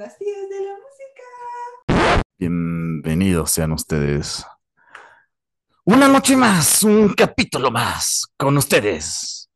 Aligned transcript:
las 0.00 0.16
tías 0.16 0.48
de 0.48 0.60
la 0.64 0.72
música. 0.72 2.22
Bienvenidos 2.38 3.50
sean 3.50 3.72
ustedes. 3.72 4.42
Una 5.84 6.08
noche 6.08 6.36
más, 6.36 6.82
un 6.84 7.10
capítulo 7.10 7.70
más 7.70 8.26
con 8.38 8.56
ustedes. 8.56 9.50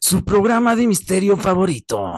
Su 0.00 0.24
programa 0.24 0.74
de 0.76 0.86
misterio 0.86 1.36
favorito. 1.36 2.10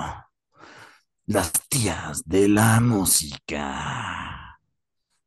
Las 1.26 1.50
tías 1.68 2.22
de 2.24 2.46
la 2.46 2.79
música. 2.79 4.61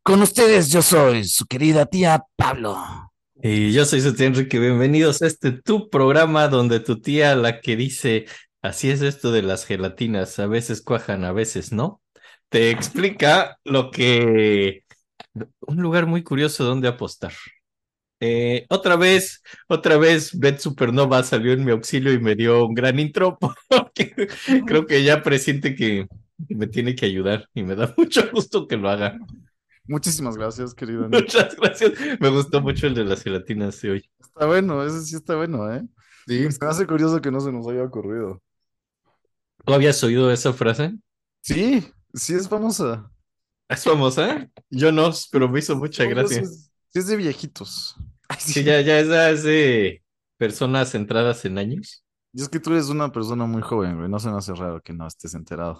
Con 0.02 0.22
ustedes 0.22 0.72
yo 0.72 0.82
soy 0.82 1.26
su 1.26 1.48
querida 1.48 1.86
tía 1.86 2.24
Pablo. 2.38 3.12
Y 3.44 3.74
yo 3.74 3.84
soy 3.84 4.00
su 4.00 4.16
tía 4.16 4.28
Enrique. 4.28 4.58
Bienvenidos 4.58 5.22
a 5.22 5.28
este 5.28 5.52
tu 5.52 5.90
programa 5.90 6.48
donde 6.48 6.80
tu 6.80 7.02
tía, 7.02 7.36
la 7.36 7.60
que 7.60 7.76
dice, 7.76 8.26
así 8.62 8.90
es 8.90 9.02
esto 9.02 9.34
de 9.34 9.42
las 9.42 9.66
gelatinas, 9.66 10.40
a 10.40 10.48
veces 10.48 10.82
cuajan, 10.82 11.26
a 11.26 11.34
veces 11.34 11.74
no, 11.74 12.02
te 12.50 12.72
explica 12.72 13.58
lo 13.64 13.92
que... 13.92 14.84
Un 15.62 15.82
lugar 15.82 16.08
muy 16.08 16.24
curioso 16.24 16.64
donde 16.64 16.88
apostar. 16.88 17.34
Eh, 18.20 18.66
otra 18.70 18.96
vez, 18.96 19.44
otra 19.68 19.98
vez, 19.98 20.38
Bet 20.38 20.58
Supernova 20.58 21.22
salió 21.22 21.54
en 21.54 21.64
mi 21.64 21.72
auxilio 21.72 22.12
y 22.14 22.20
me 22.20 22.36
dio 22.36 22.66
un 22.66 22.74
gran 22.74 23.00
intro 23.00 23.38
porque 23.70 24.28
creo 24.66 24.88
que 24.88 25.04
ya 25.04 25.22
presiente 25.22 25.76
que 25.76 26.08
me 26.50 26.66
tiene 26.66 26.96
que 26.96 27.06
ayudar 27.06 27.48
y 27.54 27.62
me 27.64 27.76
da 27.76 27.94
mucho 27.98 28.30
gusto 28.32 28.68
que 28.68 28.78
lo 28.78 28.90
haga. 28.90 29.20
Muchísimas 29.86 30.36
gracias, 30.36 30.74
querido. 30.74 31.08
Muchas 31.12 31.56
gracias. 31.56 31.94
Me 32.20 32.30
gustó 32.30 32.62
mucho 32.62 32.88
el 32.88 32.96
de 32.96 33.06
las 33.06 33.24
gelatinas 33.24 33.80
de 33.82 33.92
hoy. 33.92 34.10
Está 34.20 34.46
bueno, 34.46 34.84
ese 34.84 35.02
sí 35.02 35.16
está 35.16 35.36
bueno, 35.36 35.72
¿eh? 35.72 35.84
Sí. 36.28 36.52
Se 36.52 36.58
me 36.60 36.72
hace 36.72 36.88
curioso 36.88 37.22
que 37.22 37.32
no 37.32 37.40
se 37.40 37.52
nos 37.52 37.68
haya 37.68 37.84
ocurrido. 37.84 38.42
¿Tú 39.64 39.74
habías 39.74 40.04
oído 40.04 40.32
esa 40.32 40.54
frase? 40.54 40.96
Sí, 41.42 41.88
sí 42.14 42.34
es 42.34 42.48
famosa. 42.50 43.12
¿Es 43.70 43.84
famosa? 43.84 44.50
Yo 44.70 44.92
no, 44.92 45.12
pero 45.32 45.50
me 45.50 45.60
hizo 45.60 45.76
mucha 45.76 46.04
No, 46.04 46.10
gracia. 46.10 46.42
Es, 46.42 46.72
sí 46.90 47.00
es 47.00 47.08
de 47.08 47.16
viejitos. 47.18 47.96
Ay, 48.30 48.38
Sí, 48.40 48.64
ya, 48.64 48.82
ya 48.82 49.00
es 49.00 49.44
de 49.44 50.04
personas 50.38 50.92
centradas 50.92 51.46
en 51.46 51.58
años. 51.58 52.04
Y 52.34 52.42
es 52.42 52.50
que 52.50 52.60
tú 52.60 52.72
eres 52.72 52.90
una 52.90 53.12
persona 53.12 53.46
muy 53.46 53.62
joven, 53.62 53.98
güey. 53.98 54.10
No 54.10 54.20
se 54.20 54.30
me 54.30 54.38
hace 54.38 54.54
raro 54.54 54.82
que 54.82 54.94
no 54.94 55.08
estés 55.08 55.34
enterado. 55.34 55.80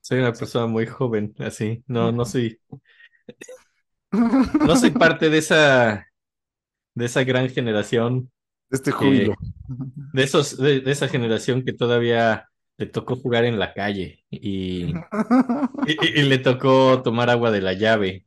Soy 0.00 0.18
una 0.20 0.32
persona 0.32 0.66
muy 0.66 0.86
joven, 0.86 1.34
así. 1.38 1.82
No, 1.86 2.12
no 2.12 2.24
soy, 2.24 2.60
no 4.12 4.76
soy 4.76 4.90
parte 4.90 5.30
de 5.30 5.38
esa, 5.38 6.06
de 6.94 7.06
esa 7.06 7.24
gran 7.24 7.50
generación, 7.50 8.32
Este 8.70 8.90
júbilo. 8.92 9.34
de 9.68 10.22
esos, 10.22 10.56
de, 10.58 10.80
de 10.80 10.92
esa 10.92 11.08
generación 11.08 11.64
que 11.64 11.72
todavía 11.72 12.48
le 12.76 12.86
tocó 12.86 13.16
jugar 13.16 13.44
en 13.44 13.58
la 13.58 13.72
calle 13.72 14.24
y, 14.30 14.92
y, 15.86 16.22
le 16.22 16.38
tocó 16.38 17.02
tomar 17.02 17.30
agua 17.30 17.50
de 17.50 17.60
la 17.60 17.72
llave. 17.72 18.26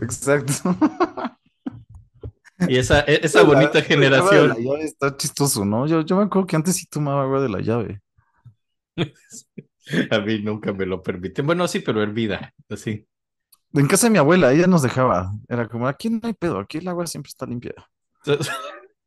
Exacto. 0.00 0.76
Y 2.68 2.76
esa, 2.76 3.00
e- 3.00 3.20
esa 3.24 3.42
bonita 3.42 3.74
La- 3.78 3.82
generación. 3.82 4.48
La 4.48 4.58
llave 4.58 4.84
está 4.84 5.16
chistoso, 5.16 5.64
¿no? 5.64 5.86
Yo, 5.86 6.02
yo 6.02 6.16
me 6.16 6.24
acuerdo 6.24 6.46
que 6.46 6.56
antes 6.56 6.76
sí 6.76 6.86
tomaba 6.86 7.22
agua 7.22 7.40
de 7.40 7.48
la 7.48 7.60
llave. 7.60 8.00
A 10.10 10.18
mí 10.20 10.40
nunca 10.40 10.72
me 10.72 10.86
lo 10.86 11.02
permiten. 11.02 11.46
Bueno, 11.46 11.66
sí, 11.66 11.80
pero 11.80 12.02
hervida, 12.02 12.54
así. 12.68 13.06
En 13.72 13.86
casa 13.86 14.06
de 14.06 14.10
mi 14.10 14.18
abuela, 14.18 14.52
ella 14.52 14.66
nos 14.66 14.82
dejaba. 14.82 15.32
Era 15.48 15.68
como, 15.68 15.88
aquí 15.88 16.10
no 16.10 16.20
hay 16.22 16.34
pedo, 16.34 16.58
aquí 16.58 16.78
el 16.78 16.88
agua 16.88 17.06
siempre 17.06 17.28
está 17.28 17.46
limpia. 17.46 17.74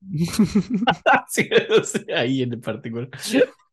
Sí, 1.28 1.50
sí, 1.84 2.12
ahí 2.14 2.42
en 2.44 2.62
particular. 2.62 3.09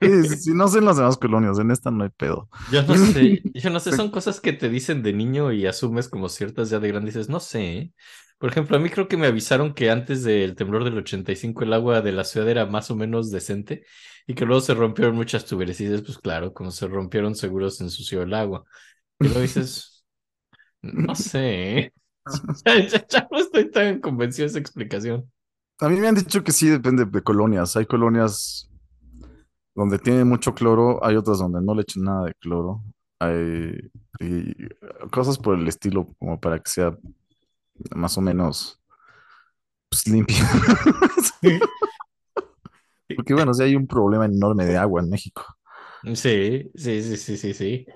Sí, 0.03 0.23
sí, 0.25 0.37
sí, 0.37 0.51
no 0.55 0.69
sé 0.69 0.79
en 0.79 0.87
las 0.87 0.97
demás 0.97 1.19
colonias, 1.19 1.59
en 1.59 1.71
esta 1.71 1.91
no 1.91 2.05
hay 2.05 2.11
pedo. 2.11 2.49
Yo 2.67 2.83
no 2.85 2.97
sé, 2.97 3.43
yo 3.55 3.71
no 3.71 3.81
sé, 3.81 3.93
son 3.93 4.11
cosas 4.11 4.41
que 4.41 4.53
te 4.53 4.69
dicen 4.69 5.03
de 5.03 5.13
niño 5.13 5.53
y 5.53 5.67
asumes 5.67 6.09
como 6.09 6.29
ciertas 6.29 6.71
ya 6.71 6.79
de 6.79 6.89
grande. 6.89 7.07
Dices, 7.11 7.29
no 7.29 7.41
sé. 7.41 7.61
¿eh? 7.79 7.93
Por 8.39 8.51
ejemplo, 8.51 8.77
a 8.77 8.81
mí 8.81 8.89
creo 8.91 9.09
que 9.09 9.17
me 9.17 9.27
avisaron 9.27 9.75
que 9.75 9.91
antes 9.91 10.23
del 10.23 10.55
temblor 10.57 10.85
del 10.85 10.97
85 10.99 11.65
el 11.65 11.73
agua 11.73 12.01
de 12.01 12.13
la 12.13 12.25
ciudad 12.25 12.49
era 12.49 12.67
más 12.67 12.91
o 12.91 12.97
menos 12.97 13.31
decente 13.31 13.85
y 14.27 14.35
que 14.35 14.45
luego 14.47 14.61
se 14.61 14.75
rompieron 14.75 15.17
muchas 15.17 15.45
tuberías. 15.47 15.81
Y 15.81 15.85
dices, 15.87 16.03
pues 16.03 16.19
claro, 16.19 16.53
como 16.55 16.71
se 16.71 16.87
rompieron 16.87 17.35
seguro 17.35 17.71
se 17.71 17.85
ensució 17.85 18.23
el 18.23 18.35
agua. 18.35 18.65
Y 19.21 19.29
luego 19.29 19.43
dices, 19.43 20.05
no 20.83 21.15
sé. 21.17 21.79
¿eh? 21.81 21.95
Ya, 22.67 22.79
ya- 22.89 23.07
ya 23.09 23.29
no 23.31 23.39
estoy 23.39 23.71
tan 23.71 24.01
convencido 24.01 24.45
de 24.47 24.51
esa 24.51 24.59
explicación. 24.61 25.31
A 25.81 25.89
mí 25.89 25.99
me 25.99 26.09
han 26.09 26.15
dicho 26.15 26.45
que 26.45 26.53
sí 26.53 26.69
depende 26.69 27.05
de 27.05 27.23
colonias. 27.23 27.77
Hay 27.77 27.87
colonias 27.87 28.71
donde 29.75 29.99
tiene 29.99 30.25
mucho 30.25 30.55
cloro, 30.55 31.05
hay 31.05 31.17
otras 31.17 31.39
donde 31.39 31.63
no 31.63 31.75
le 31.75 31.83
echan 31.83 32.05
nada 32.05 32.27
de 32.27 32.35
cloro. 32.35 32.83
Hay 33.19 33.91
y 34.21 34.55
cosas 35.11 35.39
por 35.39 35.59
el 35.59 35.67
estilo, 35.67 36.07
como 36.19 36.39
para 36.39 36.59
que 36.59 36.71
sea 36.71 36.97
más 37.95 38.19
o 38.19 38.21
menos 38.21 38.79
pues, 39.89 40.07
limpio. 40.07 40.37
Porque 43.17 43.35
bueno, 43.35 43.55
sí 43.55 43.63
hay 43.63 43.75
un 43.75 43.87
problema 43.87 44.27
enorme 44.27 44.67
de 44.67 44.77
agua 44.77 45.01
en 45.01 45.11
México. 45.11 45.45
Sí, 46.15 46.71
sí, 46.75 47.03
sí, 47.03 47.17
sí, 47.17 47.37
sí, 47.37 47.55
sí. 47.55 47.87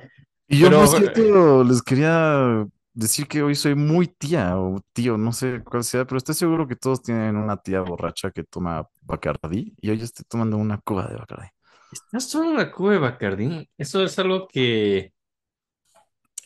Y 0.49 0.59
yo, 0.59 0.69
Pero- 0.69 0.81
por 0.81 0.89
cierto, 0.89 1.65
les 1.65 1.83
quería 1.83 2.67
decir 2.95 3.27
que 3.27 3.43
hoy 3.43 3.55
soy 3.55 3.75
muy 3.75 4.07
tía 4.07 4.57
o 4.59 4.81
tío, 4.93 5.19
no 5.19 5.33
sé 5.33 5.63
cuál 5.65 5.85
sea, 5.85 6.07
pero 6.07 6.19
estoy 6.19 6.35
seguro 6.35 6.67
que 6.67 6.77
todos 6.77 7.03
tienen 7.03 7.37
una 7.37 7.57
tía 7.57 7.81
borracha 7.81 8.31
que 8.31 8.45
toma 8.45 8.89
Bacardí 9.03 9.75
y 9.81 9.91
hoy 9.91 10.01
estoy 10.01 10.25
tomando 10.29 10.57
una 10.57 10.79
cuba 10.79 11.07
de 11.09 11.17
Bacardí. 11.17 11.49
¿Estás 11.93 12.31
solo 12.31 12.51
en 12.51 12.57
la 12.57 12.73
cuba 12.73 12.93
de 12.93 12.99
Bacardí? 12.99 13.71
Eso 13.77 14.03
es 14.03 14.19
algo 14.19 14.49
que, 14.49 15.13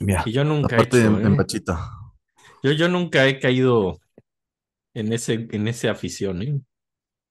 Mira, 0.01 0.25
que 0.25 0.33
yo 0.33 0.45
nunca 0.45 0.77
he 0.77 0.79
aparte 0.81 0.99
hecho, 0.99 1.09
en, 1.09 1.25
¿eh? 1.25 1.27
en 1.27 1.37
Pachita. 1.37 1.91
Yo, 2.63 2.73
yo 2.73 2.89
nunca 2.89 3.27
he 3.27 3.39
caído 3.39 3.99
en 4.95 5.13
ese, 5.13 5.49
en 5.51 5.69
esa 5.69 5.91
afición, 5.91 6.43
¿eh? 6.43 6.61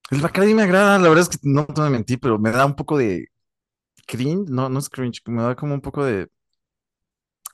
El 0.09 0.21
Bacardí 0.21 0.53
me 0.53 0.63
agrada, 0.63 0.97
la 0.99 1.09
verdad 1.09 1.27
es 1.29 1.29
que 1.29 1.37
no 1.43 1.65
te 1.65 1.81
mentir, 1.89 2.19
pero 2.19 2.39
me 2.39 2.51
da 2.51 2.65
un 2.65 2.75
poco 2.75 2.97
de 2.97 3.27
cringe, 4.05 4.49
no, 4.49 4.69
no 4.69 4.79
es 4.79 4.89
cringe, 4.89 5.21
me 5.25 5.41
da 5.43 5.55
como 5.55 5.73
un 5.73 5.81
poco 5.81 6.05
de 6.05 6.27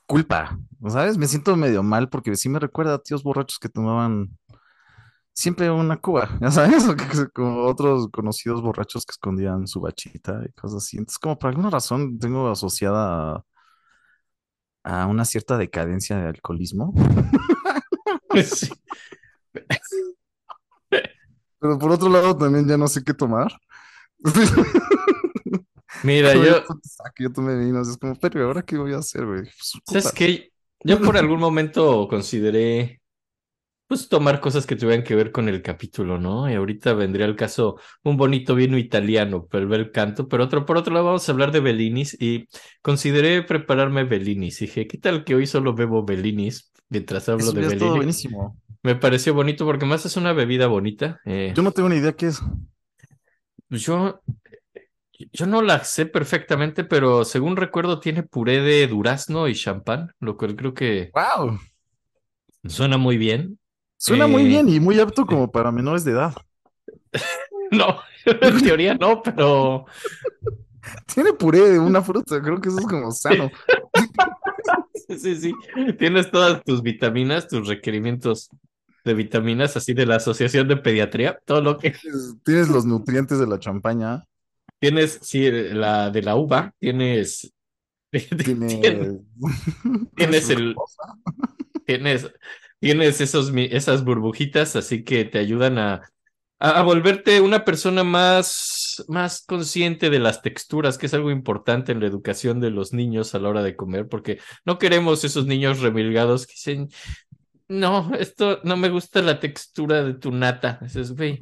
culpa, 0.06 0.58
¿sabes? 0.88 1.18
Me 1.18 1.26
siento 1.26 1.56
medio 1.56 1.82
mal 1.82 2.08
porque 2.08 2.36
sí 2.36 2.48
me 2.48 2.58
recuerda 2.58 2.94
a 2.94 2.98
tíos 3.02 3.22
borrachos 3.22 3.58
que 3.58 3.68
tomaban 3.68 4.36
siempre 5.32 5.70
una 5.70 5.96
cuba, 5.98 6.28
¿ya 6.40 6.50
sabes? 6.50 6.84
Como 7.34 7.64
otros 7.66 8.08
conocidos 8.10 8.62
borrachos 8.62 9.04
que 9.06 9.12
escondían 9.12 9.66
su 9.66 9.80
bachita 9.80 10.42
y 10.48 10.52
cosas 10.52 10.84
así. 10.84 10.96
Entonces, 10.98 11.18
como 11.18 11.38
por 11.38 11.50
alguna 11.50 11.70
razón 11.70 12.18
tengo 12.18 12.50
asociada 12.50 13.44
a, 14.84 15.02
a 15.02 15.06
una 15.06 15.24
cierta 15.24 15.56
decadencia 15.58 16.16
de 16.18 16.28
alcoholismo. 16.28 16.92
Sí. 18.44 18.68
Pero 21.60 21.78
por 21.78 21.92
otro 21.92 22.08
lado, 22.08 22.36
también 22.36 22.66
ya 22.68 22.76
no 22.76 22.88
sé 22.88 23.02
qué 23.04 23.14
tomar. 23.14 23.52
Mira, 26.02 26.34
yo, 26.36 26.62
yo 27.18 27.32
tomé 27.32 27.56
vinos, 27.58 27.88
es 27.88 27.96
como, 27.98 28.14
pero 28.16 28.46
¿ahora 28.46 28.62
qué 28.62 28.76
voy 28.76 28.92
a 28.92 28.98
hacer, 28.98 29.24
güey? 29.26 29.42
Pues, 29.44 29.72
¿sabes 29.82 30.12
qué? 30.12 30.52
Yo 30.82 31.02
por 31.02 31.16
algún 31.16 31.40
momento 31.40 32.08
consideré, 32.08 33.00
pues, 33.88 34.08
tomar 34.08 34.40
cosas 34.40 34.66
que 34.66 34.76
tuvieran 34.76 35.04
que 35.04 35.14
ver 35.16 35.32
con 35.32 35.48
el 35.48 35.62
capítulo, 35.62 36.18
¿no? 36.18 36.50
Y 36.50 36.54
ahorita 36.54 36.94
vendría 36.94 37.26
al 37.26 37.36
caso 37.36 37.78
un 38.04 38.16
bonito 38.16 38.54
vino 38.54 38.78
italiano, 38.78 39.48
el 39.52 39.66
bel 39.68 39.92
canto, 39.92 40.28
pero 40.28 40.44
otro, 40.44 40.66
por 40.66 40.78
otro 40.78 40.94
lado 40.94 41.06
vamos 41.06 41.28
a 41.28 41.32
hablar 41.32 41.52
de 41.52 41.60
Bellinis 41.60 42.16
y 42.20 42.48
consideré 42.82 43.42
prepararme 43.42 44.04
Bellinis. 44.04 44.60
Dije, 44.60 44.86
¿qué 44.88 44.98
tal 44.98 45.24
que 45.24 45.34
hoy 45.36 45.46
solo 45.46 45.74
bebo 45.74 46.04
Bellinis 46.04 46.72
mientras 46.90 47.28
hablo 47.30 47.52
Eso 47.52 47.54
de 47.54 47.62
ya 47.62 47.68
es 47.68 47.76
todo 47.76 47.94
Bellini? 47.94 47.96
buenísimo. 47.96 48.56
Me 48.82 48.96
pareció 48.96 49.34
bonito 49.34 49.64
porque 49.66 49.86
más 49.86 50.06
es 50.06 50.16
una 50.16 50.32
bebida 50.34 50.68
bonita. 50.68 51.20
eh, 51.26 51.56
Yo 51.56 51.62
no 51.62 51.72
tengo 51.72 51.88
ni 51.88 51.96
idea 51.96 52.12
qué 52.14 52.26
es. 52.26 52.40
Yo, 53.70 54.20
yo 55.32 55.46
no 55.46 55.62
la 55.62 55.84
sé 55.84 56.06
perfectamente, 56.06 56.84
pero 56.84 57.24
según 57.24 57.56
recuerdo 57.56 58.00
tiene 58.00 58.22
puré 58.22 58.60
de 58.60 58.86
durazno 58.86 59.48
y 59.48 59.54
champán, 59.54 60.12
lo 60.20 60.36
cual 60.36 60.56
creo 60.56 60.74
que 60.74 61.10
¡Wow! 61.14 61.58
suena 62.66 62.96
muy 62.98 63.16
bien. 63.16 63.58
Suena 63.96 64.26
muy 64.26 64.42
Eh, 64.42 64.48
bien 64.48 64.68
y 64.68 64.80
muy 64.80 64.98
apto 65.00 65.24
como 65.26 65.50
para 65.50 65.70
menores 65.72 66.04
de 66.04 66.12
edad. 66.12 66.34
No, 67.70 67.98
en 68.26 68.62
teoría 68.62 68.94
no, 68.94 69.22
pero 69.22 69.86
Tiene 71.14 71.32
puré 71.32 71.60
de 71.70 71.78
una 71.78 72.02
fruta, 72.02 72.40
creo 72.42 72.60
que 72.60 72.68
eso 72.68 72.78
es 72.80 72.86
como 72.86 73.10
sano. 73.10 73.50
sí, 75.08 75.18
sí, 75.18 75.36
sí. 75.36 75.52
Tienes 75.98 76.30
todas 76.30 76.62
tus 76.64 76.82
vitaminas, 76.82 77.48
tus 77.48 77.66
requerimientos 77.68 78.50
de 79.04 79.14
vitaminas, 79.14 79.76
así 79.76 79.92
de 79.94 80.06
la 80.06 80.16
Asociación 80.16 80.68
de 80.68 80.76
Pediatría, 80.76 81.38
todo 81.44 81.60
lo 81.60 81.78
que 81.78 81.94
Tienes 82.44 82.68
los 82.68 82.84
nutrientes 82.86 83.38
de 83.38 83.46
la 83.46 83.58
champaña. 83.58 84.24
Tienes, 84.78 85.18
sí, 85.22 85.50
la 85.50 86.10
de 86.10 86.22
la 86.22 86.36
uva, 86.36 86.74
tienes, 86.78 87.52
tienes, 88.10 88.80
Tienes, 90.16 90.50
el. 90.50 90.74
Tienes, 91.86 92.32
tienes 92.80 93.20
esos, 93.20 93.52
esas 93.54 94.04
burbujitas, 94.04 94.74
así 94.74 95.04
que 95.04 95.26
te 95.26 95.38
ayudan 95.38 95.76
a, 95.78 96.00
a, 96.58 96.80
a 96.80 96.82
volverte 96.82 97.42
una 97.42 97.62
persona 97.62 98.04
más 98.04 98.84
más, 98.94 99.04
más 99.08 99.44
consciente 99.44 100.10
de 100.10 100.18
las 100.18 100.42
texturas, 100.42 100.98
que 100.98 101.06
es 101.06 101.14
algo 101.14 101.30
importante 101.30 101.92
en 101.92 102.00
la 102.00 102.06
educación 102.06 102.60
de 102.60 102.70
los 102.70 102.92
niños 102.92 103.34
a 103.34 103.38
la 103.38 103.48
hora 103.48 103.62
de 103.62 103.76
comer, 103.76 104.08
porque 104.08 104.38
no 104.64 104.78
queremos 104.78 105.24
esos 105.24 105.46
niños 105.46 105.80
remilgados 105.80 106.46
que 106.46 106.52
dicen, 106.52 106.88
no, 107.68 108.12
esto 108.18 108.60
no 108.64 108.76
me 108.76 108.90
gusta 108.90 109.22
la 109.22 109.40
textura 109.40 110.04
de 110.04 110.14
tu 110.14 110.30
nata. 110.30 110.78
Dices, 110.82 111.16
güey, 111.16 111.38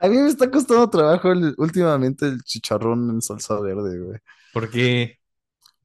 A 0.00 0.08
mí 0.08 0.16
me 0.16 0.28
está 0.28 0.50
costando 0.50 0.88
trabajo 0.90 1.32
el- 1.32 1.54
últimamente 1.58 2.26
el 2.26 2.42
chicharrón 2.42 3.10
en 3.10 3.22
salsa 3.22 3.60
verde, 3.60 3.98
güey. 4.00 4.18
porque 4.52 5.18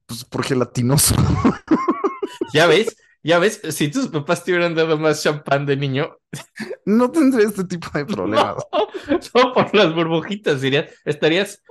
Pues 0.06 0.24
por 0.24 0.44
gelatinoso. 0.44 1.14
ya 2.54 2.66
ves, 2.66 2.96
ya 3.22 3.38
ves, 3.38 3.60
si 3.70 3.88
tus 3.90 4.08
papás 4.08 4.44
te 4.44 4.52
hubieran 4.52 4.74
dado 4.74 4.98
más 4.98 5.22
champán 5.22 5.66
de 5.66 5.76
niño, 5.76 6.16
No 6.86 7.10
tendré 7.10 7.44
este 7.44 7.64
tipo 7.64 7.88
de 7.94 8.06
problemas. 8.06 8.56
no, 9.34 9.42
no 9.44 9.52
por 9.54 9.74
las 9.74 9.94
burbujitas, 9.94 10.60
dirías, 10.62 10.90
estarías, 11.04 11.62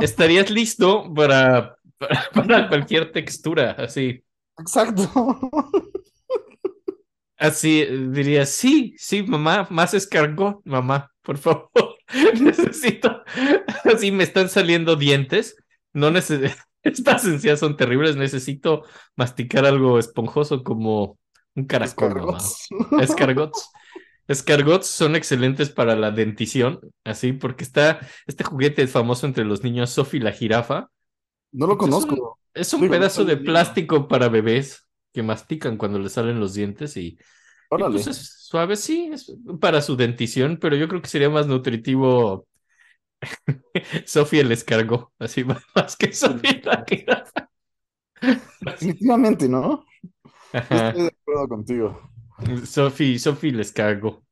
estarías 0.00 0.50
listo 0.50 1.12
para, 1.14 1.76
para, 1.98 2.30
para 2.34 2.68
cualquier 2.68 3.12
textura, 3.12 3.72
así. 3.78 4.24
Exacto. 4.58 5.08
Así 7.38 7.82
eh, 7.82 8.08
diría, 8.10 8.46
sí, 8.46 8.94
sí, 8.98 9.22
mamá, 9.22 9.66
más 9.70 9.94
escargot, 9.94 10.60
mamá, 10.64 11.11
por 11.22 11.38
favor. 11.38 11.70
Necesito. 12.40 13.22
Así 13.84 14.10
me 14.10 14.24
están 14.24 14.48
saliendo 14.48 14.96
dientes. 14.96 15.56
No 15.92 16.10
necesito. 16.10 16.54
Estas 16.82 17.24
encías 17.26 17.60
son 17.60 17.76
terribles. 17.76 18.16
Necesito 18.16 18.82
masticar 19.16 19.64
algo 19.66 19.98
esponjoso 19.98 20.62
como 20.64 21.18
un 21.54 21.64
caracol, 21.66 22.14
mamá. 22.14 22.38
Escargots. 22.38 22.68
Escargots. 23.00 23.70
Escargots 24.28 24.86
son 24.86 25.16
excelentes 25.16 25.68
para 25.70 25.96
la 25.96 26.10
dentición, 26.12 26.80
así, 27.04 27.32
porque 27.32 27.64
está 27.64 28.00
este 28.26 28.44
juguete 28.44 28.86
famoso 28.86 29.26
entre 29.26 29.44
los 29.44 29.62
niños, 29.64 29.90
Sophie 29.90 30.20
la 30.20 30.32
jirafa. 30.32 30.88
No 31.50 31.66
lo 31.66 31.72
Es 31.74 31.80
un- 31.80 31.90
conozco. 31.90 32.38
Es 32.54 32.72
un 32.74 32.88
pedazo 32.88 33.24
de 33.24 33.36
plástico 33.38 34.08
para 34.08 34.28
bebés 34.28 34.86
que 35.12 35.22
mastican 35.22 35.76
cuando 35.76 35.98
les 35.98 36.12
salen 36.12 36.38
los 36.38 36.54
dientes 36.54 36.96
y, 36.96 37.00
y 37.00 37.18
Órale. 37.70 37.94
pues 37.94 38.06
es 38.06 38.41
suave, 38.52 38.76
sí, 38.76 39.08
es 39.12 39.34
para 39.60 39.80
su 39.80 39.96
dentición, 39.96 40.58
pero 40.60 40.76
yo 40.76 40.86
creo 40.88 41.00
que 41.02 41.08
sería 41.08 41.30
más 41.30 41.46
nutritivo 41.46 42.46
Sofía 44.06 44.42
el 44.42 44.52
escargó, 44.52 45.12
así 45.18 45.44
más 45.74 45.96
que 45.96 46.12
Sofía 46.12 46.60
la 46.64 46.84
jirafa. 46.88 47.48
Definitivamente, 48.60 49.48
¿no? 49.48 49.84
Ajá. 50.52 50.88
Estoy 50.88 51.02
de 51.02 51.08
acuerdo 51.22 51.48
contigo. 51.48 52.00
Sophie, 52.66 53.18
Sophie 53.18 53.52
les 53.52 53.72
cargo. 53.72 54.24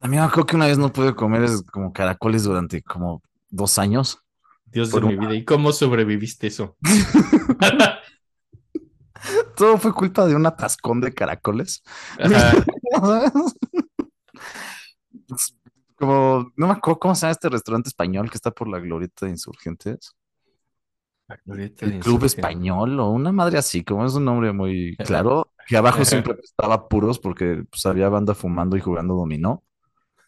A 0.00 0.08
mí 0.08 0.16
me 0.16 0.22
acuerdo 0.22 0.46
que 0.46 0.56
una 0.56 0.66
vez 0.66 0.78
no 0.78 0.92
pude 0.92 1.14
comer 1.14 1.44
es 1.44 1.62
como 1.62 1.92
caracoles 1.92 2.44
durante 2.44 2.82
como 2.82 3.22
dos 3.48 3.78
años. 3.78 4.18
Dios 4.66 4.92
de 4.92 5.00
mi 5.00 5.14
una- 5.14 5.26
vida. 5.28 5.34
¿Y 5.34 5.44
cómo 5.44 5.72
sobreviviste 5.72 6.48
eso? 6.48 6.76
Todo 9.56 9.78
fue 9.78 9.92
culpa 9.92 10.26
de 10.26 10.34
un 10.34 10.46
atascón 10.46 11.00
de 11.00 11.14
caracoles. 11.14 11.82
¿Sabes? 12.18 12.64
Como, 15.96 16.52
no 16.56 16.66
me 16.66 16.74
acuerdo 16.74 17.00
cómo 17.00 17.14
se 17.14 17.22
llama 17.22 17.32
este 17.32 17.48
restaurante 17.48 17.88
español 17.88 18.30
que 18.30 18.36
está 18.36 18.50
por 18.50 18.68
la 18.68 18.78
glorieta 18.78 19.24
de 19.24 19.32
Insurgentes. 19.32 20.14
El 21.48 21.98
Club 22.00 22.24
Español 22.24 23.00
o 23.00 23.10
una 23.10 23.32
madre 23.32 23.58
así, 23.58 23.82
como 23.82 24.06
es 24.06 24.14
un 24.14 24.26
nombre 24.26 24.52
muy 24.52 24.96
claro, 24.98 25.50
que 25.66 25.76
abajo 25.76 26.04
siempre 26.04 26.36
estaba 26.42 26.88
puros 26.88 27.18
porque 27.18 27.64
pues, 27.68 27.84
había 27.86 28.08
banda 28.08 28.34
fumando 28.34 28.76
y 28.76 28.80
jugando 28.80 29.14
dominó. 29.14 29.64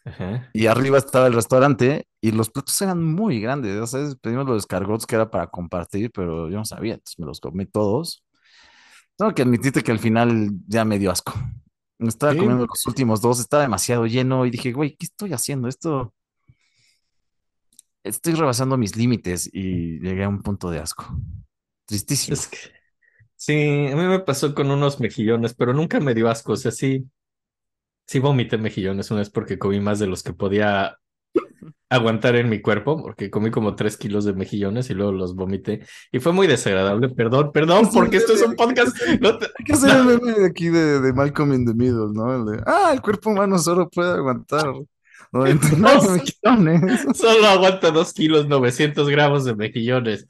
Ajá. 0.03 0.49
Y 0.53 0.65
arriba 0.65 0.97
estaba 0.97 1.27
el 1.27 1.33
restaurante 1.33 2.07
y 2.19 2.31
los 2.31 2.49
platos 2.49 2.81
eran 2.81 3.03
muy 3.03 3.39
grandes. 3.39 3.89
¿sabes? 3.91 4.15
Pedimos 4.15 4.45
los 4.45 4.57
escargots 4.57 5.05
que 5.05 5.15
era 5.15 5.29
para 5.29 5.47
compartir, 5.47 6.11
pero 6.11 6.49
yo 6.49 6.57
no 6.57 6.65
sabía, 6.65 6.95
entonces 6.95 7.19
me 7.19 7.27
los 7.27 7.39
comí 7.39 7.65
todos. 7.65 8.23
Tengo 9.19 9.33
que 9.35 9.41
admitirte 9.41 9.83
que 9.83 9.91
al 9.91 9.99
final 9.99 10.49
ya 10.65 10.85
me 10.85 10.97
dio 10.97 11.11
asco. 11.11 11.33
Me 11.97 12.07
estaba 12.07 12.31
Sí. 12.31 12.39
comiendo 12.39 12.65
los 12.65 12.85
últimos 12.87 13.19
dos, 13.19 13.41
estaba 13.41 13.63
demasiado 13.63 14.05
lleno 14.07 14.45
y 14.45 14.49
dije, 14.49 14.71
güey, 14.71 14.95
¿qué 14.95 15.07
estoy 15.07 15.33
haciendo? 15.33 15.67
Esto. 15.67 16.13
Estoy 18.01 18.33
rebasando 18.35 18.77
mis 18.77 18.95
límites 18.95 19.49
y 19.51 19.99
llegué 19.99 20.23
a 20.23 20.29
un 20.29 20.41
punto 20.41 20.71
de 20.71 20.79
asco. 20.79 21.05
Tristísimo. 21.85 22.33
Es 22.33 22.47
que, 22.47 22.57
sí, 23.35 23.87
a 23.91 23.95
mí 23.97 24.03
me 24.03 24.19
pasó 24.19 24.55
con 24.55 24.71
unos 24.71 25.01
mejillones, 25.01 25.53
pero 25.53 25.73
nunca 25.73 25.99
me 25.99 26.13
dio 26.15 26.29
asco. 26.29 26.53
O 26.53 26.55
sea, 26.55 26.71
sí, 26.71 27.05
sí 28.07 28.19
vomité 28.19 28.57
mejillones 28.57 29.11
una 29.11 29.19
vez 29.19 29.29
porque 29.29 29.59
comí 29.59 29.81
más 29.81 29.99
de 29.99 30.07
los 30.07 30.23
que 30.23 30.31
podía 30.31 30.97
aguantar 31.89 32.35
en 32.35 32.49
mi 32.49 32.61
cuerpo, 32.61 33.01
porque 33.01 33.29
comí 33.29 33.51
como 33.51 33.75
tres 33.75 33.97
kilos 33.97 34.25
de 34.25 34.33
mejillones 34.33 34.89
y 34.89 34.93
luego 34.93 35.11
los 35.11 35.35
vomité. 35.35 35.85
Y 36.11 36.19
fue 36.19 36.31
muy 36.33 36.47
desagradable. 36.47 37.09
Perdón, 37.09 37.51
perdón, 37.51 37.89
porque 37.93 38.17
esto 38.17 38.33
es 38.33 38.41
un 38.41 38.55
podcast. 38.55 38.95
No 39.21 39.37
te- 39.37 39.47
que 39.65 39.73
hacer 39.73 39.91
el 39.95 40.03
meme 40.05 40.33
de 40.33 40.45
aquí 40.45 40.69
de, 40.69 40.99
de 40.99 41.13
Malcolm 41.13 41.53
in 41.53 41.65
the 41.65 41.73
Middle, 41.73 42.13
¿no? 42.13 42.35
El 42.35 42.57
de, 42.57 42.63
ah, 42.65 42.91
el 42.93 43.01
cuerpo 43.01 43.31
humano 43.31 43.57
solo 43.57 43.89
puede 43.89 44.11
aguantar 44.11 44.65
99 45.31 46.23
millones. 46.43 47.05
Solo 47.17 47.45
aguanta 47.47 47.91
dos 47.91 48.13
kilos, 48.13 48.47
900 48.47 49.07
gramos 49.09 49.45
de 49.45 49.55
mejillones. 49.55 50.27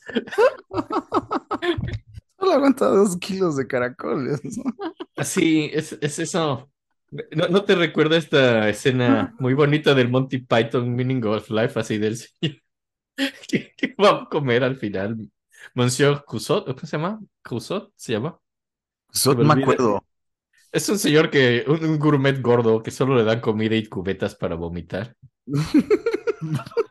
Solo 2.37 2.51
aguanta 2.53 2.87
dos 2.87 3.17
kilos 3.17 3.55
de 3.57 3.67
caracoles. 3.67 4.41
Así, 5.15 5.69
es, 5.73 5.97
es 6.01 6.19
eso. 6.19 6.69
¿No, 7.11 7.47
no 7.47 7.63
te 7.65 7.75
recuerda 7.75 8.17
esta 8.17 8.69
escena 8.69 9.35
muy 9.39 9.53
bonita 9.53 9.95
del 9.95 10.09
Monty 10.09 10.39
Python 10.39 10.95
Meaning 10.95 11.23
of 11.25 11.49
Life, 11.49 11.79
así 11.79 11.97
del 11.97 12.17
señor 12.17 12.61
que, 13.47 13.73
que 13.75 13.95
va 14.01 14.23
a 14.23 14.29
comer 14.29 14.63
al 14.63 14.75
final? 14.77 15.17
Monsieur 15.75 16.23
Cusot, 16.25 16.65
¿cómo 16.65 16.79
se 16.79 16.97
llama? 16.97 17.19
Cusot 17.43 17.91
se 17.95 18.13
llama. 18.13 18.39
Eso 19.13 19.35
me 19.35 19.43
no 19.43 19.49
me 19.49 19.53
olvida. 19.53 19.73
acuerdo. 19.73 20.05
Es 20.71 20.89
un 20.89 20.99
señor 20.99 21.29
que, 21.31 21.65
un, 21.67 21.83
un 21.85 21.99
gourmet 21.99 22.41
gordo 22.41 22.83
que 22.83 22.91
solo 22.91 23.15
le 23.17 23.23
dan 23.23 23.41
comida 23.41 23.75
y 23.75 23.87
cubetas 23.87 24.35
para 24.35 24.55
vomitar. 24.55 25.15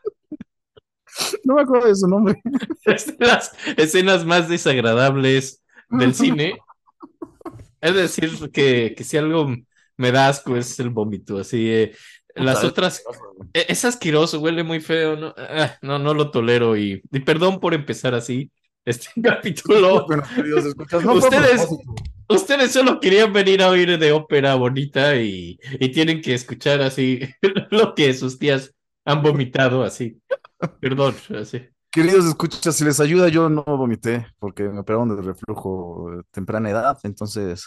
No 1.43 1.55
me 1.55 1.61
acuerdo 1.61 1.87
de 1.87 1.95
su 1.95 2.07
nombre. 2.07 2.41
Es 2.85 3.17
de 3.17 3.25
las 3.25 3.51
escenas 3.77 4.25
más 4.25 4.47
desagradables 4.49 5.63
del 5.89 6.13
cine. 6.13 6.59
Es 7.81 7.93
decir, 7.95 8.51
que, 8.51 8.93
que 8.95 9.03
si 9.03 9.17
algo 9.17 9.55
me 9.99 10.11
da 10.11 10.29
asco 10.29 10.55
es 10.57 10.79
el 10.79 10.89
vómito, 10.89 11.37
así. 11.37 11.69
eh, 11.69 11.91
las 12.35 12.63
otras, 12.63 13.03
e- 13.53 13.65
es 13.69 13.83
asqueroso, 13.85 14.39
huele 14.39 14.63
muy 14.63 14.79
feo, 14.79 15.15
no, 15.17 15.33
Ah, 15.37 15.75
no, 15.81 15.99
no 15.99 16.13
lo 16.13 16.31
tolero 16.31 16.77
y, 16.77 17.01
y 17.11 17.19
perdón 17.19 17.59
por 17.59 17.73
empezar 17.73 18.15
así 18.15 18.51
este 18.85 19.07
capítulo. 19.21 20.05
Bueno, 20.07 20.23
queridos 20.35 20.65
escuchas, 20.65 21.03
no 21.03 21.13
Ustedes-. 21.15 21.67
Ustedes 22.31 22.71
solo 22.71 22.99
querían 22.99 23.33
venir 23.33 23.61
a 23.63 23.69
oír 23.69 23.97
de 23.97 24.11
ópera 24.11 24.53
bonita 24.55 25.15
y, 25.15 25.57
y 25.79 25.89
tienen 25.89 26.21
que 26.21 26.33
escuchar 26.35 26.81
así 26.81 27.19
lo 27.71 27.93
que 27.95 28.13
sus 28.13 28.37
tías 28.37 28.73
han 29.05 29.21
vomitado 29.23 29.83
así. 29.83 30.21
Perdón, 30.79 31.15
así. 31.39 31.67
Queridos 31.91 32.25
escuchas, 32.25 32.75
si 32.75 32.83
les 32.85 32.99
ayuda, 32.99 33.29
yo 33.29 33.49
no 33.49 33.63
vomité 33.63 34.27
porque 34.37 34.63
me 34.69 34.79
operaron 34.79 35.15
de 35.15 35.23
reflujo 35.23 36.11
de 36.17 36.23
temprana 36.31 36.69
edad, 36.69 36.97
entonces. 37.03 37.65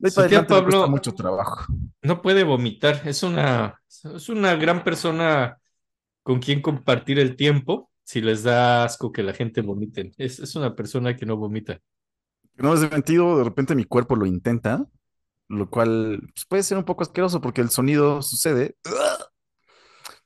De 0.00 0.10
Su 0.10 0.26
tía 0.26 0.46
Pablo- 0.46 0.88
mucho 0.88 1.12
trabajo. 1.12 1.66
No 2.02 2.22
puede 2.22 2.42
vomitar, 2.42 3.02
es 3.04 3.22
una, 3.22 3.78
es 3.86 4.28
una 4.30 4.54
gran 4.54 4.82
persona 4.82 5.58
con 6.22 6.40
quien 6.40 6.62
compartir 6.62 7.18
el 7.18 7.36
tiempo 7.36 7.90
si 8.02 8.22
les 8.22 8.42
da 8.42 8.84
asco 8.84 9.12
que 9.12 9.22
la 9.22 9.34
gente 9.34 9.60
vomite. 9.60 10.12
Es, 10.16 10.40
es 10.40 10.56
una 10.56 10.74
persona 10.74 11.14
que 11.16 11.26
no 11.26 11.36
vomita. 11.36 11.78
No 12.56 12.72
es 12.72 12.80
mentido, 12.90 13.36
de 13.36 13.44
repente 13.44 13.74
mi 13.74 13.84
cuerpo 13.84 14.16
lo 14.16 14.24
intenta, 14.24 14.86
lo 15.48 15.68
cual 15.68 16.20
pues, 16.34 16.46
puede 16.46 16.62
ser 16.62 16.78
un 16.78 16.84
poco 16.84 17.02
asqueroso 17.02 17.42
porque 17.42 17.60
el 17.60 17.68
sonido 17.68 18.22
sucede, 18.22 18.76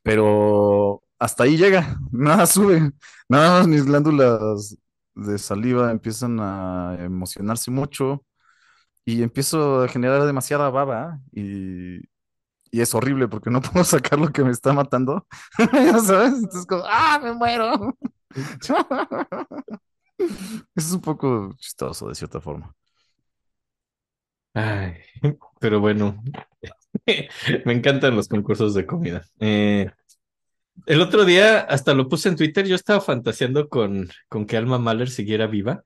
pero 0.03 1.03
hasta 1.19 1.45
ahí 1.45 1.57
llega, 1.57 1.99
nada 2.13 2.47
sube, 2.47 2.93
nada 3.29 3.59
más 3.59 3.69
mis 3.69 3.85
glándulas 3.85 4.77
de 5.15 5.39
saliva 5.39 5.91
empiezan 5.91 6.39
a 6.41 6.97
emocionarse 7.01 7.71
mucho 7.73 8.25
y 9.05 9.23
empiezo 9.23 9.83
a 9.83 9.89
generar 9.89 10.25
demasiada 10.25 10.71
baba 10.71 11.21
y, 11.33 11.99
y 12.71 12.81
es 12.81 12.95
horrible 12.95 13.29
porque 13.29 13.51
no 13.51 13.61
puedo 13.63 13.85
sacar 13.85 14.19
lo 14.19 14.33
que 14.33 14.45
me 14.45 14.51
está 14.51 14.73
matando, 14.73 15.27
sabes, 16.07 16.35
entonces 16.35 16.67
como, 16.67 16.85
¡ah, 16.87 17.21
me 17.23 17.33
muero! 17.35 17.97
Es 20.75 20.93
un 20.93 21.01
poco 21.01 21.55
chistoso 21.59 22.09
de 22.09 22.15
cierta 22.15 22.41
forma. 22.41 22.75
Ay, 24.55 24.95
pero 25.61 25.81
bueno, 25.81 26.23
me 27.65 27.73
encantan 27.73 28.17
los 28.17 28.29
concursos 28.29 28.75
de 28.75 28.87
comida. 28.87 29.25
Eh, 29.41 29.91
el 30.87 31.01
otro 31.01 31.25
día 31.25 31.61
hasta 31.61 31.95
lo 31.95 32.09
puse 32.09 32.29
en 32.29 32.37
Twitter, 32.37 32.67
yo 32.67 32.77
estaba 32.77 33.01
fantaseando 33.01 33.69
con, 33.69 34.09
con 34.29 34.47
que 34.47 34.57
Alma 34.57 34.79
Mahler 34.79 35.11
siguiera 35.11 35.47
viva, 35.47 35.85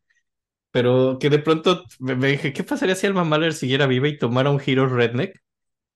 pero 0.70 1.18
que 1.20 1.30
de 1.30 1.38
pronto 1.38 1.84
me, 1.98 2.14
me 2.16 2.28
dije, 2.28 2.52
¿qué 2.52 2.64
pasaría 2.64 2.94
si 2.94 3.06
Alma 3.06 3.24
Mahler 3.24 3.52
siguiera 3.54 3.86
viva 3.86 4.08
y 4.08 4.18
tomara 4.18 4.50
un 4.50 4.60
giro 4.60 4.86
redneck? 4.88 5.40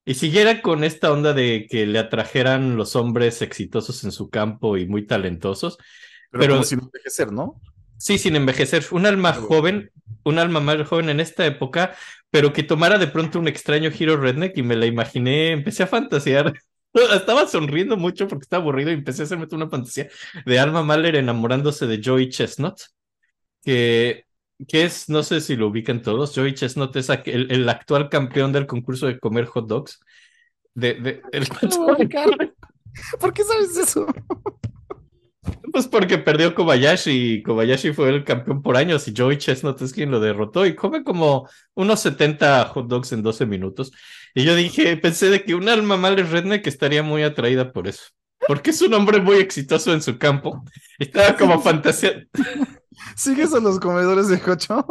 y 0.05 0.15
siguiera 0.15 0.63
con 0.63 0.85
esta 0.85 1.13
onda 1.13 1.33
de 1.33 1.67
que 1.71 1.87
le 1.87 1.99
atrajeran 1.99 2.77
los 2.77 2.97
hombres 2.97 3.41
exitosos 3.43 4.03
en 4.05 4.11
su 4.11 4.31
campo 4.31 4.77
y 4.77 4.87
muy 4.87 5.07
talentosos. 5.07 5.79
Pero, 6.31 6.41
Pero- 6.43 6.55
como 6.55 6.65
sin 6.65 6.81
envejecer, 6.81 7.33
¿no? 7.33 7.61
Sí, 7.99 8.19
sin 8.19 8.35
envejecer. 8.35 8.85
Un 8.91 9.07
alma 9.07 9.33
joven, 9.33 9.93
un 10.25 10.41
alma 10.41 10.59
más 10.59 10.89
joven 10.89 11.09
en 11.09 11.21
esta 11.21 11.47
época, 11.47 11.95
pero 12.31 12.53
que 12.53 12.65
tomara 12.65 12.99
de 12.99 13.07
pronto 13.07 13.39
un 13.39 13.47
extraño 13.47 13.93
giro 13.93 14.17
redneck 14.17 14.59
y 14.59 14.63
me 14.65 14.75
la 14.75 14.87
imaginé, 14.87 15.53
empecé 15.53 15.85
a 15.85 15.87
fantasear. 15.87 16.53
Estaba 17.15 17.47
sonriendo 17.47 17.97
mucho 17.97 18.27
porque 18.27 18.43
estaba 18.43 18.61
aburrido 18.63 18.91
y 18.91 18.95
empecé 18.95 19.23
a 19.23 19.25
hacerme 19.27 19.47
una 19.53 19.69
fantasía 19.71 20.09
de 20.45 20.59
Alma 20.59 20.83
Mahler 20.83 21.15
enamorándose 21.15 21.87
de 21.87 22.03
Joey 22.05 22.29
Chestnut, 22.29 22.75
que, 23.65 24.27
que 24.69 24.85
es, 24.85 25.09
no 25.09 25.23
sé 25.23 25.41
si 25.41 25.57
lo 25.57 25.69
ubican 25.69 26.03
todos, 26.03 26.35
Joey 26.35 26.55
Chestnut 26.55 26.95
es 26.97 27.09
el, 27.09 27.51
el 27.51 27.69
actual 27.69 28.09
campeón 28.09 28.53
del 28.53 28.67
concurso 28.67 29.07
de 29.07 29.19
comer 29.19 29.47
hot 29.47 29.67
dogs. 29.67 30.01
De, 30.75 30.95
de, 30.95 31.23
el 31.33 31.47
¿Por 33.21 33.33
qué 33.33 33.45
sabes 33.45 33.77
eso? 33.77 34.07
Pues 35.73 35.89
porque 35.89 36.19
perdió 36.19 36.55
Kobayashi 36.55 37.11
y 37.11 37.43
Kobayashi 37.43 37.93
fue 37.93 38.11
el 38.11 38.25
campeón 38.25 38.63
por 38.63 38.77
años 38.77 39.09
y 39.09 39.15
Joey 39.17 39.39
Chestnut 39.39 39.81
es 39.81 39.93
quien 39.93 40.11
lo 40.11 40.21
derrotó 40.21 40.67
y 40.67 40.77
come 40.77 41.03
como 41.03 41.49
unos 41.75 42.01
70 42.01 42.67
hot 42.67 42.87
dogs 42.87 43.11
en 43.13 43.23
12 43.23 43.47
minutos. 43.47 43.91
Y 44.35 44.45
yo 44.45 44.55
dije, 44.55 44.97
pensé 44.99 45.31
de 45.31 45.43
que 45.45 45.55
un 45.55 45.69
alma 45.69 45.97
mal 45.97 46.17
redneck 46.17 46.67
estaría 46.67 47.03
muy 47.03 47.23
atraída 47.23 47.73
por 47.73 47.89
eso. 47.89 48.05
Porque 48.47 48.71
es 48.71 48.83
un 48.83 48.95
hombre 48.95 49.21
muy 49.21 49.37
exitoso 49.37 49.93
en 49.93 50.03
su 50.03 50.19
campo. 50.19 50.63
Estaba 50.99 51.37
como 51.37 51.61
fantasía. 51.61 52.27
¿Sigues 53.17 53.53
a 53.55 53.61
los 53.61 53.79
comedores 53.79 54.29
de 54.29 54.41
cocho? 54.41 54.87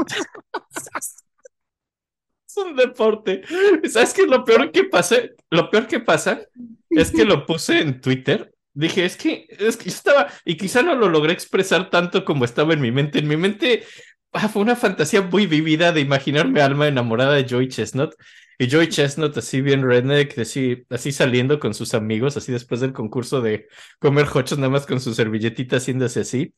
Es 2.51 2.57
un 2.57 2.75
deporte. 2.75 3.43
¿Sabes 3.89 4.13
qué? 4.13 4.27
Lo 4.27 4.43
peor 4.43 4.71
que 4.71 4.83
pasa, 4.83 5.17
lo 5.49 5.69
peor 5.69 5.87
que 5.87 5.99
pasa 5.99 6.41
es 6.89 7.11
que 7.11 7.23
lo 7.23 7.45
puse 7.45 7.79
en 7.79 8.01
Twitter. 8.01 8.53
Dije, 8.73 9.05
es 9.05 9.17
que, 9.17 9.47
es 9.49 9.77
que 9.77 9.85
yo 9.85 9.95
estaba, 9.95 10.27
y 10.45 10.55
quizá 10.55 10.81
no 10.81 10.95
lo 10.95 11.09
logré 11.09 11.33
expresar 11.33 11.89
tanto 11.89 12.23
como 12.25 12.45
estaba 12.45 12.73
en 12.73 12.81
mi 12.81 12.91
mente. 12.91 13.19
En 13.19 13.27
mi 13.27 13.37
mente 13.37 13.83
ah, 14.33 14.49
fue 14.49 14.61
una 14.61 14.75
fantasía 14.75 15.21
muy 15.21 15.45
vivida 15.45 15.91
de 15.91 16.01
imaginarme 16.01 16.61
Alma 16.61 16.87
enamorada 16.87 17.33
de 17.33 17.47
Joey 17.49 17.69
Chestnut. 17.69 18.15
Y 18.57 18.69
Joey 18.69 18.89
Chestnut 18.89 19.35
así 19.37 19.59
bien 19.61 19.81
redneck, 19.81 20.37
así, 20.37 20.85
así 20.89 21.11
saliendo 21.11 21.59
con 21.59 21.73
sus 21.73 21.93
amigos, 21.95 22.37
así 22.37 22.51
después 22.51 22.79
del 22.79 22.93
concurso 22.93 23.41
de 23.41 23.67
comer 23.97 24.27
hochos, 24.31 24.59
nada 24.59 24.69
más 24.69 24.85
con 24.85 24.99
su 24.99 25.13
servilletita 25.15 25.77
haciéndose 25.77 26.19
así. 26.19 26.53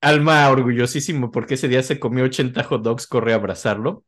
Alma 0.00 0.48
orgullosísimo 0.50 1.30
porque 1.30 1.54
ese 1.54 1.68
día 1.68 1.82
se 1.82 1.98
comió 1.98 2.24
80 2.24 2.62
hot 2.64 2.82
dogs, 2.82 3.06
corre 3.06 3.32
a 3.32 3.36
abrazarlo. 3.36 4.04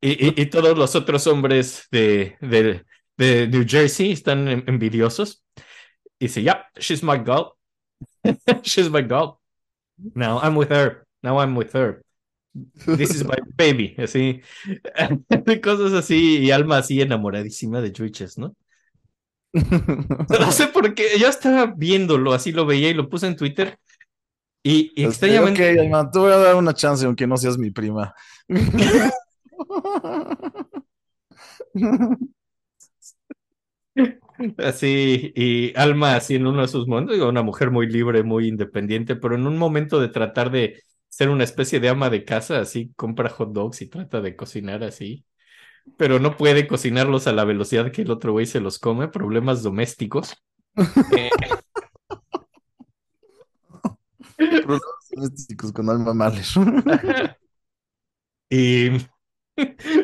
Y, 0.00 0.12
y- 0.28 0.34
y 0.42 0.46
todos 0.46 0.76
los 0.78 0.96
otros 0.96 1.26
hombres 1.26 1.86
de, 1.92 2.36
de, 2.40 2.84
de 3.18 3.48
New 3.48 3.64
Jersey 3.68 4.12
están 4.12 4.48
en- 4.48 4.64
envidiosos. 4.68 5.44
Y 6.18 6.26
dice, 6.26 6.42
yeah, 6.42 6.66
she's 6.78 7.02
my 7.02 7.18
girl. 7.18 7.52
she's 8.64 8.90
my 8.90 9.02
girl. 9.02 9.40
Now 10.14 10.40
I'm 10.42 10.56
with 10.56 10.70
her. 10.70 11.06
Now 11.22 11.38
I'm 11.40 11.56
with 11.56 11.72
her. 11.74 12.02
This 12.86 13.14
is 13.14 13.24
my 13.24 13.36
baby. 13.56 13.94
Así. 13.98 14.42
Cosas 15.62 15.92
así. 15.94 16.38
Y 16.38 16.50
Alma 16.50 16.78
así 16.78 17.00
enamoradísima 17.00 17.80
de 17.80 17.92
Juiches, 17.96 18.38
¿no? 18.38 18.56
No 20.40 20.52
sé 20.52 20.68
por 20.68 20.94
qué. 20.94 21.18
Yo 21.18 21.28
estaba 21.28 21.66
viéndolo, 21.66 22.32
así 22.32 22.52
lo 22.52 22.66
veía 22.66 22.90
y 22.90 22.94
lo 22.94 23.08
puse 23.08 23.26
en 23.26 23.36
Twitter. 23.36 23.78
Y, 24.62 24.92
y 24.94 25.04
Este, 25.04 25.26
extrañamente. 25.26 25.72
Ok, 25.72 25.78
Alma, 25.80 26.10
te 26.10 26.18
voy 26.18 26.32
a 26.32 26.36
dar 26.36 26.54
una 26.56 26.74
chance, 26.74 27.04
aunque 27.06 27.26
no 27.26 27.36
seas 27.36 27.58
mi 27.58 27.70
prima. 27.70 28.14
Así, 34.58 35.32
y 35.34 35.76
Alma 35.76 36.16
así 36.16 36.36
en 36.36 36.46
uno 36.46 36.62
de 36.62 36.68
sus 36.68 36.86
momentos, 36.86 37.14
digo, 37.14 37.28
una 37.28 37.42
mujer 37.42 37.70
muy 37.70 37.86
libre, 37.86 38.22
muy 38.22 38.48
independiente, 38.48 39.14
pero 39.16 39.34
en 39.34 39.46
un 39.46 39.58
momento 39.58 40.00
de 40.00 40.08
tratar 40.08 40.50
de 40.50 40.82
ser 41.08 41.28
una 41.28 41.44
especie 41.44 41.78
de 41.80 41.88
ama 41.90 42.08
de 42.08 42.24
casa, 42.24 42.60
así 42.60 42.92
compra 42.96 43.28
hot 43.28 43.52
dogs 43.52 43.82
y 43.82 43.88
trata 43.88 44.20
de 44.22 44.36
cocinar 44.36 44.82
así, 44.82 45.26
pero 45.98 46.18
no 46.20 46.36
puede 46.36 46.66
cocinarlos 46.68 47.26
a 47.26 47.32
la 47.32 47.44
velocidad 47.44 47.90
que 47.92 48.02
el 48.02 48.10
otro 48.10 48.32
güey 48.32 48.46
se 48.46 48.60
los 48.60 48.78
come, 48.78 49.08
problemas 49.08 49.62
domésticos. 49.62 50.34
Eh, 51.16 51.30
domésticos 55.14 55.72
con 55.72 55.88
Alma 55.90 56.14
Mahler. 56.14 56.44
y, 58.50 58.90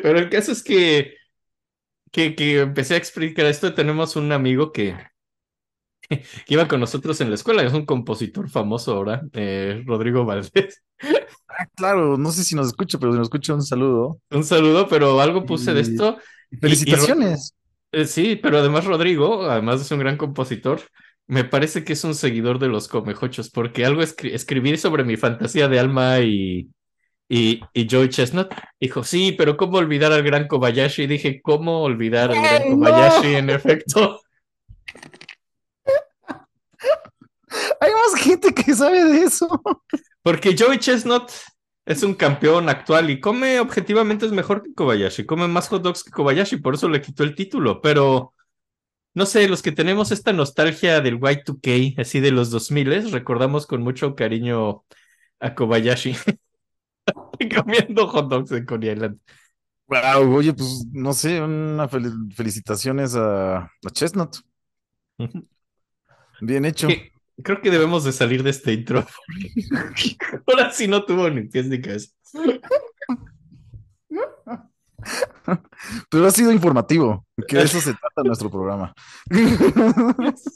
pero 0.01 0.19
el 0.19 0.29
caso 0.29 0.51
es 0.51 0.63
que, 0.63 1.15
que, 2.11 2.35
que 2.35 2.61
empecé 2.61 2.93
a 2.95 2.97
explicar 2.97 3.45
esto, 3.45 3.73
tenemos 3.73 4.15
un 4.15 4.31
amigo 4.31 4.71
que, 4.71 4.95
que 6.09 6.53
iba 6.53 6.67
con 6.67 6.79
nosotros 6.79 7.19
en 7.21 7.29
la 7.29 7.35
escuela, 7.35 7.63
es 7.63 7.73
un 7.73 7.85
compositor 7.85 8.49
famoso 8.49 8.93
ahora, 8.93 9.21
eh, 9.33 9.83
Rodrigo 9.85 10.25
Valdés. 10.25 10.83
Ah, 11.47 11.67
claro, 11.75 12.17
no 12.17 12.31
sé 12.31 12.43
si 12.43 12.55
nos 12.55 12.67
escucha, 12.67 12.97
pero 12.99 13.11
si 13.11 13.17
nos 13.17 13.27
escucha, 13.27 13.53
un 13.53 13.63
saludo. 13.63 14.19
Un 14.29 14.43
saludo, 14.43 14.87
pero 14.87 15.19
algo 15.19 15.45
puse 15.45 15.73
de 15.73 15.81
esto. 15.81 16.17
Felicitaciones. 16.61 17.53
Eh, 17.91 18.05
sí, 18.05 18.35
pero 18.35 18.59
además 18.59 18.85
Rodrigo, 18.85 19.49
además 19.49 19.79
de 19.79 19.85
ser 19.85 19.95
un 19.95 20.03
gran 20.03 20.17
compositor, 20.17 20.81
me 21.27 21.43
parece 21.43 21.83
que 21.83 21.93
es 21.93 22.03
un 22.03 22.15
seguidor 22.15 22.59
de 22.59 22.67
los 22.69 22.87
comejochos, 22.87 23.49
porque 23.49 23.85
algo 23.85 24.01
escri- 24.01 24.33
escribí 24.33 24.77
sobre 24.77 25.03
mi 25.03 25.17
fantasía 25.17 25.67
de 25.67 25.79
Alma 25.79 26.19
y, 26.21 26.69
y, 27.29 27.61
y 27.73 27.87
Joey 27.89 28.09
Chestnut. 28.09 28.49
Dijo, 28.79 29.03
sí, 29.03 29.33
pero 29.37 29.57
¿cómo 29.57 29.77
olvidar 29.77 30.11
al 30.13 30.23
gran 30.23 30.47
Kobayashi? 30.47 31.03
Y 31.03 31.07
dije, 31.07 31.41
¿cómo 31.41 31.83
olvidar 31.83 32.31
al 32.31 32.41
gran 32.41 32.61
¡Ay, 32.63 32.69
no! 32.69 32.75
Kobayashi? 32.77 33.35
En 33.35 33.49
efecto, 33.49 34.21
Hay 37.79 37.91
más 37.91 38.21
gente 38.21 38.53
que 38.53 38.73
sabe 38.73 39.03
de 39.05 39.23
eso. 39.23 39.47
porque 40.21 40.55
Joey 40.57 40.79
Chestnut 40.79 41.31
es 41.85 42.03
un 42.03 42.13
campeón 42.15 42.69
actual 42.69 43.09
y 43.09 43.19
come 43.19 43.59
objetivamente 43.59 44.25
es 44.25 44.31
mejor 44.31 44.63
que 44.63 44.73
Kobayashi, 44.73 45.25
come 45.25 45.47
más 45.47 45.69
hot 45.69 45.81
dogs 45.81 46.03
que 46.03 46.11
Kobayashi, 46.11 46.57
por 46.57 46.73
eso 46.75 46.89
le 46.89 47.01
quitó 47.01 47.23
el 47.23 47.35
título, 47.35 47.81
pero 47.81 48.33
no 49.17 49.25
sé, 49.25 49.47
los 49.49 49.63
que 49.63 49.71
tenemos 49.71 50.11
esta 50.11 50.31
nostalgia 50.31 51.01
del 51.01 51.19
Y2K, 51.19 51.99
así 51.99 52.19
de 52.19 52.29
los 52.31 52.51
2000, 52.51 53.11
recordamos 53.11 53.65
con 53.65 53.81
mucho 53.81 54.15
cariño 54.15 54.85
a 55.39 55.55
Kobayashi 55.55 56.15
comiendo 57.55 58.07
hot 58.07 58.29
dogs 58.29 58.51
en 58.51 58.65
Coney 58.65 58.91
Island. 58.91 59.19
Wow, 59.87 60.35
oye, 60.35 60.53
pues 60.53 60.85
no 60.91 61.13
sé, 61.13 61.41
una 61.41 61.89
fel- 61.89 62.31
felicitaciones 62.35 63.15
a, 63.15 63.57
a 63.63 63.89
Chestnut. 63.91 64.35
Bien 66.41 66.65
hecho. 66.65 66.87
Que- 66.87 67.11
Creo 67.43 67.61
que 67.61 67.69
debemos 67.69 68.03
de 68.03 68.11
salir 68.11 68.41
de 68.41 68.49
este 68.49 68.73
intro. 68.73 69.05
Ahora 70.47 70.71
sí 70.71 70.87
no 70.87 71.05
tuvo 71.05 71.29
ni 71.29 71.43
pies 71.47 71.67
ni 71.67 71.79
cabeza. 71.79 72.09
Pero 76.09 76.25
ha 76.27 76.31
sido 76.31 76.51
informativo, 76.51 77.25
que 77.47 77.57
de 77.57 77.63
eso 77.63 77.79
se 77.79 77.93
trata 77.93 78.23
nuestro 78.23 78.49
programa. 78.49 78.93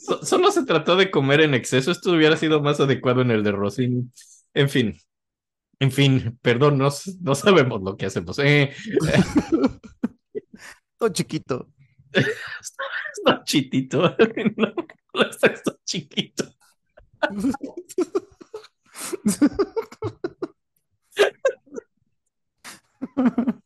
So- 0.06 0.24
solo 0.24 0.50
se 0.50 0.64
trató 0.64 0.96
de 0.96 1.10
comer 1.10 1.40
en 1.42 1.54
exceso. 1.54 1.90
Esto 1.90 2.12
hubiera 2.12 2.36
sido 2.36 2.62
más 2.62 2.80
adecuado 2.80 3.22
en 3.22 3.30
el 3.30 3.42
de 3.42 3.52
Rosin. 3.52 4.12
En 4.54 4.68
fin. 4.68 4.96
En 5.80 5.90
fin, 5.90 6.38
perdón, 6.42 6.78
no, 6.78 6.90
no 7.22 7.34
sabemos 7.34 7.82
lo 7.82 7.96
que 7.96 8.06
hacemos. 8.06 8.38
Eh, 8.38 8.72
Todo 10.96 11.08
chiquito. 11.10 11.68
está 12.12 13.42
chitito. 13.44 14.14
No, 15.14 15.22
está 15.28 15.52
chiquito. 15.84 16.44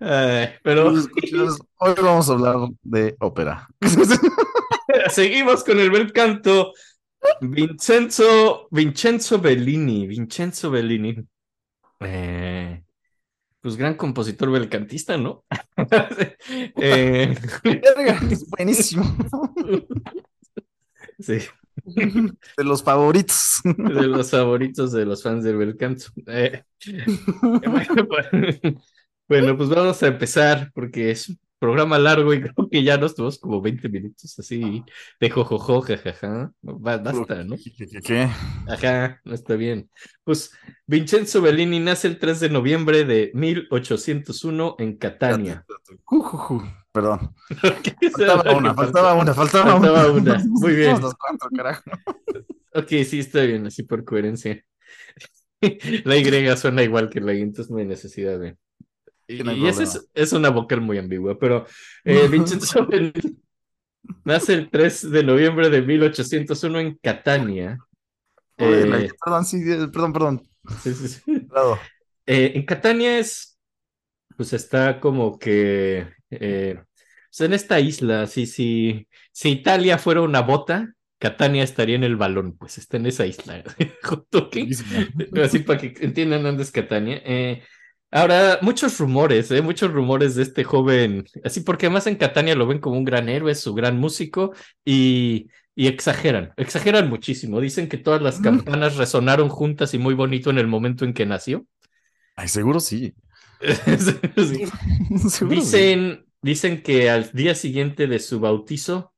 Ay, 0.00 0.48
pero 0.62 0.88
Hoy 0.90 1.94
vamos 1.96 2.28
a 2.28 2.32
hablar 2.32 2.56
de 2.82 3.16
ópera. 3.20 3.68
seguimos 5.10 5.64
con 5.64 5.78
el 5.78 5.90
bel 5.90 6.12
canto. 6.12 6.72
Vincenzo, 7.40 8.68
Vincenzo 8.70 9.40
Bellini, 9.40 10.06
Vincenzo 10.06 10.70
Bellini. 10.70 11.16
Eh, 12.00 12.82
pues 13.60 13.76
gran 13.76 13.94
compositor 13.94 14.50
belcantista, 14.50 15.16
¿no? 15.16 15.44
Eh, 16.80 17.34
buenísimo. 18.56 19.04
sí, 21.18 21.38
De 21.84 22.64
los 22.64 22.82
favoritos. 22.82 23.60
de 23.64 24.06
los 24.06 24.30
favoritos 24.30 24.92
de 24.92 25.04
los 25.04 25.22
fans 25.22 25.44
del 25.44 25.56
bel 25.56 25.76
canto. 25.76 26.06
Eh, 26.26 26.62
bueno, 27.42 28.08
pues- 28.08 28.60
bueno, 29.28 29.56
pues 29.56 29.68
vamos 29.68 30.02
a 30.02 30.06
empezar 30.06 30.70
porque 30.74 31.10
es 31.10 31.28
un 31.28 31.38
programa 31.58 31.98
largo 31.98 32.32
y 32.34 32.40
creo 32.42 32.68
que 32.70 32.82
ya 32.82 32.96
nos 32.98 33.14
tuvimos 33.14 33.38
como 33.38 33.60
20 33.60 33.88
minutos 33.88 34.38
así 34.38 34.84
de 35.20 35.30
jojojo, 35.30 35.80
jajaja. 35.82 36.52
Ba- 36.62 36.98
Basta, 36.98 37.44
¿no? 37.44 37.56
¿Qué? 38.04 38.28
Ajá, 38.68 39.20
no 39.24 39.34
está 39.34 39.54
bien. 39.56 39.90
Pues 40.24 40.52
Vincenzo 40.86 41.40
Bellini 41.42 41.80
nace 41.80 42.08
el 42.08 42.18
3 42.18 42.40
de 42.40 42.50
noviembre 42.50 43.04
de 43.04 43.30
1801 43.34 44.76
en 44.78 44.96
Catania. 44.96 45.64
Perdón. 46.92 47.34
¿Qué 47.82 47.94
es 48.06 48.12
Faltaba 48.12 48.56
una, 48.56 48.74
faltaba 48.74 49.14
una, 49.14 49.34
faltaba, 49.34 49.72
Faltaba 49.72 50.12
una. 50.12 50.42
Muy 50.46 50.74
bien. 50.74 50.98
Cuatro, 51.00 51.48
carajo. 51.54 51.82
Ok, 52.74 52.88
sí, 53.04 53.20
está 53.20 53.42
bien, 53.42 53.66
así 53.66 53.82
por 53.82 54.04
coherencia. 54.04 54.64
La 56.04 56.16
Y 56.16 56.56
suena 56.56 56.82
igual 56.82 57.10
que 57.10 57.20
la 57.20 57.34
I, 57.34 57.40
entonces 57.40 57.70
no 57.70 57.78
hay 57.78 57.86
necesidad 57.86 58.38
de. 58.38 58.56
Y, 59.28 59.42
no 59.44 59.68
esa 59.68 59.82
es, 59.82 60.08
es 60.14 60.32
una 60.32 60.50
vocal 60.50 60.80
muy 60.80 60.98
ambigua, 60.98 61.38
pero 61.38 61.66
eh, 62.04 62.28
Vincenzo 62.30 62.86
Bellini 62.86 63.38
nace 64.24 64.54
el 64.54 64.70
3 64.70 65.10
de 65.10 65.22
noviembre 65.22 65.70
de 65.70 65.82
1801 65.82 66.80
en 66.80 66.98
Catania. 67.02 67.78
Oye, 68.58 68.86
la- 68.86 68.98
Eh, 69.00 69.08
Perdón, 69.24 69.44
sí, 69.44 69.58
eh, 69.66 69.88
perdón, 69.92 70.12
perdón. 70.12 70.42
sí, 70.82 70.94
sí, 70.94 71.08
sí. 71.08 71.22
Eh, 72.26 72.52
en 72.56 72.66
Catania 72.66 73.18
es, 73.18 73.58
pues 74.36 74.52
está 74.52 75.00
como 75.00 75.38
que, 75.38 76.06
pues 76.28 77.40
en 77.40 77.52
esta 77.54 77.80
isla, 77.80 78.26
sí, 78.26 78.46
sí, 78.46 79.08
si 79.32 79.50
Italia 79.50 79.98
fuera 79.98 80.20
una 80.22 80.42
bota, 80.42 80.92
Catania 81.18 81.62
estaría 81.64 81.96
en 81.96 82.04
el 82.04 82.16
balón, 82.16 82.56
pues 82.56 82.78
está 82.78 82.96
en 82.98 83.06
esa 83.06 83.26
isla, 83.26 83.62
junto 84.02 84.38
aquí. 84.38 84.60
Buenísimo. 84.60 85.10
Así 85.42 85.60
para 85.60 85.80
que 85.80 85.94
entiendan 86.04 86.42
dónde 86.42 86.62
es 86.62 86.70
Catania. 86.70 87.20
Eh, 87.24 87.62
ahora, 88.10 88.58
muchos 88.62 88.98
rumores, 88.98 89.50
eh, 89.50 89.62
muchos 89.62 89.92
rumores 89.92 90.34
de 90.34 90.42
este 90.42 90.64
joven, 90.64 91.24
así 91.44 91.60
porque 91.60 91.86
además 91.86 92.06
en 92.06 92.16
Catania 92.16 92.54
lo 92.54 92.66
ven 92.66 92.78
como 92.80 92.96
un 92.98 93.04
gran 93.04 93.28
héroe, 93.28 93.54
su 93.54 93.74
gran 93.74 93.98
músico, 93.98 94.52
y, 94.84 95.48
y 95.74 95.86
exageran, 95.88 96.52
exageran 96.56 97.08
muchísimo. 97.08 97.60
Dicen 97.60 97.88
que 97.88 97.98
todas 97.98 98.22
las 98.22 98.40
Mm. 98.40 98.42
campanas 98.42 98.96
resonaron 98.96 99.48
juntas 99.48 99.94
y 99.94 99.98
muy 99.98 100.14
bonito 100.14 100.50
en 100.50 100.58
el 100.58 100.66
momento 100.68 101.04
en 101.04 101.14
que 101.14 101.26
nació. 101.26 101.66
Ay, 102.36 102.48
seguro 102.48 102.80
sí. 102.80 103.14
Sí. 104.36 104.70
Seguro 105.30 105.64
sí. 105.64 105.76
Dicen, 105.76 106.26
dicen 106.42 106.82
que 106.82 107.10
al 107.10 107.30
día 107.32 107.54
siguiente 107.54 108.06
de 108.06 108.18
su 108.20 108.40
bautizo 108.40 109.14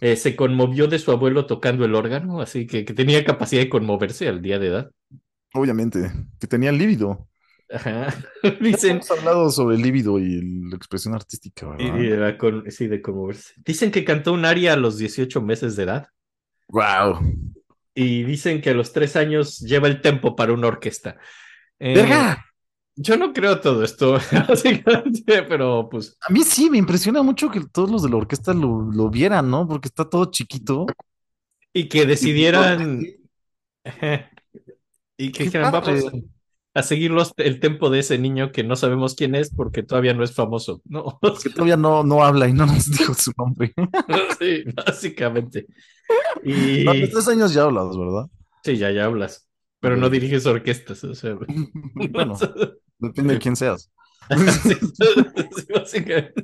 eh, 0.00 0.16
se 0.16 0.36
conmovió 0.36 0.88
de 0.88 0.98
su 0.98 1.12
abuelo 1.12 1.46
tocando 1.46 1.84
el 1.84 1.94
órgano, 1.94 2.40
así 2.40 2.66
que, 2.66 2.84
que 2.84 2.94
tenía 2.94 3.24
capacidad 3.24 3.62
de 3.62 3.68
conmoverse 3.70 4.28
al 4.28 4.42
día 4.42 4.58
de 4.58 4.68
edad. 4.68 4.90
Obviamente, 5.54 6.12
que 6.38 6.46
tenía 6.46 6.72
líbido. 6.72 7.28
Ajá. 7.70 8.14
Dicen, 8.60 8.92
Hemos 8.96 9.10
hablado 9.10 9.50
sobre 9.50 9.76
el 9.76 9.82
líbido 9.82 10.18
y 10.18 10.38
el- 10.38 10.70
la 10.70 10.76
expresión 10.76 11.14
artística, 11.14 11.68
¿verdad? 11.68 12.30
y 12.32 12.38
con- 12.38 12.70
sí, 12.70 12.86
de 12.86 13.02
conmoverse. 13.02 13.54
Dicen 13.64 13.90
que 13.90 14.04
cantó 14.04 14.32
un 14.32 14.44
aria 14.44 14.74
a 14.74 14.76
los 14.76 14.98
18 14.98 15.40
meses 15.42 15.76
de 15.76 15.82
edad 15.84 16.08
Wow. 16.68 17.20
y 17.94 18.22
dicen 18.24 18.60
que 18.60 18.70
a 18.70 18.74
los 18.74 18.92
3 18.92 19.16
años 19.16 19.58
lleva 19.60 19.88
el 19.88 20.00
tempo 20.00 20.36
para 20.36 20.52
una 20.52 20.68
orquesta. 20.68 21.16
Eh, 21.78 21.94
¡Verga! 21.94 22.42
Yo 22.98 23.18
no 23.18 23.32
creo 23.34 23.60
todo 23.60 23.84
esto, 23.84 24.18
básicamente, 24.48 25.42
pero 25.42 25.86
pues 25.90 26.16
A 26.26 26.32
mí 26.32 26.42
sí, 26.44 26.70
me 26.70 26.78
impresiona 26.78 27.22
mucho 27.22 27.50
que 27.50 27.60
todos 27.70 27.90
los 27.90 28.02
de 28.02 28.08
la 28.08 28.16
orquesta 28.16 28.54
lo, 28.54 28.90
lo 28.90 29.10
vieran, 29.10 29.50
¿no? 29.50 29.68
Porque 29.68 29.88
está 29.88 30.08
todo 30.08 30.30
chiquito. 30.30 30.86
y 31.74 31.88
que 31.88 32.06
decidieran 32.06 33.02
y 35.18 35.30
que 35.32 35.44
dijeran, 35.44 35.72
vamos 35.72 36.04
a 36.76 36.82
seguir 36.82 37.10
los- 37.10 37.32
el 37.38 37.58
tempo 37.58 37.88
de 37.90 38.00
ese 38.00 38.18
niño 38.18 38.52
que 38.52 38.62
no 38.62 38.76
sabemos 38.76 39.14
quién 39.14 39.34
es 39.34 39.50
porque 39.54 39.82
todavía 39.82 40.14
no 40.14 40.22
es 40.22 40.34
famoso. 40.34 40.82
No, 40.84 41.18
Que 41.42 41.50
todavía 41.50 41.76
no, 41.76 42.04
no 42.04 42.22
habla 42.22 42.48
y 42.48 42.52
no 42.52 42.66
nos 42.66 42.90
dijo 42.98 43.14
su 43.14 43.32
nombre. 43.36 43.72
sí, 44.38 44.64
básicamente. 44.74 45.66
Y 46.44 46.84
No, 46.84 46.94
los 46.94 47.10
tres 47.10 47.28
años 47.28 47.52
ya 47.54 47.62
hablas, 47.64 47.96
¿verdad? 47.96 48.26
sí, 48.62 48.76
ya, 48.76 48.90
ya 48.90 49.06
hablas, 49.06 49.48
pero 49.80 49.96
no 49.96 50.10
diriges 50.10 50.44
orquestas, 50.46 51.02
o 51.04 51.14
sea. 51.14 51.36
Bueno, 51.94 52.36
depende 52.98 53.34
de 53.34 53.40
quién 53.40 53.56
seas. 53.56 53.90
Sí, 54.62 54.74
sí, 54.74 55.66
básicamente. 55.72 56.34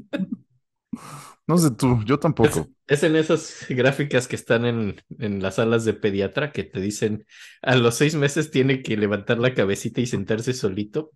No 1.49 1.59
sé 1.59 1.71
tú, 1.73 2.01
yo 2.05 2.19
tampoco. 2.19 2.69
Es 2.87 3.03
en 3.03 3.17
esas 3.17 3.67
gráficas 3.69 4.29
que 4.29 4.37
están 4.37 4.65
en, 4.65 4.97
en 5.19 5.43
las 5.43 5.57
salas 5.57 5.85
de 5.85 5.95
pediatra 5.95 6.53
que 6.53 6.65
te 6.65 6.81
dicen 6.81 7.27
a 7.63 7.75
los 7.77 7.97
seis 7.97 8.15
meses 8.15 8.51
tiene 8.51 8.83
que 8.83 8.97
levantar 8.97 9.39
la 9.39 9.55
cabecita 9.55 10.01
y 10.01 10.07
sentarse 10.07 10.53
solito. 10.53 11.11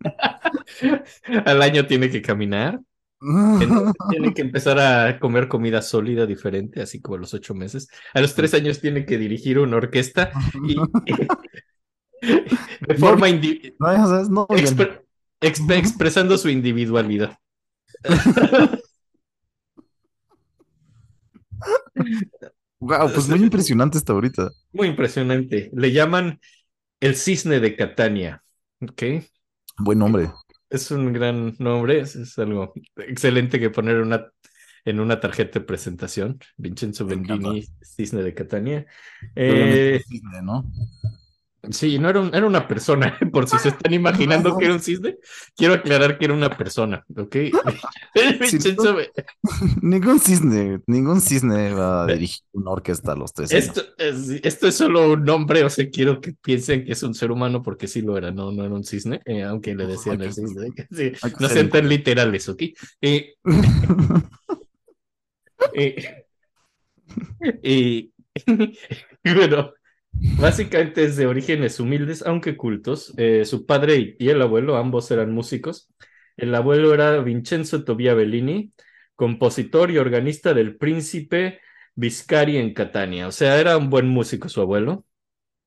Al 1.46 1.62
año 1.62 1.86
tiene 1.86 2.10
que 2.10 2.22
caminar. 2.22 2.80
Entonces, 3.58 3.94
tiene 4.10 4.34
que 4.34 4.42
empezar 4.42 4.78
a 4.80 5.18
comer 5.20 5.48
comida 5.48 5.82
sólida 5.82 6.26
diferente, 6.26 6.82
así 6.82 7.00
como 7.00 7.16
a 7.16 7.20
los 7.20 7.34
ocho 7.34 7.54
meses. 7.54 7.88
A 8.14 8.20
los 8.20 8.34
tres 8.34 8.54
años 8.54 8.80
tiene 8.80 9.06
que 9.06 9.18
dirigir 9.18 9.58
una 9.58 9.76
orquesta 9.76 10.32
y, 10.66 10.76
de 12.88 12.94
forma 12.94 13.28
No, 13.78 13.92
no, 14.28 14.46
exp- 14.48 15.02
expresando 15.40 16.38
su 16.38 16.48
individualidad. 16.48 17.38
Wow, 22.80 23.12
pues 23.12 23.28
muy 23.28 23.38
impresionante 23.40 23.98
hasta 23.98 24.12
ahorita. 24.12 24.50
Muy 24.72 24.88
impresionante. 24.88 25.70
Le 25.72 25.92
llaman 25.92 26.40
el 27.00 27.14
cisne 27.14 27.60
de 27.60 27.76
Catania. 27.76 28.42
¿Ok? 28.80 29.02
Buen 29.78 29.98
nombre. 30.00 30.30
Es 30.68 30.90
un 30.90 31.12
gran 31.12 31.54
nombre, 31.58 32.00
es, 32.00 32.16
es 32.16 32.38
algo 32.38 32.72
excelente 32.96 33.60
que 33.60 33.70
poner 33.70 33.96
en 33.96 34.02
una, 34.02 34.26
en 34.84 35.00
una 35.00 35.20
tarjeta 35.20 35.60
de 35.60 35.64
presentación. 35.64 36.38
Vincenzo. 36.56 37.06
Bendini, 37.06 37.64
cisne 37.82 38.22
de 38.22 38.34
Catania. 38.34 38.86
Eh, 39.36 40.02
cisne, 40.08 40.42
¿no? 40.42 40.64
Sí, 41.70 41.98
no 41.98 42.08
era, 42.10 42.20
un- 42.20 42.34
era 42.34 42.46
una 42.46 42.66
persona, 42.66 43.16
por 43.32 43.48
si 43.48 43.58
se 43.58 43.68
están 43.70 43.92
imaginando 43.94 44.56
que 44.56 44.64
era 44.64 44.74
un 44.74 44.80
cisne. 44.80 45.16
Quiero 45.56 45.74
aclarar 45.74 46.18
que 46.18 46.24
era 46.26 46.34
una 46.34 46.56
persona, 46.56 47.04
¿ok? 47.16 47.36
Ningún 49.82 50.20
cisne, 50.20 50.80
ningún 50.86 51.20
cisne 51.20 51.72
va 51.72 52.04
a 52.04 52.06
dirigir 52.06 52.42
una 52.52 52.70
orquesta 52.70 53.12
a 53.12 53.16
los 53.16 53.32
tres 53.32 53.52
años. 53.52 53.64
Esto 53.68 53.82
es, 53.98 54.28
esto 54.42 54.68
es 54.68 54.74
solo 54.74 55.12
un 55.12 55.24
nombre, 55.24 55.64
o 55.64 55.70
sea, 55.70 55.88
quiero 55.90 56.20
que 56.20 56.34
piensen 56.40 56.84
que 56.84 56.92
es 56.92 57.02
un 57.02 57.14
ser 57.14 57.30
humano 57.30 57.62
porque 57.62 57.86
sí 57.88 58.02
lo 58.02 58.16
era, 58.16 58.30
no, 58.30 58.52
no 58.52 58.64
era 58.64 58.74
un 58.74 58.84
cisne, 58.84 59.20
eh, 59.24 59.42
aunque 59.42 59.74
le 59.74 59.86
decían 59.86 60.20
el 60.20 60.32
cisne. 60.32 60.70
sí, 60.90 61.12
no 61.40 61.48
sean 61.48 61.70
tan 61.70 61.88
literales, 61.88 62.48
¿ok? 62.48 62.62
Eh, 63.00 63.34
eh, 67.62 68.08
y 69.24 69.34
bueno, 69.34 69.72
básicamente 70.12 71.04
es 71.04 71.16
de 71.16 71.26
orígenes 71.26 71.80
humildes, 71.80 72.22
aunque 72.26 72.56
cultos. 72.56 73.12
Eh, 73.16 73.44
su 73.44 73.66
padre 73.66 74.16
y, 74.18 74.28
el 74.28 74.42
abuelo, 74.42 74.76
ambos 74.76 75.10
eran 75.10 75.32
músicos. 75.32 75.88
El 76.36 76.54
abuelo 76.54 76.94
era 76.94 77.18
Vincenzo 77.20 77.84
Tobia 77.84 78.14
Bellini, 78.14 78.72
compositor 79.14 79.90
y 79.90 79.98
organista 79.98 80.54
del 80.54 80.76
Príncipe 80.76 81.60
Viscari 81.94 82.56
en 82.56 82.74
Catania. 82.74 83.28
O 83.28 83.32
sea, 83.32 83.58
era 83.60 83.76
un 83.76 83.90
buen 83.90 84.08
músico 84.08 84.48
su 84.48 84.60
abuelo. 84.60 85.04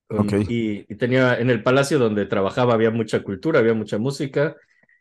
Um, 0.10 0.18
Ok. 0.18 0.34
y, 0.48 0.92
y 0.92 0.98
tenía 0.98 1.40
en 1.40 1.50
el 1.50 1.64
palacio 1.64 2.00
donde 2.00 2.26
trabajaba 2.28 2.74
había 2.74 2.92
mucha 2.92 3.24
cultura, 3.24 3.60
había 3.60 3.74
mucha 3.74 3.98
música. 3.98 4.56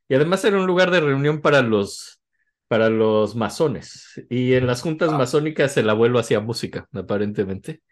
Y 0.08 0.14
además 0.14 0.44
era 0.44 0.58
un 0.58 0.66
lugar 0.66 0.90
de 0.90 1.00
reunión 1.00 1.40
para 1.42 1.62
los, 1.62 2.20
para 2.68 2.90
los 2.90 3.36
masones. 3.36 4.22
Y 4.30 4.54
en 4.54 4.66
las 4.66 4.82
juntas 4.82 5.12
Ah. 5.12 5.18
masónicas 5.18 5.76
el 5.76 5.90
abuelo 5.90 6.18
hacía 6.18 6.40
música, 6.40 6.88
aparentemente. 6.92 7.82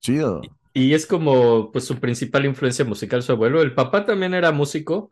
Chido. 0.00 0.58
Y 0.74 0.94
es 0.94 1.06
como 1.06 1.70
pues 1.70 1.84
su 1.84 1.98
principal 2.00 2.46
influencia 2.46 2.84
musical 2.84 3.22
su 3.22 3.32
abuelo. 3.32 3.62
El 3.62 3.74
papá 3.74 4.06
también 4.06 4.34
era 4.34 4.52
músico. 4.52 5.10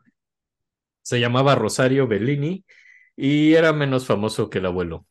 Se 1.03 1.20
llamaba 1.20 1.55
Rosario 1.55 2.07
Bellini 2.07 2.64
y 3.16 3.55
era 3.55 3.73
menos 3.73 4.07
famoso 4.07 4.49
que 4.49 4.59
el 4.59 4.66
abuelo. 4.66 5.07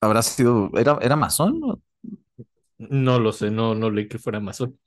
¿Habrá 0.00 0.22
sido, 0.22 0.70
era, 0.76 0.98
era 1.00 1.14
masón? 1.16 1.60
¿no? 2.78 3.18
Lo 3.18 3.32
sé, 3.32 3.50
no, 3.50 3.74
no 3.74 3.90
leí 3.90 4.08
que 4.08 4.18
fuera 4.18 4.40
masón. 4.40 4.78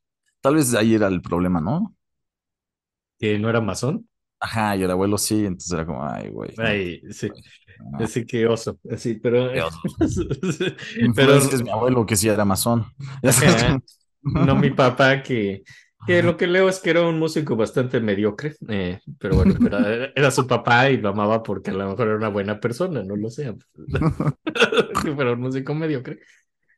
Tal 0.41 0.56
vez 0.56 0.73
ahí 0.75 0.95
era 0.95 1.08
el 1.08 1.21
problema, 1.21 1.62
¿no? 1.62 1.95
Que 3.17 3.39
no 3.39 3.49
era 3.49 3.62
masón. 3.62 4.08
Ajá, 4.39 4.75
y 4.75 4.84
el 4.84 4.91
abuelo 4.91 5.17
sí, 5.17 5.45
entonces 5.45 5.71
era 5.71 5.86
como, 5.86 6.06
ay, 6.06 6.30
güey. 6.30 6.54
Ay, 6.58 7.01
sí. 7.12 7.30
no. 7.91 7.99
Así 7.99 8.25
que 8.25 8.45
oso. 8.45 8.78
Así, 8.91 9.15
pero. 9.15 9.51
Qué 9.51 9.62
oso. 9.62 9.80
pero 11.15 11.36
es 11.36 11.63
mi 11.63 11.69
abuelo 11.69 12.06
que 12.06 12.15
sí 12.15 12.28
era 12.28 12.45
masón. 12.45 12.86
No 14.33 14.55
mi 14.55 14.71
papá, 14.71 15.21
que, 15.23 15.63
que 16.05 16.23
lo 16.23 16.38
que 16.38 16.47
leo 16.47 16.69
es 16.69 16.79
que 16.79 16.89
era 16.91 17.01
un 17.07 17.19
músico 17.19 17.55
bastante 17.55 17.99
mediocre. 17.99 18.55
eh, 18.69 18.99
pero 19.19 19.35
bueno, 19.35 19.55
era, 19.65 20.11
era 20.15 20.31
su 20.31 20.47
papá 20.47 20.89
y 20.89 20.97
lo 20.97 21.09
amaba 21.09 21.43
porque 21.43 21.71
a 21.71 21.73
lo 21.73 21.89
mejor 21.89 22.07
era 22.07 22.17
una 22.17 22.29
buena 22.29 22.59
persona, 22.59 23.03
no 23.03 23.15
lo 23.15 23.29
sé. 23.29 23.53
pero 25.17 25.33
un 25.33 25.39
músico 25.41 25.73
mediocre. 25.73 26.19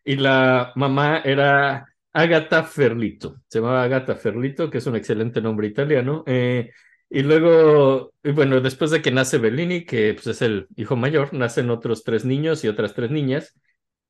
Y 0.03 0.15
la 0.17 0.71
mamá 0.75 1.19
era 1.25 1.85
Agata 2.13 2.63
Ferlito. 2.63 3.37
Se 3.47 3.59
llamaba 3.59 3.83
Agata 3.83 4.15
Ferlito, 4.15 4.69
que 4.69 4.79
es 4.79 4.87
un 4.87 4.95
excelente 4.95 5.41
nombre 5.41 5.67
italiano. 5.67 6.23
eh, 6.27 6.71
y 7.09 7.23
luego, 7.23 8.13
y 8.23 8.31
bueno, 8.31 8.59
después 8.59 8.91
de 8.91 9.01
que 9.01 9.11
nace 9.11 9.37
Bellini, 9.37 9.85
que 9.85 10.13
pues, 10.13 10.27
es 10.27 10.41
el 10.41 10.67
hijo 10.75 10.95
mayor, 10.97 11.33
nacen 11.33 11.69
otros 11.69 12.03
tres 12.03 12.25
niños 12.25 12.63
y 12.63 12.67
otras 12.67 12.93
tres 12.93 13.11
niñas. 13.11 13.53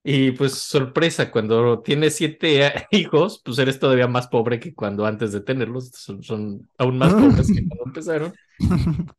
Y 0.09 0.31
pues 0.31 0.53
sorpresa, 0.53 1.29
cuando 1.31 1.81
tienes 1.81 2.15
siete 2.15 2.71
hijos, 2.91 3.41
pues 3.43 3.59
eres 3.59 3.77
todavía 3.77 4.07
más 4.07 4.29
pobre 4.29 4.57
que 4.57 4.73
cuando 4.73 5.05
antes 5.05 5.33
de 5.33 5.41
tenerlos. 5.41 5.89
Son, 5.89 6.23
son 6.23 6.69
aún 6.77 6.97
más 6.97 7.13
pobres 7.13 7.47
que 7.47 7.67
cuando 7.67 7.83
empezaron. 7.87 8.33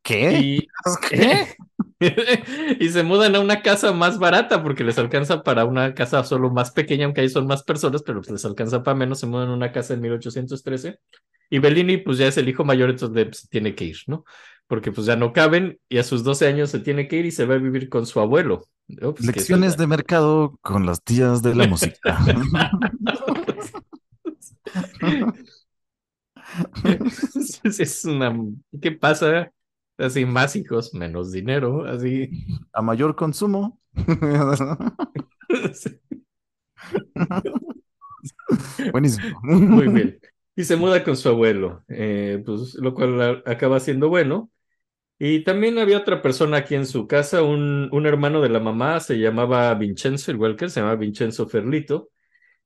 ¿Qué? 0.01 0.39
Y 0.39 0.67
¿Qué? 1.07 1.47
y 2.79 2.89
se 2.89 3.03
mudan 3.03 3.35
a 3.35 3.39
una 3.39 3.61
casa 3.61 3.91
más 3.93 4.17
barata 4.17 4.63
porque 4.63 4.83
les 4.83 4.97
alcanza 4.97 5.43
para 5.43 5.63
una 5.63 5.93
casa 5.93 6.23
solo 6.23 6.49
más 6.49 6.71
pequeña, 6.71 7.05
aunque 7.05 7.21
ahí 7.21 7.29
son 7.29 7.45
más 7.45 7.61
personas, 7.61 8.01
pero 8.01 8.21
pues 8.21 8.31
les 8.31 8.45
alcanza 8.45 8.81
para 8.81 8.95
menos. 8.95 9.19
Se 9.19 9.27
mudan 9.27 9.49
a 9.49 9.53
una 9.53 9.71
casa 9.71 9.93
en 9.93 10.01
1813 10.01 10.97
y 11.51 11.59
Bellini 11.59 11.97
pues 11.97 12.17
ya 12.17 12.25
es 12.25 12.37
el 12.37 12.49
hijo 12.49 12.65
mayor, 12.65 12.89
entonces 12.89 13.25
pues, 13.25 13.47
tiene 13.47 13.75
que 13.75 13.85
ir, 13.85 13.97
¿no? 14.07 14.25
Porque 14.69 14.91
pues 14.91 15.07
ya 15.07 15.15
no 15.15 15.33
caben 15.33 15.79
y 15.89 15.97
a 15.97 16.03
sus 16.03 16.23
12 16.23 16.47
años 16.47 16.69
se 16.69 16.79
tiene 16.79 17.07
que 17.07 17.15
ir 17.15 17.25
y 17.25 17.31
se 17.31 17.45
va 17.45 17.55
a 17.55 17.57
vivir 17.57 17.89
con 17.89 18.05
su 18.05 18.19
abuelo. 18.19 18.67
Pues, 18.87 19.25
Lecciones 19.25 19.77
de 19.77 19.87
mercado 19.87 20.59
con 20.61 20.85
las 20.85 21.03
tías 21.03 21.41
de 21.41 21.55
la 21.55 21.67
música. 21.67 21.97
es, 27.63 28.05
una... 28.05 28.37
¿Qué 28.79 28.91
pasa? 28.91 29.51
Así 29.97 30.23
más 30.25 30.55
hijos, 30.55 30.93
menos 30.93 31.31
dinero, 31.31 31.85
así. 31.85 32.29
A 32.71 32.83
mayor 32.83 33.15
consumo. 33.15 33.81
Buenísimo. 38.91 39.39
Muy 39.41 39.87
bien. 39.87 40.19
Y 40.55 40.63
se 40.63 40.75
muda 40.75 41.03
con 41.03 41.17
su 41.17 41.29
abuelo, 41.29 41.83
eh, 41.87 42.43
pues, 42.45 42.75
lo 42.75 42.93
cual 42.93 43.41
acaba 43.45 43.79
siendo 43.79 44.09
bueno. 44.09 44.51
Y 45.19 45.43
también 45.43 45.77
había 45.77 45.97
otra 45.97 46.21
persona 46.21 46.57
aquí 46.57 46.75
en 46.75 46.85
su 46.85 47.05
casa, 47.05 47.43
un, 47.43 47.89
un 47.91 48.05
hermano 48.05 48.41
de 48.41 48.47
la 48.49 48.61
mamá, 48.61 49.01
se 49.01 49.19
llamaba 49.19 49.73
Vincenzo, 49.75 50.31
igual 50.31 50.55
que 50.55 50.65
él, 50.65 50.71
se 50.71 50.79
llamaba 50.79 50.95
Vincenzo 50.95 51.47
Ferlito. 51.47 52.09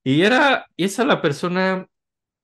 Y 0.04 0.22
era, 0.22 0.68
y 0.78 0.84
esa 0.86 1.04
la 1.04 1.20
persona, 1.20 1.88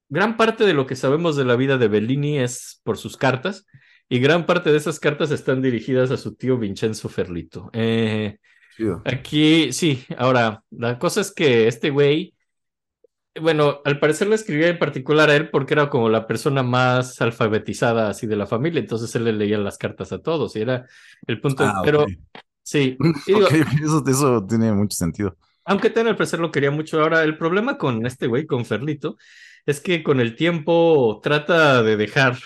gran 0.09 0.35
parte 0.35 0.65
de 0.65 0.73
lo 0.73 0.87
que 0.87 0.95
sabemos 0.95 1.35
de 1.35 1.45
la 1.45 1.55
vida 1.55 1.77
de 1.77 1.87
Bellini 1.87 2.39
es 2.39 2.81
por 2.83 2.97
sus 2.97 3.17
cartas, 3.17 3.67
y 4.09 4.19
gran 4.19 4.47
parte 4.47 4.71
de 4.71 4.77
esas 4.77 4.99
cartas 4.99 5.29
están 5.29 5.61
dirigidas 5.61 6.09
a 6.09 6.17
su 6.17 6.33
tío 6.33 6.57
Vincenzo 6.57 7.07
Ferlito. 7.07 7.69
Eh. 7.73 8.37
Aquí, 9.05 9.73
sí, 9.73 10.03
ahora, 10.17 10.63
la 10.71 10.97
cosa 10.97 11.21
es 11.21 11.33
que 11.33 11.67
este 11.67 11.89
güey, 11.89 12.33
bueno, 13.41 13.81
al 13.85 13.99
parecer 13.99 14.27
le 14.27 14.35
escribía 14.35 14.67
en 14.69 14.79
particular 14.79 15.29
a 15.29 15.35
él 15.35 15.49
porque 15.49 15.73
era 15.73 15.89
como 15.89 16.09
la 16.09 16.27
persona 16.27 16.63
más 16.63 17.21
alfabetizada 17.21 18.09
así 18.09 18.27
de 18.27 18.35
la 18.35 18.47
familia, 18.47 18.79
entonces 18.81 19.13
él 19.15 19.23
le 19.25 19.33
leía 19.33 19.57
las 19.57 19.77
cartas 19.77 20.11
a 20.11 20.21
todos 20.21 20.55
y 20.55 20.61
era 20.61 20.85
el 21.27 21.39
punto, 21.41 21.63
Ah, 21.65 21.81
pero 21.83 22.05
sí, 22.63 22.97
digo, 23.25 23.47
eso, 23.83 24.03
eso 24.07 24.45
tiene 24.47 24.71
mucho 24.73 24.95
sentido. 24.97 25.37
aunque 25.65 25.89
ten 25.89 26.07
al 26.07 26.15
parecer 26.15 26.39
lo 26.39 26.51
quería 26.51 26.71
mucho, 26.71 27.01
ahora 27.01 27.23
el 27.23 27.37
problema 27.37 27.77
con 27.77 28.05
este 28.05 28.27
güey, 28.27 28.45
con 28.45 28.65
Ferlito, 28.65 29.17
es 29.65 29.79
que 29.81 30.03
con 30.03 30.19
el 30.19 30.35
tiempo 30.35 31.19
trata 31.23 31.83
de 31.83 31.95
dejar 31.97 32.37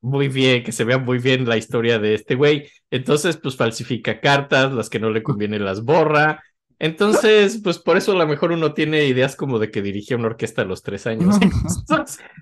muy 0.00 0.28
bien, 0.28 0.64
que 0.64 0.72
se 0.72 0.84
vea 0.84 0.98
muy 0.98 1.18
bien 1.18 1.48
la 1.48 1.56
historia 1.56 1.98
de 1.98 2.14
este 2.14 2.34
güey. 2.36 2.68
Entonces, 2.90 3.36
pues 3.38 3.56
falsifica 3.56 4.20
cartas, 4.20 4.72
las 4.72 4.90
que 4.90 5.00
no 5.00 5.10
le 5.10 5.22
convienen 5.22 5.64
las 5.64 5.84
borra. 5.84 6.42
Entonces, 6.82 7.60
pues 7.62 7.78
por 7.78 7.96
eso 7.96 8.10
a 8.10 8.16
lo 8.16 8.26
mejor 8.26 8.50
uno 8.50 8.74
tiene 8.74 9.06
ideas 9.06 9.36
como 9.36 9.60
de 9.60 9.70
que 9.70 9.82
dirigía 9.82 10.16
una 10.16 10.26
orquesta 10.26 10.62
a 10.62 10.64
los 10.64 10.82
tres 10.82 11.06
años. 11.06 11.36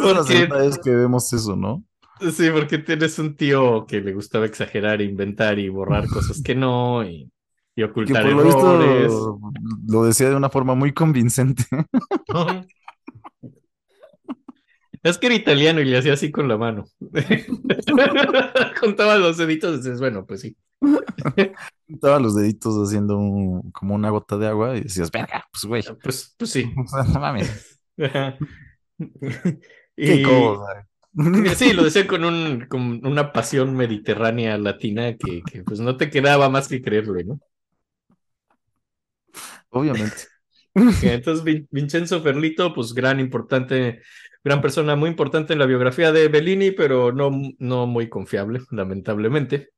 Es 0.00 0.12
la 0.14 0.14
porque, 0.20 0.24
segunda 0.24 0.58
vez 0.58 0.78
que 0.78 0.90
vemos 0.90 1.32
eso, 1.32 1.56
¿no? 1.56 1.84
sí, 2.32 2.48
porque 2.50 2.78
tienes 2.78 3.18
un 3.18 3.34
tío 3.36 3.86
que 3.86 4.00
le 4.00 4.12
gustaba 4.12 4.46
exagerar, 4.46 5.00
inventar 5.00 5.58
y 5.58 5.68
borrar 5.68 6.06
cosas 6.08 6.40
que 6.40 6.54
no 6.54 7.04
y, 7.04 7.30
y 7.74 7.82
Que 7.84 7.84
ocultar 7.84 8.22
por 8.22 8.32
lo 8.32 8.40
errores. 8.42 9.06
visto 9.06 9.40
lo 9.88 10.04
decía 10.04 10.28
de 10.28 10.36
una 10.36 10.50
forma 10.50 10.74
muy 10.76 10.92
convincente. 10.92 11.64
Es 15.02 15.18
que 15.18 15.26
era 15.26 15.34
italiano 15.36 15.80
y 15.80 15.84
le 15.84 15.98
hacía 15.98 16.12
así 16.14 16.30
con 16.30 16.48
la 16.48 16.56
mano. 16.56 16.84
Contaba 18.80 19.16
los 19.16 19.36
deditos 19.36 19.74
y 19.74 19.76
dices, 19.78 20.00
bueno, 20.00 20.26
pues 20.26 20.40
sí. 20.40 20.56
Estaba 21.88 22.18
los 22.20 22.34
deditos 22.36 22.74
haciendo 22.86 23.16
un- 23.16 23.70
como 23.72 23.94
una 23.94 24.10
gota 24.10 24.36
de 24.36 24.46
agua 24.46 24.76
y 24.76 24.82
decías, 24.82 25.10
verga, 25.10 25.44
pues 25.50 25.64
güey. 25.64 25.82
Pues, 26.02 26.34
pues 26.38 26.50
sí. 26.50 26.72
O 26.76 26.86
sea, 26.86 27.02
no 27.04 27.20
mames. 27.20 27.80
Ajá. 27.98 28.36
Qué 28.98 29.60
Y 29.96 30.22
cosa. 30.22 30.86
sí, 31.56 31.72
lo 31.72 31.82
decía 31.84 32.06
con, 32.06 32.24
un, 32.24 32.66
con 32.68 33.04
una 33.06 33.32
pasión 33.32 33.74
mediterránea 33.74 34.56
latina 34.58 35.16
que, 35.16 35.42
que 35.42 35.62
pues 35.64 35.80
no 35.80 35.96
te 35.96 36.10
quedaba 36.10 36.48
más 36.48 36.68
que 36.68 36.80
creerle, 36.82 37.24
¿no? 37.24 37.40
Obviamente. 39.70 40.16
Entonces, 41.02 41.44
Vin- 41.44 41.66
Vincenzo 41.70 42.20
Ferlito, 42.22 42.72
pues 42.74 42.94
gran 42.94 43.20
importante, 43.20 44.02
gran 44.44 44.60
persona 44.60 44.96
muy 44.96 45.10
importante 45.10 45.52
en 45.52 45.58
la 45.58 45.66
biografía 45.66 46.12
de 46.12 46.28
Bellini, 46.28 46.70
pero 46.72 47.12
no, 47.12 47.30
no 47.58 47.86
muy 47.86 48.08
confiable, 48.08 48.60
lamentablemente. 48.70 49.70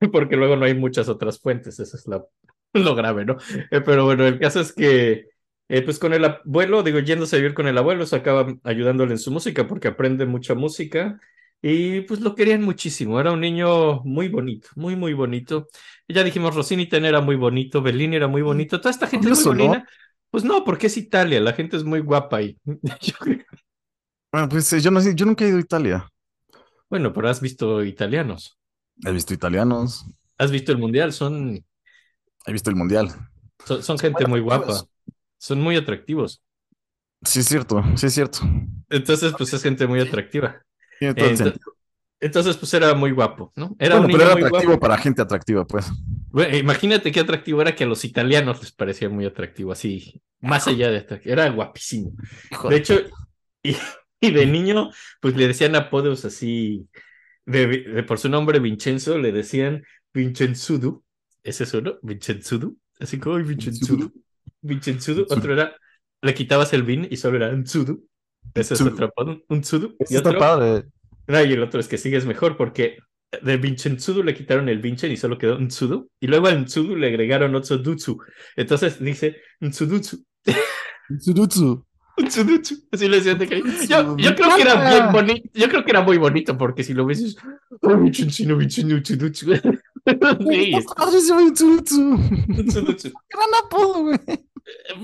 Porque 0.12 0.36
luego 0.36 0.56
no 0.56 0.64
hay 0.64 0.74
muchas 0.74 1.08
otras 1.08 1.40
fuentes, 1.40 1.78
eso 1.80 1.96
es 1.96 2.06
la- 2.06 2.24
lo 2.74 2.94
grave, 2.94 3.24
¿no? 3.24 3.36
Eh, 3.70 3.80
Pero 3.80 4.04
bueno, 4.04 4.26
el 4.26 4.38
caso 4.38 4.60
es 4.60 4.72
que, 4.72 5.26
eh, 5.68 5.82
pues 5.82 5.98
con 5.98 6.12
el 6.14 6.24
abuelo, 6.24 6.82
digo, 6.82 6.98
yéndose 7.00 7.36
a 7.36 7.38
vivir 7.38 7.54
con 7.54 7.66
el 7.68 7.78
abuelo, 7.78 8.06
se 8.06 8.16
acaba 8.16 8.46
ayudándole 8.64 9.12
en 9.12 9.18
su 9.18 9.30
música 9.30 9.66
porque 9.66 9.88
aprende 9.88 10.26
mucha 10.26 10.54
música 10.54 11.18
y 11.62 12.02
pues 12.02 12.20
lo 12.20 12.34
querían 12.34 12.62
muchísimo. 12.62 13.18
Era 13.20 13.32
un 13.32 13.40
niño 13.40 14.00
muy 14.04 14.28
bonito, 14.28 14.68
muy, 14.76 14.96
muy 14.96 15.14
bonito. 15.14 15.68
Ya 16.08 16.22
dijimos, 16.24 16.54
Rossini 16.54 16.86
también 16.88 17.14
era 17.14 17.20
muy 17.22 17.36
bonito, 17.36 17.80
Bellini 17.82 18.16
era 18.16 18.28
muy 18.28 18.42
bonito, 18.42 18.78
toda 18.80 18.90
esta 18.90 19.06
gente 19.06 19.28
es 19.28 19.34
muy 19.34 19.44
Curioso, 19.44 19.54
¿no? 19.54 19.82
bonita. 19.82 19.86
Pues 20.30 20.44
no, 20.44 20.64
porque 20.64 20.88
es 20.88 20.96
Italia, 20.96 21.40
la 21.40 21.52
gente 21.54 21.76
es 21.76 21.84
muy 21.84 22.00
guapa 22.00 22.40
creo- 23.22 23.44
Bueno, 24.32 24.48
pues 24.50 24.70
eh, 24.74 24.80
yo 24.80 24.90
no 24.90 25.00
yo 25.00 25.24
nunca 25.26 25.44
he 25.44 25.48
ido 25.48 25.56
a 25.58 25.60
Italia. 25.60 26.08
Bueno, 26.88 27.12
pero 27.12 27.28
has 27.28 27.40
visto 27.40 27.82
italianos, 27.84 28.58
He 29.02 29.12
visto 29.12 29.32
italianos, 29.32 30.04
has 30.38 30.50
visto 30.50 30.72
el 30.72 30.78
mundial, 30.78 31.12
son, 31.12 31.64
he 32.46 32.52
visto 32.52 32.70
el 32.70 32.76
mundial. 32.76 33.08
son, 33.66 33.82
son 33.82 33.98
gente 33.98 34.26
muy 34.26 34.40
guapa, 34.40 34.88
son 35.38 35.60
muy 35.60 35.76
atractivos. 35.76 36.42
Sí, 37.24 37.40
es 37.40 37.46
cierto, 37.46 37.82
sí, 37.96 38.06
es 38.06 38.14
cierto. 38.14 38.40
Entonces, 38.88 39.34
pues 39.36 39.52
es 39.52 39.62
gente 39.62 39.86
muy 39.86 40.00
atractiva. 40.00 40.62
Entonces, 42.20 42.56
pues 42.56 42.72
era 42.74 42.94
muy 42.94 43.10
guapo, 43.12 43.52
¿no? 43.56 43.76
Era 43.78 43.96
Bueno, 43.96 44.06
un 44.06 44.10
pero 44.10 44.24
era 44.24 44.32
muy 44.32 44.42
atractivo 44.42 44.50
guapo. 44.50 44.78
para 44.78 44.96
gente 44.98 45.22
atractiva, 45.22 45.64
pues. 45.66 45.90
Bueno, 46.30 46.56
imagínate 46.56 47.12
qué 47.12 47.20
atractivo 47.20 47.62
era 47.62 47.74
que 47.76 47.84
a 47.84 47.86
los 47.86 48.04
italianos 48.04 48.60
les 48.60 48.72
parecía 48.72 49.08
muy 49.08 49.24
atractivo, 49.24 49.70
así, 49.72 50.20
más 50.40 50.66
allá 50.66 50.90
de 50.90 50.98
atractivo. 50.98 51.32
Era 51.32 51.48
guapísimo. 51.50 52.12
De 52.66 52.76
hecho, 52.76 52.94
y, 53.62 53.76
y 54.20 54.30
de 54.32 54.46
niño, 54.46 54.90
pues 55.20 55.36
le 55.36 55.46
decían 55.48 55.76
apodos 55.76 56.24
así, 56.24 56.88
de, 57.46 57.66
de- 57.66 58.02
por 58.04 58.18
su 58.18 58.28
nombre 58.28 58.58
Vincenzo, 58.60 59.18
le 59.18 59.32
decían 59.32 59.82
Vincenzudu, 60.12 61.02
ese 61.42 61.64
es 61.64 61.74
uno, 61.74 61.98
Vincenzudu, 62.02 62.76
así 63.00 63.18
como 63.18 63.36
"Ay, 63.36 63.42
Vincenzudu, 63.44 64.12
Vincenzudu, 64.62 65.26
otro 65.28 65.52
era, 65.52 65.76
le 66.22 66.34
quitabas 66.34 66.72
el 66.72 66.82
Vin 66.84 67.06
y 67.10 67.16
solo 67.16 67.36
era 67.36 67.52
Nzudu, 67.52 68.02
ese 68.54 68.74
es 68.74 68.80
otro 68.80 69.06
apodo, 69.06 69.42
Nzudu, 69.50 69.96
y 70.08 70.16
otro, 70.16 70.38
padre. 70.38 70.84
no, 71.26 71.44
y 71.44 71.52
el 71.52 71.62
otro 71.62 71.80
es 71.80 71.88
que 71.88 71.98
sigues 71.98 72.24
mejor 72.26 72.56
porque 72.56 72.98
de 73.42 73.56
Vincenzudu 73.56 74.22
le 74.22 74.32
quitaron 74.34 74.68
el 74.68 74.78
Vincen 74.78 75.10
y 75.12 75.16
solo 75.16 75.36
quedó 75.36 75.58
Nzudu, 75.58 76.08
y 76.20 76.28
luego 76.28 76.46
al 76.46 76.62
Nzudu 76.64 76.96
le 76.96 77.08
agregaron 77.08 77.54
otro 77.54 77.76
Dutsu, 77.78 78.18
entonces 78.56 78.98
dice 79.00 79.36
Nzudutsu. 79.60 80.24
Nzudutsu, 81.10 81.84
así 82.92 83.08
le 83.08 83.16
decían 83.16 83.38
de 83.38 83.48
cariño. 83.48 83.72
Yo, 83.88 84.16
yo 84.16 84.34
creo 84.34 84.56
que 84.56 84.62
era 84.62 84.90
bien 84.90 85.12
bonito, 85.12 85.50
yo 85.54 85.68
creo 85.68 85.84
que 85.84 85.90
era 85.90 86.02
muy 86.02 86.16
bonito 86.16 86.56
porque 86.56 86.84
si 86.84 86.94
lo 86.94 87.06
ves 87.06 87.20
es. 87.20 87.36
Gran 93.30 93.50
apodo, 93.64 94.02
güey. 94.02 94.18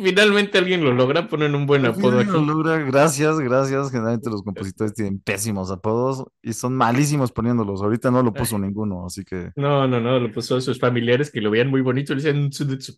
Finalmente 0.02 0.56
alguien 0.56 0.82
lo 0.82 0.92
logra, 0.92 1.28
ponen 1.28 1.54
un 1.54 1.66
buen 1.66 1.84
apodo 1.84 2.20
aquí. 2.20 2.30
lo 2.30 2.40
logra. 2.40 2.78
Gracias, 2.78 3.38
gracias. 3.40 3.90
Generalmente 3.90 4.30
los 4.30 4.42
compositores 4.42 4.94
tienen 4.94 5.18
pésimos 5.18 5.70
apodos 5.70 6.24
y 6.42 6.52
son 6.54 6.74
malísimos 6.74 7.30
poniéndolos. 7.32 7.82
Ahorita 7.82 8.10
no 8.10 8.22
lo 8.22 8.32
puso 8.32 8.58
ninguno, 8.58 9.04
así 9.06 9.24
que. 9.24 9.50
No, 9.56 9.86
no, 9.86 10.00
no, 10.00 10.18
lo 10.18 10.32
puso 10.32 10.56
a 10.56 10.60
sus 10.60 10.78
familiares 10.78 11.30
que 11.30 11.40
lo 11.40 11.50
veían 11.50 11.68
muy 11.68 11.82
bonito, 11.82 12.14
le 12.14 12.22
decían 12.22 12.50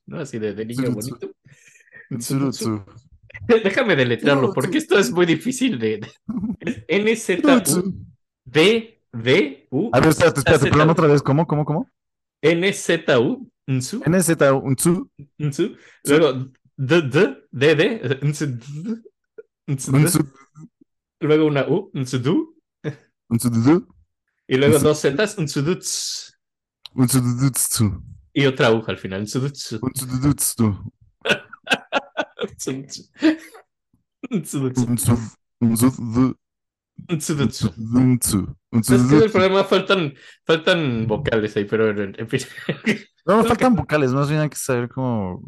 ¿no? 0.07 0.21
Así 0.21 0.39
de, 0.39 0.55
de 0.55 0.67
niño 0.67 0.91
bonito. 0.93 1.31
Déjame 3.65 3.97
deletrearlo, 3.97 4.53
porque 4.53 4.79
esto 4.79 4.99
es 4.99 5.11
muy 5.11 5.27
difícil 5.27 5.79
de. 5.79 6.01
Tsurutsu. 6.89 7.95
A 9.93 10.01
ver, 10.01 10.09
espérate, 10.09 10.39
espérate, 10.41 10.71
perdón 10.71 10.91
otra 10.91 11.07
vez. 11.07 11.23
¿Cómo, 11.23 11.47
cómo, 11.47 11.65
cómo? 11.65 11.91
N-Z-U. 12.43 13.49
Nzu. 13.69 14.03
NZ, 14.07 14.29
un 14.63 14.75
tsu, 14.75 15.09
Nzu. 15.39 15.77
Luego 16.05 16.51
D-D. 16.77 17.47
D-D. 17.53 18.19
Nzu. 18.23 18.47
Nzu. 19.69 19.93
un 19.97 20.05
tsu, 20.07 20.19
Luego 21.21 21.47
una 21.47 21.67
U. 21.69 21.91
Tsududu, 21.95 22.57
Y 24.49 24.57
luego 24.57 24.77
Nzu. 24.79 24.85
dos 24.85 25.01
Zetas. 25.01 25.37
Tsududutsu, 25.37 26.33
Y 28.35 28.47
otra 28.47 28.73
U 28.73 28.83
al 28.87 28.99
final. 28.99 29.23
Nzudutsu. 29.23 29.79
un 29.81 29.93
tsududutsu, 29.93 30.65
Nzudutsu. 30.65 30.67
Nzudutsu. 30.67 30.67
un 30.67 30.75
tsu- 30.75 30.81
un 30.81 30.81
tsudu- 30.81 30.81
Nzudutsu. 30.81 30.83
tsudumtsu, 30.83 30.93
Es 38.71 38.91
el 38.91 39.31
problema 39.31 39.65
faltan, 39.65 40.15
faltan 40.47 41.07
vocales 41.07 41.57
ahí, 41.57 41.65
pero 41.65 41.91
en, 41.91 42.15
en 42.19 42.29
fin. 42.29 42.41
No, 43.25 43.39
me 43.39 43.45
faltan 43.45 43.77
vocales, 43.77 44.13
más 44.13 44.29
bien 44.29 44.41
hay 44.41 44.49
que 44.49 44.57
saber 44.57 44.89
cómo. 44.89 45.43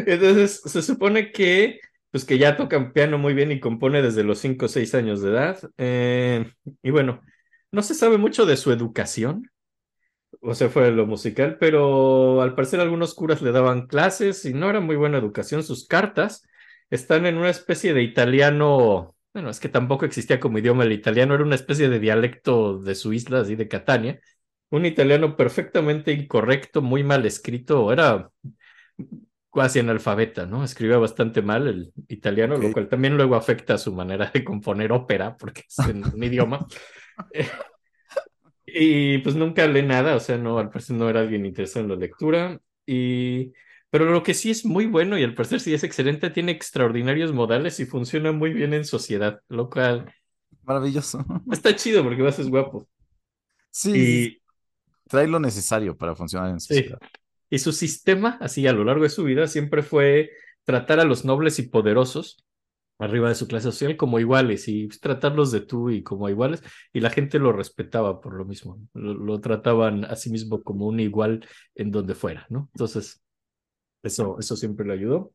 Entonces, 0.00 0.62
se 0.64 0.80
supone 0.80 1.30
que, 1.32 1.78
pues 2.10 2.24
que 2.24 2.38
ya 2.38 2.56
tocan 2.56 2.92
piano 2.92 3.18
muy 3.18 3.34
bien 3.34 3.52
y 3.52 3.60
compone 3.60 4.00
desde 4.00 4.24
los 4.24 4.38
5 4.38 4.64
o 4.64 4.68
6 4.68 4.94
años 4.94 5.20
de 5.20 5.28
edad. 5.28 5.58
Eh, 5.76 6.50
y 6.82 6.90
bueno, 6.90 7.20
no 7.70 7.82
se 7.82 7.94
sabe 7.94 8.16
mucho 8.16 8.46
de 8.46 8.56
su 8.56 8.72
educación, 8.72 9.49
o 10.40 10.54
sea, 10.54 10.68
fue 10.70 10.90
lo 10.90 11.06
musical, 11.06 11.58
pero 11.58 12.40
al 12.42 12.54
parecer 12.54 12.80
algunos 12.80 13.14
curas 13.14 13.42
le 13.42 13.52
daban 13.52 13.86
clases 13.86 14.44
y 14.44 14.54
no 14.54 14.70
era 14.70 14.80
muy 14.80 14.96
buena 14.96 15.18
educación. 15.18 15.62
Sus 15.62 15.86
cartas 15.86 16.46
están 16.90 17.26
en 17.26 17.36
una 17.36 17.50
especie 17.50 17.92
de 17.94 18.02
italiano, 18.02 19.14
bueno, 19.34 19.50
es 19.50 19.60
que 19.60 19.68
tampoco 19.68 20.04
existía 20.06 20.40
como 20.40 20.58
idioma 20.58 20.84
el 20.84 20.92
italiano, 20.92 21.34
era 21.34 21.44
una 21.44 21.54
especie 21.54 21.88
de 21.88 22.00
dialecto 22.00 22.78
de 22.78 22.94
su 22.94 23.12
isla, 23.12 23.40
así 23.40 23.54
de 23.54 23.68
Catania, 23.68 24.20
un 24.70 24.86
italiano 24.86 25.36
perfectamente 25.36 26.12
incorrecto, 26.12 26.80
muy 26.82 27.04
mal 27.04 27.26
escrito, 27.26 27.92
era 27.92 28.30
casi 29.52 29.80
analfabeta, 29.80 30.46
¿no? 30.46 30.64
Escribía 30.64 30.98
bastante 30.98 31.42
mal 31.42 31.66
el 31.66 31.92
italiano, 32.08 32.56
lo 32.56 32.72
cual 32.72 32.88
también 32.88 33.16
luego 33.16 33.34
afecta 33.34 33.74
a 33.74 33.78
su 33.78 33.92
manera 33.92 34.30
de 34.32 34.44
componer 34.44 34.92
ópera, 34.92 35.36
porque 35.36 35.62
es 35.68 35.78
en 35.88 36.04
un 36.04 36.22
idioma. 36.22 36.66
y 38.74 39.18
pues 39.18 39.36
nunca 39.36 39.66
lee 39.66 39.82
nada, 39.82 40.16
o 40.16 40.20
sea, 40.20 40.36
no, 40.38 40.58
al 40.58 40.70
parecer 40.70 40.96
no 40.96 41.08
era 41.08 41.20
alguien 41.20 41.46
interesado 41.46 41.84
en 41.84 41.90
la 41.90 41.96
lectura. 41.96 42.60
Y, 42.86 43.52
pero 43.90 44.04
lo 44.06 44.22
que 44.22 44.34
sí 44.34 44.50
es 44.50 44.64
muy 44.64 44.86
bueno 44.86 45.18
y 45.18 45.24
al 45.24 45.34
parecer 45.34 45.60
sí 45.60 45.74
es 45.74 45.84
excelente, 45.84 46.30
tiene 46.30 46.52
extraordinarios 46.52 47.32
modales 47.32 47.80
y 47.80 47.86
funciona 47.86 48.32
muy 48.32 48.52
bien 48.52 48.74
en 48.74 48.84
sociedad, 48.84 49.40
lo 49.48 49.70
cual... 49.70 50.12
Maravilloso. 50.62 51.24
Está 51.52 51.74
chido 51.74 52.02
porque 52.02 52.22
vas 52.22 52.38
es 52.38 52.48
guapo. 52.48 52.86
Sí. 53.70 53.92
Y, 53.96 54.42
trae 55.08 55.26
lo 55.26 55.40
necesario 55.40 55.96
para 55.96 56.14
funcionar 56.14 56.50
en 56.50 56.60
sociedad. 56.60 56.98
Sí. 57.00 57.08
Y 57.50 57.58
su 57.58 57.72
sistema, 57.72 58.38
así 58.40 58.66
a 58.66 58.72
lo 58.72 58.84
largo 58.84 59.02
de 59.02 59.08
su 59.08 59.24
vida, 59.24 59.48
siempre 59.48 59.82
fue 59.82 60.30
tratar 60.64 61.00
a 61.00 61.04
los 61.04 61.24
nobles 61.24 61.58
y 61.58 61.62
poderosos 61.62 62.44
arriba 63.04 63.28
de 63.28 63.34
su 63.34 63.46
clase 63.48 63.64
social 63.64 63.96
como 63.96 64.20
iguales 64.20 64.68
y 64.68 64.88
tratarlos 64.88 65.50
de 65.50 65.60
tú 65.60 65.90
y 65.90 66.02
como 66.02 66.28
iguales 66.28 66.62
y 66.92 67.00
la 67.00 67.10
gente 67.10 67.38
lo 67.38 67.52
respetaba 67.52 68.20
por 68.20 68.34
lo 68.34 68.44
mismo, 68.44 68.78
lo, 68.94 69.40
trataban 69.40 70.04
a 70.04 70.16
sí 70.16 70.30
mismo 70.30 70.62
como 70.62 70.86
un 70.86 71.00
igual 71.00 71.46
en 71.74 71.90
donde 71.90 72.14
fuera, 72.14 72.46
¿no? 72.50 72.68
Entonces, 72.74 73.22
eso, 74.02 74.38
eso 74.38 74.56
siempre 74.56 74.86
le 74.86 74.94
ayudó. 74.94 75.32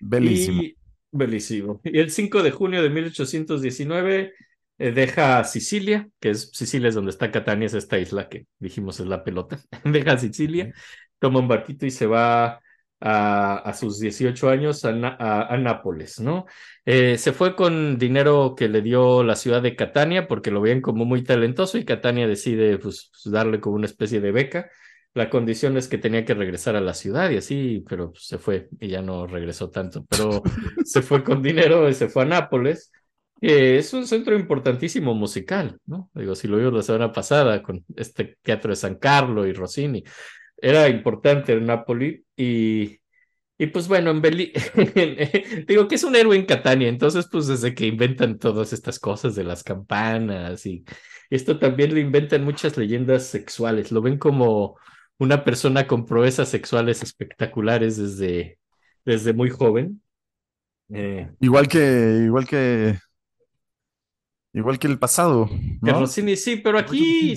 Belísimo. 0.00 0.62
Y, 0.62 0.76
belísimo. 1.10 1.80
Y 1.84 1.98
el 1.98 2.10
5 2.10 2.42
de 2.42 2.50
junio 2.50 2.82
de 2.82 2.90
1819 2.90 4.32
eh, 4.78 4.92
deja 4.92 5.44
Sicilia, 5.44 6.08
que 6.20 6.30
es 6.30 6.50
Sicilia 6.52 6.88
es 6.88 6.94
donde 6.94 7.10
está 7.10 7.30
Catania, 7.30 7.66
es 7.66 7.74
esta 7.74 7.98
isla 7.98 8.28
que 8.28 8.46
dijimos 8.58 9.00
es 9.00 9.06
la 9.06 9.24
pelota. 9.24 9.60
deja 9.84 10.16
Sicilia, 10.16 10.72
toma 11.18 11.40
un 11.40 11.48
barquito 11.48 11.86
y 11.86 11.90
se 11.90 12.06
va 12.06 12.60
a, 13.00 13.72
sus 13.74 13.98
18 13.98 14.50
años 14.50 14.84
a, 14.84 14.90
a, 14.90 15.56
Nápoles, 15.56 16.20
¿no? 16.20 16.46
Eh, 16.84 17.16
se 17.18 17.32
fue 17.32 17.56
con 17.56 17.98
dinero 17.98 18.54
que 18.56 18.68
le 18.68 18.82
dio 18.82 19.22
la 19.22 19.36
ciudad 19.36 19.62
de 19.62 19.76
Catania 19.76 20.28
porque 20.28 20.50
lo 20.50 20.60
veían 20.60 20.80
como 20.80 21.04
muy 21.04 21.22
talentoso 21.22 21.78
y 21.78 21.84
Catania 21.84 22.26
decide 22.28 22.78
pues, 22.78 23.10
pues, 23.12 23.32
darle 23.32 23.60
como 23.60 23.76
una 23.76 23.86
especie 23.86 24.20
de 24.20 24.32
beca. 24.32 24.70
La 25.14 25.30
condición 25.30 25.76
es 25.76 25.88
que 25.88 25.98
tenía 25.98 26.24
que 26.24 26.34
regresar 26.34 26.76
a 26.76 26.80
la 26.80 26.94
ciudad 26.94 27.30
y 27.30 27.38
así, 27.38 27.84
pero 27.88 28.12
pues, 28.12 28.26
se 28.26 28.38
fue 28.38 28.68
y 28.78 28.88
ya 28.88 29.02
no 29.02 29.26
regresó 29.26 29.70
tanto, 29.70 30.04
pero 30.08 30.42
se 30.84 31.02
fue 31.02 31.24
con 31.24 31.42
dinero 31.42 31.88
y 31.88 31.94
se 31.94 32.08
fue 32.08 32.22
a 32.24 32.26
Nápoles. 32.26 32.92
es 33.40 33.92
un 33.94 34.06
centro 34.06 34.36
importantísimo 34.36 35.14
musical, 35.14 35.78
¿no? 35.86 36.10
Digo, 36.14 36.34
si 36.34 36.48
lo 36.48 36.58
vimos 36.58 36.74
la 36.74 36.82
semana 36.82 37.12
pasada 37.12 37.62
con 37.62 37.84
este 37.96 38.36
teatro 38.42 38.70
de 38.70 38.76
San 38.76 38.96
Carlo 38.96 39.46
y 39.46 39.52
Rossini, 39.54 40.04
era 40.62 40.88
importante 40.88 41.52
el 41.52 41.66
Napoli 41.66 42.24
y, 42.36 42.98
y 43.58 43.66
pues 43.66 43.88
bueno, 43.88 44.10
en 44.10 44.20
Beli 44.20 44.52
digo 45.68 45.88
que 45.88 45.94
es 45.94 46.04
un 46.04 46.16
héroe 46.16 46.36
en 46.36 46.46
Catania, 46.46 46.88
entonces 46.88 47.28
pues 47.30 47.46
desde 47.46 47.74
que 47.74 47.86
inventan 47.86 48.38
todas 48.38 48.72
estas 48.72 48.98
cosas 48.98 49.34
de 49.34 49.44
las 49.44 49.62
campanas 49.62 50.64
y 50.66 50.84
esto 51.30 51.58
también 51.58 51.94
lo 51.94 52.00
inventan 52.00 52.44
muchas 52.44 52.76
leyendas 52.76 53.26
sexuales, 53.26 53.92
lo 53.92 54.02
ven 54.02 54.18
como 54.18 54.76
una 55.18 55.44
persona 55.44 55.86
con 55.86 56.06
proezas 56.06 56.48
sexuales 56.48 57.02
espectaculares 57.02 57.98
desde, 57.98 58.58
desde 59.04 59.32
muy 59.34 59.50
joven. 59.50 60.02
Eh, 60.92 61.30
igual 61.40 61.68
que, 61.68 62.22
igual 62.24 62.48
que, 62.48 62.98
igual 64.54 64.78
que 64.78 64.86
el 64.86 64.98
pasado. 64.98 65.48
Que 65.84 65.92
Rossini, 65.92 66.36
sí, 66.36 66.56
pero 66.56 66.78
aquí 66.78 67.36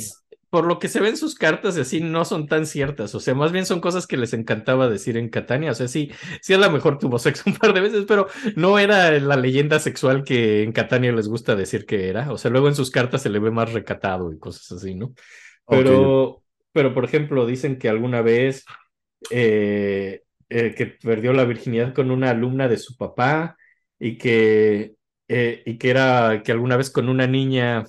por 0.54 0.68
lo 0.68 0.78
que 0.78 0.88
se 0.88 1.00
ven 1.00 1.18
sus 1.18 1.34
cartas 1.34 1.76
y 1.76 1.82
así 1.82 2.00
no 2.00 2.26
son 2.26 2.46
tan 2.46 2.68
ciertas, 2.68 3.16
o 3.16 3.20
sea, 3.20 3.34
más 3.34 3.52
bien 3.52 3.66
son 3.66 3.82
cosas 3.82 4.06
que 4.06 4.18
les 4.18 4.34
encantaba 4.34 4.88
decir 4.88 5.18
en 5.18 5.30
Catania, 5.30 5.72
o 5.72 5.74
sea, 5.74 5.88
sí, 5.88 6.12
sí 6.44 6.54
a 6.54 6.60
lo 6.60 6.70
mejor 6.70 7.00
tuvo 7.00 7.18
sexo 7.18 7.46
un 7.48 7.56
par 7.58 7.74
de 7.74 7.82
veces, 7.82 8.06
pero 8.08 8.28
no 8.56 8.78
era 8.78 9.20
la 9.20 9.36
leyenda 9.36 9.80
sexual 9.80 10.24
que 10.24 10.62
en 10.62 10.72
Catania 10.72 11.12
les 11.12 11.28
gusta 11.28 11.56
decir 11.56 11.88
que 11.88 12.08
era, 12.08 12.32
o 12.32 12.38
sea, 12.38 12.52
luego 12.52 12.68
en 12.68 12.76
sus 12.76 12.92
cartas 12.92 13.24
se 13.24 13.32
le 13.32 13.40
ve 13.40 13.50
más 13.50 13.74
recatado 13.74 14.32
y 14.32 14.38
cosas 14.38 14.72
así, 14.74 14.94
¿no? 14.94 15.16
Pero, 15.68 16.44
pero 16.72 16.94
por 16.94 17.06
ejemplo, 17.06 17.48
dicen 17.48 17.80
que 17.80 17.90
alguna 17.90 18.22
vez 18.22 18.64
eh, 19.32 20.22
eh, 20.50 20.76
que 20.76 20.86
perdió 20.86 21.34
la 21.34 21.46
virginidad 21.46 21.96
con 21.96 22.12
una 22.12 22.30
alumna 22.30 22.68
de 22.68 22.78
su 22.78 22.96
papá 22.96 23.58
y 23.98 24.20
que, 24.20 24.94
eh, 25.28 25.64
y 25.66 25.80
que 25.80 25.90
era 25.90 26.44
que 26.44 26.52
alguna 26.52 26.78
vez 26.78 26.92
con 26.92 27.10
una 27.10 27.26
niña 27.26 27.86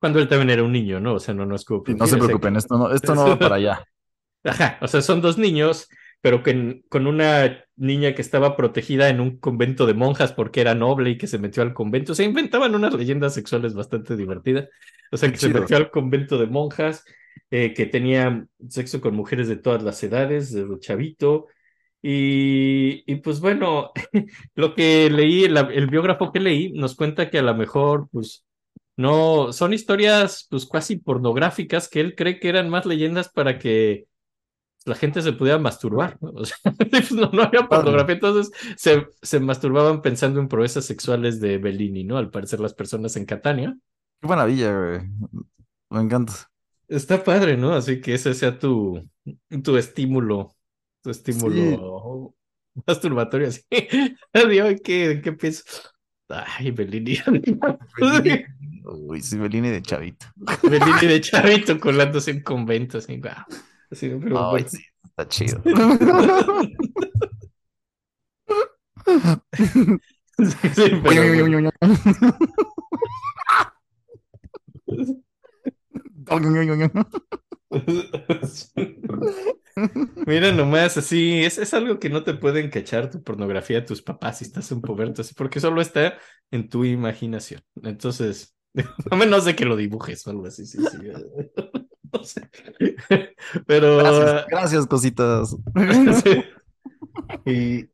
cuando 0.00 0.18
él 0.20 0.28
también 0.28 0.50
era 0.50 0.62
un 0.62 0.72
niño, 0.72 1.00
¿no? 1.00 1.14
O 1.14 1.18
sea, 1.18 1.34
no, 1.34 1.44
no 1.44 1.56
es 1.56 1.64
como... 1.64 1.82
no 1.86 2.06
se 2.06 2.16
preocupen, 2.16 2.56
esto 2.56 2.78
no, 2.78 2.92
esto 2.92 3.14
no 3.14 3.28
va 3.28 3.38
para 3.38 3.56
allá. 3.56 3.84
Ajá, 4.44 4.78
o 4.80 4.88
sea, 4.88 5.02
son 5.02 5.20
dos 5.20 5.38
niños, 5.38 5.88
pero 6.20 6.42
que, 6.42 6.82
con 6.88 7.06
una 7.06 7.64
niña 7.76 8.14
que 8.14 8.22
estaba 8.22 8.56
protegida 8.56 9.08
en 9.08 9.20
un 9.20 9.38
convento 9.38 9.86
de 9.86 9.94
monjas 9.94 10.32
porque 10.32 10.60
era 10.60 10.74
noble 10.74 11.10
y 11.10 11.18
que 11.18 11.26
se 11.26 11.38
metió 11.38 11.62
al 11.62 11.74
convento. 11.74 12.12
O 12.12 12.14
sea, 12.14 12.26
inventaban 12.26 12.74
unas 12.74 12.94
leyendas 12.94 13.34
sexuales 13.34 13.74
bastante 13.74 14.16
divertidas. 14.16 14.68
O 15.10 15.16
sea, 15.16 15.30
que 15.30 15.38
se 15.38 15.48
metió 15.48 15.76
al 15.76 15.90
convento 15.90 16.38
de 16.38 16.46
monjas, 16.46 17.04
eh, 17.50 17.74
que 17.74 17.86
tenía 17.86 18.46
sexo 18.68 19.00
con 19.00 19.14
mujeres 19.14 19.48
de 19.48 19.56
todas 19.56 19.82
las 19.82 20.02
edades, 20.02 20.52
de 20.52 20.66
chavito. 20.78 21.46
Y, 22.00 23.02
y 23.12 23.16
pues 23.16 23.40
bueno, 23.40 23.90
lo 24.54 24.74
que 24.74 25.10
leí, 25.10 25.44
el, 25.44 25.56
el 25.56 25.86
biógrafo 25.88 26.32
que 26.32 26.40
leí, 26.40 26.72
nos 26.72 26.94
cuenta 26.94 27.28
que 27.30 27.38
a 27.38 27.42
lo 27.42 27.54
mejor, 27.54 28.08
pues 28.12 28.44
no, 28.98 29.52
son 29.52 29.72
historias 29.72 30.48
pues 30.50 30.66
casi 30.66 30.96
pornográficas 30.96 31.88
que 31.88 32.00
él 32.00 32.16
cree 32.16 32.40
que 32.40 32.48
eran 32.48 32.68
más 32.68 32.84
leyendas 32.84 33.28
para 33.28 33.56
que 33.56 34.08
la 34.84 34.96
gente 34.96 35.22
se 35.22 35.32
pudiera 35.32 35.60
masturbar. 35.60 36.18
¿no? 36.20 36.30
O 36.34 36.44
sea, 36.44 36.58
pues, 36.90 37.12
no, 37.12 37.30
había 37.40 37.68
pornografía, 37.68 38.16
entonces 38.16 38.50
se, 38.76 39.06
se, 39.22 39.38
masturbaban 39.38 40.02
pensando 40.02 40.40
en 40.40 40.48
proezas 40.48 40.84
sexuales 40.84 41.40
de 41.40 41.58
Bellini, 41.58 42.02
¿no? 42.02 42.18
Al 42.18 42.30
parecer 42.30 42.58
las 42.58 42.74
personas 42.74 43.14
en 43.14 43.24
Catania. 43.24 43.78
Qué 44.20 44.26
maravilla, 44.26 44.76
güey. 44.76 45.00
Me 45.90 46.00
encanta. 46.00 46.32
Está 46.88 47.22
padre, 47.22 47.56
¿no? 47.56 47.74
Así 47.74 48.00
que 48.00 48.14
ese 48.14 48.34
sea 48.34 48.58
tu, 48.58 49.08
tu 49.62 49.76
estímulo, 49.76 50.56
tu 51.04 51.10
estímulo 51.10 52.34
masturbatorio, 52.84 53.46
así. 53.46 53.62
¿Qué, 53.70 55.20
qué 55.22 55.32
piensas? 55.38 55.94
Ay, 56.28 56.72
Bellini. 56.72 57.18
Uy, 58.00 58.44
sí, 59.20 59.38
Bellini 59.38 59.70
de 59.70 59.82
chavito. 59.82 60.26
Bellini 60.62 61.06
de 61.06 61.20
chavito 61.20 61.78
colándose 61.78 62.30
en 62.30 62.42
convento, 62.42 62.98
así, 62.98 63.16
wow. 63.18 63.32
Así, 63.90 64.10
pero, 64.22 64.54
Ay, 64.54 64.64
sí, 64.68 64.84
está 65.02 65.28
chido. 65.28 65.62
sí, 65.64 65.72
sí, 70.74 70.90
pero, 71.02 71.70
Mira 80.26 80.52
nomás, 80.52 80.96
así, 80.96 81.44
es, 81.44 81.58
es 81.58 81.74
algo 81.74 81.98
que 81.98 82.08
no 82.10 82.24
te 82.24 82.34
pueden 82.34 82.70
cachar 82.70 83.10
tu 83.10 83.22
pornografía 83.22 83.84
tus 83.84 84.02
papás 84.02 84.38
si 84.38 84.44
estás 84.44 84.70
en 84.72 84.80
puberto, 84.80 85.22
así, 85.22 85.34
porque 85.34 85.60
solo 85.60 85.80
está 85.80 86.18
en 86.50 86.68
tu 86.68 86.84
imaginación. 86.84 87.62
Entonces, 87.82 88.54
a 89.10 89.16
menos 89.16 89.44
de 89.44 89.56
que 89.56 89.64
lo 89.64 89.76
dibujes 89.76 90.26
o 90.26 90.30
algo 90.30 90.46
así, 90.46 90.66
sí, 90.66 90.78
sí. 90.78 90.98
No 92.10 92.24
sé. 92.24 92.48
Pero. 93.66 93.98
Gracias, 94.48 94.86
cositas. 94.86 95.56
Y, 97.44 97.88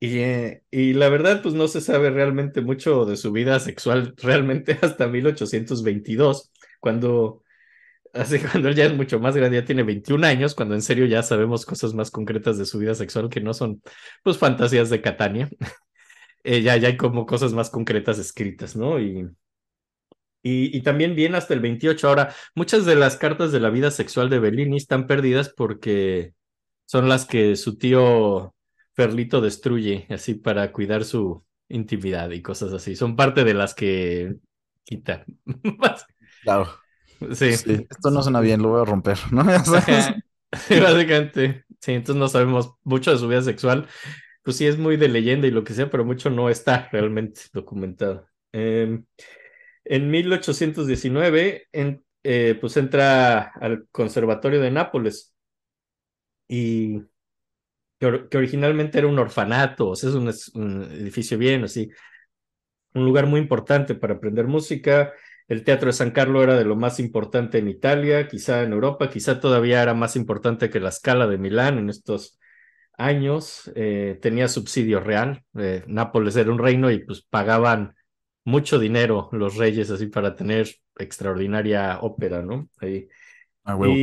y, 0.00 0.18
eh, 0.20 0.62
y, 0.70 0.94
la 0.94 1.08
verdad, 1.10 1.42
pues 1.42 1.54
no 1.54 1.68
se 1.68 1.80
sabe 1.80 2.10
realmente 2.10 2.62
mucho 2.62 3.04
de 3.04 3.16
su 3.16 3.30
vida 3.30 3.60
sexual, 3.60 4.14
realmente 4.16 4.78
hasta 4.80 5.06
1822, 5.06 6.50
cuando 6.80 7.42
Así 8.12 8.40
cuando 8.40 8.68
él 8.68 8.74
ya 8.74 8.86
es 8.86 8.94
mucho 8.94 9.20
más 9.20 9.36
grande, 9.36 9.58
ya 9.58 9.64
tiene 9.64 9.82
21 9.84 10.24
años, 10.24 10.54
cuando 10.54 10.74
en 10.74 10.82
serio 10.82 11.06
ya 11.06 11.22
sabemos 11.22 11.64
cosas 11.64 11.94
más 11.94 12.10
concretas 12.10 12.58
de 12.58 12.66
su 12.66 12.78
vida 12.78 12.94
sexual 12.94 13.28
que 13.28 13.40
no 13.40 13.54
son, 13.54 13.82
pues, 14.22 14.38
fantasías 14.38 14.90
de 14.90 15.00
Catania. 15.00 15.48
eh, 16.44 16.62
ya, 16.62 16.76
ya 16.76 16.88
hay 16.88 16.96
como 16.96 17.26
cosas 17.26 17.52
más 17.52 17.70
concretas 17.70 18.18
escritas, 18.18 18.74
¿no? 18.76 18.98
Y, 18.98 19.28
y, 20.42 20.76
y 20.76 20.82
también 20.82 21.14
viene 21.14 21.36
hasta 21.36 21.54
el 21.54 21.60
28. 21.60 22.08
Ahora, 22.08 22.34
muchas 22.54 22.84
de 22.86 22.96
las 22.96 23.16
cartas 23.16 23.52
de 23.52 23.60
la 23.60 23.70
vida 23.70 23.90
sexual 23.90 24.30
de 24.30 24.38
Bellini 24.38 24.76
están 24.76 25.06
perdidas 25.06 25.50
porque 25.50 26.34
son 26.86 27.08
las 27.08 27.26
que 27.26 27.56
su 27.56 27.78
tío 27.78 28.54
Ferlito 28.94 29.40
destruye, 29.40 30.06
así 30.10 30.34
para 30.34 30.72
cuidar 30.72 31.04
su 31.04 31.44
intimidad 31.68 32.30
y 32.30 32.42
cosas 32.42 32.72
así. 32.72 32.96
Son 32.96 33.16
parte 33.16 33.44
de 33.44 33.54
las 33.54 33.74
que 33.74 34.36
quita. 34.84 35.24
Claro. 36.42 36.70
Sí. 37.34 37.54
Sí, 37.54 37.86
esto 37.90 38.10
no 38.10 38.22
suena 38.22 38.40
bien, 38.40 38.62
lo 38.62 38.70
voy 38.70 38.80
a 38.80 38.84
romper, 38.86 39.18
¿no? 39.30 39.42
Ajá. 39.42 40.16
Básicamente, 40.50 41.64
sí, 41.80 41.92
entonces 41.92 42.18
no 42.18 42.28
sabemos 42.28 42.74
mucho 42.82 43.12
de 43.12 43.18
su 43.18 43.28
vida 43.28 43.42
sexual. 43.42 43.86
Pues 44.42 44.56
sí, 44.56 44.66
es 44.66 44.78
muy 44.78 44.96
de 44.96 45.08
leyenda 45.08 45.46
y 45.46 45.50
lo 45.50 45.62
que 45.62 45.74
sea, 45.74 45.90
pero 45.90 46.04
mucho 46.04 46.30
no 46.30 46.48
está 46.48 46.88
realmente 46.90 47.42
documentado. 47.52 48.26
Em, 48.52 49.04
en 49.90 50.10
1819, 50.10 51.66
en- 51.72 52.04
eh, 52.22 52.56
pues 52.60 52.76
entra 52.76 53.52
al 53.60 53.88
Conservatorio 53.92 54.60
de 54.60 54.70
Nápoles 54.70 55.34
y 56.48 57.00
que, 57.98 58.06
or- 58.06 58.28
que 58.28 58.38
originalmente 58.38 58.98
era 58.98 59.08
un 59.08 59.18
orfanato, 59.18 59.90
o 59.90 59.96
sea, 59.96 60.10
es 60.10 60.48
un, 60.54 60.82
edificio 60.92 61.38
bien, 61.38 61.64
así, 61.64 61.90
un 62.94 63.04
lugar 63.04 63.26
muy 63.26 63.40
importante 63.40 63.94
para 63.94 64.14
aprender 64.14 64.46
música. 64.46 65.12
El 65.48 65.64
Teatro 65.64 65.86
de 65.88 65.92
San 65.92 66.10
Carlo 66.12 66.42
era 66.42 66.56
de 66.56 66.64
lo 66.64 66.76
más 66.76 67.00
importante 67.00 67.58
en 67.58 67.68
Italia, 67.68 68.28
quizá 68.28 68.62
en 68.62 68.72
Europa, 68.72 69.10
quizá 69.10 69.40
todavía 69.40 69.82
era 69.82 69.94
más 69.94 70.16
importante 70.16 70.70
que 70.70 70.80
la 70.80 70.92
Scala 70.92 71.26
de 71.26 71.38
Milán 71.38 71.78
en 71.78 71.90
estos 71.90 72.38
años. 72.98 73.70
Eh, 73.76 74.18
tenía 74.22 74.48
subsidio 74.48 75.00
real. 75.00 75.44
Eh, 75.58 75.84
Nápoles 75.88 76.36
era 76.36 76.52
un 76.52 76.58
reino 76.58 76.90
y 76.90 77.04
pues 77.04 77.22
pagaban 77.22 77.94
mucho 78.44 78.78
dinero 78.78 79.28
los 79.32 79.56
reyes 79.56 79.90
así 79.90 80.06
para 80.06 80.34
tener 80.34 80.68
extraordinaria 80.98 81.98
ópera, 82.00 82.42
¿no? 82.42 82.68
Ahí. 82.80 83.08
Ah, 83.64 83.76
huevo, 83.76 83.94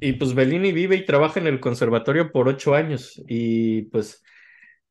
y 0.00 0.12
pues 0.14 0.34
Bellini 0.34 0.72
vive 0.72 0.96
y 0.96 1.04
trabaja 1.04 1.40
en 1.40 1.46
el 1.46 1.60
conservatorio 1.60 2.32
por 2.32 2.48
ocho 2.48 2.74
años 2.74 3.20
y 3.28 3.82
pues, 3.82 4.22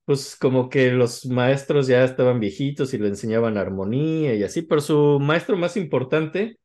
pues 0.06 0.36
como 0.36 0.70
que 0.70 0.92
los 0.92 1.26
maestros 1.26 1.88
ya 1.88 2.04
estaban 2.04 2.40
viejitos 2.40 2.94
y 2.94 2.98
le 2.98 3.08
enseñaban 3.08 3.58
armonía 3.58 4.34
y 4.36 4.44
así, 4.44 4.62
pero 4.62 4.82
su 4.82 5.20
maestro 5.20 5.58
más 5.58 5.78
importante 5.78 6.60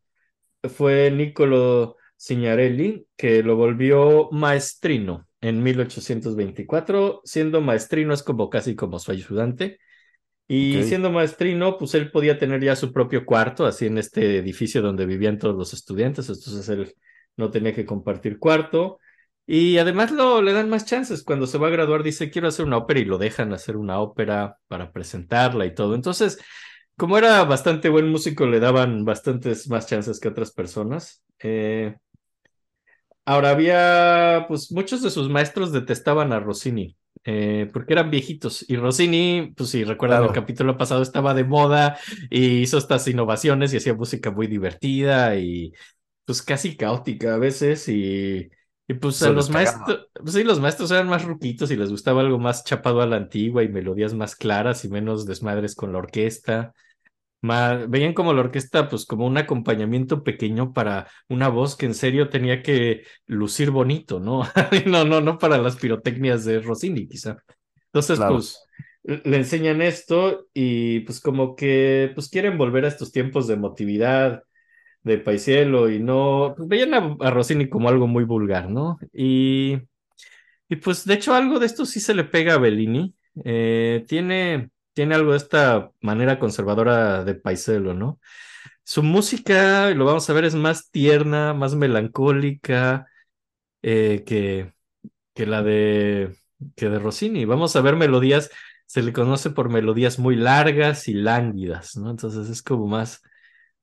fue 0.62 1.10
Niccolo 1.10 1.96
Signorelli, 2.16 3.06
que 3.16 3.42
lo 3.42 3.56
volvió 3.56 4.28
maestrino 4.32 5.26
en 5.40 5.62
1824. 5.62 7.20
Siendo 7.24 7.60
maestrino 7.60 8.14
es 8.14 8.22
como 8.22 8.50
casi 8.50 8.74
como 8.74 8.98
su 8.98 9.12
ayudante. 9.12 9.78
Y 10.48 10.84
siendo 10.84 11.10
maestrino, 11.10 11.76
pues 11.76 11.94
él 11.94 12.10
podía 12.12 12.38
tener 12.38 12.62
ya 12.62 12.76
su 12.76 12.92
propio 12.92 13.26
cuarto, 13.26 13.66
así 13.66 13.86
en 13.86 13.98
este 13.98 14.38
edificio 14.38 14.80
donde 14.80 15.04
vivían 15.04 15.38
todos 15.38 15.56
los 15.56 15.72
estudiantes, 15.72 16.28
entonces 16.28 16.68
él 16.68 16.94
no 17.36 17.50
tenía 17.50 17.74
que 17.74 17.84
compartir 17.84 18.38
cuarto. 18.38 18.98
Y 19.46 19.78
además 19.78 20.10
lo, 20.10 20.42
le 20.42 20.52
dan 20.52 20.68
más 20.68 20.86
chances. 20.86 21.22
Cuando 21.22 21.46
se 21.46 21.58
va 21.58 21.68
a 21.68 21.70
graduar 21.70 22.02
dice, 22.02 22.30
quiero 22.30 22.48
hacer 22.48 22.64
una 22.66 22.78
ópera 22.78 23.00
y 23.00 23.04
lo 23.04 23.18
dejan 23.18 23.52
hacer 23.52 23.76
una 23.76 24.00
ópera 24.00 24.58
para 24.68 24.92
presentarla 24.92 25.66
y 25.66 25.74
todo. 25.74 25.94
Entonces, 25.94 26.38
como 26.96 27.18
era 27.18 27.44
bastante 27.44 27.88
buen 27.88 28.08
músico, 28.08 28.46
le 28.46 28.60
daban 28.60 29.04
bastantes 29.04 29.68
más 29.68 29.86
chances 29.86 30.18
que 30.20 30.28
otras 30.28 30.52
personas. 30.52 31.22
Eh, 31.40 31.96
ahora 33.24 33.50
había, 33.50 34.46
pues 34.48 34.72
muchos 34.72 35.02
de 35.02 35.10
sus 35.10 35.28
maestros 35.28 35.72
detestaban 35.72 36.32
a 36.32 36.40
Rossini. 36.40 36.96
Eh, 37.26 37.68
porque 37.72 37.92
eran 37.94 38.10
viejitos 38.10 38.64
y 38.68 38.76
Rossini, 38.76 39.52
pues 39.56 39.70
si 39.70 39.84
recuerdan 39.84 40.22
el 40.24 40.32
Claro. 40.32 40.32
capítulo 40.32 40.78
pasado, 40.78 41.02
estaba 41.02 41.34
de 41.34 41.44
moda 41.44 41.98
y 42.30 42.60
hizo 42.62 42.78
estas 42.78 43.06
innovaciones 43.08 43.74
y 43.74 43.78
hacía 43.78 43.94
música 43.94 44.30
muy 44.30 44.46
divertida 44.46 45.36
y 45.36 45.72
pues 46.24 46.42
casi 46.42 46.76
caótica 46.76 47.34
a 47.34 47.38
veces 47.38 47.88
y, 47.88 48.48
y 48.88 48.94
pues 48.94 49.24
a 49.24 49.30
los 49.30 49.50
maestros, 49.50 50.08
pues 50.14 50.34
sí, 50.34 50.44
los 50.44 50.60
maestros 50.60 50.90
eran 50.90 51.08
más 51.08 51.24
ruquitos 51.24 51.70
y 51.70 51.76
les 51.76 51.90
gustaba 51.90 52.20
algo 52.22 52.38
más 52.38 52.64
chapado 52.64 53.00
a 53.02 53.06
la 53.06 53.16
antigua 53.16 53.62
y 53.62 53.68
melodías 53.68 54.14
más 54.14 54.36
claras 54.36 54.84
y 54.84 54.88
menos 54.88 55.26
desmadres 55.26 55.74
con 55.74 55.92
la 55.92 55.98
orquesta. 55.98 56.74
Más, 57.42 57.88
veían 57.90 58.14
como 58.14 58.32
la 58.32 58.40
orquesta, 58.40 58.88
pues 58.88 59.06
como 59.06 59.26
un 59.26 59.38
acompañamiento 59.38 60.24
pequeño 60.24 60.72
para 60.72 61.06
una 61.28 61.48
voz 61.48 61.76
que 61.76 61.86
en 61.86 61.94
serio 61.94 62.28
tenía 62.30 62.62
que 62.62 63.04
lucir 63.26 63.70
bonito, 63.70 64.18
¿no? 64.20 64.42
No, 64.86 65.04
no, 65.04 65.20
no 65.20 65.38
para 65.38 65.58
las 65.58 65.76
pirotecnias 65.76 66.44
de 66.44 66.60
Rossini, 66.60 67.06
quizá. 67.08 67.36
Entonces, 67.86 68.18
Claro. 68.18 68.34
pues 68.34 68.60
le 69.04 69.36
enseñan 69.36 69.82
esto 69.82 70.48
y 70.52 71.00
pues 71.00 71.20
como 71.20 71.54
que 71.56 72.10
pues 72.14 72.28
quieren 72.28 72.58
volver 72.58 72.84
a 72.84 72.88
estos 72.88 73.12
tiempos 73.12 73.46
de 73.46 73.54
emotividad, 73.54 74.42
de 75.02 75.18
Paisiello 75.18 75.88
y 75.88 76.00
no, 76.00 76.54
pues 76.56 76.68
veían 76.68 76.94
a, 76.94 77.16
a 77.20 77.30
Rossini 77.30 77.68
como 77.68 77.88
algo 77.88 78.06
muy 78.08 78.24
vulgar, 78.24 78.70
¿no? 78.70 78.98
Y, 79.12 79.78
y 80.68 80.76
pues 80.76 81.04
de 81.04 81.14
hecho 81.14 81.34
algo 81.34 81.58
de 81.58 81.66
esto 81.66 81.86
sí 81.86 82.00
se 82.00 82.14
le 82.14 82.24
pega 82.24 82.54
a 82.54 82.58
Bellini. 82.58 83.14
Eh, 83.44 84.04
tiene, 84.08 84.70
tiene 84.96 85.14
algo 85.14 85.32
de 85.32 85.36
esta 85.36 85.92
manera 86.00 86.38
conservadora 86.38 87.22
de 87.22 87.34
Paisiello, 87.34 87.92
¿no? 87.92 88.18
Su 88.82 89.02
música, 89.02 89.90
lo 89.90 90.06
vamos 90.06 90.30
a 90.30 90.32
ver, 90.32 90.46
es 90.46 90.54
más 90.54 90.90
tierna, 90.90 91.52
más 91.52 91.74
melancólica 91.74 93.06
eh, 93.82 94.24
que, 94.26 94.72
que 95.34 95.46
la 95.46 95.62
de, 95.62 96.36
que 96.76 96.88
de 96.88 96.98
Rossini. 96.98 97.44
Vamos 97.44 97.76
a 97.76 97.82
ver 97.82 97.96
melodías, 97.96 98.50
se 98.86 99.02
le 99.02 99.12
conoce 99.12 99.50
por 99.50 99.68
melodías 99.68 100.18
muy 100.18 100.36
largas 100.36 101.08
y 101.08 101.14
lánguidas, 101.14 101.96
¿no? 101.96 102.10
Entonces 102.10 102.48
es 102.48 102.62
como 102.62 102.86
más, 102.86 103.22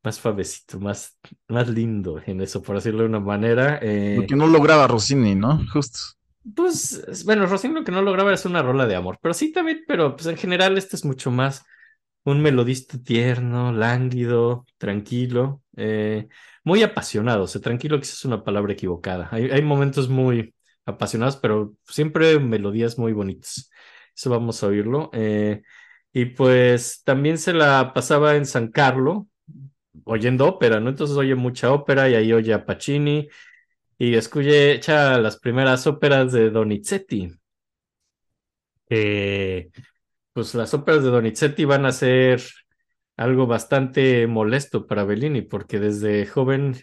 más 0.03 0.15
suavecito, 0.15 0.79
más, 0.79 1.19
más 1.47 1.69
lindo 1.69 2.19
en 2.25 2.41
eso, 2.41 2.63
por 2.63 2.77
decirlo 2.77 3.01
de 3.01 3.09
una 3.09 3.19
manera. 3.19 3.79
Eh, 3.83 4.17
Lo 4.19 4.27
que 4.27 4.35
no 4.35 4.47
lograba 4.47 4.87
Rossini, 4.87 5.35
¿no? 5.35 5.61
Justo. 5.71 5.99
Pues, 6.55 6.93
es- 7.07 7.25
bueno, 7.25 7.45
Rossini 7.45 7.73
lo 7.75 7.83
que 7.83 7.91
no 7.91 8.01
lograba 8.01 8.33
es 8.33 8.45
una 8.45 8.61
rola 8.61 8.85
de 8.87 8.95
amor, 8.95 9.17
pero 9.21 9.33
sí 9.33 9.51
también, 9.51 9.83
pero 9.87 10.15
pues 10.15 10.27
en 10.27 10.37
general 10.37 10.77
este 10.77 10.95
es 10.95 11.05
mucho 11.05 11.31
más 11.31 11.65
un 12.25 12.41
melodista 12.41 12.97
tierno, 13.03 13.71
lánguido, 13.73 14.65
tranquilo, 14.77 15.63
eh, 15.77 16.27
muy 16.63 16.83
apasionado. 16.83 17.45
O 17.45 17.47
tranquilo 17.61 17.99
quizás 17.99 18.15
es 18.19 18.25
una 18.25 18.43
palabra 18.43 18.73
equivocada. 18.73 19.29
Hay, 19.31 19.45
hay 19.51 19.61
momentos 19.63 20.09
muy 20.09 20.55
apasionados, 20.85 21.37
pero 21.37 21.75
siempre 21.85 22.39
melodías 22.39 22.97
muy 22.99 23.13
bonitas. 23.13 23.71
Eso 24.15 24.29
vamos 24.31 24.63
a 24.63 24.67
oírlo. 24.67 25.09
Eh, 25.13 25.63
y 26.13 26.25
pues 26.25 27.03
también 27.05 27.37
se 27.39 27.53
la 27.53 27.93
pasaba 27.93 28.35
en 28.35 28.45
San 28.45 28.69
Carlo, 28.71 29.27
oyendo 30.05 30.47
ópera, 30.47 30.79
¿no? 30.79 30.89
Entonces 30.89 31.17
oye 31.17 31.35
mucha 31.35 31.71
ópera 31.71 32.09
y 32.09 32.15
ahí 32.15 32.33
oye 32.33 32.53
a 32.53 32.65
Pacini 32.65 33.27
y 33.97 34.15
escucha 34.15 35.17
las 35.17 35.39
primeras 35.39 35.87
óperas 35.87 36.31
de 36.31 36.49
Donizetti. 36.49 37.31
Eh, 38.89 39.69
pues 40.33 40.53
las 40.55 40.73
óperas 40.73 41.03
de 41.03 41.09
Donizetti 41.09 41.65
van 41.65 41.85
a 41.85 41.91
ser 41.91 42.41
algo 43.17 43.47
bastante 43.47 44.27
molesto 44.27 44.87
para 44.87 45.03
Bellini, 45.03 45.41
porque 45.41 45.79
desde 45.79 46.25
joven 46.25 46.75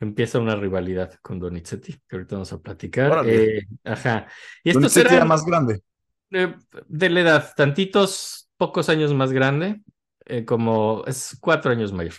empieza 0.00 0.38
una 0.38 0.56
rivalidad 0.56 1.14
con 1.22 1.38
Donizetti, 1.38 1.92
que 2.08 2.16
ahorita 2.16 2.36
vamos 2.36 2.52
a 2.52 2.60
platicar. 2.60 3.28
Eh, 3.28 3.66
ajá. 3.84 4.26
Y 4.64 4.70
estos 4.70 4.82
Donizetti 4.82 5.14
era 5.14 5.24
más 5.24 5.44
grande. 5.44 5.82
eh, 6.30 6.54
de 6.88 7.10
la 7.10 7.20
edad, 7.20 7.52
tantitos, 7.56 8.50
pocos 8.56 8.88
años 8.88 9.14
más 9.14 9.32
grande, 9.32 9.80
eh, 10.26 10.44
como 10.44 11.04
es 11.06 11.36
cuatro 11.40 11.70
años 11.70 11.92
mayor. 11.92 12.14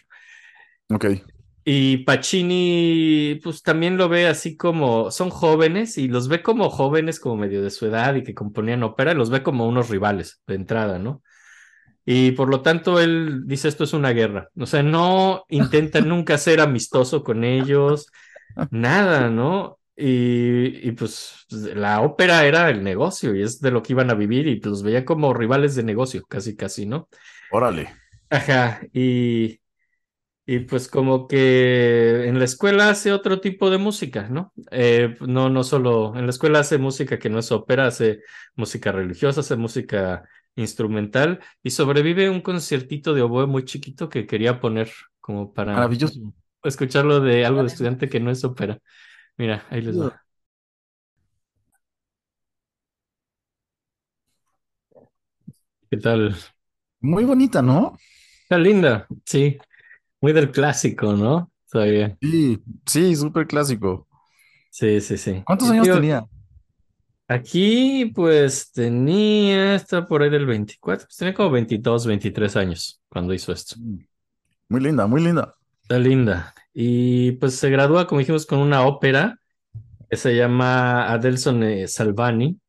Ok. 0.90 1.06
Y 1.64 1.98
Pacini, 1.98 3.40
pues 3.44 3.62
también 3.62 3.98
lo 3.98 4.10
ve 4.10 4.28
así 4.28 4.58
como, 4.58 5.12
son 5.12 5.30
jóvenes 5.30 5.98
y 5.98 6.08
los 6.08 6.28
ve 6.28 6.42
como 6.42 6.70
jóvenes, 6.70 7.20
como 7.20 7.38
medio 7.38 7.62
de 7.62 7.70
su 7.70 7.86
edad 7.86 8.16
y 8.16 8.24
que 8.24 8.34
componían 8.34 8.82
ópera, 8.84 9.14
los 9.14 9.30
ve 9.30 9.44
como 9.44 9.68
unos 9.68 9.90
rivales 9.90 10.42
de 10.48 10.56
entrada, 10.56 10.98
¿no? 10.98 11.22
Y 12.04 12.32
por 12.32 12.50
lo 12.50 12.62
tanto 12.62 13.00
él 13.00 13.44
dice 13.46 13.68
esto 13.68 13.84
es 13.84 13.94
una 13.94 14.10
guerra, 14.10 14.50
o 14.58 14.66
sea, 14.66 14.82
no 14.82 15.46
intenta 15.50 16.02
nunca 16.02 16.38
ser 16.40 16.62
amistoso 16.62 17.24
con 17.24 17.44
ellos, 17.44 18.08
nada, 18.72 19.30
¿no? 19.30 19.78
Y, 19.96 20.88
y 20.88 20.92
pues 20.94 21.46
la 21.52 22.02
ópera 22.02 22.44
era 22.46 22.72
el 22.72 22.84
negocio 22.84 23.36
y 23.36 23.44
es 23.44 23.60
de 23.60 23.70
lo 23.70 23.84
que 23.84 23.94
iban 23.94 24.10
a 24.10 24.16
vivir 24.16 24.48
y 24.48 24.60
los 24.60 24.82
veía 24.82 25.06
como 25.06 25.32
rivales 25.32 25.76
de 25.76 25.84
negocio, 25.84 26.24
casi, 26.28 26.56
casi, 26.56 26.88
¿no? 26.88 27.08
Órale. 27.52 27.94
Ajá, 28.32 28.82
y, 28.94 29.61
y 30.52 30.60
pues 30.60 30.90
como 30.90 31.30
que 31.30 32.28
en 32.28 32.38
la 32.38 32.44
escuela 32.44 32.90
hace 32.90 33.14
otro 33.14 33.40
tipo 33.40 33.70
de 33.70 33.78
música, 33.78 34.28
¿no? 34.28 34.52
Eh, 34.72 35.16
no, 35.22 35.50
no 35.50 35.64
solo, 35.64 36.14
en 36.18 36.26
la 36.26 36.32
escuela 36.32 36.60
hace 36.60 36.78
música 36.78 37.18
que 37.20 37.30
no 37.30 37.40
es 37.40 37.54
ópera, 37.54 37.88
hace 37.88 38.20
música 38.56 38.92
religiosa, 38.92 39.40
hace 39.40 39.56
música 39.56 40.28
instrumental 40.56 41.40
y 41.64 41.70
sobrevive 41.70 42.30
un 42.30 42.42
conciertito 42.42 43.14
de 43.14 43.22
oboe 43.22 43.48
muy 43.48 43.64
chiquito 43.64 44.10
que 44.10 44.28
quería 44.28 44.60
poner 44.60 44.92
como 45.22 45.54
para 45.54 45.74
Maravilloso. 45.74 46.20
escucharlo 46.64 47.22
de 47.22 47.46
algo 47.46 47.62
de 47.62 47.68
estudiante 47.68 48.10
que 48.10 48.20
no 48.20 48.30
es 48.30 48.44
ópera. 48.44 48.78
Mira, 49.38 49.66
ahí 49.70 49.82
les 49.82 49.98
va. 49.98 50.22
¿Qué 55.90 55.96
tal? 55.98 56.36
Muy 57.00 57.24
bonita, 57.24 57.62
¿no? 57.62 57.98
Está 58.44 58.58
linda, 58.58 59.08
sí. 59.26 59.58
Muy 60.22 60.34
del 60.34 60.52
clásico, 60.52 61.14
¿no? 61.14 61.52
Sí, 61.66 62.62
sí, 62.86 63.16
súper 63.16 63.48
clásico. 63.48 64.08
Sí, 64.70 65.02
sí, 65.02 65.18
sí. 65.18 65.42
¿Cuántos 65.46 65.70
años 65.70 65.88
tenía? 65.88 66.26
Aquí, 67.28 68.12
pues 68.14 68.72
tenía, 68.72 69.76
está 69.76 70.06
por 70.06 70.22
ahí 70.22 70.30
del 70.30 70.46
24, 70.46 71.06
pues 71.08 71.18
tenía 71.18 71.34
como 71.34 71.50
22, 71.52 72.06
23 72.06 72.56
años 72.58 73.02
cuando 73.08 73.34
hizo 73.34 73.54
esto. 73.54 73.76
Muy 74.68 74.82
linda, 74.82 75.08
muy 75.08 75.22
linda. 75.22 75.56
Está 75.82 75.98
linda. 75.98 76.54
Y 76.74 77.32
pues 77.34 77.56
se 77.56 77.70
gradúa, 77.70 78.06
como 78.06 78.20
dijimos, 78.20 78.46
con 78.46 78.60
una 78.60 78.86
ópera 78.86 79.40
que 80.10 80.18
se 80.18 80.36
llama 80.36 81.10
Adelson 81.10 81.64
eh, 81.64 81.88
Salvani, 81.88 82.60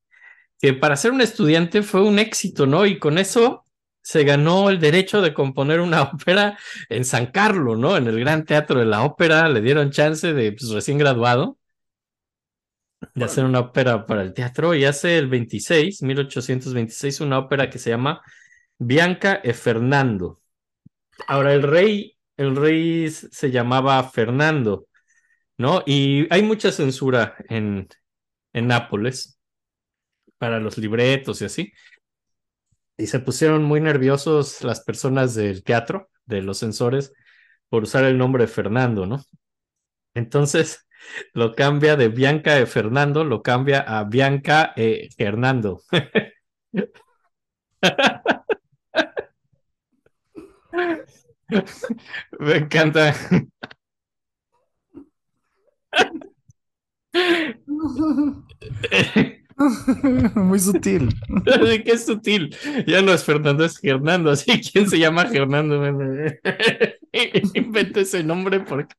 que 0.60 0.74
para 0.74 0.96
ser 0.96 1.10
un 1.10 1.20
estudiante 1.20 1.82
fue 1.82 2.02
un 2.02 2.20
éxito, 2.20 2.66
¿no? 2.66 2.86
Y 2.86 3.00
con 3.00 3.18
eso 3.18 3.64
se 4.02 4.24
ganó 4.24 4.68
el 4.70 4.80
derecho 4.80 5.20
de 5.22 5.32
componer 5.34 5.80
una 5.80 6.02
ópera 6.12 6.58
en 6.88 7.04
San 7.04 7.26
Carlo, 7.26 7.76
¿no? 7.76 7.96
En 7.96 8.06
el 8.06 8.20
Gran 8.20 8.44
Teatro 8.44 8.80
de 8.80 8.86
la 8.86 9.02
Ópera, 9.04 9.48
le 9.48 9.60
dieron 9.60 9.90
chance 9.90 10.32
de 10.32 10.52
pues, 10.52 10.70
recién 10.70 10.98
graduado 10.98 11.58
de 13.14 13.24
hacer 13.24 13.44
una 13.44 13.60
ópera 13.60 14.06
para 14.06 14.22
el 14.22 14.32
teatro 14.32 14.74
y 14.74 14.84
hace 14.84 15.18
el 15.18 15.28
26, 15.28 16.02
1826, 16.02 17.20
una 17.20 17.38
ópera 17.38 17.68
que 17.70 17.78
se 17.78 17.90
llama 17.90 18.22
Bianca 18.78 19.40
e 19.42 19.54
Fernando. 19.54 20.40
Ahora, 21.26 21.52
el 21.54 21.62
rey, 21.62 22.16
el 22.36 22.56
rey 22.56 23.10
se 23.10 23.50
llamaba 23.50 24.02
Fernando, 24.10 24.86
¿no? 25.58 25.82
Y 25.86 26.26
hay 26.32 26.42
mucha 26.42 26.72
censura 26.72 27.36
en, 27.48 27.88
en 28.52 28.66
Nápoles 28.66 29.38
para 30.38 30.58
los 30.58 30.78
libretos 30.78 31.40
y 31.42 31.44
así. 31.44 31.72
Y 32.96 33.06
se 33.06 33.20
pusieron 33.20 33.64
muy 33.64 33.80
nerviosos 33.80 34.62
las 34.62 34.82
personas 34.82 35.34
del 35.34 35.64
teatro, 35.64 36.10
de 36.26 36.42
los 36.42 36.58
censores, 36.58 37.12
por 37.68 37.84
usar 37.84 38.04
el 38.04 38.18
nombre 38.18 38.46
Fernando, 38.46 39.06
¿no? 39.06 39.22
Entonces 40.14 40.86
lo 41.34 41.54
cambia 41.54 41.96
de 41.96 42.08
Bianca 42.08 42.54
de 42.54 42.66
Fernando, 42.66 43.24
lo 43.24 43.42
cambia 43.42 43.80
a 43.80 44.04
Bianca 44.04 44.72
e 44.76 45.08
Hernando. 45.18 45.82
Me 52.40 52.56
encanta. 52.56 53.14
Muy 60.34 60.58
sutil. 60.58 61.14
Qué 61.84 61.98
sutil. 61.98 62.54
Ya 62.86 63.02
no 63.02 63.12
es 63.12 63.24
Fernando, 63.24 63.64
es 63.64 63.78
Hernando. 63.82 64.30
Así, 64.30 64.60
¿quién 64.60 64.88
se 64.88 64.98
llama 64.98 65.28
Hernando? 65.32 65.82
Invento 67.54 68.00
ese 68.00 68.22
nombre 68.22 68.60
porque. 68.60 68.94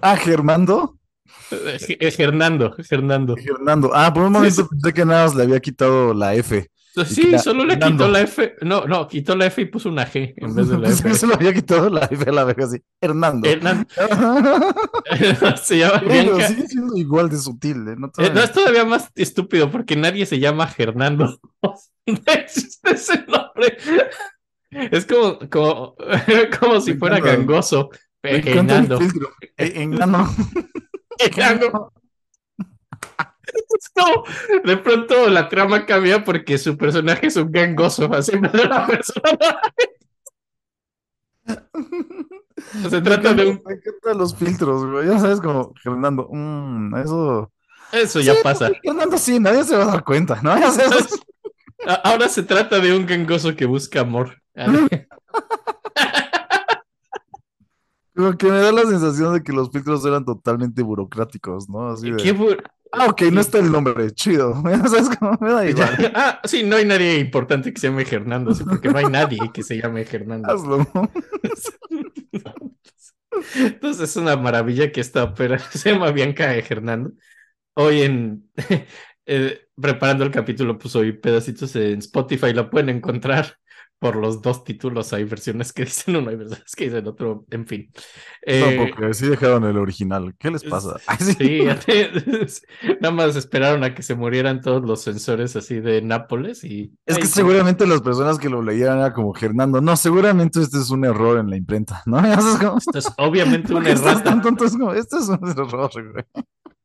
Ah, 0.00 0.16
Germando. 0.16 0.98
Eh, 1.50 2.14
Hernando, 2.18 2.74
Hernando. 2.90 3.36
Fernando. 3.36 3.90
Ah, 3.94 4.12
por 4.12 4.24
un 4.24 4.32
momento 4.32 4.62
Sí, 4.62 4.68
pensé 4.68 4.92
que 4.92 5.04
nada 5.04 5.24
más 5.24 5.34
le 5.34 5.44
había 5.44 5.60
quitado 5.60 6.12
la 6.14 6.34
F. 6.34 6.68
Sí, 7.04 7.38
solo 7.38 7.64
le 7.64 7.74
Hernando. 7.74 8.04
quitó 8.04 8.08
la 8.12 8.20
F. 8.22 8.54
No, 8.62 8.86
no, 8.86 9.06
quitó 9.08 9.36
la 9.36 9.46
F 9.46 9.62
y 9.62 9.64
puso 9.66 9.88
una 9.88 10.06
G 10.06 10.34
en 10.36 10.54
vez 10.54 10.68
de 10.68 10.78
la 10.78 10.88
F. 10.90 11.14
se 11.14 11.26
le 11.26 11.34
había 11.34 11.52
quitado 11.54 11.88
la 11.90 12.06
F 12.10 12.28
a 12.28 12.32
la 12.32 12.44
vez 12.44 12.58
así. 12.58 12.82
Hernando. 13.00 13.48
Hernando. 13.48 13.86
Se 15.62 15.78
llama 15.78 16.00
Pero 16.06 16.36
Bianca. 16.36 16.48
sigue 16.48 16.66
siendo 16.68 16.96
igual 16.96 17.28
de 17.28 17.38
sutil, 17.38 17.88
¿eh? 17.88 17.96
No 17.98 18.10
Eh, 18.18 18.30
no, 18.34 18.40
es 18.42 18.52
todavía 18.52 18.84
más 18.84 19.10
estúpido 19.14 19.70
porque 19.70 19.96
nadie 19.96 20.26
se 20.26 20.38
llama 20.38 20.68
Hernando. 20.76 21.38
No 22.06 22.32
existe 22.32 22.92
ese 22.94 23.18
nombre. 23.26 23.76
Es 24.70 25.04
como, 25.04 25.38
como, 25.50 25.94
como 26.58 26.80
si 26.80 26.94
fuera 26.94 27.20
gangoso. 27.20 27.90
Hernando. 28.22 28.98
enano. 29.58 30.34
Hernando. 31.18 31.92
Es 33.76 33.88
como, 33.90 34.24
de 34.64 34.76
pronto 34.78 35.28
la 35.28 35.48
trama 35.48 35.84
cambia 35.84 36.24
porque 36.24 36.56
su 36.58 36.76
personaje 36.76 37.26
es 37.26 37.36
un 37.36 37.50
gangoso, 37.52 38.08
así 38.12 38.32
de 38.32 38.38
una 38.38 38.86
persona. 38.86 39.38
Se 42.90 43.00
trata 43.00 43.34
de 43.34 43.46
un. 43.50 43.62
Me 43.64 43.74
encantan 43.74 44.18
los 44.18 44.34
filtros, 44.36 44.84
güey. 44.86 45.06
Ya 45.08 45.18
sabes, 45.18 45.40
como 45.40 45.72
Fernando. 45.82 46.28
mm, 46.30 46.96
eso. 46.96 47.52
Eso 47.92 48.20
ya 48.20 48.34
Sí, 48.34 48.40
pasa. 48.42 48.70
Fernando, 48.82 49.16
sí, 49.16 49.38
nadie 49.40 49.64
se 49.64 49.76
va 49.76 49.84
a 49.84 49.86
dar 49.86 50.04
cuenta, 50.04 50.40
¿no? 50.42 50.52
Ahora 52.04 52.28
se 52.28 52.42
trata 52.42 52.80
de 52.80 52.94
un 52.96 53.06
gangoso 53.06 53.54
que 53.56 53.64
busca 53.64 54.00
amor. 54.00 54.42
como 58.14 58.36
que 58.36 58.46
me 58.50 58.58
da 58.58 58.72
la 58.72 58.82
sensación 58.82 59.34
de 59.34 59.42
que 59.42 59.52
los 59.52 59.70
filtros 59.70 60.04
eran 60.04 60.24
totalmente 60.24 60.82
burocráticos, 60.82 61.68
¿no? 61.68 61.90
Así 61.90 62.10
de. 62.10 62.16
Qué 62.16 62.34
bu- 62.36 62.60
Ah, 62.92 63.06
ok, 63.06 63.22
no 63.32 63.40
está 63.40 63.58
el 63.58 63.70
nombre, 63.70 64.10
chido. 64.12 64.54
Sabes, 64.88 65.16
como 65.18 65.36
me 65.40 65.52
da 65.52 65.68
igual. 65.68 66.12
Ah, 66.14 66.40
sí, 66.44 66.62
no 66.62 66.76
hay 66.76 66.84
nadie 66.84 67.18
importante 67.18 67.72
que 67.72 67.80
se 67.80 67.88
llame 67.88 68.06
Hernando, 68.10 68.54
sí, 68.54 68.64
porque 68.64 68.88
no 68.88 68.98
hay 68.98 69.06
nadie 69.06 69.38
que 69.52 69.62
se 69.62 69.76
llame 69.80 70.06
Hernando. 70.10 70.50
Hazlo. 70.50 70.86
Entonces 73.54 74.10
es 74.10 74.16
una 74.16 74.36
maravilla 74.36 74.90
que 74.90 75.00
esta 75.00 75.24
ópera 75.24 75.58
se 75.58 75.92
llama 75.92 76.10
Bianca 76.10 76.48
de 76.48 76.64
Hernando. 76.68 77.12
Hoy 77.74 78.02
en 78.02 78.50
eh, 79.26 79.66
preparando 79.80 80.24
el 80.24 80.30
capítulo, 80.30 80.78
pues 80.78 80.96
hoy 80.96 81.12
pedacitos 81.12 81.76
en 81.76 81.98
Spotify 81.98 82.52
la 82.54 82.70
pueden 82.70 82.88
encontrar 82.88 83.58
por 83.98 84.16
los 84.16 84.40
dos 84.42 84.64
títulos. 84.64 85.12
Hay 85.12 85.24
versiones 85.24 85.72
que 85.72 85.84
dicen 85.86 86.16
uno, 86.16 86.30
hay 86.30 86.36
versiones 86.36 86.74
que 86.76 86.84
dicen 86.84 87.06
otro, 87.06 87.44
en 87.50 87.66
fin. 87.66 87.90
Eh, 88.42 88.76
No, 88.76 88.84
porque 88.90 89.14
sí 89.14 89.26
dejaron 89.28 89.64
el 89.64 89.76
original. 89.76 90.34
¿Qué 90.38 90.50
les 90.50 90.64
pasa? 90.64 90.96
Sí. 91.18 91.64
Sí, 92.48 92.62
nada 93.00 93.14
más 93.14 93.36
esperaron 93.36 93.84
a 93.84 93.94
que 93.94 94.02
se 94.02 94.14
murieran 94.14 94.60
todos 94.60 94.82
los 94.84 95.02
sensores 95.02 95.56
así 95.56 95.80
de 95.80 96.02
Nápoles 96.02 96.64
y 96.64 96.92
Es 97.06 97.18
que 97.18 97.22
Ay, 97.22 97.28
sí. 97.28 97.34
seguramente 97.34 97.86
las 97.86 98.00
personas 98.02 98.38
que 98.38 98.48
lo 98.48 98.62
leyeran 98.62 98.98
era 98.98 99.12
como 99.12 99.34
Hernando. 99.36 99.80
No, 99.80 99.96
seguramente 99.96 100.60
este 100.62 100.78
es 100.78 100.90
un 100.90 101.04
error 101.04 101.38
en 101.38 101.50
la 101.50 101.56
imprenta, 101.56 102.02
¿no? 102.06 102.18
Esto 102.78 102.98
es 102.98 103.12
obviamente 103.18 103.72
¿Por 103.72 103.78
una 103.78 103.86
qué 103.86 103.92
estás 103.92 104.20
errata. 104.22 104.30
tan 104.30 104.42
tonto? 104.42 104.64
Es 104.64 104.72
como, 104.72 104.92
este 104.92 105.16
es 105.18 105.28
un 105.28 105.48
error, 105.48 105.90
güey. 106.12 106.24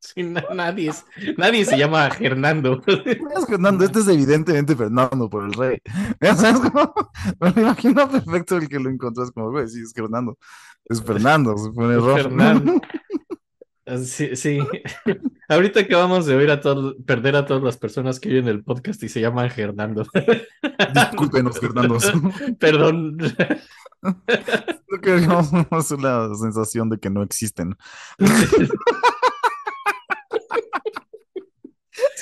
Sí, 0.16 0.22
na- 0.24 0.44
nadie, 0.54 0.90
es- 0.90 1.06
nadie 1.38 1.64
se 1.64 1.78
llama 1.78 2.08
Hernando. 2.20 2.82
Es 2.88 3.46
Fernando, 3.48 3.86
este 3.86 4.00
es 4.00 4.08
evidentemente 4.10 4.76
Fernando 4.76 5.30
por 5.30 5.46
el 5.46 5.54
rey. 5.54 5.82
Sabes. 6.36 6.62
Me 7.40 7.52
lo 7.52 7.62
imagino 7.62 8.10
perfecto 8.10 8.58
el 8.58 8.68
que 8.68 8.80
lo 8.80 8.90
encontrás 8.90 9.32
como, 9.32 9.52
güey, 9.52 9.68
sí, 9.70 9.82
es 9.82 9.94
Fernando. 9.94 10.38
Es 10.86 11.02
Fernando, 11.02 11.56
fue 11.74 11.86
un 11.86 11.92
error. 11.94 12.22
Fernando. 12.22 12.82
Sí, 14.06 14.36
sí. 14.36 14.60
Ahorita 15.50 15.82
acabamos 15.82 16.26
de 16.26 16.36
oír 16.36 16.52
a 16.52 16.60
todos, 16.62 16.96
perder 17.06 17.36
a 17.36 17.46
todas 17.46 17.64
las 17.64 17.78
personas 17.78 18.20
que 18.20 18.30
oyen 18.30 18.48
el 18.48 18.64
podcast 18.64 19.02
y 19.04 19.10
se 19.10 19.20
llaman 19.22 19.52
Hernando. 19.56 20.06
Discúlpenos, 20.94 21.60
Fernando. 21.60 21.98
Perdón. 22.60 23.18
Creo 25.02 25.02
que 25.02 25.16
es 25.16 25.92
una 25.92 26.36
sensación 26.36 26.90
de 26.90 26.98
que 26.98 27.10
no 27.10 27.24
existen. 27.24 27.76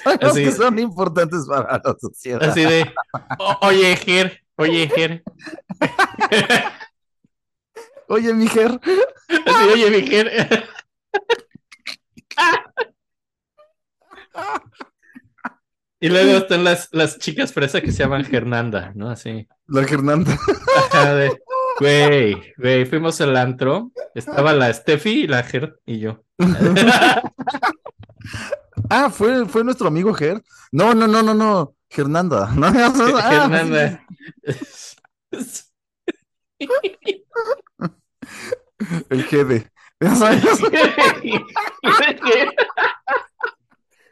Sabemos 0.04 0.32
Así- 0.32 0.43
que 0.45 0.52
son 0.52 0.80
importantes 0.80 1.45
para 1.47 1.82
la 1.84 1.95
sociedad. 1.99 2.43
Así 2.43 2.62
de, 2.62 2.91
"O- 3.39 3.58
oye, 3.68 3.95
Ger, 3.95 4.41
oye, 4.56 4.89
Ger. 4.93 5.24
Oye, 8.08 8.34
mi 8.34 8.45
Ger, 8.45 8.78
Así, 9.45 9.70
oye, 9.72 9.89
mi 9.89 10.02
Ger. 10.06 10.68
Y 15.99 16.10
luego 16.10 16.32
están 16.39 16.64
las, 16.64 16.89
las 16.91 17.20
chicas 17.20 17.54
fresa 17.54 17.80
que 17.82 17.91
se 17.91 17.99
llaman 17.99 18.26
Hernanda, 18.30 18.91
¿no? 18.95 19.10
Así. 19.12 19.47
la. 19.68 20.26
Ajá, 20.91 21.14
de, 21.16 21.39
Güey, 21.80 22.54
güey, 22.58 22.86
fuimos 22.86 23.22
al 23.22 23.38
antro. 23.38 23.91
Estaba 24.16 24.52
la 24.54 24.74
Steffi 24.74 25.28
la 25.28 25.43
Ger 25.43 25.80
y 25.86 25.99
yo. 25.99 26.24
Ah, 28.94 29.10
fue, 29.10 29.46
fue 29.48 29.64
nuestro 29.64 29.88
amigo 29.88 30.14
Ger. 30.14 30.44
No, 30.72 30.94
no, 30.94 31.08
no, 31.08 31.24
no, 31.24 31.34
no. 31.34 31.76
Hernanda. 31.89 32.52
No, 32.56 32.68
Ah, 32.68 33.46
Hernanda. 33.46 34.06
El 39.10 39.26
GD. 39.28 39.70
Ya 40.02 40.16
sabes, 40.16 40.44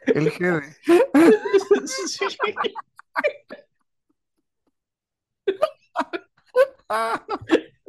el 0.06 0.30
GD. 0.30 0.76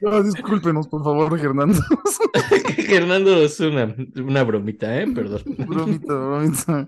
No, 0.00 0.22
discúlpenos, 0.22 0.88
por 0.88 1.04
favor, 1.04 1.38
Hernando. 1.38 1.78
Hernando 2.88 3.42
es 3.42 3.60
una, 3.60 3.94
una 4.16 4.42
bromita, 4.42 5.00
¿eh? 5.00 5.06
Perdón. 5.12 5.42
Bromita, 5.46 6.14
bromita. 6.14 6.86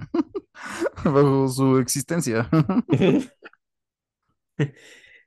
Bajo 1.05 1.49
su 1.49 1.79
existencia. 1.79 2.49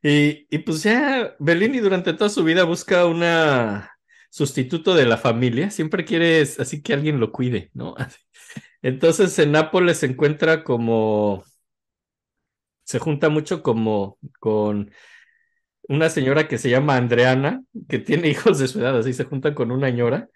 Y, 0.04 0.48
y 0.50 0.60
pues 0.60 0.84
ya 0.84 1.36
Bellini 1.40 1.80
durante 1.80 2.14
toda 2.14 2.30
su 2.30 2.44
vida 2.44 2.64
busca 2.64 3.06
una 3.06 3.92
sustituto 4.30 4.94
de 4.96 5.06
la 5.06 5.18
familia, 5.18 5.72
siempre 5.72 6.06
quiere 6.06 6.42
así 6.42 6.82
que 6.82 6.94
alguien 6.94 7.20
lo 7.20 7.32
cuide, 7.32 7.72
¿no? 7.74 7.96
Entonces 8.82 9.38
en 9.40 9.52
Nápoles 9.54 9.98
se 10.00 10.06
encuentra 10.08 10.64
como, 10.64 11.44
se 12.84 13.00
junta 13.00 13.30
mucho 13.30 13.62
como 13.64 14.18
con 14.40 14.92
una 15.88 16.10
señora 16.10 16.48
que 16.48 16.58
se 16.58 16.70
llama 16.70 16.98
Andreana, 16.98 17.64
que 17.90 18.00
tiene 18.00 18.28
hijos 18.30 18.60
de 18.60 18.68
su 18.68 18.80
edad, 18.80 18.98
así 18.98 19.14
se 19.14 19.26
junta 19.26 19.56
con 19.56 19.72
una 19.72 19.88
señora, 19.88 20.30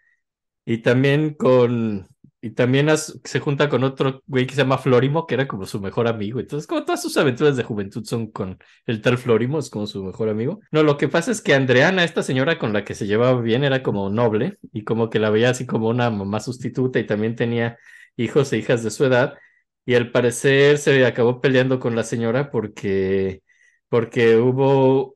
y 0.65 0.79
también 0.79 1.33
con, 1.33 2.07
y 2.41 2.51
también 2.51 2.89
se 2.97 3.39
junta 3.39 3.69
con 3.69 3.83
otro 3.83 4.23
güey 4.25 4.47
que 4.47 4.55
se 4.55 4.61
llama 4.61 4.79
Florimo, 4.79 5.27
que 5.27 5.35
era 5.35 5.47
como 5.47 5.65
su 5.67 5.79
mejor 5.79 6.07
amigo. 6.07 6.39
Entonces, 6.39 6.67
como 6.67 6.83
todas 6.83 7.01
sus 7.01 7.15
aventuras 7.17 7.55
de 7.55 7.63
juventud 7.63 8.03
son 8.03 8.31
con 8.31 8.57
el 8.87 9.01
tal 9.01 9.17
Florimo, 9.19 9.59
es 9.59 9.69
como 9.69 9.85
su 9.87 10.03
mejor 10.03 10.29
amigo. 10.29 10.59
No, 10.71 10.81
lo 10.83 10.97
que 10.97 11.07
pasa 11.07 11.31
es 11.31 11.41
que 11.41 11.53
Andreana, 11.53 12.03
esta 12.03 12.23
señora 12.23 12.57
con 12.57 12.73
la 12.73 12.83
que 12.83 12.95
se 12.95 13.05
llevaba 13.05 13.39
bien, 13.41 13.63
era 13.63 13.83
como 13.83 14.09
noble 14.09 14.57
y 14.73 14.83
como 14.83 15.09
que 15.09 15.19
la 15.19 15.29
veía 15.29 15.51
así 15.51 15.65
como 15.67 15.89
una 15.89 16.09
mamá 16.09 16.39
sustituta 16.39 16.99
y 16.99 17.05
también 17.05 17.35
tenía 17.35 17.77
hijos 18.17 18.51
e 18.53 18.57
hijas 18.57 18.83
de 18.83 18.91
su 18.91 19.05
edad. 19.05 19.35
Y 19.85 19.95
al 19.95 20.11
parecer 20.11 20.77
se 20.77 21.05
acabó 21.05 21.41
peleando 21.41 21.79
con 21.79 21.95
la 21.95 22.03
señora 22.03 22.51
porque, 22.51 23.41
porque 23.89 24.37
hubo 24.37 25.15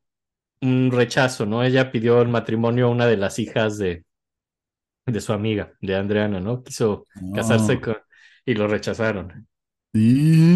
un 0.61 0.91
rechazo, 0.91 1.45
¿no? 1.45 1.63
Ella 1.63 1.91
pidió 1.91 2.21
el 2.21 2.29
matrimonio 2.29 2.87
a 2.87 2.89
una 2.89 3.07
de 3.07 3.17
las 3.17 3.39
hijas 3.39 3.77
de, 3.77 4.05
de 5.05 5.21
su 5.21 5.33
amiga, 5.33 5.73
de 5.81 5.95
Andreana, 5.95 6.39
¿no? 6.39 6.63
Quiso 6.63 7.07
casarse 7.33 7.79
con 7.79 7.97
y 8.45 8.53
lo 8.53 8.67
rechazaron. 8.67 9.47
Sí. 9.93 10.55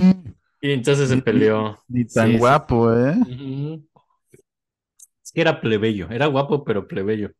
Y 0.61 0.71
entonces 0.71 1.09
se 1.09 1.17
peleó. 1.17 1.77
Ni 1.87 2.05
tan 2.05 2.37
guapo, 2.37 2.93
¿eh? 2.93 3.15
Es 5.23 5.31
que 5.31 5.41
era 5.41 5.61
plebeyo, 5.61 6.09
era 6.09 6.27
guapo, 6.27 6.63
pero 6.63 6.87
plebeyo. 6.87 7.31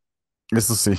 Eso 0.51 0.76
sí. 0.76 0.93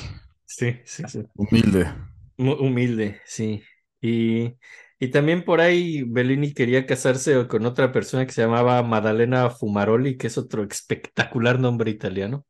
Sí, 0.45 0.77
sí, 0.85 1.05
sí. 1.09 1.25
Humilde. 1.35 1.93
humilde, 2.37 3.21
sí. 3.25 3.63
Y, 4.01 4.57
y 5.03 5.09
también 5.09 5.45
por 5.45 5.63
ahí 5.63 6.03
Bellini 6.03 6.53
quería 6.53 6.85
casarse 6.85 7.47
con 7.49 7.65
otra 7.65 7.91
persona 7.91 8.27
que 8.27 8.33
se 8.33 8.43
llamaba 8.43 8.83
Maddalena 8.83 9.49
Fumaroli, 9.49 10.19
que 10.19 10.27
es 10.27 10.37
otro 10.37 10.63
espectacular 10.63 11.59
nombre 11.59 11.91
italiano. 11.91 12.45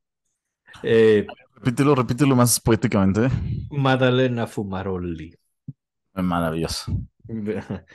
Eh, 0.83 1.27
repítelo, 1.55 1.95
repítelo 1.95 2.35
más 2.35 2.59
poéticamente. 2.59 3.29
Maddalena 3.71 4.49
Fumaroli. 4.49 5.33
Maravilloso. 6.15 6.93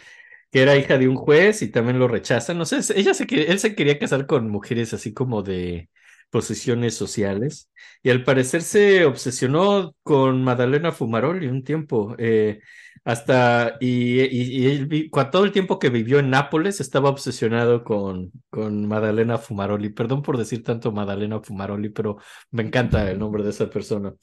Que 0.51 0.61
era 0.61 0.77
hija 0.77 0.97
de 0.97 1.09
un 1.09 1.17
juez 1.17 1.61
y 1.63 1.69
también 1.69 1.99
lo 1.99 2.07
rechazan. 2.07 2.57
No 2.57 2.63
sé, 2.63 2.79
ella 2.97 3.13
se, 3.13 3.25
él 3.29 3.59
se 3.59 3.75
quería 3.75 3.99
casar 3.99 4.25
con 4.25 4.49
mujeres 4.49 4.93
así 4.93 5.13
como 5.13 5.43
de 5.43 5.89
posiciones 6.29 6.95
sociales 6.95 7.69
y 8.01 8.09
al 8.09 8.23
parecer 8.23 8.61
se 8.61 9.03
obsesionó 9.03 9.93
con 10.01 10.45
Maddalena 10.45 10.93
Fumaroli 10.93 11.47
un 11.47 11.65
tiempo. 11.65 12.15
Eh, 12.17 12.61
hasta, 13.05 13.77
y, 13.79 14.21
y, 14.23 14.65
él, 14.67 15.11
todo 15.31 15.45
el 15.45 15.51
tiempo 15.51 15.77
que 15.79 15.89
vivió 15.89 16.19
en 16.19 16.31
Nápoles 16.31 16.81
estaba 16.81 17.09
obsesionado 17.09 17.83
con, 17.83 18.31
con 18.49 18.87
Madalena 18.87 19.37
Fumaroli. 19.37 19.89
Perdón 19.91 20.23
por 20.23 20.37
decir 20.37 20.63
tanto 20.63 20.91
Madalena 20.91 21.39
Fumaroli, 21.39 21.89
pero 21.89 22.17
me 22.51 22.63
encanta 22.63 23.09
el 23.11 23.19
nombre 23.19 23.43
de 23.43 23.51
esa 23.51 23.69
persona. 23.69 24.13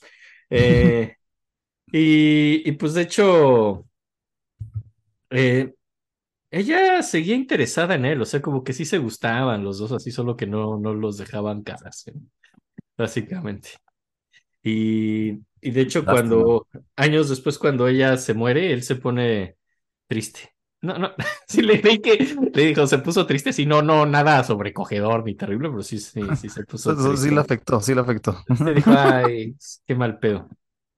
Eh, 0.51 1.17
y, 1.93 2.69
y, 2.69 2.73
pues 2.73 2.95
de 2.95 3.03
hecho, 3.03 3.87
eh, 5.31 5.75
ella 6.51 7.03
seguía 7.03 7.37
interesada 7.37 7.95
en 7.97 8.05
él, 8.07 8.23
o 8.23 8.27
sea, 8.27 8.43
como 8.43 8.65
que 8.65 8.73
sí 8.75 8.85
se 8.85 8.99
gustaban 8.99 9.65
los 9.65 9.79
dos, 9.79 9.93
así 9.93 10.11
solo 10.13 10.37
que 10.37 10.47
no, 10.47 10.79
no 10.79 10.95
los 10.95 11.19
dejaban 11.19 11.63
casarse, 11.63 12.13
básicamente. 12.97 13.71
Y, 14.63 15.41
y 15.63 15.71
de 15.71 15.81
hecho, 15.81 16.05
cuando, 16.05 16.67
años 16.97 17.29
después, 17.29 17.57
cuando 17.57 17.87
ella 17.87 18.17
se 18.17 18.35
muere, 18.35 18.73
él 18.73 18.83
se 18.83 18.97
pone 18.97 19.57
triste. 20.09 20.53
No, 20.81 20.99
no, 20.99 21.13
sí 21.47 21.63
le 21.63 21.81
creí 21.81 22.01
que 22.01 22.37
le 22.53 22.67
dijo, 22.67 22.87
se 22.89 22.99
puso 22.99 23.25
triste, 23.25 23.53
sí, 23.53 23.65
no, 23.65 23.81
no, 23.81 24.05
nada 24.05 24.43
sobrecogedor 24.43 25.25
ni 25.25 25.37
terrible, 25.37 25.71
pero 25.71 25.83
sí, 25.83 26.01
sí, 26.01 26.21
sí 26.37 26.49
se 26.49 26.65
puso 26.65 26.97
triste. 26.97 27.29
Sí 27.29 27.35
le 27.35 27.41
afectó, 27.41 27.81
sí 27.81 27.95
le 27.95 28.01
afectó. 28.01 28.37
Se 28.59 28.75
dijo, 28.75 28.91
ay, 28.91 29.55
qué 29.87 29.95
mal 29.95 30.19
pedo. 30.19 30.49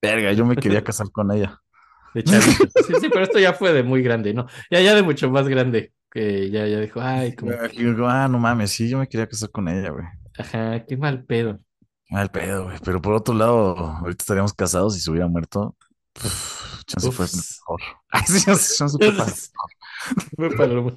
Verga, 0.00 0.32
yo 0.32 0.46
me 0.46 0.56
quería 0.56 0.82
casar 0.82 1.10
con 1.10 1.30
ella. 1.30 1.60
De 2.14 2.24
chavito. 2.24 2.66
Sí, 2.86 2.94
sí, 3.00 3.08
pero 3.10 3.24
esto 3.24 3.38
ya 3.38 3.52
fue 3.52 3.74
de 3.74 3.82
muy 3.82 4.02
grande, 4.02 4.32
¿no? 4.32 4.46
Ya, 4.70 4.80
ya 4.80 4.94
de 4.94 5.02
mucho 5.02 5.30
más 5.30 5.46
grande, 5.46 5.92
que 6.10 6.50
ya, 6.50 6.66
ya 6.66 6.80
dijo, 6.80 7.02
ay, 7.02 7.34
como... 7.34 7.52
Ah, 8.08 8.28
no 8.28 8.38
mames, 8.38 8.70
sí, 8.70 8.88
yo 8.88 8.96
me 8.98 9.08
quería 9.08 9.28
casar 9.28 9.50
con 9.50 9.68
ella, 9.68 9.90
güey. 9.90 10.06
Ajá, 10.38 10.84
qué 10.86 10.96
mal 10.96 11.24
pedo. 11.24 11.60
Mal 12.14 12.30
pedo, 12.30 12.64
güey. 12.66 12.78
Pero 12.84 13.02
por 13.02 13.14
otro 13.14 13.34
lado, 13.34 13.76
ahorita 13.76 14.22
estaríamos 14.22 14.52
casados 14.52 14.96
y 14.96 15.00
se 15.00 15.10
hubiera 15.10 15.26
muerto. 15.26 15.74
chance 16.86 17.10
fue 17.10 17.26
mejor. 17.26 17.80
Ay, 18.08 18.22
sí, 18.24 18.44
chance 18.78 18.96
fue 18.96 19.10
para 19.10 19.32
Fue 20.36 20.48
para 20.50 20.74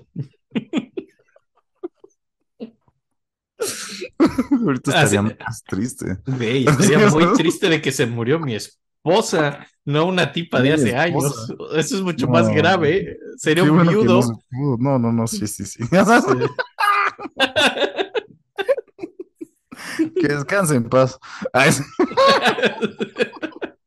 Ahorita 4.64 4.92
estaría 4.92 5.24
más 5.24 5.64
triste. 5.64 6.20
Güey, 6.28 6.68
estaría 6.68 7.10
muy 7.10 7.34
triste 7.34 7.68
de 7.68 7.82
que 7.82 7.92
se 7.92 8.06
murió 8.06 8.40
mi 8.40 8.54
esposa, 8.54 9.66
no 9.86 10.06
una 10.06 10.32
tipa 10.32 10.62
de 10.62 10.74
hace 10.74 10.96
años. 10.96 11.52
Eso 11.74 11.96
es 11.96 12.04
mucho 12.04 12.28
más 12.28 12.48
grave. 12.50 13.18
Sería 13.38 13.64
un 13.64 13.88
viudo. 13.88 14.22
No, 14.52 15.00
no, 15.00 15.12
no, 15.12 15.26
sí, 15.26 15.48
sí, 15.48 15.66
sí. 15.66 15.84
Que 19.98 20.28
descanse 20.28 20.76
en 20.76 20.90
paz. 20.90 21.20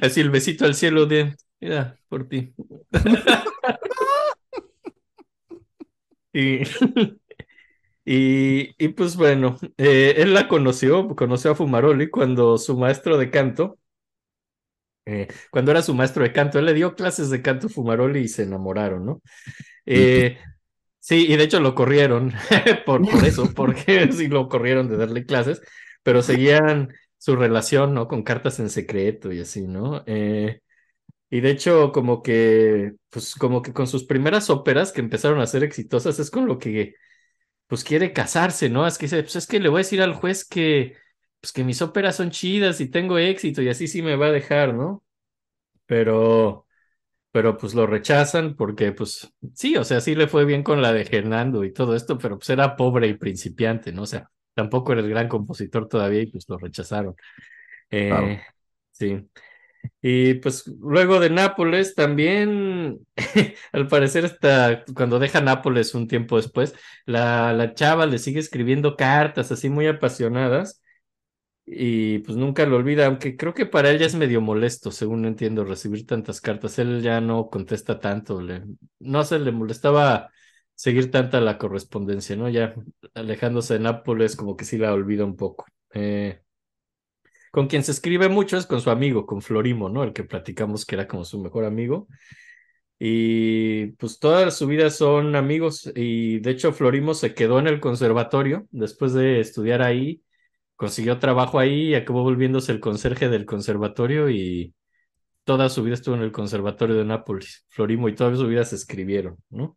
Así 0.00 0.20
el 0.20 0.30
besito 0.30 0.64
al 0.64 0.74
cielo 0.74 1.06
de, 1.06 1.36
mira, 1.60 1.96
por 2.08 2.28
ti. 2.28 2.52
y, 6.32 6.62
y, 8.04 8.88
pues 8.88 9.16
bueno, 9.16 9.56
eh, 9.76 10.14
él 10.18 10.34
la 10.34 10.48
conoció, 10.48 11.14
conoció 11.14 11.52
a 11.52 11.54
Fumaroli 11.54 12.10
cuando 12.10 12.58
su 12.58 12.76
maestro 12.76 13.18
de 13.18 13.30
canto, 13.30 13.78
eh, 15.06 15.28
cuando 15.50 15.70
era 15.70 15.82
su 15.82 15.94
maestro 15.94 16.22
de 16.22 16.32
canto, 16.32 16.58
él 16.58 16.66
le 16.66 16.74
dio 16.74 16.94
clases 16.94 17.30
de 17.30 17.42
canto 17.42 17.68
a 17.68 17.70
Fumaroli 17.70 18.20
y 18.20 18.28
se 18.28 18.44
enamoraron, 18.44 19.06
¿no? 19.06 19.22
Eh, 19.86 20.38
Sí, 21.10 21.26
y 21.28 21.36
de 21.36 21.42
hecho 21.42 21.58
lo 21.58 21.74
corrieron 21.74 22.32
por, 22.86 23.02
eso, 23.24 23.52
porque 23.56 24.12
sí 24.12 24.28
lo 24.28 24.48
corrieron 24.48 24.88
de 24.88 24.96
darle 24.96 25.26
clases, 25.26 25.60
pero 26.04 26.22
seguían 26.22 26.94
su 27.18 27.34
relación, 27.34 27.94
¿no? 27.94 28.06
Con 28.06 28.22
cartas 28.22 28.60
en 28.60 28.70
secreto 28.70 29.32
y 29.32 29.40
así, 29.40 29.66
¿no? 29.66 30.04
Eh, 30.06 30.60
y 31.30 31.40
de 31.40 31.50
hecho, 31.50 31.92
como 31.92 32.22
que, 32.22 32.94
pues 33.10 33.34
como 33.34 33.62
que 33.62 33.72
con 33.72 33.88
sus 33.88 34.04
primeras 34.04 34.50
óperas 34.50 34.92
que 34.92 35.00
empezaron 35.00 35.40
a 35.40 35.48
ser 35.48 35.64
exitosas, 35.64 36.20
es 36.20 36.30
con 36.30 36.46
lo 36.46 36.58
que, 36.58 36.94
pues 37.66 37.84
quiere 37.84 38.12
casarse, 38.12 38.70
¿no? 38.70 38.86
Es 38.86 38.98
que 38.98 39.06
dice, 39.06 39.22
pues 39.22 39.36
es 39.36 39.46
que 39.48 39.60
le 39.60 39.68
voy 39.68 39.78
a 39.80 39.84
decir 39.84 40.02
al 40.02 40.14
juez 40.14 40.44
que, 40.44 40.96
pues 41.40 41.52
que 41.52 41.64
mis 41.64 41.82
óperas 41.82 42.16
son 42.16 42.30
chidas 42.30 42.80
y 42.80 42.88
tengo 42.90 43.18
éxito 43.18 43.62
y 43.62 43.68
así 43.68 43.88
sí 43.88 44.02
me 44.02 44.16
va 44.16 44.26
a 44.28 44.32
dejar, 44.32 44.74
¿no? 44.74 45.04
Pero 45.86 46.66
pero 47.32 47.56
pues 47.56 47.74
lo 47.74 47.86
rechazan 47.86 48.56
porque 48.56 48.92
pues 48.92 49.32
sí, 49.54 49.76
o 49.76 49.84
sea, 49.84 50.00
sí 50.00 50.14
le 50.14 50.28
fue 50.28 50.44
bien 50.44 50.62
con 50.62 50.82
la 50.82 50.92
de 50.92 51.02
Hernando 51.10 51.64
y 51.64 51.72
todo 51.72 51.94
esto, 51.96 52.18
pero 52.18 52.38
pues 52.38 52.50
era 52.50 52.76
pobre 52.76 53.08
y 53.08 53.14
principiante, 53.14 53.92
¿no? 53.92 54.02
O 54.02 54.06
sea, 54.06 54.30
tampoco 54.54 54.92
era 54.92 55.00
el 55.02 55.08
gran 55.08 55.28
compositor 55.28 55.88
todavía 55.88 56.22
y 56.22 56.26
pues 56.26 56.48
lo 56.48 56.58
rechazaron. 56.58 57.14
Eh, 57.90 58.40
Sí. 58.92 59.30
Y 60.02 60.34
pues 60.34 60.66
luego 60.80 61.20
de 61.20 61.30
Nápoles 61.30 61.94
también, 61.94 63.06
al 63.72 63.88
parecer 63.88 64.24
hasta 64.24 64.84
cuando 64.94 65.18
deja 65.18 65.40
Nápoles 65.40 65.94
un 65.94 66.08
tiempo 66.08 66.36
después, 66.36 66.74
la, 67.06 67.52
la 67.52 67.74
chava 67.74 68.06
le 68.06 68.18
sigue 68.18 68.40
escribiendo 68.40 68.96
cartas 68.96 69.52
así 69.52 69.70
muy 69.70 69.86
apasionadas 69.86 70.82
y 71.72 72.18
pues 72.20 72.36
nunca 72.36 72.66
lo 72.66 72.76
olvida, 72.76 73.06
aunque 73.06 73.36
creo 73.36 73.54
que 73.54 73.64
para 73.64 73.90
él 73.90 73.98
ya 74.00 74.06
es 74.06 74.16
medio 74.16 74.40
molesto, 74.40 74.90
según 74.90 75.24
entiendo, 75.24 75.64
recibir 75.64 76.04
tantas 76.04 76.40
cartas. 76.40 76.78
Él 76.80 77.00
ya 77.00 77.20
no 77.20 77.48
contesta 77.48 78.00
tanto, 78.00 78.40
le, 78.40 78.64
no 78.98 79.22
se 79.24 79.38
le 79.38 79.52
molestaba 79.52 80.30
seguir 80.74 81.12
tanta 81.12 81.40
la 81.40 81.58
correspondencia, 81.58 82.34
¿no? 82.34 82.48
Ya 82.48 82.74
alejándose 83.14 83.74
de 83.74 83.80
Nápoles, 83.80 84.34
como 84.34 84.56
que 84.56 84.64
sí 84.64 84.78
la 84.78 84.92
olvida 84.92 85.24
un 85.24 85.36
poco. 85.36 85.66
Eh, 85.94 86.42
con 87.52 87.68
quien 87.68 87.84
se 87.84 87.92
escribe 87.92 88.28
mucho 88.28 88.56
es 88.56 88.66
con 88.66 88.80
su 88.80 88.90
amigo, 88.90 89.24
con 89.26 89.40
Florimo, 89.40 89.88
¿no? 89.88 90.02
El 90.02 90.12
que 90.12 90.24
platicamos 90.24 90.84
que 90.84 90.96
era 90.96 91.06
como 91.06 91.24
su 91.24 91.40
mejor 91.40 91.64
amigo. 91.64 92.08
Y 92.98 93.92
pues 93.92 94.18
toda 94.18 94.50
su 94.50 94.66
vida 94.66 94.90
son 94.90 95.36
amigos 95.36 95.90
y 95.94 96.40
de 96.40 96.50
hecho 96.50 96.72
Florimo 96.72 97.14
se 97.14 97.32
quedó 97.34 97.58
en 97.58 97.66
el 97.66 97.80
conservatorio 97.80 98.66
después 98.72 99.14
de 99.14 99.40
estudiar 99.40 99.82
ahí 99.82 100.22
consiguió 100.80 101.18
trabajo 101.18 101.58
ahí 101.58 101.90
y 101.90 101.94
acabó 101.94 102.22
volviéndose 102.22 102.72
el 102.72 102.80
conserje 102.80 103.28
del 103.28 103.44
conservatorio 103.44 104.30
y 104.30 104.74
toda 105.44 105.68
su 105.68 105.82
vida 105.82 105.92
estuvo 105.92 106.14
en 106.14 106.22
el 106.22 106.32
conservatorio 106.32 106.96
de 106.96 107.04
Nápoles, 107.04 107.66
Florimo, 107.68 108.08
y 108.08 108.14
toda 108.14 108.34
su 108.34 108.46
vida 108.46 108.64
se 108.64 108.76
escribieron, 108.76 109.36
¿no? 109.50 109.76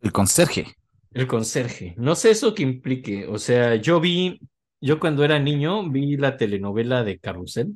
El 0.00 0.10
conserje. 0.10 0.74
El 1.10 1.26
conserje. 1.26 1.94
No 1.98 2.14
sé 2.14 2.30
eso 2.30 2.54
que 2.54 2.62
implique. 2.62 3.26
O 3.26 3.38
sea, 3.38 3.74
yo 3.74 4.00
vi, 4.00 4.40
yo 4.80 4.98
cuando 4.98 5.22
era 5.22 5.38
niño 5.38 5.90
vi 5.90 6.16
la 6.16 6.38
telenovela 6.38 7.04
de 7.04 7.18
Carrusel 7.18 7.74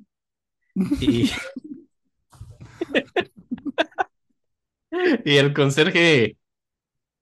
y, 0.99 1.29
y 5.27 5.37
el 5.37 5.53
conserje 5.53 6.39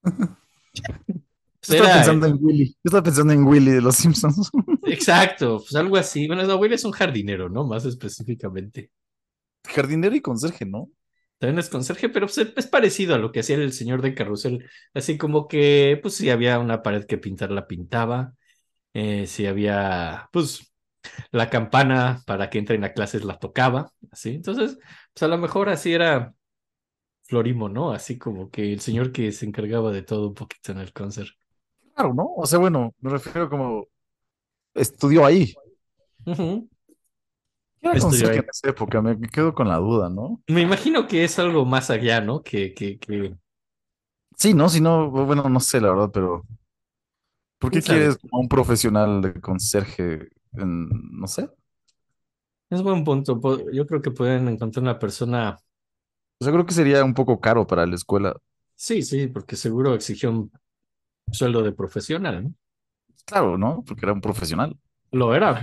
Yo 1.67 1.75
estaba 1.75 1.95
pensando 1.95 2.27
en 2.27 2.39
Willy. 2.41 2.67
Yo 2.67 2.81
estaba 2.85 3.03
pensando 3.03 3.33
en 3.33 3.45
Willy 3.45 3.71
de 3.73 3.81
los 3.81 3.97
Simpsons. 3.97 4.51
exacto, 4.87 5.59
pues 5.59 5.75
algo 5.75 5.97
así. 5.97 6.27
Bueno, 6.27 6.43
no, 6.45 6.57
Will 6.57 6.73
es 6.73 6.85
un 6.85 6.93
jardinero, 6.93 7.49
¿no? 7.49 7.65
Más 7.65 7.85
específicamente. 7.85 8.91
Jardinero 9.65 10.15
y 10.15 10.21
conserje, 10.21 10.67
¿no? 10.67 10.91
También 11.39 11.59
es 11.59 11.69
conserje, 11.69 12.09
pero 12.09 12.27
pues, 12.27 12.39
es 12.57 12.67
parecido 12.67 13.15
a 13.15 13.19
lo 13.19 13.33
que 13.33 13.41
hacía 13.41 13.57
el 13.57 13.73
señor 13.73 14.03
de 14.03 14.15
Carrusel. 14.15 14.69
Así 14.93 15.19
como 15.19 15.49
que, 15.49 15.99
pues, 16.03 16.15
si 16.15 16.31
había 16.31 16.59
una 16.59 16.83
pared 16.83 17.05
que 17.07 17.19
pintar, 17.19 17.51
la 17.51 17.67
pintaba. 17.67 18.35
Eh, 18.95 19.27
si 19.27 19.47
había, 19.47 20.29
pues, 20.33 20.73
la 21.33 21.51
campana 21.51 22.23
para 22.27 22.51
que 22.51 22.59
entren 22.59 22.85
a 22.85 22.93
clases, 22.93 23.25
la 23.25 23.39
tocaba. 23.39 23.93
Así. 24.11 24.31
Entonces, 24.31 24.79
pues, 25.13 25.23
a 25.23 25.29
lo 25.29 25.39
mejor 25.39 25.69
así 25.69 25.93
era 25.93 26.35
Florimo, 27.23 27.69
¿no? 27.69 27.93
Así 27.93 28.19
como 28.19 28.51
que 28.51 28.73
el 28.73 28.81
señor 28.81 29.13
que 29.13 29.33
se 29.33 29.47
encargaba 29.47 29.93
de 29.93 30.03
todo 30.03 30.29
un 30.29 30.35
poquito 30.35 30.73
en 30.73 30.79
el 30.79 30.93
concert. 30.93 31.31
Claro, 31.95 32.15
¿no? 32.15 32.33
O 32.37 32.47
sea, 32.47 32.59
bueno, 32.59 32.95
me 33.01 33.11
refiero 33.11 33.49
como 33.49 33.87
estudió 34.75 35.25
ahí. 35.27 35.55
¿Qué 37.81 37.87
era 37.89 37.97
Estudió 37.99 38.01
conserje 38.01 38.41
ahí. 38.41 38.41
en 38.41 38.47
esa 38.51 38.69
época? 38.71 39.01
Me 39.01 39.15
me 39.17 39.29
quedo 39.29 39.55
con 39.55 39.69
la 39.69 39.77
duda, 39.77 40.09
¿no? 40.11 40.43
Me 40.49 40.61
imagino 40.63 41.07
que 41.07 41.25
es 41.25 41.39
algo 41.39 41.65
más 41.67 41.91
allá, 41.91 42.21
¿no? 42.23 42.43
Que, 42.43 42.73
que, 42.75 42.99
que... 42.99 43.35
Sí, 44.37 44.55
no, 44.55 44.69
si 44.69 44.81
no, 44.81 45.11
bueno, 45.11 45.49
no 45.49 45.61
sé 45.61 45.81
la 45.81 45.91
verdad, 45.91 46.11
pero 46.13 46.45
¿por 47.59 47.71
qué 47.73 47.83
quieres 47.83 48.19
como 48.19 48.41
un 48.43 48.49
profesional 48.49 49.21
de 49.23 49.41
conserje 49.41 50.29
en, 50.53 50.89
no 51.19 51.27
sé? 51.27 51.49
Es 52.71 52.83
buen 52.83 53.05
punto. 53.05 53.41
Yo 53.73 53.87
creo 53.87 54.03
que 54.03 54.11
pueden 54.11 54.49
encontrar 54.49 54.83
una 54.83 54.99
persona 54.99 55.59
O 56.41 56.45
sea, 56.45 56.53
creo 56.53 56.65
que 56.67 56.75
sería 56.75 57.05
un 57.05 57.15
poco 57.15 57.41
caro 57.41 57.67
para 57.67 57.87
la 57.87 57.95
escuela. 57.97 58.37
Sí, 58.77 59.03
sí, 59.03 59.29
porque 59.29 59.57
seguro 59.57 59.95
exigió 59.95 60.31
un 60.31 60.53
sueldo 61.31 61.63
de 61.63 61.73
profesional, 61.73 62.45
¿no? 62.45 62.55
Claro, 63.25 63.59
¿no? 63.59 63.83
Porque 63.87 64.05
era 64.05 64.13
un 64.13 64.21
profesional. 64.21 64.77
Lo 65.11 65.35
era. 65.35 65.61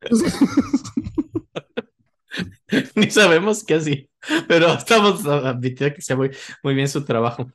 Ni 2.96 3.10
sabemos 3.10 3.64
qué 3.64 3.74
hacía, 3.74 4.06
pero 4.48 4.72
estamos 4.72 5.26
admitiendo 5.26 5.94
que 5.94 6.02
sea 6.02 6.16
muy, 6.16 6.30
muy 6.62 6.74
bien 6.74 6.88
su 6.88 7.04
trabajo. 7.04 7.50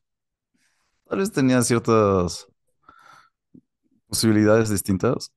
Tal 1.06 1.20
vez 1.20 1.32
tenía 1.32 1.62
ciertas 1.62 2.48
posibilidades 4.08 4.70
distintas, 4.70 5.34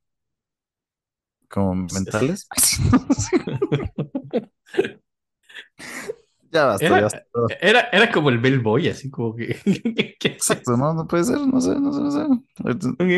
como 1.48 1.74
mentales. 1.74 2.46
Ya 6.52 6.64
basta, 6.66 6.86
Era- 6.86 6.96
ya 6.96 7.02
basta. 7.02 7.26
Era, 7.60 7.88
era 7.92 8.10
como 8.12 8.30
el 8.30 8.38
bellboy, 8.38 8.88
así 8.88 9.10
como 9.10 9.34
que... 9.36 9.56
Exacto, 10.24 10.76
¿no? 10.76 10.94
No 10.94 11.06
puede 11.06 11.24
ser, 11.24 11.38
no 11.38 11.60
sé, 11.60 11.78
no 11.80 11.92
sé, 11.92 12.00
no 12.00 12.10
sé. 12.10 12.26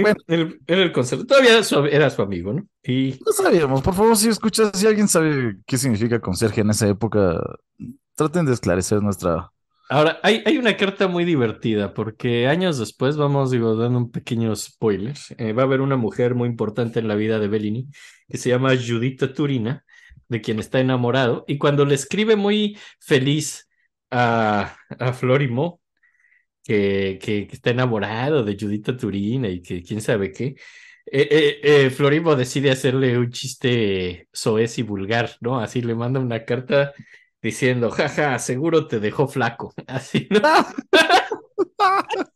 Bueno, 0.01 0.16
el- 0.26 0.61
era 0.66 0.83
el 0.83 0.93
concierto. 0.93 1.26
Todavía 1.26 1.53
era 1.53 1.62
su, 1.64 1.85
era 1.87 2.11
su 2.11 2.22
amigo, 2.22 2.53
¿no? 2.53 2.66
Y 2.85 3.18
no 3.24 3.33
sabíamos. 3.33 3.83
Por 3.83 3.95
favor, 3.95 4.16
si 4.16 4.28
escuchas, 4.28 4.70
si 4.74 4.87
alguien 4.87 5.09
sabe 5.09 5.57
qué 5.66 5.78
significa 5.78 6.20
conserje 6.20 6.61
en 6.61 6.70
esa 6.70 6.89
época, 6.89 7.41
traten 8.14 8.47
de 8.47 8.53
esclarecer 8.53 9.03
nuestra. 9.03 9.51
Ahora, 9.89 10.18
hay, 10.22 10.43
hay 10.47 10.57
una 10.59 10.76
carta 10.76 11.07
muy 11.07 11.24
divertida 11.24 11.93
porque 11.93 12.47
años 12.49 12.78
después, 12.78 13.16
vamos, 13.16 13.51
digo, 13.51 13.76
dando 13.76 13.99
un 13.99 14.11
pequeño 14.11 14.55
spoiler, 14.57 15.16
eh, 15.37 15.53
va 15.53 15.62
a 15.62 15.66
haber 15.66 15.80
una 15.83 15.97
mujer 15.97 16.35
muy 16.35 16.49
importante 16.49 16.99
en 17.01 17.09
la 17.09 17.14
vida 17.14 17.39
de 17.39 17.49
Bellini 17.49 17.89
que 18.28 18.39
se 18.39 18.49
llama 18.49 18.70
Judita 18.76 19.35
Turina, 19.35 19.85
de 20.33 20.41
quien 20.43 20.59
está 20.59 20.80
enamorado, 20.80 21.45
y 21.49 21.59
cuando 21.59 21.85
le 21.87 21.95
escribe 21.95 22.37
muy 22.37 22.78
feliz 23.01 23.68
a, 24.11 24.76
a 24.99 25.12
Florimo, 25.14 25.80
que, 26.64 27.18
que, 27.22 27.47
que 27.47 27.55
está 27.57 27.70
enamorado 27.70 28.45
de 28.45 28.57
Judita 28.59 28.97
Turina 28.97 29.49
y 29.49 29.62
que 29.62 29.83
quién 29.83 30.01
sabe 30.01 30.33
qué, 30.33 30.57
eh, 31.07 31.28
eh, 31.30 31.61
eh, 31.87 31.91
Florimo 31.91 32.37
decide 32.37 32.70
hacerle 32.70 33.18
un 33.18 33.30
chiste 33.30 34.28
soez 34.33 34.78
y 34.78 34.83
vulgar, 34.83 35.33
¿no? 35.41 35.61
Así 35.61 35.83
le 35.83 35.95
manda 35.97 36.20
una 36.20 36.45
carta 36.45 36.93
diciendo, 37.43 37.91
jaja, 37.91 38.39
seguro 38.39 38.87
te 38.87 39.01
dejó 39.01 39.26
flaco. 39.28 39.74
Así, 39.89 40.28
¿no? 40.30 40.41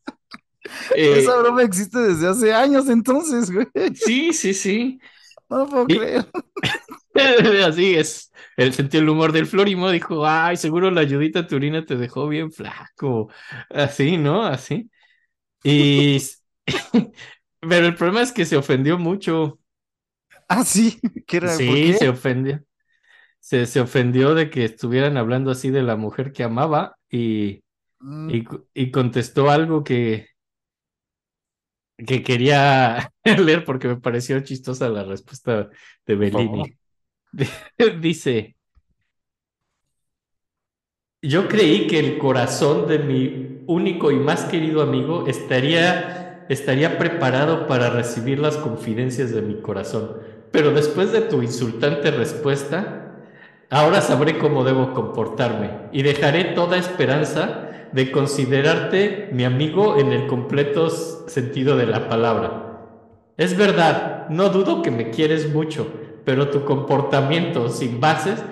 Eh, 0.95 1.19
Esa 1.21 1.37
broma 1.39 1.63
existe 1.63 1.99
desde 1.99 2.29
hace 2.29 2.53
años 2.53 2.89
entonces, 2.89 3.51
güey. 3.51 3.67
sí, 3.95 4.33
sí, 4.33 4.53
sí. 4.55 5.01
No 5.49 5.59
lo 5.59 5.69
puedo 5.69 5.85
Y- 5.89 5.97
creer. 5.99 6.27
Así 7.67 7.95
es. 7.95 8.33
El 8.57 8.73
sentido 8.75 9.01
del 9.03 9.11
humor 9.11 9.33
del 9.33 9.47
Florimo 9.47 9.91
dijo, 9.91 10.27
ay, 10.27 10.57
seguro 10.57 10.91
la 10.91 11.03
ayudita 11.03 11.47
turina 11.47 11.85
te 11.85 11.97
dejó 11.97 12.29
bien 12.29 12.51
flaco. 12.53 13.31
Así, 13.71 14.17
¿no? 14.19 14.45
Así. 14.45 14.91
Y... 15.65 16.21
Pero 17.61 17.87
el 17.87 17.95
problema 17.97 18.23
es 18.23 18.33
que 18.33 18.45
se 18.47 18.57
ofendió 18.57 18.99
mucho. 18.99 19.61
Ah, 20.49 20.65
sí. 20.65 21.01
¿Qué 21.27 21.37
era? 21.39 21.63
¿Por 21.65 21.81
Sí, 21.81 21.83
qué? 21.83 21.99
se 21.99 22.09
ofendió. 22.09 22.63
Se, 23.41 23.67
se 23.67 23.81
ofendió 23.81 24.35
de 24.35 24.51
que 24.51 24.65
estuvieran 24.65 25.17
hablando 25.17 25.51
así 25.53 25.71
de 25.71 25.83
la 25.83 25.97
mujer 25.97 26.33
que 26.33 26.45
amaba 26.45 26.99
y, 27.11 27.65
Mm, 28.03 28.29
y, 28.29 28.45
y 28.75 28.91
contestó 28.93 29.51
algo 29.51 29.85
que, 29.85 30.29
que 32.07 32.23
quería 32.23 33.13
leer 33.25 33.65
porque 33.65 33.89
me 33.89 33.97
pareció 33.97 34.41
chistosa 34.41 34.89
la 34.89 35.05
respuesta 35.05 35.71
de. 36.07 36.15
Bellini. 36.17 36.79
Dice, 38.01 38.57
yo 41.23 41.49
creí 41.49 41.87
que 41.87 41.99
el 41.99 42.19
corazón 42.19 42.87
de 42.87 42.99
mi 42.99 43.63
único 43.67 44.11
y 44.11 44.17
más 44.17 44.45
querido 44.45 44.83
amigo 44.83 45.27
estaría, 45.27 46.47
estaría 46.49 46.99
preparado 46.99 47.67
para 47.67 47.91
recibir 47.91 48.39
las 48.39 48.57
confidencias 48.57 49.33
de 49.33 49.43
mi 49.43 49.61
corazón, 49.61 50.19
pero 50.53 50.71
después 50.73 51.13
de 51.13 51.23
tu 51.23 51.43
insultante 51.43 52.11
respuesta, 52.11 53.17
ahora 53.71 54.01
sabré 54.01 54.39
cómo 54.39 54.65
debo 54.65 54.93
comportarme 54.95 55.71
y 55.93 56.03
dejaré 56.03 56.45
toda 56.45 56.77
esperanza 56.79 57.71
de 57.93 58.11
considerarte 58.13 59.29
mi 59.33 59.45
amigo 59.45 59.99
en 59.99 60.13
el 60.13 60.27
completo 60.27 60.91
sentido 60.91 61.77
de 61.77 61.87
la 61.87 62.09
palabra. 62.09 62.63
Es 63.37 63.57
verdad, 63.57 64.29
no 64.29 64.49
dudo 64.49 64.83
que 64.83 64.91
me 64.91 65.11
quieres 65.11 65.53
mucho, 65.53 65.93
pero 66.27 66.51
tu 66.51 66.65
comportamiento 66.65 67.71
sin 67.71 68.01
bases 68.01 68.43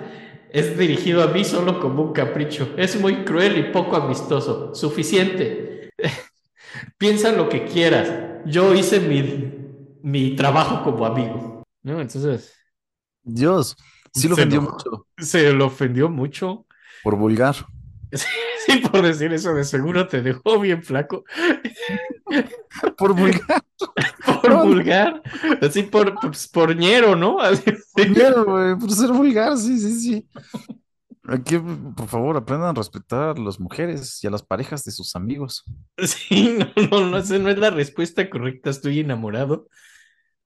es 0.49 0.77
dirigido 0.77 1.21
a 1.21 1.27
mí 1.27 1.43
solo 1.43 1.81
como 1.81 2.01
un 2.03 2.13
capricho. 2.13 2.73
Es 2.77 2.99
muy 2.99 3.25
cruel 3.25 3.57
y 3.57 3.63
poco 3.73 3.97
amistoso. 3.97 4.73
Suficiente. 4.73 5.89
Piensa 6.97 7.33
lo 7.33 7.49
que 7.49 7.65
quieras. 7.65 8.41
Yo 8.45 8.73
hice 8.73 9.01
mi, 9.01 9.53
mi 10.01 10.35
trabajo 10.37 10.83
como 10.83 11.05
amigo. 11.05 11.63
¿No? 11.83 11.99
Entonces, 11.99 12.55
Dios, 13.23 13.75
sí 14.13 14.29
lo 14.29 14.35
Se 14.35 14.41
ofendió 14.41 14.61
mucho 14.61 15.07
se 15.17 15.51
lo 15.51 15.65
ofendió 15.65 16.09
mucho. 16.09 16.65
por 17.03 17.17
vulgar. 17.17 17.55
Sí, 18.65 18.77
por 18.79 19.03
decir 19.03 19.31
eso, 19.31 19.53
de 19.53 19.63
seguro 19.63 20.07
te 20.07 20.23
dejó 20.23 20.59
bien 20.59 20.81
flaco. 20.81 21.23
Por 22.97 23.13
vulgar. 23.15 23.63
Por 24.41 24.49
No. 24.49 24.63
vulgar. 24.63 25.21
Así 25.61 25.83
por, 25.83 26.15
por 26.51 26.75
ñero, 26.75 27.15
¿no? 27.15 27.39
Así, 27.41 27.63
Vulgar, 27.95 28.43
güey, 28.43 28.77
por 28.77 28.91
ser 28.91 29.11
vulgar, 29.11 29.57
sí, 29.57 29.77
sí, 29.79 29.99
sí. 29.99 30.29
Aquí, 31.27 31.57
por 31.95 32.07
favor, 32.07 32.37
aprendan 32.37 32.69
a 32.69 32.73
respetar 32.73 33.35
a 33.37 33.39
las 33.41 33.59
mujeres 33.59 34.23
y 34.23 34.27
a 34.27 34.29
las 34.29 34.43
parejas 34.43 34.83
de 34.83 34.91
sus 34.91 35.15
amigos. 35.15 35.63
Sí, 35.97 36.57
no, 36.59 36.67
no, 36.91 37.09
no, 37.09 37.17
esa 37.17 37.39
no 37.39 37.49
es 37.49 37.57
la 37.57 37.71
respuesta 37.71 38.29
correcta, 38.29 38.69
estoy 38.69 38.99
enamorado. 38.99 39.67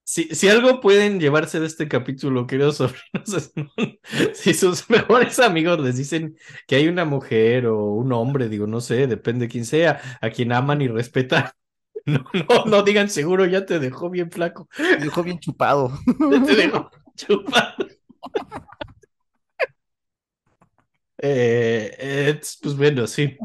Si, 0.03 0.23
si 0.35 0.49
algo 0.49 0.81
pueden 0.81 1.19
llevarse 1.19 1.59
de 1.59 1.67
este 1.67 1.87
capítulo, 1.87 2.47
queridos 2.47 2.77
sobrinos, 2.77 3.51
si 4.33 4.53
sus 4.55 4.89
mejores 4.89 5.39
amigos 5.39 5.79
les 5.81 5.97
dicen 5.97 6.35
que 6.67 6.77
hay 6.77 6.87
una 6.87 7.05
mujer 7.05 7.67
o 7.67 7.85
un 7.93 8.11
hombre, 8.13 8.49
digo, 8.49 8.67
no 8.67 8.81
sé, 8.81 9.07
depende 9.07 9.45
de 9.45 9.51
quién 9.51 9.65
sea, 9.65 10.01
a 10.21 10.29
quien 10.31 10.51
aman 10.53 10.81
y 10.81 10.87
respetan, 10.87 11.45
no, 12.05 12.25
no, 12.33 12.65
no 12.65 12.83
digan 12.83 13.09
seguro 13.09 13.45
ya 13.45 13.65
te 13.65 13.79
dejó 13.79 14.09
bien 14.09 14.31
flaco, 14.31 14.67
Me 14.77 15.05
dejó 15.05 15.23
bien 15.23 15.39
chupado. 15.39 15.91
ya 16.31 16.41
te 16.43 16.55
dejó 16.55 16.89
chupado. 17.15 17.85
Eh, 21.21 21.91
eh, 21.99 22.39
pues 22.61 22.75
bueno, 22.77 23.05
sí. 23.07 23.37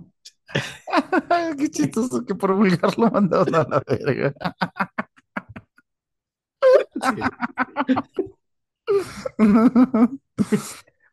Qué 1.59 1.71
chistoso 1.71 2.25
que 2.25 2.35
por 2.35 2.55
vulgar 2.55 2.97
lo 2.99 3.11
mandaron 3.11 3.55
a 3.55 3.65
la 3.65 3.83
verga. 3.87 4.33
sí. 7.01 7.27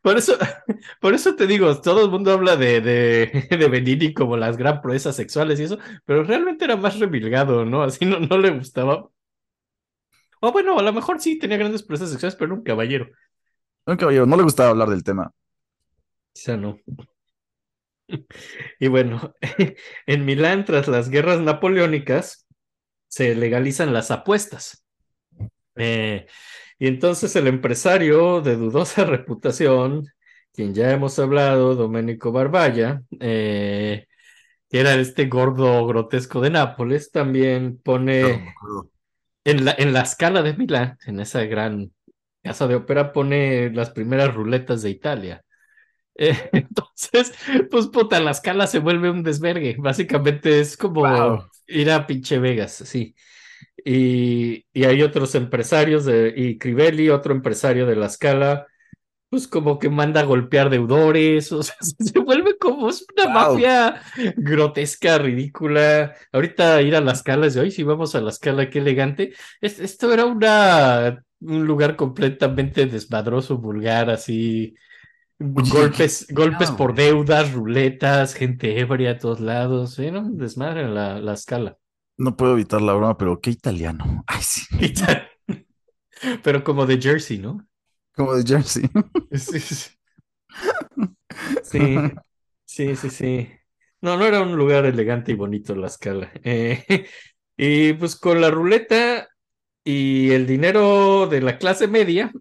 Por 0.02 0.18
eso, 0.18 0.38
por 1.00 1.14
eso 1.14 1.36
te 1.36 1.48
digo, 1.48 1.80
todo 1.82 2.06
el 2.06 2.12
mundo 2.12 2.32
habla 2.32 2.56
de, 2.56 2.82
de, 2.82 3.48
de 3.58 3.68
Benini 3.70 4.14
como 4.14 4.38
las 4.38 4.58
gran 4.58 4.82
proezas 4.82 5.16
sexuales 5.16 5.60
y 5.60 5.64
eso, 5.64 5.78
pero 6.06 6.24
realmente 6.24 6.66
era 6.66 6.76
más 6.76 7.00
remilgado, 7.00 7.66
¿no? 7.66 7.84
Así 7.84 8.06
no, 8.06 8.20
no 8.20 8.38
le 8.38 8.52
gustaba. 8.52 9.10
O 10.42 10.52
bueno, 10.52 10.78
a 10.80 10.82
lo 10.84 10.94
mejor 10.94 11.20
sí 11.22 11.40
tenía 11.40 11.58
grandes 11.58 11.84
proezas 11.84 12.10
sexuales, 12.10 12.36
pero 12.36 12.48
era 12.48 12.56
un 12.56 12.64
caballero. 12.64 13.10
Un 13.86 13.98
caballero, 13.98 14.26
no 14.26 14.38
le 14.38 14.44
gustaba 14.44 14.72
hablar 14.72 14.90
del 14.90 15.04
tema. 15.04 15.32
Quizá 16.34 16.58
no. 16.58 16.80
Y 18.80 18.88
bueno, 18.88 19.36
en 20.06 20.26
Milán, 20.26 20.66
tras 20.66 20.88
las 20.88 21.10
guerras 21.10 21.40
napoleónicas, 21.40 22.48
se 23.08 23.36
legalizan 23.36 23.94
las 23.94 24.12
apuestas. 24.12 24.86
Eh, 25.76 26.28
y 26.82 26.88
entonces 26.88 27.36
el 27.38 27.48
empresario 27.48 28.42
de 28.42 28.58
dudosa 28.58 29.06
reputación, 29.06 30.08
quien 30.54 30.74
ya 30.76 30.92
hemos 30.92 31.20
hablado, 31.20 31.76
Domenico 31.76 32.34
Barballa, 32.34 33.04
eh, 33.22 34.08
que 34.70 34.80
era 34.82 34.96
este 34.96 35.28
gordo 35.28 35.86
grotesco 35.88 36.42
de 36.42 36.52
Nápoles, 36.52 37.12
también 37.12 37.80
pone 37.84 38.44
en 39.44 39.66
la, 39.66 39.76
en 39.78 39.94
la 39.94 40.02
escala 40.02 40.42
de 40.44 40.54
Milán, 40.54 40.98
en 41.06 41.20
esa 41.20 41.44
gran 41.46 41.92
casa 42.44 42.68
de 42.68 42.76
ópera, 42.76 43.12
pone 43.14 43.72
las 43.72 43.92
primeras 43.92 44.34
ruletas 44.34 44.82
de 44.82 44.90
Italia. 44.92 45.44
Eh, 46.16 46.36
entonces, 46.54 47.34
pues 47.72 47.88
puta, 47.88 48.20
la 48.20 48.32
escala 48.32 48.68
se 48.68 48.80
vuelve 48.80 49.10
un 49.10 49.24
desvergue. 49.24 49.76
Básicamente 49.80 50.60
es 50.60 50.78
como 50.78 51.04
Wow. 51.04 51.50
ir 51.68 51.92
a 51.92 52.08
pinche 52.08 52.40
Vegas, 52.40 52.74
sí. 52.74 53.16
Y, 53.86 54.66
y 54.74 54.84
hay 54.86 55.02
otros 55.04 55.36
empresarios 55.36 56.06
de, 56.06 56.34
y 56.36 56.58
Crivelli, 56.58 57.10
otro 57.10 57.34
empresario 57.34 57.86
de 57.86 57.96
la 57.96 58.08
escala, 58.08 58.68
pues 59.30 59.48
como 59.48 59.80
que 59.80 59.90
manda 59.90 60.22
a 60.22 60.24
golpear 60.26 60.70
deudores, 60.70 61.52
o 61.54 61.64
sea, 61.64 61.76
se 61.82 62.20
vuelve 62.20 62.58
como 62.58 62.90
es 62.90 63.06
una 63.16 63.28
Wow. 63.28 63.34
mafia 63.34 64.02
grotesca, 64.38 65.18
ridícula. 65.20 66.16
Ahorita 66.34 66.82
ir 66.82 66.96
a 66.96 67.02
las 67.02 67.24
calas 67.24 67.54
de 67.54 67.62
hoy, 67.62 67.72
si 67.72 67.84
vamos 67.84 68.16
a 68.16 68.22
la 68.22 68.32
escala, 68.32 68.70
qué 68.70 68.80
elegante. 68.80 69.34
Es- 69.62 69.80
esto 69.80 70.14
era 70.14 70.26
una, 70.26 71.24
un 71.42 71.66
lugar 71.66 71.96
completamente 71.96 72.86
desmadroso, 72.88 73.58
vulgar, 73.58 74.10
así. 74.10 74.76
Oye, 75.54 75.70
golpes, 75.70 76.28
golpes 76.32 76.72
por 76.72 76.94
deudas, 76.96 77.54
ruletas, 77.54 78.34
gente 78.36 78.80
ebria 78.80 79.12
a 79.12 79.18
todos 79.20 79.40
lados. 79.42 80.00
Era 80.00 80.20
un 80.20 80.38
desmadre 80.38 80.82
en 80.84 80.96
la, 80.96 81.20
la 81.20 81.34
escala. 81.34 81.78
No 82.18 82.36
puedo 82.36 82.54
evitar 82.54 82.82
la 82.82 82.94
broma, 82.94 83.18
pero 83.18 83.40
qué 83.40 83.52
italiano. 83.52 84.24
Ay, 84.28 84.42
sí. 84.42 84.66
Pero 86.44 86.64
como 86.64 86.86
de 86.86 87.02
Jersey, 87.02 87.40
¿no? 87.40 87.68
Como 88.16 88.36
de 88.36 88.44
Jersey. 88.46 88.90
Sí, 89.34 89.60
sí. 89.60 89.90
Sí, 91.64 91.96
sí, 92.66 92.96
sí, 92.96 93.10
sí. 93.10 93.50
No, 94.02 94.18
no 94.18 94.26
era 94.26 94.42
un 94.42 94.56
lugar 94.56 94.86
elegante 94.86 95.32
y 95.32 95.36
bonito 95.36 95.74
la 95.76 95.88
escala. 95.88 96.32
Eh, 96.44 97.08
y 97.58 97.94
pues 97.94 98.16
con 98.16 98.42
la 98.42 98.52
ruleta 98.52 99.30
y 99.84 100.32
el 100.32 100.46
dinero 100.46 101.28
de 101.28 101.42
la 101.42 101.58
clase 101.58 101.88
media, 101.88 102.32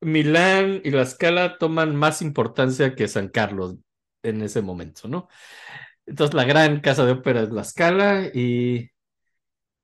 Milán 0.00 0.80
y 0.84 0.90
la 0.90 1.02
escala 1.02 1.58
toman 1.58 1.96
más 1.96 2.22
importancia 2.22 2.94
que 2.94 3.08
San 3.08 3.28
Carlos 3.28 3.76
en 4.22 4.42
ese 4.42 4.62
momento, 4.62 5.08
¿no? 5.08 5.28
Entonces 6.06 6.34
la 6.34 6.44
gran 6.44 6.80
casa 6.80 7.04
de 7.06 7.12
ópera 7.12 7.42
es 7.42 7.50
la 7.50 7.62
escala 7.62 8.26
y, 8.32 8.90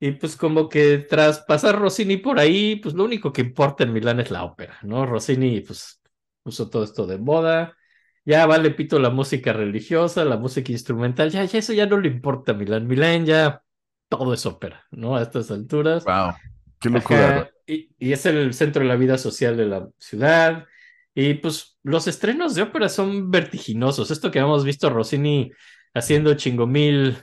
y 0.02 0.12
pues 0.12 0.34
como 0.34 0.70
que 0.70 0.96
tras 0.98 1.40
pasar 1.40 1.78
Rossini 1.78 2.16
por 2.16 2.38
ahí, 2.40 2.76
pues 2.76 2.94
lo 2.94 3.04
único 3.04 3.34
que 3.34 3.42
importa 3.42 3.84
en 3.84 3.92
Milán 3.92 4.18
es 4.18 4.30
la 4.30 4.44
ópera, 4.44 4.78
¿no? 4.82 5.04
Rossini 5.04 5.60
pues 5.60 6.00
puso 6.42 6.70
todo 6.70 6.84
esto 6.84 7.06
de 7.06 7.18
moda. 7.18 7.76
Ya 8.24 8.46
vale 8.46 8.70
pito 8.70 8.98
la 8.98 9.10
música 9.10 9.52
religiosa, 9.52 10.24
la 10.24 10.38
música 10.38 10.72
instrumental, 10.72 11.30
ya, 11.30 11.44
ya 11.44 11.58
eso 11.58 11.74
ya 11.74 11.84
no 11.84 11.98
le 11.98 12.08
importa 12.08 12.52
a 12.52 12.54
Milán. 12.54 12.86
Milán 12.86 13.26
ya 13.26 13.62
todo 14.08 14.32
es 14.32 14.46
ópera, 14.46 14.86
¿no? 14.90 15.16
A 15.16 15.22
estas 15.22 15.50
alturas. 15.50 16.04
Wow. 16.04 16.32
Qué 16.80 16.88
locura. 16.88 17.50
Y, 17.66 17.90
y 17.98 18.12
es 18.12 18.24
el 18.24 18.54
centro 18.54 18.82
de 18.82 18.88
la 18.88 18.96
vida 18.96 19.18
social 19.18 19.56
de 19.58 19.66
la 19.66 19.88
ciudad. 19.98 20.66
Y 21.14 21.34
pues 21.34 21.78
los 21.82 22.06
estrenos 22.06 22.54
de 22.54 22.62
ópera 22.62 22.88
son 22.88 23.30
vertiginosos. 23.30 24.10
Esto 24.10 24.30
que 24.30 24.38
hemos 24.38 24.64
visto 24.64 24.88
Rossini 24.88 25.52
haciendo 25.92 26.34
chingomil 26.34 27.18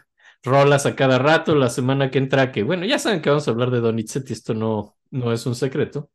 rolas 0.47 0.85
a 0.87 0.95
cada 0.95 1.19
rato, 1.19 1.55
la 1.55 1.69
semana 1.69 2.11
que 2.11 2.19
entra, 2.19 2.51
que 2.51 2.63
bueno, 2.63 2.85
ya 2.85 2.99
saben 2.99 3.21
que 3.21 3.29
vamos 3.29 3.47
a 3.47 3.51
hablar 3.51 3.71
de 3.71 3.81
Donizetti, 3.81 4.33
esto 4.33 4.53
no, 4.55 4.97
no 5.11 5.33
es 5.33 5.45
un 5.45 5.55
secreto. 5.55 6.11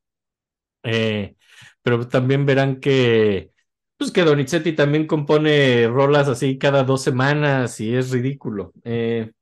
Eh, 0.82 1.36
pero 1.82 2.08
también 2.08 2.46
verán 2.46 2.80
que, 2.80 3.52
pues 3.96 4.10
que 4.12 4.22
Donizetti 4.24 4.72
también 4.74 5.06
compone 5.06 5.86
rolas 5.88 6.28
así 6.28 6.58
cada 6.58 6.84
dos 6.84 7.02
semanas 7.02 7.80
y 7.80 7.94
es 7.96 8.10
ridículo. 8.10 8.72
Eh, 8.84 9.32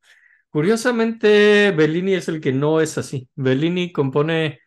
curiosamente, 0.51 1.72
Bellini 1.72 2.14
es 2.14 2.28
el 2.28 2.41
que 2.41 2.53
no 2.53 2.80
es 2.80 2.99
así. 2.99 3.28
Bellini 3.36 3.93
compone 3.93 4.61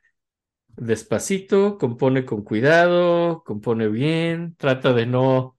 despacito, 0.67 1.77
compone 1.77 2.25
con 2.25 2.43
cuidado, 2.43 3.43
compone 3.45 3.87
bien, 3.89 4.55
trata 4.57 4.93
de 4.93 5.05
no 5.05 5.57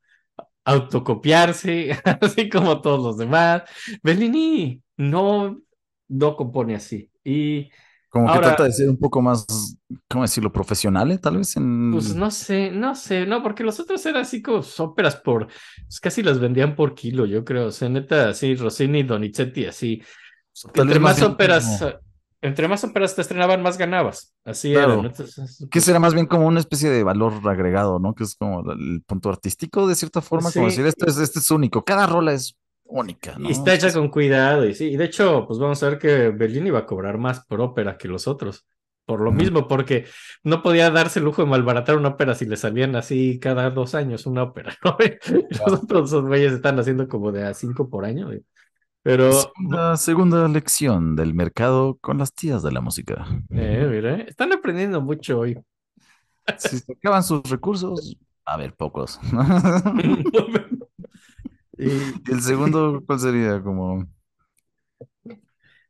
autocopiarse, 0.65 1.99
así 2.21 2.49
como 2.49 2.81
todos 2.81 3.03
los 3.03 3.19
demás. 3.19 3.63
Bellini 4.03 4.83
no, 4.97 5.61
no 6.09 6.37
compone 6.37 6.75
así. 6.77 7.11
Y 7.25 7.71
Como 8.09 8.27
que 8.27 8.33
ahora- 8.33 8.49
trata 8.49 8.65
de 8.65 8.73
ser 8.73 8.89
un 8.89 8.99
poco 8.99 9.21
más, 9.23 9.47
¿cómo 10.09 10.23
decirlo? 10.25 10.53
Profesional, 10.53 11.11
¿eh? 11.13 11.19
tal 11.19 11.39
vez 11.39 11.57
en. 11.57 11.91
Pues 11.93 12.15
no 12.15 12.31
sé, 12.31 12.71
no 12.71 12.95
sé, 12.95 13.27
no, 13.27 13.43
porque 13.43 13.65
los 13.65 13.79
otros 13.81 14.05
eran 14.07 14.23
así 14.23 14.41
como 14.43 14.63
óperas 14.79 15.17
por, 15.17 15.49
pues 15.87 16.01
casi 16.01 16.23
las 16.23 16.39
vendían 16.39 16.77
por 16.77 16.95
kilo, 16.95 17.27
yo 17.27 17.45
creo, 17.45 17.67
o 17.67 17.71
sea, 17.73 17.89
neta, 17.89 18.29
así, 18.29 18.55
Rossini, 18.55 19.03
Donizetti, 19.03 19.67
así, 19.67 20.03
Tal 20.73 20.87
entre 20.87 21.01
más 21.01 21.21
óperas, 21.23 21.79
como- 21.81 22.04
entre 22.45 22.69
más 22.69 22.85
óperas 22.85 23.15
te 23.15 23.23
estrenaban, 23.23 23.63
más 23.63 23.79
ganabas, 23.79 24.35
así 24.45 24.73
Claro. 24.73 24.93
era, 24.93 25.03
¿no? 25.03 25.09
Entonces, 25.09 25.67
Que 25.71 25.81
será 25.81 25.99
más 25.99 26.13
bien 26.15 26.27
como 26.27 26.47
una 26.47 26.61
especie 26.61 26.91
de 26.91 27.03
valor 27.03 27.33
agregado, 27.49 27.99
¿no? 27.99 28.15
Que 28.15 28.25
es 28.25 28.35
como 28.37 28.71
el 28.73 29.03
punto 29.07 29.31
artístico, 29.31 29.87
de 29.87 29.95
cierta 29.95 30.21
forma, 30.21 30.53
como 30.53 30.67
decir, 30.67 30.85
esto 30.87 31.07
es, 31.07 31.19
este 31.19 31.39
es 31.39 31.51
único, 31.51 31.85
cada 31.85 32.07
rola 32.07 32.33
es 32.33 32.55
única, 32.85 33.37
¿no? 33.39 33.49
Y 33.49 33.53
está 33.53 33.73
hecha 33.75 33.93
con 33.93 34.11
cuidado, 34.11 34.67
y 34.67 34.75
sí, 34.75 34.91
y 34.91 34.97
de 34.97 35.07
hecho, 35.07 35.47
pues 35.47 35.59
vamos 35.59 35.83
a 35.83 35.89
ver 35.89 35.99
que 35.99 36.29
Bellini 36.29 36.71
va 36.71 36.81
a 36.81 36.87
cobrar 36.87 37.17
más 37.17 37.45
por 37.47 37.63
ópera 37.63 37.97
que 37.97 38.09
los 38.09 38.29
otros, 38.29 38.67
por 39.07 39.21
lo 39.21 39.33
mismo, 39.33 39.67
porque 39.69 40.07
no 40.43 40.63
podía 40.63 40.91
darse 40.91 41.19
el 41.19 41.25
lujo 41.25 41.43
de 41.43 41.49
malbaratar 41.49 41.97
una 41.97 42.11
ópera 42.11 42.35
si 42.35 42.45
le 42.45 42.57
salían 42.57 42.95
así 42.97 43.39
cada 43.41 43.71
dos 43.71 43.95
años 43.95 44.27
una 44.27 44.43
ópera, 44.43 44.75
¿no? 44.85 44.97
Los 45.51 45.83
otros 45.83 46.13
güeyes 46.13 46.53
están 46.53 46.79
haciendo 46.79 47.09
como 47.09 47.33
de 47.33 47.45
a 47.47 47.55
cinco 47.55 47.89
por 47.89 48.05
año, 48.05 48.27
güey. 48.27 48.43
Pero 49.05 49.55
Segunda, 49.57 49.97
segunda 49.99 50.49
lección 50.49 51.15
del 51.17 51.35
mercado 51.35 51.99
con 52.01 52.19
las 52.19 52.33
tías 52.35 52.63
de 52.63 52.73
la 52.73 52.81
música. 52.81 53.27
eh, 53.51 53.87
mira, 53.91 54.17
están 54.23 54.53
aprendiendo 54.53 55.01
mucho 55.01 55.39
hoy. 55.41 55.57
Si 56.57 56.79
se 56.79 56.93
acaban 56.93 57.23
sus 57.23 57.43
recursos, 57.51 58.17
a 58.45 58.57
ver, 58.57 58.75
pocos. 58.75 59.19
y 61.79 62.15
el 62.31 62.43
segundo, 62.43 63.03
¿cuál 63.07 63.21
sería? 63.21 63.63
Como, 63.63 64.07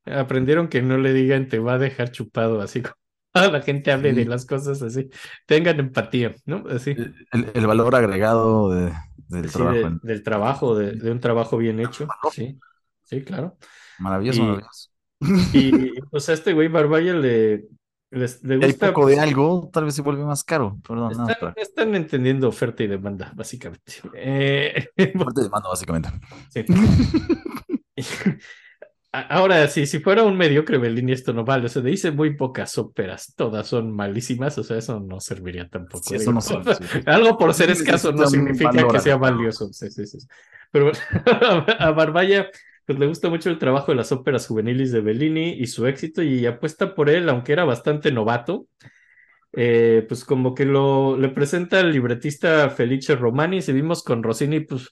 aprendieron 0.06 0.68
que 0.68 0.82
no 0.82 0.98
le 0.98 1.12
digan 1.12 1.48
te 1.48 1.58
va 1.58 1.74
a 1.74 1.78
dejar 1.78 2.10
chupado, 2.12 2.60
así 2.60 2.82
como 2.82 2.94
a 3.34 3.48
la 3.48 3.62
gente 3.62 3.90
hable 3.92 4.12
de 4.14 4.24
las 4.26 4.46
cosas 4.46 4.80
así, 4.82 5.08
tengan 5.46 5.80
empatía, 5.80 6.34
¿no? 6.46 6.64
Así. 6.68 6.96
el, 7.32 7.50
el 7.54 7.66
valor 7.66 7.94
agregado 7.94 8.70
de- 8.70 8.92
del 9.28 9.50
Sí, 9.50 9.52
trabajo. 9.52 9.78
de- 9.78 9.98
del 10.02 10.22
trabajo, 10.22 10.76
de, 10.76 10.92
de 10.92 11.10
un 11.10 11.20
trabajo 11.20 11.56
bien 11.58 11.80
hecho. 11.80 12.08
Sí, 12.30 12.58
sí, 13.04 13.22
claro. 13.22 13.56
Maravilloso, 13.98 14.40
y- 14.40 14.42
maravilloso. 14.42 14.90
Y 15.52 16.00
pues 16.10 16.28
a 16.28 16.32
este 16.34 16.52
güey 16.52 16.68
Barbaya 16.68 17.14
le, 17.14 17.64
le 18.10 18.26
Y 18.54 18.66
gusta. 18.66 18.88
poco 18.88 19.06
de 19.06 19.18
algo, 19.18 19.70
tal 19.72 19.84
vez 19.84 19.94
se 19.94 20.02
vuelve 20.02 20.24
más 20.24 20.44
caro. 20.44 20.78
Perdón, 20.86 21.12
no, 21.16 21.28
Están, 21.28 21.54
están 21.56 21.94
entendiendo 21.94 22.48
oferta 22.48 22.82
y 22.82 22.88
demanda, 22.88 23.32
básicamente. 23.34 23.92
Eh, 24.14 24.88
Fuerte 25.16 25.42
demanda, 25.42 25.68
básicamente. 25.68 26.10
sí. 26.50 26.64
Ahora, 29.12 29.68
sí, 29.68 29.86
si 29.86 30.00
fuera 30.00 30.24
un 30.24 30.36
mediocre 30.36 30.76
Bellini, 30.76 31.12
esto 31.12 31.32
no 31.32 31.44
vale. 31.44 31.66
O 31.66 31.68
sea, 31.68 31.80
dice 31.82 32.10
muy 32.10 32.34
pocas 32.34 32.76
óperas, 32.78 33.32
todas 33.36 33.64
son 33.68 33.92
malísimas. 33.94 34.58
O 34.58 34.64
sea, 34.64 34.76
eso 34.76 34.98
no 34.98 35.20
serviría 35.20 35.68
tampoco. 35.68 36.02
Sí, 36.04 36.16
eso 36.16 36.32
no 36.32 36.40
sirve, 36.40 36.74
sí. 36.74 36.82
Algo 37.06 37.38
por 37.38 37.54
ser 37.54 37.70
escaso 37.70 38.10
no 38.10 38.26
significa 38.26 38.72
que 38.88 38.98
sea 38.98 39.16
valioso. 39.16 39.72
Sí, 39.72 39.88
sí, 39.92 40.04
sí. 40.04 40.18
Pero 40.72 40.90
a 41.78 41.92
Barbaya 41.92 42.48
pues 42.86 42.98
le 42.98 43.06
gusta 43.06 43.28
mucho 43.28 43.50
el 43.50 43.58
trabajo 43.58 43.92
de 43.92 43.96
las 43.96 44.12
óperas 44.12 44.46
juveniles 44.46 44.92
de 44.92 45.00
Bellini 45.00 45.52
y 45.52 45.66
su 45.66 45.86
éxito 45.86 46.22
y 46.22 46.46
apuesta 46.46 46.94
por 46.94 47.08
él, 47.10 47.28
aunque 47.28 47.52
era 47.52 47.64
bastante 47.64 48.12
novato. 48.12 48.66
Eh, 49.56 50.04
pues 50.08 50.24
como 50.24 50.52
que 50.54 50.64
lo 50.64 51.16
le 51.16 51.28
presenta 51.28 51.78
el 51.80 51.92
libretista 51.92 52.68
Felice 52.70 53.14
Romani. 53.16 53.62
Si 53.62 53.72
vimos 53.72 54.02
con 54.02 54.22
Rossini, 54.22 54.60
pues 54.60 54.90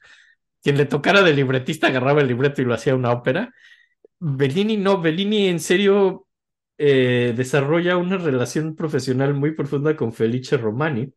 quien 0.63 0.77
le 0.79 0.87
tocara 0.87 1.23
de 1.23 1.35
libretista 1.35 1.89
agarraba 1.89 2.21
el 2.21 2.29
libreto 2.29 2.63
y 2.63 2.65
lo 2.65 2.75
hacía 2.75 2.95
una 2.95 3.13
ópera. 3.13 3.53
Bellini 4.21 4.77
no, 4.77 5.01
Bellini 5.01 5.49
en 5.49 5.61
serio 5.61 6.27
eh, 6.79 7.35
desarrolla 7.37 7.97
una 7.97 8.19
relación 8.19 8.77
profesional 8.77 9.35
muy 9.35 9.53
profunda 9.53 9.97
con 9.97 10.13
Felice 10.13 10.57
Romani 10.57 11.13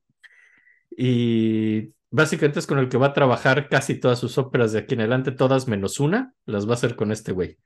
y 0.98 1.94
básicamente 2.12 2.60
es 2.60 2.68
con 2.68 2.80
el 2.80 2.90
que 2.90 2.98
va 2.98 3.08
a 3.08 3.14
trabajar 3.14 3.70
casi 3.70 4.00
todas 4.00 4.20
sus 4.20 4.38
óperas 4.38 4.72
de 4.74 4.80
aquí 4.80 4.94
en 4.96 5.02
adelante, 5.02 5.32
todas 5.32 5.68
menos 5.68 6.00
una, 6.00 6.34
las 6.46 6.68
va 6.68 6.72
a 6.72 6.74
hacer 6.76 6.96
con 6.96 7.12
este 7.12 7.32
güey. 7.34 7.58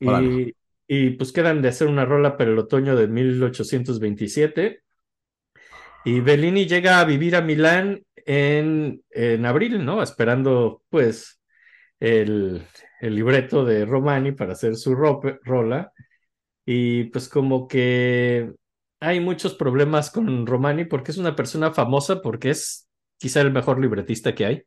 Y, 0.00 0.54
y 0.88 1.10
pues 1.10 1.32
quedan 1.32 1.62
de 1.62 1.68
hacer 1.68 1.88
una 1.88 2.04
rola 2.04 2.36
para 2.36 2.50
el 2.50 2.58
otoño 2.58 2.96
de 2.96 3.08
1827. 3.08 4.82
Y 6.04 6.20
Bellini 6.20 6.66
llega 6.66 7.00
a 7.00 7.04
vivir 7.04 7.34
a 7.36 7.40
Milán 7.42 8.02
en, 8.16 9.02
en 9.10 9.46
abril, 9.46 9.84
¿no? 9.84 10.02
Esperando, 10.02 10.82
pues, 10.88 11.40
el, 12.00 12.62
el 13.00 13.14
libreto 13.14 13.64
de 13.64 13.84
Romani 13.86 14.32
para 14.32 14.52
hacer 14.52 14.76
su 14.76 14.94
rope- 14.94 15.38
rola. 15.44 15.92
Y 16.66 17.04
pues 17.04 17.28
como 17.28 17.68
que 17.68 18.52
hay 19.00 19.20
muchos 19.20 19.54
problemas 19.54 20.10
con 20.10 20.46
Romani 20.46 20.84
porque 20.84 21.12
es 21.12 21.18
una 21.18 21.36
persona 21.36 21.72
famosa, 21.72 22.22
porque 22.22 22.50
es 22.50 22.85
quizá 23.18 23.40
el 23.40 23.52
mejor 23.52 23.80
libretista 23.80 24.34
que 24.34 24.46
hay. 24.46 24.62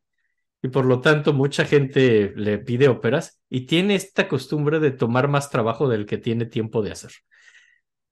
Y 0.62 0.68
por 0.68 0.84
lo 0.84 1.00
tanto, 1.00 1.32
mucha 1.32 1.64
gente 1.64 2.32
le 2.36 2.58
pide 2.58 2.88
óperas 2.88 3.40
y 3.48 3.66
tiene 3.66 3.94
esta 3.94 4.28
costumbre 4.28 4.78
de 4.80 4.90
tomar 4.90 5.28
más 5.28 5.50
trabajo 5.50 5.88
del 5.88 6.04
que 6.06 6.18
tiene 6.18 6.44
tiempo 6.46 6.82
de 6.82 6.92
hacer. 6.92 7.12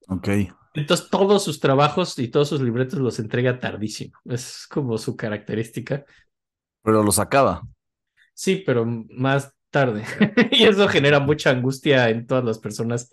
Ok. 0.07 0.29
Entonces, 0.73 1.09
todos 1.09 1.43
sus 1.43 1.59
trabajos 1.59 2.17
y 2.19 2.27
todos 2.29 2.49
sus 2.49 2.61
libretos 2.61 2.99
los 2.99 3.19
entrega 3.19 3.59
tardísimo. 3.59 4.17
Es 4.25 4.65
como 4.69 4.97
su 4.97 5.15
característica. 5.15 6.05
Pero 6.83 7.03
los 7.03 7.19
acaba. 7.19 7.63
Sí, 8.33 8.63
pero 8.65 8.85
más 8.85 9.53
tarde. 9.69 10.03
y 10.51 10.63
eso 10.63 10.87
genera 10.87 11.19
mucha 11.19 11.51
angustia 11.51 12.09
en 12.09 12.25
todas 12.25 12.43
las 12.43 12.57
personas, 12.59 13.11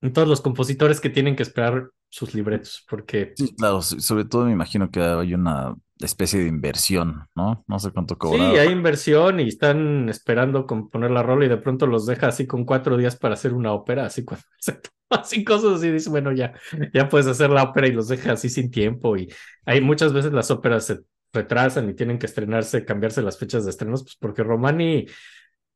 en 0.00 0.12
todos 0.12 0.28
los 0.28 0.40
compositores 0.40 1.00
que 1.00 1.10
tienen 1.10 1.36
que 1.36 1.42
esperar 1.42 1.90
sus 2.08 2.34
libretos, 2.34 2.84
porque 2.88 3.32
Sí, 3.36 3.54
claro. 3.56 3.82
so- 3.82 3.98
Sobre 4.00 4.24
todo 4.24 4.44
me 4.46 4.52
imagino 4.52 4.90
que 4.90 5.00
hay 5.00 5.34
una 5.34 5.74
especie 6.00 6.40
de 6.40 6.48
inversión, 6.48 7.26
¿no? 7.34 7.64
No 7.66 7.78
sé 7.78 7.90
cuánto 7.92 8.14
sí, 8.14 8.18
cobrar. 8.18 8.56
hay 8.56 8.68
inversión 8.70 9.40
y 9.40 9.48
están 9.48 10.08
esperando 10.08 10.66
componer 10.66 11.10
la 11.10 11.22
rola 11.22 11.46
y 11.46 11.48
de 11.48 11.56
pronto 11.56 11.86
los 11.86 12.06
deja 12.06 12.28
así 12.28 12.46
con 12.46 12.64
cuatro 12.64 12.96
días 12.96 13.16
para 13.16 13.34
hacer 13.34 13.52
una 13.54 13.72
ópera, 13.72 14.06
así 14.06 14.24
cuando 14.24 14.44
se 14.58 14.72
toma 14.72 15.22
así 15.22 15.44
cosas 15.44 15.78
así, 15.78 15.90
dice, 15.90 16.10
bueno, 16.10 16.32
ya, 16.32 16.52
ya 16.92 17.08
puedes 17.08 17.26
hacer 17.26 17.50
la 17.50 17.62
ópera 17.62 17.86
y 17.86 17.92
los 17.92 18.08
deja 18.08 18.32
así 18.32 18.48
sin 18.48 18.70
tiempo 18.70 19.16
y 19.16 19.32
hay 19.64 19.80
muchas 19.80 20.12
veces 20.12 20.32
las 20.32 20.50
óperas 20.50 20.86
se 20.86 21.00
retrasan 21.32 21.90
y 21.90 21.94
tienen 21.94 22.18
que 22.18 22.26
estrenarse, 22.26 22.84
cambiarse 22.84 23.22
las 23.22 23.38
fechas 23.38 23.64
de 23.64 23.70
estrenos, 23.70 24.02
pues 24.02 24.16
porque 24.18 24.42
Romani 24.42 25.06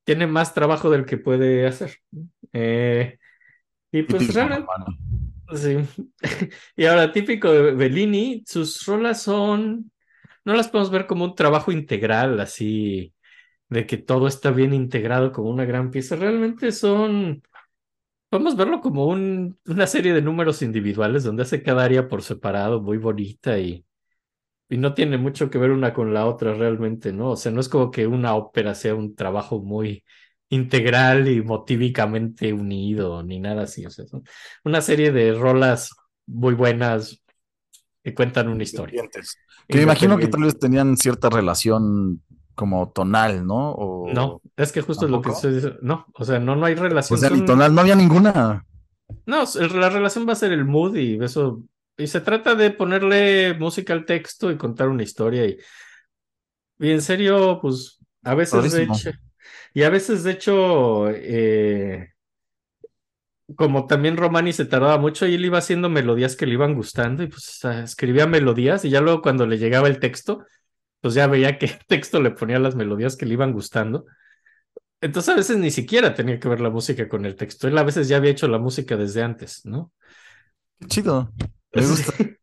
tiene 0.04 0.26
más 0.26 0.54
trabajo 0.54 0.88
del 0.88 1.04
que 1.04 1.18
puede 1.18 1.66
hacer. 1.66 1.98
Eh, 2.52 3.18
y 3.92 4.02
pues 4.04 4.34
Romani. 4.34 4.64
sí. 5.54 5.76
Y 6.76 6.86
ahora, 6.86 7.12
típico 7.12 7.52
de 7.52 7.72
Bellini, 7.72 8.42
sus 8.46 8.86
rolas 8.86 9.22
son, 9.22 9.90
no 10.44 10.54
las 10.54 10.68
podemos 10.68 10.90
ver 10.90 11.06
como 11.06 11.24
un 11.24 11.34
trabajo 11.34 11.72
integral, 11.72 12.40
así, 12.40 13.14
de 13.68 13.86
que 13.86 13.98
todo 13.98 14.28
está 14.28 14.50
bien 14.52 14.74
integrado 14.74 15.32
como 15.32 15.50
una 15.50 15.64
gran 15.66 15.90
pieza. 15.90 16.16
Realmente 16.16 16.72
son, 16.72 17.42
podemos 18.30 18.56
verlo 18.56 18.80
como 18.80 19.06
un, 19.06 19.58
una 19.66 19.86
serie 19.86 20.12
de 20.14 20.22
números 20.22 20.62
individuales 20.62 21.24
donde 21.24 21.42
hace 21.44 21.62
cada 21.62 21.84
área 21.84 22.08
por 22.08 22.22
separado, 22.22 22.80
muy 22.82 22.98
bonita 22.98 23.58
y, 23.58 23.84
y 24.68 24.76
no 24.78 24.94
tiene 24.94 25.18
mucho 25.18 25.50
que 25.50 25.58
ver 25.58 25.70
una 25.70 25.94
con 25.94 26.12
la 26.14 26.26
otra 26.26 26.54
realmente, 26.54 27.12
¿no? 27.12 27.30
O 27.32 27.36
sea, 27.36 27.52
no 27.52 27.60
es 27.60 27.68
como 27.68 27.90
que 27.90 28.06
una 28.06 28.34
ópera 28.34 28.74
sea 28.74 28.94
un 28.94 29.14
trabajo 29.14 29.60
muy 29.62 30.04
integral 30.50 31.28
y 31.28 31.42
motívicamente 31.42 32.52
unido, 32.52 33.22
ni 33.22 33.40
nada 33.40 33.62
así. 33.62 33.86
O 33.86 33.90
sea, 33.90 34.06
son 34.06 34.24
una 34.64 34.80
serie 34.82 35.10
de 35.12 35.32
rolas 35.34 35.90
muy 36.26 36.54
buenas 36.54 37.22
que 38.08 38.14
cuentan 38.14 38.48
una 38.48 38.62
historia. 38.62 39.02
Que 39.68 39.76
me 39.76 39.82
imagino 39.82 40.16
que 40.16 40.28
tal 40.28 40.42
vez 40.42 40.58
tenían 40.58 40.96
cierta 40.96 41.28
relación 41.28 42.22
como 42.54 42.90
tonal, 42.90 43.46
¿no? 43.46 43.72
O... 43.72 44.12
No, 44.12 44.40
es 44.56 44.72
que 44.72 44.80
justo 44.80 45.04
es 45.04 45.10
lo 45.10 45.20
que 45.20 45.30
estoy 45.30 45.54
diciendo. 45.54 45.78
No, 45.82 46.06
o 46.14 46.24
sea, 46.24 46.38
no, 46.38 46.56
no 46.56 46.66
hay 46.66 46.74
O 46.74 46.82
relación. 46.82 47.18
sea, 47.18 47.30
ni 47.30 47.44
tonal, 47.44 47.74
no 47.74 47.82
había 47.82 47.94
ninguna. 47.94 48.64
No, 49.26 49.44
la 49.74 49.90
relación 49.90 50.26
va 50.26 50.32
a 50.32 50.36
ser 50.36 50.52
el 50.52 50.64
mood 50.64 50.96
y 50.96 51.22
eso. 51.22 51.62
Y 51.96 52.06
se 52.06 52.20
trata 52.20 52.54
de 52.54 52.70
ponerle 52.70 53.54
música 53.54 53.92
al 53.92 54.04
texto 54.06 54.50
y 54.50 54.56
contar 54.56 54.88
una 54.88 55.02
historia. 55.02 55.44
Y, 55.46 55.58
y 56.78 56.90
en 56.90 57.02
serio, 57.02 57.58
pues 57.60 57.98
a 58.22 58.34
veces 58.34 58.72
de 58.72 58.84
hecho, 58.84 59.10
y 59.74 59.82
a 59.82 59.90
veces 59.90 60.24
de 60.24 60.32
hecho, 60.32 61.10
eh, 61.10 62.08
como 63.56 63.86
también 63.86 64.16
Romani 64.16 64.52
se 64.52 64.64
tardaba 64.66 64.98
mucho 64.98 65.26
y 65.26 65.34
él 65.34 65.44
iba 65.44 65.58
haciendo 65.58 65.88
melodías 65.88 66.36
que 66.36 66.46
le 66.46 66.54
iban 66.54 66.74
gustando 66.74 67.22
y 67.22 67.28
pues 67.28 67.64
escribía 67.64 68.26
melodías 68.26 68.84
y 68.84 68.90
ya 68.90 69.00
luego 69.00 69.22
cuando 69.22 69.46
le 69.46 69.58
llegaba 69.58 69.88
el 69.88 70.00
texto, 70.00 70.44
pues 71.00 71.14
ya 71.14 71.26
veía 71.26 71.58
que 71.58 71.66
el 71.66 71.78
texto 71.86 72.20
le 72.20 72.32
ponía 72.32 72.58
las 72.58 72.74
melodías 72.76 73.16
que 73.16 73.26
le 73.26 73.34
iban 73.34 73.52
gustando. 73.52 74.04
Entonces 75.00 75.32
a 75.32 75.36
veces 75.36 75.58
ni 75.58 75.70
siquiera 75.70 76.14
tenía 76.14 76.40
que 76.40 76.48
ver 76.48 76.60
la 76.60 76.70
música 76.70 77.08
con 77.08 77.24
el 77.24 77.36
texto. 77.36 77.68
Él 77.68 77.78
a 77.78 77.84
veces 77.84 78.08
ya 78.08 78.16
había 78.16 78.32
hecho 78.32 78.48
la 78.48 78.58
música 78.58 78.96
desde 78.96 79.22
antes, 79.22 79.64
¿no? 79.64 79.92
Qué 80.80 80.86
chido. 80.88 81.30
Me 81.72 81.86
gusta. 81.86 82.12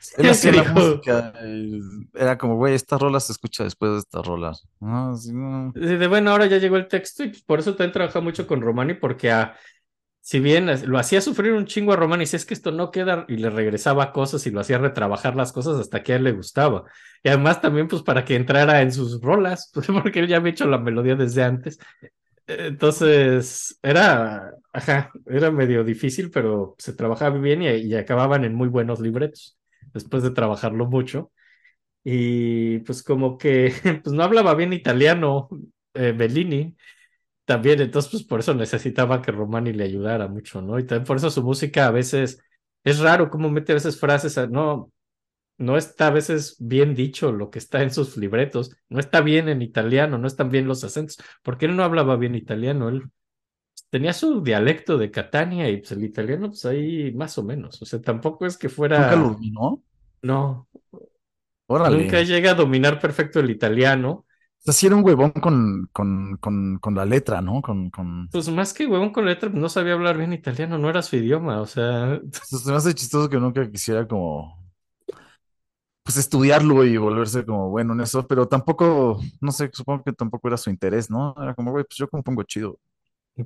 Sí, 0.00 0.14
Él 0.18 0.30
hacía 0.30 0.52
la 0.52 0.72
música. 0.72 1.32
Era 2.14 2.38
como, 2.38 2.54
güey, 2.54 2.74
esta 2.74 2.96
rola 2.96 3.18
se 3.18 3.32
escucha 3.32 3.64
después 3.64 3.90
de 3.90 3.98
esta 3.98 4.22
rola. 4.22 4.52
No, 4.78 5.16
sí, 5.16 5.32
no. 5.32 5.72
De 5.74 6.06
bueno, 6.06 6.30
ahora 6.30 6.46
ya 6.46 6.58
llegó 6.58 6.76
el 6.76 6.86
texto 6.86 7.24
y 7.24 7.30
pues, 7.30 7.42
por 7.42 7.58
eso 7.58 7.72
también 7.74 7.90
trabaja 7.92 8.20
mucho 8.20 8.46
con 8.46 8.60
Romani, 8.60 8.94
porque 8.94 9.32
a- 9.32 9.56
si 10.24 10.40
bien 10.40 10.66
lo 10.90 10.98
hacía 10.98 11.20
sufrir 11.20 11.52
un 11.52 11.66
chingo 11.66 11.92
a 11.92 11.96
Romani, 11.96 12.24
si 12.26 12.36
es 12.36 12.46
que 12.46 12.54
esto 12.54 12.72
no 12.72 12.90
queda 12.90 13.26
y 13.28 13.36
le 13.36 13.50
regresaba 13.50 14.10
cosas 14.12 14.46
y 14.46 14.50
lo 14.50 14.60
hacía 14.60 14.78
retrabajar 14.78 15.36
las 15.36 15.52
cosas 15.52 15.78
hasta 15.78 16.02
que 16.02 16.14
a 16.14 16.16
él 16.16 16.24
le 16.24 16.32
gustaba. 16.32 16.84
Y 17.22 17.28
además 17.28 17.60
también 17.60 17.88
pues 17.88 18.02
para 18.02 18.24
que 18.24 18.34
entrara 18.36 18.80
en 18.82 18.90
sus 18.92 19.20
rolas, 19.20 19.70
pues, 19.74 19.86
porque 19.88 20.20
él 20.20 20.28
ya 20.28 20.38
había 20.38 20.52
hecho 20.52 20.66
la 20.66 20.78
melodía 20.78 21.14
desde 21.14 21.42
antes. 21.44 21.78
Entonces 22.46 23.78
era, 23.82 24.52
ajá, 24.72 25.10
era 25.26 25.50
medio 25.50 25.84
difícil, 25.84 26.30
pero 26.30 26.74
se 26.78 26.94
trabajaba 26.94 27.38
bien 27.38 27.62
y, 27.62 27.68
y 27.68 27.94
acababan 27.94 28.44
en 28.44 28.54
muy 28.54 28.68
buenos 28.68 29.00
libretos 29.00 29.58
después 29.94 30.22
de 30.22 30.30
trabajarlo 30.32 30.86
mucho. 30.86 31.32
Y 32.04 32.78
pues 32.80 33.02
como 33.02 33.38
que 33.38 33.72
pues 34.04 34.14
no 34.14 34.22
hablaba 34.22 34.54
bien 34.54 34.72
italiano 34.72 35.48
eh, 35.94 36.12
Bellini 36.16 36.76
también, 37.44 37.80
entonces 37.80 38.10
pues 38.12 38.24
por 38.24 38.40
eso 38.40 38.54
necesitaba 38.54 39.22
que 39.22 39.32
Romani 39.32 39.72
le 39.72 39.84
ayudara 39.84 40.28
mucho, 40.28 40.62
¿no? 40.62 40.78
Y 40.78 40.86
también 40.86 41.06
por 41.06 41.16
eso 41.18 41.30
su 41.30 41.42
música 41.42 41.86
a 41.86 41.90
veces 41.90 42.40
es 42.84 42.98
raro 43.00 43.30
cómo 43.30 43.50
mete 43.50 43.72
a 43.72 43.74
veces 43.76 43.98
frases, 44.00 44.38
a- 44.38 44.46
no, 44.46 44.92
no 45.58 45.76
está 45.78 46.08
a 46.08 46.10
veces 46.10 46.56
bien 46.60 46.94
dicho 46.94 47.32
lo 47.32 47.50
que 47.50 47.58
está 47.60 47.82
en 47.82 47.92
sus 47.92 48.16
libretos, 48.18 48.76
no 48.90 49.00
está 49.00 49.20
bien 49.22 49.48
en 49.48 49.62
italiano, 49.62 50.18
no 50.18 50.26
están 50.28 50.50
bien 50.50 50.68
los 50.68 50.84
acentos, 50.84 51.18
porque 51.42 51.66
él 51.66 51.76
no 51.76 51.84
hablaba 51.84 52.16
bien 52.16 52.34
italiano, 52.36 52.88
él 52.90 53.04
tenía 53.90 54.12
su 54.12 54.42
dialecto 54.42 54.98
de 54.98 55.10
Catania 55.10 55.68
y 55.70 55.78
pues 55.78 55.92
el 55.92 56.04
italiano 56.04 56.48
pues 56.48 56.64
ahí 56.66 57.12
más 57.14 57.38
o 57.38 57.44
menos, 57.44 57.80
o 57.82 57.86
sea, 57.86 58.00
tampoco 58.02 58.46
es 58.46 58.56
que 58.58 58.68
fuera, 58.68 59.00
Nunca 59.00 59.14
lo 59.16 59.28
dominó. 59.28 59.82
no, 60.22 60.68
Órale. 61.66 62.08
nunca 62.08 62.22
llega 62.22 62.52
a 62.52 62.54
dominar 62.54 63.00
perfecto 63.00 63.40
el 63.40 63.50
italiano. 63.50 64.26
Sea, 64.64 64.72
sí 64.74 64.86
era 64.86 64.96
un 64.96 65.04
huevón 65.04 65.30
con, 65.32 65.88
con, 65.92 66.36
con, 66.38 66.78
con 66.78 66.94
la 66.94 67.04
letra, 67.04 67.40
¿no? 67.40 67.62
Con, 67.62 67.90
con... 67.90 68.30
Pues 68.30 68.48
más 68.48 68.74
que 68.74 68.86
huevón 68.86 69.12
con 69.12 69.26
letra, 69.26 69.48
pues, 69.50 69.60
no 69.60 69.68
sabía 69.68 69.92
hablar 69.94 70.16
bien 70.18 70.32
italiano, 70.32 70.76
no 70.78 70.90
era 70.90 71.02
su 71.02 71.16
idioma, 71.16 71.60
o 71.60 71.66
sea, 71.66 72.20
Se 72.42 72.70
me 72.70 72.76
hace 72.76 72.94
chistoso 72.94 73.28
que 73.28 73.38
nunca 73.38 73.70
quisiera 73.70 74.06
como, 74.06 74.56
pues 76.02 76.16
estudiarlo 76.18 76.84
y 76.84 76.96
volverse 76.98 77.44
como 77.46 77.70
bueno 77.70 77.94
en 77.94 78.00
eso, 78.02 78.26
pero 78.26 78.46
tampoco, 78.48 79.20
no 79.40 79.52
sé, 79.52 79.70
supongo 79.72 80.04
que 80.04 80.12
tampoco 80.12 80.48
era 80.48 80.56
su 80.58 80.70
interés, 80.70 81.10
¿no? 81.10 81.34
Era 81.40 81.54
como, 81.54 81.70
güey, 81.72 81.84
pues 81.84 81.96
yo 81.98 82.08
compongo 82.08 82.42
chido. 82.44 82.78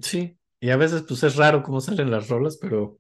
sí. 0.03 0.39
Y 0.61 0.71
a 0.71 0.77
veces 0.77 1.03
pues 1.07 1.23
es 1.23 1.37
raro 1.37 1.62
cómo 1.62 1.81
salen 1.81 2.11
las 2.11 2.29
rolas, 2.29 2.57
pero, 2.61 2.99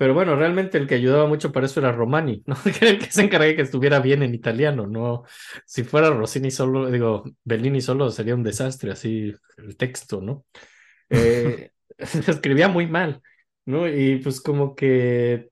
pero 0.00 0.14
bueno, 0.14 0.34
realmente 0.34 0.78
el 0.78 0.86
que 0.88 0.94
ayudaba 0.94 1.26
mucho 1.26 1.52
para 1.52 1.66
eso 1.66 1.78
era 1.78 1.92
Romani, 1.92 2.42
¿no? 2.46 2.54
Que 2.64 2.86
era 2.86 2.88
el 2.88 2.98
que 2.98 3.12
se 3.12 3.20
encargaba 3.20 3.48
de 3.48 3.56
que 3.56 3.60
estuviera 3.60 4.00
bien 4.00 4.22
en 4.22 4.34
italiano, 4.34 4.86
¿no? 4.86 5.24
Si 5.66 5.84
fuera 5.84 6.08
Rossini 6.08 6.50
solo, 6.50 6.90
digo, 6.90 7.24
Bellini 7.44 7.82
solo 7.82 8.10
sería 8.10 8.34
un 8.34 8.42
desastre, 8.42 8.92
así 8.92 9.34
el 9.58 9.76
texto, 9.76 10.22
¿no? 10.22 10.46
Eh, 11.10 11.72
escribía 12.28 12.68
muy 12.68 12.86
mal, 12.86 13.20
¿no? 13.66 13.86
Y 13.88 14.20
pues 14.20 14.40
como 14.40 14.74
que, 14.74 15.50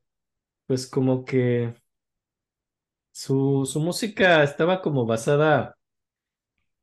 pues 0.67 0.87
como 0.87 1.25
que 1.27 1.75
su, 3.13 3.69
su 3.71 3.81
música 3.81 4.43
estaba 4.43 4.81
como 4.81 5.05
basada 5.05 5.77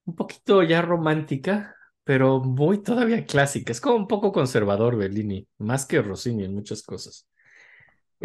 un 0.05 0.15
poquito 0.15 0.61
ya 0.63 0.81
romántica, 0.83 1.75
pero 2.03 2.39
muy 2.41 2.83
todavía 2.83 3.25
clásica. 3.25 3.71
Es 3.71 3.81
como 3.81 3.95
un 3.95 4.07
poco 4.07 4.31
conservador 4.31 4.95
Bellini, 4.97 5.47
más 5.57 5.85
que 5.87 6.01
Rossini 6.01 6.43
en 6.43 6.53
muchas 6.53 6.83
cosas. 6.83 7.27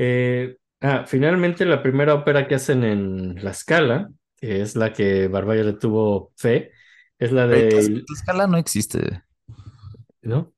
Eh, 0.03 0.57
ah, 0.81 1.05
finalmente 1.07 1.67
la 1.67 1.83
primera 1.83 2.15
ópera 2.15 2.49
que 2.49 2.55
hacen 2.55 2.85
en 2.85 3.45
La 3.45 3.53
Scala, 3.53 4.11
que 4.35 4.63
es 4.63 4.75
la 4.75 4.95
que 4.95 5.29
Barbaya 5.29 5.63
le 5.63 5.75
tuvo 5.75 6.33
fe, 6.37 6.73
es 7.19 7.33
la 7.33 7.47
de... 7.47 8.03
Tlaxcala 8.07 8.47
no 8.47 8.57
existe. 8.57 9.23
¿No? 10.23 10.55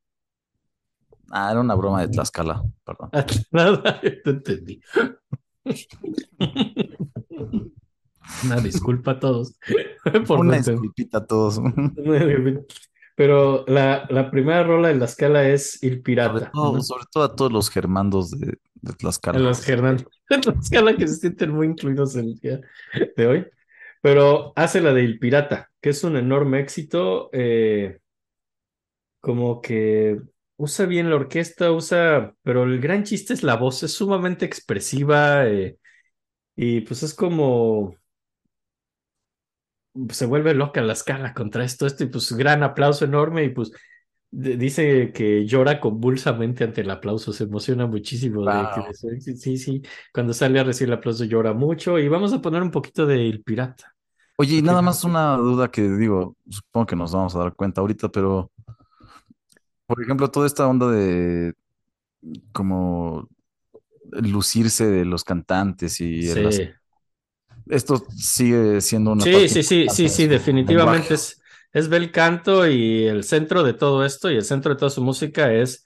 Ah, 1.28 1.50
era 1.50 1.60
una 1.60 1.74
broma 1.74 2.02
de 2.02 2.08
Tlaxcala, 2.08 2.62
perdón. 2.84 3.10
Ah, 3.12 3.26
Nada, 3.50 4.00
te 4.22 4.30
entendí. 4.30 4.80
Una 8.44 8.60
disculpa 8.60 9.10
a 9.10 9.18
todos. 9.18 9.58
por 10.28 10.38
Una 10.38 10.58
disculpita 10.58 11.18
a 11.18 11.26
todos. 11.26 11.60
Pero 13.16 13.64
la, 13.66 14.06
la 14.08 14.30
primera 14.30 14.62
rola 14.62 14.86
de 14.88 14.94
la 14.94 15.06
escala 15.06 15.48
es 15.48 15.82
Il 15.82 15.94
Sobre 15.94 16.02
Pirata. 16.02 16.50
todo, 16.52 16.74
¿no? 16.74 16.82
sobre 16.82 17.04
todo 17.10 17.24
a 17.24 17.34
todos 17.34 17.52
los 17.52 17.70
germandos 17.70 18.30
de, 18.30 18.56
de 18.82 18.92
Tlaxcala. 18.94 19.38
En 19.38 19.44
los 19.44 19.66
Hernán. 19.68 20.04
En 20.30 20.96
que 20.96 21.08
se 21.08 21.14
sienten 21.16 21.50
muy 21.50 21.66
incluidos 21.68 22.16
el 22.16 22.34
día 22.36 22.60
de 23.16 23.26
hoy. 23.26 23.46
Pero 24.02 24.52
hace 24.56 24.80
la 24.80 24.92
de 24.92 25.02
Il 25.04 25.18
Pirata, 25.18 25.70
que 25.80 25.90
es 25.90 26.04
un 26.04 26.16
enorme 26.16 26.60
éxito. 26.60 27.30
eh, 27.32 27.98
como 29.20 29.60
que 29.60 30.18
usa 30.56 30.86
bien 30.86 31.08
la 31.10 31.16
orquesta, 31.16 31.72
usa. 31.72 32.34
Pero 32.42 32.64
el 32.64 32.80
gran 32.80 33.04
chiste 33.04 33.32
es 33.34 33.42
la 33.42 33.56
voz, 33.56 33.82
es 33.82 33.92
sumamente 33.94 34.44
expresiva. 34.44 35.46
eh, 35.46 35.78
y 36.56 36.82
pues 36.82 37.02
es 37.02 37.14
como. 37.14 37.96
Se 40.10 40.24
vuelve 40.26 40.54
loca 40.54 40.80
la 40.80 40.94
escala 40.94 41.34
contra 41.34 41.64
esto, 41.64 41.86
esto, 41.86 42.04
y 42.04 42.06
pues 42.08 42.32
gran 42.32 42.62
aplauso 42.62 43.04
enorme. 43.04 43.44
Y 43.44 43.50
pues 43.50 43.72
dice 44.32 45.12
que 45.12 45.46
llora 45.46 45.78
convulsamente 45.78 46.64
ante 46.64 46.80
el 46.80 46.90
aplauso, 46.90 47.32
se 47.32 47.44
emociona 47.44 47.86
muchísimo 47.86 48.44
de 48.44 48.66
que 48.74 49.20
sí, 49.36 49.58
sí, 49.58 49.82
cuando 50.12 50.32
sale 50.32 50.58
a 50.58 50.64
recibir 50.64 50.88
el 50.92 50.98
aplauso 50.98 51.24
llora 51.24 51.52
mucho. 51.52 51.98
Y 51.98 52.08
vamos 52.08 52.32
a 52.32 52.40
poner 52.40 52.62
un 52.62 52.70
poquito 52.70 53.06
de 53.06 53.28
El 53.28 53.42
Pirata. 53.42 53.94
Oye, 54.38 54.56
y 54.56 54.62
nada 54.62 54.82
más 54.82 55.04
una 55.04 55.36
duda 55.36 55.70
que 55.70 55.82
digo, 55.82 56.36
supongo 56.48 56.86
que 56.86 56.96
nos 56.96 57.12
vamos 57.12 57.36
a 57.36 57.40
dar 57.40 57.54
cuenta 57.54 57.80
ahorita, 57.82 58.08
pero 58.08 58.50
por 59.86 60.02
ejemplo, 60.02 60.30
toda 60.30 60.46
esta 60.46 60.66
onda 60.66 60.90
de 60.90 61.54
como 62.52 63.28
lucirse 64.10 64.86
de 64.86 65.04
los 65.04 65.24
cantantes 65.24 66.00
y 66.00 66.22
Sí, 66.22 66.70
esto 67.68 68.02
sigue 68.16 68.80
siendo 68.80 69.12
una 69.12 69.24
sí, 69.24 69.32
parte 69.32 69.48
sí, 69.48 69.62
sí, 69.62 69.86
sí, 69.88 70.08
sí, 70.08 70.26
definitivamente 70.26 71.14
es, 71.14 71.41
es 71.72 71.88
bel 71.88 72.10
canto 72.12 72.66
y 72.66 73.04
el 73.06 73.24
centro 73.24 73.62
de 73.62 73.74
todo 73.74 74.04
esto 74.04 74.30
y 74.30 74.36
el 74.36 74.44
centro 74.44 74.72
de 74.74 74.78
toda 74.78 74.90
su 74.90 75.02
música 75.02 75.52
es 75.52 75.84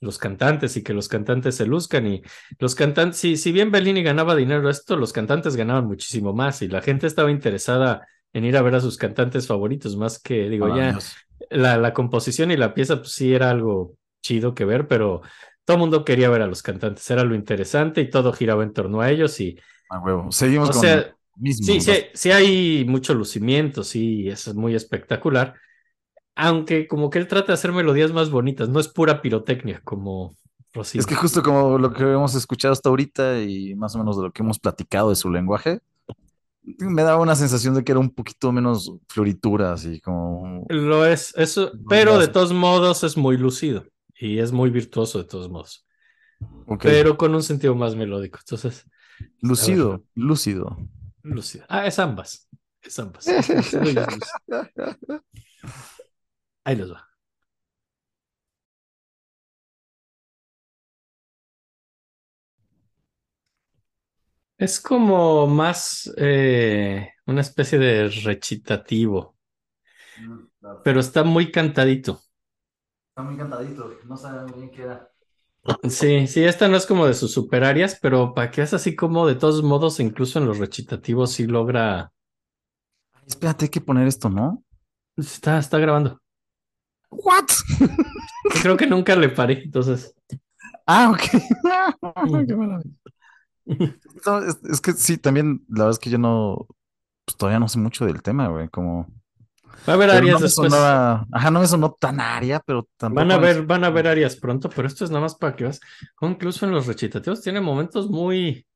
los 0.00 0.18
cantantes 0.18 0.76
y 0.76 0.82
que 0.82 0.94
los 0.94 1.08
cantantes 1.08 1.56
se 1.56 1.66
luzcan 1.66 2.06
y 2.06 2.22
los 2.58 2.74
cantantes, 2.74 3.18
si, 3.18 3.36
si 3.36 3.52
bien 3.52 3.70
Bellini 3.70 4.02
ganaba 4.02 4.36
dinero 4.36 4.70
esto, 4.70 4.96
los 4.96 5.12
cantantes 5.12 5.56
ganaban 5.56 5.86
muchísimo 5.86 6.32
más 6.32 6.62
y 6.62 6.68
la 6.68 6.82
gente 6.82 7.06
estaba 7.06 7.30
interesada 7.30 8.06
en 8.32 8.44
ir 8.44 8.56
a 8.56 8.62
ver 8.62 8.74
a 8.76 8.80
sus 8.80 8.96
cantantes 8.96 9.46
favoritos, 9.46 9.96
más 9.96 10.20
que, 10.20 10.48
digo, 10.48 10.68
ya 10.68 11.00
Maravilloso. 11.00 11.16
la, 11.50 11.76
la 11.78 11.92
composición 11.94 12.50
y 12.50 12.56
la 12.56 12.74
pieza, 12.74 12.98
pues 12.98 13.12
sí 13.12 13.34
era 13.34 13.50
algo 13.50 13.96
chido 14.22 14.54
que 14.54 14.64
ver, 14.64 14.86
pero 14.86 15.22
todo 15.64 15.76
el 15.76 15.80
mundo 15.80 16.04
quería 16.04 16.30
ver 16.30 16.42
a 16.42 16.46
los 16.46 16.62
cantantes, 16.62 17.10
era 17.10 17.24
lo 17.24 17.34
interesante 17.34 18.00
y 18.00 18.10
todo 18.10 18.32
giraba 18.32 18.62
en 18.62 18.72
torno 18.72 19.00
a 19.00 19.10
ellos 19.10 19.40
y, 19.40 19.58
A 19.88 20.00
huevo. 20.00 20.30
Seguimos 20.32 20.70
o 20.70 20.72
con 20.72 20.80
sea, 20.80 21.14
mismo. 21.38 21.66
sí, 21.66 21.74
¿no? 21.74 21.80
sí, 21.80 21.92
sí 22.14 22.30
hay 22.30 22.84
mucho 22.84 23.14
lucimiento, 23.14 23.84
sí, 23.84 24.28
es 24.28 24.54
muy 24.54 24.74
espectacular, 24.74 25.54
aunque 26.34 26.86
como 26.86 27.10
que 27.10 27.18
él 27.18 27.26
trata 27.26 27.48
de 27.48 27.54
hacer 27.54 27.72
melodías 27.72 28.12
más 28.12 28.30
bonitas, 28.30 28.68
no 28.68 28.78
es 28.78 28.88
pura 28.88 29.20
pirotecnia 29.20 29.80
como 29.82 30.36
Rossini. 30.72 31.00
Es 31.00 31.06
que 31.06 31.16
justo 31.16 31.42
como 31.42 31.78
lo 31.78 31.92
que 31.92 32.04
hemos 32.04 32.34
escuchado 32.34 32.72
hasta 32.72 32.88
ahorita 32.88 33.40
y 33.42 33.74
más 33.74 33.94
o 33.94 33.98
menos 33.98 34.16
de 34.16 34.22
lo 34.24 34.32
que 34.32 34.42
hemos 34.42 34.58
platicado 34.58 35.10
de 35.10 35.16
su 35.16 35.30
lenguaje, 35.30 35.80
me 36.78 37.02
daba 37.02 37.20
una 37.20 37.34
sensación 37.34 37.74
de 37.74 37.84
que 37.84 37.92
era 37.92 37.98
un 37.98 38.10
poquito 38.10 38.52
menos 38.52 38.92
floritura, 39.08 39.72
así 39.72 40.00
como... 40.00 40.66
Lo 40.68 41.06
es, 41.06 41.34
eso, 41.36 41.72
pero 41.88 42.18
de 42.18 42.28
todos 42.28 42.52
modos 42.52 43.04
es 43.04 43.16
muy 43.16 43.36
lucido 43.36 43.84
y 44.18 44.38
es 44.38 44.52
muy 44.52 44.70
virtuoso 44.70 45.18
de 45.18 45.24
todos 45.24 45.48
modos, 45.48 45.86
ok. 46.66 46.82
pero 46.82 47.16
con 47.16 47.34
un 47.34 47.42
sentido 47.42 47.74
más 47.74 47.96
melódico, 47.96 48.38
entonces... 48.40 48.86
Lúcido, 49.40 50.04
lúcido. 50.14 50.76
Lúcido. 51.34 51.64
Ah, 51.68 51.86
es 51.86 51.98
ambas. 51.98 52.48
Es 52.82 52.98
ambas. 52.98 53.26
Ahí 56.64 56.76
les 56.76 56.90
va. 56.92 57.08
Es 64.56 64.80
como 64.80 65.46
más 65.46 66.12
eh, 66.16 67.10
una 67.26 67.40
especie 67.42 67.78
de 67.78 68.08
recitativo, 68.08 69.36
pero 70.82 71.00
está 71.00 71.24
muy 71.24 71.50
cantadito. 71.52 72.20
Está 73.10 73.22
muy 73.22 73.34
encantadito, 73.34 73.98
no 74.06 74.16
sabe 74.16 74.46
muy 74.50 74.60
bien 74.60 74.70
qué 74.70 74.82
era. 74.82 75.10
Sí, 75.88 76.26
sí, 76.26 76.44
esta 76.44 76.68
no 76.68 76.76
es 76.76 76.86
como 76.86 77.06
de 77.06 77.14
sus 77.14 77.32
superarias, 77.32 77.98
pero 78.00 78.34
para 78.34 78.50
que 78.50 78.62
es 78.62 78.72
así 78.72 78.96
como 78.96 79.26
de 79.26 79.34
todos 79.34 79.62
modos, 79.62 80.00
incluso 80.00 80.38
en 80.38 80.46
los 80.46 80.58
recitativos 80.58 81.32
sí 81.32 81.46
logra. 81.46 82.12
Espérate, 83.26 83.66
hay 83.66 83.68
que 83.68 83.80
poner 83.80 84.06
esto, 84.06 84.30
¿no? 84.30 84.62
Está, 85.16 85.58
está 85.58 85.78
grabando. 85.78 86.20
¿What? 87.10 87.46
Creo 88.62 88.76
que 88.76 88.86
nunca 88.86 89.14
le 89.16 89.28
paré, 89.28 89.62
entonces. 89.64 90.14
Ah, 90.86 91.10
ok. 91.10 91.20
Qué 92.46 92.56
maravilla. 92.56 92.94
No, 94.26 94.38
es, 94.40 94.58
es 94.64 94.80
que 94.80 94.92
sí, 94.92 95.18
también, 95.18 95.64
la 95.68 95.84
verdad 95.84 95.90
es 95.90 95.98
que 95.98 96.10
yo 96.10 96.18
no, 96.18 96.66
pues 97.24 97.36
todavía 97.36 97.60
no 97.60 97.68
sé 97.68 97.78
mucho 97.78 98.06
del 98.06 98.22
tema, 98.22 98.48
güey, 98.48 98.68
como... 98.68 99.06
Va 99.88 99.92
a 99.94 99.96
haber 99.96 100.10
arias 100.10 100.38
no 100.38 100.48
después. 100.48 100.76
sonaba- 100.80 101.26
ajá, 101.32 101.50
no 101.50 101.60
me 101.60 101.66
sonó 101.66 101.92
tan 101.98 102.20
aria, 102.20 102.60
pero 102.64 102.88
tampoco... 102.96 103.26
Van 103.26 103.30
a 103.32 103.38
ver, 103.38 103.64
van 103.66 103.84
a 103.84 103.90
ver 103.90 104.06
áreas 104.06 104.36
pronto, 104.36 104.68
pero 104.68 104.86
esto 104.86 105.04
es 105.04 105.10
nada 105.10 105.22
más 105.22 105.34
para 105.36 105.56
que 105.56 105.64
veas. 105.64 105.80
cómo 106.14 106.32
Incluso 106.32 106.66
en 106.66 106.72
los 106.72 106.86
recitativos 106.86 107.40
tiene 107.42 107.60
momentos 107.60 108.10
muy 108.10 108.66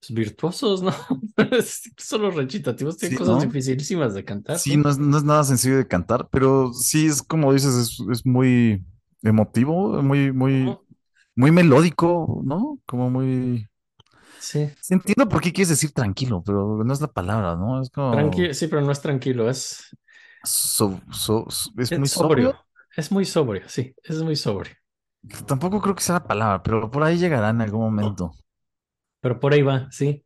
pues, 0.00 0.12
virtuosos, 0.14 0.82
¿no? 0.82 0.92
Incluso 1.38 2.18
los 2.18 2.34
recitativos 2.36 2.98
tienen 2.98 3.14
Sí, 3.14 3.16
cosas 3.16 3.38
¿no? 3.38 3.40
dificilísimas 3.40 4.14
de 4.14 4.24
cantar. 4.24 4.62
Sí, 4.62 4.76
no 4.76 4.90
es, 4.90 4.98
no 4.98 5.16
es 5.18 5.24
nada 5.24 5.44
sencillo 5.44 5.76
de 5.78 5.86
cantar, 5.88 6.28
pero 6.30 6.72
sí 6.72 7.06
es 7.06 7.22
como 7.22 7.52
dices, 7.52 7.74
es, 7.74 8.00
es 8.10 8.26
muy 8.26 8.84
emotivo, 9.22 10.02
muy, 10.02 10.32
muy, 10.32 10.78
muy 11.36 11.52
melódico, 11.52 12.42
¿no? 12.44 12.80
Como 12.86 13.10
muy... 13.10 13.68
Sí, 14.38 14.76
Sí, 14.80 14.94
entiendo 14.94 15.28
por 15.28 15.40
qué 15.42 15.52
quieres 15.52 15.68
decir 15.70 15.92
tranquilo, 15.92 16.42
pero 16.44 16.82
no 16.84 16.92
es 16.92 17.00
la 17.00 17.08
palabra, 17.12 17.56
¿no? 17.56 17.80
Es 17.82 17.90
como... 17.90 18.08
tranquilo, 18.08 18.54
sí, 18.54 18.68
pero 18.68 18.82
no 18.82 18.92
es 18.92 19.00
tranquilo, 19.00 19.48
es, 19.50 19.96
so- 20.50 21.00
so- 21.12 21.46
so- 21.50 21.70
es 21.78 21.92
es 21.92 21.98
muy 21.98 22.08
sobrio. 22.08 22.50
sobrio. 22.50 22.64
Es 22.96 23.12
muy 23.12 23.24
sobrio, 23.24 23.68
sí, 23.68 23.94
es 24.02 24.22
muy 24.22 24.36
sobrio. 24.36 24.74
Tampoco 25.46 25.80
creo 25.80 25.94
que 25.94 26.02
sea 26.02 26.16
la 26.16 26.24
palabra, 26.26 26.62
pero 26.62 26.90
por 26.90 27.02
ahí 27.04 27.18
llegará 27.18 27.50
en 27.50 27.60
algún 27.60 27.82
momento. 27.82 28.32
Pero 29.20 29.38
por 29.40 29.52
ahí 29.52 29.62
va, 29.62 29.88
sí. 29.90 30.24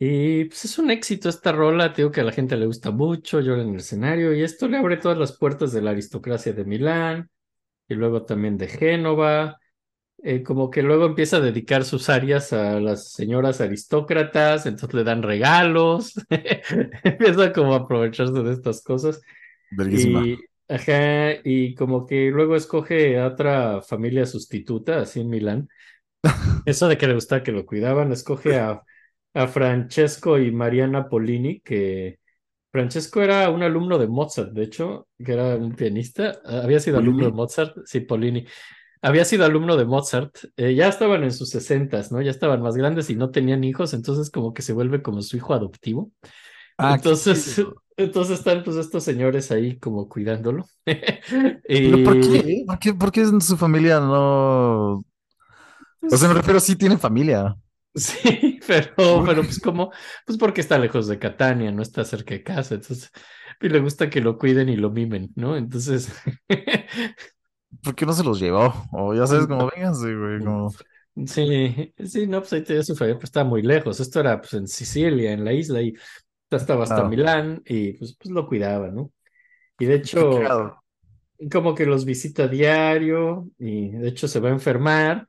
Y 0.00 0.44
pues 0.44 0.64
es 0.64 0.78
un 0.78 0.90
éxito 0.90 1.28
esta 1.28 1.50
rola, 1.52 1.92
te 1.92 2.02
digo 2.02 2.12
que 2.12 2.20
a 2.20 2.24
la 2.24 2.30
gente 2.32 2.56
le 2.56 2.66
gusta 2.66 2.90
mucho, 2.92 3.40
llora 3.40 3.62
en 3.62 3.70
el 3.70 3.76
escenario, 3.80 4.32
y 4.32 4.42
esto 4.44 4.68
le 4.68 4.76
abre 4.78 4.96
todas 4.96 5.18
las 5.18 5.36
puertas 5.36 5.72
de 5.72 5.82
la 5.82 5.90
aristocracia 5.90 6.52
de 6.52 6.64
Milán, 6.64 7.28
y 7.88 7.94
luego 7.94 8.24
también 8.24 8.58
de 8.58 8.68
Génova, 8.68 9.58
eh, 10.22 10.42
como 10.42 10.70
que 10.70 10.82
luego 10.82 11.06
empieza 11.06 11.36
a 11.38 11.40
dedicar 11.40 11.84
sus 11.84 12.08
áreas 12.08 12.52
a 12.52 12.80
las 12.80 13.12
señoras 13.12 13.60
aristócratas, 13.60 14.66
entonces 14.66 14.94
le 14.94 15.04
dan 15.04 15.22
regalos, 15.22 16.14
empieza 17.04 17.52
como 17.52 17.74
a 17.74 17.78
aprovecharse 17.78 18.32
de 18.42 18.52
estas 18.52 18.82
cosas, 18.82 19.20
Verguísima. 19.70 20.26
y, 20.26 20.38
ajá, 20.68 21.34
y 21.44 21.74
como 21.74 22.06
que 22.06 22.30
luego 22.30 22.56
escoge 22.56 23.18
a 23.18 23.28
otra 23.28 23.82
familia 23.82 24.26
sustituta, 24.26 25.00
así 25.00 25.20
en 25.20 25.30
Milán. 25.30 25.68
Eso 26.66 26.88
de 26.88 26.98
que 26.98 27.06
le 27.06 27.14
gustaba 27.14 27.42
que 27.42 27.52
lo 27.52 27.66
cuidaban, 27.66 28.12
escoge 28.12 28.58
a, 28.58 28.82
a 29.34 29.48
Francesco 29.48 30.38
y 30.38 30.50
Mariana 30.50 31.08
Polini, 31.08 31.60
que 31.60 32.18
Francesco 32.70 33.22
era 33.22 33.50
un 33.50 33.62
alumno 33.62 33.98
de 33.98 34.08
Mozart, 34.08 34.52
de 34.52 34.64
hecho, 34.64 35.08
que 35.24 35.32
era 35.32 35.56
un 35.56 35.74
pianista, 35.74 36.40
había 36.44 36.80
sido 36.80 36.98
alumno 36.98 37.26
de. 37.26 37.32
Mozart, 37.32 37.76
sí, 37.86 38.00
Polini. 38.00 38.46
Había 39.02 39.24
sido 39.24 39.44
alumno 39.44 39.76
de 39.76 39.84
Mozart, 39.84 40.36
eh, 40.56 40.74
ya 40.74 40.88
estaban 40.88 41.24
en 41.24 41.32
sus 41.32 41.50
sesentas, 41.50 42.12
¿no? 42.12 42.20
Ya 42.22 42.30
estaban 42.30 42.62
más 42.62 42.76
grandes 42.76 43.10
y 43.10 43.16
no 43.16 43.30
tenían 43.30 43.64
hijos, 43.64 43.94
entonces 43.94 44.30
como 44.30 44.54
que 44.54 44.62
se 44.62 44.72
vuelve 44.72 45.02
como 45.02 45.22
su 45.22 45.36
hijo 45.36 45.54
adoptivo. 45.54 46.10
Ah, 46.78 46.94
Entonces, 46.94 47.60
entonces 47.96 48.38
están 48.40 48.64
pues 48.64 48.76
estos 48.76 49.04
señores 49.04 49.50
ahí 49.52 49.78
como 49.78 50.08
cuidándolo. 50.08 50.66
¿Pero 51.80 52.02
por 52.02 52.18
Y 52.18 52.20
qué? 52.20 52.62
¿Por 52.66 52.78
qué, 52.78 52.94
por 52.94 53.12
qué 53.12 53.22
en 53.22 53.40
su 53.40 53.56
familia 53.56 54.00
no? 54.00 55.04
O 56.10 56.16
sea, 56.16 56.28
me 56.28 56.34
refiero, 56.34 56.60
sí 56.60 56.76
tiene 56.76 56.98
familia. 56.98 57.56
sí, 57.94 58.60
pero, 58.66 58.94
¿Por 58.96 59.24
pero 59.24 59.42
pues 59.44 59.60
como, 59.60 59.90
pues 60.26 60.38
porque 60.38 60.60
está 60.60 60.78
lejos 60.78 61.06
de 61.08 61.18
Catania, 61.18 61.70
no 61.72 61.82
está 61.82 62.04
cerca 62.04 62.34
de 62.34 62.42
casa, 62.42 62.74
entonces, 62.74 63.10
y 63.60 63.68
le 63.68 63.80
gusta 63.80 64.10
que 64.10 64.20
lo 64.20 64.38
cuiden 64.38 64.68
y 64.68 64.76
lo 64.76 64.90
mimen, 64.90 65.30
¿no? 65.36 65.56
Entonces, 65.56 66.12
¿Por 67.82 67.94
qué 67.94 68.06
no 68.06 68.12
se 68.12 68.24
los 68.24 68.40
llevó? 68.40 68.72
O 68.92 69.14
ya 69.14 69.26
sabes, 69.26 69.46
como 69.46 69.70
vénganse, 69.74 70.14
güey, 70.14 70.38
como... 70.40 70.70
sí, 71.26 71.94
sí, 72.04 72.26
no, 72.26 72.40
pues 72.40 72.52
ahí 72.52 72.64
tenía 72.64 72.82
su 72.82 72.96
familia, 72.96 73.16
pues 73.16 73.24
estaba 73.24 73.48
muy 73.48 73.62
lejos, 73.62 74.00
esto 74.00 74.20
era 74.20 74.40
pues 74.40 74.54
en 74.54 74.66
Sicilia, 74.66 75.32
en 75.32 75.44
la 75.44 75.52
isla, 75.52 75.82
y 75.82 75.94
estaba 76.50 76.84
hasta. 76.84 77.04
Milán, 77.04 77.62
y 77.66 77.92
pues, 77.94 78.16
pues 78.16 78.30
lo 78.30 78.46
cuidaba, 78.46 78.88
¿no? 78.88 79.12
Y 79.78 79.86
de 79.86 79.94
hecho, 79.96 80.80
como 81.52 81.74
que 81.74 81.86
los 81.86 82.04
visita 82.04 82.44
a 82.44 82.48
diario, 82.48 83.48
y 83.58 83.90
de 83.90 84.08
hecho 84.08 84.28
se 84.28 84.40
va 84.40 84.48
a 84.48 84.52
enfermar, 84.52 85.28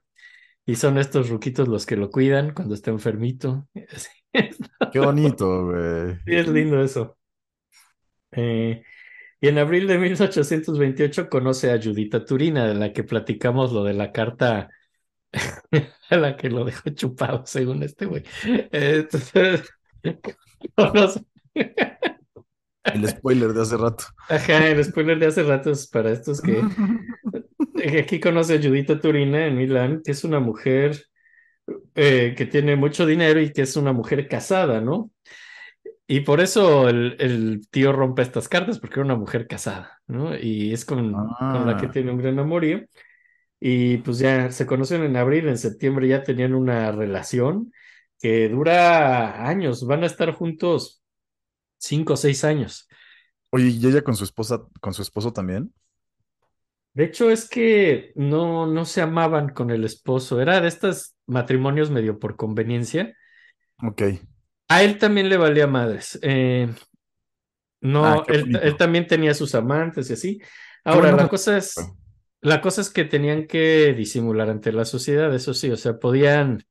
y 0.65 0.75
son 0.75 0.97
estos 0.97 1.29
ruquitos 1.29 1.67
los 1.67 1.85
que 1.85 1.95
lo 1.95 2.09
cuidan 2.09 2.53
cuando 2.53 2.75
está 2.75 2.91
enfermito. 2.91 3.67
Qué 4.91 4.99
bonito, 4.99 5.65
güey. 5.65 6.15
Sí, 6.25 6.35
es 6.35 6.47
lindo 6.47 6.81
eso. 6.81 7.17
Eh, 8.31 8.83
y 9.41 9.47
en 9.47 9.57
abril 9.57 9.87
de 9.87 9.97
1828 9.97 11.29
conoce 11.29 11.71
a 11.71 11.79
Judita 11.81 12.25
Turina, 12.25 12.67
de 12.67 12.75
la 12.75 12.93
que 12.93 13.03
platicamos 13.03 13.71
lo 13.71 13.83
de 13.83 13.93
la 13.93 14.11
carta 14.11 14.69
a 16.09 16.17
la 16.17 16.35
que 16.37 16.49
lo 16.49 16.65
dejó 16.65 16.89
chupado, 16.91 17.43
según 17.45 17.83
este 17.83 18.05
güey. 18.05 18.23
Entonces, 18.71 19.69
conoce- 20.75 21.25
El 22.83 23.07
spoiler 23.07 23.53
de 23.53 23.61
hace 23.61 23.77
rato. 23.77 24.05
Ajá, 24.29 24.67
el 24.67 24.83
spoiler 24.83 25.19
de 25.19 25.27
hace 25.27 25.43
rato 25.43 25.71
es 25.71 25.87
para 25.87 26.11
estos 26.11 26.41
que 26.41 26.61
que 27.75 27.99
aquí 27.99 28.19
conoce 28.19 28.55
a 28.55 28.61
Judita 28.61 28.99
Turina 28.99 29.45
en 29.47 29.57
Milán, 29.57 30.01
que 30.03 30.11
es 30.11 30.23
una 30.23 30.39
mujer 30.39 30.97
eh, 31.95 32.33
que 32.37 32.45
tiene 32.45 32.75
mucho 32.75 33.05
dinero 33.05 33.39
y 33.41 33.51
que 33.51 33.61
es 33.63 33.75
una 33.75 33.93
mujer 33.93 34.27
casada, 34.27 34.81
¿no? 34.81 35.11
Y 36.09 36.21
por 36.21 36.41
eso 36.41 36.89
el, 36.89 37.17
el 37.21 37.69
tío 37.71 37.93
rompe 37.93 38.23
estas 38.23 38.49
cartas, 38.49 38.79
porque 38.79 38.95
era 38.95 39.05
una 39.05 39.15
mujer 39.17 39.47
casada, 39.47 40.01
¿no? 40.07 40.35
Y 40.37 40.73
es 40.73 40.85
con, 40.85 41.35
con 41.49 41.67
la 41.67 41.77
que 41.77 41.87
Ah. 41.87 41.89
tiene 41.89 42.11
un 42.11 42.17
gran 42.19 42.39
amorío. 42.39 42.81
Y 43.59 43.97
pues 43.99 44.19
ya 44.19 44.51
se 44.51 44.65
conocen 44.67 45.03
en 45.03 45.17
abril, 45.17 45.47
en 45.49 45.57
septiembre 45.57 46.07
ya 46.09 46.23
tenían 46.23 46.55
una 46.55 46.91
relación 46.91 47.71
que 48.21 48.49
dura 48.49 49.47
años, 49.47 49.85
van 49.87 50.03
a 50.03 50.07
estar 50.07 50.33
juntos 50.33 51.03
cinco 51.79 52.13
o 52.13 52.17
seis 52.17 52.43
años. 52.45 52.87
Oye, 53.51 53.67
¿y 53.69 53.85
ella 53.87 54.03
con 54.03 54.15
su 54.15 54.23
esposa, 54.23 54.61
con 54.81 54.93
su 54.93 55.01
esposo 55.03 55.31
también? 55.33 55.73
De 56.93 57.05
hecho, 57.05 57.29
es 57.31 57.47
que 57.49 58.11
no, 58.15 58.67
no 58.67 58.85
se 58.85 59.01
amaban 59.01 59.49
con 59.49 59.69
el 59.71 59.85
esposo, 59.85 60.41
era 60.41 60.59
de 60.59 60.67
estos 60.67 61.15
matrimonios 61.27 61.91
medio 61.91 62.19
por 62.19 62.35
conveniencia. 62.35 63.15
Ok. 63.83 64.01
A 64.69 64.83
él 64.83 64.97
también 64.97 65.29
le 65.29 65.37
valía 65.37 65.67
madres. 65.67 66.17
Eh, 66.21 66.73
no, 67.81 68.05
Ah, 68.05 68.23
él, 68.27 68.75
también 68.77 69.07
tenía 69.07 69.33
sus 69.33 69.55
amantes 69.55 70.09
y 70.09 70.13
así. 70.13 70.41
Ahora, 70.83 71.11
la 71.11 71.27
cosa 71.27 71.57
es, 71.57 71.75
la 72.41 72.61
cosa 72.61 72.81
es 72.81 72.89
que 72.89 73.03
tenían 73.05 73.47
que 73.47 73.93
disimular 73.93 74.49
ante 74.49 74.71
la 74.71 74.85
sociedad, 74.85 75.33
eso 75.33 75.53
sí, 75.53 75.69
o 75.71 75.77
sea, 75.77 75.97
podían 75.99 76.63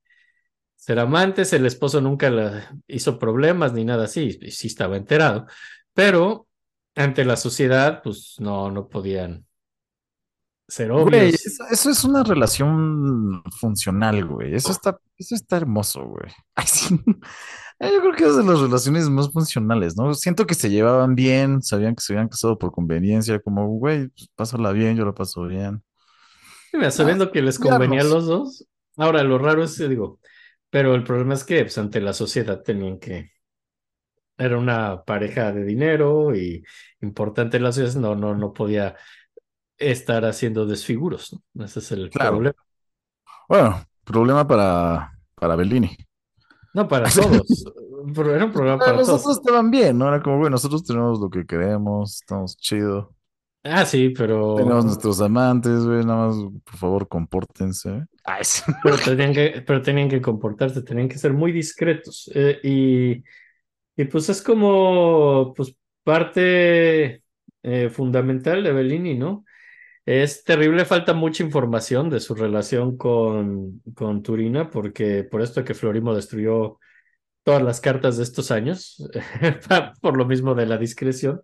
ser 0.77 0.99
amantes, 0.99 1.53
el 1.53 1.67
esposo 1.67 2.01
nunca 2.01 2.31
la 2.31 2.75
hizo 2.87 3.19
problemas 3.19 3.73
ni 3.73 3.85
nada 3.85 4.05
así, 4.05 4.33
sí 4.51 4.67
estaba 4.69 4.97
enterado, 4.97 5.47
pero 5.93 6.47
ante 6.95 7.25
la 7.25 7.37
sociedad, 7.37 8.01
pues 8.03 8.37
no, 8.39 8.71
no 8.71 8.89
podían 8.89 9.47
ser 10.67 10.93
Güey, 10.93 11.29
obvios. 11.29 11.45
eso, 11.45 11.65
eso 11.71 11.91
es 11.91 12.05
una 12.05 12.23
relación 12.25 13.43
funcional, 13.61 14.25
güey. 14.25 14.55
Eso 14.55 14.73
está, 14.73 14.99
eso 15.17 15.35
está 15.35 15.57
hermoso, 15.57 16.05
güey. 16.07 16.33
Ay, 16.55 16.67
sí. 16.67 17.01
Eh, 17.07 17.68
Yo 17.81 18.01
creo 18.01 18.13
que 18.15 18.25
es 18.25 18.37
de 18.37 18.45
las 18.45 18.61
relaciones 18.61 19.09
más 19.09 19.31
funcionales, 19.33 19.97
¿no? 19.97 20.13
Siento 20.15 20.47
que 20.47 20.55
se 20.55 20.69
llevaban 20.71 21.15
bien, 21.15 21.63
sabían 21.63 21.95
que 21.95 22.03
se 22.03 22.13
habían 22.13 22.29
casado 22.29 22.59
por 22.59 22.73
conveniencia, 22.73 23.39
como, 23.41 23.69
güey, 23.69 24.09
pues, 24.09 24.29
pásala 24.35 24.73
bien, 24.73 24.97
yo 24.97 25.05
la 25.05 25.15
paso 25.15 25.45
bien. 25.47 25.83
Mira, 26.73 26.91
sabiendo 26.91 27.31
que 27.33 27.43
les 27.43 27.59
convenía 27.59 28.03
a 28.03 28.05
los 28.05 28.27
dos. 28.27 28.67
Ahora, 28.97 29.23
lo 29.23 29.39
raro 29.39 29.63
es, 29.65 29.79
eh, 29.81 29.89
digo, 29.89 30.21
pero 30.71 30.95
el 30.95 31.05
problema 31.05 31.35
es 31.35 31.45
que 31.45 31.63
pues, 31.63 31.79
ante 31.79 32.01
la 32.01 32.13
sociedad 32.13 32.63
tenían 32.63 32.99
que. 32.99 33.31
Era 34.37 34.57
una 34.59 35.03
pareja 35.05 35.53
de 35.53 35.65
dinero 35.65 36.35
y 36.35 36.63
importante 37.01 37.57
en 37.57 37.65
la 37.65 37.73
sociedad, 37.73 38.01
no, 38.01 38.15
no, 38.15 38.35
no 38.37 38.53
podía 38.53 38.97
estar 39.79 40.25
haciendo 40.27 40.67
desfiguros, 40.67 41.37
¿no? 41.55 41.65
Ese 41.67 41.81
es 41.81 41.93
el 41.93 42.11
Claro. 42.11 42.39
problema. 42.41 42.57
Bueno, 43.49 43.85
problema 44.05 44.47
para, 44.47 45.13
para 45.35 45.57
Bellini. 45.57 45.97
No 46.75 46.87
para 46.89 47.09
todos, 47.11 47.65
pero 48.15 48.35
era 48.35 48.45
un 48.45 48.53
Pero 48.53 48.79
para 48.79 48.93
los 48.93 49.07
todos. 49.07 49.21
otros 49.23 49.39
estaban 49.39 49.71
bien, 49.71 49.99
¿no? 49.99 50.09
Era 50.09 50.23
como, 50.23 50.39
güey, 50.39 50.51
nosotros 50.51 50.85
tenemos 50.85 51.21
lo 51.21 51.31
que 51.31 51.47
queremos, 51.47 52.21
estamos 52.21 52.57
chido. 52.57 53.15
Ah, 53.65 53.85
sí, 53.85 54.11
pero, 54.11 54.55
Tenemos 54.57 54.85
nuestros 54.85 55.21
amantes, 55.21 55.85
güey, 55.85 56.05
nada 56.05 56.29
más, 56.29 56.37
por 56.65 56.77
favor, 56.77 57.09
compórtense. 57.09 58.05
Ay, 58.25 58.45
sí. 58.45 58.63
pero 58.83 58.97
tenían 58.99 59.33
que, 59.33 59.63
pero 59.67 59.83
tenían 59.83 60.09
que 60.09 60.23
comportarse, 60.23 60.83
tenían 60.83 61.09
que 61.09 61.19
ser 61.19 61.33
muy 61.33 61.53
discretos. 61.53 62.31
Eh, 62.35 62.59
y, 62.63 63.25
y 64.01 64.05
pues 64.07 64.29
es 64.29 64.41
como 64.41 65.53
pues 65.55 65.75
parte 66.05 67.23
eh, 67.63 67.91
fundamental 67.91 68.63
de 68.63 68.73
Bellini, 68.73 69.17
¿no? 69.17 69.45
Es 70.11 70.43
terrible, 70.43 70.87
falta 70.87 71.13
mucha 71.13 71.43
información 71.43 72.09
de 72.09 72.19
su 72.19 72.35
relación 72.35 72.97
con, 72.97 73.83
con 73.95 74.23
Turina, 74.23 74.71
porque 74.71 75.23
por 75.23 75.43
esto 75.43 75.63
que 75.65 75.75
Florimo 75.75 76.15
destruyó 76.15 76.79
todas 77.43 77.63
las 77.63 77.83
cartas 77.83 78.17
de 78.17 78.23
estos 78.23 78.51
años, 78.51 79.07
por 80.01 80.17
lo 80.17 80.25
mismo 80.25 80.55
de 80.55 80.65
la 80.65 80.79
discreción. 80.79 81.43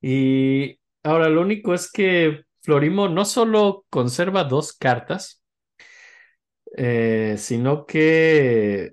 Y 0.00 0.78
ahora 1.02 1.28
lo 1.28 1.40
único 1.40 1.74
es 1.74 1.90
que 1.90 2.44
Florimo 2.60 3.08
no 3.08 3.24
solo 3.24 3.84
conserva 3.90 4.44
dos 4.44 4.72
cartas, 4.74 5.42
eh, 6.76 7.34
sino 7.36 7.84
que 7.84 8.92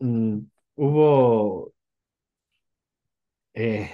mm, 0.00 0.38
hubo, 0.74 1.72
eh, 3.54 3.90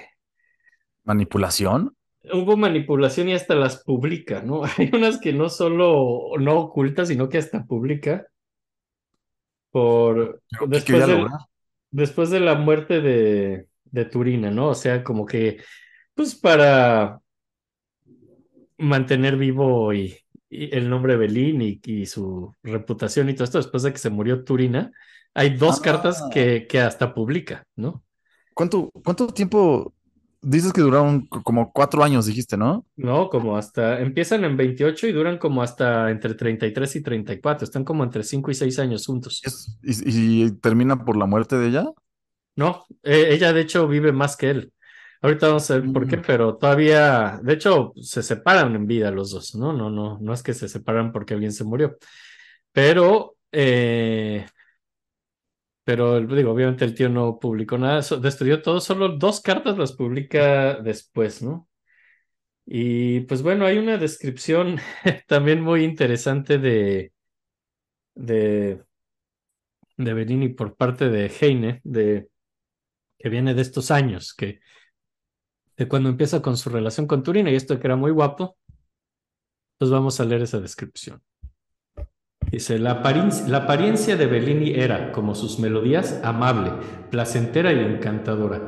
¿Manipulación? 1.04 1.94
Hubo 2.32 2.56
manipulación 2.56 3.28
y 3.28 3.34
hasta 3.34 3.54
las 3.54 3.82
publica, 3.84 4.42
¿no? 4.42 4.62
Hay 4.78 4.90
unas 4.92 5.18
que 5.20 5.32
no 5.32 5.48
solo 5.48 6.30
no 6.38 6.58
oculta, 6.60 7.06
sino 7.06 7.28
que 7.28 7.38
hasta 7.38 7.64
publica 7.66 8.26
por 9.70 10.42
¿Pero 10.50 10.68
qué 10.84 10.92
después 10.92 11.06
lograr? 11.06 11.40
después 11.90 12.30
de 12.30 12.40
la 12.40 12.54
muerte 12.56 13.00
de, 13.00 13.68
de 13.84 14.04
Turina, 14.06 14.50
¿no? 14.50 14.68
O 14.70 14.74
sea, 14.74 15.04
como 15.04 15.26
que, 15.26 15.58
pues 16.14 16.34
para 16.34 17.20
mantener 18.78 19.36
vivo 19.36 19.92
y, 19.92 20.16
y 20.48 20.74
el 20.76 20.88
nombre 20.88 21.16
Bellini 21.16 21.80
y, 21.84 22.02
y 22.02 22.06
su 22.06 22.54
reputación 22.62 23.28
y 23.28 23.34
todo 23.34 23.44
esto, 23.44 23.58
después 23.58 23.82
de 23.82 23.92
que 23.92 23.98
se 23.98 24.10
murió 24.10 24.44
Turina, 24.44 24.92
hay 25.34 25.56
dos 25.56 25.80
Ah. 25.80 25.82
cartas 25.82 26.22
que, 26.32 26.66
que 26.68 26.80
hasta 26.80 27.14
publica, 27.14 27.64
¿no? 27.76 28.04
¿Cuánto, 28.54 28.90
cuánto 29.04 29.28
tiempo 29.28 29.94
dices 30.43 30.72
que 30.72 30.80
duraron 30.80 31.26
como 31.26 31.72
cuatro 31.72 32.03
años, 32.03 32.26
dijiste, 32.26 32.57
¿no? 32.57 32.86
No, 32.97 33.28
como 33.28 33.57
hasta, 33.57 34.01
empiezan 34.01 34.45
en 34.45 34.57
28 34.57 35.07
y 35.07 35.12
duran 35.12 35.38
como 35.38 35.62
hasta 35.62 36.11
entre 36.11 36.34
33 36.34 36.97
y 36.97 37.03
34, 37.03 37.64
están 37.64 37.84
como 37.84 38.05
entre 38.05 38.22
5 38.24 38.51
y 38.51 38.55
6 38.55 38.78
años 38.78 39.07
juntos. 39.07 39.41
Y, 39.82 40.45
y 40.47 40.51
termina 40.53 41.05
por 41.05 41.16
la 41.16 41.26
muerte 41.26 41.57
de 41.57 41.68
ella? 41.68 41.86
No, 42.57 42.84
eh, 43.03 43.28
ella 43.30 43.53
de 43.53 43.61
hecho 43.62 43.86
vive 43.88 44.12
más 44.12 44.36
que 44.36 44.51
él. 44.51 44.72
Ahorita 45.22 45.49
vamos 45.49 45.70
a 45.70 45.78
ver 45.78 45.93
por 45.93 46.07
qué, 46.09 46.16
Mm. 46.16 46.22
pero 46.26 46.57
todavía, 46.57 47.38
de 47.43 47.53
hecho, 47.53 47.93
se 48.01 48.22
separan 48.22 48.74
en 48.74 48.86
vida 48.86 49.11
los 49.11 49.30
dos, 49.32 49.55
¿no? 49.55 49.72
No, 49.72 49.91
no, 49.91 50.18
no 50.20 50.32
es 50.32 50.43
que 50.43 50.55
se 50.55 50.68
separan 50.68 51.12
porque 51.12 51.35
alguien 51.35 51.52
se 51.52 51.64
murió. 51.64 51.98
Pero, 52.73 53.36
eh, 53.52 54.47
pero 55.90 56.20
digo, 56.20 56.52
obviamente 56.52 56.84
el 56.84 56.94
tío 56.94 57.08
no 57.08 57.40
publicó 57.40 57.76
nada, 57.76 58.00
destruyó 58.22 58.62
todo, 58.62 58.80
solo 58.80 59.08
dos 59.18 59.40
cartas 59.40 59.76
las 59.76 59.90
publica 59.92 60.76
después, 60.76 61.42
¿no? 61.42 61.68
Y 62.64 63.22
pues 63.22 63.42
bueno, 63.42 63.66
hay 63.66 63.78
una 63.78 63.98
descripción 63.98 64.78
también 65.26 65.60
muy 65.60 65.82
interesante 65.82 66.58
de, 66.58 67.12
de, 68.14 68.84
de 69.96 70.14
Bellini 70.14 70.50
por 70.50 70.76
parte 70.76 71.08
de 71.08 71.26
Heine, 71.26 71.80
de, 71.82 72.28
que 73.18 73.28
viene 73.28 73.54
de 73.54 73.62
estos 73.62 73.90
años, 73.90 74.32
que 74.32 74.60
de 75.76 75.88
cuando 75.88 76.08
empieza 76.08 76.40
con 76.40 76.56
su 76.56 76.70
relación 76.70 77.08
con 77.08 77.24
Turina 77.24 77.50
y 77.50 77.56
esto 77.56 77.80
que 77.80 77.88
era 77.88 77.96
muy 77.96 78.12
guapo, 78.12 78.56
pues 79.78 79.90
vamos 79.90 80.20
a 80.20 80.24
leer 80.24 80.42
esa 80.42 80.60
descripción. 80.60 81.20
Dice, 82.51 82.78
la 82.78 82.90
apariencia, 82.93 83.47
la 83.48 83.59
apariencia 83.59 84.16
de 84.16 84.27
Bellini 84.27 84.72
era, 84.74 85.12
como 85.12 85.35
sus 85.35 85.60
melodías, 85.60 86.20
amable, 86.24 86.72
placentera 87.10 87.72
y 87.72 87.78
encantadora. 87.78 88.62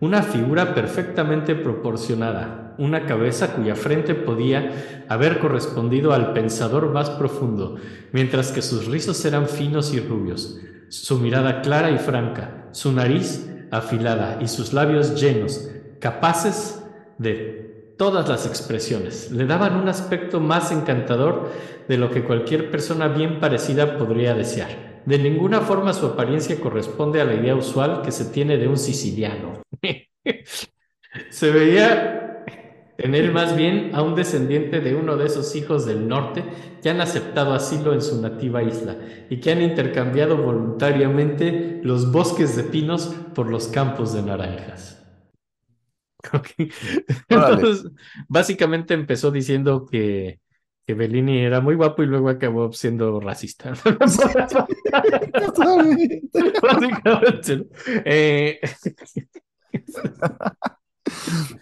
Una 0.00 0.22
figura 0.22 0.74
perfectamente 0.74 1.54
proporcionada, 1.54 2.74
una 2.78 3.06
cabeza 3.06 3.54
cuya 3.54 3.74
frente 3.74 4.14
podía 4.14 5.04
haber 5.08 5.38
correspondido 5.38 6.12
al 6.12 6.32
pensador 6.32 6.92
más 6.92 7.10
profundo, 7.10 7.76
mientras 8.12 8.52
que 8.52 8.62
sus 8.62 8.86
rizos 8.86 9.24
eran 9.24 9.48
finos 9.48 9.92
y 9.94 10.00
rubios, 10.00 10.60
su 10.88 11.18
mirada 11.18 11.62
clara 11.62 11.90
y 11.90 11.98
franca, 11.98 12.68
su 12.72 12.92
nariz 12.92 13.48
afilada 13.70 14.38
y 14.40 14.48
sus 14.48 14.72
labios 14.72 15.20
llenos, 15.20 15.68
capaces 16.00 16.82
de 17.18 17.57
todas 17.98 18.28
las 18.28 18.46
expresiones. 18.46 19.30
Le 19.30 19.44
daban 19.44 19.76
un 19.76 19.88
aspecto 19.88 20.40
más 20.40 20.72
encantador 20.72 21.50
de 21.88 21.98
lo 21.98 22.10
que 22.10 22.24
cualquier 22.24 22.70
persona 22.70 23.08
bien 23.08 23.40
parecida 23.40 23.98
podría 23.98 24.34
desear. 24.34 25.02
De 25.04 25.18
ninguna 25.18 25.60
forma 25.60 25.92
su 25.92 26.06
apariencia 26.06 26.58
corresponde 26.60 27.20
a 27.20 27.24
la 27.24 27.34
idea 27.34 27.56
usual 27.56 28.02
que 28.02 28.12
se 28.12 28.26
tiene 28.26 28.56
de 28.56 28.68
un 28.68 28.78
siciliano. 28.78 29.62
se 31.30 31.50
veía 31.50 32.44
tener 32.96 33.32
más 33.32 33.56
bien 33.56 33.90
a 33.94 34.02
un 34.02 34.14
descendiente 34.14 34.80
de 34.80 34.94
uno 34.94 35.16
de 35.16 35.26
esos 35.26 35.54
hijos 35.56 35.86
del 35.86 36.08
norte 36.08 36.44
que 36.82 36.90
han 36.90 37.00
aceptado 37.00 37.52
asilo 37.52 37.94
en 37.94 38.02
su 38.02 38.20
nativa 38.20 38.62
isla 38.62 38.96
y 39.30 39.38
que 39.38 39.52
han 39.52 39.62
intercambiado 39.62 40.36
voluntariamente 40.36 41.80
los 41.82 42.12
bosques 42.12 42.56
de 42.56 42.64
pinos 42.64 43.14
por 43.34 43.48
los 43.48 43.68
campos 43.68 44.12
de 44.14 44.22
naranjas. 44.22 44.97
Entonces, 47.28 47.90
básicamente 48.28 48.94
empezó 48.94 49.30
diciendo 49.30 49.86
que, 49.86 50.40
que 50.86 50.94
Bellini 50.94 51.38
era 51.40 51.60
muy 51.60 51.74
guapo 51.74 52.02
y 52.02 52.06
luego 52.06 52.28
acabó 52.28 52.72
siendo 52.72 53.20
racista. 53.20 53.72
Eh, 58.04 58.60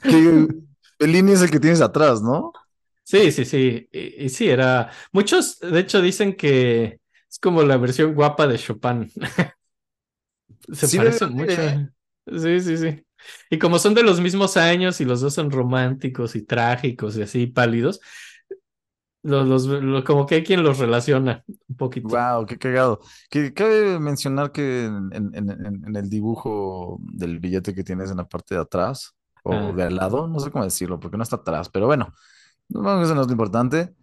Que 0.02 0.46
Bellini 1.00 1.32
es 1.32 1.42
el 1.42 1.50
que 1.50 1.60
tienes 1.60 1.80
atrás, 1.80 2.22
¿no? 2.22 2.52
Sí, 3.04 3.30
sí, 3.30 3.44
sí. 3.44 3.88
Y, 3.92 4.24
y 4.24 4.28
sí, 4.28 4.48
era. 4.48 4.90
Muchos, 5.12 5.60
de 5.60 5.80
hecho, 5.80 6.00
dicen 6.02 6.34
que 6.36 7.00
es 7.30 7.38
como 7.38 7.62
la 7.62 7.76
versión 7.76 8.14
guapa 8.14 8.46
de 8.46 8.58
Chopin. 8.58 9.10
Se 10.72 10.86
Sí, 10.86 10.96
parecen 10.98 11.34
me- 11.36 11.44
mucho. 11.44 11.62
eh. 11.62 11.88
Sí, 12.26 12.60
sí, 12.60 12.76
sí. 12.78 13.05
Y 13.50 13.58
como 13.58 13.78
son 13.78 13.94
de 13.94 14.02
los 14.02 14.20
mismos 14.20 14.56
años 14.56 15.00
y 15.00 15.04
los 15.04 15.20
dos 15.20 15.34
son 15.34 15.50
románticos 15.50 16.34
y 16.36 16.42
trágicos 16.42 17.16
y 17.16 17.22
así 17.22 17.46
pálidos, 17.46 18.00
los, 19.22 19.46
los- 19.48 19.66
lo- 19.66 20.04
como 20.04 20.24
que 20.26 20.36
hay 20.36 20.44
quien 20.44 20.62
los 20.62 20.78
relaciona 20.78 21.44
un 21.68 21.76
poquito. 21.76 22.08
Wow, 22.08 22.46
qué 22.46 22.58
cagado. 22.58 23.00
Que 23.28 23.52
cabe 23.52 23.98
mencionar 23.98 24.52
que 24.52 24.84
en, 24.84 25.96
el 25.96 26.08
dibujo 26.08 26.98
del 27.00 27.40
billete 27.40 27.74
que 27.74 27.82
tienes 27.84 28.10
en 28.10 28.18
la 28.18 28.28
parte 28.28 28.54
de 28.54 28.60
atrás 28.60 29.14
o 29.42 29.52
Ah. 29.52 29.72
de 29.72 29.82
al 29.82 29.96
lado, 29.96 30.28
no 30.28 30.38
sé 30.40 30.50
cómo 30.50 30.64
decirlo, 30.64 31.00
porque 31.00 31.16
no 31.16 31.22
está 31.24 31.36
atrás, 31.36 31.68
pero 31.68 31.86
bueno, 31.86 32.12
no, 32.68 33.02
eso 33.02 33.14
no 33.14 33.20
es 33.22 33.26
lo 33.26 33.32
importante. 33.32 33.94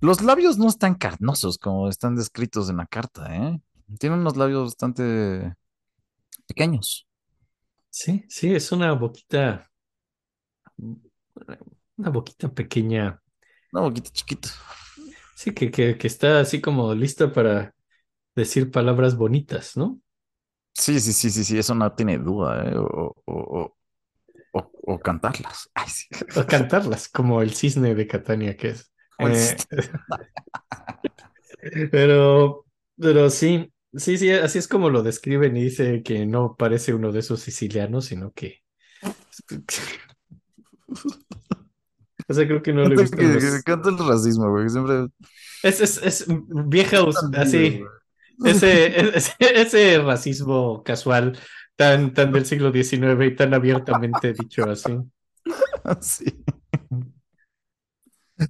Los 0.00 0.22
labios 0.22 0.58
no 0.58 0.68
están 0.68 0.94
carnosos 0.94 1.58
como 1.58 1.88
están 1.88 2.14
descritos 2.14 2.70
en 2.70 2.76
la 2.76 2.86
carta, 2.86 3.34
¿eh? 3.34 3.60
Tienen 3.98 4.20
unos 4.20 4.36
labios 4.36 4.64
bastante 4.64 5.54
pequeños. 6.46 7.07
Sí, 7.90 8.24
sí, 8.30 8.54
es 8.54 8.72
una 8.72 8.92
boquita, 8.94 9.70
una 11.96 12.10
boquita 12.10 12.48
pequeña. 12.54 13.20
Una 13.72 13.82
boquita 13.82 14.10
chiquita. 14.10 14.48
Sí, 15.34 15.54
que, 15.54 15.70
que, 15.70 15.96
que 15.98 16.06
está 16.06 16.40
así 16.40 16.60
como 16.60 16.94
lista 16.94 17.32
para 17.32 17.74
decir 18.36 18.70
palabras 18.70 19.16
bonitas, 19.16 19.76
¿no? 19.76 20.00
Sí, 20.74 21.00
sí, 21.00 21.12
sí, 21.12 21.30
sí, 21.30 21.44
sí, 21.44 21.58
eso 21.58 21.74
no 21.74 21.92
tiene 21.94 22.18
duda, 22.18 22.64
¿eh? 22.70 22.74
O, 22.76 23.14
o- 23.26 23.76
o- 24.52 24.70
o- 24.94 24.98
cantarlas. 25.00 25.70
Ay, 25.74 25.88
sí. 25.88 26.06
O 26.34 26.46
cantarlas, 26.46 27.08
como 27.08 27.42
el 27.42 27.54
cisne 27.54 27.94
de 27.94 28.06
Catania 28.06 28.56
que 28.56 28.68
es. 28.70 28.92
Eh, 29.18 29.56
pero, 31.90 32.64
pero 32.96 33.30
sí, 33.30 33.72
sí, 33.94 34.18
sí, 34.18 34.30
así 34.30 34.58
es 34.58 34.68
como 34.68 34.90
lo 34.90 35.02
describen 35.02 35.56
y 35.56 35.64
dice 35.64 36.02
que 36.02 36.26
no 36.26 36.56
parece 36.56 36.94
uno 36.94 37.12
de 37.12 37.20
esos 37.20 37.40
sicilianos, 37.40 38.06
sino 38.06 38.32
que... 38.32 38.62
O 42.30 42.34
sea, 42.34 42.46
creo 42.46 42.62
que 42.62 42.72
no 42.74 42.84
le 42.84 42.94
gustan 42.96 43.20
que- 43.20 43.34
los... 43.34 43.42
que 43.42 43.62
canta 43.62 43.88
el 43.88 43.98
racismo, 43.98 44.50
güey. 44.50 44.68
Siempre. 44.68 45.06
Es, 45.62 45.80
es, 45.80 46.02
es 46.02 46.26
vieja, 46.28 46.98
así, 47.34 47.82
ese, 48.44 49.08
ese, 49.16 49.32
ese 49.40 49.98
racismo 49.98 50.82
casual 50.84 51.38
tan, 51.76 52.12
tan 52.12 52.32
del 52.32 52.44
siglo 52.44 52.70
XIX 52.70 53.24
y 53.26 53.34
tan 53.36 53.54
abiertamente 53.54 54.32
dicho 54.34 54.64
así. 54.68 54.96
Sí. 56.02 56.26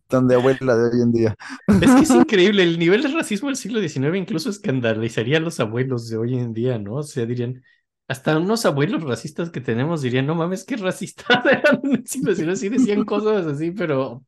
Tan 0.07 0.29
de 0.29 0.35
abuela 0.35 0.77
de 0.77 0.91
hoy 0.97 1.03
en 1.03 1.13
día. 1.13 1.37
Es 1.81 1.91
que 1.95 2.03
es 2.03 2.11
increíble, 2.15 2.63
el 2.63 2.79
nivel 2.79 3.03
de 3.03 3.09
racismo 3.09 3.49
del 3.49 3.57
siglo 3.57 3.81
XIX 3.81 4.19
incluso 4.19 4.51
escandalizaría 4.51 5.39
a 5.39 5.41
los 5.41 5.61
abuelos 5.61 6.09
de 6.09 6.17
hoy 6.19 6.35
en 6.39 6.53
día, 6.53 6.79
¿no? 6.79 6.97
O 6.97 7.03
sea, 7.03 7.25
dirían, 7.27 7.63
hasta 8.07 8.37
unos 8.39 8.67
abuelos 8.67 9.03
racistas 9.03 9.51
que 9.51 9.61
tenemos 9.61 10.03
dirían, 10.03 10.27
no 10.27 10.35
mames, 10.35 10.65
qué 10.65 10.77
racistas 10.77 11.45
eran 11.51 11.81
en 11.85 11.93
el 11.97 12.07
siglo 12.07 12.35
XIX, 12.35 12.61
sí 12.61 12.69
decían 12.69 13.05
cosas 13.05 13.47
así, 13.47 13.71
pero 13.71 14.25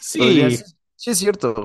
sí, 0.00 0.18
Podrías- 0.18 0.76
Sí, 0.94 1.10
es 1.10 1.18
cierto. 1.18 1.64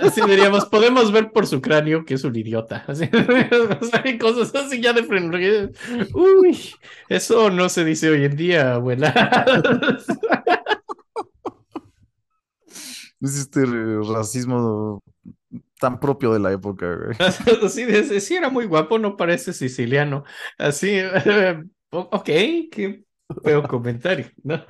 así 0.00 0.20
diríamos, 0.28 0.66
podemos 0.66 1.10
ver 1.10 1.32
por 1.32 1.44
su 1.48 1.60
cráneo 1.60 2.04
que 2.04 2.14
es 2.14 2.22
un 2.22 2.36
idiota. 2.36 2.84
Así, 2.86 3.08
o 3.12 3.84
sea, 3.86 4.02
hay 4.04 4.16
cosas 4.16 4.54
así 4.54 4.80
ya 4.80 4.92
de 4.92 5.02
frente. 5.02 5.70
Uy, 6.14 6.56
eso 7.08 7.50
no 7.50 7.68
se 7.68 7.84
dice 7.84 8.10
hoy 8.10 8.24
en 8.24 8.36
día, 8.36 8.74
abuela. 8.74 9.12
Es 13.24 13.38
este 13.38 13.64
racismo 13.64 15.02
tan 15.80 15.98
propio 15.98 16.32
de 16.32 16.40
la 16.40 16.52
época, 16.52 16.94
güey. 16.94 17.16
De, 17.86 18.20
sí, 18.20 18.36
era 18.36 18.50
muy 18.50 18.66
guapo, 18.66 18.98
no 18.98 19.16
parece 19.16 19.52
siciliano. 19.52 20.24
Así, 20.58 20.98
ok, 21.90 22.24
qué 22.26 23.04
feo 23.42 23.62
comentario, 23.68 24.26
¿no? 24.42 24.62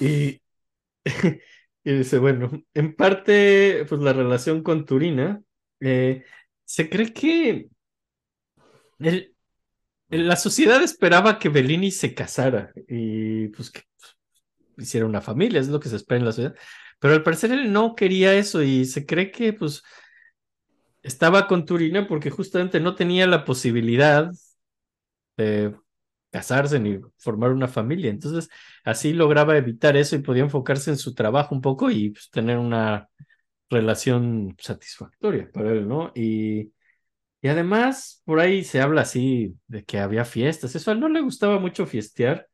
Y, 0.00 0.40
y 1.84 1.92
dice, 1.92 2.18
bueno, 2.18 2.50
en 2.74 2.94
parte, 2.96 3.84
pues 3.88 4.00
la 4.00 4.12
relación 4.12 4.62
con 4.62 4.84
Turina, 4.86 5.42
eh, 5.80 6.24
se 6.64 6.88
cree 6.90 7.12
que 7.12 7.68
el- 8.98 9.34
la 10.10 10.36
sociedad 10.36 10.82
esperaba 10.82 11.38
que 11.38 11.48
Bellini 11.50 11.90
se 11.92 12.14
casara 12.14 12.72
y 12.88 13.48
pues 13.48 13.70
que 13.70 13.82
hiciera 14.76 15.06
una 15.06 15.20
familia, 15.20 15.60
es 15.60 15.68
lo 15.68 15.80
que 15.80 15.88
se 15.88 15.96
espera 15.96 16.18
en 16.18 16.24
la 16.26 16.32
sociedad. 16.32 16.54
Pero 16.98 17.14
al 17.14 17.22
parecer 17.22 17.52
él 17.52 17.72
no 17.72 17.94
quería 17.94 18.34
eso 18.34 18.62
y 18.62 18.84
se 18.84 19.06
cree 19.06 19.30
que 19.30 19.52
pues 19.52 19.82
estaba 21.02 21.46
con 21.46 21.64
Turina 21.64 22.06
porque 22.06 22.30
justamente 22.30 22.80
no 22.80 22.94
tenía 22.94 23.26
la 23.26 23.44
posibilidad 23.44 24.30
de 25.36 25.74
casarse 26.30 26.78
ni 26.80 26.98
formar 27.18 27.52
una 27.52 27.68
familia. 27.68 28.10
Entonces 28.10 28.48
así 28.84 29.12
lograba 29.12 29.56
evitar 29.56 29.96
eso 29.96 30.16
y 30.16 30.20
podía 30.20 30.42
enfocarse 30.44 30.90
en 30.90 30.98
su 30.98 31.14
trabajo 31.14 31.54
un 31.54 31.60
poco 31.60 31.90
y 31.90 32.10
pues, 32.10 32.30
tener 32.30 32.58
una 32.58 33.08
relación 33.70 34.56
satisfactoria 34.58 35.50
para 35.52 35.72
él, 35.72 35.88
¿no? 35.88 36.12
Y, 36.14 36.72
y 37.42 37.48
además 37.48 38.22
por 38.24 38.40
ahí 38.40 38.64
se 38.64 38.80
habla 38.80 39.02
así 39.02 39.56
de 39.68 39.84
que 39.84 39.98
había 39.98 40.24
fiestas. 40.24 40.74
Eso 40.74 40.90
a 40.90 40.94
él 40.94 41.00
no 41.00 41.08
le 41.08 41.20
gustaba 41.20 41.58
mucho 41.58 41.86
fiestear. 41.86 42.48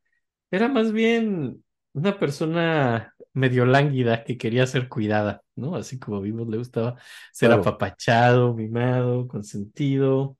Era 0.51 0.69
más 0.69 0.91
bien 0.91 1.63
una 1.93 2.19
persona 2.19 3.13
medio 3.33 3.65
lánguida 3.65 4.23
que 4.23 4.37
quería 4.37 4.67
ser 4.67 4.89
cuidada, 4.89 5.43
¿no? 5.55 5.75
Así 5.75 5.99
como 5.99 6.21
vimos, 6.21 6.47
le 6.47 6.57
gustaba 6.57 6.95
ser 7.31 7.51
Claro. 7.51 7.61
apapachado, 7.61 8.53
mimado, 8.53 9.27
consentido. 9.27 10.37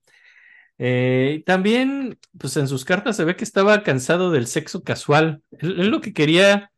Eh, 0.77 1.37
y 1.39 1.43
también, 1.43 2.17
pues 2.39 2.57
en 2.57 2.67
sus 2.67 2.85
cartas 2.85 3.15
se 3.15 3.25
ve 3.25 3.35
que 3.35 3.43
estaba 3.43 3.83
cansado 3.83 4.31
del 4.31 4.47
sexo 4.47 4.83
casual. 4.83 5.41
Él, 5.51 5.79
él 5.81 5.87
lo 5.89 6.01
que 6.01 6.13
quería 6.13 6.71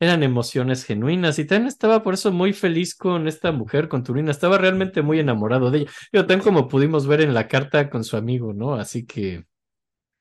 eran 0.00 0.22
emociones 0.22 0.84
genuinas 0.84 1.38
y 1.38 1.44
también 1.46 1.68
estaba 1.68 2.02
por 2.02 2.14
eso 2.14 2.32
muy 2.32 2.52
feliz 2.52 2.94
con 2.94 3.28
esta 3.28 3.52
mujer, 3.52 3.88
con 3.88 4.04
Turina. 4.04 4.30
Estaba 4.30 4.58
realmente 4.58 5.02
muy 5.02 5.18
enamorado 5.20 5.70
de 5.70 5.80
ella. 5.80 5.90
Yo 6.12 6.20
también 6.26 6.40
como 6.42 6.68
pudimos 6.68 7.06
ver 7.06 7.20
en 7.22 7.34
la 7.34 7.48
carta 7.48 7.90
con 7.90 8.04
su 8.04 8.16
amigo, 8.16 8.52
¿no? 8.54 8.74
Así 8.74 9.06
que 9.06 9.44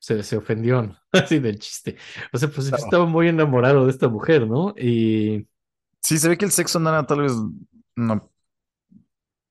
se, 0.07 0.23
se 0.23 0.37
ofendió, 0.37 0.81
¿no? 0.83 0.97
Así 1.11 1.39
del 1.39 1.59
chiste. 1.59 1.97
O 2.33 2.37
sea, 2.37 2.49
pues 2.49 2.67
Claro. 2.69 2.77
estaba 2.77 3.05
muy 3.05 3.27
enamorado 3.27 3.85
de 3.85 3.91
esta 3.91 4.07
mujer, 4.09 4.47
¿no? 4.47 4.73
Y 4.77 5.47
Sí, 6.01 6.17
se 6.17 6.29
ve 6.29 6.37
que 6.37 6.45
el 6.45 6.51
sexo 6.51 6.79
no 6.79 6.89
era 6.89 7.05
tal 7.05 7.21
vez 7.21 7.33
una, 7.97 8.23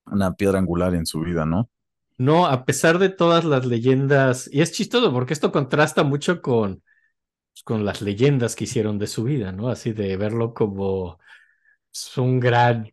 una 0.07 0.35
piedra 0.35 0.59
angular 0.59 0.95
en 0.97 1.07
su 1.07 1.21
vida, 1.21 1.47
¿no? 1.47 1.71
no, 2.19 2.47
a 2.47 2.65
pesar 2.65 2.99
de 2.99 3.09
todas 3.11 3.45
las 3.45 3.67
leyendas, 3.67 4.49
y 4.53 4.61
es 4.63 4.73
chistoso 4.73 5.13
porque 5.13 5.33
esto 5.35 5.53
contrasta 5.53 6.03
mucho 6.05 6.41
con, 6.43 6.83
pues, 7.53 7.63
con 7.65 7.85
las 7.85 8.03
leyendas 8.03 8.57
que 8.57 8.65
hicieron 8.65 8.99
de 8.99 9.07
su 9.09 9.25
vida, 9.25 9.53
¿no? 9.53 9.69
Así 9.71 9.93
de 9.93 10.17
verlo 10.17 10.55
como 10.55 11.19
pues, 11.93 12.19
un 12.19 12.41
gran... 12.41 12.93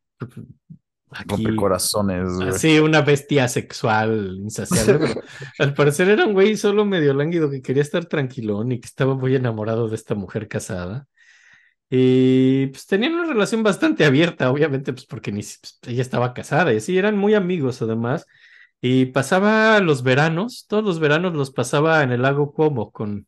Aquí, 1.15 1.45
Rompecorazones, 1.45 2.33
güey. 2.33 2.49
así 2.49 2.79
una 2.79 3.01
bestia 3.01 3.47
sexual 3.47 4.37
insaciable. 4.41 5.15
al 5.59 5.73
parecer 5.73 6.09
era 6.09 6.25
un 6.25 6.33
güey 6.33 6.57
solo 6.57 6.85
medio 6.85 7.13
lánguido 7.13 7.49
que 7.49 7.61
quería 7.61 7.83
estar 7.83 8.05
tranquilón 8.05 8.71
y 8.71 8.79
que 8.79 8.87
estaba 8.87 9.15
muy 9.15 9.35
enamorado 9.35 9.87
de 9.87 9.95
esta 9.95 10.15
mujer 10.15 10.47
casada. 10.47 11.07
Y 11.95 12.67
pues 12.67 12.87
tenían 12.87 13.13
una 13.13 13.27
relación 13.27 13.61
bastante 13.61 14.03
abierta, 14.03 14.49
obviamente, 14.49 14.93
pues 14.93 15.05
porque 15.05 15.31
ni, 15.31 15.41
pues, 15.41 15.79
ella 15.85 16.01
estaba 16.01 16.33
casada 16.33 16.73
y 16.73 16.77
así 16.77 16.97
eran 16.97 17.17
muy 17.17 17.35
amigos 17.35 17.83
además. 17.83 18.25
Y 18.81 19.05
pasaba 19.07 19.79
los 19.79 20.03
veranos, 20.03 20.65
todos 20.67 20.83
los 20.83 20.99
veranos 20.99 21.35
los 21.35 21.51
pasaba 21.51 22.03
en 22.03 22.11
el 22.11 22.23
lago 22.23 22.51
Como 22.53 22.91
con, 22.91 23.27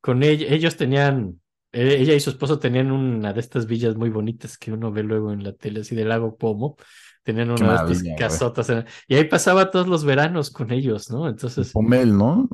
con 0.00 0.22
ella. 0.22 0.46
Ellos 0.48 0.76
tenían, 0.76 1.40
eh, 1.72 1.96
ella 2.00 2.14
y 2.14 2.20
su 2.20 2.30
esposo 2.30 2.58
tenían 2.58 2.90
una 2.90 3.32
de 3.34 3.40
estas 3.40 3.66
villas 3.66 3.96
muy 3.96 4.10
bonitas 4.10 4.58
que 4.58 4.72
uno 4.72 4.90
ve 4.90 5.02
luego 5.02 5.32
en 5.32 5.44
la 5.44 5.52
tele, 5.52 5.80
así 5.80 5.94
del 5.94 6.08
lago 6.08 6.36
Como. 6.38 6.76
Tenían 7.22 7.50
una 7.50 7.84
de 7.84 7.92
estas 7.92 8.18
casotas. 8.18 8.86
y 9.06 9.14
ahí 9.14 9.24
pasaba 9.24 9.70
todos 9.70 9.86
los 9.86 10.04
veranos 10.04 10.50
con 10.50 10.72
ellos, 10.72 11.10
¿no? 11.10 11.28
Entonces, 11.28 11.72
Pomel, 11.72 12.16
¿no? 12.16 12.48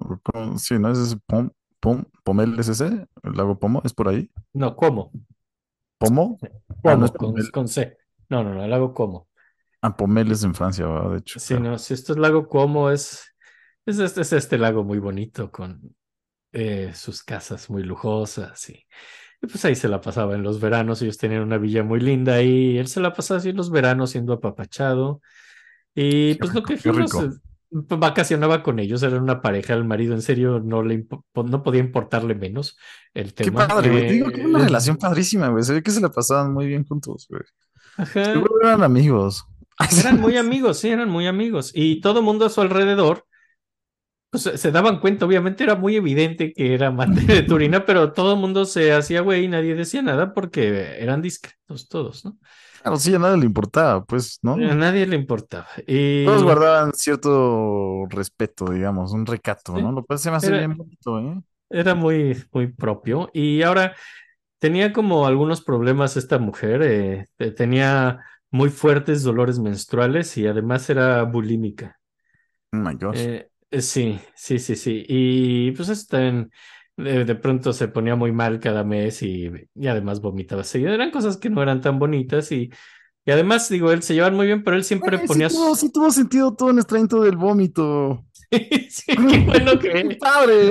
Sí, 0.59 0.79
¿no? 0.79 0.91
Es 0.91 0.99
ese 0.99 1.17
pom, 1.25 1.51
Pom, 1.81 2.05
Pomel 2.25 2.59
es 2.59 2.69
ese, 2.69 3.07
el 3.23 3.33
lago 3.33 3.59
Pomo, 3.59 3.81
es 3.85 3.93
por 3.93 4.09
ahí. 4.09 4.31
No, 4.53 4.75
¿cómo? 4.75 5.13
Pomo, 5.99 6.39
ah, 6.85 7.09
Con, 7.53 7.69
C. 7.69 7.97
No, 8.29 8.43
no, 8.43 8.55
no, 8.55 8.65
el 8.65 8.71
lago 8.71 8.93
Como. 8.93 9.29
Ah, 9.81 9.97
Pomel 9.97 10.33
es 10.33 10.43
en 10.43 10.55
Francia, 10.55 10.87
¿verdad? 10.87 11.13
De 11.13 11.19
hecho. 11.19 11.39
Sí, 11.39 11.55
claro. 11.55 11.71
no, 11.71 11.79
si 11.79 11.95
esto 11.95 12.13
es 12.13 12.19
lago 12.19 12.49
Como, 12.49 12.91
es, 12.91 13.25
es, 13.87 13.99
este, 14.01 14.23
es 14.23 14.33
este 14.33 14.59
lago 14.59 14.83
muy 14.83 14.99
bonito 14.99 15.51
con 15.53 15.95
eh, 16.53 16.93
sus 16.95 17.23
casas 17.23 17.71
muy 17.71 17.83
lujosas 17.83 18.69
y, 18.69 18.85
y 19.43 19.47
pues 19.47 19.65
ahí 19.65 19.75
se 19.77 19.89
la 19.89 20.01
pasaba 20.01 20.35
en 20.35 20.43
los 20.43 20.61
veranos. 20.61 21.03
Ellos 21.03 21.19
tenían 21.19 21.43
una 21.43 21.59
villa 21.59 21.83
muy 21.85 22.01
linda 22.01 22.43
y 22.43 22.79
él 22.79 22.89
se 22.89 23.01
la 23.01 23.13
pasaba 23.13 23.39
así 23.39 23.51
en 23.51 23.57
los 23.57 23.71
veranos 23.71 24.11
siendo 24.11 24.33
apapachado. 24.35 25.21
Y 25.95 26.37
Qué 26.37 26.39
pues 26.39 26.55
lo 26.55 26.63
que 26.63 26.77
qué 26.83 26.93
fuimos, 26.93 27.15
eh, 27.15 27.31
vacacionaba 27.71 28.63
con 28.63 28.79
ellos, 28.79 29.03
eran 29.03 29.23
una 29.23 29.43
pareja, 29.43 29.75
el 29.75 29.85
marido 29.85 30.15
en 30.15 30.23
serio 30.23 30.61
no 30.61 30.83
le 30.83 31.07
no 31.35 31.63
podía 31.63 31.81
importarle 31.81 32.35
menos 32.35 32.79
el 33.15 33.35
Qué 33.41 33.51
tema. 33.51 33.67
padre, 33.67 33.91
güey. 33.91 34.07
Digo 34.07 34.31
que 34.33 34.41
era 34.41 34.49
una 34.49 34.61
Eh, 34.61 34.65
relación 34.65 34.97
padrísima, 34.97 35.49
güey. 35.49 35.65
Se 35.65 35.73
ve 35.75 35.83
que 35.83 35.91
se 35.91 36.01
la 36.01 36.11
pasaban 36.11 36.53
muy 36.53 36.67
bien 36.67 36.85
juntos, 36.87 37.27
güey. 37.29 37.43
ajá. 37.97 38.25
Seguro 38.33 38.61
eran 38.63 38.83
amigos. 38.83 39.45
Eran 39.91 40.21
muy 40.21 40.37
amigos, 40.39 40.79
sí, 40.81 40.89
eran 40.91 41.09
muy 41.11 41.27
amigos. 41.27 41.71
Y 41.75 42.01
todo 42.01 42.23
mundo 42.23 42.47
a 42.47 42.51
su 42.51 42.61
alrededor, 42.61 43.27
pues 44.31 44.43
se 44.45 44.71
daban 44.71 45.01
cuenta, 45.01 45.25
obviamente 45.27 45.65
era 45.65 45.77
muy 45.77 45.97
evidente 45.97 46.53
que 46.53 46.75
era 46.75 46.89
amante 46.89 47.21
de 47.23 47.43
Turina, 47.43 47.85
pero 47.87 48.13
todo 48.13 48.35
el 48.35 48.41
mundo 48.41 48.65
se 48.65 48.93
hacía 48.93 49.21
güey 49.23 49.45
y 49.45 49.49
nadie 49.49 49.75
decía 49.75 50.03
nada 50.03 50.35
porque 50.35 50.97
eran 51.03 51.23
discretos 51.23 51.89
todos, 51.89 52.25
¿no? 52.25 52.37
Claro, 52.83 52.99
sí, 52.99 53.15
a 53.15 53.19
nadie 53.19 53.39
le 53.39 53.47
importaba, 53.47 54.05
pues, 54.05 54.39
¿no? 54.43 54.55
A 54.55 54.75
nadie 54.75 55.07
le 55.07 55.17
importaba. 55.17 55.67
Y 55.87 56.25
Todos 56.25 56.45
guardaban 56.45 56.93
cierto 56.93 58.07
respeto, 58.11 58.67
digamos, 58.71 59.13
un 59.13 59.27
recato, 59.27 59.75
Sí. 59.77 59.83
¿no? 59.83 59.91
Lo 59.93 60.05
cual 60.05 60.19
se 60.19 60.31
me 60.31 60.37
hace 60.37 60.49
Era- 60.49 60.59
bien 60.59 60.77
bonito, 60.77 61.19
¿eh? 61.19 61.41
era 61.71 61.95
muy, 61.97 62.37
muy 62.53 62.69
propio. 62.69 63.29
Y 63.33 63.63
ahora 63.63 63.97
tenía 64.59 64.93
como 64.93 65.27
algunos 65.27 65.63
problemas 65.63 66.17
esta 66.17 66.39
mujer, 66.39 66.83
eh, 66.83 67.27
te- 67.37 67.51
tenía 67.53 68.21
muy 68.51 68.71
fuertes 68.71 69.23
dolores 69.25 69.59
menstruales 69.59 70.37
y 70.37 70.47
además 70.47 70.89
era 70.91 71.23
bulímica. 71.25 71.99
Oh 72.73 72.77
my 72.77 72.95
gosh. 72.95 73.19
Eh, 73.19 73.49
sí, 73.73 74.19
sí, 74.35 74.59
sí, 74.59 74.77
sí. 74.77 75.05
Y 75.09 75.73
pues 75.73 75.89
está 75.89 76.27
en- 76.27 76.51
de, 76.97 77.25
de 77.25 77.35
pronto 77.35 77.73
se 77.73 77.89
ponía 77.89 78.17
muy 78.17 78.33
mal 78.33 78.59
cada 78.61 78.83
mes 78.85 79.23
y, 79.23 79.51
y 79.75 79.87
además 79.87 80.21
vomitaba 80.21 80.65
seguido. 80.65 80.93
Eran 80.95 81.11
cosas 81.11 81.37
que 81.37 81.51
no 81.51 81.63
eran 81.63 81.81
tan 81.83 81.99
bonitas 81.99 82.51
y, 82.53 82.71
y 83.25 83.31
además, 83.33 83.69
digo, 83.69 83.91
él 83.93 84.03
se 84.03 84.15
llevan 84.15 84.35
muy 84.37 84.47
bien, 84.47 84.63
pero 84.65 84.77
él 84.77 84.85
siempre 84.85 85.17
Güey, 85.19 85.29
ponía 85.29 85.49
sí, 85.49 85.57
tuvo, 85.57 85.75
sí 85.77 85.93
tuvo 85.93 86.11
sentido 86.11 86.55
todo 86.55 86.71
en 86.71 86.79
estrento 86.79 87.21
del 87.23 87.37
vómito. 87.37 88.25
Sí, 88.91 89.05
qué 89.29 89.39
bueno 89.41 89.79
¡Qué 89.93 90.03
que... 90.03 90.17
padre! 90.19 90.71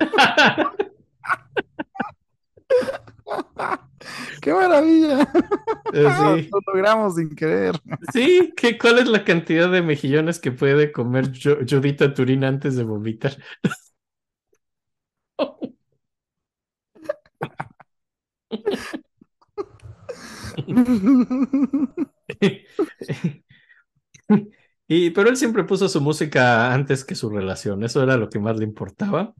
¡Qué 4.44 4.52
maravilla! 4.52 5.26
Eh, 5.92 6.12
sí, 6.16 6.50
Lo 6.52 6.60
logramos 6.74 7.14
sin 7.14 7.34
querer. 7.34 7.80
sí, 8.12 8.52
¿qué, 8.56 8.78
¿cuál 8.78 8.98
es 8.98 9.08
la 9.08 9.24
cantidad 9.24 9.70
de 9.70 9.82
mejillones 9.82 10.38
que 10.40 10.52
puede 10.52 10.92
comer 10.92 11.32
Ju- 11.32 11.64
Judita 11.68 12.12
Turín 12.14 12.44
antes 12.44 12.76
de 12.76 12.84
vomitar? 12.84 13.36
Y, 24.86 25.10
pero 25.10 25.30
él 25.30 25.36
siempre 25.36 25.64
puso 25.64 25.88
su 25.88 26.00
música 26.00 26.72
antes 26.74 27.04
que 27.04 27.14
su 27.14 27.30
relación, 27.30 27.82
eso 27.84 28.02
era 28.02 28.16
lo 28.16 28.28
que 28.28 28.38
más 28.38 28.56
le 28.58 28.64
importaba. 28.64 29.34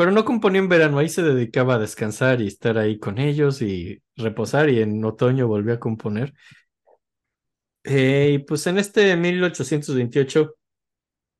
Pero 0.00 0.12
no 0.12 0.24
componía 0.24 0.62
en 0.62 0.68
verano, 0.70 0.98
ahí 0.98 1.10
se 1.10 1.22
dedicaba 1.22 1.74
a 1.74 1.78
descansar 1.78 2.40
y 2.40 2.46
estar 2.46 2.78
ahí 2.78 2.98
con 2.98 3.18
ellos 3.18 3.60
y 3.60 4.02
reposar, 4.16 4.70
y 4.70 4.80
en 4.80 5.04
otoño 5.04 5.46
volvió 5.46 5.74
a 5.74 5.78
componer. 5.78 6.32
Eh, 7.84 8.30
y 8.32 8.38
pues 8.38 8.66
en 8.66 8.78
este 8.78 9.14
1828 9.14 10.54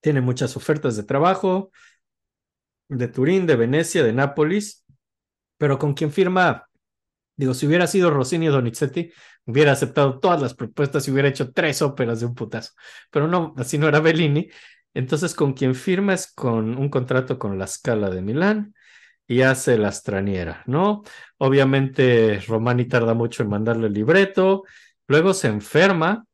tiene 0.03 0.21
muchas 0.21 0.59
ofertas 0.59 0.95
de 0.99 1.05
trabajo 1.05 1.71
de 2.91 3.09
Turín, 3.09 3.47
de 3.47 3.57
Venecia, 3.57 4.05
de 4.05 4.13
Nápoles, 4.13 4.85
pero 5.57 5.79
con 5.79 5.95
quien 5.95 6.13
firma, 6.13 6.69
digo, 7.37 7.55
si 7.55 7.67
hubiera 7.67 7.87
sido 7.87 8.11
Rossini 8.11 8.51
o 8.51 8.53
Donizetti, 8.53 9.11
hubiera 9.47 9.73
aceptado 9.73 10.21
todas 10.21 10.43
las 10.43 10.53
propuestas 10.53 11.09
y 11.09 11.13
hubiera 11.13 11.31
hecho 11.31 11.51
tres 11.51 11.81
óperas 11.81 12.21
de 12.21 12.27
un 12.27 12.35
putazo, 12.35 12.75
pero 13.11 13.27
no, 13.27 13.55
así 13.57 13.79
no 13.79 13.89
era 13.89 14.01
Bellini. 14.01 14.51
Entonces, 14.95 15.35
con 15.35 15.53
quien 15.53 15.75
firma 15.75 16.15
es 16.15 16.33
con 16.33 16.77
un 16.77 16.89
contrato 16.89 17.39
con 17.39 17.59
la 17.59 17.67
Scala 17.67 18.11
de 18.11 18.23
Milán 18.23 18.75
y 19.27 19.43
hace 19.43 19.79
la 19.79 19.93
straniera, 19.93 20.65
¿no? 20.67 21.03
Obviamente, 21.39 22.41
Romani 22.49 22.87
tarda 22.87 23.15
mucho 23.15 23.43
en 23.43 23.49
mandarle 23.49 23.87
el 23.87 23.93
libreto, 23.93 24.65
luego 25.07 25.35
se 25.35 25.49
enferma, 25.49 26.27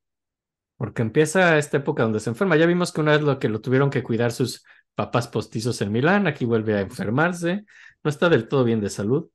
porque 0.76 1.02
empieza 1.02 1.58
esta 1.58 1.78
época 1.78 2.02
donde 2.02 2.20
se 2.20 2.30
enferma. 2.30 2.56
Ya 2.56 2.66
vimos 2.66 2.92
que 2.92 3.00
una 3.00 3.12
vez 3.12 3.22
lo 3.22 3.38
que 3.38 3.48
lo 3.48 3.60
tuvieron 3.60 3.90
que 3.90 4.02
cuidar 4.02 4.32
sus 4.32 4.64
papás 4.94 5.28
postizos 5.28 5.80
en 5.82 5.92
Milán, 5.92 6.26
aquí 6.26 6.46
vuelve 6.46 6.74
a 6.74 6.80
enfermarse, 6.80 7.64
no 8.02 8.10
está 8.10 8.28
del 8.30 8.48
todo 8.48 8.64
bien 8.64 8.80
de 8.80 8.90
salud. 8.90 9.28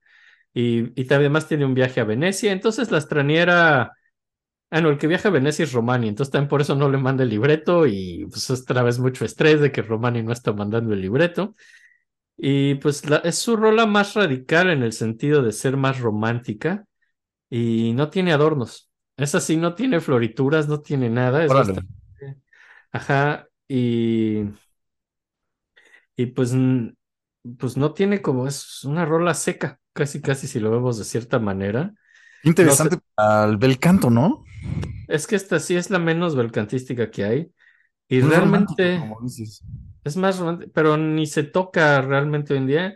Y, 0.53 0.99
y 0.99 1.13
además 1.13 1.47
tiene 1.47 1.65
un 1.65 1.73
viaje 1.75 2.01
a 2.01 2.03
Venecia, 2.05 2.51
entonces 2.51 2.91
la 2.91 2.99
straniera 2.99 3.93
Ah, 4.73 4.79
no, 4.81 4.89
el 4.89 4.97
que 4.97 5.07
viaja 5.07 5.27
a 5.29 5.31
Venecia 5.31 5.63
es 5.63 5.73
Romani, 5.73 6.07
entonces 6.07 6.31
también 6.31 6.47
por 6.49 6.61
eso 6.61 6.75
no 6.75 6.89
le 6.89 6.97
manda 6.97 7.23
el 7.23 7.29
libreto 7.29 7.85
y 7.87 8.25
pues 8.31 8.49
otra 8.49 8.83
vez 8.83 8.99
mucho 8.99 9.25
estrés 9.25 9.59
de 9.59 9.71
que 9.71 9.81
Romani 9.81 10.23
no 10.23 10.31
está 10.31 10.53
mandando 10.53 10.93
el 10.93 11.01
libreto. 11.01 11.55
Y 12.37 12.75
pues 12.75 13.09
la- 13.09 13.17
es 13.19 13.37
su 13.37 13.55
rola 13.57 13.85
más 13.85 14.15
radical 14.15 14.69
en 14.71 14.83
el 14.83 14.93
sentido 14.93 15.43
de 15.43 15.51
ser 15.53 15.77
más 15.77 15.99
romántica 16.01 16.85
y 17.49 17.93
no 17.93 18.09
tiene 18.09 18.33
adornos. 18.33 18.91
Es 19.17 19.35
así, 19.35 19.57
no 19.57 19.75
tiene 19.75 20.01
florituras, 20.01 20.67
no 20.67 20.81
tiene 20.81 21.09
nada. 21.09 21.45
Es 21.45 21.51
bastante- 21.53 21.87
Ajá, 22.91 23.47
y, 23.67 24.43
y 26.15 26.27
pues, 26.27 26.53
pues 27.59 27.77
no 27.77 27.93
tiene 27.93 28.21
como, 28.21 28.47
es 28.47 28.83
una 28.83 29.05
rola 29.05 29.33
seca, 29.33 29.79
casi 29.93 30.21
casi 30.21 30.47
si 30.47 30.59
lo 30.59 30.71
vemos 30.71 30.97
de 30.97 31.05
cierta 31.05 31.39
manera. 31.39 31.93
Interesante 32.43 32.97
al 33.17 33.57
bel 33.57 33.79
canto, 33.79 34.09
¿no? 34.09 34.43
Es 35.07 35.27
que 35.27 35.35
esta 35.35 35.59
sí 35.59 35.75
es 35.75 35.89
la 35.89 35.99
menos 35.99 36.35
belcantística 36.35 37.11
que 37.11 37.23
hay. 37.25 37.51
Y 38.09 38.21
romántico, 38.21 38.75
realmente 38.79 38.99
como 38.99 39.21
dices. 39.21 39.63
es 40.03 40.17
más 40.17 40.39
romántica, 40.39 40.71
pero 40.73 40.97
ni 40.97 41.25
se 41.27 41.43
toca 41.43 42.01
realmente 42.01 42.53
hoy 42.53 42.59
en 42.59 42.67
día. 42.67 42.95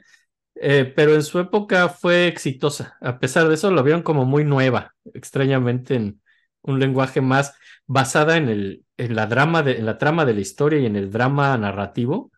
Eh, 0.55 0.91
pero 0.95 1.15
en 1.15 1.23
su 1.23 1.39
época 1.39 1.89
fue 1.89 2.27
exitosa. 2.27 2.97
A 3.01 3.19
pesar 3.19 3.47
de 3.47 3.55
eso, 3.55 3.71
lo 3.71 3.83
vieron 3.83 4.03
como 4.03 4.25
muy 4.25 4.43
nueva, 4.45 4.95
extrañamente 5.13 5.95
en 5.95 6.21
un 6.61 6.79
lenguaje 6.79 7.21
más 7.21 7.55
basada 7.87 8.37
en 8.37 8.49
el, 8.49 8.85
en 8.97 9.15
la 9.15 9.27
drama 9.27 9.63
de, 9.63 9.77
en 9.79 9.85
la 9.85 9.97
trama 9.97 10.25
de 10.25 10.33
la 10.33 10.41
historia 10.41 10.79
y 10.79 10.85
en 10.87 10.95
el 10.95 11.11
drama 11.11 11.57
narrativo 11.57 12.31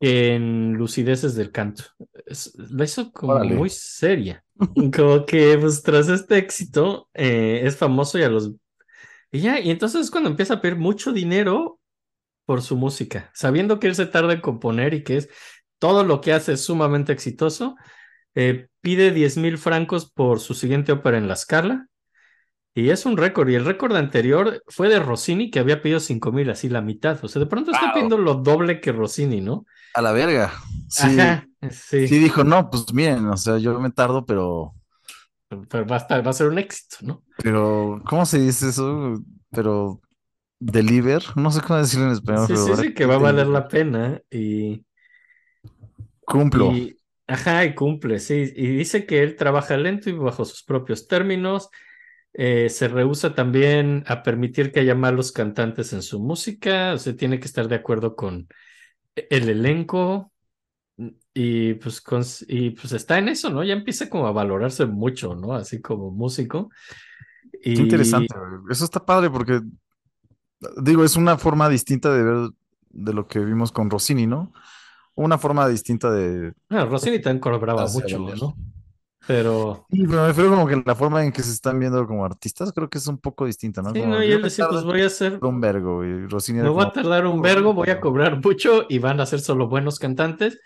que 0.00 0.34
en 0.34 0.72
lucideces 0.74 1.34
del 1.34 1.52
canto. 1.52 1.84
Es- 2.26 2.52
la 2.56 2.84
hizo 2.84 3.12
como 3.12 3.32
Órale. 3.34 3.54
muy 3.56 3.70
seria. 3.70 4.44
Como 4.96 5.26
que 5.26 5.58
pues 5.58 5.82
tras 5.82 6.08
este 6.08 6.38
éxito 6.38 7.08
eh, 7.14 7.62
es 7.64 7.76
famoso 7.76 8.18
y 8.18 8.22
a 8.22 8.28
los 8.28 8.52
y 9.34 9.40
ya, 9.40 9.58
y 9.58 9.70
entonces 9.70 10.02
es 10.02 10.10
cuando 10.10 10.28
empieza 10.28 10.54
a 10.54 10.60
pedir 10.60 10.76
mucho 10.76 11.10
dinero 11.10 11.80
por 12.44 12.60
su 12.60 12.76
música, 12.76 13.30
sabiendo 13.34 13.80
que 13.80 13.86
él 13.86 13.94
se 13.94 14.04
tarda 14.04 14.34
en 14.34 14.42
componer 14.42 14.92
y 14.92 15.04
que 15.04 15.16
es 15.16 15.28
todo 15.78 16.04
lo 16.04 16.20
que 16.20 16.34
hace 16.34 16.52
es 16.52 16.64
sumamente 16.64 17.12
exitoso, 17.12 17.76
eh, 18.34 18.68
pide 18.82 19.10
10 19.10 19.38
mil 19.38 19.56
francos 19.56 20.10
por 20.10 20.38
su 20.38 20.52
siguiente 20.52 20.92
ópera 20.92 21.16
en 21.16 21.28
La 21.28 21.36
Scala, 21.36 21.86
y 22.74 22.90
es 22.90 23.06
un 23.06 23.16
récord, 23.16 23.48
y 23.48 23.54
el 23.54 23.64
récord 23.64 23.96
anterior 23.96 24.62
fue 24.66 24.88
de 24.88 24.98
Rossini, 24.98 25.50
que 25.50 25.60
había 25.60 25.80
pedido 25.80 26.00
5 26.00 26.30
mil, 26.30 26.50
así 26.50 26.68
la 26.68 26.82
mitad, 26.82 27.18
o 27.24 27.28
sea, 27.28 27.40
de 27.40 27.46
pronto 27.46 27.70
está 27.70 27.92
pidiendo 27.92 28.18
lo 28.18 28.34
doble 28.34 28.80
que 28.80 28.92
Rossini, 28.92 29.40
¿no? 29.40 29.64
A 29.94 30.02
la 30.02 30.12
verga. 30.12 30.52
Sí, 30.88 31.18
Ajá, 31.18 31.46
sí, 31.70 32.08
sí 32.08 32.18
dijo, 32.18 32.44
no, 32.44 32.70
pues 32.70 32.92
miren, 32.92 33.26
o 33.28 33.36
sea, 33.36 33.58
yo 33.58 33.78
me 33.80 33.90
tardo, 33.90 34.24
pero, 34.26 34.74
pero 35.70 35.86
va 35.86 35.96
a, 35.96 35.98
estar- 36.00 36.24
va 36.26 36.30
a 36.30 36.32
ser 36.32 36.48
un 36.48 36.58
éxito, 36.58 36.96
¿no? 37.02 37.24
pero, 37.36 38.02
¿cómo 38.08 38.26
se 38.26 38.38
dice 38.40 38.68
eso? 38.68 39.14
Pero, 39.50 40.00
deliver, 40.60 41.22
no 41.36 41.50
sé 41.50 41.60
cómo 41.62 41.78
decirlo 41.80 42.06
en 42.08 42.12
español, 42.12 42.46
Sí, 42.46 42.52
pero 42.52 42.68
sí, 42.74 42.76
sí, 42.76 42.94
que 42.94 43.06
va 43.06 43.14
a 43.16 43.18
valer 43.18 43.46
la 43.46 43.68
pena, 43.68 44.20
y... 44.30 44.84
Cumplo. 46.26 46.68
Y, 46.68 46.96
ajá, 47.26 47.64
y 47.64 47.74
cumple, 47.74 48.18
sí. 48.18 48.52
Y 48.56 48.66
dice 48.68 49.06
que 49.06 49.22
él 49.22 49.36
trabaja 49.36 49.76
lento 49.76 50.10
y 50.10 50.12
bajo 50.12 50.44
sus 50.44 50.62
propios 50.64 51.08
términos. 51.08 51.68
Eh, 52.34 52.68
se 52.70 52.88
rehúsa 52.88 53.34
también 53.34 54.04
a 54.06 54.22
permitir 54.22 54.72
que 54.72 54.80
haya 54.80 54.94
malos 54.94 55.32
cantantes 55.32 55.92
en 55.92 56.02
su 56.02 56.20
música. 56.20 56.94
O 56.94 56.98
sea, 56.98 57.16
tiene 57.16 57.40
que 57.40 57.46
estar 57.46 57.68
de 57.68 57.76
acuerdo 57.76 58.16
con 58.16 58.48
el 59.16 59.48
elenco. 59.48 60.31
Y 61.34 61.74
pues, 61.74 62.02
y 62.48 62.70
pues 62.70 62.92
está 62.92 63.18
en 63.18 63.28
eso, 63.28 63.48
¿no? 63.50 63.64
Ya 63.64 63.72
empieza 63.74 64.08
como 64.10 64.26
a 64.26 64.32
valorarse 64.32 64.84
mucho, 64.86 65.34
¿no? 65.34 65.54
Así 65.54 65.80
como 65.80 66.10
músico. 66.10 66.70
Qué 67.62 67.70
Y 67.70 67.82
interesante, 67.82 68.34
güey. 68.36 68.72
Eso 68.72 68.84
está 68.84 69.04
padre 69.04 69.30
porque, 69.30 69.60
digo, 70.82 71.04
es 71.04 71.16
una 71.16 71.38
forma 71.38 71.68
distinta 71.68 72.12
de 72.12 72.22
ver 72.22 72.50
de 72.90 73.12
lo 73.14 73.26
que 73.26 73.38
vimos 73.40 73.72
con 73.72 73.90
Rossini, 73.90 74.26
¿no? 74.26 74.52
una 75.16 75.38
forma 75.38 75.68
distinta 75.68 76.10
de... 76.12 76.54
Ah, 76.70 76.84
Rossini 76.86 77.20
también 77.20 77.40
cobraba 77.40 77.84
Hacia 77.84 78.18
mucho. 78.18 78.18
¿no? 78.18 78.56
Pero 79.26 79.86
Sí, 79.90 80.06
pero 80.06 80.22
me 80.22 80.28
refiero 80.28 80.50
como 80.50 80.66
que 80.66 80.82
la 80.86 80.94
forma 80.94 81.22
en 81.24 81.32
que 81.32 81.42
se 81.42 81.52
están 81.52 81.78
viendo 81.78 82.06
como 82.06 82.24
artistas 82.24 82.72
creo 82.72 82.88
que 82.88 82.98
es 82.98 83.06
un 83.06 83.18
poco 83.18 83.44
distinta, 83.46 83.82
¿no? 83.82 83.94
sí, 83.94 84.00
Como 84.00 84.14
no, 84.14 84.22
y 84.22 84.28
yo 84.28 84.36
él 84.36 84.42
decía, 84.42 84.68
pues 84.68 84.84
voy 84.84 85.02
a 85.02 85.06
hacer, 85.06 85.40
un 85.40 85.60
vergo, 85.60 86.04
y 86.04 86.26
Rossini 86.26 86.60
me 86.60 86.68
era 86.68 86.70
voy 86.70 86.82
a 86.84 86.86
como, 86.86 86.92
tardar 86.92 87.26
un 87.26 87.40
"Oh, 87.40 87.42
vergo, 87.42 87.74
voy 87.74 87.90
a 87.90 88.00
cobrar 88.00 88.40
mucho 88.42 88.84
y 88.88 88.98
van 88.98 89.20
a 89.20 89.26
ser 89.26 89.40
solo 89.40 89.68
buenos 89.68 89.98
cantantes, 89.98 90.60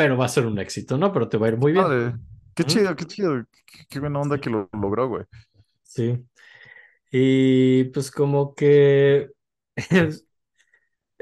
pero 0.00 0.16
va 0.16 0.24
a 0.26 0.28
ser 0.28 0.46
un 0.46 0.58
éxito, 0.58 0.96
¿no? 0.96 1.12
Pero 1.12 1.28
te 1.28 1.36
va 1.36 1.46
a 1.46 1.50
ir 1.50 1.56
muy 1.58 1.72
bien. 1.72 1.84
Padre. 1.84 2.14
Qué 2.54 2.64
chido, 2.64 2.94
qué 2.96 3.06
chido, 3.06 3.44
qué, 3.66 3.84
qué 3.88 4.00
buena 4.00 4.20
onda 4.20 4.40
que 4.40 4.50
lo 4.50 4.68
logró, 4.72 5.08
güey. 5.08 5.24
Sí. 5.82 6.24
Y 7.12 7.84
pues 7.86 8.10
como 8.10 8.54
que... 8.54 9.30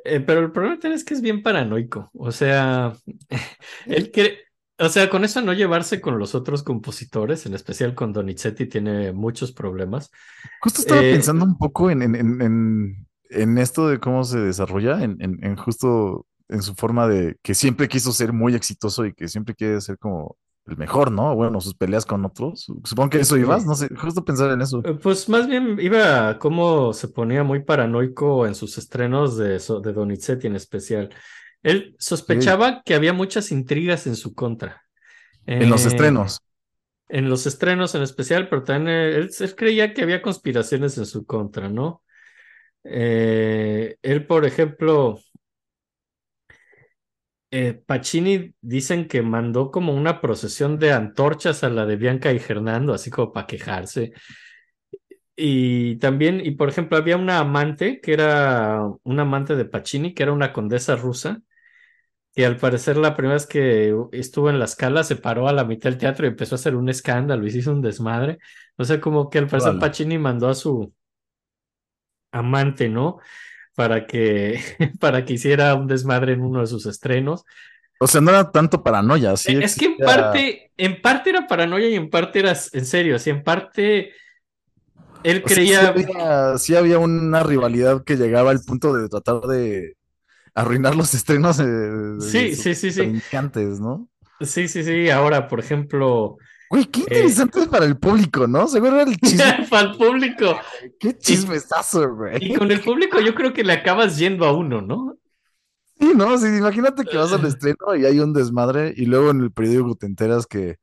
Eh, 0.04 0.20
pero 0.20 0.40
el 0.40 0.52
problema 0.52 0.78
es 0.94 1.04
que 1.04 1.14
es 1.14 1.20
bien 1.20 1.42
paranoico. 1.42 2.10
O 2.14 2.32
sea, 2.32 2.92
él 3.86 4.10
quiere... 4.10 4.38
O 4.80 4.88
sea, 4.88 5.10
con 5.10 5.24
eso 5.24 5.40
no 5.42 5.52
llevarse 5.52 6.00
con 6.00 6.18
los 6.20 6.36
otros 6.36 6.62
compositores, 6.62 7.46
en 7.46 7.54
especial 7.54 7.96
con 7.96 8.12
Donizetti, 8.12 8.66
tiene 8.66 9.12
muchos 9.12 9.50
problemas. 9.52 10.10
Justo 10.60 10.80
estaba 10.80 11.00
Eh, 11.00 11.12
pensando 11.12 11.44
un 11.44 11.56
poco 11.58 11.90
en, 11.90 12.02
en, 12.02 12.14
en, 12.14 12.42
en, 12.42 13.06
en 13.30 13.58
esto 13.58 13.88
de 13.88 13.98
cómo 14.00 14.24
se 14.24 14.38
desarrolla, 14.38 15.02
en, 15.02 15.16
en, 15.20 15.44
en 15.44 15.56
justo 15.56 16.26
en 16.48 16.62
su 16.62 16.74
forma 16.74 17.08
de 17.08 17.36
que 17.42 17.54
siempre 17.54 17.88
quiso 17.88 18.12
ser 18.12 18.32
muy 18.32 18.54
exitoso 18.54 19.04
y 19.06 19.14
que 19.14 19.28
siempre 19.28 19.54
quiere 19.54 19.80
ser 19.80 19.98
como 19.98 20.36
el 20.66 20.76
mejor, 20.76 21.10
¿no? 21.12 21.34
Bueno, 21.34 21.60
sus 21.60 21.74
peleas 21.74 22.06
con 22.06 22.24
otros. 22.24 22.66
Supongo 22.84 23.10
que 23.10 23.20
eso 23.20 23.36
ibas, 23.36 23.64
no 23.66 23.74
sé, 23.74 23.88
justo 23.96 24.24
pensar 24.24 24.50
en 24.52 24.60
eso. 24.62 24.80
Eh, 24.82 24.94
Pues 24.94 25.28
más 25.28 25.46
bien 25.46 25.78
iba 25.80 26.30
a 26.30 26.38
cómo 26.38 26.92
se 26.92 27.08
ponía 27.08 27.42
muy 27.44 27.62
paranoico 27.64 28.46
en 28.46 28.54
sus 28.54 28.78
estrenos 28.78 29.36
de, 29.36 29.58
de 29.58 29.92
Donizetti 29.92 30.46
en 30.46 30.56
especial. 30.56 31.10
Él 31.62 31.96
sospechaba 31.98 32.82
que 32.84 32.94
había 32.94 33.12
muchas 33.12 33.50
intrigas 33.52 34.06
en 34.06 34.16
su 34.16 34.34
contra. 34.34 34.82
En 35.46 35.70
los 35.70 35.84
Eh, 35.84 35.88
estrenos. 35.88 36.40
En 37.08 37.28
los 37.30 37.46
estrenos 37.46 37.94
en 37.94 38.02
especial, 38.02 38.48
pero 38.48 38.64
también 38.64 38.96
él, 38.96 39.30
él 39.40 39.56
creía 39.56 39.94
que 39.94 40.02
había 40.02 40.20
conspiraciones 40.22 40.98
en 40.98 41.06
su 41.06 41.24
contra, 41.26 41.68
¿no? 41.70 42.02
Eh, 42.84 43.96
él, 44.02 44.26
por 44.26 44.46
ejemplo, 44.46 45.18
eh, 47.50 47.74
Pacini 47.74 48.54
dicen 48.60 49.08
que 49.08 49.22
mandó 49.22 49.70
como 49.70 49.94
una 49.94 50.20
procesión 50.20 50.78
de 50.78 50.92
antorchas 50.92 51.64
a 51.64 51.70
la 51.70 51.86
de 51.86 51.96
Bianca 51.96 52.32
y 52.32 52.38
Fernando, 52.38 52.92
así 52.92 53.10
como 53.10 53.32
para 53.32 53.46
quejarse. 53.46 54.12
Y 55.34 55.96
también, 55.96 56.44
y 56.44 56.50
por 56.52 56.68
ejemplo, 56.68 56.98
había 56.98 57.16
una 57.16 57.38
amante 57.38 58.00
que 58.00 58.12
era 58.12 58.82
una 59.04 59.22
amante 59.22 59.54
de 59.56 59.64
Pacini, 59.64 60.12
que 60.12 60.24
era 60.24 60.32
una 60.32 60.52
condesa 60.52 60.96
rusa, 60.96 61.40
que 62.34 62.44
al 62.44 62.56
parecer 62.56 62.96
la 62.96 63.14
primera 63.16 63.34
vez 63.34 63.46
que 63.46 63.94
estuvo 64.12 64.50
en 64.50 64.58
la 64.58 64.66
escala 64.66 65.04
se 65.04 65.16
paró 65.16 65.48
a 65.48 65.52
la 65.52 65.64
mitad 65.64 65.90
del 65.90 65.98
teatro 65.98 66.26
y 66.26 66.30
empezó 66.30 66.54
a 66.54 66.58
hacer 66.58 66.74
un 66.76 66.88
escándalo 66.88 67.46
y 67.46 67.50
se 67.50 67.58
hizo 67.58 67.72
un 67.72 67.82
desmadre. 67.82 68.38
O 68.76 68.84
sea, 68.84 69.00
como 69.00 69.30
que 69.30 69.38
al 69.38 69.46
parecer. 69.48 69.78
Pacini 69.78 70.18
mandó 70.18 70.48
a 70.48 70.54
su 70.54 70.92
amante, 72.32 72.88
¿no? 72.88 73.18
Para 73.78 74.08
que, 74.08 74.58
para 74.98 75.24
que 75.24 75.34
hiciera 75.34 75.72
un 75.76 75.86
desmadre 75.86 76.32
en 76.32 76.40
uno 76.40 76.62
de 76.62 76.66
sus 76.66 76.84
estrenos. 76.84 77.44
O 78.00 78.08
sea, 78.08 78.20
no 78.20 78.30
era 78.30 78.50
tanto 78.50 78.82
paranoia, 78.82 79.36
sí. 79.36 79.56
es 79.56 79.76
que 79.76 79.84
en 79.84 79.96
parte, 79.98 80.72
en 80.76 81.00
parte 81.00 81.30
era 81.30 81.46
paranoia 81.46 81.88
y 81.88 81.94
en 81.94 82.10
parte 82.10 82.40
era 82.40 82.56
en 82.72 82.86
serio, 82.86 83.14
así 83.14 83.30
en 83.30 83.44
parte 83.44 84.10
él 85.22 85.42
o 85.44 85.48
sea, 85.48 85.56
creía. 85.56 85.80
sí 85.80 85.86
había, 85.86 86.58
sí 86.58 86.74
había 86.74 86.98
una 86.98 87.44
rivalidad 87.44 88.02
que 88.02 88.16
llegaba 88.16 88.50
al 88.50 88.60
punto 88.60 88.92
de 88.94 89.08
tratar 89.08 89.42
de 89.42 89.96
arruinar 90.54 90.96
los 90.96 91.14
estrenos 91.14 91.58
de, 91.58 91.66
de 91.66 92.20
Sí, 92.20 92.56
sí, 92.56 92.74
sí, 92.74 92.90
sí. 92.90 93.20
¿no? 93.80 94.08
Sí, 94.40 94.66
sí, 94.66 94.82
sí. 94.82 95.08
Ahora, 95.08 95.46
por 95.46 95.60
ejemplo, 95.60 96.36
Güey, 96.70 96.84
qué 96.86 97.00
interesante 97.00 97.66
para 97.66 97.86
el 97.86 97.96
público, 97.96 98.46
¿no? 98.46 98.66
Seguro 98.68 99.00
era 99.00 99.10
el 99.10 99.16
chisme. 99.16 99.66
para 99.70 99.90
el 99.90 99.96
público. 99.96 100.58
Qué 101.00 101.16
chismesazo, 101.16 102.14
güey. 102.14 102.36
Y 102.40 102.54
con 102.54 102.70
el 102.70 102.80
público 102.80 103.20
yo 103.20 103.34
creo 103.34 103.52
que 103.52 103.64
le 103.64 103.72
acabas 103.72 104.18
yendo 104.18 104.44
a 104.44 104.52
uno, 104.52 104.82
¿no? 104.82 105.16
Sí, 105.98 106.12
¿no? 106.14 106.38
Sí, 106.38 106.46
imagínate 106.46 107.04
que 107.04 107.16
vas 107.16 107.32
al 107.32 107.44
estreno 107.46 107.96
y 107.96 108.04
hay 108.04 108.20
un 108.20 108.32
desmadre 108.32 108.92
y 108.96 109.06
luego 109.06 109.30
en 109.30 109.40
el 109.40 109.50
periódico 109.50 109.94
te 109.94 110.06
enteras 110.06 110.46
que 110.46 110.78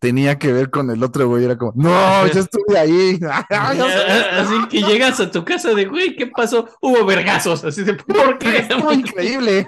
tenía 0.00 0.38
que 0.38 0.52
ver 0.52 0.70
con 0.70 0.90
el 0.90 1.02
otro 1.04 1.28
güey. 1.28 1.44
Era 1.44 1.56
como, 1.56 1.72
no, 1.76 2.26
yo 2.26 2.40
estuve 2.40 2.76
ahí. 2.76 3.20
Así 3.50 4.68
que 4.68 4.82
llegas 4.82 5.20
a 5.20 5.30
tu 5.30 5.44
casa 5.44 5.72
de, 5.74 5.84
güey, 5.84 6.16
¿qué 6.16 6.26
pasó? 6.26 6.68
Hubo 6.80 7.04
vergazos. 7.04 7.62
Así 7.64 7.84
de, 7.84 7.94
¿por 7.94 8.38
qué? 8.38 8.58
Estuvo 8.58 8.92
increíble. 8.94 9.66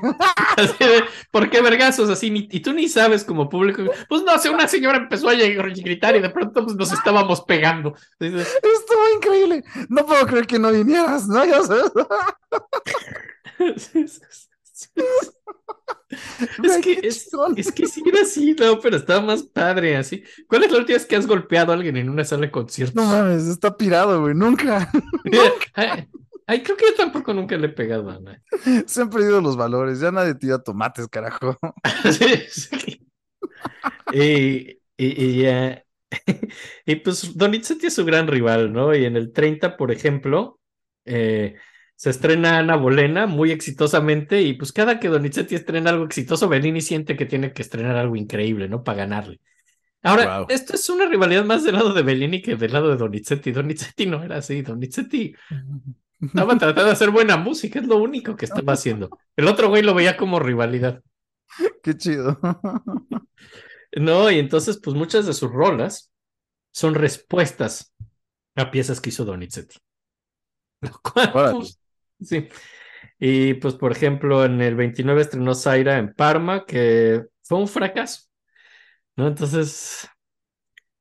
Así 0.57 0.75
de, 0.81 1.05
¿por 1.31 1.49
qué 1.51 1.61
vergazos? 1.63 2.11
Así, 2.11 2.31
ni- 2.31 2.49
y 2.51 2.61
tú 2.61 2.73
ni 2.73 2.89
sabes 2.89 3.23
como 3.23 3.49
público. 3.49 3.83
Pues 4.09 4.23
no 4.23 4.37
sé, 4.39 4.51
una 4.51 4.67
señora 4.67 4.99
empezó 4.99 5.29
a 5.29 5.35
gritar 5.35 6.17
y 6.17 6.21
de 6.21 6.31
pronto 6.31 6.65
pues, 6.65 6.77
nos 6.77 6.93
estábamos 6.93 7.43
pegando. 7.43 7.95
Así 8.19 8.35
Estuvo 8.35 9.17
increíble. 9.17 9.63
No 9.89 10.05
puedo 10.07 10.27
creer 10.27 10.47
que 10.47 10.59
no 10.59 10.73
vinieras, 10.73 11.29
¿no? 11.29 11.45
Ya 11.45 11.63
sabes. 11.63 11.93
Es 16.63 16.85
que, 16.85 16.93
es, 17.03 17.31
es 17.57 17.73
que 17.73 17.87
sí 17.87 18.03
era 18.07 18.21
así, 18.21 18.55
no, 18.55 18.79
pero 18.81 18.97
estaba 18.99 19.23
más 19.23 19.43
padre 19.43 19.97
así. 19.97 20.23
¿Cuál 20.47 20.65
es 20.65 20.71
la 20.71 20.79
última 20.79 20.99
vez 20.99 21.07
que 21.07 21.17
has 21.17 21.27
golpeado 21.27 21.73
a 21.73 21.75
alguien 21.75 21.97
en 21.97 22.11
una 22.11 22.25
sala 22.25 22.43
de 22.43 22.51
conciertos? 22.51 22.95
No 22.95 23.05
mames, 23.05 23.47
está 23.47 23.75
pirado, 23.75 24.21
güey. 24.21 24.35
Nunca. 24.35 24.91
Ay, 25.75 26.07
ay, 26.47 26.63
creo 26.63 26.77
que 26.77 26.85
yo 26.87 26.95
tampoco 26.95 27.33
nunca 27.33 27.57
le 27.57 27.69
he 27.69 27.71
pegado 27.71 28.11
a 28.11 28.21
nadie. 28.21 28.43
Se 28.87 29.01
han 29.01 29.09
perdido 29.09 29.41
los 29.41 29.57
valores. 29.57 30.01
Ya 30.01 30.11
nadie 30.11 30.35
tira 30.35 30.63
tomates, 30.63 31.09
carajo. 31.09 31.57
Sí, 32.11 32.43
sí. 32.51 33.07
Y, 34.13 34.83
y, 34.97 35.25
y, 35.25 35.47
eh, 35.47 35.85
y, 36.85 36.97
pues 36.97 37.37
Donizetti 37.37 37.87
es 37.87 37.95
su 37.95 38.05
gran 38.05 38.27
rival, 38.27 38.73
¿no? 38.73 38.95
Y 38.95 39.05
en 39.05 39.17
el 39.17 39.33
30, 39.33 39.77
por 39.77 39.91
ejemplo, 39.91 40.61
eh, 41.07 41.57
se 42.03 42.11
estrena 42.11 42.59
Ana 42.59 42.75
Bolena 42.75 43.29
muy 43.29 43.53
exitosamente 43.53 44.43
y 44.43 44.55
pues 44.55 44.73
cada 44.73 44.99
que 44.99 45.07
Donizetti 45.07 45.55
estrena 45.55 45.91
algo 45.91 46.05
exitoso, 46.05 46.49
Bellini 46.49 46.81
siente 46.81 47.17
que 47.17 47.27
tiene 47.27 47.53
que 47.53 47.63
estrenar 47.63 47.95
algo 47.95 48.17
increíble, 48.17 48.69
¿no? 48.69 48.83
Para 48.83 48.99
ganarle. 48.99 49.39
Ahora, 50.03 50.39
Wow. 50.39 50.47
esto 50.49 50.75
es 50.75 50.91
una 50.91 51.07
rivalidad 51.07 51.45
más 51.45 51.63
del 51.63 51.77
lado 51.77 51.95
de 51.95 52.03
Bellini 52.03 52.43
que 52.43 52.57
del 52.57 52.73
lado 52.73 52.89
de 52.89 52.97
Donizetti. 52.97 53.53
Donizetti 53.53 54.07
no 54.07 54.21
era 54.21 54.39
así, 54.39 54.63
Donizetti 54.63 55.33
estaba 56.21 56.59
tratando 56.59 56.87
de 56.87 56.91
hacer 56.91 57.11
buena 57.11 57.37
música, 57.37 57.79
es 57.79 57.87
lo 57.87 57.99
único 57.99 58.35
que 58.35 58.47
estaba 58.47 58.73
haciendo. 58.73 59.17
El 59.37 59.47
otro 59.47 59.69
güey 59.69 59.85
lo 59.85 59.95
veía 59.95 60.17
como 60.17 60.41
rivalidad. 60.41 61.01
Qué 61.85 61.97
chido. 61.97 62.37
No, 63.95 64.29
y 64.29 64.41
entonces, 64.41 64.81
pues 64.83 64.97
muchas 64.97 65.27
de 65.27 65.35
sus 65.35 65.53
rolas 65.53 66.11
son 66.73 66.97
respuestas 66.97 67.95
a 68.57 68.73
piezas 68.73 69.01
que 69.01 69.11
hizo 69.11 69.25
Donizetti. 69.25 69.77
Lo 70.81 71.01
cual, 71.01 71.31
pues, 71.31 71.79
sí. 72.25 72.49
Y 73.19 73.55
pues, 73.55 73.75
por 73.75 73.93
ejemplo, 73.93 74.45
en 74.45 74.61
el 74.61 74.75
29 74.75 75.23
estrenó 75.23 75.55
Zaira 75.55 75.99
en 75.99 76.13
Parma, 76.15 76.65
que 76.67 77.25
fue 77.43 77.59
un 77.59 77.69
fracaso. 77.69 78.23
¿No? 79.17 79.29
Entonces, 79.29 80.09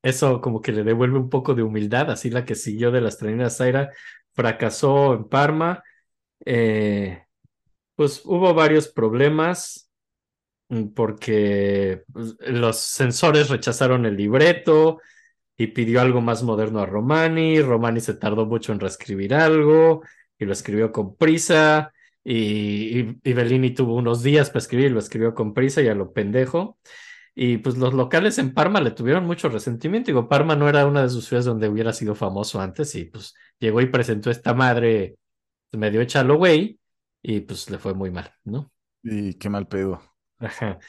eso 0.04 0.42
como 0.42 0.62
que 0.62 0.72
le 0.72 0.84
devuelve 0.84 1.18
un 1.20 1.30
poco 1.30 1.54
de 1.56 1.64
humildad, 1.64 2.12
así 2.12 2.30
la 2.30 2.46
que 2.46 2.56
siguió 2.56 2.92
de 2.92 3.02
la 3.02 3.10
estrenina 3.10 3.50
Zaira 3.50 3.92
fracasó 4.34 5.14
en 5.14 5.26
Parma. 5.30 5.84
Eh, 6.46 7.24
pues 7.96 8.22
hubo 8.26 8.54
varios 8.54 8.88
problemas 8.88 9.92
mm, 10.70 10.88
porque 10.90 12.04
pues, 12.12 12.36
los 12.40 12.78
censores 12.78 13.50
rechazaron 13.50 14.06
el 14.06 14.18
libreto 14.18 15.00
y 15.58 15.68
pidió 15.68 16.02
algo 16.02 16.22
más 16.22 16.44
moderno 16.44 16.80
a 16.82 16.86
Romani. 16.86 17.62
Romani 17.62 18.00
se 18.00 18.16
tardó 18.16 18.46
mucho 18.46 18.74
en 18.74 18.80
reescribir 18.80 19.34
algo 19.36 20.04
y 20.42 20.46
lo 20.46 20.54
escribió 20.54 20.92
con 20.92 21.16
prisa. 21.16 21.94
Y, 22.24 23.00
y, 23.00 23.20
y 23.24 23.34
Bellini 23.34 23.72
tuvo 23.74 23.96
unos 23.96 24.24
días 24.24 24.50
para 24.50 24.60
escribir, 24.60 24.92
lo 24.92 25.00
escribió 25.00 25.34
con 25.34 25.54
prisa 25.54 25.82
y 25.82 25.88
a 25.88 25.96
lo 25.96 26.14
pendejo. 26.14 26.78
Y 27.34 27.60
pues 27.60 27.78
los 27.78 27.94
locales 27.94 28.38
en 28.40 28.54
Parma 28.54 28.82
le 28.82 28.92
tuvieron 28.92 29.26
mucho 29.26 29.50
resentimiento. 29.50 30.08
Digo, 30.08 30.28
Parma 30.28 30.56
no 30.56 30.68
era 30.68 30.86
una 30.86 31.04
de 31.04 31.10
sus 31.10 31.26
ciudades 31.26 31.46
donde 31.46 31.70
hubiera 31.70 31.94
sido 31.94 32.16
famoso 32.16 32.60
antes 32.60 32.94
y 32.96 33.06
pues 33.06 33.34
llegó 33.60 33.82
y 33.82 33.88
presentó 33.88 34.30
esta 34.30 34.54
madre 34.54 35.16
medio 35.72 36.02
hecha 36.02 36.24
lo 36.24 36.38
güey 36.38 36.80
y 37.22 37.42
pues 37.42 37.70
le 37.70 37.78
fue 37.78 37.94
muy 37.94 38.12
mal, 38.12 38.34
¿no? 38.44 38.72
Y 39.04 39.36
qué 39.36 39.50
mal 39.50 39.68
pedo. 39.68 40.02
Ajá. 40.40 40.80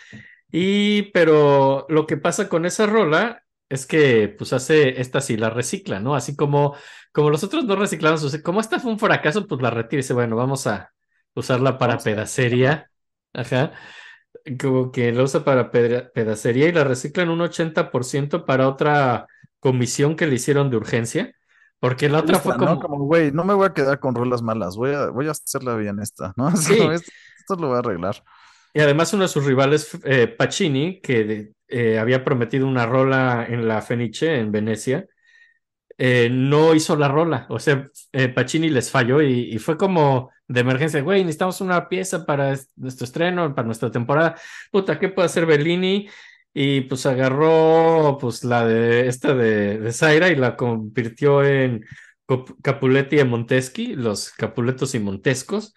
Y 0.51 1.11
pero 1.13 1.87
lo 1.89 2.07
que 2.07 2.17
pasa 2.17 2.49
con 2.49 2.67
esa 2.67 2.87
rola 2.87 3.42
es 3.73 3.87
que 3.87 4.29
pues 4.39 4.53
hace 4.53 5.01
esta 5.01 5.21
sí 5.21 5.37
la 5.37 5.51
recicla, 5.51 6.01
¿no? 6.01 6.15
Así 6.15 6.37
como 6.37 6.75
como 7.13 7.31
los 7.31 7.45
otros 7.45 7.65
no 7.65 7.77
reciclaron 7.77 8.19
sus, 8.19 8.39
como 8.43 8.61
esta 8.61 8.81
fue 8.81 8.91
un 8.93 8.99
fracaso, 8.99 9.47
pues 9.47 9.61
la 9.63 9.71
retira 9.71 10.01
y 10.01 10.03
dice, 10.03 10.15
bueno, 10.15 10.37
vamos 10.37 10.67
a 10.67 10.93
usarla 11.35 11.79
para 11.79 11.95
Vamos 11.95 12.05
pedacería. 12.05 12.91
Ajá. 13.35 13.73
Como 14.61 14.91
que 14.93 15.13
la 15.13 15.23
usa 15.23 15.45
para 15.45 15.71
peda- 15.71 16.11
pedacería 16.13 16.69
y 16.69 16.73
la 16.73 16.85
recicla 16.85 17.23
en 17.23 17.31
un 17.31 17.41
80% 17.43 18.45
para 18.45 18.69
otra 18.69 19.27
comisión 19.61 20.17
que 20.17 20.27
le 20.27 20.35
hicieron 20.37 20.71
de 20.71 20.77
urgencia. 20.77 21.35
Porque 21.79 22.09
la 22.09 22.21
otra 22.21 22.39
fue 22.39 22.53
Esta, 22.53 22.57
¿no? 22.57 22.79
como, 22.79 22.81
Como, 22.81 23.05
güey, 23.07 23.33
no 23.33 23.45
me 23.45 23.55
voy 23.55 23.67
a 23.67 23.75
quedar 23.75 23.99
con 24.01 24.15
rolas 24.15 24.43
malas, 24.43 24.77
voy 24.77 24.93
a, 24.95 25.09
voy 25.11 25.27
a 25.29 25.33
hacerla 25.33 25.75
bien 25.77 25.99
esta, 26.01 26.33
¿no? 26.37 26.51
Sí. 26.57 26.77
como, 26.79 26.93
esto, 26.93 27.11
esto 27.39 27.57
lo 27.57 27.69
voy 27.69 27.77
a 27.77 27.79
arreglar. 27.81 28.23
Y 28.75 28.81
además 28.81 29.13
uno 29.13 29.25
de 29.25 29.29
sus 29.29 29.45
rivales, 29.45 29.91
eh, 30.05 30.29
Pacini, 30.29 31.01
que 31.01 31.53
eh, 31.73 31.99
había 31.99 32.25
prometido 32.25 32.69
una 32.69 32.87
rola 32.87 33.47
en 33.49 33.69
la 33.69 33.83
Fenice, 33.83 34.39
en 34.41 34.53
Venecia, 34.53 35.07
eh, 35.99 36.29
no 36.31 36.75
hizo 36.75 36.97
la 36.97 37.09
rola. 37.09 37.47
O 37.51 37.59
sea, 37.59 37.89
eh, 38.13 38.29
Pacini 38.29 38.69
les 38.71 38.91
falló 38.91 39.23
y, 39.23 39.53
y 39.55 39.59
fue 39.59 39.77
como 39.77 40.31
de 40.49 40.61
emergencia, 40.61 41.01
güey, 41.03 41.23
necesitamos 41.23 41.61
una 41.61 41.89
pieza 41.89 42.27
para 42.27 42.53
es- 42.53 42.71
nuestro 42.77 43.05
estreno, 43.05 43.55
para 43.55 43.67
nuestra 43.67 43.91
temporada. 43.91 44.37
Puta, 44.71 44.99
¿qué 44.99 45.09
puede 45.09 45.27
hacer 45.27 45.47
Bellini? 45.47 46.09
Y 46.55 46.83
pues 46.83 47.07
agarró 47.07 48.19
pues 48.21 48.45
la 48.45 48.67
de 48.67 49.07
esta 49.09 49.35
de, 49.35 49.79
de 49.79 49.93
Zaira 49.93 50.29
y 50.29 50.37
la 50.37 50.57
convirtió 50.57 51.43
en 51.45 51.85
Cap- 52.27 52.51
Capuletti 52.63 53.21
y 53.21 53.25
Monteschi, 53.25 53.95
los 53.97 54.31
Capuletos 54.33 54.95
y 54.95 54.99
Montescos, 55.01 55.75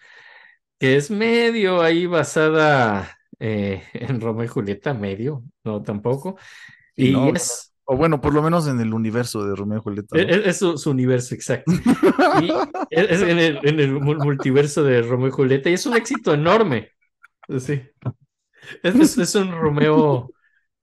que 0.78 0.96
es 0.96 1.10
medio 1.10 1.82
ahí 1.82 2.06
basada 2.06 3.16
eh, 3.38 3.82
en 3.94 4.20
Romeo 4.20 4.44
y 4.44 4.48
Julieta, 4.48 4.94
medio, 4.94 5.42
no 5.64 5.82
tampoco. 5.82 6.36
Y 6.96 7.12
¿no? 7.12 7.28
es, 7.34 7.72
O 7.84 7.96
bueno, 7.96 8.20
por 8.20 8.32
lo 8.34 8.42
menos 8.42 8.66
en 8.68 8.80
el 8.80 8.94
universo 8.94 9.44
de 9.46 9.54
Romeo 9.54 9.78
y 9.78 9.82
Julieta. 9.82 10.16
¿no? 10.16 10.22
es, 10.22 10.46
es 10.46 10.56
su, 10.58 10.78
su 10.78 10.90
universo 10.90 11.34
exacto. 11.34 11.70
Y 12.42 12.50
es 12.90 13.20
en 13.22 13.38
el, 13.38 13.60
en 13.62 13.80
el 13.80 13.92
mu- 13.92 14.16
multiverso 14.16 14.82
de 14.82 15.02
Romeo 15.02 15.28
y 15.28 15.32
Julieta 15.32 15.70
y 15.70 15.74
es 15.74 15.86
un 15.86 15.94
éxito 15.96 16.32
enorme. 16.34 16.90
Sí. 17.58 17.82
Es, 18.82 18.94
es- 18.94 19.18
es 19.18 19.34
un 19.34 19.52
Romeo. 19.52 20.30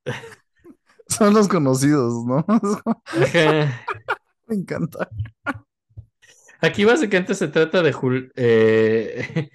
Son 1.08 1.34
los 1.34 1.48
conocidos, 1.48 2.26
¿no? 2.26 2.46
ajá. 2.48 3.86
Me 4.48 4.56
encanta. 4.56 5.10
Aquí 6.62 6.86
básicamente 6.86 7.36
se 7.36 7.48
trata 7.50 7.82
de 7.82 7.94
Jul- 7.94 8.32
eh, 8.36 9.50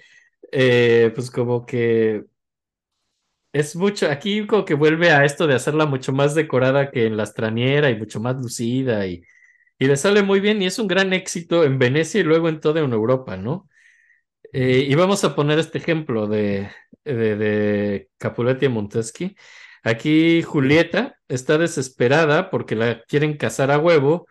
eh, 0.51 1.11
pues 1.15 1.31
como 1.31 1.65
que 1.65 2.25
es 3.53 3.75
mucho, 3.75 4.09
aquí 4.09 4.45
como 4.47 4.65
que 4.65 4.73
vuelve 4.75 5.11
a 5.11 5.25
esto 5.25 5.47
de 5.47 5.55
hacerla 5.55 5.85
mucho 5.85 6.13
más 6.13 6.35
decorada 6.35 6.91
que 6.91 7.05
en 7.07 7.17
la 7.17 7.25
Straniera 7.25 7.89
y 7.89 7.97
mucho 7.97 8.19
más 8.19 8.35
lucida 8.37 9.07
y, 9.07 9.23
y 9.79 9.87
le 9.87 9.97
sale 9.97 10.23
muy 10.23 10.39
bien 10.39 10.61
y 10.61 10.67
es 10.67 10.79
un 10.79 10.87
gran 10.87 11.13
éxito 11.13 11.63
en 11.63 11.79
Venecia 11.79 12.21
y 12.21 12.23
luego 12.23 12.49
en 12.49 12.59
toda 12.59 12.81
Europa, 12.81 13.37
¿no? 13.37 13.67
Eh, 14.53 14.87
y 14.89 14.95
vamos 14.95 15.23
a 15.23 15.35
poner 15.35 15.59
este 15.59 15.77
ejemplo 15.77 16.27
de, 16.27 16.69
de, 17.03 17.35
de 17.35 18.09
Capuletti 18.17 18.65
y 18.65 18.69
Monteschi. 18.69 19.35
Aquí 19.83 20.41
Julieta 20.43 21.17
está 21.27 21.57
desesperada 21.57 22.49
porque 22.49 22.75
la 22.75 23.03
quieren 23.03 23.37
casar 23.37 23.71
a 23.71 23.79
huevo 23.79 24.27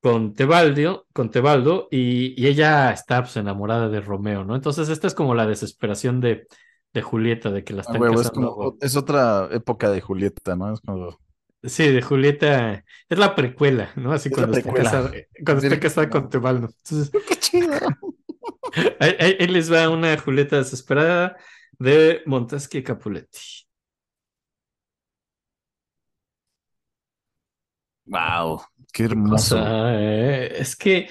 con 0.00 0.34
Tebaldo, 0.34 1.06
con 1.12 1.30
Tebaldo 1.30 1.88
y, 1.90 2.40
y 2.42 2.48
ella 2.48 2.92
está 2.92 3.22
pues, 3.22 3.36
enamorada 3.36 3.88
de 3.88 4.00
Romeo, 4.00 4.44
¿no? 4.44 4.56
Entonces 4.56 4.88
esta 4.88 5.06
es 5.06 5.14
como 5.14 5.34
la 5.34 5.46
desesperación 5.46 6.20
de, 6.20 6.46
de 6.94 7.02
Julieta, 7.02 7.50
de 7.50 7.64
que 7.64 7.72
la 7.74 7.82
Ah, 7.84 7.92
están 7.92 7.94
huevo, 7.94 8.20
es 8.20 8.30
casando 8.30 8.30
como, 8.30 8.76
es 8.80 8.96
otra 8.96 9.48
época 9.52 9.90
de 9.90 10.00
Julieta, 10.00 10.56
¿no? 10.56 10.72
Es 10.72 10.80
como, 10.80 11.18
Sí, 11.64 11.88
de 11.92 12.02
Julieta, 12.02 12.84
es 13.08 13.18
la 13.18 13.36
precuela, 13.36 13.92
¿no? 13.96 14.12
Así 14.12 14.30
Es 14.30 14.34
cuando 14.34 14.52
está 14.52 14.72
casada, 14.72 15.12
cuando 15.44 15.60
está 15.62 15.78
casada 15.78 16.10
con 16.10 16.28
Tebaldo. 16.28 16.66
Entonces, 16.84 17.12
qué 17.26 17.36
chido. 17.36 17.78
ahí, 19.00 19.16
ahí- 19.18 19.36
ahí 19.40 19.46
les 19.48 19.72
va 19.72 19.88
una 19.90 20.16
Julieta 20.18 20.56
desesperada 20.58 21.36
de 21.78 22.22
Monteschi 22.26 22.78
y 22.78 22.82
Capuletti. 22.82 23.38
Wow, 28.06 28.62
qué 28.92 29.04
O 29.28 29.38
hermoso. 29.38 29.38
sea, 29.38 29.94
eh, 30.00 30.60
es 30.60 30.76
que 30.76 31.08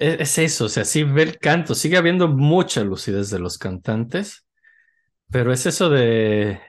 e- 0.00 0.18
es 0.20 0.38
eso, 0.38 0.66
o 0.66 0.70
sea, 0.70 0.84
sí 0.86 1.04
ve 1.04 1.22
el 1.24 1.38
canto, 1.40 1.74
sigue 1.76 1.98
habiendo 1.98 2.28
mucha 2.28 2.84
lucidez 2.84 3.30
de 3.30 3.40
los 3.40 3.58
cantantes, 3.58 4.45
pero 5.30 5.52
es 5.52 5.66
eso 5.66 5.90
de 5.90 6.60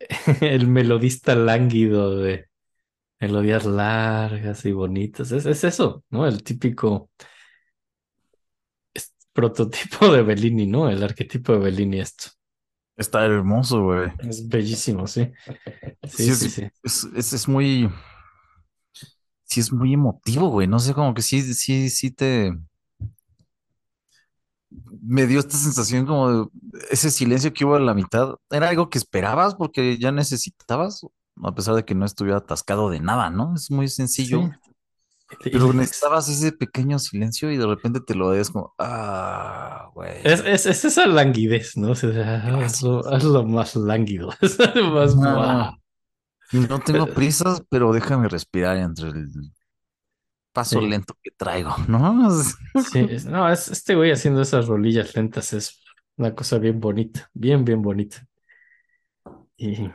el 0.40 0.68
melodista 0.68 1.34
lánguido 1.36 2.18
de 2.18 2.46
melodías 3.20 3.66
largas 3.66 4.64
y 4.66 4.72
bonitas, 4.72 5.32
es, 5.32 5.46
es 5.46 5.64
eso, 5.64 6.04
¿no? 6.10 6.26
El 6.26 6.42
típico 6.44 7.10
prototipo 9.32 10.12
de 10.12 10.22
Bellini, 10.22 10.66
¿no? 10.66 10.90
El 10.90 11.02
arquetipo 11.02 11.52
de 11.52 11.58
Bellini 11.58 12.00
esto. 12.00 12.30
Está 12.96 13.24
hermoso, 13.24 13.84
güey. 13.84 14.10
Es 14.18 14.46
bellísimo, 14.48 15.06
sí. 15.06 15.30
Sí, 16.04 16.24
Sí, 16.24 16.30
es, 16.30 16.38
sí, 16.38 16.50
sí. 16.50 16.68
Es, 16.82 17.04
es, 17.16 17.32
es 17.32 17.48
muy, 17.48 17.88
sí 19.44 19.60
es 19.60 19.72
muy 19.72 19.94
emotivo, 19.94 20.48
güey. 20.50 20.66
No 20.66 20.78
sé, 20.78 20.94
como 20.94 21.14
que 21.14 21.22
sí, 21.22 21.42
sí, 21.54 21.90
sí 21.90 22.10
te, 22.10 22.52
me 25.08 25.26
dio 25.26 25.40
esta 25.40 25.56
sensación 25.56 26.04
como 26.04 26.44
de 26.44 26.48
ese 26.90 27.10
silencio 27.10 27.52
que 27.54 27.64
hubo 27.64 27.76
a 27.76 27.80
la 27.80 27.94
mitad. 27.94 28.34
¿Era 28.50 28.68
algo 28.68 28.90
que 28.90 28.98
esperabas 28.98 29.54
porque 29.54 29.96
ya 29.96 30.12
necesitabas? 30.12 31.00
A 31.42 31.54
pesar 31.54 31.74
de 31.76 31.84
que 31.84 31.94
no 31.94 32.04
estuviera 32.04 32.38
atascado 32.38 32.90
de 32.90 33.00
nada, 33.00 33.30
¿no? 33.30 33.54
Es 33.54 33.70
muy 33.70 33.88
sencillo. 33.88 34.50
Sí. 35.40 35.50
Pero 35.50 35.72
necesitabas 35.72 36.28
ese 36.28 36.52
pequeño 36.52 36.98
silencio 36.98 37.50
y 37.50 37.56
de 37.56 37.66
repente 37.66 38.00
te 38.00 38.14
lo 38.14 38.30
des 38.30 38.50
como, 38.50 38.74
ah, 38.78 39.90
güey. 39.94 40.20
Es, 40.24 40.40
es, 40.40 40.66
es 40.66 40.84
esa 40.84 41.06
languidez, 41.06 41.76
¿no? 41.76 41.92
O 41.92 41.94
sea, 41.94 42.46
hazlo, 42.64 43.06
hazlo 43.08 43.44
más 43.46 43.76
lánguido, 43.76 44.30
es 44.42 44.58
más 44.58 45.16
No, 45.16 45.78
no 46.52 46.78
tengo 46.80 47.06
prisas, 47.06 47.62
pero 47.70 47.92
déjame 47.92 48.28
respirar 48.28 48.76
entre 48.76 49.08
el 49.08 49.52
paso 50.58 50.80
Sí. 50.80 50.86
lento 50.88 51.14
que 51.22 51.30
traigo, 51.36 51.74
¿no? 51.88 52.30
Sí, 52.74 53.06
es- 53.10 53.26
no, 53.26 53.48
es 53.50 53.68
este 53.68 53.94
güey 53.94 54.10
haciendo 54.12 54.42
esas 54.42 54.66
rolillas 54.66 55.14
lentas 55.16 55.52
es 55.52 55.82
una 56.16 56.34
cosa 56.34 56.58
bien 56.58 56.80
bonita, 56.80 57.30
bien, 57.34 57.64
bien 57.64 57.82
bonita. 57.82 58.26
Y, 59.56 59.90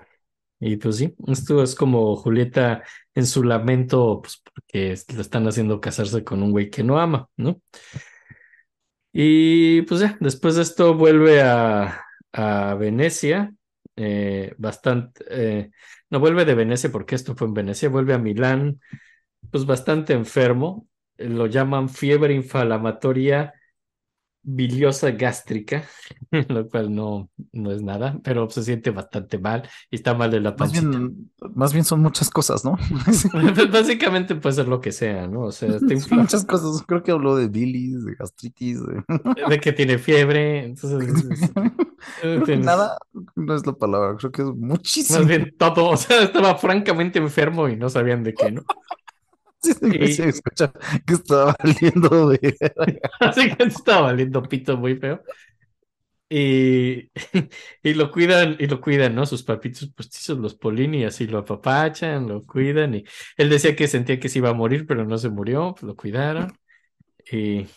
y 0.60 0.78
pues 0.78 0.98
sí, 0.98 1.16
esto 1.28 1.64
es 1.64 1.76
como 1.76 2.16
Julieta 2.16 2.84
en 3.16 3.26
su 3.28 3.44
lamento, 3.44 4.22
pues 4.22 4.42
porque 4.54 4.96
le 5.16 5.22
están 5.22 5.48
haciendo 5.48 5.82
casarse 5.82 6.24
con 6.24 6.44
un 6.44 6.52
güey 6.52 6.70
que 6.70 6.84
no 6.84 7.00
ama, 7.00 7.30
¿no? 7.38 7.62
Y 9.12 9.84
pues 9.84 10.02
ya, 10.02 10.18
después 10.20 10.56
de 10.56 10.64
esto 10.64 10.96
vuelve 10.96 11.42
a, 11.42 12.02
a 12.34 12.76
Venecia, 12.76 13.54
eh, 13.96 14.54
bastante, 14.58 15.24
eh, 15.30 15.72
no 16.10 16.20
vuelve 16.20 16.46
de 16.46 16.56
Venecia 16.56 16.92
porque 16.92 17.16
esto 17.16 17.36
fue 17.36 17.48
en 17.48 17.54
Venecia, 17.54 17.90
vuelve 17.90 18.14
a 18.14 18.18
Milán, 18.18 18.80
pues 19.52 19.66
bastante 19.66 20.14
enfermo, 20.14 20.88
eh, 21.18 21.30
lo 21.30 21.48
llaman 21.48 21.90
fiebre 21.90 22.34
inflamatoria 22.34 23.54
biliosa 24.44 25.12
gástrica, 25.12 25.86
lo 26.50 26.68
cual 26.70 26.94
no, 26.94 27.30
no 27.54 27.72
es 27.72 27.82
nada, 27.82 28.20
pero 28.24 28.50
se 28.50 28.64
siente 28.64 28.92
bastante 28.92 29.38
mal 29.40 29.70
y 29.90 29.96
está 29.98 30.14
mal 30.14 30.32
de 30.32 30.42
la 30.42 30.56
Más 30.58 30.72
pancita. 30.72 31.00
bien, 31.00 31.32
más 31.56 31.74
bien 31.74 31.86
son 31.86 32.02
muchas 32.02 32.30
cosas, 32.30 32.64
¿no? 32.66 32.78
Básicamente 33.72 34.36
puede 34.36 34.56
ser 34.56 34.68
lo 34.68 34.82
que 34.82 34.92
sea, 34.92 35.28
¿no? 35.28 35.42
O 35.44 35.52
sea, 35.52 35.70
está 35.78 36.16
muchas 36.16 36.46
cosas. 36.46 36.84
Creo 36.86 37.04
que 37.04 37.12
habló 37.12 37.36
de 37.36 37.48
bilis, 37.48 38.04
de 38.06 38.16
gastritis, 38.16 38.80
de... 38.86 39.04
de 39.50 39.60
que 39.60 39.72
tiene 39.74 39.98
fiebre, 39.98 40.66
entonces 40.66 41.10
es- 41.32 41.52
Creo 42.22 42.44
que 42.44 42.58
nada 42.58 42.98
no 43.36 43.56
es 43.56 43.66
la 43.66 43.74
palabra, 43.74 44.16
creo 44.18 44.32
que 44.32 44.42
es 44.42 44.48
muchísimo. 44.50 45.20
más 45.20 45.28
bien 45.28 45.56
todo, 45.58 45.90
o 45.90 45.98
sea, 45.98 46.24
estaba 46.24 46.58
francamente 46.58 47.20
enfermo 47.20 47.70
y 47.70 47.76
no 47.76 47.90
sabían 47.90 48.24
de 48.24 48.34
qué, 48.34 48.52
¿no? 48.52 48.64
Sí, 49.64 49.74
sí, 49.74 50.14
se 50.14 50.30
escucha 50.30 50.72
que 51.06 51.14
estaba 51.14 51.56
valiendo 51.64 52.30
de... 52.30 52.58
Así 53.20 53.50
que 53.56 53.64
estaba 53.64 54.02
valiendo 54.02 54.44
pito 54.44 54.78
muy 54.78 54.96
feo. 54.98 55.24
Y, 56.30 57.12
y 57.84 57.94
lo 57.94 58.12
cuidan, 58.12 58.58
y 58.60 58.68
lo 58.68 58.82
cuidan, 58.82 59.16
¿no? 59.16 59.26
Sus 59.26 59.44
papitos 59.44 59.90
postizos, 59.90 60.38
los 60.40 60.56
Polini, 60.56 61.06
así 61.06 61.28
lo 61.28 61.40
apapachan, 61.40 62.28
lo 62.28 62.44
cuidan. 62.46 62.96
Y 62.96 63.04
él 63.38 63.50
decía 63.50 63.76
que 63.76 63.88
sentía 63.88 64.20
que 64.20 64.30
se 64.30 64.40
iba 64.40 64.50
a 64.50 64.54
morir, 64.54 64.86
pero 64.88 65.06
no 65.06 65.18
se 65.18 65.30
murió, 65.30 65.74
pues 65.74 65.84
lo 65.84 65.96
cuidaron. 65.96 66.52
Y, 67.32 67.68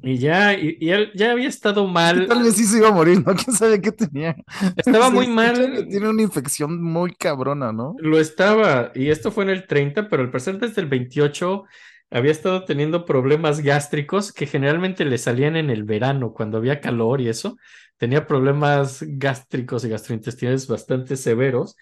y 0.00 0.18
ya, 0.18 0.54
y, 0.54 0.76
y 0.80 0.90
él 0.90 1.12
ya 1.14 1.32
había 1.32 1.48
estado 1.48 1.86
mal. 1.86 2.26
Tal 2.26 2.42
vez 2.42 2.56
sí 2.56 2.64
se 2.64 2.78
iba 2.78 2.88
a 2.88 2.92
morir, 2.92 3.24
¿no? 3.24 3.34
¿Quién 3.34 3.56
sabe 3.56 3.80
qué 3.80 3.92
tenía? 3.92 4.36
Estaba 4.76 5.10
muy 5.10 5.26
mal. 5.26 5.86
Tiene 5.88 6.08
una 6.08 6.22
infección 6.22 6.82
muy 6.82 7.14
cabrona, 7.14 7.72
¿no? 7.72 7.96
Lo 7.98 8.18
estaba, 8.18 8.90
y 8.94 9.10
esto 9.10 9.30
fue 9.30 9.44
en 9.44 9.50
el 9.50 9.66
30, 9.66 10.08
pero 10.08 10.22
al 10.22 10.30
parecer 10.30 10.58
desde 10.58 10.80
el 10.80 10.88
28 10.88 11.64
había 12.10 12.30
estado 12.32 12.64
teniendo 12.64 13.04
problemas 13.04 13.60
gástricos 13.60 14.32
que 14.32 14.46
generalmente 14.46 15.04
le 15.04 15.18
salían 15.18 15.56
en 15.56 15.70
el 15.70 15.84
verano, 15.84 16.32
cuando 16.32 16.58
había 16.58 16.80
calor 16.80 17.20
y 17.20 17.28
eso. 17.28 17.56
Tenía 17.96 18.26
problemas 18.26 19.02
gástricos 19.02 19.84
y 19.84 19.88
gastrointestinales 19.88 20.66
bastante 20.66 21.16
severos. 21.16 21.76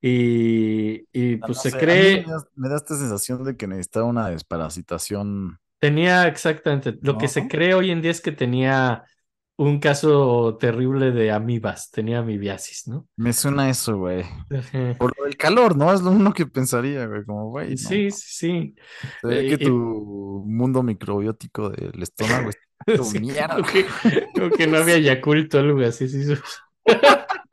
Y, 0.00 1.06
y 1.12 1.36
No 1.36 1.46
pues 1.46 1.60
se 1.60 1.70
cree, 1.70 2.24
me 2.26 2.32
da, 2.32 2.44
me 2.56 2.68
da 2.68 2.76
esta 2.76 2.96
sensación 2.96 3.44
de 3.44 3.56
que 3.56 3.66
necesitaba 3.68 4.06
una 4.06 4.28
desparasitación. 4.30 5.58
Tenía 5.82 6.28
exactamente, 6.28 6.96
lo 7.02 7.18
que 7.18 7.26
se 7.28 7.48
cree 7.48 7.74
hoy 7.74 7.90
en 7.90 8.00
día 8.02 8.12
es 8.12 8.20
que 8.20 8.32
tenía 8.32 9.04
un 9.56 9.80
caso 9.80 10.56
terrible 10.58 11.10
de 11.10 11.30
amibas, 11.32 11.90
tenía 11.90 12.20
amibiasis, 12.20 12.86
¿no? 12.88 13.08
Me 13.16 13.32
suena 13.32 13.68
eso, 13.68 13.96
güey. 13.98 14.24
Por 14.98 15.14
del 15.24 15.36
calor, 15.36 15.76
¿no? 15.76 15.92
Es 15.92 16.00
lo 16.02 16.10
uno 16.10 16.32
que 16.32 16.46
pensaría, 16.46 17.06
güey. 17.06 17.24
Como, 17.24 17.50
güey, 17.50 17.76
no. 17.76 17.76
Sí, 17.78 18.10
sí, 18.10 18.26
sí. 18.28 18.74
Se 19.20 19.26
ve 19.28 19.44
Eh, 19.44 19.48
que 19.48 19.58
tu 19.58 20.44
mundo 20.46 20.82
microbiótico 20.82 21.70
del 21.70 22.02
estómago 22.02 22.50
hecho 22.86 23.04
Sí, 23.04 23.18
mierda. 23.20 23.54
como 23.56 23.64
que, 23.64 23.86
como 24.34 24.50
que 24.50 24.66
no 24.66 24.78
había 24.78 24.98
Yakult 24.98 25.54
o 25.54 25.58
algo 25.58 25.80
así. 25.82 26.08
sí, 26.08 26.24
sí. 26.24 26.34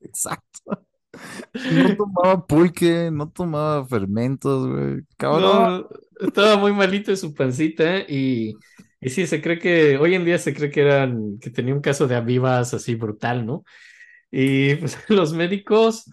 Exacto. 0.00 0.85
No 1.68 1.94
tomaba 1.96 2.46
pulque, 2.46 3.10
no 3.12 3.28
tomaba 3.30 3.86
fermentos, 3.86 4.68
güey. 4.68 5.02
Cabrón. 5.16 5.72
No, 5.76 5.88
estaba 6.20 6.56
muy 6.56 6.72
malito 6.72 7.10
de 7.10 7.16
su 7.16 7.34
pancita 7.34 7.98
y, 8.08 8.60
y 9.00 9.10
sí, 9.10 9.26
se 9.26 9.42
cree 9.42 9.58
que, 9.58 9.98
hoy 9.98 10.14
en 10.14 10.24
día 10.24 10.38
se 10.38 10.54
cree 10.54 10.70
que 10.70 10.82
eran, 10.82 11.38
que 11.40 11.50
tenía 11.50 11.74
un 11.74 11.80
caso 11.80 12.06
de 12.06 12.14
avivas 12.14 12.74
así 12.74 12.94
brutal, 12.94 13.44
¿no? 13.44 13.64
Y 14.30 14.76
pues 14.76 14.98
los 15.10 15.34
médicos, 15.34 16.10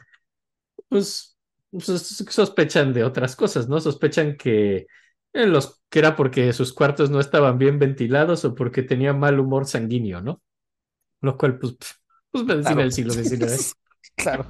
pues, 0.89 1.37
sos- 1.79 2.25
sospechan 2.29 2.93
de 2.93 3.03
otras 3.03 3.35
cosas, 3.35 3.69
¿no? 3.69 3.79
Sospechan 3.81 4.37
que, 4.37 4.87
eh, 5.33 5.47
los, 5.47 5.81
que 5.89 5.99
era 5.99 6.15
porque 6.15 6.53
sus 6.53 6.73
cuartos 6.73 7.09
no 7.11 7.19
estaban 7.19 7.57
bien 7.57 7.79
ventilados 7.79 8.45
o 8.45 8.55
porque 8.55 8.83
tenía 8.83 9.13
mal 9.13 9.39
humor 9.39 9.65
sanguíneo, 9.67 10.21
¿no? 10.21 10.41
Lo 11.21 11.37
cual, 11.37 11.59
pues, 11.59 11.77
pues 12.31 12.43
medicina 12.45 12.83
del 12.83 12.93
siglo 12.93 13.15
XIX. 13.15 13.73
Claro. 14.15 14.45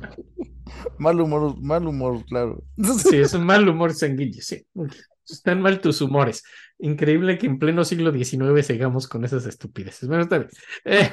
Mal 0.97 1.19
humor, 1.19 1.59
mal 1.61 1.87
humor, 1.87 2.25
claro. 2.25 2.63
Sí, 2.97 3.17
es 3.17 3.33
un 3.33 3.45
mal 3.45 3.67
humor 3.67 3.93
sanguíneo, 3.93 4.41
sí. 4.41 4.65
Están 5.27 5.61
mal 5.61 5.79
tus 5.81 6.01
humores. 6.01 6.43
Increíble 6.79 7.37
que 7.37 7.47
en 7.47 7.59
pleno 7.59 7.85
siglo 7.85 8.11
XIX 8.11 8.65
sigamos 8.65 9.07
con 9.07 9.23
esas 9.23 9.45
estupideces. 9.45 10.07
Bueno, 10.07 10.23
está 10.23 10.39
bien. 10.39 10.49
Eh, 10.85 11.11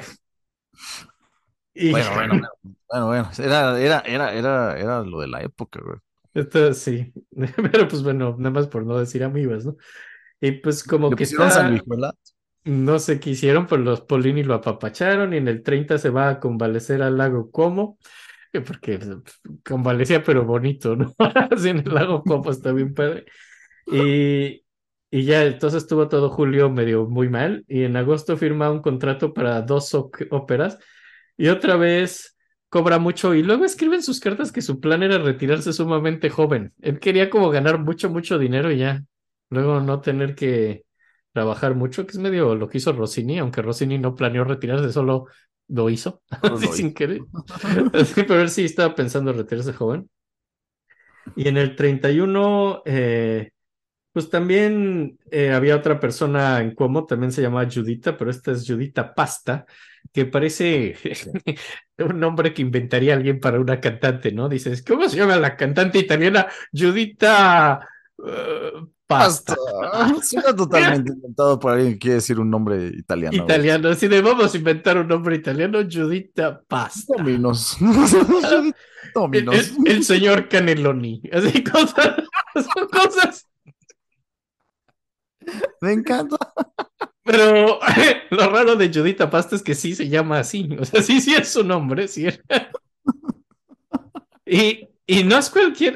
y 1.73 1.91
Bueno, 1.91 2.11
bueno, 2.89 3.07
bueno. 3.07 3.29
Era, 3.37 3.79
era, 3.79 3.99
era, 4.05 4.33
era, 4.33 4.79
era 4.79 5.01
lo 5.01 5.21
de 5.21 5.27
la 5.27 5.41
época, 5.41 5.79
güey. 5.83 5.97
esto 6.33 6.73
sí. 6.73 7.13
Pero 7.71 7.87
pues 7.87 8.03
bueno, 8.03 8.35
nada 8.37 8.51
más 8.51 8.67
por 8.67 8.85
no 8.85 8.97
decir 8.97 9.23
amibas, 9.23 9.65
¿no? 9.65 9.77
Y 10.41 10.53
pues 10.53 10.83
como 10.83 11.09
Le 11.09 11.15
que 11.15 11.23
está, 11.23 11.71
no 12.63 12.99
sé 12.99 13.19
qué 13.19 13.31
hicieron, 13.31 13.65
pero 13.67 13.81
los 13.81 14.01
Polini 14.01 14.43
lo 14.43 14.53
apapacharon 14.55 15.33
y 15.33 15.37
en 15.37 15.47
el 15.47 15.63
30 15.63 15.97
se 15.97 16.09
va 16.09 16.29
a 16.29 16.39
convalecer 16.39 17.01
al 17.01 17.17
lago 17.17 17.51
Como. 17.51 17.97
Porque 18.65 18.97
pues, 18.97 19.39
convalecía, 19.63 20.23
pero 20.23 20.45
bonito, 20.45 20.95
¿no? 20.95 21.13
Así 21.51 21.69
en 21.69 21.79
el 21.79 21.93
lago 21.93 22.23
Como 22.23 22.49
está 22.51 22.71
bien 22.71 22.93
padre. 22.93 23.25
Y, 23.87 24.63
y 25.09 25.23
ya 25.25 25.43
entonces 25.43 25.83
estuvo 25.83 26.07
todo 26.07 26.29
julio 26.29 26.69
medio 26.69 27.07
muy 27.07 27.29
mal 27.29 27.65
y 27.67 27.83
en 27.83 27.97
agosto 27.97 28.37
firma 28.37 28.71
un 28.71 28.81
contrato 28.81 29.33
para 29.33 29.61
dos 29.61 29.93
óperas 29.93 30.77
y 31.37 31.47
otra 31.47 31.75
vez 31.75 32.37
cobra 32.69 32.99
mucho 32.99 33.33
y 33.35 33.43
luego 33.43 33.65
escribe 33.65 33.95
en 33.95 34.03
sus 34.03 34.19
cartas 34.19 34.51
que 34.51 34.61
su 34.61 34.79
plan 34.79 35.03
era 35.03 35.17
retirarse 35.17 35.73
sumamente 35.73 36.29
joven. 36.29 36.73
Él 36.81 36.99
quería 36.99 37.29
como 37.29 37.49
ganar 37.49 37.79
mucho, 37.79 38.09
mucho 38.09 38.37
dinero 38.39 38.71
y 38.71 38.77
ya. 38.77 39.03
Luego 39.49 39.81
no 39.81 39.99
tener 40.01 40.35
que 40.35 40.85
trabajar 41.33 41.75
mucho, 41.75 42.05
que 42.05 42.11
es 42.11 42.17
medio 42.17 42.55
lo 42.55 42.69
que 42.69 42.77
hizo 42.77 42.93
Rossini, 42.93 43.39
aunque 43.39 43.61
Rossini 43.61 43.97
no 43.97 44.15
planeó 44.15 44.43
retirarse, 44.45 44.91
solo 44.93 45.27
lo 45.71 45.89
hizo, 45.89 46.21
Solo 46.41 46.55
así 46.55 46.67
lo 46.67 46.73
sin 46.73 46.93
hizo. 46.93 46.93
querer. 46.93 47.27
Pero 48.15 48.41
él 48.41 48.49
sí 48.49 48.65
estaba 48.65 48.95
pensando 48.95 49.31
en 49.31 49.37
retirarse 49.37 49.73
joven. 49.73 50.09
Y 51.35 51.47
en 51.47 51.57
el 51.57 51.75
31, 51.75 52.81
eh, 52.85 53.51
pues 54.11 54.29
también 54.29 55.19
eh, 55.31 55.51
había 55.51 55.77
otra 55.77 55.99
persona 55.99 56.61
en 56.61 56.75
Cuomo, 56.75 57.05
también 57.05 57.31
se 57.31 57.41
llamaba 57.41 57.69
Judita, 57.71 58.17
pero 58.17 58.31
esta 58.31 58.51
es 58.51 58.65
Judita 58.67 59.13
Pasta, 59.15 59.65
que 60.13 60.25
parece 60.25 60.95
un 61.99 62.19
nombre 62.19 62.53
que 62.53 62.61
inventaría 62.63 63.13
alguien 63.15 63.39
para 63.39 63.59
una 63.61 63.79
cantante, 63.81 64.31
¿no? 64.31 64.49
Dices, 64.49 64.83
¿cómo 64.83 65.07
se 65.09 65.17
llama 65.17 65.37
la 65.37 65.55
cantante 65.57 65.99
italiana? 65.99 66.47
Judita 66.73 67.87
eh, 68.25 68.71
Pasta. 69.19 69.55
Suena 70.23 70.55
totalmente 70.55 71.11
inventado 71.15 71.59
por 71.59 71.73
alguien 71.73 71.93
que 71.93 71.99
quiere 71.99 72.15
decir 72.15 72.39
un 72.39 72.49
nombre 72.49 72.87
italiano. 72.87 73.31
güey. 73.37 73.43
Italiano, 73.45 73.89
así 73.89 74.07
de 74.07 74.21
vamos 74.21 74.53
a 74.53 74.57
inventar 74.57 74.97
un 74.97 75.07
nombre 75.07 75.35
italiano, 75.35 75.79
Judita 75.89 76.61
Pasta. 76.67 77.13
Dominos. 77.17 77.77
El, 77.81 78.73
Dominos. 79.13 79.55
el- 79.85 79.91
el 79.91 80.03
señor 80.03 80.47
Caneloni, 80.47 81.21
así 81.33 81.63
cosas, 81.63 82.15
son 82.53 82.87
cosas 82.87 83.47
Me 85.81 85.91
encanta. 85.93 86.37
Pero 87.23 87.79
lo 88.31 88.49
raro 88.49 88.75
de 88.75 88.91
Judita 88.93 89.29
Pasta 89.29 89.55
es 89.55 89.63
que 89.63 89.75
sí 89.75 89.95
se 89.95 90.07
llama 90.09 90.39
así. 90.39 90.69
O 90.79 90.85
sea, 90.85 91.01
sí, 91.01 91.19
sí 91.21 91.33
es 91.33 91.49
su 91.49 91.63
nombre, 91.63 92.07
sí. 92.07 92.27
Y, 94.45 94.87
y 95.05 95.23
no 95.23 95.37
es 95.37 95.49
cualquier. 95.49 95.95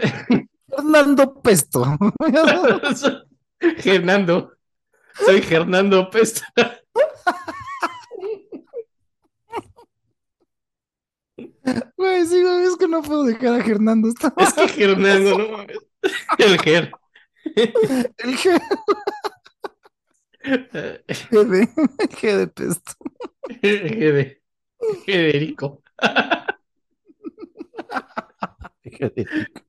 Fernando 0.75 1.41
Pesto. 1.41 1.97
Hernando. 3.83 4.51
Soy 5.25 5.43
Hernando 5.49 6.09
Pesta. 6.09 6.45
Güey, 11.97 12.25
sí, 12.25 12.41
güey, 12.41 12.63
es 12.65 12.77
que 12.77 12.87
no 12.87 13.01
puedo 13.01 13.23
dejar 13.23 13.59
a 13.61 13.65
Hernando. 13.65 14.09
Está 14.09 14.33
Es 14.37 14.53
que 14.73 14.83
Hernando, 14.83 15.37
no 15.37 15.57
mames. 15.57 15.77
El 16.37 16.59
Ger. 16.61 16.91
el 17.45 18.37
G, 18.37 18.61
Eh, 20.47 21.03
G 21.07 21.43
de, 21.43 21.61
el 21.61 22.09
G 22.09 22.37
de 22.37 22.47
Pesto. 22.47 22.91
Gede- 23.61 24.41
Federico. 25.05 25.81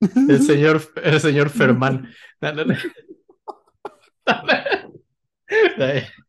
El 0.00 0.42
señor, 0.42 0.82
el 1.02 1.20
señor 1.20 1.50
Fermán. 1.50 2.08
No, 2.42 2.54
no, 2.54 2.64
no. 2.64 2.74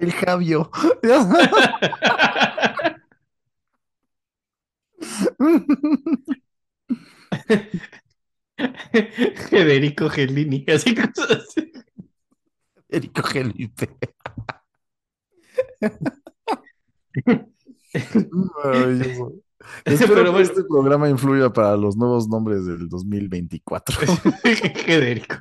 El 0.00 0.12
Javio. 0.12 0.70
Federico 9.48 10.10
Gelini, 10.10 10.64
así 10.68 10.94
cosas 10.94 11.30
así. 11.30 11.72
Federico 12.88 13.22
Felipe. 13.22 13.88
Espero 19.84 20.14
Pero 20.14 20.34
que 20.36 20.42
este 20.42 20.64
programa 20.64 21.08
influya 21.08 21.50
para 21.52 21.76
los 21.76 21.96
nuevos 21.96 22.28
nombres 22.28 22.64
del 22.66 22.88
2024. 22.88 23.96
Federico. 24.86 25.36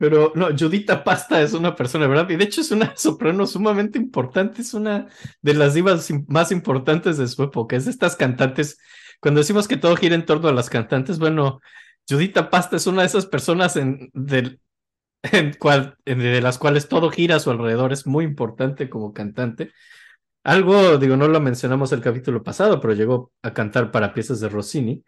Pero 0.00 0.32
no, 0.36 0.48
Judita 0.56 1.02
Pasta 1.02 1.42
es 1.42 1.54
una 1.54 1.74
persona, 1.74 2.06
¿verdad? 2.06 2.30
Y 2.30 2.36
de 2.36 2.44
hecho 2.44 2.60
es 2.60 2.70
una 2.70 2.96
soprano 2.96 3.46
sumamente 3.46 3.98
importante, 3.98 4.62
es 4.62 4.72
una 4.74 5.08
de 5.42 5.54
las 5.54 5.74
divas 5.74 6.08
más 6.28 6.52
importantes 6.52 7.18
de 7.18 7.26
su 7.26 7.42
época. 7.42 7.74
Es 7.74 7.86
de 7.86 7.90
estas 7.90 8.14
cantantes, 8.14 8.78
cuando 9.20 9.40
decimos 9.40 9.66
que 9.66 9.76
todo 9.76 9.96
gira 9.96 10.14
en 10.14 10.24
torno 10.24 10.48
a 10.48 10.52
las 10.52 10.70
cantantes, 10.70 11.18
bueno, 11.18 11.60
Judita 12.08 12.48
Pasta 12.48 12.76
es 12.76 12.86
una 12.86 13.02
de 13.02 13.08
esas 13.08 13.26
personas 13.26 13.74
en, 13.76 14.10
del- 14.14 14.60
en 15.24 15.54
cual- 15.54 15.96
en- 16.04 16.20
de 16.20 16.40
las 16.42 16.58
cuales 16.58 16.88
todo 16.88 17.10
gira 17.10 17.34
a 17.36 17.40
su 17.40 17.50
alrededor, 17.50 17.92
es 17.92 18.06
muy 18.06 18.24
importante 18.24 18.88
como 18.88 19.12
cantante. 19.12 19.72
Algo, 20.48 20.96
digo, 20.96 21.14
no 21.18 21.28
lo 21.28 21.40
mencionamos 21.40 21.92
el 21.92 22.00
capítulo 22.00 22.42
pasado, 22.42 22.80
pero 22.80 22.94
llegó 22.94 23.32
a 23.42 23.52
cantar 23.52 23.90
para 23.90 24.14
piezas 24.14 24.40
de 24.40 24.48
Rossini. 24.48 25.04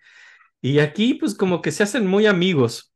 Y 0.61 0.81
aquí, 0.81 1.15
pues, 1.15 1.35
como 1.35 1.63
que 1.63 1.73
se 1.73 1.83
hacen 1.83 2.07
muy 2.07 2.27
amigos. 2.27 2.93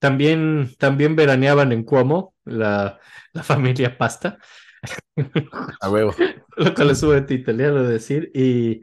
También, 0.00 0.74
también 0.78 1.16
veraneaban 1.16 1.72
en 1.72 1.84
Cuomo, 1.84 2.34
la, 2.44 2.98
la 3.32 3.42
familia 3.44 3.96
Pasta, 3.98 4.38
A 5.80 5.90
huevo. 5.90 6.12
lo 6.56 6.74
cual 6.74 6.90
es 6.90 6.98
sumamente 7.00 7.34
italiano 7.34 7.82
de 7.84 7.92
decir. 7.92 8.30
Y, 8.34 8.82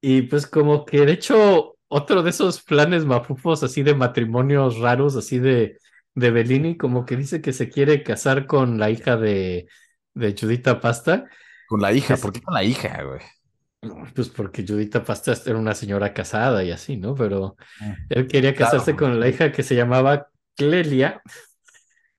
y 0.00 0.22
pues, 0.22 0.46
como 0.46 0.84
que 0.84 1.06
de 1.06 1.12
hecho, 1.12 1.76
otro 1.88 2.22
de 2.24 2.30
esos 2.30 2.62
planes 2.62 3.04
mafufos, 3.04 3.62
así 3.62 3.82
de 3.84 3.94
matrimonios 3.94 4.78
raros, 4.78 5.16
así 5.16 5.38
de, 5.38 5.78
de 6.14 6.30
Bellini, 6.32 6.76
como 6.76 7.06
que 7.06 7.16
dice 7.16 7.40
que 7.40 7.52
se 7.52 7.68
quiere 7.68 8.02
casar 8.02 8.46
con 8.46 8.78
la 8.80 8.90
hija 8.90 9.16
de, 9.16 9.68
de 10.14 10.34
Judita 10.38 10.80
Pasta. 10.80 11.26
Con 11.70 11.80
la 11.80 11.92
hija. 11.94 12.18
¿Por 12.18 12.32
qué 12.32 12.42
con 12.42 12.52
la 12.54 12.64
hija, 12.64 13.02
güey? 13.02 13.20
Pues 14.14 14.28
porque 14.28 14.64
Judita 14.66 15.02
Pasta 15.04 15.32
era 15.46 15.58
una 15.58 15.74
señora 15.74 16.12
casada 16.12 16.62
y 16.64 16.70
así, 16.70 16.96
¿no? 16.98 17.14
Pero 17.14 17.56
Ah, 17.80 17.96
él 18.10 18.28
quería 18.28 18.54
claro. 18.56 18.84
casarse 18.84 18.96
con 18.96 19.20
la 19.20 19.28
hija 19.28 19.52
que 19.52 19.62
se 19.62 19.74
llamaba 19.74 20.28
Clelia, 20.56 21.22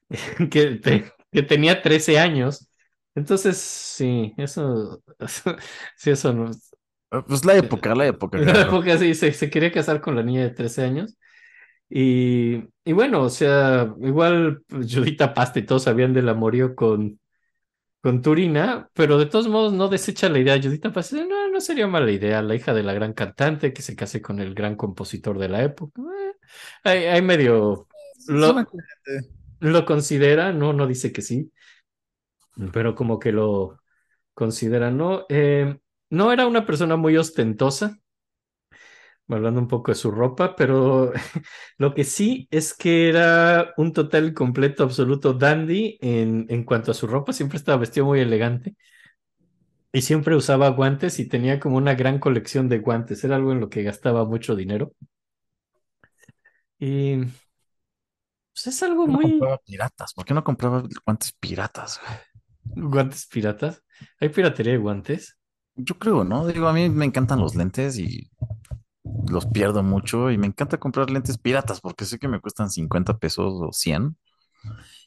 que, 0.52 0.76
te- 0.78 1.12
que 1.32 1.44
tenía 1.44 1.82
13 1.82 2.20
años. 2.20 2.68
Entonces, 3.16 3.58
sí, 3.58 4.34
eso, 4.38 5.04
sí, 5.98 6.10
eso 6.12 6.34
no. 6.34 6.52
Pues 7.28 7.46
la 7.46 7.56
época, 7.58 7.94
la 7.96 8.08
época. 8.08 8.40
En 8.40 8.54
la 8.54 8.54
claro. 8.54 8.62
época 8.62 8.98
sí, 8.98 9.14
se, 9.16 9.34
se 9.34 9.50
quería 9.50 9.72
casar 9.72 10.02
con 10.02 10.16
la 10.16 10.24
niña 10.24 10.44
de 10.44 10.52
13 10.52 10.84
años. 10.84 11.18
Y, 11.90 12.64
y 12.86 12.94
bueno, 12.94 13.24
o 13.24 13.30
sea, 13.32 13.96
igual 14.04 14.64
Judita 14.72 15.34
Pasta 15.36 15.60
y 15.60 15.68
todos 15.68 15.86
sabían 15.86 16.14
del 16.16 16.30
amorío 16.30 16.76
con, 16.76 17.21
con 18.02 18.22
Turina, 18.22 18.90
pero 18.94 19.18
de 19.18 19.28
todos 19.28 19.48
modos 19.48 19.74
no 19.74 19.88
desecha 19.88 20.30
la 20.30 20.40
idea. 20.40 20.60
Judita 20.62 20.90
dice, 20.90 21.26
no, 21.28 21.50
no 21.50 21.62
sería 21.62 21.88
mala 21.88 22.12
idea, 22.12 22.42
la 22.42 22.56
hija 22.56 22.74
de 22.74 22.84
la 22.84 22.94
gran 22.94 23.14
cantante 23.14 23.74
que 23.74 23.82
se 23.82 23.96
case 23.96 24.22
con 24.22 24.40
el 24.40 24.54
gran 24.54 24.76
compositor 24.76 25.38
de 25.38 25.50
la 25.50 25.64
época. 25.64 26.02
Eh, 26.02 26.34
hay, 26.84 26.98
hay 27.06 27.22
medio... 27.22 27.88
Lo, 28.28 28.68
lo 29.60 29.86
considera, 29.86 30.54
no, 30.54 30.74
no 30.74 30.86
dice 30.86 31.12
que 31.12 31.22
sí, 31.22 31.52
pero 32.72 32.94
como 32.94 33.18
que 33.18 33.32
lo, 33.32 33.82
considera, 34.34 34.92
¿no? 34.92 35.26
Eh, 35.30 35.78
no 36.10 36.32
era 36.32 36.48
una 36.48 36.66
persona 36.66 36.96
muy 36.96 37.16
ostentosa, 37.18 38.00
hablando 39.36 39.60
un 39.62 39.68
poco 39.68 39.92
de 39.92 39.96
su 39.96 40.12
ropa, 40.12 40.56
pero 40.56 41.12
lo 41.78 41.94
que 41.94 42.04
sí 42.04 42.48
es 42.52 42.74
que 42.74 43.10
era 43.10 43.74
un 43.78 43.94
total, 43.94 44.34
completo, 44.34 44.84
absoluto 44.84 45.34
dandy 45.34 45.98
en, 46.02 46.46
en 46.50 46.64
cuanto 46.64 46.92
a 46.92 46.94
su 46.94 47.08
ropa, 47.08 47.34
siempre 47.34 47.58
estaba 47.58 47.78
vestido 47.80 48.06
muy 48.08 48.20
elegante 48.22 48.76
y 49.94 50.02
siempre 50.02 50.36
usaba 50.36 50.70
guantes 50.70 51.20
y 51.20 51.28
tenía 51.28 51.60
como 51.60 51.78
una 51.78 51.96
gran 51.96 52.20
colección 52.20 52.68
de 52.70 52.80
guantes, 52.80 53.24
era 53.24 53.36
algo 53.38 53.52
en 53.52 53.60
lo 53.62 53.70
que 53.70 53.84
gastaba 53.84 54.26
mucho 54.26 54.56
dinero. 54.56 54.94
Y 56.80 57.26
pues 58.54 58.68
es 58.68 58.84
algo 58.84 59.06
¿Por 59.06 59.12
qué 59.12 59.12
no 59.12 59.20
muy... 59.20 59.30
compraba 59.32 59.58
piratas? 59.60 60.14
¿Por 60.14 60.26
qué 60.26 60.34
no 60.34 60.44
compraba 60.44 60.84
guantes 61.06 61.34
piratas? 61.34 62.00
¿Guantes 62.76 63.28
piratas? 63.28 63.84
¿Hay 64.20 64.30
piratería 64.30 64.74
de 64.74 64.80
guantes? 64.80 65.38
Yo 65.76 65.98
creo, 66.00 66.24
¿no? 66.24 66.48
Digo, 66.48 66.68
a 66.68 66.74
mí 66.74 66.90
me 66.90 67.06
encantan 67.06 67.40
los 67.40 67.56
lentes 67.56 67.98
y 67.98 68.30
los 69.30 69.46
pierdo 69.46 69.84
mucho 69.84 70.32
y 70.32 70.38
me 70.38 70.48
encanta 70.48 70.78
comprar 70.78 71.10
lentes 71.10 71.38
piratas 71.38 71.82
porque 71.82 72.06
sé 72.06 72.20
que 72.20 72.28
me 72.28 72.40
cuestan 72.40 72.70
50 72.70 73.18
pesos 73.18 73.54
o 73.62 73.72
100. 73.72 74.18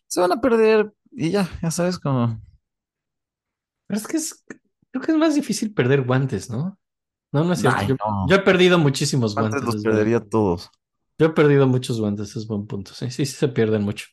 Se 0.07 0.21
van 0.21 0.33
a 0.33 0.41
perder 0.41 0.93
y 1.13 1.31
ya, 1.31 1.49
ya 1.63 1.71
sabes 1.71 1.99
cómo. 1.99 2.41
Pero 3.87 4.01
es 4.01 4.07
que 4.07 4.17
es, 4.17 4.45
creo 4.91 5.03
que 5.03 5.13
es 5.13 5.19
más 5.19 5.35
difícil 5.35 5.73
perder 5.75 6.03
guantes, 6.03 6.51
¿no? 6.51 6.79
No, 7.33 7.45
no 7.45 7.53
es 7.53 7.61
cierto. 7.61 7.79
Ay, 7.81 7.89
yo, 7.89 7.97
no. 7.97 8.27
yo 8.29 8.37
he 8.37 8.41
perdido 8.41 8.79
muchísimos 8.79 9.35
Guantes 9.35 9.63
guantes. 9.63 9.75
los 9.75 9.83
perdería 9.83 10.21
todos. 10.21 10.71
Yo 11.19 11.27
he 11.27 11.31
perdido 11.31 11.67
muchos 11.67 12.01
guantes, 12.01 12.35
es 12.37 12.47
buen 12.47 12.67
punto. 12.67 12.95
Sí, 12.95 13.11
sí, 13.11 13.27
sí 13.27 13.35
se 13.35 13.49
pierden 13.49 13.83
mucho. 13.83 14.07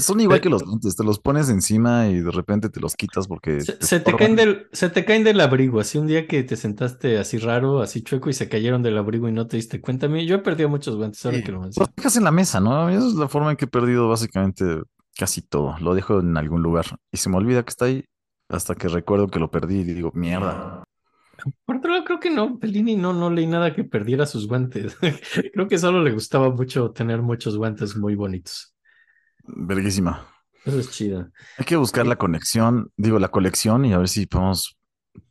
Son 0.00 0.20
igual 0.20 0.40
que 0.40 0.48
los 0.48 0.64
lentes, 0.66 0.94
te 0.96 1.04
los 1.04 1.18
pones 1.18 1.48
encima 1.48 2.08
y 2.08 2.20
de 2.20 2.30
repente 2.30 2.70
te 2.70 2.80
los 2.80 2.94
quitas 2.96 3.26
porque 3.26 3.60
Se, 3.60 3.74
te 3.74 3.86
se 3.86 4.00
te 4.00 4.12
estorban. 4.12 4.18
caen 4.18 4.36
del, 4.36 4.68
se 4.72 4.88
te 4.90 5.04
caen 5.04 5.24
del 5.24 5.40
abrigo, 5.40 5.80
así 5.80 5.98
un 5.98 6.06
día 6.06 6.26
que 6.28 6.42
te 6.44 6.56
sentaste 6.56 7.18
así 7.18 7.38
raro, 7.38 7.80
así 7.82 8.02
chueco 8.02 8.30
y 8.30 8.32
se 8.34 8.48
cayeron 8.48 8.82
del 8.82 8.98
abrigo 8.98 9.28
y 9.28 9.32
no 9.32 9.46
te 9.48 9.56
diste 9.56 9.80
cuenta. 9.80 10.06
A 10.06 10.08
mí, 10.08 10.26
yo 10.26 10.36
he 10.36 10.38
perdido 10.38 10.68
muchos 10.68 10.96
guantes 10.96 11.24
ahora 11.26 11.38
Sí, 11.38 11.44
que 11.44 11.52
lo 11.52 11.62
Los 11.64 11.94
dejas 11.96 12.16
en 12.16 12.24
la 12.24 12.30
mesa, 12.30 12.60
¿no? 12.60 12.88
Esa 12.88 13.06
es 13.08 13.14
la 13.14 13.28
forma 13.28 13.50
en 13.50 13.56
que 13.56 13.64
he 13.64 13.68
perdido 13.68 14.08
básicamente 14.08 14.64
casi 15.16 15.42
todo. 15.42 15.76
Lo 15.80 15.94
dejo 15.94 16.20
en 16.20 16.36
algún 16.36 16.62
lugar 16.62 16.86
y 17.12 17.16
se 17.16 17.28
me 17.28 17.36
olvida 17.36 17.62
que 17.64 17.70
está 17.70 17.86
ahí 17.86 18.04
hasta 18.48 18.74
que 18.74 18.88
recuerdo 18.88 19.28
que 19.28 19.38
lo 19.40 19.50
perdí 19.50 19.80
y 19.80 19.84
digo, 19.84 20.12
mierda. 20.14 20.84
Por 21.64 21.76
otro 21.76 21.92
lado, 21.92 22.04
creo 22.04 22.20
que 22.20 22.30
no, 22.30 22.58
Bellini 22.58 22.96
no, 22.96 23.12
no 23.14 23.30
leí 23.30 23.46
nada 23.46 23.74
que 23.74 23.84
perdiera 23.84 24.26
sus 24.26 24.46
guantes. 24.46 24.96
Creo 25.54 25.68
que 25.68 25.78
solo 25.78 26.02
le 26.02 26.12
gustaba 26.12 26.50
mucho 26.50 26.90
tener 26.90 27.22
muchos 27.22 27.56
guantes 27.56 27.96
muy 27.96 28.14
bonitos. 28.14 28.74
Verguísima. 29.56 30.26
Eso 30.64 30.78
es 30.78 30.90
chido. 30.90 31.30
Hay 31.58 31.64
que 31.64 31.76
buscar 31.76 32.06
la 32.06 32.16
conexión, 32.16 32.90
digo, 32.96 33.18
la 33.18 33.28
colección 33.30 33.84
y 33.84 33.92
a 33.92 33.98
ver 33.98 34.08
si 34.08 34.26
podemos 34.26 34.78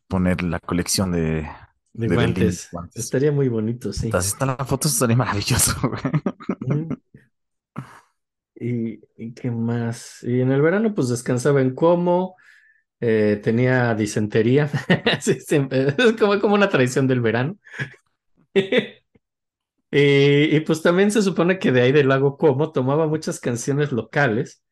poner 0.08 0.41
la 0.41 0.60
colección 0.60 1.12
de, 1.12 1.48
De 1.94 2.08
guantes. 2.08 2.70
guantes. 2.72 3.04
Estaría 3.04 3.32
muy 3.32 3.48
bonito, 3.48 3.94
sí. 3.94 4.10
Así 4.12 4.30
está 4.30 4.46
la 4.46 4.58
foto, 4.66 4.88
estaría 4.88 5.16
maravilloso, 5.16 5.74
güey. 5.82 6.88
¿Y, 8.56 9.00
y 9.18 9.34
qué 9.34 9.52
más? 9.52 10.22
Y 10.24 10.41
en 10.41 10.52
el 10.52 10.62
verano, 10.62 10.94
pues 10.94 11.10
descansaba 11.10 11.62
en 11.62 11.74
Como, 11.76 12.36
eh, 13.00 13.40
tenía 13.44 13.94
disentería. 13.96 14.70
Es 15.26 15.56
como, 16.20 16.40
como 16.40 16.56
una 16.56 16.70
tradición 16.70 17.08
del 17.08 17.22
verano. 17.22 17.58
Y, 19.91 20.56
y, 20.56 20.60
pues 20.61 20.82
también 20.82 21.11
se 21.11 21.22
supone 21.22 21.57
que 21.57 21.72
de 21.72 21.82
ahí 21.82 21.91
del 21.91 22.10
lago 22.10 22.38
Como 22.38 22.72
tomaba 22.72 23.07
muchas 23.07 23.40
canciones 23.40 23.91
locales. 23.91 24.64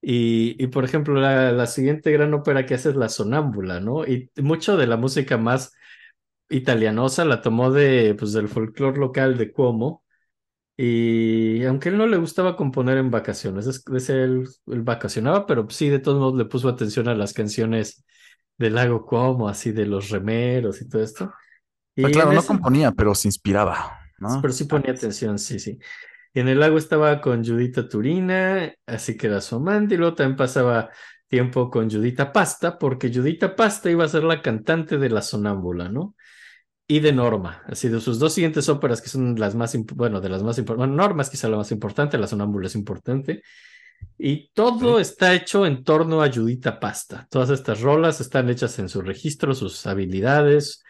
Y, 0.00 0.56
y 0.62 0.66
por 0.68 0.84
ejemplo, 0.84 1.14
la, 1.14 1.52
la 1.52 1.66
siguiente 1.66 2.12
gran 2.12 2.34
ópera 2.34 2.66
que 2.66 2.74
hace 2.74 2.90
es 2.90 2.96
La 2.96 3.08
Sonámbula, 3.08 3.80
¿no? 3.80 4.06
Y 4.06 4.30
mucho 4.36 4.76
de 4.76 4.86
la 4.86 4.96
música 4.96 5.38
más 5.38 5.72
italianosa 6.48 7.24
la 7.24 7.40
tomó 7.40 7.70
de, 7.70 8.14
pues, 8.18 8.32
del 8.32 8.48
folclore 8.48 8.98
local 8.98 9.38
de 9.38 9.52
Cuomo. 9.52 10.02
Y 10.76 11.64
aunque 11.64 11.90
él 11.90 11.98
no 11.98 12.06
le 12.06 12.16
gustaba 12.16 12.56
componer 12.56 12.98
en 12.98 13.10
vacaciones, 13.10 13.66
es, 13.66 13.84
es 13.94 14.10
él, 14.10 14.48
él 14.66 14.82
vacacionaba, 14.82 15.46
pero 15.46 15.68
sí, 15.70 15.88
de 15.88 15.98
todos 15.98 16.18
modos 16.18 16.36
le 16.36 16.46
puso 16.46 16.68
atención 16.68 17.08
a 17.08 17.14
las 17.14 17.32
canciones 17.32 18.04
del 18.58 18.74
lago 18.74 19.04
Como, 19.04 19.48
así 19.48 19.72
de 19.72 19.86
los 19.86 20.10
remeros 20.10 20.80
y 20.80 20.88
todo 20.88 21.02
esto. 21.02 21.32
Y 21.94 22.04
claro, 22.04 22.32
no 22.32 22.38
ese, 22.38 22.48
componía, 22.48 22.90
pero 22.92 23.14
se 23.14 23.28
inspiraba, 23.28 23.98
¿no? 24.22 24.40
pero 24.40 24.52
sí 24.52 24.64
ponía 24.64 24.92
atención, 24.92 25.38
sí, 25.38 25.58
sí. 25.58 25.78
Y 26.34 26.40
en 26.40 26.48
el 26.48 26.60
lago 26.60 26.78
estaba 26.78 27.20
con 27.20 27.44
Judita 27.44 27.88
Turina, 27.88 28.72
así 28.86 29.16
que 29.16 29.26
era 29.26 29.40
su 29.40 29.56
amante, 29.56 29.94
y 29.94 29.98
luego 29.98 30.14
también 30.14 30.36
pasaba 30.36 30.90
tiempo 31.28 31.70
con 31.70 31.90
Judita 31.90 32.32
Pasta, 32.32 32.78
porque 32.78 33.12
Judita 33.12 33.54
Pasta 33.54 33.90
iba 33.90 34.04
a 34.04 34.08
ser 34.08 34.24
la 34.24 34.40
cantante 34.40 34.98
de 34.98 35.10
La 35.10 35.22
Sonámbula, 35.22 35.88
¿no? 35.88 36.14
Y 36.86 37.00
de 37.00 37.12
Norma, 37.12 37.62
así 37.66 37.88
de 37.88 38.00
sus 38.00 38.18
dos 38.18 38.34
siguientes 38.34 38.68
óperas 38.68 39.00
que 39.00 39.08
son 39.08 39.38
las 39.38 39.54
más, 39.54 39.76
bueno, 39.94 40.20
de 40.20 40.28
las 40.28 40.42
más 40.42 40.58
importantes, 40.58 40.88
bueno, 40.88 41.02
Norma 41.02 41.22
es 41.22 41.30
quizá 41.30 41.48
la 41.48 41.56
más 41.58 41.70
importante, 41.70 42.18
La 42.18 42.26
Sonámbula 42.26 42.66
es 42.66 42.74
importante, 42.74 43.42
y 44.18 44.50
todo 44.52 45.00
está 45.00 45.34
hecho 45.34 45.66
en 45.66 45.84
torno 45.84 46.22
a 46.22 46.30
Judita 46.32 46.78
Pasta. 46.80 47.26
Todas 47.30 47.50
estas 47.50 47.80
rolas 47.80 48.20
están 48.20 48.48
hechas 48.50 48.78
en 48.78 48.88
su 48.88 49.00
registro, 49.00 49.54
sus 49.54 49.86
habilidades, 49.86 50.82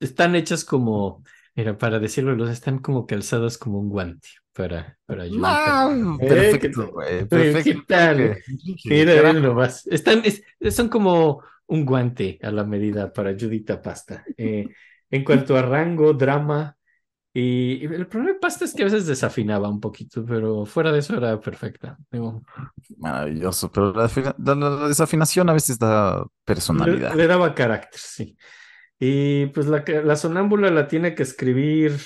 están 0.00 0.34
hechas 0.34 0.64
como, 0.64 1.22
mira, 1.54 1.78
para 1.78 1.98
decirlo, 1.98 2.34
los 2.36 2.50
están 2.50 2.78
como 2.78 3.06
calzadas 3.06 3.58
como 3.58 3.78
un 3.80 3.88
guante 3.88 4.28
para, 4.52 4.98
para 5.06 5.24
Judita. 5.28 5.46
Ah, 5.46 6.16
Eh, 6.20 6.28
perfecto, 6.28 6.84
¿qué- 6.86 6.92
güey, 6.92 7.18
¿Qué 7.18 7.26
perfecto. 7.26 7.80
Mira, 8.84 9.32
nomás. 9.32 9.86
Están, 9.86 10.22
es- 10.24 10.42
son 10.74 10.88
como 10.88 11.42
un 11.66 11.84
guante 11.86 12.38
a 12.42 12.50
la 12.50 12.64
medida 12.64 13.12
para 13.12 13.32
Judita 13.38 13.80
Pasta. 13.80 14.24
Eh, 14.36 14.68
en 15.10 15.24
cuanto 15.24 15.56
a 15.56 15.62
rango, 15.62 16.12
drama, 16.14 16.76
y, 17.34 17.74
y 17.82 17.84
el 17.86 18.06
problema 18.08 18.34
de 18.34 18.40
Pasta 18.40 18.64
es 18.66 18.74
que 18.74 18.82
a 18.82 18.86
veces 18.86 19.06
desafinaba 19.06 19.68
un 19.68 19.80
poquito, 19.80 20.24
pero 20.26 20.66
fuera 20.66 20.92
de 20.92 21.00
eso 21.00 21.16
era 21.16 21.40
perfecta. 21.40 21.98
Digo, 22.10 22.42
Maravilloso, 22.98 23.70
pero 23.70 23.92
la, 23.92 24.08
la- 24.38 24.54
la- 24.54 24.88
desafinación 24.88 25.48
a 25.48 25.52
veces 25.54 25.78
da 25.78 26.24
le, 26.24 26.34
personalidad. 26.44 27.14
le 27.14 27.26
daba 27.26 27.54
carácter, 27.54 28.00
sí. 28.00 28.36
Y 29.04 29.46
pues 29.46 29.66
la, 29.66 29.82
la 30.04 30.14
sonámbula 30.14 30.70
la 30.70 30.86
tiene 30.86 31.16
que 31.16 31.24
escribir 31.24 31.96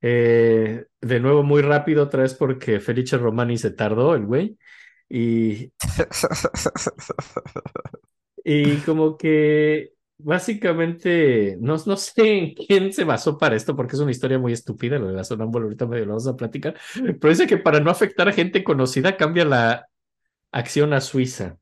eh, 0.00 0.86
de 0.98 1.20
nuevo 1.20 1.42
muy 1.42 1.60
rápido, 1.60 2.04
otra 2.04 2.22
vez 2.22 2.32
porque 2.32 2.80
Felice 2.80 3.18
Romani 3.18 3.58
se 3.58 3.72
tardó, 3.72 4.14
el 4.14 4.24
güey. 4.24 4.56
Y, 5.10 5.70
Y 8.42 8.76
como 8.76 9.18
que 9.18 9.92
básicamente 10.16 11.58
no, 11.60 11.76
no 11.84 11.96
sé 11.98 12.38
en 12.38 12.54
quién 12.54 12.94
se 12.94 13.04
basó 13.04 13.36
para 13.36 13.54
esto, 13.54 13.76
porque 13.76 13.96
es 13.96 14.00
una 14.00 14.10
historia 14.10 14.38
muy 14.38 14.54
estúpida, 14.54 14.98
lo 14.98 15.08
de 15.08 15.16
la 15.16 15.24
sonámbula, 15.24 15.64
ahorita 15.64 15.86
medio 15.86 16.06
lo 16.06 16.12
vamos 16.12 16.26
a 16.26 16.36
platicar, 16.36 16.74
pero 16.94 17.28
dice 17.28 17.46
que 17.46 17.58
para 17.58 17.80
no 17.80 17.90
afectar 17.90 18.26
a 18.30 18.32
gente 18.32 18.64
conocida 18.64 19.18
cambia 19.18 19.44
la 19.44 19.88
acción 20.52 20.94
a 20.94 21.02
Suiza. 21.02 21.58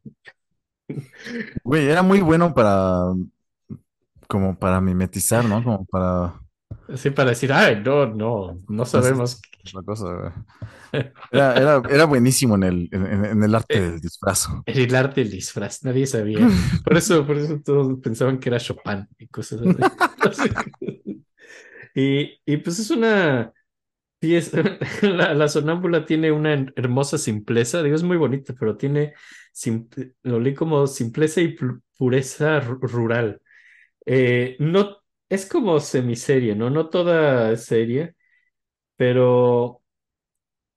Güey, 1.65 1.89
era 1.89 2.03
muy 2.03 2.21
bueno 2.21 2.55
para, 2.55 3.13
como 4.29 4.59
para 4.59 4.81
mimetizar, 4.81 5.45
¿no? 5.45 5.63
Como 5.65 5.85
para 5.87 6.41
Así 6.89 7.11
para 7.11 7.31
decir, 7.31 7.53
ay, 7.53 7.83
no, 7.85 8.07
no, 8.07 8.63
no 8.69 8.85
sabemos. 8.87 9.41
otra 9.73 9.83
cosa. 9.85 10.47
Era, 11.31 11.59
era, 11.61 11.83
era 11.91 12.05
buenísimo 12.07 12.55
en 12.57 12.63
el, 12.65 12.89
en, 12.93 13.07
en- 13.07 13.25
en 13.27 13.43
el 13.43 13.55
arte 13.55 13.79
Eh, 13.79 13.81
del 13.81 14.01
disfraz. 14.01 14.49
El 14.67 14.95
arte 14.97 15.23
del 15.23 15.31
disfraz, 15.33 15.85
nadie 15.85 16.07
sabía. 16.07 16.53
Por 16.85 16.97
eso, 16.99 17.27
por 17.27 17.39
eso 17.39 17.61
todos 17.65 18.01
pensaban 18.03 18.39
que 18.41 18.51
era 18.51 18.61
Chopin 18.61 19.09
y 19.19 19.29
cosas 19.29 19.61
así. 20.25 20.51
Y, 21.95 22.41
y 22.47 22.57
pues 22.59 22.79
es 22.79 22.91
una 22.91 23.53
pieza, 24.21 24.63
la, 25.03 25.35
la 25.35 25.49
sonámbula 25.49 26.07
tiene 26.07 26.33
una 26.33 26.55
her- 26.55 26.73
hermosa 26.77 27.19
simpleza, 27.19 27.83
digo, 27.83 27.97
es 27.97 28.03
muy 28.05 28.17
bonita, 28.19 28.55
pero 28.59 28.77
tiene, 28.77 29.15
sim- 29.53 29.89
lo 30.25 30.41
leí 30.41 30.55
como 30.55 30.87
simpleza 30.87 31.41
y 31.43 31.57
pu- 31.57 31.83
pureza 31.99 32.61
ru- 32.63 32.81
rural. 32.83 33.43
Eh, 34.10 34.56
no, 34.59 34.97
es 35.28 35.44
como 35.44 35.78
semiserie, 35.80 36.55
¿no? 36.55 36.70
No 36.70 36.89
toda 36.89 37.55
serie, 37.56 38.14
pero 38.97 39.82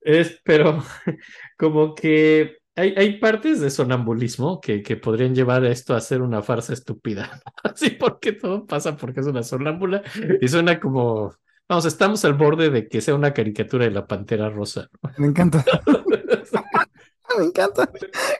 es, 0.01 0.41
pero 0.43 0.83
como 1.57 1.95
que 1.95 2.57
hay, 2.75 2.93
hay 2.97 3.19
partes 3.19 3.61
de 3.61 3.69
sonambulismo 3.69 4.59
que, 4.59 4.83
que 4.83 4.97
podrían 4.97 5.33
llevar 5.33 5.63
a 5.63 5.71
esto 5.71 5.95
a 5.95 6.01
ser 6.01 6.21
una 6.21 6.41
farsa 6.41 6.73
estúpida. 6.73 7.41
Así 7.63 7.91
porque 7.91 8.33
todo 8.33 8.65
pasa 8.65 8.97
porque 8.97 9.21
es 9.21 9.27
una 9.27 9.43
sonámbula 9.43 10.03
y 10.41 10.47
suena 10.49 10.81
como, 10.81 11.33
vamos, 11.69 11.85
estamos 11.85 12.25
al 12.25 12.33
borde 12.33 12.69
de 12.69 12.89
que 12.89 12.99
sea 12.99 13.15
una 13.15 13.33
caricatura 13.33 13.85
de 13.85 13.91
la 13.91 14.07
Pantera 14.07 14.49
Rosa. 14.49 14.89
Me 15.17 15.27
encanta, 15.27 15.63
me 17.37 17.45
encanta. 17.45 17.89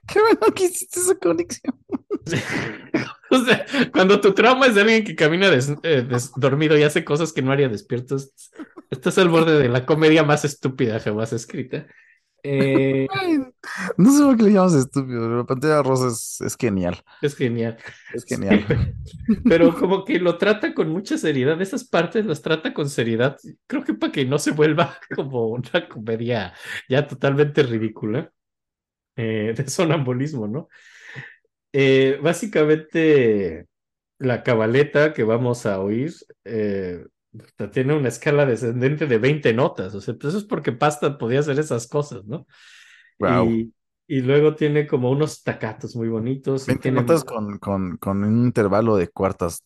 Qué 0.05 0.19
bueno 0.19 0.53
que 0.53 0.65
hiciste 0.65 0.99
esa 0.99 1.15
conexión. 1.15 1.80
O 3.36 3.45
sea, 3.45 3.66
cuando 3.94 4.20
tu 4.22 4.34
trauma 4.34 4.68
es 4.68 4.76
de 4.76 4.82
alguien 4.82 5.03
que 5.03 5.16
camina 5.16 5.49
des- 5.49 5.74
eh, 5.84 6.03
des- 6.08 6.32
dormido 6.36 6.78
y 6.78 6.84
hace 6.84 7.06
cosas 7.06 7.34
que 7.34 7.41
no 7.41 7.52
haría 7.52 7.70
despierto, 7.70 8.16
es- 8.18 8.34
estás 8.90 9.18
al 9.18 9.30
borde 9.30 9.58
de 9.60 9.70
la 9.70 9.86
comedia 9.86 10.24
más 10.24 10.45
estúpida 10.45 10.99
jamás 10.99 11.34
escrita. 11.34 11.88
Eh, 12.44 13.08
No 13.98 14.12
sé 14.12 14.24
por 14.24 14.38
qué 14.38 14.44
le 14.44 14.52
llamas 14.53 14.74
estúpido, 14.74 15.22
pero 15.30 15.45
Pantera 15.45 15.84
Rosa 15.84 16.08
es, 16.08 16.41
es 16.41 16.56
genial. 16.58 16.98
Es 17.22 17.36
genial. 17.36 17.78
Es 18.14 18.26
genial. 18.26 18.66
Pero 19.48 19.76
como 19.76 20.03
que 20.06 20.20
lo 20.20 20.38
trata 20.38 20.74
con 20.74 20.90
mucha 20.90 21.18
seriedad. 21.18 21.62
Esas 21.62 21.84
partes 21.88 22.26
las 22.26 22.41
trata 22.41 22.74
con 22.74 22.90
seriedad. 22.90 23.38
Creo 23.68 23.84
que 23.84 23.94
para 23.94 24.12
que 24.12 24.26
no 24.26 24.40
se 24.40 24.52
vuelva 24.52 24.98
como 25.16 25.48
una 25.49 25.88
comedia 25.90 26.53
ya 26.90 27.08
totalmente 27.08 27.64
ridícula 27.64 28.32
eh, 29.16 29.53
de 29.56 29.68
sonambulismo, 29.70 30.48
¿no? 30.48 30.70
Eh, 31.73 32.19
básicamente, 32.22 33.65
la 34.19 34.43
cabaleta 34.43 35.14
que 35.14 35.23
vamos 35.23 35.65
a 35.65 35.80
oír 35.80 36.14
eh, 36.45 37.06
tiene 37.72 37.95
una 37.95 38.10
escala 38.10 38.45
descendente 38.45 39.07
de 39.07 39.18
20 39.18 39.53
notas. 39.53 39.95
O 39.95 40.02
sea, 40.02 40.14
pues 40.15 40.30
eso 40.34 40.38
es 40.39 40.43
porque 40.43 40.72
Pasta 40.73 41.18
podía 41.18 41.39
hacer 41.39 41.57
esas 41.60 41.88
cosas, 41.88 42.26
¿no? 42.26 42.45
Wow. 43.19 43.49
Y, 43.49 43.73
y 44.07 44.22
luego 44.22 44.56
tiene 44.56 44.85
como 44.88 45.10
unos 45.11 45.31
staccatos 45.34 45.95
muy 45.95 46.10
bonitos. 46.10 46.64
y 46.64 46.68
20 46.72 46.81
tiene- 46.81 47.02
notas 47.02 47.23
con, 47.23 47.57
con, 47.60 47.98
con 47.98 48.23
un 48.23 48.45
intervalo 48.45 48.98
de 48.98 49.07
cuartas, 49.07 49.64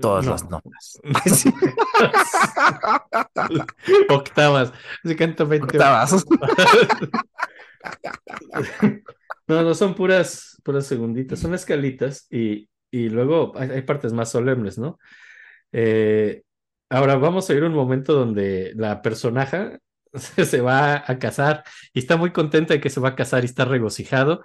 todas 0.00 0.24
No. 0.24 0.30
las 0.32 0.48
notas. 0.48 1.00
Octavas. 4.08 4.72
Se 5.04 5.16
canta 5.16 5.44
20 5.44 5.76
Octavas. 5.76 6.24
No, 9.46 9.62
no 9.62 9.74
son 9.74 9.94
puras, 9.94 10.60
puras 10.64 10.86
segunditas, 10.86 11.38
son 11.40 11.54
escalitas 11.54 12.26
y, 12.30 12.68
y 12.90 13.08
luego 13.10 13.52
hay, 13.56 13.70
hay 13.70 13.82
partes 13.82 14.12
más 14.12 14.30
solemnes, 14.30 14.78
¿no? 14.78 14.98
Eh, 15.72 16.42
ahora 16.90 17.16
vamos 17.16 17.48
a 17.50 17.54
ir 17.54 17.62
a 17.62 17.66
un 17.66 17.74
momento 17.74 18.14
donde 18.14 18.72
la 18.76 19.02
personaje 19.02 19.78
se 20.14 20.60
va 20.60 21.04
a 21.06 21.18
casar 21.18 21.64
y 21.92 21.98
está 22.00 22.16
muy 22.16 22.32
contenta 22.32 22.74
de 22.74 22.80
que 22.80 22.90
se 22.90 23.00
va 23.00 23.10
a 23.10 23.16
casar 23.16 23.42
y 23.44 23.46
está 23.46 23.64
regocijado, 23.64 24.42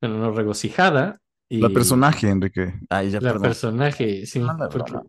bueno, 0.00 0.18
no 0.18 0.32
regocijada. 0.32 1.20
Y 1.48 1.60
La 1.60 1.68
personaje, 1.68 2.28
Enrique. 2.28 2.74
Ay, 2.88 3.10
ya, 3.10 3.20
la 3.20 3.32
perdón. 3.32 3.42
personaje, 3.42 4.26
sí, 4.26 4.38
No, 4.40 4.54
no, 4.56 4.68
porque, 4.68 4.92
no. 4.92 5.02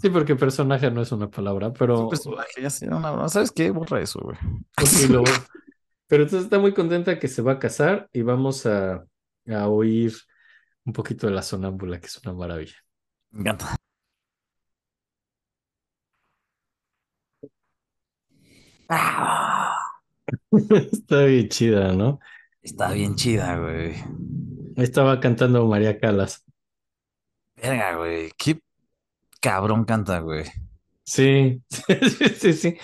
sí, 0.00 0.10
porque 0.10 0.36
personaje 0.36 0.90
no 0.90 1.00
es 1.02 1.12
una 1.12 1.30
palabra, 1.30 1.72
pero 1.72 2.08
Personaje, 2.08 2.62
ya 2.62 2.70
sé, 2.70 2.86
broma. 2.86 3.28
¿Sabes 3.28 3.50
qué? 3.52 3.70
Borra 3.70 4.00
eso, 4.00 4.20
güey. 4.20 4.36
Lo- 5.08 5.24
Pero 6.10 6.24
entonces 6.24 6.46
está 6.46 6.58
muy 6.58 6.74
contenta 6.74 7.20
que 7.20 7.28
se 7.28 7.40
va 7.40 7.52
a 7.52 7.58
casar 7.60 8.08
y 8.12 8.22
vamos 8.22 8.66
a, 8.66 9.06
a 9.46 9.68
oír 9.68 10.12
un 10.84 10.92
poquito 10.92 11.28
de 11.28 11.32
la 11.32 11.40
sonámbula, 11.40 12.00
que 12.00 12.06
es 12.06 12.20
una 12.24 12.34
maravilla. 12.34 12.74
Me 13.30 13.42
encanta. 13.42 13.76
Está 20.92 21.24
bien 21.26 21.48
chida, 21.48 21.92
¿no? 21.92 22.18
está 22.60 22.90
bien 22.90 23.14
chida, 23.14 23.56
güey. 23.56 23.94
Estaba 24.74 25.20
cantando 25.20 25.64
María 25.66 26.00
Calas. 26.00 26.44
Verga, 27.54 27.98
güey. 27.98 28.32
Qué 28.36 28.60
cabrón 29.40 29.84
canta, 29.84 30.18
güey. 30.18 30.46
Sí, 31.04 31.62
sí, 31.70 32.28
sí, 32.36 32.52
sí. 32.52 32.76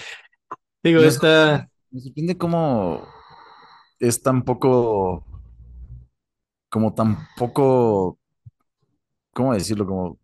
Digo, 0.81 1.01
está... 1.01 1.69
Me 1.91 2.01
sorprende 2.01 2.39
cómo 2.39 3.16
es 4.01 4.23
tan 4.23 4.43
poco, 4.45 5.25
como 6.69 6.95
tan 6.95 7.17
poco, 7.37 8.19
¿cómo 9.33 9.55
decirlo? 9.55 9.87
Como 9.87 10.19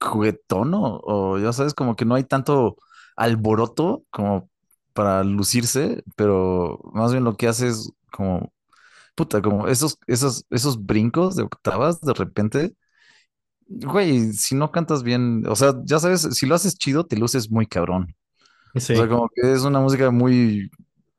juguetón 0.00 0.74
o, 0.74 1.00
o 1.04 1.38
ya 1.38 1.52
sabes, 1.52 1.74
como 1.74 1.96
que 1.96 2.04
no 2.04 2.14
hay 2.14 2.24
tanto 2.24 2.76
alboroto 3.16 4.04
como 4.10 4.50
para 4.94 5.22
lucirse, 5.24 6.02
pero 6.16 6.80
más 6.94 7.12
bien 7.12 7.24
lo 7.24 7.36
que 7.36 7.48
hace 7.48 7.68
es 7.68 7.90
como, 8.12 8.52
puta, 9.16 9.42
como 9.42 9.68
esos, 9.68 9.98
esos, 10.08 10.44
esos 10.50 10.84
brincos 10.84 11.36
de 11.36 11.44
octavas 11.44 12.00
de 12.02 12.14
repente. 12.14 12.74
Güey, 13.68 14.32
si 14.34 14.54
no 14.54 14.70
cantas 14.72 15.02
bien, 15.02 15.44
o 15.48 15.56
sea, 15.56 15.74
ya 15.84 15.98
sabes, 15.98 16.22
si 16.22 16.46
lo 16.46 16.54
haces 16.54 16.76
chido, 16.78 17.06
te 17.06 17.16
luces 17.16 17.50
muy 17.50 17.66
cabrón. 17.66 18.14
Sí, 18.78 18.94
O 18.94 18.98
sea, 18.98 19.08
como 19.08 19.28
que 19.34 19.52
es 19.52 19.62
una 19.64 19.80
música 19.80 20.10
muy, 20.10 20.70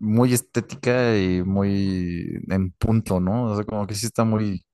muy 0.04 0.34
estética 0.34 1.18
y 1.18 1.44
muy 1.44 2.28
en 2.50 2.72
punto, 2.74 3.20
¿no? 3.20 3.46
O 3.52 3.56
sea, 3.56 3.66
como 3.66 3.88
que 3.88 3.96
sí 3.96 4.06
está 4.08 4.24
muy, 4.26 4.66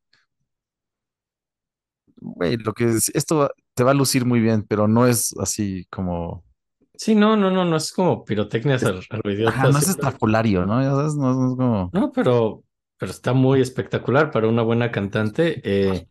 güey, 2.17 2.57
lo 2.57 2.73
que 2.73 2.85
es, 2.85 3.09
esto 3.15 3.37
va- 3.39 3.51
te 3.73 3.83
va 3.83 3.91
a 3.91 3.93
lucir 3.93 4.25
muy 4.25 4.39
bien, 4.39 4.63
pero 4.67 4.87
no 4.87 5.07
es 5.07 5.33
así 5.39 5.85
como, 5.89 6.43
sí, 6.95 7.15
no, 7.15 7.35
no, 7.37 7.51
no, 7.51 7.65
no 7.65 7.77
es 7.77 7.91
como 7.91 8.23
pirotecnias 8.25 8.85
al, 8.85 9.05
al 9.09 9.21
idiota, 9.33 9.59
ajá, 9.59 9.67
no 9.69 9.79
es 9.79 9.87
sí. 9.87 9.89
estrafolario, 9.89 10.65
¿no? 10.65 10.81
Ya 10.81 10.91
sabes, 10.91 11.15
no, 11.15 11.33
no 11.33 11.51
es 11.51 11.57
como, 11.57 11.91
No, 11.91 12.11
pero, 12.11 12.63
pero 12.97 13.11
está 13.11 13.33
muy 13.33 13.61
espectacular 13.61 14.31
para 14.31 14.47
una 14.47 14.61
buena 14.61 14.91
cantante. 14.91 15.61
eh, 15.63 16.07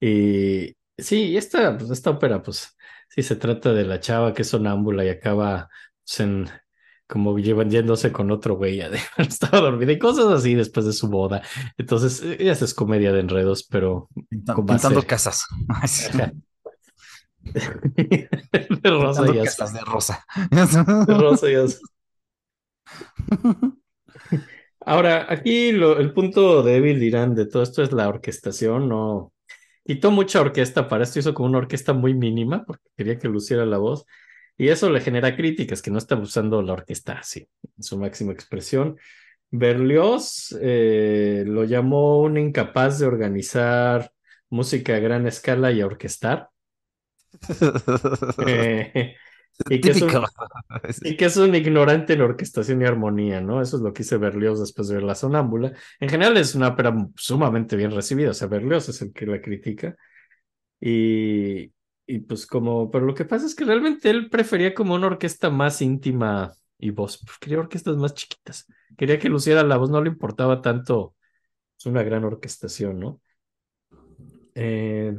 y 0.00 0.74
sí, 0.98 1.36
esta, 1.36 1.78
pues, 1.78 1.90
esta 1.90 2.10
ópera, 2.10 2.42
pues 2.42 2.76
sí 3.10 3.22
se 3.22 3.36
trata 3.36 3.72
de 3.74 3.84
la 3.84 4.00
chava 4.00 4.34
que 4.34 4.42
es 4.42 4.48
sonámbula 4.50 5.04
y 5.04 5.10
acaba 5.10 5.70
pues, 6.06 6.20
en 6.20 6.48
como 7.06 7.38
llevan 7.38 7.70
yéndose 7.70 8.12
con 8.12 8.30
otro 8.30 8.56
güey, 8.56 8.80
estaba 9.18 9.60
dormida 9.60 9.92
y 9.92 9.98
cosas 9.98 10.26
así 10.26 10.54
después 10.54 10.86
de 10.86 10.92
su 10.92 11.08
boda. 11.08 11.42
Entonces, 11.78 12.22
eh, 12.22 12.36
esa 12.40 12.64
es 12.64 12.74
comedia 12.74 13.12
de 13.12 13.20
enredos, 13.20 13.64
pero 13.64 14.08
con 14.54 14.66
pintando 14.66 15.02
casas, 15.06 15.46
de 17.44 18.28
rosa 18.84 19.22
pintando 19.24 19.34
y 19.34 19.44
casas 19.44 19.72
de 19.72 19.80
rosa. 19.80 20.24
De 21.06 21.14
rosa 21.14 21.50
y 21.50 21.54
azul. 21.54 21.88
Ahora, 24.80 25.26
aquí 25.28 25.72
lo- 25.72 25.98
el 25.98 26.12
punto 26.12 26.62
débil, 26.62 27.00
dirán, 27.00 27.34
de 27.34 27.46
todo 27.46 27.62
esto 27.62 27.82
es 27.82 27.92
la 27.92 28.08
orquestación. 28.08 28.88
No 28.88 29.32
quitó 29.84 30.10
mucha 30.10 30.40
orquesta 30.40 30.88
para 30.88 31.04
esto, 31.04 31.18
hizo 31.18 31.34
como 31.34 31.48
una 31.48 31.58
orquesta 31.58 31.92
muy 31.92 32.14
mínima 32.14 32.64
porque 32.64 32.84
quería 32.96 33.18
que 33.18 33.28
luciera 33.28 33.64
la 33.66 33.78
voz. 33.78 34.04
Y 34.58 34.68
eso 34.68 34.90
le 34.90 35.00
genera 35.00 35.36
críticas, 35.36 35.82
que 35.82 35.90
no 35.90 35.98
está 35.98 36.16
usando 36.16 36.62
la 36.62 36.72
orquesta 36.72 37.14
así, 37.18 37.48
en 37.76 37.82
su 37.82 37.98
máxima 37.98 38.32
expresión. 38.32 38.96
Berlioz 39.50 40.56
eh, 40.60 41.44
lo 41.46 41.64
llamó 41.64 42.20
un 42.22 42.38
incapaz 42.38 42.98
de 42.98 43.06
organizar 43.06 44.10
música 44.50 44.96
a 44.96 44.98
gran 44.98 45.26
escala 45.26 45.72
y 45.72 45.80
a 45.80 45.86
orquestar. 45.86 46.48
Eh, 48.46 49.14
y 49.70 49.80
que 49.80 49.90
es 49.90 50.02
un- 50.02 50.10
y 51.02 51.16
que 51.16 51.24
es 51.26 51.36
un 51.36 51.54
ignorante 51.54 52.12
en 52.14 52.20
orquestación 52.22 52.82
y 52.82 52.84
armonía, 52.84 53.40
¿no? 53.40 53.62
Eso 53.62 53.76
es 53.76 53.82
lo 53.82 53.92
que 53.92 54.02
dice 54.02 54.16
Berlioz 54.18 54.60
después 54.60 54.88
de 54.88 54.94
ver 54.96 55.04
La 55.04 55.14
Sonámbula. 55.14 55.72
En 56.00 56.08
general 56.08 56.36
es 56.36 56.54
una 56.54 56.68
ópera 56.68 56.94
sumamente 57.16 57.76
bien 57.76 57.90
recibida, 57.90 58.30
o 58.30 58.34
sea, 58.34 58.48
Berlioz 58.48 58.88
es 58.88 59.00
el 59.02 59.12
que 59.12 59.26
la 59.26 59.40
critica. 59.40 59.96
Y, 60.80 61.72
y 62.16 62.20
pues 62.20 62.46
como, 62.46 62.90
pero 62.90 63.04
lo 63.04 63.14
que 63.14 63.26
pasa 63.26 63.46
es 63.46 63.54
que 63.54 63.64
realmente 63.64 64.08
él 64.08 64.30
prefería 64.30 64.74
como 64.74 64.94
una 64.94 65.08
orquesta 65.08 65.50
más 65.50 65.82
íntima 65.82 66.54
y 66.78 66.90
voz, 66.90 67.18
pues, 67.24 67.38
quería 67.38 67.58
orquestas 67.60 67.96
más 67.96 68.14
chiquitas. 68.14 68.66
Quería 68.96 69.18
que 69.18 69.28
luciera 69.28 69.62
la 69.62 69.76
voz, 69.76 69.90
no 69.90 70.02
le 70.02 70.08
importaba 70.10 70.62
tanto 70.62 71.14
es 71.78 71.86
una 71.86 72.02
gran 72.02 72.24
orquestación, 72.24 72.98
¿no? 72.98 73.20
Eh, 74.54 75.14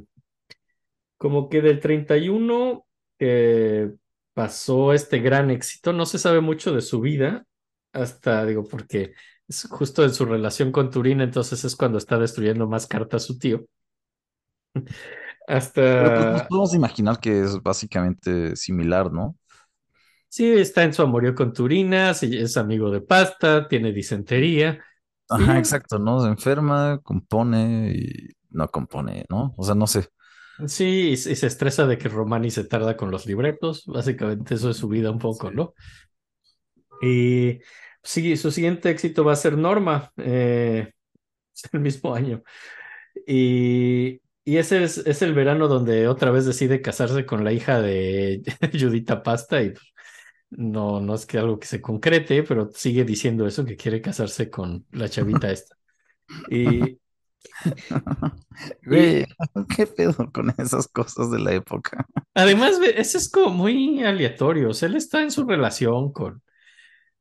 como 1.17 1.49
que 1.49 1.61
del 1.61 1.79
31 1.79 2.87
eh, 3.19 3.93
pasó 4.33 4.93
este 4.93 5.19
gran 5.19 5.51
éxito, 5.51 5.93
no 5.93 6.07
se 6.07 6.17
sabe 6.17 6.41
mucho 6.41 6.73
de 6.73 6.81
su 6.81 6.99
vida, 6.99 7.45
hasta, 7.93 8.43
digo, 8.45 8.63
porque 8.63 9.13
es 9.47 9.67
justo 9.69 10.03
en 10.03 10.13
su 10.13 10.25
relación 10.25 10.71
con 10.71 10.89
Turín, 10.89 11.21
entonces 11.21 11.63
es 11.63 11.75
cuando 11.75 11.99
está 11.99 12.17
destruyendo 12.17 12.67
más 12.67 12.87
cartas 12.87 13.23
su 13.25 13.37
tío. 13.37 13.65
Pero 15.97 16.13
pues 16.13 16.27
nos 16.29 16.41
Hasta, 16.41 16.47
podemos 16.47 16.73
imaginar 16.75 17.19
que 17.19 17.41
es 17.41 17.61
básicamente 17.61 18.55
similar, 18.55 19.11
¿no? 19.11 19.35
sí, 20.29 20.45
está 20.51 20.83
en 20.83 20.93
su 20.93 21.01
amorío 21.01 21.35
con 21.35 21.53
Turina, 21.53 22.13
sí, 22.13 22.35
es 22.37 22.57
amigo 22.57 22.91
de 22.91 23.01
Pasta, 23.01 23.67
tiene 23.67 23.91
disentería. 23.93 24.83
Ajá, 25.29 25.57
exacto, 25.59 25.99
¿no? 25.99 26.21
Se 26.21 26.27
enferma, 26.29 26.99
compone 27.03 27.91
y 27.95 28.29
no 28.49 28.69
compone, 28.69 29.25
¿no? 29.29 29.53
O 29.57 29.63
sea, 29.63 29.75
no 29.75 29.85
sé. 29.87 30.07
Sí, 30.67 31.09
y, 31.09 31.13
y 31.13 31.17
se 31.17 31.45
estresa 31.47 31.85
de 31.85 31.97
que 31.99 32.09
Romani 32.09 32.49
se 32.49 32.63
tarda 32.63 32.97
con 32.97 33.11
los 33.11 33.25
libretos. 33.27 33.83
Básicamente 33.85 34.55
eso 34.55 34.71
es 34.71 34.77
su 34.77 34.87
vida 34.87 35.11
un 35.11 35.19
poco, 35.19 35.51
Sí. 35.51 35.51
¿no? 35.51 35.73
Y 37.01 37.59
sí, 38.03 38.37
su 38.37 38.51
siguiente 38.51 38.89
éxito 38.89 39.23
va 39.23 39.33
a 39.33 39.35
ser 39.35 39.57
Norma, 39.57 40.11
eh, 40.17 40.93
es 41.55 41.63
el 41.73 41.81
mismo 41.81 42.15
año. 42.15 42.43
Y, 43.27 44.21
y 44.47 44.59
ese 44.59 44.81
es, 44.81 44.99
es 44.99 45.21
el 45.21 45.33
verano 45.33 45.67
donde 45.67 46.07
otra 46.07 46.31
vez 46.31 46.45
decide 46.45 46.81
casarse 46.81 47.25
con 47.25 47.43
la 47.43 47.51
hija 47.51 47.81
de 47.81 48.41
Judita 48.71 49.21
Pasta 49.21 49.61
y 49.61 49.71
pues, 49.71 49.83
no, 50.51 51.01
no 51.01 51.15
es 51.15 51.25
que 51.25 51.37
algo 51.37 51.59
que 51.59 51.67
se 51.67 51.81
concrete, 51.81 52.43
pero 52.43 52.71
sigue 52.73 53.03
diciendo 53.03 53.45
eso, 53.45 53.65
que 53.65 53.75
quiere 53.75 54.01
casarse 54.01 54.49
con 54.49 54.85
la 54.91 55.09
chavita 55.09 55.51
esta. 55.51 55.75
Y, 56.49 56.97
Güey, 58.85 59.25
¿qué 59.75 59.85
pedo 59.85 60.31
con 60.31 60.53
esas 60.57 60.87
cosas 60.87 61.29
de 61.29 61.39
la 61.39 61.53
época? 61.53 62.07
Además, 62.33 62.79
eso 62.95 63.17
es 63.17 63.29
como 63.29 63.49
muy 63.49 64.01
aleatorio. 64.01 64.69
O 64.69 64.73
sea, 64.73 64.87
él 64.87 64.95
está 64.95 65.21
en 65.23 65.31
su 65.31 65.43
relación 65.43 66.13
con, 66.13 66.41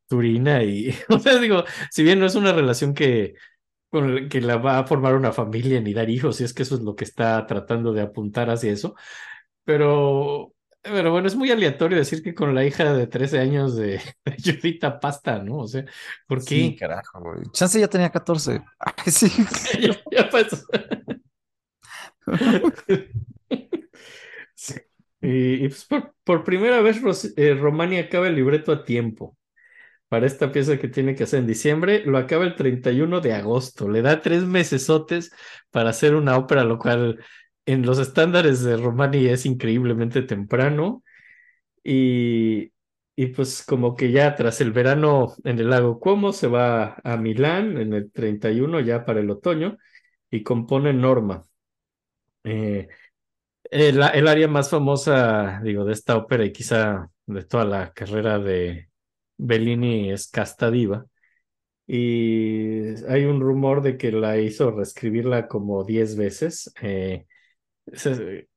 Turina 0.08 0.62
y, 0.62 0.94
o 1.08 1.18
sea, 1.18 1.38
digo, 1.38 1.64
si 1.90 2.04
bien 2.04 2.20
no 2.20 2.26
es 2.26 2.36
una 2.36 2.52
relación 2.52 2.94
que, 2.94 3.34
con 3.90 4.10
el- 4.10 4.28
que 4.28 4.40
la 4.40 4.56
va 4.56 4.78
a 4.78 4.86
formar 4.86 5.14
una 5.16 5.32
familia 5.32 5.80
ni 5.80 5.94
dar 5.94 6.10
hijos, 6.10 6.40
y 6.40 6.44
es 6.44 6.54
que 6.54 6.62
eso 6.64 6.74
es 6.76 6.82
lo 6.82 6.94
que 6.96 7.04
está 7.04 7.46
tratando 7.46 7.92
de 7.92 8.02
apuntar 8.02 8.50
hacia 8.50 8.72
eso, 8.72 8.94
pero, 9.64 10.54
pero 10.82 11.12
bueno, 11.12 11.28
es 11.28 11.36
muy 11.36 11.50
aleatorio 11.50 11.98
decir 11.98 12.22
que 12.22 12.34
con 12.34 12.54
la 12.54 12.64
hija 12.64 12.92
de 12.94 13.06
13 13.08 13.38
años 13.40 13.76
de, 13.76 14.00
de 14.24 14.36
Judita 14.56 15.00
Pasta, 15.00 15.38
¿no? 15.42 15.58
O 15.60 15.68
sea, 15.68 15.84
¿por 16.26 16.42
Sí, 16.42 16.72
qué? 16.72 16.76
carajo, 16.80 17.20
güey. 17.20 17.44
Chance 17.52 17.80
ya 17.80 17.88
tenía 17.88 18.10
14. 18.10 18.62
Ay, 18.78 19.12
sí. 19.12 19.28
Ya, 19.80 19.96
ya 20.12 20.30
pasó. 20.30 20.56
Sí. 24.54 24.74
Y, 25.20 25.64
y, 25.64 25.68
pues 25.68 25.84
por, 25.86 26.14
por 26.24 26.44
primera 26.44 26.80
vez 26.80 27.00
Ros- 27.02 27.32
eh, 27.36 27.54
Romani 27.54 27.98
acaba 27.98 28.28
el 28.28 28.36
libreto 28.36 28.72
a 28.72 28.84
tiempo 28.84 29.36
para 30.08 30.26
esta 30.26 30.52
pieza 30.52 30.78
que 30.78 30.88
tiene 30.88 31.14
que 31.14 31.24
hacer 31.24 31.40
en 31.40 31.46
diciembre. 31.46 32.04
Lo 32.04 32.18
acaba 32.18 32.44
el 32.44 32.54
31 32.56 33.20
de 33.20 33.32
agosto. 33.34 33.88
Le 33.88 34.02
da 34.02 34.20
tres 34.22 34.44
mesesotes 34.44 35.32
para 35.70 35.90
hacer 35.90 36.14
una 36.14 36.36
ópera, 36.36 36.64
lo 36.64 36.78
cual 36.78 37.24
en 37.66 37.84
los 37.84 37.98
estándares 37.98 38.62
de 38.62 38.76
Romani 38.76 39.26
es 39.26 39.46
increíblemente 39.46 40.22
temprano. 40.22 41.02
Y, 41.84 42.72
y 43.16 43.26
pues 43.28 43.64
como 43.64 43.96
que 43.96 44.10
ya 44.12 44.34
tras 44.36 44.60
el 44.60 44.72
verano 44.72 45.34
en 45.44 45.58
el 45.60 45.70
lago 45.70 46.00
Como 46.00 46.32
se 46.32 46.48
va 46.48 46.96
a 47.04 47.16
Milán 47.16 47.78
en 47.78 47.92
el 47.94 48.10
31 48.12 48.80
ya 48.80 49.04
para 49.04 49.20
el 49.20 49.30
otoño 49.30 49.78
y 50.30 50.42
compone 50.42 50.92
Norma. 50.92 51.44
Eh, 52.44 52.88
el, 53.70 54.02
el 54.02 54.28
área 54.28 54.48
más 54.48 54.70
famosa, 54.70 55.60
digo, 55.62 55.84
de 55.84 55.92
esta 55.92 56.16
ópera 56.16 56.44
y 56.44 56.52
quizá 56.52 57.10
de 57.26 57.44
toda 57.44 57.64
la 57.64 57.92
carrera 57.92 58.38
de 58.38 58.88
Bellini 59.38 60.10
es 60.12 60.28
Casta 60.30 60.70
Diva. 60.70 61.06
Y 61.86 63.04
hay 63.08 63.24
un 63.26 63.40
rumor 63.40 63.82
de 63.82 63.96
que 63.98 64.12
la 64.12 64.38
hizo 64.38 64.70
reescribirla 64.72 65.48
como 65.48 65.84
10 65.84 66.16
veces. 66.16 66.72
Eh, 66.82 67.26
se- 67.94 68.48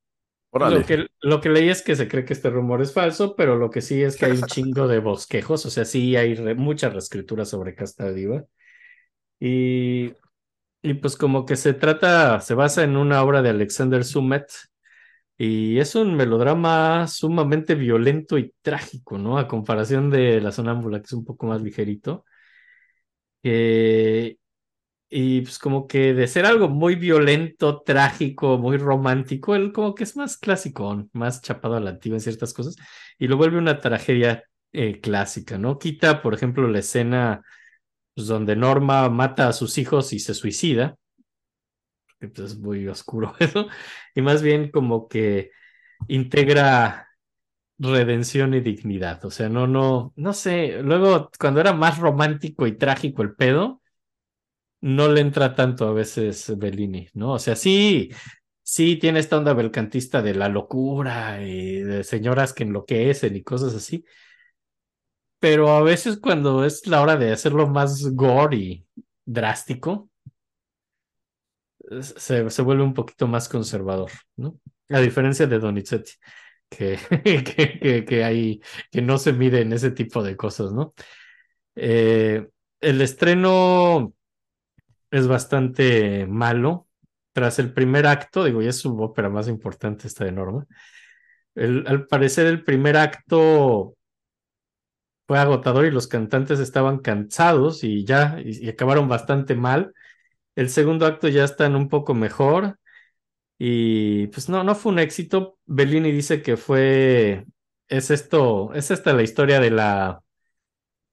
lo 0.61 0.85
que, 0.85 1.07
lo 1.21 1.41
que 1.41 1.49
leí 1.49 1.69
es 1.69 1.81
que 1.83 1.95
se 1.95 2.07
cree 2.09 2.25
que 2.25 2.33
este 2.33 2.49
rumor 2.49 2.81
es 2.81 2.93
falso, 2.93 3.35
pero 3.35 3.57
lo 3.57 3.69
que 3.71 3.81
sí 3.81 4.01
es 4.03 4.17
que 4.17 4.25
hay 4.27 4.33
un 4.33 4.45
chingo 4.45 4.87
de 4.87 4.99
bosquejos, 4.99 5.65
o 5.65 5.69
sea, 5.71 5.85
sí 5.85 6.15
hay 6.17 6.35
re- 6.35 6.55
mucha 6.55 6.89
reescritura 6.89 7.45
sobre 7.45 7.75
Casta 7.75 8.11
Diva. 8.13 8.45
Y, 9.39 10.13
y 10.81 10.95
pues 10.95 11.17
como 11.17 11.45
que 11.45 11.55
se 11.57 11.73
trata, 11.73 12.41
se 12.41 12.55
basa 12.55 12.83
en 12.83 12.97
una 12.97 13.23
obra 13.23 13.41
de 13.41 13.49
Alexander 13.51 14.03
Sumet, 14.05 14.45
y 15.39 15.79
es 15.79 15.95
un 15.95 16.15
melodrama 16.17 17.07
sumamente 17.07 17.75
violento 17.75 18.37
y 18.37 18.53
trágico, 18.61 19.17
¿no? 19.17 19.37
A 19.39 19.47
comparación 19.47 20.09
de 20.11 20.41
La 20.41 20.51
Sonámbula, 20.51 20.99
que 20.99 21.05
es 21.05 21.13
un 21.13 21.25
poco 21.25 21.47
más 21.47 21.61
ligerito. 21.61 22.25
Eh, 23.43 24.37
y 25.09 25.41
pues 25.41 25.59
como 25.59 25.87
que 25.87 26.13
de 26.13 26.27
ser 26.27 26.45
algo 26.45 26.69
muy 26.69 26.95
violento, 26.95 27.81
trágico, 27.83 28.57
muy 28.59 28.77
romántico, 28.77 29.55
él 29.55 29.71
como 29.73 29.95
que 29.95 30.03
es 30.05 30.15
más 30.17 30.37
clásico, 30.37 31.07
más 31.13 31.41
chapado 31.41 31.75
a 31.75 31.79
la 31.81 31.91
antigua 31.91 32.17
en 32.17 32.21
ciertas 32.21 32.53
cosas, 32.53 32.75
y 33.17 33.27
lo 33.27 33.37
vuelve 33.37 33.57
una 33.59 33.79
tragedia 33.79 34.43
eh, 34.73 34.99
clásica, 35.01 35.57
¿no? 35.57 35.79
Quita, 35.79 36.21
por 36.21 36.33
ejemplo, 36.35 36.67
la 36.67 36.79
escena 36.79 37.43
pues, 38.15 38.27
donde 38.27 38.55
Norma 38.57 39.09
mata 39.09 39.47
a 39.49 39.53
sus 39.53 39.77
hijos 39.77 40.13
y 40.13 40.19
se 40.19 40.33
suicida, 40.33 40.97
que 42.19 42.27
pues, 42.29 42.51
es 42.53 42.59
muy 42.59 42.87
oscuro 42.87 43.33
eso, 43.39 43.67
y 44.15 44.21
más 44.21 44.41
bien 44.41 44.71
como 44.71 45.07
que 45.07 45.51
integra 46.07 47.09
redención 47.79 48.53
y 48.53 48.61
dignidad. 48.61 49.23
O 49.25 49.31
sea, 49.31 49.49
no, 49.49 49.67
no, 49.67 50.13
no 50.15 50.33
sé. 50.33 50.81
Luego, 50.83 51.31
cuando 51.39 51.61
era 51.61 51.73
más 51.73 51.97
romántico 51.99 52.67
y 52.67 52.77
trágico 52.77 53.21
el 53.23 53.35
pedo, 53.35 53.81
no 54.81 55.09
le 55.09 55.21
entra 55.21 55.55
tanto 55.55 55.87
a 55.87 55.93
veces 55.93 56.57
Bellini, 56.57 57.09
¿no? 57.13 57.33
O 57.33 57.39
sea, 57.39 57.55
sí, 57.55 58.11
sí 58.63 58.97
tiene 58.97 59.19
esta 59.19 59.37
onda 59.37 59.53
belcantista 59.53 60.21
de 60.21 60.35
la 60.35 60.49
locura 60.49 61.41
y 61.43 61.79
de 61.81 62.03
señoras 62.03 62.53
que 62.53 62.63
enloquecen 62.63 63.35
y 63.35 63.43
cosas 63.43 63.75
así. 63.75 64.05
Pero 65.39 65.69
a 65.69 65.81
veces 65.81 66.17
cuando 66.19 66.65
es 66.65 66.85
la 66.87 67.01
hora 67.01 67.15
de 67.15 67.31
hacerlo 67.31 67.67
más 67.67 68.13
gore 68.13 68.57
y 68.57 68.85
drástico, 69.25 70.09
se, 72.01 72.49
se 72.49 72.61
vuelve 72.61 72.83
un 72.83 72.93
poquito 72.93 73.27
más 73.27 73.49
conservador, 73.49 74.11
¿no? 74.35 74.59
A 74.89 74.99
diferencia 74.99 75.47
de 75.47 75.59
Donizetti, 75.59 76.13
que, 76.69 76.97
que, 77.81 78.05
que, 78.05 78.23
hay, 78.23 78.61
que 78.91 79.01
no 79.01 79.17
se 79.17 79.33
mide 79.33 79.61
en 79.61 79.73
ese 79.73 79.91
tipo 79.91 80.23
de 80.23 80.35
cosas, 80.37 80.71
¿no? 80.71 80.93
Eh, 81.75 82.47
el 82.81 83.01
estreno 83.01 84.13
es 85.11 85.27
bastante 85.27 86.25
malo. 86.27 86.87
Tras 87.33 87.59
el 87.59 87.73
primer 87.73 88.07
acto, 88.07 88.43
digo, 88.43 88.61
ya 88.61 88.69
es 88.69 88.79
su 88.79 88.99
ópera 89.01 89.29
más 89.29 89.47
importante 89.47 90.07
esta 90.07 90.25
de 90.25 90.31
Norma. 90.31 90.65
Al 91.55 92.07
parecer, 92.07 92.47
el 92.47 92.63
primer 92.63 92.97
acto 92.97 93.95
fue 95.27 95.37
agotador 95.39 95.85
y 95.85 95.91
los 95.91 96.07
cantantes 96.07 96.59
estaban 96.59 96.99
cansados 96.99 97.83
y 97.83 98.03
ya, 98.03 98.39
y 98.43 98.67
acabaron 98.67 99.07
bastante 99.07 99.55
mal. 99.55 99.93
El 100.59 100.69
segundo 100.69 101.05
acto 101.05 101.29
ya 101.29 101.45
están 101.45 101.73
un 101.77 101.87
poco 101.87 102.13
mejor 102.13 102.77
y 103.57 104.27
pues 104.27 104.49
no, 104.49 104.61
no 104.65 104.75
fue 104.75 104.91
un 104.91 104.99
éxito. 104.99 105.57
Bellini 105.65 106.11
dice 106.11 106.41
que 106.41 106.57
fue, 106.57 107.45
es 107.87 108.11
esto, 108.11 108.73
es 108.73 108.91
esta 108.91 109.13
la 109.13 109.23
historia 109.23 109.61
de 109.61 109.71
la, 109.71 110.21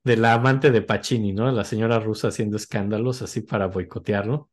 de 0.02 0.16
la 0.16 0.32
amante 0.32 0.73
de 0.73 0.82
Pacini, 0.82 1.32
¿no? 1.32 1.52
La 1.52 1.62
señora 1.62 2.01
rusa 2.01 2.27
haciendo 2.27 2.56
escándalos 2.56 3.23
así 3.23 3.43
para 3.43 3.68
boicotearlo. 3.68 4.51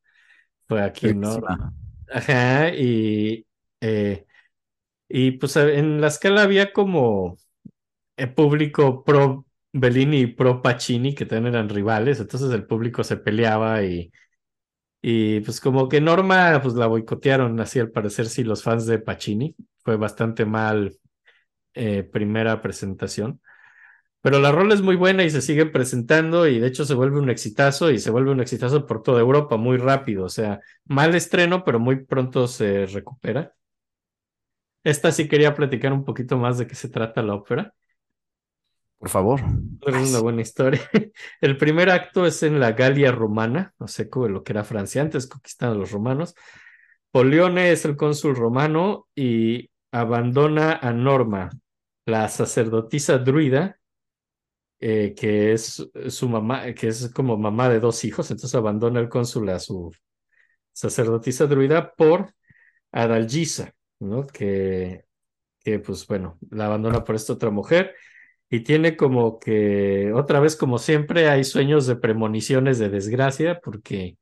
Fue 0.68 0.84
aquí, 0.84 1.16
¿no? 1.16 1.40
Ajá, 2.12 2.70
y, 2.70 3.48
eh, 3.82 4.28
y 5.10 5.32
pues 5.32 5.56
en 5.56 6.02
la 6.02 6.08
escala 6.10 6.44
había 6.44 6.72
como 6.72 7.36
el 8.16 8.32
público 8.36 9.04
pro 9.04 9.48
Bellini 9.72 10.20
y 10.20 10.28
pro 10.28 10.62
Pacini, 10.62 11.16
que 11.16 11.26
también 11.26 11.56
eran 11.56 11.70
rivales, 11.70 12.20
entonces 12.20 12.52
el 12.52 12.68
público 12.68 13.04
se 13.04 13.18
peleaba 13.18 13.82
y 13.82 14.12
y 15.06 15.42
pues 15.42 15.60
como 15.60 15.90
que 15.90 16.00
Norma, 16.00 16.62
pues 16.64 16.76
la 16.76 16.88
boicotearon, 16.88 17.60
así 17.60 17.78
al 17.78 17.92
parecer 17.92 18.28
sí 18.28 18.46
los 18.46 18.64
fans 18.64 18.86
de 18.86 19.00
Pacini. 19.00 19.54
Fue 19.84 19.98
bastante 19.98 20.46
mal 20.46 20.98
eh, 21.74 22.04
primera 22.04 22.62
presentación. 22.62 23.42
Pero 24.22 24.40
la 24.40 24.52
rol 24.54 24.72
es 24.72 24.82
muy 24.82 24.96
buena 24.96 25.24
y 25.26 25.30
se 25.30 25.42
sigue 25.42 25.66
presentando 25.66 26.48
y 26.48 26.60
de 26.60 26.68
hecho 26.68 26.86
se 26.86 26.94
vuelve 26.96 27.20
un 27.20 27.30
exitazo 27.30 27.92
y 27.92 28.00
se 28.00 28.12
vuelve 28.12 28.32
un 28.32 28.42
exitazo 28.42 28.88
por 28.88 29.04
toda 29.04 29.22
Europa 29.22 29.58
muy 29.58 29.78
rápido. 29.78 30.26
O 30.26 30.30
sea, 30.30 30.62
mal 30.86 31.16
estreno, 31.16 31.66
pero 31.66 31.80
muy 31.80 32.06
pronto 32.06 32.48
se 32.48 32.86
recupera. 32.88 33.54
Esta 34.84 35.12
sí 35.12 35.28
quería 35.28 35.56
platicar 35.56 35.92
un 35.94 36.06
poquito 36.06 36.38
más 36.38 36.58
de 36.58 36.68
qué 36.68 36.76
se 36.76 36.90
trata 36.90 37.22
la 37.22 37.36
ópera. 37.36 37.74
Por 39.04 39.10
favor. 39.10 39.42
Es 39.86 40.12
una 40.12 40.22
buena 40.22 40.42
historia. 40.42 40.80
El 41.42 41.58
primer 41.58 41.90
acto 41.90 42.26
es 42.26 42.42
en 42.42 42.62
la 42.62 42.72
Galia 42.72 43.12
romana, 43.12 43.74
o 43.78 43.86
sea, 43.90 44.10
como 44.10 44.30
lo 44.30 44.46
que 44.46 44.54
era 44.54 44.64
Francia 44.64 45.02
antes, 45.02 45.28
conquistando 45.28 45.76
a 45.76 45.78
los 45.78 45.92
romanos. 45.92 46.36
Polione 47.12 47.74
es 47.74 47.84
el 47.84 47.98
cónsul 47.98 48.34
romano 48.34 49.10
y 49.14 49.70
abandona 49.92 50.80
a 50.82 50.94
Norma, 50.94 51.50
la 52.06 52.30
sacerdotisa 52.30 53.18
druida, 53.18 53.78
eh, 54.80 55.14
que 55.18 55.52
es 55.52 55.86
su 56.08 56.30
mamá, 56.30 56.74
que 56.74 56.88
es 56.88 57.10
como 57.10 57.36
mamá 57.36 57.68
de 57.68 57.82
dos 57.82 58.06
hijos, 58.06 58.32
entonces 58.32 58.56
abandona 58.56 59.02
el 59.02 59.10
cónsul 59.10 59.50
a 59.50 59.60
su 59.60 59.92
sacerdotisa 60.72 61.46
druida 61.48 61.94
por 61.94 62.34
Adalgisa, 62.94 63.74
¿no? 64.00 64.26
Que, 64.26 65.04
que 65.60 65.80
pues 65.80 66.08
bueno, 66.08 66.40
la 66.52 66.68
abandona 66.68 67.04
por 67.04 67.16
esta 67.16 67.34
otra 67.34 67.50
mujer 67.50 67.94
y 68.54 68.60
tiene 68.60 68.96
como 68.96 69.40
que, 69.40 70.12
otra 70.14 70.40
vez 70.40 70.56
como 70.56 70.78
siempre, 70.78 71.28
hay 71.28 71.44
sueños 71.44 71.88
de 71.88 71.96
premoniciones 71.96 72.78
de 72.78 72.90
desgracia, 72.90 73.60
porque 73.64 74.20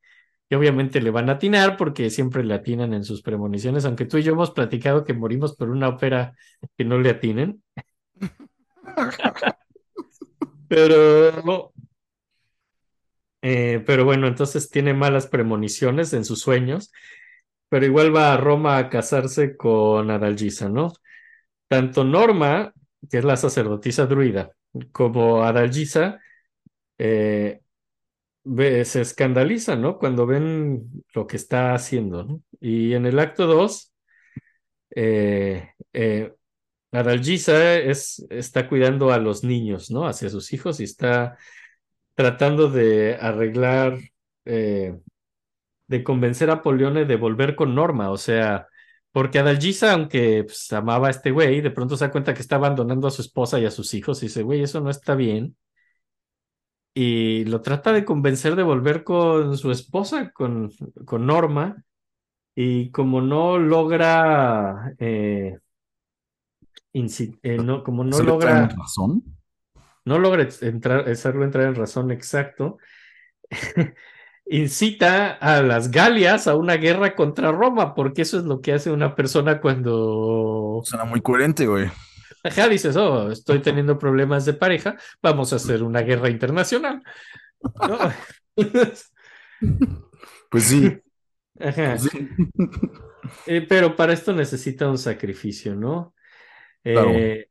y 0.49 0.55
obviamente 0.55 1.01
le 1.01 1.11
van 1.11 1.29
a 1.29 1.33
atinar, 1.33 1.75
porque 1.75 2.09
siempre 2.09 2.41
le 2.45 2.53
atinan 2.53 2.93
en 2.93 3.03
sus 3.03 3.21
premoniciones, 3.21 3.83
aunque 3.83 4.05
tú 4.05 4.17
y 4.17 4.23
yo 4.23 4.31
hemos 4.31 4.51
platicado 4.51 5.03
que 5.03 5.13
morimos 5.13 5.57
por 5.57 5.69
una 5.69 5.89
ópera 5.89 6.33
que 6.77 6.85
no 6.85 6.97
le 6.97 7.09
atinen. 7.09 7.61
Pero, 10.69 11.73
eh, 13.41 13.83
pero 13.85 14.05
bueno, 14.05 14.27
entonces 14.27 14.69
tiene 14.69 14.93
malas 14.93 15.27
premoniciones 15.27 16.13
en 16.13 16.23
sus 16.23 16.39
sueños, 16.39 16.93
pero 17.67 17.85
igual 17.85 18.15
va 18.15 18.33
a 18.33 18.37
Roma 18.37 18.77
a 18.77 18.89
casarse 18.89 19.57
con 19.57 20.09
Adalgisa, 20.09 20.69
¿no? 20.69 20.93
Tanto 21.67 22.05
Norma, 22.05 22.73
que 23.09 23.17
es 23.19 23.23
la 23.23 23.37
sacerdotisa 23.37 24.05
druida, 24.05 24.51
como 24.91 25.43
Adalgisa, 25.43 26.19
eh, 26.97 27.61
se 28.43 29.01
escandalizan, 29.01 29.81
¿no? 29.81 29.97
Cuando 29.97 30.25
ven 30.25 31.03
lo 31.13 31.27
que 31.27 31.37
está 31.37 31.73
haciendo. 31.73 32.41
Y 32.59 32.93
en 32.93 33.05
el 33.05 33.19
acto 33.19 33.47
2, 33.47 33.93
Adalgisa 36.91 37.77
es, 37.77 38.25
está 38.29 38.67
cuidando 38.67 39.11
a 39.11 39.17
los 39.17 39.43
niños, 39.43 39.91
¿no? 39.91 40.07
Hacia 40.07 40.29
sus 40.29 40.51
hijos 40.53 40.79
y 40.79 40.83
está 40.83 41.37
tratando 42.15 42.69
de 42.69 43.15
arreglar, 43.15 43.97
eh, 44.45 44.97
de 45.87 46.03
convencer 46.03 46.49
a 46.49 46.61
Polione 46.61 47.05
de 47.05 47.15
volver 47.15 47.55
con 47.55 47.75
Norma, 47.75 48.11
o 48.11 48.17
sea, 48.17 48.67
porque 49.11 49.39
Adalgisa, 49.39 49.93
aunque 49.93 50.43
pues, 50.45 50.71
amaba 50.73 51.07
a 51.07 51.11
este 51.11 51.31
güey, 51.31 51.61
de 51.61 51.71
pronto 51.71 51.97
se 51.97 52.05
da 52.05 52.11
cuenta 52.11 52.33
que 52.33 52.41
está 52.41 52.55
abandonando 52.57 53.07
a 53.07 53.11
su 53.11 53.21
esposa 53.21 53.59
y 53.59 53.65
a 53.65 53.71
sus 53.71 53.93
hijos 53.93 54.21
y 54.23 54.27
dice, 54.27 54.43
güey, 54.43 54.61
eso 54.63 54.81
no 54.81 54.89
está 54.89 55.15
bien. 55.15 55.55
Y 56.93 57.45
lo 57.45 57.61
trata 57.61 57.93
de 57.93 58.03
convencer 58.03 58.55
de 58.55 58.63
volver 58.63 59.03
con 59.03 59.57
su 59.57 59.71
esposa, 59.71 60.31
con, 60.31 60.71
con 61.05 61.25
Norma, 61.25 61.83
y 62.55 62.91
como 62.91 63.21
no 63.21 63.57
logra, 63.57 64.93
eh, 64.99 65.57
eh, 66.93 67.57
no, 67.57 67.83
como 67.83 68.03
no 68.03 68.17
¿Se 68.17 68.23
le 68.23 68.33
traen 68.33 68.67
logra, 68.67 68.67
razón? 68.67 69.23
no 70.05 70.19
logra 70.19 70.47
entrar, 70.61 71.07
hacerlo 71.09 71.45
entrar 71.45 71.65
en 71.67 71.75
razón 71.75 72.11
exacto, 72.11 72.77
incita 74.51 75.31
a 75.31 75.61
las 75.61 75.91
Galias 75.91 76.45
a 76.47 76.55
una 76.55 76.75
guerra 76.75 77.15
contra 77.15 77.51
Roma, 77.51 77.95
porque 77.95 78.23
eso 78.23 78.37
es 78.37 78.43
lo 78.43 78.59
que 78.59 78.73
hace 78.73 78.91
una 78.91 79.15
persona 79.15 79.61
cuando 79.61 80.81
Suena 80.83 81.05
muy 81.05 81.21
coherente, 81.21 81.65
güey. 81.65 81.89
Ajá, 82.43 82.67
dices, 82.67 82.97
oh, 82.97 83.31
estoy 83.31 83.59
teniendo 83.59 83.97
problemas 83.97 84.45
de 84.45 84.53
pareja, 84.53 84.97
vamos 85.21 85.53
a 85.53 85.55
hacer 85.55 85.83
una 85.83 86.01
guerra 86.01 86.29
internacional. 86.29 87.01
¿No? 87.87 87.97
Pues 90.49 90.65
sí. 90.65 90.99
Ajá. 91.59 91.95
pues 91.97 92.11
sí. 92.11 92.27
Eh, 93.45 93.61
pero 93.61 93.95
para 93.95 94.11
esto 94.11 94.33
necesita 94.33 94.89
un 94.89 94.97
sacrificio, 94.97 95.75
¿no? 95.75 96.13
Eh, 96.83 97.47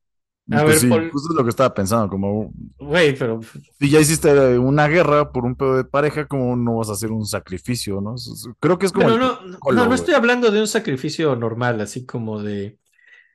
A 0.52 0.62
pues 0.64 0.76
ver, 0.76 0.80
sí, 0.80 0.88
Paul- 0.88 1.10
justo 1.12 1.32
es 1.32 1.36
lo 1.36 1.44
que 1.44 1.50
estaba 1.50 1.72
pensando, 1.74 2.08
como 2.08 2.52
güey, 2.78 3.14
pero 3.16 3.40
si 3.78 3.90
ya 3.90 4.00
hiciste 4.00 4.58
una 4.58 4.88
guerra 4.88 5.32
por 5.32 5.44
un 5.44 5.54
pedo 5.56 5.76
de 5.76 5.84
pareja, 5.84 6.26
¿cómo 6.26 6.54
no 6.56 6.76
vas 6.76 6.90
a 6.90 6.92
hacer 6.92 7.10
un 7.10 7.24
sacrificio, 7.26 8.00
no? 8.00 8.14
Creo 8.60 8.78
que 8.78 8.86
es 8.86 8.92
como 8.92 9.06
Pero 9.06 9.18
no, 9.18 9.40
no, 9.42 9.58
no, 9.70 9.86
no 9.86 9.94
estoy 9.94 10.14
hablando 10.14 10.50
de 10.50 10.60
un 10.60 10.66
sacrificio 10.68 11.34
normal, 11.36 11.80
así 11.80 12.04
como 12.06 12.42
de 12.42 12.78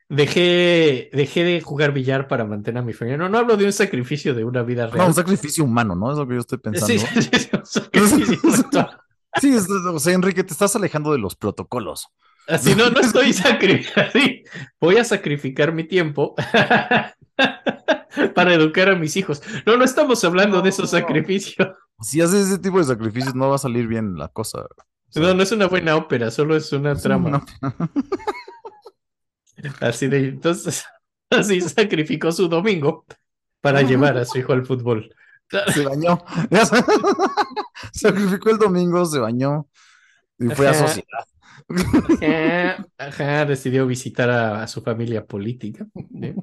dejé, 0.09 1.09
dejé 1.13 1.43
de 1.43 1.61
jugar 1.61 1.93
billar 1.93 2.27
para 2.27 2.45
mantener 2.45 2.81
a 2.83 2.85
mi 2.85 2.93
familia. 2.93 3.17
No, 3.17 3.29
no 3.29 3.39
hablo 3.39 3.57
de 3.57 3.65
un 3.65 3.73
sacrificio 3.73 4.35
de 4.35 4.45
una 4.45 4.63
vida 4.63 4.87
No, 4.87 4.93
real. 4.93 5.07
un 5.07 5.13
sacrificio 5.13 5.63
humano, 5.63 5.95
¿no? 5.95 6.11
Es 6.11 6.17
lo 6.17 6.27
que 6.27 6.35
yo 6.35 6.39
estoy 6.39 6.57
pensando. 6.57 7.01
Sí, 7.01 7.07
sí, 7.19 7.39
sí, 7.39 7.49
un 7.53 7.65
sacrificio. 8.53 8.89
Sí, 9.37 9.53
o 9.53 9.99
sea, 9.99 10.13
Enrique, 10.13 10.43
te 10.43 10.53
estás 10.53 10.75
alejando 10.77 11.11
de 11.11 11.17
los 11.19 11.35
protocolos. 11.35 12.07
Así 12.47 12.75
no, 12.75 12.89
no 12.89 12.99
estoy 13.01 13.33
sacrificando. 13.33 14.11
Voy 14.79 14.97
a 14.97 15.03
sacrificar 15.03 15.73
mi 15.73 15.83
tiempo 15.85 16.35
para 18.35 18.53
educar 18.53 18.89
a 18.89 18.95
mis 18.95 19.15
hijos. 19.17 19.41
No, 19.65 19.77
no 19.77 19.83
estamos 19.83 20.23
hablando 20.23 20.61
de 20.61 20.69
esos 20.69 20.91
No. 20.93 20.99
sacrificios. 20.99 21.67
Si 22.01 22.21
haces 22.21 22.47
ese 22.47 22.59
tipo 22.59 22.77
de 22.77 22.83
sacrificios, 22.83 23.35
no 23.35 23.49
va 23.49 23.55
a 23.55 23.59
salir 23.59 23.87
bien 23.87 24.15
la 24.17 24.27
cosa. 24.27 24.59
O 24.61 24.67
sea, 25.09 25.23
No, 25.23 25.33
no 25.33 25.43
es 25.43 25.51
una 25.51 25.67
buena 25.67 25.95
ópera, 25.95 26.29
solo 26.29 26.55
es 26.55 26.71
una 26.73 26.95
trama. 26.95 27.29
una- 27.29 27.45
Así 29.79 30.07
de, 30.07 30.27
entonces, 30.27 30.85
así 31.29 31.61
sacrificó 31.61 32.31
su 32.31 32.47
domingo 32.47 33.05
para 33.61 33.81
llevar 33.81 34.17
a 34.17 34.25
su 34.25 34.37
hijo 34.37 34.53
al 34.53 34.65
fútbol. 34.65 35.09
Se 35.73 35.83
bañó. 35.85 36.23
Sacrificó 37.93 38.49
el 38.49 38.57
domingo, 38.57 39.05
se 39.05 39.19
bañó 39.19 39.67
y 40.37 40.47
fue 40.49 40.67
a 40.67 40.73
sociedad. 40.73 41.25
Ajá, 41.67 42.85
ajá, 42.97 43.45
decidió 43.45 43.87
visitar 43.87 44.29
a, 44.29 44.63
a 44.63 44.67
su 44.67 44.81
familia 44.81 45.25
política. 45.25 45.85
¿eh? 46.21 46.35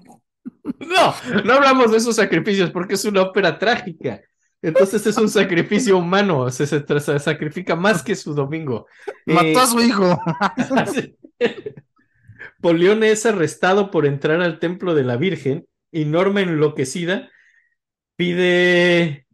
No, 0.81 1.15
no 1.45 1.53
hablamos 1.55 1.91
de 1.93 1.99
esos 1.99 2.17
sacrificios 2.17 2.71
porque 2.71 2.95
es 2.95 3.05
una 3.05 3.23
ópera 3.23 3.59
trágica. 3.59 4.21
Entonces 4.61 5.05
es 5.07 5.17
un 5.17 5.29
sacrificio 5.29 5.99
humano, 5.99 6.49
se, 6.51 6.67
se 6.67 7.19
sacrifica 7.19 7.75
más 7.75 8.03
que 8.03 8.15
su 8.15 8.33
domingo. 8.33 8.87
Mató 9.27 9.47
Eh, 9.49 9.57
a 9.59 9.67
su 9.67 9.81
hijo. 9.81 10.19
Polione 12.61 13.11
es 13.11 13.27
arrestado 13.27 13.91
por 13.91 14.07
entrar 14.07 14.41
al 14.41 14.59
templo 14.59 14.95
de 14.95 15.05
la 15.05 15.17
Virgen 15.17 15.67
y 15.91 16.05
Norma 16.05 16.41
enloquecida 16.41 17.29
pide 18.17 19.27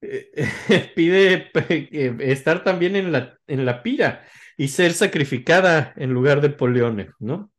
eh, 0.00 0.92
pide 0.96 1.50
eh, 1.70 2.16
estar 2.20 2.64
también 2.64 2.96
en 2.96 3.12
la, 3.12 3.38
en 3.46 3.64
la 3.64 3.82
pira 3.82 4.24
y 4.58 4.68
ser 4.70 4.94
sacrificada 4.94 5.94
en 5.96 6.12
lugar 6.12 6.42
de 6.42 6.50
Polione, 6.50 7.12
¿no? 7.20 7.52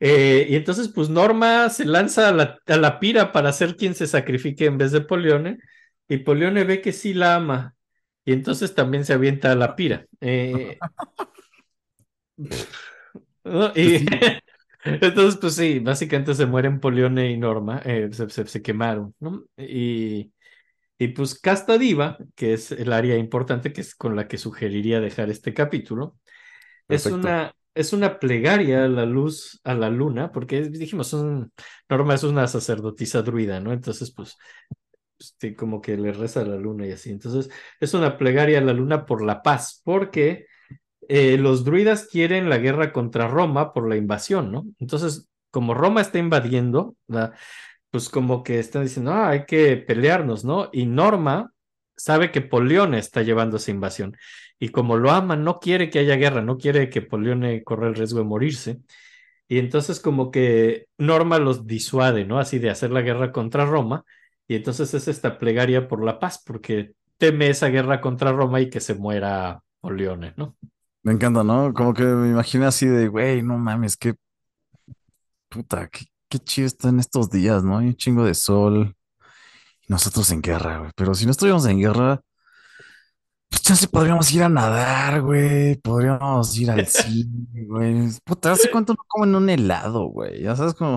Eh, 0.00 0.46
y 0.50 0.56
entonces, 0.56 0.88
pues 0.88 1.08
Norma 1.08 1.70
se 1.70 1.84
lanza 1.84 2.28
a 2.28 2.32
la, 2.32 2.58
a 2.66 2.76
la 2.76 2.98
pira 3.00 3.32
para 3.32 3.52
ser 3.52 3.76
quien 3.76 3.94
se 3.94 4.06
sacrifique 4.06 4.66
en 4.66 4.76
vez 4.78 4.92
de 4.92 5.00
Polione, 5.00 5.58
y 6.08 6.18
Polione 6.18 6.64
ve 6.64 6.80
que 6.82 6.92
sí 6.92 7.14
la 7.14 7.36
ama, 7.36 7.74
y 8.24 8.32
entonces 8.32 8.74
también 8.74 9.04
se 9.04 9.14
avienta 9.14 9.52
a 9.52 9.54
la 9.56 9.76
pira. 9.76 10.06
Eh. 10.20 10.78
Y 13.74 14.06
entonces, 14.84 15.36
pues 15.40 15.54
sí, 15.56 15.78
básicamente 15.78 16.34
se 16.34 16.46
mueren 16.46 16.80
Polione 16.80 17.30
y 17.30 17.36
Norma, 17.38 17.80
eh, 17.84 18.08
se, 18.12 18.28
se- 18.30 18.46
se 18.46 18.62
quemaron, 18.62 19.14
¿no? 19.20 19.44
Y, 19.56 20.32
y 20.98 21.08
pues 21.08 21.38
Casta 21.40 21.78
Diva, 21.78 22.18
que 22.34 22.54
es 22.54 22.72
el 22.72 22.92
área 22.92 23.16
importante 23.16 23.72
que 23.72 23.80
es 23.80 23.94
con 23.94 24.16
la 24.16 24.28
que 24.28 24.38
sugeriría 24.38 25.00
dejar 25.00 25.30
este 25.30 25.54
capítulo, 25.54 26.16
es 26.88 27.10
una, 27.10 27.54
es 27.74 27.92
una 27.92 28.18
plegaria 28.18 28.84
a 28.84 28.88
la 28.88 29.06
luz, 29.06 29.60
a 29.64 29.74
la 29.74 29.90
luna, 29.90 30.32
porque 30.32 30.62
dijimos, 30.62 31.12
un, 31.14 31.52
Norma 31.88 32.14
es 32.14 32.24
una 32.24 32.46
sacerdotisa 32.48 33.22
druida, 33.22 33.60
¿no? 33.60 33.72
Entonces, 33.72 34.12
pues, 34.12 34.36
este, 35.18 35.54
como 35.54 35.80
que 35.80 35.96
le 35.96 36.12
reza 36.12 36.40
a 36.42 36.44
la 36.44 36.56
luna 36.56 36.86
y 36.86 36.92
así. 36.92 37.10
Entonces, 37.10 37.50
es 37.80 37.94
una 37.94 38.18
plegaria 38.18 38.58
a 38.58 38.62
la 38.62 38.72
luna 38.72 39.06
por 39.06 39.22
la 39.24 39.42
paz, 39.42 39.80
porque 39.84 40.46
eh, 41.08 41.36
los 41.38 41.64
druidas 41.64 42.08
quieren 42.10 42.48
la 42.48 42.58
guerra 42.58 42.92
contra 42.92 43.28
Roma 43.28 43.72
por 43.72 43.88
la 43.88 43.96
invasión, 43.96 44.52
¿no? 44.52 44.66
Entonces, 44.80 45.28
como 45.50 45.74
Roma 45.74 46.00
está 46.00 46.18
invadiendo, 46.18 46.96
la- 47.08 47.32
pues 47.94 48.08
como 48.08 48.42
que 48.42 48.58
están 48.58 48.82
diciendo, 48.82 49.12
ah, 49.12 49.28
hay 49.28 49.46
que 49.46 49.76
pelearnos, 49.76 50.44
¿no? 50.44 50.68
Y 50.72 50.84
Norma 50.84 51.52
sabe 51.96 52.32
que 52.32 52.40
Polione 52.40 52.98
está 52.98 53.22
llevando 53.22 53.58
esa 53.58 53.70
invasión. 53.70 54.16
Y 54.58 54.70
como 54.70 54.96
lo 54.96 55.12
ama, 55.12 55.36
no 55.36 55.60
quiere 55.60 55.90
que 55.90 56.00
haya 56.00 56.16
guerra, 56.16 56.42
no 56.42 56.58
quiere 56.58 56.90
que 56.90 57.02
Polione 57.02 57.62
corra 57.62 57.86
el 57.86 57.94
riesgo 57.94 58.18
de 58.18 58.24
morirse. 58.24 58.80
Y 59.46 59.60
entonces 59.60 60.00
como 60.00 60.32
que 60.32 60.88
Norma 60.98 61.38
los 61.38 61.68
disuade, 61.68 62.24
¿no? 62.24 62.40
Así 62.40 62.58
de 62.58 62.70
hacer 62.70 62.90
la 62.90 63.02
guerra 63.02 63.30
contra 63.30 63.64
Roma. 63.64 64.04
Y 64.48 64.56
entonces 64.56 64.92
es 64.92 65.06
esta 65.06 65.38
plegaria 65.38 65.86
por 65.86 66.04
la 66.04 66.18
paz, 66.18 66.42
porque 66.44 66.94
teme 67.16 67.48
esa 67.48 67.68
guerra 67.68 68.00
contra 68.00 68.32
Roma 68.32 68.60
y 68.60 68.70
que 68.70 68.80
se 68.80 68.96
muera 68.96 69.62
Polione, 69.80 70.34
¿no? 70.36 70.56
Me 71.04 71.12
encanta, 71.12 71.44
¿no? 71.44 71.72
Como 71.72 71.94
que 71.94 72.02
me 72.02 72.30
imaginé 72.30 72.66
así 72.66 72.86
de, 72.86 73.06
güey, 73.06 73.40
no 73.42 73.56
mames, 73.56 73.96
qué 73.96 74.14
puta, 75.48 75.86
qué, 75.86 76.06
qué 76.34 76.44
chido 76.44 76.66
está 76.66 76.88
en 76.88 76.98
estos 76.98 77.30
días, 77.30 77.62
¿no? 77.62 77.78
Hay 77.78 77.86
un 77.86 77.96
chingo 77.96 78.24
de 78.24 78.34
sol 78.34 78.96
y 79.86 79.92
nosotros 79.92 80.32
en 80.32 80.42
guerra, 80.42 80.78
güey. 80.78 80.90
Pero 80.96 81.14
si 81.14 81.26
no 81.26 81.30
estuviéramos 81.30 81.64
en 81.66 81.78
guerra, 81.78 82.20
pues 83.48 83.78
sí 83.78 83.86
podríamos 83.86 84.32
ir 84.32 84.42
a 84.42 84.48
nadar, 84.48 85.22
güey. 85.22 85.76
Podríamos 85.76 86.58
ir 86.58 86.72
al 86.72 86.86
cine, 86.88 87.66
güey. 87.66 88.08
Puta, 88.24 88.50
¿hace 88.50 88.68
cuánto 88.68 88.94
no 88.94 89.04
comen 89.06 89.36
un 89.36 89.48
helado, 89.48 90.06
güey? 90.06 90.42
Ya 90.42 90.56
sabes 90.56 90.74
cómo. 90.74 90.96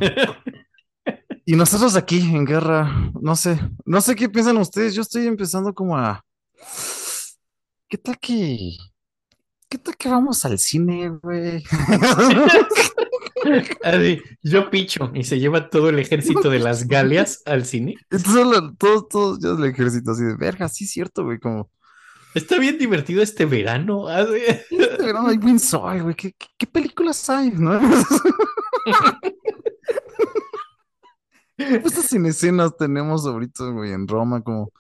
Y 1.46 1.56
nosotros 1.56 1.96
aquí 1.96 2.20
en 2.20 2.44
guerra, 2.44 3.12
no 3.22 3.36
sé, 3.36 3.60
no 3.86 4.02
sé 4.02 4.16
qué 4.16 4.30
piensan 4.30 4.58
ustedes. 4.58 4.96
Yo 4.96 5.04
estoy 5.04 5.28
empezando 5.28 5.72
como 5.72 5.96
a. 5.96 6.26
¿Qué 7.88 8.00
tal 8.00 8.18
que. 8.18 8.76
¿Qué 9.70 9.78
tal 9.78 9.96
que 9.96 10.10
vamos 10.10 10.44
al 10.46 10.58
cine, 10.58 11.10
güey? 11.10 11.64
Así, 13.84 14.22
yo 14.42 14.70
picho 14.70 15.12
y 15.14 15.24
se 15.24 15.40
lleva 15.40 15.70
todo 15.70 15.90
el 15.90 16.00
ejército 16.00 16.50
de 16.50 16.60
las 16.60 16.88
Galias 16.88 17.42
al 17.46 17.66
cine. 17.66 17.96
Lo- 18.10 18.74
todos, 18.76 19.08
todos, 19.10 19.40
ya 19.40 19.50
el 19.50 19.66
ejército 19.66 20.12
así 20.12 20.24
de 20.24 20.36
verga, 20.36 20.68
sí 20.70 20.84
es 20.86 20.92
cierto, 20.92 21.24
güey, 21.24 21.40
como. 21.40 21.70
Está 22.34 22.60
bien 22.60 22.78
divertido 22.78 23.22
este 23.24 23.46
verano. 23.46 24.08
Este 24.10 24.98
verano 25.00 25.30
hay 25.30 25.38
buen 25.38 25.60
sol, 25.60 26.04
güey. 26.04 26.16
¿Qué, 26.16 26.34
qué, 26.34 26.48
qué 26.58 26.68
películas 26.68 27.30
hay? 27.30 27.52
¿No? 27.52 27.80
¿Qué 31.58 31.80
puestas 31.82 32.14
en 32.14 32.26
escenas 32.28 32.76
tenemos 32.78 33.26
ahorita, 33.26 33.70
güey, 33.72 33.92
en 33.92 34.08
Roma? 34.08 34.42
Como, 34.42 34.72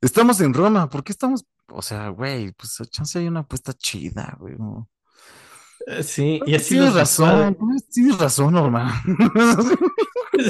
estamos 0.00 0.40
en 0.40 0.54
Roma, 0.54 0.88
¿por 0.88 1.02
qué 1.02 1.12
estamos? 1.12 1.44
O 1.68 1.82
sea, 1.82 2.08
güey, 2.10 2.52
pues 2.52 2.78
chance 2.90 3.18
hay 3.18 3.28
una 3.28 3.40
apuesta 3.40 3.72
chida, 3.72 4.36
güey. 4.38 4.54
¿no? 4.56 4.88
Sí, 6.02 6.40
y 6.46 6.54
así 6.54 6.74
Tienes 6.74 6.94
razón, 6.94 7.56
tienes 7.92 8.18
razón, 8.18 8.54
Norma. 8.54 9.02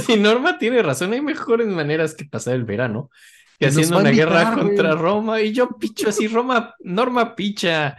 Si 0.06 0.16
Norma 0.18 0.58
tiene 0.58 0.82
razón, 0.82 1.12
hay 1.12 1.20
mejores 1.20 1.68
maneras 1.68 2.14
que 2.14 2.24
pasar 2.24 2.54
el 2.54 2.64
verano 2.64 3.10
que 3.58 3.66
nos 3.66 3.76
haciendo 3.76 3.98
una 3.98 4.10
guerra 4.10 4.54
güey. 4.54 4.66
contra 4.66 4.94
Roma. 4.94 5.40
Y 5.40 5.52
yo 5.52 5.68
picho 5.78 6.08
así, 6.08 6.28
Roma, 6.28 6.74
Norma 6.80 7.34
picha. 7.34 7.96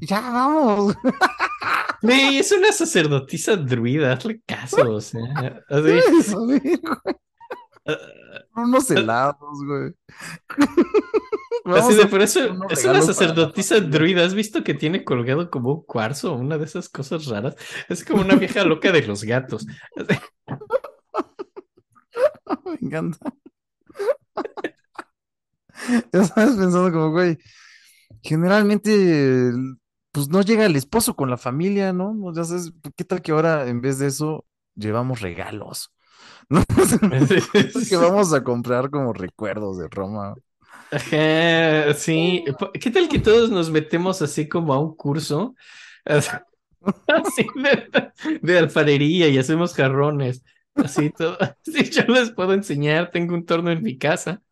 ya 0.00 0.20
vamos. 0.20 0.94
Güey, 2.02 2.36
es 2.36 2.52
una 2.52 2.70
sacerdotisa 2.70 3.56
druida, 3.56 4.12
hazle 4.12 4.42
caso, 4.44 4.96
o 4.96 5.00
sea, 5.00 5.62
así, 5.70 6.00
Eso, 6.20 6.44
güey. 6.44 6.60
Unos 8.56 8.90
helados, 8.90 9.64
güey. 9.64 9.94
Así 11.64 11.94
de, 11.94 12.06
pero 12.06 12.24
eso 12.24 12.40
es 12.70 12.84
una 12.84 12.92
para 12.92 13.02
sacerdotisa 13.02 13.80
druida, 13.80 14.24
¿has 14.24 14.34
visto 14.34 14.62
que 14.62 14.74
tiene 14.74 15.04
colgado 15.04 15.50
como 15.50 15.72
un 15.72 15.84
cuarzo, 15.84 16.34
una 16.34 16.58
de 16.58 16.64
esas 16.64 16.88
cosas 16.88 17.26
raras? 17.26 17.56
Es 17.88 18.04
como 18.04 18.22
una 18.22 18.36
vieja 18.36 18.64
loca 18.64 18.92
de 18.92 19.06
los 19.06 19.24
gatos. 19.24 19.66
Me 22.64 22.78
encanta. 22.80 23.32
Ya 26.12 26.24
sabes, 26.24 26.56
pensando 26.56 26.92
como, 26.92 27.10
güey, 27.10 27.38
generalmente, 28.22 29.50
pues 30.12 30.28
no 30.28 30.42
llega 30.42 30.66
el 30.66 30.76
esposo 30.76 31.16
con 31.16 31.30
la 31.30 31.36
familia, 31.36 31.92
¿no? 31.92 32.14
Ya 32.34 32.44
sabes, 32.44 32.72
¿qué 32.96 33.04
tal 33.04 33.22
que 33.22 33.32
ahora 33.32 33.68
en 33.68 33.80
vez 33.80 33.98
de 33.98 34.06
eso 34.06 34.46
llevamos 34.74 35.20
regalos? 35.20 35.92
¿No? 36.48 36.62
Que 37.88 37.96
vamos 37.96 38.32
a 38.32 38.44
comprar 38.44 38.90
como 38.90 39.12
recuerdos 39.12 39.78
de 39.78 39.88
Roma. 39.88 40.34
Ajá, 40.90 41.94
sí. 41.94 42.44
¿Qué 42.80 42.90
tal 42.90 43.08
que 43.08 43.18
todos 43.18 43.50
nos 43.50 43.70
metemos 43.70 44.22
así 44.22 44.48
como 44.48 44.72
a 44.74 44.78
un 44.80 44.94
curso 44.96 45.54
así 47.06 47.46
de, 47.56 48.10
de 48.42 48.58
alfarería 48.58 49.28
y 49.28 49.38
hacemos 49.38 49.74
jarrones? 49.74 50.44
Así 50.74 51.10
todo. 51.10 51.38
Sí, 51.64 51.84
yo 51.90 52.02
les 52.12 52.30
puedo 52.30 52.52
enseñar. 52.54 53.10
Tengo 53.10 53.34
un 53.34 53.44
torno 53.46 53.70
en 53.70 53.82
mi 53.82 53.98
casa. 53.98 54.42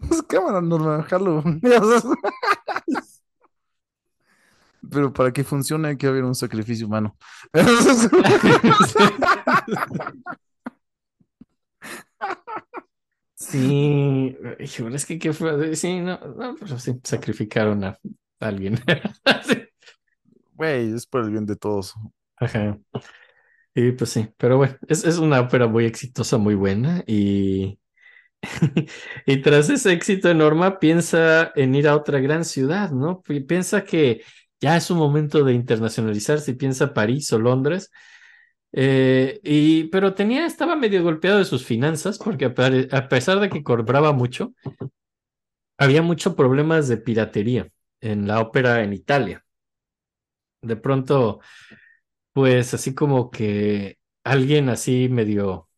Pues 0.00 0.22
cámara, 0.22 0.60
Norma, 0.60 1.02
jalo. 1.04 1.42
Pero 4.90 5.12
para 5.12 5.32
que 5.32 5.44
funcione 5.44 5.88
hay 5.88 5.96
que 5.96 6.06
haber 6.08 6.24
un 6.24 6.34
sacrificio 6.34 6.86
humano. 6.86 7.16
Sí, 13.42 14.36
es 14.92 15.06
que 15.06 15.18
qué 15.18 15.32
fue. 15.32 15.74
Sí, 15.74 16.00
no, 16.00 16.18
no, 16.18 16.54
pero 16.58 16.78
sí, 16.78 16.94
sacrificaron 17.02 17.84
a 17.84 17.98
alguien. 18.40 18.78
Sí. 19.46 19.54
Güey, 20.54 20.94
es 20.94 21.06
por 21.06 21.24
el 21.24 21.30
bien 21.30 21.46
de 21.46 21.56
todos. 21.56 21.94
Ajá. 22.36 22.78
Y 23.74 23.92
pues 23.92 24.10
sí, 24.10 24.28
pero 24.38 24.58
bueno, 24.58 24.76
es, 24.88 25.04
es 25.04 25.18
una 25.18 25.40
ópera 25.40 25.66
muy 25.68 25.86
exitosa, 25.86 26.38
muy 26.38 26.54
buena. 26.56 27.04
Y, 27.06 27.78
y 29.26 29.42
tras 29.42 29.70
ese 29.70 29.92
éxito 29.92 30.28
de 30.28 30.34
Norma, 30.34 30.78
piensa 30.80 31.52
en 31.56 31.74
ir 31.74 31.88
a 31.88 31.96
otra 31.96 32.20
gran 32.20 32.44
ciudad, 32.44 32.90
¿no? 32.92 33.22
Pi- 33.22 33.40
Piensa 33.42 33.84
que 33.84 34.22
ya 34.60 34.76
es 34.76 34.90
un 34.90 34.98
momento 34.98 35.44
de 35.44 35.54
internacionalizarse 35.54 36.52
y 36.52 36.54
piensa 36.54 36.94
París 36.94 37.32
o 37.32 37.38
Londres. 37.38 37.90
Eh, 38.72 39.40
y, 39.44 39.84
pero 39.84 40.14
tenía, 40.14 40.46
estaba 40.46 40.76
medio 40.76 41.02
golpeado 41.02 41.38
de 41.38 41.44
sus 41.44 41.64
finanzas 41.64 42.18
porque 42.18 42.46
a, 42.46 42.96
a 42.96 43.08
pesar 43.08 43.40
de 43.40 43.50
que 43.50 43.62
cobraba 43.62 44.12
mucho, 44.12 44.54
había 45.78 46.02
muchos 46.02 46.34
problemas 46.34 46.88
de 46.88 46.96
piratería 46.96 47.68
en 48.00 48.26
la 48.26 48.40
ópera 48.40 48.82
en 48.82 48.92
Italia. 48.92 49.44
De 50.62 50.76
pronto, 50.76 51.40
pues 52.32 52.74
así 52.74 52.94
como 52.94 53.30
que 53.30 53.98
alguien 54.24 54.68
así 54.68 55.08
medio 55.08 55.68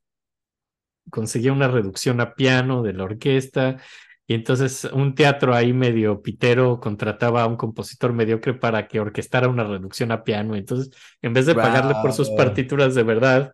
conseguía 1.10 1.52
una 1.52 1.68
reducción 1.68 2.20
a 2.20 2.34
piano 2.34 2.82
de 2.82 2.92
la 2.92 3.04
orquesta 3.04 3.78
y 4.26 4.34
entonces 4.34 4.84
un 4.92 5.14
teatro 5.14 5.54
ahí 5.54 5.72
medio 5.72 6.22
pitero 6.22 6.80
contrataba 6.80 7.42
a 7.42 7.46
un 7.46 7.56
compositor 7.56 8.12
mediocre 8.12 8.54
para 8.54 8.88
que 8.88 9.00
orquestara 9.00 9.48
una 9.48 9.64
reducción 9.64 10.12
a 10.12 10.24
piano. 10.24 10.56
Entonces, 10.56 10.90
en 11.22 11.32
vez 11.34 11.46
de 11.46 11.54
pagarle 11.54 11.94
por 12.02 12.12
sus 12.12 12.30
partituras 12.30 12.94
de 12.94 13.02
verdad, 13.02 13.52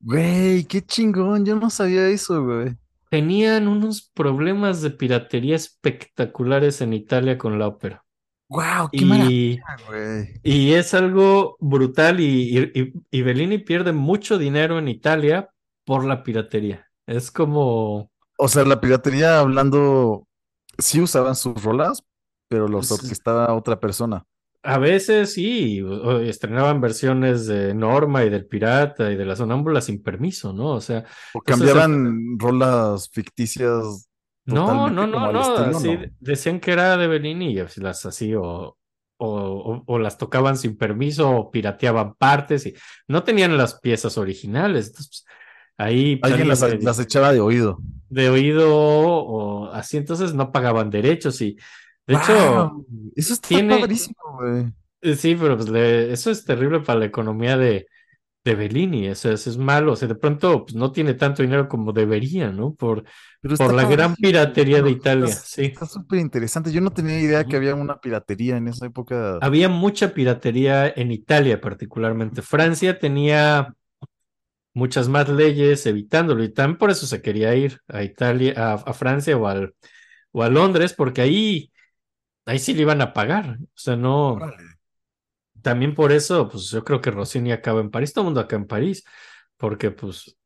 Güey, 0.00 0.64
qué 0.64 0.82
chingón, 0.82 1.44
yo 1.44 1.56
no 1.56 1.70
sabía 1.70 2.08
eso, 2.08 2.42
güey. 2.44 2.76
tenían 3.10 3.68
unos 3.68 4.10
problemas 4.14 4.82
de 4.82 4.90
piratería 4.90 5.56
espectaculares 5.56 6.80
en 6.80 6.92
Italia 6.92 7.38
con 7.38 7.58
la 7.58 7.68
ópera. 7.68 8.04
Wow, 8.48 8.90
qué 8.96 9.04
Y, 9.04 9.58
güey. 9.88 10.40
y 10.42 10.72
es 10.74 10.94
algo 10.94 11.56
brutal 11.60 12.20
y, 12.20 12.58
y- 12.74 12.92
y 13.10 13.22
Bellini 13.22 13.58
pierde 13.58 13.92
mucho 13.92 14.38
dinero 14.38 14.78
en 14.78 14.88
Italia 14.88 15.50
por 15.84 16.04
la 16.04 16.22
piratería. 16.22 16.86
Es 17.06 17.30
como... 17.30 18.10
O 18.38 18.48
sea, 18.48 18.64
la 18.64 18.80
piratería 18.80 19.40
hablando, 19.40 20.26
sí 20.78 21.00
usaban 21.00 21.34
sus 21.36 21.62
rolas, 21.62 22.04
pero 22.48 22.68
los 22.68 22.88
Pues- 22.88 23.02
orquestaba 23.02 23.52
otra 23.54 23.78
persona. 23.80 24.24
A 24.62 24.78
veces 24.78 25.34
sí, 25.34 25.80
estrenaban 26.22 26.80
versiones 26.80 27.46
de 27.46 27.74
Norma 27.74 28.24
y 28.24 28.28
del 28.30 28.46
Pirata 28.46 29.10
y 29.12 29.16
de 29.16 29.24
la 29.24 29.36
Sonámbula 29.36 29.80
sin 29.80 30.02
permiso, 30.02 30.52
¿no? 30.52 30.70
O 30.72 30.80
sea, 30.80 31.04
O 31.32 31.40
cambiaban 31.40 32.38
rolas 32.38 33.08
ficticias 33.10 34.08
no, 34.44 34.88
no, 34.88 35.06
no, 35.06 35.30
no, 35.32 35.40
estilo, 35.40 35.76
así 35.78 35.94
¿no? 35.96 36.02
decían 36.20 36.58
que 36.58 36.72
era 36.72 36.96
de 36.96 37.06
Bellini 37.06 37.52
y 37.52 37.62
las 37.80 38.04
así 38.06 38.34
o, 38.34 38.42
o, 38.44 38.76
o- 39.18 39.84
o 39.86 39.98
las 39.98 40.16
tocaban 40.18 40.56
sin 40.56 40.76
permiso 40.76 41.30
o 41.30 41.50
pirateaban 41.50 42.14
partes 42.14 42.66
y 42.66 42.74
no 43.08 43.22
tenían 43.24 43.56
las 43.56 43.78
piezas 43.78 44.16
originales. 44.18 44.88
Entonces, 44.88 45.24
pues, 45.24 45.36
ahí 45.78 46.18
Alguien 46.22 46.48
las, 46.48 46.62
alguien 46.62 46.80
de- 46.80 46.84
las 46.86 46.98
echaba 46.98 47.32
de 47.32 47.40
oído. 47.40 47.78
de 48.10 48.28
oído 48.30 48.68
o 48.74 49.70
así, 49.72 49.96
entonces 49.96 50.34
no 50.34 50.52
pagaban 50.52 50.90
derechos 50.90 51.40
y 51.40 51.56
de 52.06 52.14
hecho, 52.14 52.84
eso 53.16 53.34
está 53.34 53.48
tiene- 53.48 53.78
padrísimo, 53.80 54.16
güey. 54.40 54.64
eh, 55.02 55.14
sí, 55.14 55.36
pero 55.38 55.56
pues 55.56 55.68
le- 55.68 56.12
eso 56.12 56.30
es 56.30 56.44
terrible 56.44 56.80
para 56.80 57.00
la 57.00 57.04
economía 57.06 57.56
de, 57.58 57.86
de 58.44 58.54
Bellini, 58.54 59.06
eso 59.08 59.30
es, 59.30 59.58
malo, 59.58 59.92
o 59.92 59.96
sea, 59.96 60.08
de 60.08 60.14
pronto 60.14 60.64
pues, 60.64 60.74
no 60.74 60.90
tiene 60.90 61.12
tanto 61.14 61.42
dinero 61.42 61.68
como 61.68 61.92
debería, 61.92 62.50
¿no? 62.50 62.72
Por, 62.72 63.04
Pero 63.42 63.56
por 63.56 63.74
la 63.74 63.84
gran 63.84 64.14
piratería 64.14 64.80
de. 64.80 64.90
Italia, 64.90 65.26
Está- 65.26 65.40
sí. 65.44 65.64
Está 65.66 65.84
súper 65.84 66.18
interesante. 66.20 66.72
Yo 66.72 66.80
no 66.80 66.90
tenía 66.90 67.20
idea 67.20 67.44
que 67.44 67.56
había 67.56 67.74
una 67.74 68.00
piratería 68.00 68.56
en 68.56 68.68
esa 68.68 68.86
época. 68.86 69.36
Había 69.42 69.68
mucha 69.68 70.14
piratería 70.14 70.88
en 70.88 71.12
Italia 71.12 71.60
particularmente. 71.60 72.40
Francia 72.40 72.98
tenía 72.98 73.74
muchas 74.78 75.08
más 75.08 75.28
leyes 75.28 75.84
evitándolo 75.86 76.44
y 76.44 76.52
también 76.52 76.78
por 76.78 76.90
eso 76.90 77.06
se 77.06 77.20
quería 77.22 77.54
ir 77.54 77.80
a 77.88 78.02
Italia, 78.02 78.54
a, 78.56 78.72
a 78.74 78.94
Francia 78.94 79.36
o, 79.36 79.46
al, 79.46 79.74
o 80.32 80.42
a 80.42 80.48
Londres, 80.48 80.94
porque 80.94 81.20
ahí, 81.20 81.72
ahí 82.46 82.58
sí 82.58 82.74
le 82.74 82.82
iban 82.82 83.02
a 83.02 83.12
pagar. 83.12 83.58
O 83.60 83.66
sea, 83.74 83.96
no, 83.96 84.38
también 85.62 85.94
por 85.94 86.12
eso, 86.12 86.48
pues 86.48 86.70
yo 86.70 86.84
creo 86.84 87.00
que 87.00 87.10
Rossini 87.10 87.52
acaba 87.52 87.80
en 87.80 87.90
París, 87.90 88.12
todo 88.12 88.22
el 88.22 88.26
mundo 88.26 88.40
acá 88.40 88.56
en 88.56 88.66
París, 88.66 89.04
porque 89.56 89.90
pues 89.90 90.36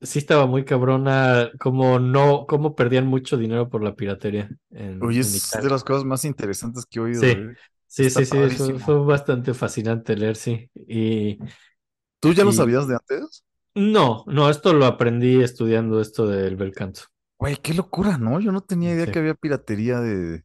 sí 0.00 0.18
estaba 0.18 0.46
muy 0.46 0.64
cabrona, 0.64 1.50
como 1.60 1.98
no, 1.98 2.46
cómo 2.46 2.74
perdían 2.74 3.06
mucho 3.06 3.36
dinero 3.36 3.68
por 3.68 3.82
la 3.82 3.94
piratería 3.94 4.50
en, 4.70 5.02
Oye, 5.02 5.20
en 5.20 5.26
es 5.26 5.50
de 5.52 5.70
las 5.70 5.84
cosas 5.84 6.04
más 6.04 6.24
interesantes 6.24 6.86
que 6.86 6.98
he 6.98 7.02
oído. 7.02 7.22
Sí. 7.22 7.28
eh. 7.28 7.54
Sí, 7.86 8.06
está 8.06 8.24
sí, 8.24 8.50
sí, 8.56 8.72
fue, 8.78 9.04
bastante 9.04 9.52
fascinante 9.52 10.16
leer, 10.16 10.36
sí. 10.36 10.70
Y 10.88 11.38
¿Tú 12.20 12.32
ya 12.32 12.42
lo 12.42 12.52
sabías 12.52 12.88
de 12.88 12.94
antes? 12.94 13.44
No, 13.74 14.24
no, 14.26 14.50
esto 14.50 14.72
lo 14.72 14.86
aprendí 14.86 15.42
estudiando 15.42 16.00
esto 16.00 16.26
del 16.26 16.56
bel 16.56 16.72
canto. 16.72 17.02
Güey, 17.38 17.56
qué 17.56 17.74
locura, 17.74 18.18
¿no? 18.18 18.38
Yo 18.40 18.52
no 18.52 18.60
tenía 18.60 18.92
idea 18.92 19.06
Sí. 19.06 19.12
que 19.12 19.18
había 19.18 19.34
piratería 19.34 20.00
de... 20.00 20.44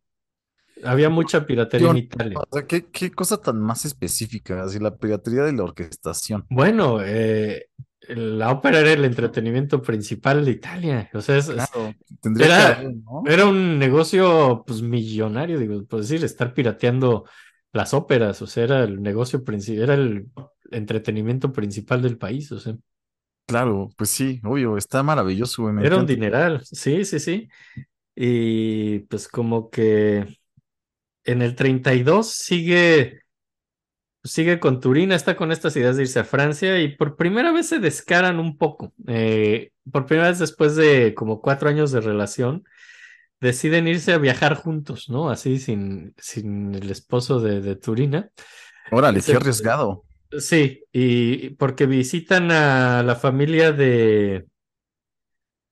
Había 0.83 1.09
mucha 1.09 1.45
piratería 1.45 1.89
en 1.89 1.97
Italia. 1.97 2.37
O 2.39 2.47
sea, 2.55 2.67
qué, 2.67 2.85
qué 2.85 3.11
cosa 3.11 3.37
tan 3.41 3.59
más 3.59 3.85
específica, 3.85 4.61
así 4.63 4.77
la 4.79 4.95
piratería 4.95 5.43
de 5.43 5.53
la 5.53 5.63
orquestación. 5.63 6.45
Bueno, 6.49 6.99
eh, 7.03 7.67
la 8.09 8.51
ópera 8.51 8.79
era 8.81 8.91
el 8.93 9.03
entretenimiento 9.03 9.81
principal 9.81 10.45
de 10.45 10.51
Italia. 10.51 11.09
O 11.13 11.21
sea, 11.21 11.37
es- 11.37 11.49
Claro, 11.49 11.93
Era- 12.39 12.45
que 12.45 12.53
haber, 12.85 12.95
¿no? 12.95 13.23
era 13.27 13.45
un 13.47 13.79
negocio 13.79 14.63
pues 14.67 14.81
millonario, 14.83 15.57
digo, 15.59 15.83
por 15.85 16.01
decir, 16.01 16.23
estar 16.23 16.53
pirateando 16.53 17.25
las 17.73 17.93
óperas, 17.95 18.41
o 18.43 18.47
sea, 18.47 18.63
era 18.63 18.83
el 18.83 19.01
negocio 19.01 19.43
principal, 19.43 19.83
era 19.83 19.93
el 19.95 20.27
entretenimiento 20.71 21.51
principal 21.51 22.01
del 22.03 22.17
país, 22.17 22.51
o 22.51 22.59
sea. 22.59 22.75
Claro, 23.47 23.89
pues 23.95 24.09
sí, 24.09 24.41
obvio, 24.43 24.75
está 24.75 25.01
maravilloso, 25.03 25.63
güey. 25.63 25.85
Era 25.85 25.95
un 25.95 26.05
dineral, 26.05 26.65
sí, 26.65 27.05
sí, 27.05 27.19
sí. 27.19 27.49
Y 28.13 28.99
pues 28.99 29.29
como 29.29 29.69
que 29.69 30.37
en 31.23 31.41
el 31.41 31.55
32 31.55 32.29
sigue, 32.29 33.21
sigue 34.21 34.59
con 34.59 34.81
Turina, 34.81 35.15
está 35.15 35.37
con 35.37 35.53
estas 35.53 35.77
ideas 35.77 35.95
de 35.95 36.03
irse 36.03 36.19
a 36.19 36.25
Francia 36.25 36.81
y 36.81 36.97
por 36.97 37.15
primera 37.15 37.53
vez 37.53 37.69
se 37.69 37.79
descaran 37.79 38.39
un 38.39 38.57
poco. 38.57 38.93
Eh, 39.07 39.71
por 39.89 40.05
primera 40.05 40.27
vez 40.27 40.39
después 40.39 40.75
de 40.75 41.13
como 41.13 41.41
cuatro 41.41 41.69
años 41.69 41.93
de 41.93 42.01
relación, 42.01 42.65
deciden 43.39 43.87
irse 43.87 44.11
a 44.11 44.17
viajar 44.17 44.55
juntos, 44.55 45.09
¿no? 45.09 45.29
Así 45.29 45.57
sin, 45.59 46.13
sin 46.17 46.75
el 46.75 46.91
esposo 46.91 47.39
de, 47.39 47.61
de 47.61 47.77
Turina. 47.77 48.29
Órale, 48.91 49.21
qué 49.21 49.33
arriesgado. 49.33 50.03
Sí, 50.39 50.83
y 50.91 51.51
porque 51.51 51.85
visitan 51.85 52.51
a 52.51 53.01
la 53.03 53.15
familia 53.15 53.71
de... 53.71 54.45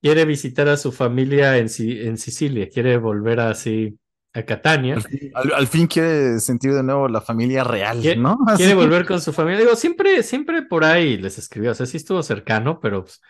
Quiere 0.02 0.26
visitar 0.26 0.68
a 0.70 0.78
su 0.78 0.92
familia 0.92 1.58
en, 1.58 1.68
Si- 1.70 2.00
en 2.02 2.18
Sicilia, 2.18 2.70
quiere 2.70 2.98
volver 2.98 3.40
así 3.40 3.98
a 4.34 4.44
Catania. 4.46 4.96
Al 4.96 5.02
fin, 5.04 5.32
al- 5.34 5.54
al 5.54 5.68
fin 5.68 5.88
quiere 5.88 6.40
sentir 6.40 6.74
de 6.74 6.84
nuevo 6.84 7.08
la 7.10 7.22
familia 7.22 7.64
real, 7.64 8.00
Quiere, 8.02 8.16
¿no? 8.16 8.38
quiere 8.54 8.74
Así. 8.74 8.76
volver 8.76 9.06
con 9.06 9.22
su 9.22 9.34
familia. 9.34 9.60
Digo, 9.62 9.76
siempre, 9.76 10.24
siempre 10.24 10.62
por 10.64 10.84
ahí 10.84 11.18
les 11.18 11.38
escribió, 11.38 11.72
o 11.72 11.74
sea, 11.76 11.86
sí 11.86 11.98
estuvo 11.98 12.22
cercano, 12.24 12.80
pero 12.80 13.04
pues, 13.04 13.22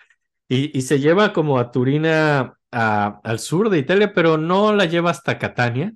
y, 0.50 0.78
y 0.78 0.84
se 0.84 1.00
lleva 1.00 1.34
como 1.34 1.60
a 1.60 1.72
Turina 1.72 2.58
a- 2.72 3.22
al 3.24 3.40
sur 3.40 3.70
de 3.70 3.80
Italia, 3.80 4.14
pero 4.14 4.38
no 4.38 4.74
la 4.74 4.86
lleva 4.86 5.12
hasta 5.12 5.40
Catania. 5.40 5.94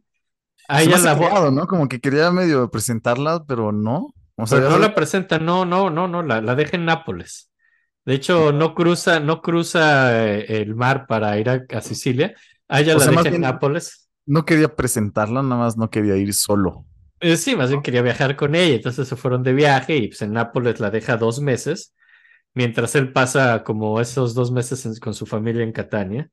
A 0.70 0.84
Se 0.84 0.90
me 0.90 0.96
ella 0.96 0.98
hace 0.98 1.06
la, 1.06 1.18
cagado, 1.20 1.52
¿no? 1.52 1.68
Como 1.68 1.88
que 1.88 2.00
quería 2.00 2.32
medio 2.32 2.70
presentarla, 2.72 3.44
pero 3.48 3.72
no. 3.72 4.14
O 4.44 4.48
sea, 4.48 4.58
pero 4.60 4.70
ya 4.70 4.76
no 4.76 4.80
la 4.80 4.96
presenta, 4.96 5.40
no, 5.40 5.66
no, 5.66 5.90
no, 5.90 6.08
no, 6.08 6.24
la, 6.24 6.42
la 6.42 6.56
deja 6.56 6.78
en 6.78 6.86
Nápoles. 6.86 7.52
De 8.06 8.16
hecho, 8.16 8.52
no 8.52 8.74
cruza, 8.76 9.20
no 9.20 9.42
cruza 9.42 10.26
eh, 10.26 10.62
el 10.62 10.76
mar 10.76 11.06
para 11.08 11.38
ir 11.40 11.50
a, 11.50 11.62
a 11.70 11.82
Sicilia. 11.82 12.34
A 12.68 12.82
ella 12.82 12.96
O 12.96 13.00
la 13.00 13.06
sea, 13.06 13.12
deja 13.24 13.30
en 13.36 13.42
Nápoles. 13.42 14.10
no 14.26 14.46
quería 14.46 14.76
presentarla, 14.76 15.42
nada 15.44 15.58
más 15.62 15.78
no 15.78 15.90
quería 15.90 16.16
ir 16.18 16.34
solo. 16.34 16.86
Eh, 17.22 17.36
sí, 17.36 17.56
más 17.56 17.70
bien 17.70 17.82
quería 17.82 18.02
viajar 18.02 18.36
con 18.38 18.56
ella, 18.56 18.76
entonces 18.76 19.08
se 19.08 19.16
fueron 19.18 19.44
de 19.44 19.54
viaje 19.54 19.98
y 19.98 20.08
pues 20.08 20.22
en 20.22 20.32
Nápoles 20.34 20.80
la 20.80 20.90
deja 20.90 21.18
dos 21.18 21.42
meses, 21.42 21.94
mientras 22.54 22.96
él 22.96 23.14
pasa 23.14 23.64
como 23.64 24.02
esos 24.02 24.36
dos 24.36 24.52
meses 24.52 24.86
en- 24.86 24.96
con 24.98 25.14
su 25.14 25.26
familia 25.26 25.64
en 25.64 25.72
Catania. 25.74 26.30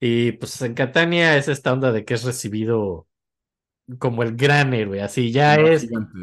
Y 0.00 0.32
pues 0.32 0.60
en 0.62 0.74
Catania 0.74 1.36
es 1.38 1.48
esta 1.48 1.72
onda 1.72 1.92
de 1.92 2.04
que 2.04 2.14
es 2.14 2.24
recibido 2.24 3.08
como 3.98 4.22
el 4.22 4.36
gran 4.36 4.74
héroe, 4.74 5.02
así 5.02 5.32
ya 5.32 5.56
No, 5.56 5.68
es, 5.68 5.82
gigante. 5.82 6.18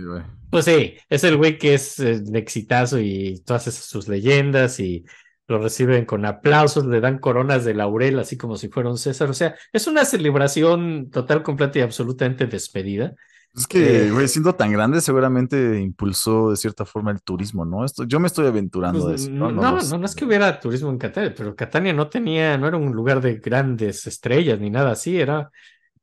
Pues 0.53 0.65
sí, 0.65 0.95
es 1.09 1.23
el 1.23 1.37
güey 1.37 1.57
que 1.57 1.73
es 1.75 1.99
eh, 1.99 2.19
de 2.21 2.39
exitazo 2.39 2.99
y 2.99 3.41
todas 3.45 3.67
esas 3.67 3.85
sus 3.85 4.07
leyendas 4.07 4.79
y 4.79 5.03
lo 5.47 5.59
reciben 5.59 6.05
con 6.05 6.25
aplausos, 6.25 6.85
le 6.85 7.01
dan 7.01 7.19
coronas 7.19 7.65
de 7.65 7.73
laurel 7.73 8.19
así 8.19 8.37
como 8.37 8.55
si 8.57 8.69
fuera 8.69 8.89
un 8.89 8.97
César, 8.97 9.29
o 9.29 9.33
sea, 9.33 9.55
es 9.73 9.87
una 9.87 10.05
celebración 10.05 11.09
total, 11.11 11.43
completa 11.43 11.79
y 11.79 11.81
absolutamente 11.81 12.45
despedida. 12.47 13.13
Es 13.55 13.67
que, 13.67 14.07
Eh. 14.07 14.11
güey, 14.11 14.27
siendo 14.27 14.55
tan 14.55 14.71
grande, 14.71 14.99
seguramente 15.01 15.79
impulsó 15.79 16.49
de 16.51 16.57
cierta 16.57 16.85
forma 16.85 17.11
el 17.11 17.21
turismo, 17.21 17.65
¿no? 17.65 17.85
Esto, 17.85 18.03
yo 18.05 18.19
me 18.19 18.27
estoy 18.27 18.47
aventurando 18.47 19.05
Pues, 19.05 19.05
de 19.07 19.15
eso. 19.15 19.31
no, 19.31 19.51
No, 19.51 19.51
no, 19.51 19.71
lo 19.71 19.81
no, 19.81 19.81
sé. 19.81 19.97
no 19.97 20.05
es 20.05 20.15
que 20.15 20.25
hubiera 20.25 20.59
turismo 20.59 20.89
en 20.89 20.97
Catania, 20.97 21.33
pero 21.35 21.55
Catania 21.55 21.93
no 21.93 22.09
tenía, 22.09 22.57
no 22.57 22.67
era 22.67 22.77
un 22.77 22.91
lugar 22.93 23.21
de 23.21 23.35
grandes 23.35 24.07
estrellas 24.07 24.59
ni 24.59 24.69
nada 24.69 24.91
así, 24.91 25.19
era 25.19 25.51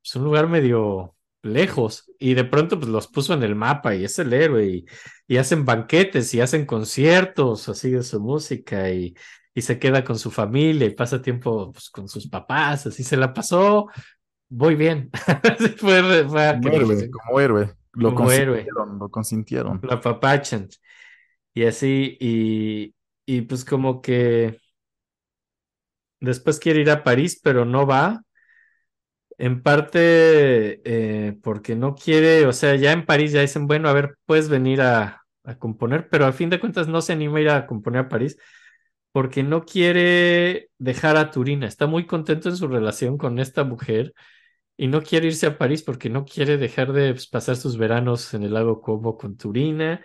pues, 0.02 0.14
un 0.16 0.24
lugar 0.24 0.48
medio 0.48 1.14
lejos 1.42 2.10
y 2.18 2.34
de 2.34 2.44
pronto 2.44 2.78
pues 2.78 2.90
los 2.90 3.08
puso 3.08 3.34
en 3.34 3.42
el 3.42 3.54
mapa 3.56 3.94
y 3.94 4.04
es 4.04 4.18
el 4.18 4.32
héroe 4.32 4.66
y, 4.66 4.84
y 5.26 5.36
hacen 5.38 5.64
banquetes 5.64 6.34
y 6.34 6.40
hacen 6.40 6.66
conciertos 6.66 7.68
así 7.68 7.90
de 7.92 8.02
su 8.02 8.20
música 8.20 8.90
y, 8.90 9.14
y 9.54 9.62
se 9.62 9.78
queda 9.78 10.04
con 10.04 10.18
su 10.18 10.30
familia 10.30 10.86
y 10.86 10.94
pasa 10.94 11.22
tiempo 11.22 11.72
pues, 11.72 11.90
con 11.90 12.08
sus 12.08 12.28
papás, 12.28 12.86
así 12.86 13.02
se 13.04 13.16
la 13.16 13.32
pasó 13.34 13.88
muy 14.50 14.74
bien. 14.74 15.10
Fue, 15.78 16.24
fue 16.28 16.60
Como 16.62 16.78
lo- 16.78 16.92
héroe, 16.92 17.10
como 17.10 17.40
héroe. 17.40 17.74
Lo 17.94 18.14
Como 18.14 18.30
héroe. 18.32 18.72
consintieron, 18.72 18.98
lo 18.98 19.08
consintieron. 19.10 19.80
la 19.82 20.00
papachan. 20.00 20.68
Y 21.54 21.64
así, 21.64 22.16
y, 22.20 22.94
y 23.26 23.42
pues 23.42 23.64
como 23.64 24.00
que 24.02 24.58
después 26.20 26.58
quiere 26.58 26.80
ir 26.80 26.90
a 26.90 27.02
París, 27.04 27.40
pero 27.42 27.64
no 27.64 27.86
va. 27.86 28.22
En 29.40 29.62
parte 29.62 30.82
eh, 30.84 31.34
porque 31.42 31.74
no 31.74 31.94
quiere, 31.94 32.44
o 32.46 32.52
sea, 32.52 32.76
ya 32.76 32.92
en 32.92 33.06
París 33.06 33.32
ya 33.32 33.40
dicen, 33.40 33.66
bueno, 33.66 33.88
a 33.88 33.94
ver, 33.94 34.16
puedes 34.26 34.50
venir 34.50 34.82
a, 34.82 35.22
a 35.44 35.58
componer, 35.58 36.08
pero 36.10 36.26
al 36.26 36.34
fin 36.34 36.50
de 36.50 36.60
cuentas 36.60 36.88
no 36.88 37.00
se 37.00 37.14
anima 37.14 37.38
a 37.38 37.40
ir 37.40 37.48
a 37.48 37.66
componer 37.66 38.02
a 38.02 38.08
París 38.08 38.36
porque 39.12 39.42
no 39.42 39.64
quiere 39.64 40.70
dejar 40.78 41.16
a 41.16 41.30
Turina. 41.30 41.66
Está 41.66 41.86
muy 41.86 42.06
contento 42.06 42.50
en 42.50 42.56
su 42.56 42.68
relación 42.68 43.18
con 43.18 43.38
esta 43.38 43.64
mujer 43.64 44.12
y 44.76 44.88
no 44.88 45.02
quiere 45.02 45.28
irse 45.28 45.46
a 45.46 45.58
París 45.58 45.82
porque 45.82 46.10
no 46.10 46.24
quiere 46.24 46.58
dejar 46.58 46.92
de 46.92 47.12
pues, 47.12 47.26
pasar 47.26 47.56
sus 47.56 47.76
veranos 47.78 48.34
en 48.34 48.42
el 48.44 48.54
lago 48.54 48.80
Como 48.82 49.16
con 49.18 49.36
Turina 49.36 50.02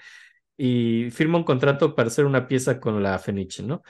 y 0.58 1.10
firma 1.12 1.38
un 1.38 1.44
contrato 1.44 1.96
para 1.96 2.08
hacer 2.08 2.26
una 2.26 2.48
pieza 2.48 2.80
con 2.80 3.04
la 3.04 3.20
Fenice, 3.20 3.64
¿no? 3.64 3.84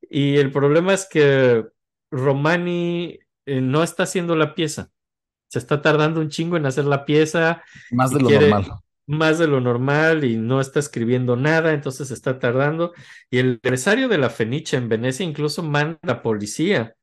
Y 0.00 0.36
el 0.38 0.50
problema 0.50 0.94
es 0.94 1.06
que 1.10 1.64
Romani 2.10 3.18
eh, 3.56 3.60
no 3.60 3.82
está 3.82 4.04
haciendo 4.04 4.36
la 4.36 4.54
pieza. 4.54 4.90
Se 5.48 5.58
está 5.58 5.82
tardando 5.82 6.20
un 6.20 6.28
chingo 6.28 6.56
en 6.56 6.66
hacer 6.66 6.84
la 6.84 7.04
pieza, 7.04 7.62
Más 7.90 8.10
de 8.12 8.20
lo 8.20 8.28
quiere- 8.28 8.50
normal. 8.50 8.70
más 9.06 9.38
de 9.40 9.48
lo 9.48 9.60
normal 9.60 10.24
y 10.24 10.36
no 10.36 10.60
está 10.60 10.78
escribiendo 10.78 11.34
nada, 11.36 11.72
entonces 11.72 12.10
está 12.12 12.38
tardando. 12.38 12.92
Y 13.30 13.38
el 13.38 13.46
empresario 13.54 14.08
de 14.08 14.18
la 14.18 14.30
Fenice 14.30 14.76
en 14.76 14.88
Venecia 14.88 15.26
incluso 15.26 15.62
manda 15.64 15.98
a 16.02 16.06
la 16.06 16.22
policía 16.22 16.94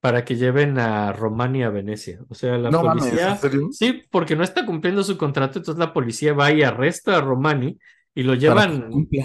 para 0.00 0.24
que 0.24 0.34
lleven 0.36 0.78
a 0.78 1.12
Romani 1.12 1.62
a 1.62 1.70
Venecia. 1.70 2.18
O 2.28 2.34
sea, 2.34 2.58
la 2.58 2.70
No 2.70 2.82
mames, 2.82 3.04
policía... 3.04 3.30
¿en 3.30 3.38
serio? 3.38 3.68
Sí, 3.70 4.02
porque 4.10 4.34
no 4.36 4.42
está 4.44 4.66
cumpliendo 4.66 5.04
su 5.04 5.16
contrato, 5.16 5.58
entonces 5.60 5.78
la 5.78 5.92
policía 5.92 6.32
va 6.34 6.50
y 6.52 6.62
arresta 6.64 7.16
a 7.16 7.20
Romani 7.20 7.78
y 8.14 8.22
lo 8.24 8.30
Para 8.32 8.40
llevan 8.40 8.82
que 8.82 8.88
cumpla. 8.90 9.24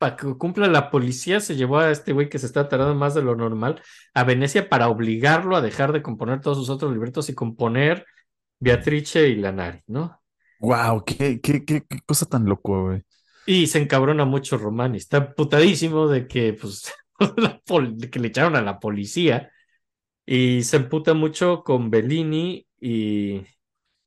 Para 0.00 0.16
que 0.16 0.34
cumpla 0.38 0.66
la 0.66 0.90
policía, 0.90 1.40
se 1.40 1.56
llevó 1.56 1.78
a 1.78 1.90
este 1.90 2.14
güey 2.14 2.30
que 2.30 2.38
se 2.38 2.46
está 2.46 2.70
tardando 2.70 2.94
más 2.94 3.14
de 3.14 3.20
lo 3.20 3.36
normal 3.36 3.82
a 4.14 4.24
Venecia 4.24 4.66
para 4.70 4.88
obligarlo 4.88 5.56
a 5.56 5.60
dejar 5.60 5.92
de 5.92 6.00
componer 6.00 6.40
todos 6.40 6.56
sus 6.56 6.70
otros 6.70 6.90
libretos 6.90 7.28
y 7.28 7.34
componer 7.34 8.06
Beatrice 8.58 9.28
y 9.28 9.36
Lanari, 9.36 9.82
¿no? 9.88 10.18
Wow, 10.60 11.04
qué, 11.04 11.42
qué, 11.42 11.66
qué, 11.66 11.84
qué 11.86 11.98
cosa 12.06 12.24
tan 12.24 12.46
loco, 12.46 12.84
güey. 12.84 13.02
Y 13.44 13.66
se 13.66 13.78
encabrona 13.78 14.24
mucho 14.24 14.56
Romani, 14.56 14.96
está 14.96 15.34
putadísimo 15.34 16.08
de 16.08 16.26
que, 16.26 16.54
pues, 16.54 16.90
de 17.98 18.08
que 18.08 18.20
le 18.20 18.28
echaron 18.28 18.56
a 18.56 18.62
la 18.62 18.80
policía 18.80 19.50
y 20.24 20.62
se 20.62 20.78
emputa 20.78 21.12
mucho 21.12 21.62
con 21.62 21.90
Bellini 21.90 22.66
y 22.80 23.42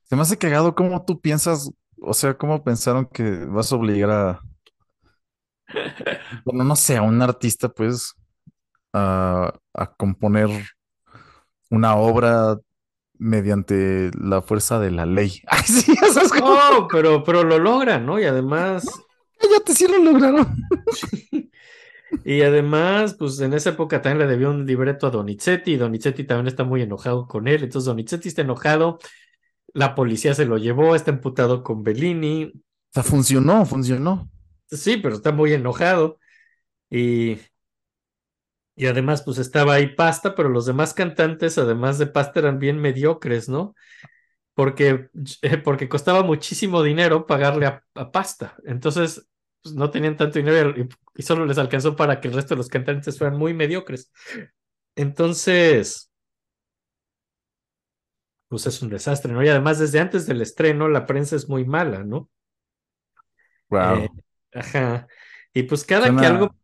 Se 0.05 0.15
me 0.15 0.23
hace 0.23 0.39
cagado 0.39 0.73
cómo 0.73 1.05
tú 1.05 1.21
piensas, 1.21 1.69
o 2.01 2.15
sea, 2.15 2.35
cómo 2.35 2.63
pensaron 2.63 3.05
que 3.05 3.45
vas 3.45 3.71
a 3.71 3.75
obligar 3.75 4.09
a, 4.09 4.41
bueno, 6.45 6.63
no 6.63 6.75
sé, 6.75 6.97
a 6.97 7.01
un 7.01 7.21
artista, 7.21 7.69
pues, 7.69 8.13
a, 8.93 9.53
a 9.73 9.93
componer 9.95 10.49
una 11.69 11.95
obra 11.95 12.57
mediante 13.17 14.11
la 14.19 14.41
fuerza 14.41 14.79
de 14.79 14.91
la 14.91 15.05
ley. 15.05 15.41
Ay, 15.47 15.63
sí, 15.63 15.93
eso 16.01 16.21
es 16.21 16.29
como, 16.31 16.53
No, 16.53 16.87
pero, 16.91 17.23
pero 17.23 17.43
lo 17.43 17.59
logran, 17.59 18.05
¿no? 18.05 18.19
Y 18.19 18.25
además, 18.25 18.85
cállate, 19.39 19.73
sí 19.73 19.87
lo 19.87 19.97
lograron. 19.97 20.55
y 22.25 22.41
además, 22.41 23.15
pues 23.15 23.39
en 23.39 23.53
esa 23.53 23.71
época 23.71 24.01
también 24.01 24.27
le 24.27 24.31
debió 24.31 24.51
un 24.51 24.65
libreto 24.65 25.07
a 25.07 25.11
Donizetti, 25.11 25.73
y 25.73 25.77
Donizetti 25.77 26.23
también 26.25 26.47
está 26.47 26.63
muy 26.63 26.81
enojado 26.81 27.27
con 27.27 27.47
él, 27.47 27.63
entonces 27.63 27.85
Donizetti 27.85 28.27
está 28.27 28.41
enojado, 28.41 28.99
la 29.73 29.95
policía 29.95 30.33
se 30.35 30.45
lo 30.45 30.57
llevó, 30.57 30.95
está 30.95 31.11
emputado 31.11 31.63
con 31.63 31.83
Bellini, 31.83 32.45
O 32.45 32.59
sea, 32.93 33.03
funcionó, 33.03 33.65
funcionó. 33.65 34.29
Sí, 34.67 34.97
pero 34.97 35.15
está 35.15 35.31
muy 35.31 35.53
enojado, 35.53 36.19
y, 36.89 37.39
y 38.75 38.87
además, 38.87 39.21
pues 39.23 39.37
estaba 39.37 39.75
ahí 39.75 39.95
Pasta, 39.95 40.35
pero 40.35 40.49
los 40.49 40.65
demás 40.65 40.93
cantantes, 40.93 41.57
además 41.57 41.99
de 41.99 42.07
Pasta, 42.07 42.39
eran 42.39 42.59
bien 42.59 42.79
mediocres, 42.79 43.47
¿no? 43.49 43.75
Porque, 44.55 45.09
eh, 45.41 45.57
porque 45.57 45.89
costaba 45.89 46.23
muchísimo 46.23 46.83
dinero 46.83 47.27
pagarle 47.27 47.67
a, 47.67 47.83
a 47.95 48.11
Pasta, 48.11 48.55
entonces 48.65 49.27
pues, 49.63 49.75
no 49.75 49.91
tenían 49.91 50.17
tanto 50.17 50.39
dinero 50.39 50.71
y, 50.77 50.89
y 51.15 51.23
solo 51.23 51.45
les 51.45 51.57
alcanzó 51.57 51.95
para 51.95 52.21
que 52.21 52.27
el 52.29 52.35
resto 52.35 52.55
de 52.55 52.59
los 52.59 52.69
cantantes 52.69 53.17
fueran 53.17 53.37
muy 53.37 53.53
mediocres. 53.53 54.11
Entonces, 54.95 56.11
pues 58.47 58.65
es 58.67 58.81
un 58.81 58.89
desastre, 58.89 59.33
¿no? 59.33 59.43
Y 59.43 59.49
además 59.49 59.79
desde 59.79 59.99
antes 59.99 60.25
del 60.27 60.41
estreno 60.41 60.87
la 60.87 61.05
prensa 61.05 61.35
es 61.35 61.49
muy 61.49 61.65
mala, 61.65 62.03
¿no? 62.03 62.29
Wow. 63.69 64.03
Eh, 64.03 64.22
ajá. 64.53 65.07
Y 65.53 65.63
pues 65.63 65.85
cada 65.85 66.05
Suena- 66.05 66.21
que 66.21 66.25
algo... 66.25 66.55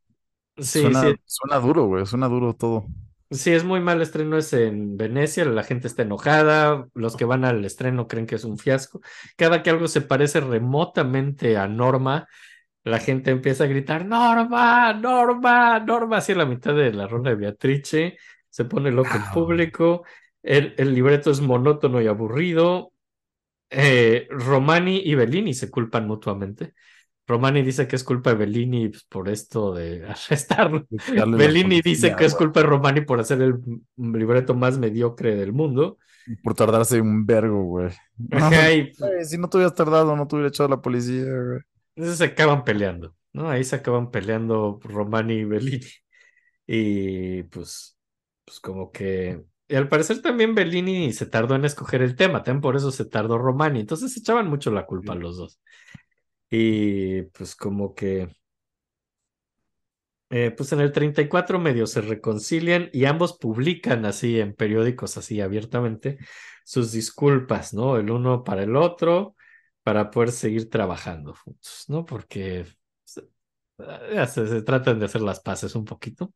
Sí, 0.57 0.93
suena, 0.93 0.95
sí, 0.95 1.15
suena 1.25 1.59
duro, 1.59 1.85
güey, 1.87 2.05
suena 2.05 2.27
duro 2.27 2.53
todo. 2.55 2.85
sí, 3.31 3.51
es 3.51 3.63
muy 3.63 3.79
mal 3.79 4.01
estreno, 4.01 4.37
es 4.37 4.53
en 4.53 4.97
Venecia, 4.97 5.45
la 5.45 5.63
gente 5.63 5.87
está 5.87 6.03
enojada, 6.03 6.87
los 6.93 7.15
que 7.15 7.25
van 7.25 7.45
al 7.45 7.63
estreno 7.65 8.07
creen 8.07 8.25
que 8.27 8.35
es 8.35 8.43
un 8.43 8.57
fiasco. 8.57 9.01
Cada 9.37 9.63
que 9.63 9.69
algo 9.69 9.87
se 9.87 10.01
parece 10.01 10.39
remotamente 10.41 11.57
a 11.57 11.67
Norma, 11.67 12.27
la 12.83 12.99
gente 12.99 13.31
empieza 13.31 13.65
a 13.65 13.67
gritar, 13.67 14.05
Norma, 14.05 14.93
Norma, 14.93 15.79
Norma, 15.81 16.17
así 16.17 16.33
a 16.33 16.35
la 16.37 16.45
mitad 16.47 16.75
de 16.75 16.93
la 16.93 17.07
ronda 17.07 17.31
de 17.31 17.37
Beatrice, 17.37 18.17
se 18.49 18.65
pone 18.65 18.91
loco 18.91 19.17
el 19.17 19.25
Wow. 19.25 19.33
público, 19.33 20.05
el, 20.43 20.75
el 20.77 20.93
libreto 20.95 21.31
es 21.31 21.41
monótono 21.41 22.01
y 22.01 22.07
aburrido. 22.07 22.93
Eh, 23.71 24.27
Romani 24.31 24.97
y 25.05 25.15
Bellini 25.15 25.53
se 25.53 25.69
culpan 25.69 26.07
mutuamente. 26.07 26.73
Romani 27.29 27.61
dice 27.61 27.87
que 27.87 27.95
es 27.95 28.03
culpa 28.03 28.31
de 28.31 28.37
Bellini 28.37 28.91
por 29.07 29.29
esto 29.29 29.71
de 29.75 30.03
arrestarlo. 30.09 30.87
Bellini 31.27 31.79
dice 31.81 32.15
que 32.15 32.25
es 32.25 32.33
culpa 32.33 32.61
de 32.61 32.65
Romani 32.65 33.01
por 33.01 33.19
hacer 33.19 33.39
el 33.43 33.59
libreto 33.97 34.55
más 34.55 34.79
mediocre 34.79 35.35
del 35.35 35.53
mundo. 35.53 35.99
Por 36.43 36.55
tardarse 36.55 36.99
un 36.99 37.25
vergo, 37.27 37.63
güey. 37.63 37.89
No, 38.17 38.49
si 39.23 39.37
no 39.37 39.47
te 39.47 39.57
hubieras 39.57 39.75
tardado, 39.75 40.15
no 40.15 40.27
te 40.27 40.35
hubiera 40.35 40.49
echado 40.49 40.69
la 40.69 40.81
policía, 40.81 41.23
güey. 41.23 41.59
entonces 41.95 42.17
se 42.17 42.25
acaban 42.25 42.63
peleando, 42.63 43.15
¿no? 43.31 43.49
Ahí 43.49 43.63
se 43.63 43.75
acaban 43.75 44.09
peleando 44.11 44.79
Romani 44.83 45.35
y 45.35 45.45
Bellini. 45.45 45.87
Y 46.65 47.43
pues, 47.43 47.97
pues 48.43 48.59
como 48.59 48.91
que 48.91 49.43
y 49.71 49.75
al 49.75 49.87
parecer 49.87 50.23
también 50.23 50.55
Bellini 50.55 51.13
se 51.13 51.27
tardó 51.27 51.53
en 51.53 51.63
escoger 51.63 52.01
el 52.01 52.15
tema, 52.15 52.41
también 52.41 52.61
por 52.61 52.75
eso 52.75 52.91
se 52.91 53.05
tardó 53.05 53.37
Romani. 53.37 53.81
Entonces 53.81 54.11
se 54.11 54.19
echaban 54.19 54.47
mucho 54.47 54.71
la 54.71 54.87
culpa 54.87 55.13
los 55.13 55.37
dos. 55.37 55.59
Y 56.49 57.23
pues 57.23 57.55
como 57.55 57.93
que 57.93 58.29
eh, 60.31 60.51
pues 60.51 60.71
en 60.73 60.79
el 60.79 60.91
34 60.91 61.59
medio 61.59 61.87
se 61.87 62.01
reconcilian 62.01 62.89
y 62.93 63.05
ambos 63.05 63.37
publican 63.37 64.05
así 64.05 64.39
en 64.39 64.53
periódicos 64.53 65.17
así 65.17 65.41
abiertamente 65.41 66.19
sus 66.63 66.91
disculpas, 66.91 67.73
¿no? 67.73 67.97
El 67.97 68.11
uno 68.11 68.43
para 68.43 68.63
el 68.63 68.75
otro, 68.75 69.35
para 69.81 70.11
poder 70.11 70.31
seguir 70.31 70.69
trabajando 70.69 71.33
juntos, 71.33 71.85
¿no? 71.87 72.05
Porque 72.05 72.65
se, 73.03 73.23
se, 74.27 74.61
tratan 74.61 74.99
de 74.99 75.05
hacer 75.05 75.21
las 75.21 75.39
paces 75.39 75.75
un 75.75 75.85
poquito. 75.85 76.33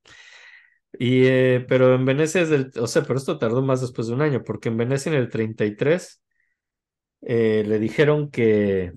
Y, 0.99 1.26
eh, 1.26 1.65
pero 1.68 1.95
en 1.95 2.06
Venecia 2.06 2.41
es 2.41 2.49
del, 2.49 2.72
o 2.80 2.88
sea, 2.88 3.03
pero 3.03 3.18
esto 3.18 3.38
tardó 3.40 3.61
más 3.61 3.81
después 3.81 4.07
de 4.07 4.14
un 4.14 4.22
año, 4.22 4.44
porque 4.44 4.69
en 4.69 4.77
Venecia 4.77 5.11
en 5.11 5.18
el 5.18 5.30
33 5.30 6.23
eh, 7.22 7.64
le 7.65 7.80
dijeron 7.80 8.30
que 8.31 8.94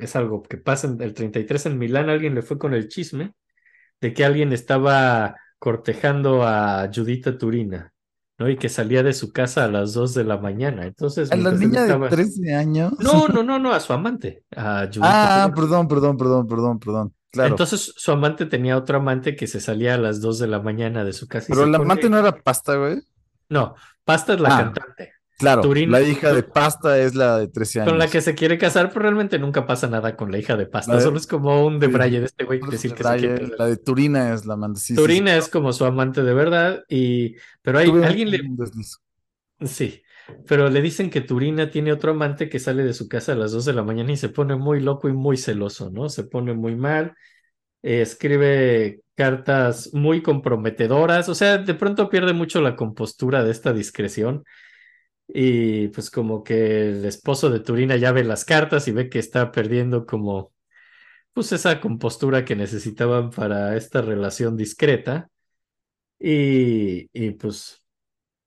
es 0.00 0.16
algo 0.16 0.42
que 0.42 0.56
pasa 0.56 0.88
en 0.88 1.00
el 1.00 1.14
33 1.14 1.66
en 1.66 1.78
Milán, 1.78 2.08
alguien 2.08 2.34
le 2.34 2.42
fue 2.42 2.58
con 2.58 2.74
el 2.74 2.88
chisme 2.88 3.34
de 4.00 4.14
que 4.14 4.24
alguien 4.24 4.52
estaba 4.52 5.36
cortejando 5.58 6.42
a 6.42 6.90
Judita 6.92 7.36
Turina, 7.36 7.92
¿no? 8.38 8.48
Y 8.48 8.56
que 8.56 8.68
salía 8.68 9.02
de 9.02 9.12
su 9.12 9.32
casa 9.32 9.64
a 9.64 9.68
las 9.68 9.92
2 9.92 10.14
de 10.14 10.24
la 10.24 10.38
mañana. 10.38 10.86
Entonces. 10.86 11.30
¿A 11.30 11.36
la 11.36 11.52
niña 11.52 11.82
estaba... 11.82 12.08
de 12.08 12.16
13 12.16 12.54
años? 12.54 12.92
No, 12.98 13.28
no, 13.28 13.42
no, 13.42 13.58
no, 13.58 13.72
a 13.72 13.80
su 13.80 13.92
amante, 13.92 14.44
a 14.56 14.86
Judita 14.86 15.44
Ah, 15.44 15.52
perdón, 15.54 15.86
perdón, 15.86 16.16
perdón, 16.16 16.46
perdón, 16.46 16.78
perdón. 16.78 17.14
Claro. 17.30 17.50
Entonces 17.50 17.92
su 17.96 18.10
amante 18.10 18.46
tenía 18.46 18.76
otro 18.76 18.96
amante 18.96 19.36
que 19.36 19.46
se 19.46 19.60
salía 19.60 19.94
a 19.94 19.98
las 19.98 20.20
2 20.20 20.40
de 20.40 20.46
la 20.48 20.60
mañana 20.60 21.04
de 21.04 21.12
su 21.12 21.28
casa. 21.28 21.46
Pero 21.48 21.64
el 21.64 21.74
amante 21.74 22.10
no 22.10 22.18
era 22.18 22.32
pasta, 22.32 22.74
güey. 22.76 23.02
No, 23.48 23.74
pasta 24.04 24.34
es 24.34 24.40
la 24.40 24.56
ah. 24.56 24.58
cantante. 24.58 25.12
Claro, 25.40 25.62
la 25.74 26.02
hija 26.02 26.34
de 26.34 26.42
Pasta 26.42 26.98
es 26.98 27.14
la 27.14 27.38
de 27.38 27.48
13 27.48 27.80
años. 27.80 27.92
Con 27.92 27.98
la 27.98 28.08
que 28.08 28.20
se 28.20 28.34
quiere 28.34 28.58
casar, 28.58 28.90
pero 28.90 29.04
realmente 29.04 29.38
nunca 29.38 29.66
pasa 29.66 29.88
nada 29.88 30.14
con 30.14 30.30
la 30.30 30.38
hija 30.38 30.54
de 30.56 30.66
Pasta. 30.66 31.00
Solo 31.00 31.16
es 31.16 31.26
como 31.26 31.64
un 31.66 31.78
debraye 31.78 32.20
de 32.20 32.26
este 32.26 32.44
güey 32.44 32.60
decir 32.70 32.92
que 32.92 33.02
se 33.02 33.16
quiere 33.16 33.48
La 33.58 33.66
de 33.66 33.78
Turina 33.78 34.34
es 34.34 34.44
la 34.44 34.54
amante. 34.54 34.80
Sí, 34.80 34.94
Turina 34.94 35.34
es 35.34 35.48
como 35.48 35.72
su 35.72 35.86
amante 35.86 36.22
de 36.22 36.34
verdad, 36.34 36.84
y 36.88 37.36
pero 37.62 37.78
hay 37.78 37.88
alguien 37.88 38.30
le. 38.30 38.40
Sí, 39.66 40.02
pero 40.46 40.68
le 40.68 40.82
dicen 40.82 41.08
que 41.08 41.22
Turina 41.22 41.70
tiene 41.70 41.90
otro 41.90 42.10
amante 42.12 42.50
que 42.50 42.58
sale 42.58 42.84
de 42.84 42.92
su 42.92 43.08
casa 43.08 43.32
a 43.32 43.36
las 43.36 43.52
2 43.52 43.64
de 43.64 43.72
la 43.72 43.82
mañana 43.82 44.12
y 44.12 44.18
se 44.18 44.28
pone 44.28 44.56
muy 44.56 44.80
loco 44.80 45.08
y 45.08 45.14
muy 45.14 45.38
celoso, 45.38 45.90
¿no? 45.90 46.10
Se 46.10 46.24
pone 46.24 46.52
muy 46.52 46.76
mal, 46.76 47.14
escribe 47.82 49.00
cartas 49.14 49.90
muy 49.94 50.22
comprometedoras, 50.22 51.30
o 51.30 51.34
sea, 51.34 51.58
de 51.58 51.74
pronto 51.74 52.10
pierde 52.10 52.34
mucho 52.34 52.60
la 52.60 52.76
compostura 52.76 53.42
de 53.42 53.50
esta 53.50 53.72
discreción 53.72 54.44
y 55.34 55.88
pues 55.88 56.10
como 56.10 56.42
que 56.42 56.88
el 56.88 57.04
esposo 57.04 57.50
de 57.50 57.60
Turina 57.60 57.96
ya 57.96 58.12
ve 58.12 58.24
las 58.24 58.44
cartas 58.44 58.88
y 58.88 58.92
ve 58.92 59.08
que 59.08 59.18
está 59.18 59.52
perdiendo 59.52 60.06
como 60.06 60.52
pues 61.32 61.52
esa 61.52 61.80
compostura 61.80 62.44
que 62.44 62.56
necesitaban 62.56 63.30
para 63.30 63.76
esta 63.76 64.02
relación 64.02 64.56
discreta. 64.56 65.30
Y, 66.18 67.08
y 67.12 67.30
pues 67.30 67.82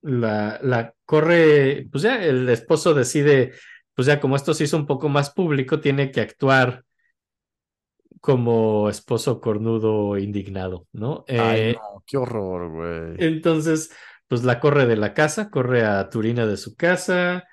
la, 0.02 0.60
la 0.62 0.94
corre, 1.06 1.88
pues 1.92 2.04
ya 2.04 2.24
el 2.24 2.48
esposo 2.50 2.94
decide, 2.94 3.54
pues 3.96 4.06
ya 4.06 4.20
como 4.20 4.36
esto 4.36 4.54
se 4.54 4.66
hizo 4.66 4.78
un 4.78 4.86
poco 4.86 5.10
más 5.10 5.32
público, 5.32 5.80
tiene 5.80 6.12
que 6.12 6.22
actuar 6.22 6.84
como 8.20 8.90
esposo 8.90 9.42
cornudo 9.42 10.18
indignado, 10.18 10.88
¿no? 10.94 11.26
Ay, 11.28 11.62
eh, 11.62 11.76
no, 11.76 12.04
qué 12.06 12.18
horror, 12.18 12.70
güey. 12.70 13.16
Entonces, 13.18 13.92
pues 14.34 14.44
la 14.44 14.60
corre 14.60 14.88
de 14.88 14.96
la 14.96 15.14
casa, 15.14 15.52
corre 15.52 15.86
a 15.86 16.10
Turina 16.10 16.48
de 16.48 16.58
su 16.58 16.76
casa 16.76 17.44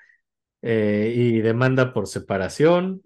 eh, 0.63 1.13
y 1.15 1.39
demanda 1.39 1.93
por 1.93 2.07
separación. 2.07 3.03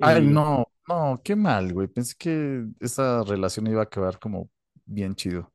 Ay, 0.00 0.26
no, 0.26 0.66
no, 0.88 1.20
qué 1.22 1.36
mal, 1.36 1.72
güey. 1.72 1.86
Pensé 1.86 2.16
que 2.18 2.66
esa 2.80 3.22
relación 3.22 3.68
iba 3.68 3.78
a 3.78 3.84
acabar 3.84 4.18
como 4.18 4.50
bien 4.86 5.14
chido. 5.14 5.52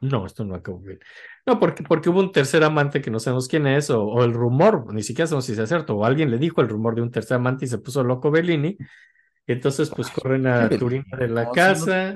No, 0.00 0.24
esto 0.24 0.46
no 0.46 0.54
acabó 0.54 0.78
bien. 0.78 0.98
No, 1.44 1.60
porque, 1.60 1.82
porque 1.82 2.08
hubo 2.08 2.20
un 2.20 2.32
tercer 2.32 2.64
amante 2.64 3.02
que 3.02 3.10
no 3.10 3.20
sabemos 3.20 3.48
quién 3.48 3.66
es, 3.66 3.90
o, 3.90 4.24
el 4.24 4.32
rumor, 4.32 4.94
ni 4.94 5.02
siquiera 5.02 5.26
sabemos 5.26 5.44
si 5.44 5.52
es 5.52 5.68
cierto, 5.68 5.94
o 5.94 6.06
alguien 6.06 6.30
le 6.30 6.38
dijo 6.38 6.62
el 6.62 6.70
rumor 6.70 6.94
de 6.94 7.02
un 7.02 7.10
tercer 7.10 7.34
amante 7.34 7.66
y 7.66 7.68
se 7.68 7.76
puso 7.76 8.02
loco 8.02 8.30
Bellini. 8.30 8.78
Y 9.46 9.52
entonces, 9.52 9.90
pues 9.94 10.08
corren 10.08 10.46
a 10.46 10.70
Turina 10.70 11.18
de 11.18 11.28
la 11.28 11.50
casa. 11.50 12.14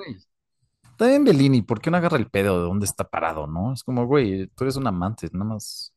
También 0.97 1.25
Bellini, 1.25 1.63
¿por 1.63 1.81
qué 1.81 1.91
no 1.91 1.97
agarra 1.97 2.17
el 2.17 2.31
pedo 2.31 2.59
de 2.59 2.67
dónde 2.67 2.87
está 2.87 3.05
parado, 3.05 3.47
no? 3.47 3.73
Es 3.73 3.83
como, 3.83 4.07
güey, 4.07 4.47
tú 4.49 4.65
eres 4.65 4.77
un 4.77 4.87
amante, 4.87 5.29
nada 5.33 5.45
más. 5.45 5.93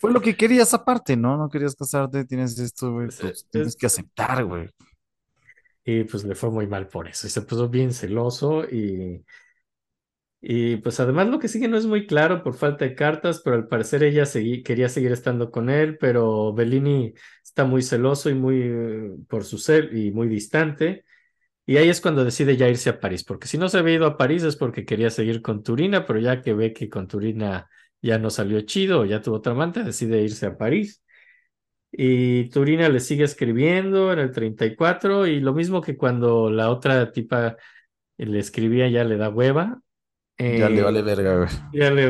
Fue 0.00 0.12
lo 0.12 0.20
que 0.20 0.36
querías 0.36 0.72
aparte, 0.74 1.16
¿no? 1.16 1.36
No 1.36 1.48
querías 1.48 1.74
casarte, 1.74 2.24
tienes 2.24 2.58
esto, 2.58 2.92
güey, 2.92 3.08
pues 3.20 3.46
tienes 3.50 3.76
que 3.76 3.86
aceptar, 3.86 4.44
güey. 4.44 4.68
Y 5.84 6.04
pues 6.04 6.24
le 6.24 6.34
fue 6.34 6.50
muy 6.50 6.66
mal 6.66 6.88
por 6.88 7.08
eso, 7.08 7.26
y 7.26 7.30
se 7.30 7.42
puso 7.42 7.68
bien 7.68 7.92
celoso 7.92 8.64
y... 8.64 9.24
Y 10.46 10.76
pues 10.76 11.00
además 11.00 11.28
lo 11.28 11.38
que 11.38 11.48
sigue 11.48 11.68
no 11.68 11.78
es 11.78 11.86
muy 11.86 12.06
claro 12.06 12.42
por 12.42 12.52
falta 12.52 12.84
de 12.84 12.94
cartas, 12.94 13.40
pero 13.42 13.56
al 13.56 13.66
parecer 13.66 14.02
ella 14.02 14.24
quería 14.62 14.90
seguir 14.90 15.10
estando 15.10 15.50
con 15.50 15.70
él, 15.70 15.96
pero 15.96 16.52
Bellini 16.52 17.14
está 17.42 17.64
muy 17.64 17.80
celoso 17.80 18.28
y 18.28 18.34
muy 18.34 18.60
eh, 18.62 19.10
por 19.26 19.44
su 19.44 19.56
ser 19.56 19.96
y 19.96 20.10
muy 20.10 20.28
distante. 20.28 21.06
Y 21.66 21.76
ahí 21.78 21.88
es 21.88 22.00
cuando 22.00 22.24
decide 22.24 22.56
ya 22.56 22.68
irse 22.68 22.90
a 22.90 23.00
París, 23.00 23.24
porque 23.24 23.48
si 23.48 23.56
no 23.58 23.68
se 23.68 23.78
había 23.78 23.94
ido 23.94 24.06
a 24.06 24.16
París 24.18 24.42
es 24.42 24.56
porque 24.56 24.84
quería 24.84 25.10
seguir 25.10 25.40
con 25.42 25.62
Turina, 25.62 26.04
pero 26.06 26.18
ya 26.20 26.42
que 26.42 26.52
ve 26.54 26.72
que 26.74 26.90
con 26.90 27.08
Turina 27.08 27.68
ya 28.02 28.18
no 28.18 28.30
salió 28.30 28.60
chido, 28.62 29.04
ya 29.06 29.22
tuvo 29.22 29.36
otra 29.36 29.52
amante, 29.52 29.82
decide 29.82 30.22
irse 30.22 30.46
a 30.46 30.58
París. 30.58 31.02
Y 31.92 32.48
Turina 32.50 32.88
le 32.88 33.00
sigue 33.00 33.24
escribiendo 33.24 34.12
en 34.12 34.18
el 34.18 34.32
34 34.32 35.26
y 35.26 35.40
lo 35.40 35.54
mismo 35.54 35.80
que 35.80 35.96
cuando 35.96 36.50
la 36.50 36.70
otra 36.70 37.12
tipa 37.12 37.56
le 38.18 38.38
escribía 38.40 38.88
ya 38.88 39.04
le 39.04 39.16
da 39.16 39.28
hueva. 39.30 39.80
ya 40.38 40.68
le 40.68 40.82
vale 40.82 41.00
eh, 41.00 41.02
verga, 41.02 41.36
güey. 41.36 41.48
Ya 41.70 41.90
le, 41.90 42.02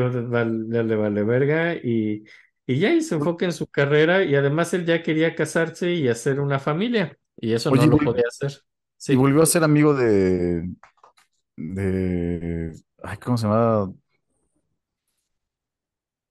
ya 0.69 0.83
le 0.83 0.95
vale 0.95 1.23
verga 1.23 1.75
y, 1.75 2.23
y 2.67 2.79
ya 2.79 2.99
se 3.01 3.15
enfoca 3.15 3.45
en 3.45 3.53
su 3.53 3.67
carrera 3.67 4.23
y 4.23 4.35
además 4.35 4.73
él 4.73 4.85
ya 4.85 5.03
quería 5.03 5.35
casarse 5.35 5.93
y 5.93 6.07
hacer 6.07 6.39
una 6.39 6.59
familia 6.59 7.17
y 7.37 7.53
eso 7.53 7.71
no 7.71 7.85
lo 7.87 8.01
podía 8.01 8.25
hacer. 8.27 8.61
Sí. 9.05 9.15
volvió 9.15 9.43
a 9.43 9.45
ser 9.45 9.63
amigo 9.63 9.93
de, 9.93 10.67
de, 11.55 12.71
ay, 13.03 13.17
¿cómo 13.17 13.37
se 13.37 13.45
llama? 13.45 13.93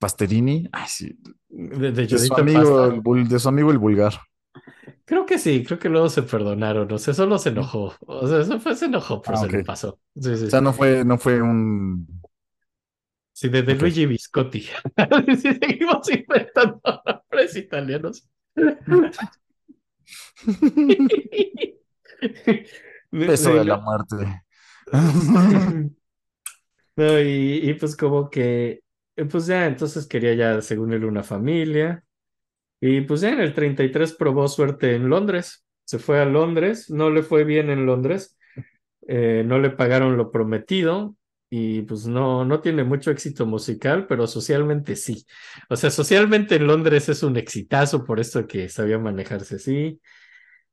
Pasterini, 0.01 0.68
ay, 0.72 0.88
sí, 0.88 1.16
de, 1.48 2.09
su 2.09 2.34
amigo, 2.34 3.14
el, 3.14 3.28
de 3.28 3.38
su 3.38 3.48
amigo 3.48 3.70
el 3.70 3.78
vulgar. 3.78 4.14
Creo 5.05 5.24
que 5.24 5.38
sí, 5.38 5.62
creo 5.62 5.78
que 5.78 5.88
luego 5.88 6.09
se 6.09 6.24
perdonaron, 6.24 6.90
o 6.90 6.98
sea, 6.98 7.14
solo 7.14 7.38
se 7.38 7.51
enojó, 7.51 7.94
o 8.01 8.26
sea, 8.26 8.40
eso 8.40 8.59
fue, 8.59 8.74
se 8.74 8.86
enojó, 8.86 9.22
pero 9.22 9.38
ah, 9.38 9.40
se 9.40 9.48
le 9.48 9.62
pasó. 9.62 10.01
O 10.16 10.22
sea, 10.22 10.60
no 10.60 10.72
fue, 10.72 11.05
no 11.05 11.16
fue 11.16 11.40
un... 11.40 12.09
Sí, 13.32 13.51
de, 13.51 13.62
Luigi 13.62 14.06
Viscotti. 14.06 14.66
seguimos 15.40 16.10
inventando 16.10 16.80
nombres 17.06 17.56
italianos. 17.56 18.28
Beso 23.10 23.55
de 23.55 23.64
la 23.64 23.78
muerte. 23.78 24.42
y, 26.96 27.74
pues 27.74 27.96
como 27.96 28.30
que, 28.30 28.80
pues 29.30 29.46
ya, 29.46 29.66
entonces 29.66 30.06
quería 30.06 30.34
ya, 30.34 30.60
según 30.60 30.92
él, 30.92 31.05
una 31.05 31.22
familia. 31.22 32.05
Y 32.80 33.01
pues 33.02 33.22
ya 33.22 33.30
en 33.30 33.40
el 33.40 33.55
33 33.55 34.14
probó 34.14 34.48
suerte 34.48 34.94
en 34.94 35.09
Londres. 35.09 35.64
Se 35.84 35.98
fue 35.98 36.20
a 36.20 36.24
Londres, 36.24 36.90
no 36.90 37.10
le 37.10 37.22
fue 37.22 37.44
bien 37.44 37.70
en 37.70 37.86
Londres, 37.86 38.38
eh, 39.06 39.42
no 39.46 39.59
le 39.59 39.70
pagaron 39.70 40.16
lo 40.16 40.30
prometido 40.30 41.16
y 41.51 41.82
pues 41.82 42.06
no, 42.06 42.44
no 42.44 42.60
tiene 42.60 42.84
mucho 42.84 43.10
éxito 43.10 43.46
musical, 43.46 44.06
pero 44.06 44.26
socialmente 44.26 44.96
sí. 44.96 45.26
O 45.68 45.76
sea, 45.76 45.90
socialmente 45.90 46.56
en 46.56 46.66
Londres 46.66 47.09
es 47.09 47.22
un 47.22 47.36
exitazo 47.36 48.05
por 48.05 48.18
esto 48.18 48.46
que 48.46 48.68
sabía 48.68 48.98
manejarse 48.98 49.56
así. 49.56 50.01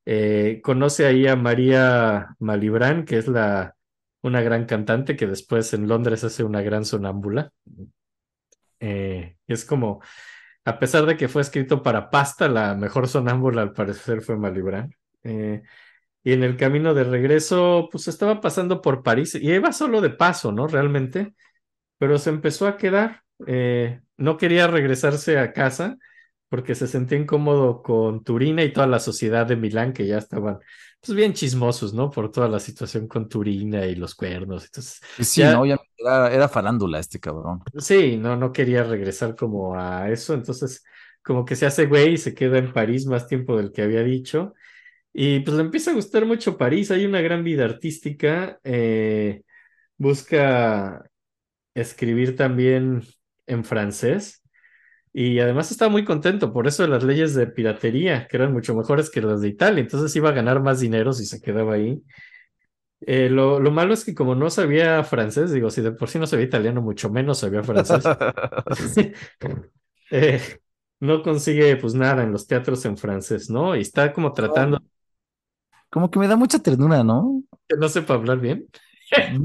Eh, 0.05 0.61
conoce 0.63 1.05
ahí 1.05 1.27
a 1.27 1.35
María 1.35 2.35
Malibran, 2.39 3.05
que 3.05 3.17
es 3.17 3.27
la, 3.27 3.75
una 4.21 4.41
gran 4.41 4.65
cantante 4.65 5.15
que 5.15 5.27
después 5.27 5.73
en 5.73 5.87
Londres 5.87 6.23
hace 6.23 6.43
una 6.43 6.61
gran 6.61 6.85
sonámbula. 6.85 7.51
Eh, 8.79 9.37
es 9.47 9.65
como, 9.65 10.01
a 10.65 10.79
pesar 10.79 11.05
de 11.05 11.17
que 11.17 11.27
fue 11.27 11.43
escrito 11.43 11.83
para 11.83 12.09
pasta, 12.09 12.47
la 12.47 12.75
mejor 12.75 13.07
sonámbula 13.07 13.61
al 13.61 13.73
parecer 13.73 14.21
fue 14.21 14.37
Malibran. 14.37 14.91
Eh, 15.23 15.61
y 16.23 16.33
en 16.33 16.43
el 16.43 16.57
camino 16.57 16.93
de 16.93 17.03
regreso, 17.03 17.89
pues 17.91 18.07
estaba 18.07 18.41
pasando 18.41 18.81
por 18.81 19.03
París 19.03 19.35
y 19.35 19.51
iba 19.51 19.71
solo 19.73 20.01
de 20.01 20.11
paso, 20.11 20.51
¿no? 20.51 20.67
Realmente, 20.67 21.33
pero 21.97 22.17
se 22.19 22.29
empezó 22.31 22.67
a 22.67 22.77
quedar. 22.77 23.23
no 24.17 24.37
quería 24.37 24.67
regresarse 24.67 25.39
a 25.39 25.53
casa 25.53 25.97
porque 26.51 26.75
se 26.75 26.87
sentía 26.87 27.17
incómodo 27.19 27.83
con 27.83 28.23
Turina 28.25 28.63
y 28.63 28.73
toda 28.73 28.87
la 28.87 28.99
sociedad 29.01 29.47
de 29.47 29.57
Milán, 29.57 29.93
que 29.93 30.07
ya 30.07 30.19
estaban 30.19 30.59
pues 31.01 31.15
bien 31.17 31.33
chismosos, 31.33 31.95
¿no? 31.95 32.11
Por 32.11 32.31
toda 32.31 32.49
la 32.49 32.61
situación 32.61 33.07
con 33.09 33.29
Turina 33.29 33.87
y 33.87 33.95
los 33.95 34.15
cuernos. 34.15 34.65
Entonces, 34.65 35.01
sí, 35.19 35.47
ya- 35.47 35.49
no, 35.49 35.61
obviamente 35.61 35.87
era, 35.97 36.31
era 36.33 36.49
farándula 36.49 36.99
este 36.99 37.19
cabrón. 37.19 37.63
Sí, 37.79 38.17
no, 38.17 38.35
no 38.35 38.51
quería 38.51 38.83
regresar 38.83 39.35
como 39.35 39.75
a 39.79 40.09
eso, 40.11 40.33
entonces 40.33 40.83
como 41.23 41.45
que 41.45 41.55
se 41.55 41.65
hace 41.65 41.85
güey 41.85 42.13
y 42.13 42.17
se 42.17 42.33
queda 42.33 42.57
en 42.57 42.73
París 42.73 43.05
más 43.05 43.27
tiempo 43.27 43.55
del 43.55 43.71
que 43.71 43.81
había 43.83 44.03
dicho. 44.03 44.53
Y 45.13 45.41
pues 45.41 45.57
le 45.57 45.63
empieza 45.63 45.91
a 45.91 45.95
gustar 45.95 46.25
mucho 46.25 46.57
París, 46.57 46.91
hay 46.91 47.05
una 47.05 47.21
gran 47.21 47.43
vida 47.43 47.65
artística, 47.65 48.59
eh, 48.63 49.43
busca 49.97 51.03
escribir 51.75 52.35
también 52.37 53.03
en 53.47 53.65
francés 53.65 54.40
y 55.13 55.39
además 55.39 55.71
estaba 55.71 55.91
muy 55.91 56.05
contento 56.05 56.53
por 56.53 56.67
eso 56.67 56.83
de 56.83 56.89
las 56.89 57.03
leyes 57.03 57.35
de 57.35 57.47
piratería, 57.47 58.27
que 58.27 58.37
eran 58.37 58.53
mucho 58.53 58.75
mejores 58.75 59.09
que 59.09 59.21
las 59.21 59.41
de 59.41 59.49
Italia, 59.49 59.81
entonces 59.81 60.15
iba 60.15 60.29
a 60.29 60.33
ganar 60.33 60.61
más 60.61 60.79
dinero 60.79 61.13
si 61.13 61.25
se 61.25 61.41
quedaba 61.41 61.73
ahí. 61.73 62.01
Eh, 63.01 63.29
lo, 63.29 63.59
lo 63.59 63.71
malo 63.71 63.93
es 63.93 64.05
que 64.05 64.13
como 64.13 64.35
no 64.35 64.49
sabía 64.49 65.03
francés, 65.03 65.51
digo, 65.51 65.69
si 65.69 65.81
de 65.81 65.91
por 65.91 66.07
sí 66.07 66.19
no 66.19 66.27
sabía 66.27 66.45
italiano, 66.45 66.81
mucho 66.81 67.09
menos 67.09 67.39
sabía 67.39 67.63
francés. 67.63 68.03
eh, 70.11 70.39
no 70.99 71.23
consigue 71.23 71.75
pues 71.77 71.95
nada 71.95 72.23
en 72.23 72.31
los 72.31 72.47
teatros 72.47 72.85
en 72.85 72.97
francés, 72.97 73.49
¿no? 73.49 73.75
Y 73.75 73.81
está 73.81 74.13
como 74.13 74.33
tratando 74.33 74.79
Como 75.89 76.11
que 76.11 76.19
me 76.19 76.27
da 76.27 76.35
mucha 76.35 76.59
ternura, 76.59 77.03
¿no? 77.03 77.43
que 77.67 77.75
no 77.77 77.89
sepa 77.89 78.13
hablar 78.13 78.39
bien. 78.39 78.67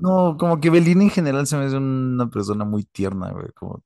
No, 0.01 0.37
como 0.39 0.61
que 0.61 0.71
Belinda 0.71 1.05
en 1.05 1.11
general 1.11 1.47
se 1.47 1.57
me 1.57 1.65
hace 1.65 1.77
una 1.77 2.29
persona 2.29 2.65
muy 2.65 2.85
tierna, 2.85 3.33
güey, 3.33 3.51
como 3.53 3.83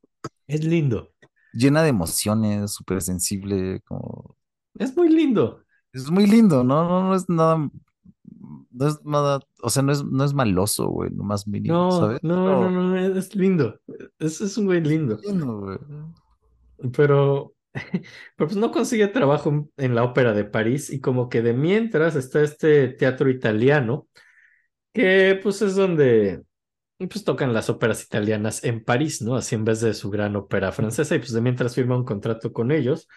Es 0.47 0.65
lindo, 0.65 1.11
llena 1.53 1.83
de 1.83 1.89
emociones, 1.91 2.73
súper 2.73 3.03
sensible, 3.03 3.81
como... 3.87 4.37
es 4.79 4.97
muy 4.97 5.09
lindo. 5.09 5.63
Es 5.93 6.11
muy 6.11 6.27
lindo, 6.27 6.63
¿no? 6.65 6.85
No, 6.89 7.03
no 7.09 7.15
es 7.15 7.29
nada, 7.29 7.57
no 8.71 8.87
es 8.87 9.05
nada, 9.05 9.41
o 9.63 9.71
sea, 9.71 9.83
no 9.83 9.93
es, 9.93 10.05
no 10.05 10.25
es 10.25 10.35
maloso, 10.35 10.89
güey, 10.89 11.11
lo 11.11 11.25
más 11.25 11.47
mínimo, 11.47 11.75
No, 11.75 11.91
¿sabes? 11.91 12.21
no, 12.23 12.71
no, 12.71 12.71
no, 12.71 12.97
es 12.97 13.17
es 13.17 13.37
lindo. 13.37 13.81
Es, 14.19 14.41
es 14.41 14.57
un 14.57 14.67
güey 14.67 14.81
lindo. 14.81 15.19
Lindo, 15.23 15.59
güey. 15.59 15.79
Pero, 16.97 17.55
pero 17.75 18.03
pues 18.37 18.57
no 18.57 18.71
consigue 18.71 19.09
trabajo 19.09 19.69
en 19.77 19.95
la 19.95 20.05
Ópera 20.05 20.33
de 20.33 20.45
París 20.45 20.91
y 20.91 21.01
como 21.01 21.29
que 21.29 21.43
de 21.43 21.53
mientras 21.53 22.17
está 22.17 22.43
este 22.43 22.89
teatro 22.89 23.29
italiano, 23.31 24.09
que 24.93 25.39
pues 25.43 25.63
es 25.63 25.77
donde 25.77 26.43
pues 27.07 27.25
tocan 27.25 27.53
las 27.55 27.71
óperas 27.71 28.03
italianas 28.05 28.65
en 28.65 28.85
París, 28.85 29.23
¿no? 29.23 29.37
Así 29.37 29.55
en 29.55 29.65
vez 29.65 29.81
de 29.81 29.95
su 29.95 30.11
gran 30.11 30.37
ópera 30.37 30.73
francesa 30.73 31.15
y 31.15 31.19
pues 31.19 31.33
de 31.33 31.41
mientras 31.41 31.75
firma 31.75 31.97
un 31.97 32.05
contrato 32.05 32.53
con 32.53 32.71
ellos, 32.73 33.09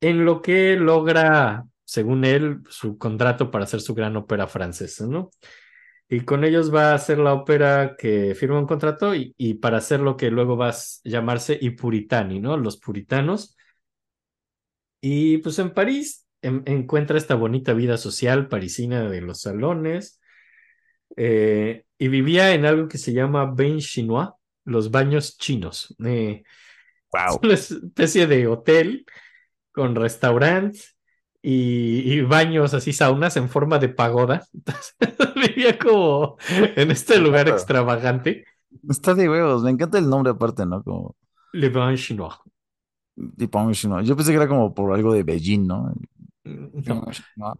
en 0.00 0.24
lo 0.24 0.42
que 0.42 0.76
logra, 0.76 1.64
según 1.84 2.24
él, 2.24 2.60
su 2.70 2.98
contrato 2.98 3.50
para 3.50 3.64
hacer 3.64 3.80
su 3.82 3.94
gran 3.94 4.16
ópera 4.16 4.46
francesa, 4.48 5.06
¿no? 5.06 5.30
Y 6.08 6.20
con 6.22 6.44
ellos 6.44 6.74
va 6.74 6.92
a 6.92 6.94
hacer 6.94 7.18
la 7.18 7.34
ópera 7.34 7.96
que 7.98 8.34
firma 8.34 8.58
un 8.58 8.66
contrato 8.66 9.14
y, 9.14 9.34
y 9.38 9.54
para 9.54 9.78
hacer 9.78 10.00
lo 10.00 10.16
que 10.16 10.30
luego 10.30 10.56
va 10.56 10.70
a 10.70 10.74
llamarse 11.04 11.58
I 11.60 11.70
Puritani, 11.70 12.40
¿no? 12.40 12.56
Los 12.56 12.78
puritanos. 12.78 13.56
Y 15.00 15.38
pues 15.38 15.58
en 15.58 15.72
París 15.74 16.26
en- 16.42 16.62
encuentra 16.66 17.18
esta 17.18 17.34
bonita 17.34 17.72
vida 17.74 17.96
social 17.96 18.48
parisina 18.48 19.08
de 19.08 19.20
los 19.20 19.40
salones 19.42 20.20
eh, 21.16 21.84
y 22.00 22.08
vivía 22.08 22.54
en 22.54 22.66
algo 22.66 22.88
que 22.88 22.98
se 22.98 23.14
llama 23.14 23.46
bain 23.46 23.80
chinois, 23.80 24.30
los 24.66 24.90
baños 24.90 25.38
chinos. 25.38 25.96
Eh, 26.04 26.44
Wow. 27.12 27.38
una 27.44 27.54
especie 27.54 28.26
de 28.26 28.46
hotel 28.48 29.06
con 29.72 29.94
restaurante 29.96 30.80
y, 31.42 32.12
y 32.14 32.22
baños 32.22 32.74
así, 32.74 32.92
saunas 32.92 33.36
en 33.38 33.48
forma 33.50 33.78
de 33.78 33.90
pagoda. 33.90 34.46
Entonces 34.54 34.96
vivía 35.36 35.78
como 35.78 36.38
en 36.50 36.90
este 36.92 37.18
lugar 37.18 37.48
Claro. 37.48 37.56
extravagante, 37.56 38.44
Está 38.88 39.14
de 39.14 39.28
huevos, 39.30 39.62
me 39.62 39.70
encanta 39.70 39.98
el 39.98 40.08
nombre 40.10 40.32
aparte, 40.32 40.66
¿no? 40.66 40.82
Como 40.82 41.16
Le 41.52 41.68
Bain 41.70 41.96
Chinois. 41.96 42.34
Dipong 43.16 43.72
Chino. 43.74 44.00
Yo 44.02 44.16
pensé 44.16 44.30
que 44.32 44.36
era 44.36 44.48
como 44.48 44.74
por 44.74 44.92
algo 44.94 45.12
de 45.12 45.22
Beijing, 45.22 45.66
¿no? 45.66 45.92
No, 46.44 47.02
No, 47.36 47.54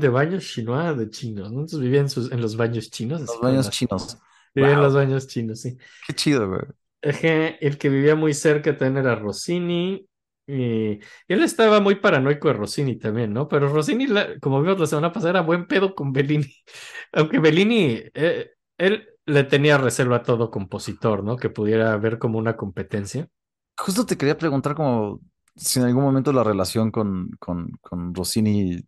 de 0.00 0.08
baños 0.08 0.44
chinois 0.44 0.96
de 0.96 1.10
chinos, 1.10 1.52
¿no? 1.52 1.60
Entonces 1.60 1.80
vivía 1.80 2.00
en, 2.00 2.08
sus, 2.08 2.32
en 2.32 2.40
los 2.40 2.56
baños 2.56 2.90
chinos. 2.90 3.20
Los 3.20 3.40
baños 3.40 3.70
chinos. 3.70 4.18
Vivía 4.54 4.72
en 4.72 4.76
Wow. 4.78 4.84
los 4.84 4.94
baños 4.94 5.26
chinos, 5.26 5.60
sí. 5.60 5.76
Qué 6.06 6.14
chido, 6.14 6.48
güey. 6.48 6.62
El 7.02 7.78
que 7.78 7.88
vivía 7.88 8.14
muy 8.14 8.34
cerca 8.34 8.76
también 8.76 9.04
era 9.04 9.14
Rossini. 9.14 10.06
Y 10.46 11.00
él 11.28 11.42
estaba 11.42 11.80
muy 11.80 11.94
paranoico 11.96 12.48
de 12.48 12.54
Rossini 12.54 12.96
también, 12.98 13.32
¿no? 13.32 13.48
Pero 13.48 13.68
Rossini, 13.68 14.06
la- 14.06 14.38
como 14.40 14.60
vimos 14.60 14.78
la 14.78 14.86
semana 14.86 15.12
pasada, 15.12 15.30
era 15.30 15.40
buen 15.40 15.66
pedo 15.66 15.94
con 15.94 16.12
Bellini. 16.12 16.44
Aunque 17.12 17.38
Bellini, 17.38 18.00
eh, 18.14 18.50
él 18.78 19.08
le 19.26 19.44
tenía 19.44 19.78
reserva 19.78 20.16
a 20.16 20.22
todo 20.22 20.50
compositor, 20.50 21.24
¿no? 21.24 21.36
Que 21.36 21.48
pudiera 21.50 21.96
ver 21.96 22.18
como 22.18 22.38
una 22.38 22.56
competencia. 22.56 23.28
Justo 23.76 24.06
te 24.06 24.16
quería 24.16 24.38
preguntar 24.38 24.74
como 24.74 25.20
si 25.56 25.80
en 25.80 25.86
algún 25.86 26.04
momento 26.04 26.32
la 26.32 26.44
relación 26.44 26.90
con, 26.90 27.30
con, 27.38 27.70
con 27.82 28.14
Rossini 28.14 28.80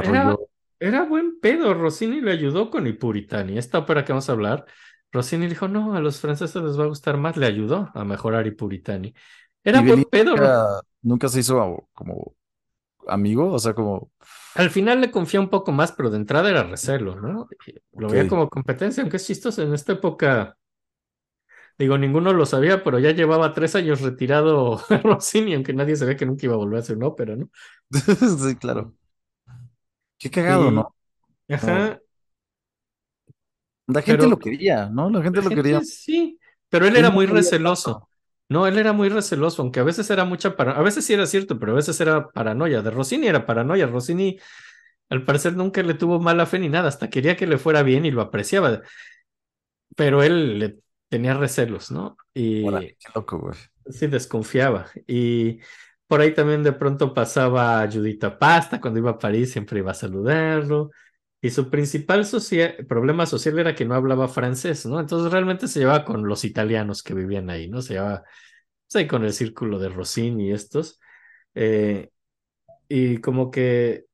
Era, 0.00 0.36
desarrolló. 0.36 0.48
era 0.80 1.02
buen 1.04 1.40
pedo. 1.40 1.74
Rossini 1.74 2.20
le 2.20 2.32
ayudó 2.32 2.70
con 2.70 2.86
I 2.86 2.92
Puritani. 2.92 3.58
Esta 3.58 3.78
ópera 3.78 4.04
que 4.04 4.12
vamos 4.12 4.28
a 4.28 4.32
hablar, 4.32 4.64
Rossini 5.12 5.46
dijo, 5.48 5.68
no, 5.68 5.94
a 5.94 6.00
los 6.00 6.20
franceses 6.20 6.62
les 6.62 6.78
va 6.78 6.84
a 6.84 6.88
gustar 6.88 7.16
más. 7.16 7.36
Le 7.36 7.46
ayudó 7.46 7.90
a 7.94 8.04
mejorar 8.04 8.46
I 8.46 8.52
Puritani. 8.52 9.14
Era 9.64 9.78
Y 9.78 9.82
buen 9.82 9.90
Bellini 9.90 10.04
pedo. 10.04 10.36
Ro- 10.36 10.80
nunca, 11.02 11.28
se 11.28 11.40
hizo 11.40 11.88
como 11.92 12.34
amigo, 13.06 13.52
o 13.52 13.58
sea, 13.58 13.74
como. 13.74 14.10
Al 14.54 14.70
final 14.70 15.00
le 15.00 15.10
confía 15.10 15.40
un 15.40 15.50
poco 15.50 15.72
más, 15.72 15.92
pero 15.92 16.10
de 16.10 16.16
entrada 16.18 16.50
era 16.50 16.64
recelo, 16.64 17.16
¿no? 17.16 17.48
Lo 17.92 18.08
veía 18.08 18.28
como 18.28 18.48
competencia, 18.48 19.02
aunque 19.02 19.16
es 19.18 19.26
chistoso. 19.26 19.62
En 19.62 19.74
esta 19.74 19.92
época, 19.92 20.56
digo, 21.78 21.98
ninguno 21.98 22.32
lo 22.32 22.46
sabía, 22.46 22.82
pero 22.84 22.98
ya 22.98 23.12
llevaba 23.12 23.52
tres 23.54 23.74
años 23.76 24.00
retirado 24.00 24.80
Rossini, 25.04 25.54
aunque 25.54 25.72
nadie 25.74 25.96
sabía 25.96 26.16
que 26.16 26.26
nunca 26.26 26.46
iba 26.46 26.54
a 26.54 26.58
volver 26.58 26.78
a 26.78 26.80
hacer 26.82 26.96
una 26.96 27.06
ópera, 27.08 27.36
¿no? 27.36 27.50
Sí, 28.38 28.56
claro. 28.56 28.94
Qué 30.18 30.30
cagado, 30.30 30.70
Y- 30.70 30.74
¿no? 30.74 30.94
Ajá. 31.48 32.00
La 33.86 34.02
gente 34.02 34.26
Pero- 34.26 34.30
lo 34.30 34.38
quería, 34.38 34.86
¿no? 34.90 35.08
La 35.10 35.22
gente 35.22 35.38
La 35.38 35.44
lo 35.48 35.50
quería. 35.54 35.78
gente 35.78 35.86
sí, 35.86 36.38
pero 36.68 36.86
él 36.86 36.96
era 36.96 37.10
muy 37.10 37.26
quería 37.26 37.38
receloso. 37.40 38.08
No, 38.50 38.66
él 38.66 38.78
era 38.78 38.92
muy 38.92 39.08
receloso, 39.08 39.62
aunque 39.62 39.80
a 39.80 39.82
veces 39.84 40.08
era 40.10 40.24
mucha 40.24 40.56
paranoia. 40.56 40.80
A 40.80 40.84
veces 40.84 41.04
sí 41.04 41.12
era 41.14 41.26
cierto, 41.26 41.58
pero 41.58 41.72
a 41.72 41.74
veces 41.76 42.00
era 42.00 42.28
paranoia. 42.30 42.82
De 42.82 42.90
Rossini 42.90 43.26
era 43.26 43.44
paranoia. 43.46 43.86
Rossini, 43.86 44.38
al 45.10 45.24
parecer, 45.24 45.56
nunca 45.56 45.82
le 45.82 45.94
tuvo 45.94 46.20
mala 46.20 46.46
fe 46.46 46.58
ni 46.60 46.68
nada. 46.70 46.88
Hasta 46.88 47.10
quería 47.10 47.36
que 47.36 47.46
le 47.46 47.58
fuera 47.58 47.82
bien 47.82 48.06
y 48.06 48.10
lo 48.12 48.22
apreciaba. 48.22 48.82
Pero 49.96 50.22
él 50.22 50.58
le 50.58 50.78
tenía 51.08 51.34
recelos, 51.34 51.90
¿no? 51.90 52.16
Y 52.34 52.64
Órale, 52.68 52.96
qué 52.98 53.08
loco, 53.14 53.38
güey. 53.38 53.56
sí 53.90 54.06
desconfiaba. 54.06 54.86
Y 55.06 55.60
por 56.06 56.20
ahí 56.20 56.34
también 56.34 56.62
de 56.62 56.72
pronto 56.72 57.14
pasaba 57.14 57.88
Judita 57.90 58.38
Pasta 58.38 58.80
cuando 58.80 59.00
iba 59.00 59.10
a 59.12 59.18
París, 59.18 59.52
siempre 59.52 59.80
iba 59.80 59.90
a 59.92 59.94
saludarlo. 59.94 60.90
Y 61.40 61.50
su 61.50 61.70
principal 61.70 62.24
socia- 62.26 62.76
problema 62.88 63.24
social 63.26 63.58
era 63.58 63.74
que 63.74 63.84
no 63.84 63.94
hablaba 63.94 64.28
francés, 64.28 64.86
¿no? 64.86 64.98
Entonces 65.00 65.30
realmente 65.32 65.68
se 65.68 65.80
llevaba 65.80 66.04
con 66.04 66.26
los 66.26 66.44
italianos 66.44 67.02
que 67.02 67.14
vivían 67.14 67.48
ahí, 67.50 67.68
¿no? 67.68 67.80
Se 67.82 67.94
llevaba 67.94 68.24
pues, 68.88 68.96
ahí 68.96 69.06
con 69.08 69.24
el 69.24 69.32
círculo 69.32 69.78
de 69.78 69.88
Rossini 69.90 70.48
y 70.48 70.52
estos. 70.52 71.00
Eh, 71.54 72.10
y 72.88 73.18
como 73.20 73.50
que... 73.50 74.06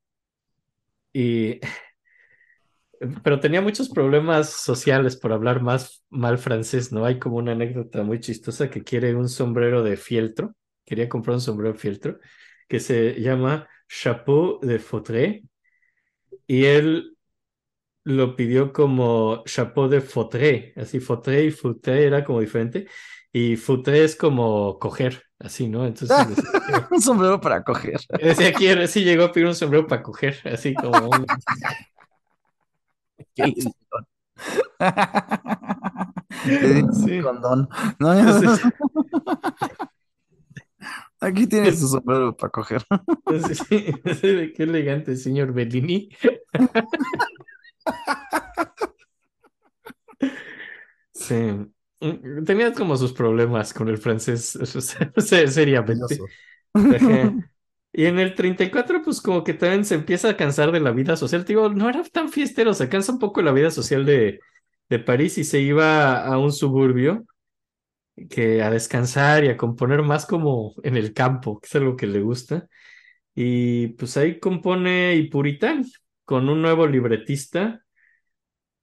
Y... 1.13 1.61
Pero 3.23 3.41
tenía 3.41 3.61
muchos 3.61 3.89
problemas 3.89 4.51
sociales 4.51 5.17
por 5.17 5.33
hablar 5.33 5.63
más 5.63 6.05
mal 6.11 6.39
francés, 6.39 6.93
¿no? 6.93 7.05
Hay 7.05 7.19
como 7.19 7.37
una 7.37 7.53
anécdota 7.53 8.03
muy 8.03 8.21
chistosa 8.21 8.71
que 8.71 8.83
quiere 8.83 9.15
un 9.15 9.29
sombrero 9.29 9.83
de 9.83 9.97
fieltro, 9.97 10.55
quería 10.85 11.09
comprar 11.09 11.35
un 11.35 11.41
sombrero 11.41 11.73
de 11.73 11.79
fieltro 11.79 12.19
que 12.69 12.81
se 12.81 13.21
llama 13.21 13.69
Chapeau 13.89 14.61
de 14.61 14.79
Fautré 14.79 15.45
y 16.47 16.65
él 16.65 17.17
lo 18.05 18.37
pidió 18.37 18.73
como 18.73 19.43
Chapeau 19.45 19.89
de 19.89 20.01
Fautré, 20.01 20.73
así 20.77 21.01
Fautré 21.01 21.45
y 21.45 21.51
Fautré 21.51 22.05
era 22.05 22.25
como 22.25 22.41
diferente 22.41 22.87
y 23.33 23.57
Fautré 23.57 24.05
es 24.05 24.15
como 24.15 24.79
coger, 24.79 25.25
así, 25.39 25.69
¿no? 25.69 25.87
Entonces 25.87 26.17
decía, 26.29 26.89
Un 26.91 27.01
sombrero 27.01 27.41
para 27.41 27.65
coger. 27.65 28.01
decía, 28.23 28.53
quiere, 28.53 28.87
sí 28.87 29.03
llegó 29.03 29.25
a 29.25 29.33
pedir 29.33 29.49
un 29.49 29.55
sombrero 29.55 29.87
para 29.87 30.03
coger, 30.03 30.39
así 30.45 30.73
como 30.75 31.09
un... 31.09 31.27
Di 36.45 36.83
un 36.83 36.95
Sí. 36.95 37.21
condón. 37.23 37.69
No, 37.99 38.41
Sí. 38.41 38.47
Aquí 41.21 41.47
tienes 41.47 41.81
tu 41.81 41.89
sombrero 41.89 42.37
para 42.37 42.51
coger. 42.51 42.83
Sí, 43.31 43.55
sí, 43.55 43.87
sí, 44.15 44.53
qué 44.55 44.63
elegante, 44.65 45.17
señor 45.17 45.53
Bellini. 45.53 46.09
Sí, 51.13 51.35
Mm, 52.01 52.45
tenía 52.45 52.71
como 52.75 52.97
sus 52.97 53.15
problemas 53.15 53.73
con 53.73 53.89
el 53.89 53.97
francés, 53.97 54.59
se- 55.17 55.49
seriamente. 55.49 56.19
Y 57.95 58.07
en 58.07 58.19
el 58.21 58.35
34, 58.37 59.03
pues 59.05 59.23
como 59.23 59.45
que 59.45 59.55
también 59.55 59.85
se 59.87 59.97
empieza 59.97 60.31
a 60.31 60.39
cansar 60.39 60.73
de 60.73 60.81
la 60.81 60.93
vida 60.93 61.17
social. 61.17 61.45
Te 61.47 61.55
digo, 61.55 61.71
no 61.71 61.89
era 61.91 62.05
tan 62.05 62.31
fiestero, 62.31 62.75
se 62.75 62.89
cansa 62.91 63.13
un 63.13 63.21
poco 63.21 63.41
de 63.41 63.47
la 63.47 63.53
vida 63.53 63.71
social 63.73 64.07
de, 64.07 64.41
de 64.91 65.01
París 65.01 65.39
y 65.39 65.45
se 65.45 65.61
iba 65.61 66.25
a 66.27 66.39
un 66.39 66.53
suburbio 66.53 67.25
que 68.31 68.63
a 68.63 68.71
descansar 68.71 69.45
y 69.45 69.49
a 69.49 69.57
componer 69.57 70.03
más 70.03 70.27
como 70.27 70.75
en 70.83 70.97
el 70.97 71.13
campo, 71.15 71.61
que 71.61 71.67
es 71.67 71.75
algo 71.77 71.97
que 71.97 72.07
le 72.07 72.21
gusta. 72.21 72.69
Y 73.35 73.89
pues 73.91 74.17
ahí 74.17 74.41
compone 74.41 75.15
y 75.17 75.29
Puritán 75.31 75.85
con 76.25 76.49
un 76.51 76.63
nuevo 76.63 76.87
libretista, 76.87 77.85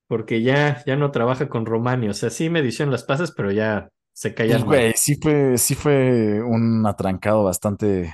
porque 0.08 0.42
ya, 0.44 0.84
ya 0.86 0.96
no 0.96 1.12
trabaja 1.12 1.48
con 1.50 1.66
Romani. 1.66 2.10
O 2.10 2.14
sea, 2.14 2.30
sí 2.30 2.50
me 2.50 2.60
en 2.62 2.92
las 2.92 3.04
pasas, 3.04 3.32
pero 3.32 3.52
ya 3.52 3.90
se 4.14 4.34
Pues, 4.46 4.64
callan 4.64 4.66
güey, 4.66 4.94
sí 4.96 5.16
fue, 5.22 5.58
sí 5.58 5.76
fue 5.76 6.42
un 6.44 6.86
atrancado 6.86 7.44
bastante, 7.44 8.14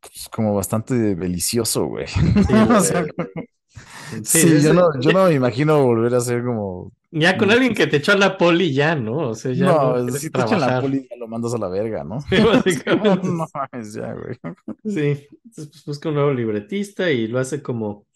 pues, 0.00 0.28
como 0.30 0.54
bastante 0.54 0.94
delicioso, 0.94 1.86
güey. 1.86 2.06
Sí, 2.40 2.64
O 2.76 2.80
lo 2.80 2.80
sea, 2.80 3.02
de- 3.02 3.12
sí, 4.24 4.46
sí, 4.48 4.60
yo 4.62 4.72
no, 4.74 4.98
yo 5.00 5.12
no 5.12 5.24
me 5.26 5.34
imagino 5.34 5.84
volver 5.84 6.14
a 6.14 6.20
ser 6.20 6.44
como, 6.44 6.92
Ya 7.10 7.36
con 7.36 7.50
alguien 7.50 7.74
que 7.74 7.86
te 7.86 7.98
echó 7.98 8.12
a 8.12 8.16
la 8.16 8.38
poli, 8.38 8.72
ya, 8.72 8.94
¿no? 8.96 9.28
O 9.30 9.34
sea, 9.34 9.52
ya 9.52 9.74
no, 9.74 10.08
si 10.10 10.30
te 10.30 10.42
echan 10.42 10.60
la 10.60 10.74
poli, 10.74 11.06
ya 11.08 11.16
lo 11.16 11.28
mandas 11.28 11.54
a 11.54 11.58
la 11.58 11.68
verga, 11.68 12.04
¿no? 12.04 12.18
Sí, 12.30 12.40
básicamente. 12.42 13.28
No 13.38 13.46
mames, 13.54 13.94
ya, 13.94 14.12
güey. 14.14 14.36
Sí, 14.84 15.28
entonces 15.44 15.68
pues, 15.68 15.84
busca 15.84 16.08
un 16.08 16.16
nuevo 16.16 16.32
libretista 16.32 17.10
y 17.10 17.26
lo 17.28 17.38
hace 17.38 17.62
como... 17.62 18.06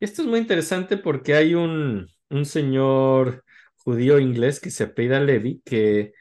Esto 0.00 0.22
es 0.22 0.28
muy 0.28 0.38
interesante 0.40 0.96
porque 0.96 1.34
hay 1.34 1.54
un, 1.54 2.06
un 2.30 2.44
señor 2.46 3.44
judío 3.78 4.18
inglés 4.18 4.60
que 4.60 4.70
se 4.70 4.84
apellida 4.84 5.20
Levy, 5.20 5.62
que 5.64 6.12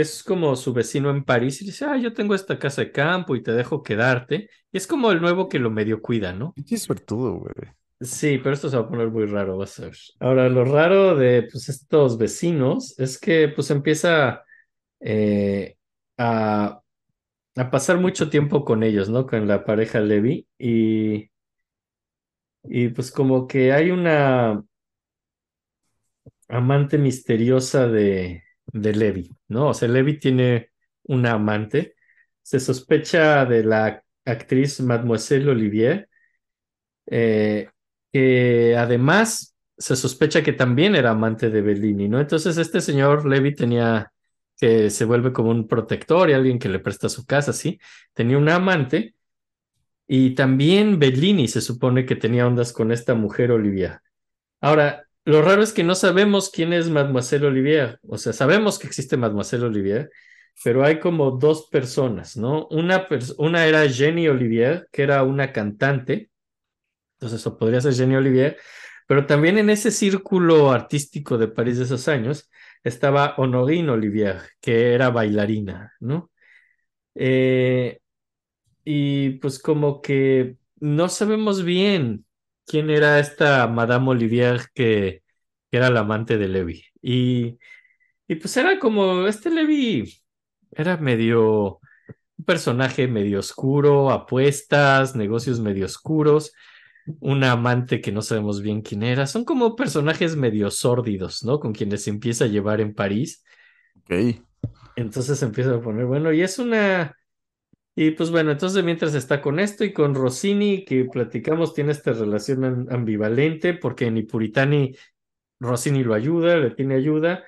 es 0.00 0.22
como 0.24 0.56
su 0.56 0.72
vecino 0.72 1.10
en 1.10 1.24
París 1.24 1.60
y 1.62 1.66
dice, 1.66 1.84
ah, 1.86 1.96
yo 1.98 2.12
tengo 2.14 2.34
esta 2.34 2.58
casa 2.58 2.82
de 2.82 2.92
campo 2.92 3.36
y 3.36 3.42
te 3.42 3.52
dejo 3.52 3.82
quedarte. 3.82 4.48
Y 4.72 4.76
es 4.78 4.86
como 4.86 5.10
el 5.12 5.20
nuevo 5.20 5.48
que 5.48 5.58
lo 5.58 5.70
medio 5.70 6.00
cuida, 6.02 6.32
¿no? 6.32 6.52
Pinche 6.54 6.78
suertudo, 6.78 7.34
güey. 7.40 7.52
Sí, 8.00 8.38
pero 8.38 8.54
esto 8.54 8.68
se 8.68 8.76
va 8.76 8.82
a 8.82 8.88
poner 8.88 9.08
muy 9.10 9.26
raro, 9.26 9.56
vas 9.58 9.78
a 9.78 9.84
ver. 9.84 9.96
Ahora, 10.18 10.48
lo 10.48 10.64
raro 10.64 11.14
de 11.14 11.44
pues, 11.50 11.68
estos 11.68 12.18
vecinos 12.18 12.98
es 12.98 13.16
que 13.18 13.48
pues 13.48 13.70
empieza 13.70 14.42
eh, 15.00 15.76
a, 16.18 16.80
a 17.56 17.70
pasar 17.70 17.98
mucho 18.00 18.30
tiempo 18.30 18.64
con 18.64 18.82
ellos, 18.84 19.08
¿no? 19.10 19.26
Con 19.26 19.48
la 19.48 19.64
pareja 19.64 20.00
Levi 20.00 20.48
y, 20.58 21.30
y 22.64 22.88
pues 22.88 23.10
como 23.10 23.46
que 23.46 23.72
hay 23.72 23.90
una 23.90 24.62
amante 26.48 26.98
misteriosa 26.98 27.88
de, 27.88 28.42
de 28.66 28.94
Levi, 28.94 29.30
¿no? 29.48 29.68
O 29.68 29.74
sea, 29.74 29.88
Levi 29.88 30.18
tiene 30.18 30.70
una 31.04 31.32
amante, 31.32 31.94
se 32.42 32.60
sospecha 32.60 33.44
de 33.46 33.64
la 33.64 34.02
actriz 34.24 34.80
Mademoiselle 34.80 35.50
Olivier 35.50 36.08
eh, 37.06 37.68
que 38.12 38.76
además 38.76 39.56
se 39.76 39.96
sospecha 39.96 40.42
que 40.42 40.52
también 40.52 40.94
era 40.94 41.10
amante 41.10 41.50
de 41.50 41.62
Bellini, 41.62 42.08
¿no? 42.08 42.20
Entonces 42.20 42.56
este 42.58 42.80
señor 42.80 43.26
Levi 43.26 43.54
tenía 43.54 44.12
que 44.58 44.90
se 44.90 45.04
vuelve 45.04 45.32
como 45.32 45.50
un 45.50 45.66
protector 45.66 46.30
y 46.30 46.34
alguien 46.34 46.58
que 46.58 46.68
le 46.68 46.78
presta 46.78 47.08
su 47.08 47.26
casa, 47.26 47.52
¿sí? 47.52 47.80
Tenía 48.14 48.38
una 48.38 48.56
amante 48.56 49.16
y 50.06 50.34
también 50.34 50.98
Bellini 50.98 51.48
se 51.48 51.60
supone 51.60 52.06
que 52.06 52.16
tenía 52.16 52.46
ondas 52.46 52.72
con 52.72 52.92
esta 52.92 53.14
mujer 53.14 53.50
Olivia. 53.52 54.02
Ahora, 54.60 55.08
lo 55.24 55.42
raro 55.42 55.62
es 55.62 55.72
que 55.72 55.84
no 55.84 55.94
sabemos 55.94 56.50
quién 56.50 56.72
es 56.72 56.88
Mademoiselle 56.88 57.46
Olivier, 57.46 57.98
o 58.08 58.18
sea, 58.18 58.32
sabemos 58.32 58.78
que 58.78 58.86
existe 58.86 59.16
Mademoiselle 59.16 59.64
Olivier, 59.66 60.10
pero 60.64 60.84
hay 60.84 61.00
como 61.00 61.30
dos 61.32 61.68
personas, 61.70 62.36
¿no? 62.36 62.66
Una, 62.68 63.06
era 63.64 63.88
Jenny 63.88 64.28
Olivier, 64.28 64.88
que 64.92 65.02
era 65.02 65.22
una 65.22 65.52
cantante, 65.52 66.30
entonces, 67.14 67.40
eso 67.40 67.56
podría 67.56 67.80
ser 67.80 67.94
Jenny 67.94 68.16
Olivier, 68.16 68.58
pero 69.06 69.26
también 69.26 69.58
en 69.58 69.70
ese 69.70 69.90
círculo 69.92 70.72
artístico 70.72 71.38
de 71.38 71.48
París 71.48 71.78
de 71.78 71.84
esos 71.84 72.08
años 72.08 72.50
estaba 72.82 73.34
Honorine 73.36 73.90
Olivier, 73.90 74.40
que 74.60 74.92
era 74.94 75.10
bailarina, 75.10 75.92
¿no? 76.00 76.30
Eh, 77.14 78.00
y 78.84 79.30
pues 79.38 79.58
como 79.60 80.02
que 80.02 80.56
no 80.80 81.08
sabemos 81.08 81.64
bien 81.64 82.24
quién 82.66 82.90
era 82.90 83.18
esta 83.18 83.66
Madame 83.66 84.10
Olivier 84.10 84.62
que, 84.74 85.22
que 85.70 85.76
era 85.76 85.90
la 85.90 86.00
amante 86.00 86.38
de 86.38 86.48
Levi. 86.48 86.84
Y, 87.02 87.58
y 88.28 88.34
pues 88.36 88.56
era 88.56 88.78
como, 88.78 89.26
este 89.26 89.50
Levi 89.50 90.12
era 90.72 90.96
medio, 90.96 91.80
un 92.38 92.44
personaje 92.46 93.08
medio 93.08 93.40
oscuro, 93.40 94.10
apuestas, 94.10 95.16
negocios 95.16 95.60
medio 95.60 95.86
oscuros 95.86 96.52
una 97.20 97.52
amante 97.52 98.00
que 98.00 98.12
no 98.12 98.22
sabemos 98.22 98.62
bien 98.62 98.82
quién 98.82 99.02
era. 99.02 99.26
Son 99.26 99.44
como 99.44 99.76
personajes 99.76 100.36
medio 100.36 100.70
sórdidos, 100.70 101.44
¿no? 101.44 101.60
Con 101.60 101.72
quienes 101.72 102.04
se 102.04 102.10
empieza 102.10 102.44
a 102.44 102.48
llevar 102.48 102.80
en 102.80 102.94
París. 102.94 103.44
Ok. 104.02 104.42
Entonces 104.96 105.42
empieza 105.42 105.74
a 105.74 105.80
poner, 105.80 106.06
bueno, 106.06 106.32
y 106.32 106.42
es 106.42 106.58
una... 106.58 107.16
Y 107.94 108.12
pues 108.12 108.30
bueno, 108.30 108.52
entonces 108.52 108.82
mientras 108.84 109.14
está 109.14 109.42
con 109.42 109.60
esto 109.60 109.84
y 109.84 109.92
con 109.92 110.14
Rossini, 110.14 110.84
que 110.84 111.04
platicamos, 111.06 111.74
tiene 111.74 111.92
esta 111.92 112.12
relación 112.12 112.64
am- 112.64 112.86
ambivalente, 112.90 113.74
porque 113.74 114.10
ni 114.10 114.22
Puritani, 114.22 114.94
Rossini 115.60 116.04
lo 116.04 116.14
ayuda, 116.14 116.56
le 116.58 116.70
tiene 116.72 116.96
ayuda. 116.96 117.44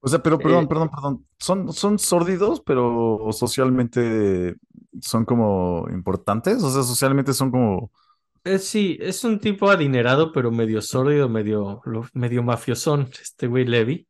O 0.00 0.08
sea, 0.08 0.22
pero 0.22 0.40
perdón, 0.40 0.68
Eh, 0.68 0.68
perdón, 0.68 0.90
perdón. 0.90 1.26
Son, 1.38 1.72
son 1.72 1.98
sórdidos, 1.98 2.60
pero 2.64 3.28
socialmente 3.32 4.54
son 5.00 5.24
como 5.24 5.86
importantes. 5.90 6.62
O 6.62 6.70
sea, 6.70 6.82
socialmente 6.82 7.32
son 7.32 7.50
como. 7.50 7.90
eh, 8.44 8.58
sí, 8.58 8.96
es 9.00 9.24
un 9.24 9.40
tipo 9.40 9.70
adinerado, 9.70 10.32
pero 10.32 10.50
medio 10.50 10.80
sórdido, 10.82 11.28
medio, 11.28 11.82
medio 12.14 12.42
mafiosón, 12.42 13.10
este 13.20 13.46
güey 13.46 13.64
Levi. 13.64 14.06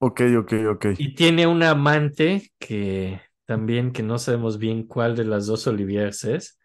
Ok, 0.00 0.20
ok, 0.38 0.52
ok. 0.72 0.84
Y 0.96 1.14
tiene 1.14 1.46
una 1.46 1.70
amante 1.70 2.52
que 2.58 3.20
también 3.48 3.92
que 3.92 4.02
no 4.02 4.18
sabemos 4.18 4.58
bien 4.58 4.86
cuál 4.86 5.16
de 5.16 5.24
las 5.24 5.46
dos 5.46 5.66
Oliviers 5.66 6.22
es. 6.24 6.58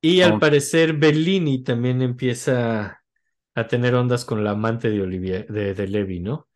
Y 0.00 0.22
al 0.22 0.38
parecer 0.38 0.94
Bellini 0.94 1.62
también 1.62 2.00
empieza 2.00 3.02
a 3.54 3.66
tener 3.68 3.94
ondas 3.94 4.24
con 4.24 4.42
la 4.42 4.52
amante 4.52 4.88
de 4.88 5.02
Olivier, 5.02 5.46
de, 5.48 5.74
de 5.74 5.86
Levi, 5.86 6.20
¿no? 6.20 6.48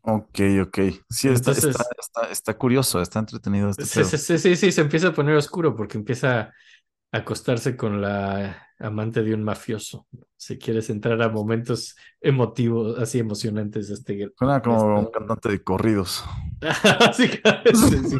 Ok, 0.00 0.40
ok. 0.62 0.78
Sí, 1.10 1.28
está, 1.28 1.52
está, 1.52 1.68
Entonces, 1.68 1.76
está, 1.98 2.30
está 2.30 2.56
curioso, 2.56 3.00
está 3.02 3.18
entretenido 3.18 3.68
este 3.68 3.84
sí, 3.84 4.04
sí, 4.04 4.38
sí, 4.38 4.56
sí, 4.56 4.72
se 4.72 4.80
empieza 4.80 5.08
a 5.08 5.14
poner 5.14 5.36
oscuro 5.36 5.76
porque 5.76 5.98
empieza 5.98 6.50
acostarse 7.14 7.76
con 7.76 8.00
la 8.00 8.68
amante 8.78 9.22
de 9.22 9.34
un 9.34 9.44
mafioso. 9.44 10.06
Si 10.36 10.58
quieres 10.58 10.90
entrar 10.90 11.22
a 11.22 11.28
momentos 11.28 11.96
emotivos, 12.20 12.98
así 12.98 13.20
emocionantes 13.20 13.88
este. 13.88 14.30
Suena 14.36 14.60
como 14.60 14.84
un 14.84 15.04
esta- 15.04 15.18
cantante 15.18 15.48
de 15.48 15.62
corridos. 15.62 16.24
Básicamente, 17.00 17.74
sí. 17.74 18.18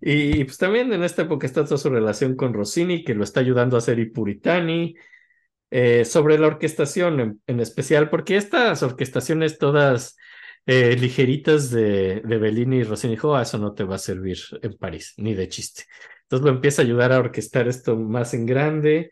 Y, 0.00 0.40
y, 0.40 0.44
pues 0.44 0.58
también 0.58 0.92
en 0.92 1.02
esta 1.04 1.22
época 1.22 1.46
está 1.46 1.64
toda 1.64 1.78
su 1.78 1.88
relación 1.88 2.36
con 2.36 2.52
Rossini, 2.52 3.02
que 3.04 3.14
lo 3.14 3.24
está 3.24 3.40
ayudando 3.40 3.76
a 3.76 3.78
hacer 3.78 3.98
i 3.98 4.06
Puritani, 4.06 4.94
eh, 5.70 6.04
sobre 6.04 6.38
la 6.38 6.48
orquestación 6.48 7.20
en, 7.20 7.40
en, 7.46 7.60
especial, 7.60 8.10
porque 8.10 8.36
estas 8.36 8.82
orquestaciones 8.82 9.58
todas 9.58 10.16
eh, 10.66 10.96
ligeritas 10.96 11.70
de, 11.70 12.20
de, 12.24 12.38
Bellini 12.38 12.78
y 12.78 12.82
Rossini 12.84 13.14
dijo, 13.14 13.34
ah, 13.36 13.42
eso 13.42 13.58
no 13.58 13.74
te 13.74 13.84
va 13.84 13.96
a 13.96 13.98
servir 13.98 14.38
en 14.62 14.76
París, 14.76 15.14
ni 15.18 15.34
de 15.34 15.48
chiste. 15.48 15.84
Entonces 16.22 16.44
lo 16.44 16.50
empieza 16.50 16.82
a 16.82 16.84
ayudar 16.84 17.12
a 17.12 17.18
orquestar 17.18 17.68
esto 17.68 17.96
más 17.96 18.34
en 18.34 18.46
grande 18.46 19.10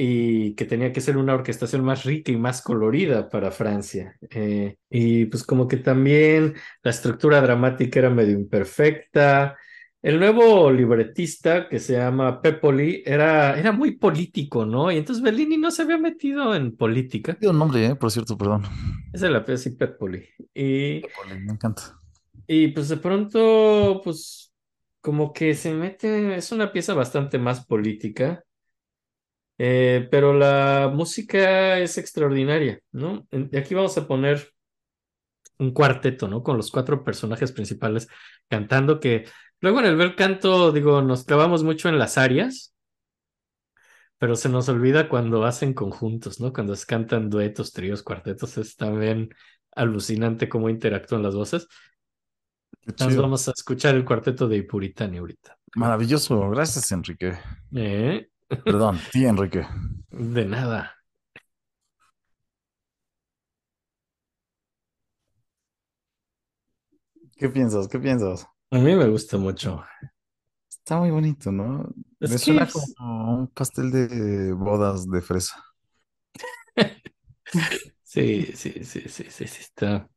y 0.00 0.54
que 0.54 0.64
tenía 0.64 0.92
que 0.92 1.00
ser 1.00 1.16
una 1.16 1.34
orquestación 1.34 1.84
más 1.84 2.04
rica 2.04 2.30
y 2.30 2.36
más 2.36 2.62
colorida 2.62 3.28
para 3.28 3.50
Francia. 3.50 4.16
Eh, 4.30 4.76
y 4.88 5.26
pues 5.26 5.42
como 5.42 5.66
que 5.66 5.78
también 5.78 6.54
la 6.82 6.92
estructura 6.92 7.40
dramática 7.40 7.98
era 7.98 8.10
medio 8.10 8.34
imperfecta. 8.34 9.56
El 10.00 10.20
nuevo 10.20 10.70
libretista 10.70 11.68
que 11.68 11.80
se 11.80 11.94
llama 11.94 12.40
Pepoli 12.40 13.02
era, 13.04 13.58
era 13.58 13.72
muy 13.72 13.96
político, 13.96 14.64
¿no? 14.64 14.92
Y 14.92 14.96
entonces 14.96 15.22
Bellini 15.22 15.56
no 15.56 15.72
se 15.72 15.82
había 15.82 15.98
metido 15.98 16.54
en 16.54 16.76
política. 16.76 17.34
Tiene 17.34 17.50
un 17.52 17.58
nombre, 17.58 17.84
¿eh? 17.84 17.94
por 17.96 18.12
cierto, 18.12 18.38
perdón. 18.38 18.62
Esa 19.12 19.26
es 19.26 19.32
la 19.32 19.56
sí, 19.56 19.70
Pepoli. 19.70 20.24
Y, 20.54 21.00
Pepoli, 21.00 21.40
me 21.40 21.52
encanta. 21.52 22.00
Y 22.46 22.68
pues 22.68 22.88
de 22.88 22.96
pronto, 22.98 24.00
pues 24.04 24.52
como 25.00 25.32
que 25.32 25.54
se 25.54 25.74
mete, 25.74 26.36
es 26.36 26.52
una 26.52 26.70
pieza 26.70 26.94
bastante 26.94 27.38
más 27.38 27.66
política. 27.66 28.44
Eh, 29.60 30.06
pero 30.12 30.32
la 30.32 30.92
música 30.94 31.80
es 31.80 31.98
extraordinaria, 31.98 32.80
¿no? 32.92 33.26
Y 33.32 33.56
aquí 33.56 33.74
vamos 33.74 33.98
a 33.98 34.06
poner 34.06 34.52
un 35.58 35.72
cuarteto, 35.72 36.28
¿no? 36.28 36.44
Con 36.44 36.56
los 36.56 36.70
cuatro 36.70 37.02
personajes 37.02 37.50
principales 37.50 38.08
cantando, 38.48 39.00
que 39.00 39.24
luego 39.60 39.80
en 39.80 39.86
el 39.86 39.96
bel 39.96 40.14
canto, 40.14 40.72
digo, 40.72 41.02
nos 41.02 41.24
clavamos 41.24 41.64
mucho 41.64 41.88
en 41.88 41.98
las 41.98 42.18
arias, 42.18 42.74
pero 44.18 44.34
se 44.34 44.48
nos 44.48 44.68
olvida 44.68 45.08
cuando 45.08 45.44
hacen 45.44 45.74
conjuntos, 45.74 46.40
¿no? 46.40 46.52
Cuando 46.52 46.74
se 46.74 46.86
cantan 46.86 47.30
duetos, 47.30 47.72
tríos, 47.72 48.02
cuartetos, 48.02 48.58
es 48.58 48.76
también 48.76 49.30
alucinante 49.74 50.48
cómo 50.48 50.68
interactúan 50.68 51.22
las 51.22 51.34
voces. 51.34 51.68
Nos 52.98 53.16
vamos 53.16 53.46
a 53.48 53.52
escuchar 53.52 53.94
el 53.94 54.04
cuarteto 54.04 54.48
de 54.48 54.56
Ipuritani 54.56 55.18
ahorita. 55.18 55.56
Maravilloso. 55.76 56.50
Gracias, 56.50 56.90
Enrique. 56.90 57.38
¿Eh? 57.74 58.28
Perdón, 58.64 58.98
sí, 59.12 59.24
Enrique. 59.24 59.66
De 60.10 60.44
nada. 60.44 60.94
¿Qué 67.36 67.48
piensas? 67.48 67.86
¿Qué 67.88 68.00
piensas? 68.00 68.46
A 68.70 68.78
mí 68.78 68.94
me 68.94 69.08
gusta 69.08 69.36
mucho. 69.38 69.82
Está 70.68 70.98
muy 71.00 71.10
bonito, 71.10 71.52
¿no? 71.52 71.82
Es 72.20 72.30
Me 72.30 72.36
que 72.36 72.38
suena 72.38 72.62
es- 72.64 72.72
como 72.72 73.34
un 73.40 73.46
pastel 73.48 73.90
de 73.90 74.52
bodas 74.52 75.06
de 75.08 75.20
fresa. 75.22 75.62
Sí, 78.02 78.46
sí, 78.54 78.84
sí, 78.84 79.02
sí, 79.08 79.24
sí, 79.30 79.46
sí, 79.46 79.60
está. 79.60 80.08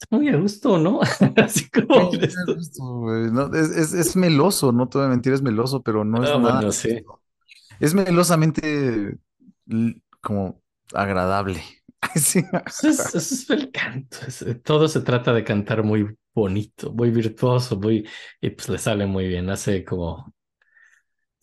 Está 0.00 0.16
muy 0.16 0.28
a 0.28 0.36
gusto, 0.36 0.78
¿no? 0.78 1.00
Así 1.36 1.68
como 1.70 2.10
Sí, 2.12 2.18
esto. 2.22 2.54
justo, 2.54 2.84
güey, 2.84 3.30
no, 3.30 3.52
es, 3.54 3.70
es, 3.70 3.92
es 3.92 4.16
meloso, 4.16 4.72
no 4.72 4.88
te 4.88 4.98
voy 4.98 5.06
a 5.06 5.10
mentir, 5.10 5.32
es 5.32 5.42
meloso, 5.42 5.82
pero 5.82 6.04
no 6.04 6.22
es 6.22 6.30
Ah, 6.30 6.38
nada. 6.38 6.52
bueno, 6.60 6.72
sí. 6.72 7.04
Es 7.80 7.94
melosamente 7.94 9.18
l- 9.68 10.02
como 10.20 10.62
agradable. 10.94 11.62
Sí. 12.14 12.42
Eso 12.66 12.88
es, 12.90 13.00
eso 13.00 13.18
es 13.18 13.50
el 13.50 13.72
canto. 13.72 14.18
es- 14.26 14.44
todo 14.62 14.86
se 14.88 15.00
trata 15.00 15.32
de 15.32 15.42
cantar 15.44 15.82
muy 15.82 16.16
bonito, 16.38 16.92
muy 16.92 17.10
virtuoso, 17.10 17.76
muy, 17.78 18.06
y 18.40 18.50
pues 18.50 18.68
le 18.68 18.78
sale 18.78 19.06
muy 19.06 19.28
bien. 19.28 19.50
Hace 19.50 19.84
como 19.84 20.32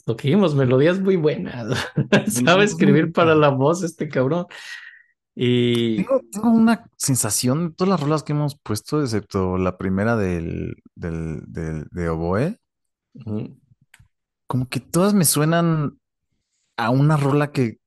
lo 0.06 0.16
que 0.16 0.30
vimos, 0.30 0.56
melodías 0.56 1.00
muy 1.00 1.16
buenas. 1.16 1.68
Sabe 2.28 2.64
escribir 2.66 3.12
para 3.12 3.36
la 3.36 3.50
voz 3.50 3.84
este 3.84 4.08
cabrón. 4.08 4.46
Y 5.36 5.98
Tengo, 5.98 6.22
tengo 6.32 6.50
una 6.52 6.90
sensación, 6.98 7.74
todas 7.74 7.90
las 7.90 8.00
rolas 8.00 8.24
que 8.24 8.32
hemos 8.34 8.58
puesto, 8.58 9.02
excepto 9.02 9.58
la 9.58 9.78
primera 9.78 10.16
del, 10.16 10.76
del, 10.96 11.42
del- 11.48 11.88
de 11.92 12.10
oboe, 12.10 12.58
como 14.48 14.70
que 14.70 14.80
todas 14.80 15.14
me 15.14 15.26
suenan 15.26 16.00
a 16.78 16.90
una 16.90 17.18
rola 17.18 17.52
que 17.52 17.80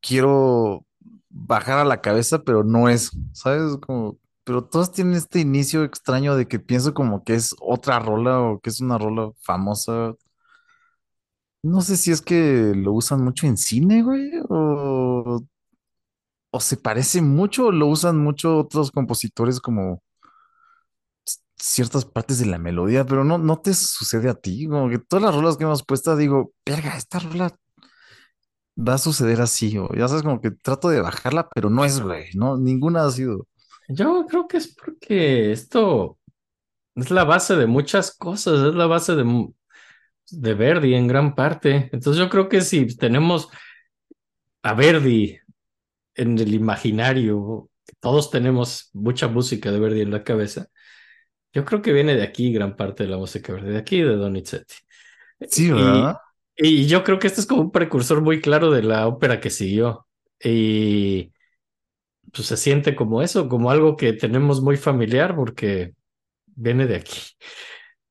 quiero 0.00 0.84
bajar 1.28 1.78
a 1.78 1.84
la 1.84 2.00
cabeza, 2.00 2.42
pero 2.42 2.64
no 2.64 2.88
es, 2.88 3.12
¿sabes? 3.32 3.76
Como, 3.78 4.18
pero 4.46 4.64
todas 4.64 4.92
tienen 4.92 5.16
este 5.16 5.40
inicio 5.40 5.84
extraño 5.84 6.36
de 6.36 6.48
que 6.48 6.60
pienso 6.60 6.94
como 6.94 7.24
que 7.24 7.34
es 7.36 7.54
otra 7.60 8.00
rola 8.00 8.40
o 8.42 8.60
que 8.60 8.70
es 8.70 8.80
una 8.80 8.98
rola 8.98 9.32
famosa. 9.42 10.14
No 11.62 11.80
sé 11.82 11.96
si 11.96 12.12
es 12.12 12.22
que 12.22 12.72
lo 12.76 12.92
usan 12.92 13.22
mucho 13.24 13.46
en 13.46 13.56
cine, 13.56 14.02
güey, 14.02 14.30
o, 14.48 15.40
o 16.50 16.60
se 16.60 16.76
parece 16.76 17.22
mucho, 17.22 17.66
o 17.66 17.72
lo 17.72 17.86
usan 17.86 18.18
mucho 18.18 18.58
otros 18.58 18.90
compositores 18.90 19.60
como 19.60 20.02
ciertas 21.58 22.04
partes 22.04 22.38
de 22.38 22.46
la 22.46 22.58
melodía, 22.58 23.04
pero 23.06 23.24
no, 23.24 23.38
no 23.38 23.58
te 23.60 23.74
sucede 23.74 24.28
a 24.28 24.34
ti, 24.34 24.66
como 24.68 24.88
que 24.88 24.98
todas 24.98 25.22
las 25.24 25.34
rolas 25.34 25.56
que 25.56 25.64
hemos 25.64 25.84
puesto, 25.84 26.16
digo, 26.16 26.52
verga, 26.66 26.96
esta 26.96 27.18
rola 27.18 27.56
va 28.76 28.94
a 28.94 28.98
suceder 28.98 29.40
así, 29.40 29.76
o 29.78 29.88
ya 29.94 30.08
sabes, 30.08 30.22
como 30.22 30.40
que 30.40 30.50
trato 30.50 30.88
de 30.88 31.00
bajarla, 31.00 31.48
pero 31.54 31.70
no 31.70 31.84
es, 31.84 32.00
güey, 32.00 32.26
no, 32.34 32.56
ninguna 32.58 33.04
ha 33.06 33.10
sido. 33.10 33.46
Yo 33.88 34.26
creo 34.28 34.48
que 34.48 34.56
es 34.58 34.74
porque 34.74 35.52
esto 35.52 36.18
es 36.96 37.10
la 37.10 37.24
base 37.24 37.56
de 37.56 37.66
muchas 37.66 38.16
cosas, 38.16 38.60
es 38.68 38.74
la 38.74 38.86
base 38.86 39.16
de, 39.16 39.24
de 40.30 40.54
Verdi 40.54 40.94
en 40.94 41.08
gran 41.08 41.34
parte. 41.34 41.90
Entonces 41.92 42.18
yo 42.18 42.28
creo 42.30 42.48
que 42.48 42.60
si 42.62 42.86
tenemos 42.96 43.48
a 44.62 44.74
Verdi 44.74 45.38
en 46.14 46.38
el 46.38 46.54
imaginario, 46.54 47.70
todos 48.00 48.30
tenemos 48.30 48.90
mucha 48.94 49.28
música 49.28 49.72
de 49.72 49.80
Verdi 49.80 50.02
en 50.02 50.10
la 50.12 50.24
cabeza. 50.24 50.68
Yo 51.52 51.64
creo 51.64 51.82
que 51.82 51.92
viene 51.92 52.16
de 52.16 52.22
aquí 52.24 52.52
gran 52.52 52.76
parte 52.76 53.04
de 53.04 53.10
la 53.10 53.18
música 53.18 53.52
de 53.54 53.60
Verdi, 53.60 53.72
de 53.74 53.78
aquí 53.80 54.02
de 54.02 54.16
Donizetti. 54.16 54.76
Sí, 55.48 55.70
Y, 55.72 55.72
¿verdad? 55.72 56.18
y 56.56 56.86
yo 56.88 57.04
creo 57.04 57.18
que 57.18 57.26
este 57.28 57.40
es 57.40 57.46
como 57.46 57.62
un 57.62 57.72
precursor 57.72 58.22
muy 58.22 58.40
claro 58.40 58.70
de 58.70 58.82
la 58.82 59.06
ópera 59.08 59.40
que 59.40 59.50
siguió. 59.50 60.06
Y 60.42 61.32
pues 62.36 62.48
se 62.48 62.56
siente 62.56 62.94
como 62.94 63.22
eso, 63.22 63.48
como 63.48 63.70
algo 63.70 63.96
que 63.96 64.12
tenemos 64.12 64.60
muy 64.60 64.76
familiar 64.76 65.34
porque 65.34 65.94
viene 66.46 66.86
de 66.86 66.96
aquí. 66.96 67.20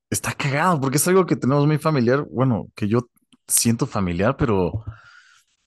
Está 0.09 0.33
cagado, 0.33 0.79
porque 0.81 0.97
es 0.97 1.07
algo 1.07 1.25
que 1.25 1.35
tenemos 1.35 1.67
muy 1.67 1.77
familiar, 1.77 2.25
bueno, 2.31 2.67
que 2.75 2.87
yo 2.87 3.09
siento 3.47 3.85
familiar, 3.85 4.35
pero 4.37 4.83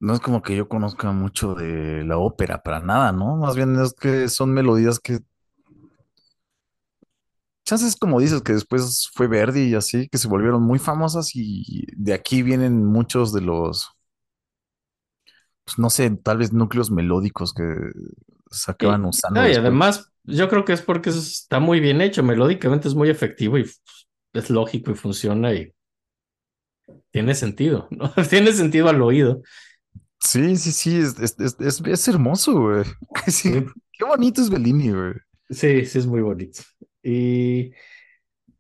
no 0.01 0.15
es 0.15 0.21
como 0.21 0.43
que 0.43 0.57
yo 0.57 0.69
conozca 0.69 1.13
mucho 1.13 1.55
de 1.55 2.05
la 2.05 2.19
ópera 2.19 2.63
para 2.63 2.81
nada, 2.81 3.13
¿no? 3.13 3.37
Más 3.37 3.57
bien 3.57 3.79
es 3.81 3.95
que 3.95 4.29
son 4.29 4.53
melodías 4.53 4.99
que, 5.01 5.21
chances 7.65 7.97
como 7.97 8.21
dices, 8.21 8.43
que 8.43 8.55
después 8.55 9.11
fue 9.15 9.29
Verdi 9.29 9.63
y 9.69 9.75
así, 9.75 10.09
que 10.09 10.19
se 10.19 10.29
volvieron 10.29 10.63
muy 10.63 10.79
famosas 10.79 11.31
y 11.35 11.87
de 11.97 12.15
aquí 12.15 12.43
vienen 12.43 12.85
muchos 12.85 13.33
de 13.33 13.43
los, 13.43 13.91
pues 15.65 15.79
no 15.79 15.91
sé, 15.91 16.11
tal 16.11 16.39
vez 16.39 16.53
núcleos 16.53 16.91
melódicos 16.91 17.53
que 17.53 17.63
se 18.51 18.71
acaban 18.71 19.05
Y, 19.05 19.07
usando 19.07 19.29
no, 19.29 19.49
y 19.49 19.55
además, 19.55 20.13
yo 20.25 20.49
creo 20.49 20.65
que 20.65 20.73
es 20.73 20.83
porque 20.83 21.11
eso 21.11 21.19
está 21.21 21.59
muy 21.61 21.81
bien 21.81 22.01
hecho, 22.01 22.23
melódicamente 22.23 22.89
es 22.89 22.95
muy 22.95 23.11
efectivo 23.11 23.59
y 23.59 23.63
f- 23.63 23.75
es 24.35 24.51
lógico 24.51 24.91
y 24.93 24.95
funciona 24.95 25.53
y 25.55 25.73
tiene 27.11 27.35
sentido, 27.35 27.89
¿no? 27.91 28.13
Tiene 28.31 28.53
sentido 28.53 28.89
al 28.89 29.03
oído. 29.03 29.43
Sí, 30.21 30.57
sí, 30.57 30.73
sí, 30.73 30.97
es, 30.99 31.19
es, 31.21 31.37
es, 31.39 31.57
es- 31.61 31.81
es 31.87 32.09
hermoso, 32.09 32.53
güey. 32.61 32.85
Sí, 33.29 33.51
Sí, 33.51 33.65
qué 33.93 34.05
bonito 34.05 34.41
es 34.43 34.51
Bellini, 34.51 34.91
güey. 34.91 35.15
sí, 35.51 35.85
sí 35.87 35.99
es 35.99 36.07
muy 36.07 36.21
bonito. 36.23 36.63
Y 37.03 37.73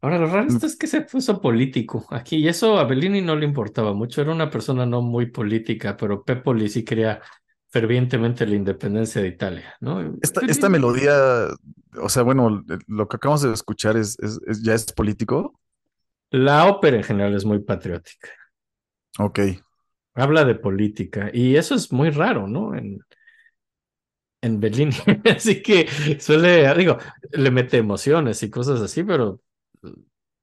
ahora 0.02 0.18
lo 0.18 0.26
raro 0.28 0.48
esto 0.48 0.66
es 0.66 0.76
que 0.76 0.86
se 0.86 1.02
puso 1.02 1.40
político 1.42 2.06
aquí 2.10 2.38
y 2.38 2.48
eso 2.48 2.78
a 2.78 2.84
Bellini 2.84 3.20
no 3.22 3.36
le 3.36 3.46
importaba 3.46 3.94
mucho, 3.94 4.22
era 4.22 4.32
una 4.32 4.50
persona 4.50 4.86
no 4.86 5.02
muy 5.02 5.26
política, 5.28 5.96
pero 5.96 6.24
Pepoli 6.24 6.68
sí 6.68 6.84
quería 6.84 7.22
fervientemente 7.70 8.46
la 8.46 8.56
independencia 8.56 9.20
de 9.22 9.28
Italia, 9.28 9.74
¿no? 9.80 10.16
Esta, 10.22 10.40
esta 10.46 10.68
melodía, 10.68 11.48
o 12.00 12.08
sea, 12.08 12.22
bueno, 12.22 12.64
lo 12.86 13.08
que 13.08 13.16
acabamos 13.16 13.42
de 13.42 13.52
escuchar 13.52 13.96
es, 13.96 14.18
es- 14.20 14.40
es- 14.46 14.62
ya 14.62 14.74
es 14.74 14.92
político. 14.92 15.58
La 16.30 16.66
ópera 16.66 16.96
en 16.96 17.04
general 17.04 17.34
es 17.34 17.44
muy 17.44 17.58
patriótica. 17.60 18.28
Ok. 19.18 19.38
Habla 20.14 20.44
de 20.44 20.54
política 20.54 21.30
y 21.32 21.56
eso 21.56 21.74
es 21.74 21.92
muy 21.92 22.10
raro, 22.10 22.46
¿no? 22.46 22.74
En, 22.74 23.00
en 24.42 24.60
Bellini. 24.60 24.92
Así 25.36 25.62
que 25.62 25.88
suele, 26.20 26.72
digo, 26.74 26.98
le 27.32 27.50
mete 27.50 27.78
emociones 27.78 28.42
y 28.42 28.50
cosas 28.50 28.80
así, 28.80 29.02
pero 29.04 29.40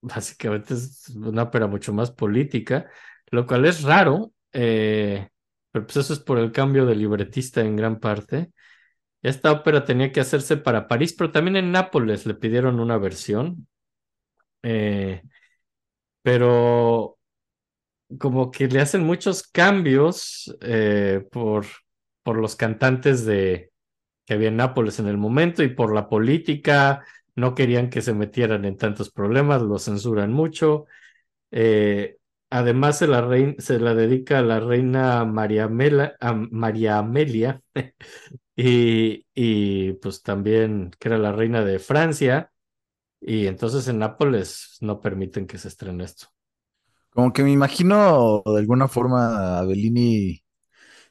básicamente 0.02 0.74
es 0.74 1.10
una 1.10 1.44
ópera 1.44 1.68
mucho 1.68 1.94
más 1.94 2.12
política, 2.12 2.90
lo 3.32 3.46
cual 3.46 3.66
es 3.66 3.84
raro, 3.84 4.34
eh, 4.54 5.30
pero 5.76 5.88
pues 5.88 5.98
eso 5.98 6.14
es 6.14 6.20
por 6.20 6.40
el 6.40 6.54
cambio 6.54 6.86
de 6.86 6.96
libretista 6.96 7.60
en 7.60 7.76
gran 7.76 8.00
parte. 8.00 8.50
Esta 9.22 9.52
ópera 9.52 9.84
tenía 9.84 10.14
que 10.14 10.22
hacerse 10.22 10.56
para 10.56 10.88
París, 10.88 11.14
pero 11.14 11.34
también 11.34 11.58
en 11.58 11.74
Nápoles 11.74 12.26
le 12.26 12.34
pidieron 12.34 12.80
una 12.80 12.98
versión, 12.98 13.68
eh, 14.64 15.22
pero 16.22 17.18
como 18.18 18.52
que 18.52 18.70
le 18.70 18.80
hacen 18.80 19.04
muchos 19.04 19.44
cambios 19.44 20.56
eh, 20.62 21.28
por, 21.30 21.66
por 22.24 22.38
los 22.38 22.56
cantantes 22.56 23.26
de, 23.26 23.74
que 24.26 24.36
había 24.36 24.48
en 24.48 24.56
Nápoles 24.56 25.00
en 25.00 25.08
el 25.08 25.18
momento 25.18 25.62
y 25.62 25.68
por 25.68 25.94
la 25.94 26.08
política. 26.08 27.04
No 27.36 27.54
querían 27.54 27.90
que 27.90 28.02
se 28.02 28.14
metieran 28.14 28.64
en 28.64 28.78
tantos 28.78 29.12
problemas, 29.12 29.62
lo 29.62 29.78
censuran 29.78 30.32
mucho. 30.32 30.86
Eh, 31.52 32.16
además, 32.58 32.98
se 33.00 33.08
la, 33.08 33.22
rein- 33.24 33.60
se 33.60 33.80
la 33.80 33.94
dedica 33.96 34.40
a 34.40 34.42
la 34.42 34.60
reina 34.60 35.26
María, 35.26 35.68
Mela- 35.70 36.16
a 36.20 36.34
María 36.34 37.00
Amelia 37.00 37.62
y, 38.56 39.26
y 39.36 39.94
pues 39.96 40.24
también 40.24 40.92
que 41.00 41.10
era 41.10 41.18
la 41.18 41.32
reina 41.34 41.64
de 41.66 41.80
Francia. 41.80 42.52
Y 43.22 43.48
entonces 43.48 43.88
en 43.90 44.00
Nápoles 44.00 44.78
no 44.82 45.02
permiten 45.02 45.48
que 45.48 45.58
se 45.60 45.70
estrene 45.70 46.06
esto. 46.06 46.28
Como 47.12 47.32
que 47.34 47.44
me 47.44 47.52
imagino 47.52 48.44
de 48.46 48.58
alguna 48.60 48.88
forma 48.88 49.60
a 49.60 49.66
Bellini 49.66 50.44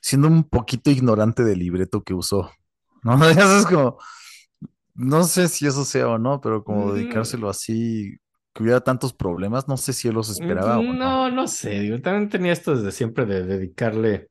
siendo 0.01 0.29
un 0.29 0.45
poquito 0.45 0.91
ignorante 0.91 1.45
del 1.45 1.61
libreto 1.61 2.03
que 2.05 2.15
usó. 2.15 2.51
¿No? 3.05 3.19
Sabes, 3.35 3.67
como, 3.67 3.99
no 4.95 5.25
sé 5.25 5.49
si 5.49 5.67
eso 5.67 5.85
sea 5.85 6.09
o 6.09 6.19
no, 6.19 6.41
pero 6.41 6.65
como 6.65 6.93
Mm. 6.93 6.95
dedicárselo 6.95 7.49
así, 7.51 8.17
que 8.55 8.63
hubiera 8.63 8.81
tantos 8.81 9.13
problemas, 9.13 9.69
no 9.69 9.77
sé 9.77 9.93
si 9.93 10.09
él 10.09 10.15
los 10.15 10.31
esperaba 10.31 10.79
o 10.79 10.83
no. 10.83 11.31
No, 11.31 11.49
sé, 11.49 11.81
digo, 11.81 12.01
también 12.01 12.29
tenía 12.29 12.53
esto 12.53 12.77
desde 12.77 12.93
siempre 12.93 13.27
de 13.27 13.45
dedicarle 13.45 14.29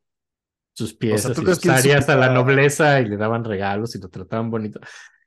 sus 0.73 0.93
piezas 0.93 1.33
¿tú 1.35 1.41
y 1.41 1.45
crees 1.45 1.59
sus 1.59 1.69
arias 1.69 2.09
a 2.09 2.15
la 2.15 2.29
nobleza 2.33 2.99
y 3.01 3.05
le 3.05 3.17
daban 3.17 3.43
regalos 3.43 3.95
y 3.95 3.99
lo 3.99 4.09
trataban 4.09 4.49
bonito. 4.49 4.79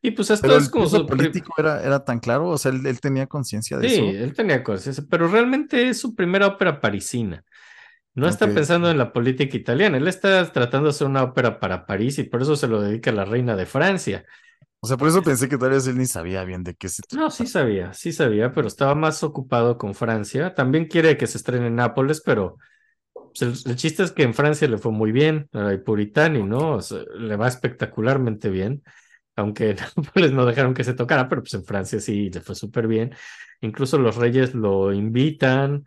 Y 0.02 0.10
pues 0.12 0.30
esto 0.30 0.42
Pero 0.42 0.58
es 0.58 0.64
el 0.64 0.70
como 0.70 0.86
su 0.88 1.06
político 1.06 1.54
era, 1.58 1.82
era 1.82 2.04
tan 2.04 2.20
claro, 2.20 2.48
o 2.48 2.58
sea, 2.58 2.72
él, 2.72 2.86
él 2.86 3.00
tenía 3.00 3.26
conciencia 3.26 3.78
de 3.78 3.88
Sí, 3.88 3.94
eso. 3.94 4.04
él 4.04 4.34
tenía 4.34 4.62
conciencia, 4.62 5.04
pero 5.10 5.28
realmente 5.28 5.88
es 5.88 6.00
su 6.00 6.14
primera 6.14 6.46
ópera 6.46 6.80
parisina. 6.80 7.44
No 8.14 8.28
está 8.28 8.46
pensando 8.46 8.90
en 8.90 8.96
la 8.98 9.12
política 9.12 9.56
italiana, 9.56 9.98
él 9.98 10.08
está 10.08 10.50
tratando 10.50 10.86
de 10.86 10.90
hacer 10.90 11.06
una 11.06 11.22
ópera 11.22 11.60
para 11.60 11.84
París 11.84 12.18
y 12.18 12.24
por 12.24 12.40
eso 12.40 12.56
se 12.56 12.66
lo 12.66 12.80
dedica 12.80 13.10
a 13.10 13.14
la 13.14 13.26
reina 13.26 13.56
de 13.56 13.66
Francia. 13.66 14.24
O 14.86 14.88
sea, 14.88 14.96
por 14.96 15.08
eso 15.08 15.22
pensé 15.24 15.48
que 15.48 15.58
tal 15.58 15.70
vez 15.70 15.86
él 15.88 15.98
ni 15.98 16.06
sabía 16.06 16.44
bien 16.44 16.62
de 16.62 16.74
qué 16.76 16.88
se 16.88 17.02
No, 17.12 17.30
sí 17.30 17.46
sabía, 17.46 17.92
sí 17.94 18.12
sabía, 18.12 18.52
pero 18.52 18.66
estaba 18.66 18.94
más 18.94 19.22
ocupado 19.22 19.78
con 19.78 19.94
Francia. 19.94 20.54
También 20.54 20.86
quiere 20.86 21.16
que 21.16 21.26
se 21.26 21.38
estrene 21.38 21.68
en 21.68 21.76
Nápoles, 21.76 22.20
pero 22.20 22.56
pues, 23.14 23.42
el, 23.42 23.72
el 23.72 23.76
chiste 23.76 24.02
es 24.04 24.12
que 24.12 24.24
en 24.24 24.34
Francia 24.34 24.68
le 24.68 24.78
fue 24.78 24.92
muy 24.92 25.12
bien, 25.12 25.48
a 25.52 25.72
Puritani, 25.84 26.42
¿no? 26.44 26.76
O 26.76 26.82
sea, 26.82 27.00
le 27.18 27.36
va 27.36 27.48
espectacularmente 27.48 28.50
bien, 28.50 28.82
aunque 29.36 29.70
en 29.72 29.76
Nápoles 29.96 30.32
no 30.32 30.46
dejaron 30.46 30.74
que 30.74 30.84
se 30.84 30.94
tocara, 30.94 31.28
pero 31.28 31.42
pues 31.42 31.54
en 31.54 31.64
Francia 31.64 32.00
sí 32.00 32.30
le 32.30 32.40
fue 32.42 32.54
súper 32.56 32.88
bien. 32.88 33.14
Incluso 33.62 33.98
los 33.98 34.16
reyes 34.16 34.54
lo 34.54 34.92
invitan, 34.92 35.84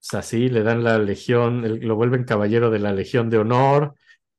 sea, 0.00 0.22
sí, 0.22 0.48
le 0.48 0.62
dan 0.62 0.84
la 0.84 0.98
legión, 0.98 1.64
el- 1.64 1.80
lo 1.80 1.96
vuelven 1.96 2.24
caballero 2.24 2.70
de 2.70 2.78
la 2.78 2.92
Legión 2.92 3.30
de 3.30 3.38
Honor. 3.38 3.94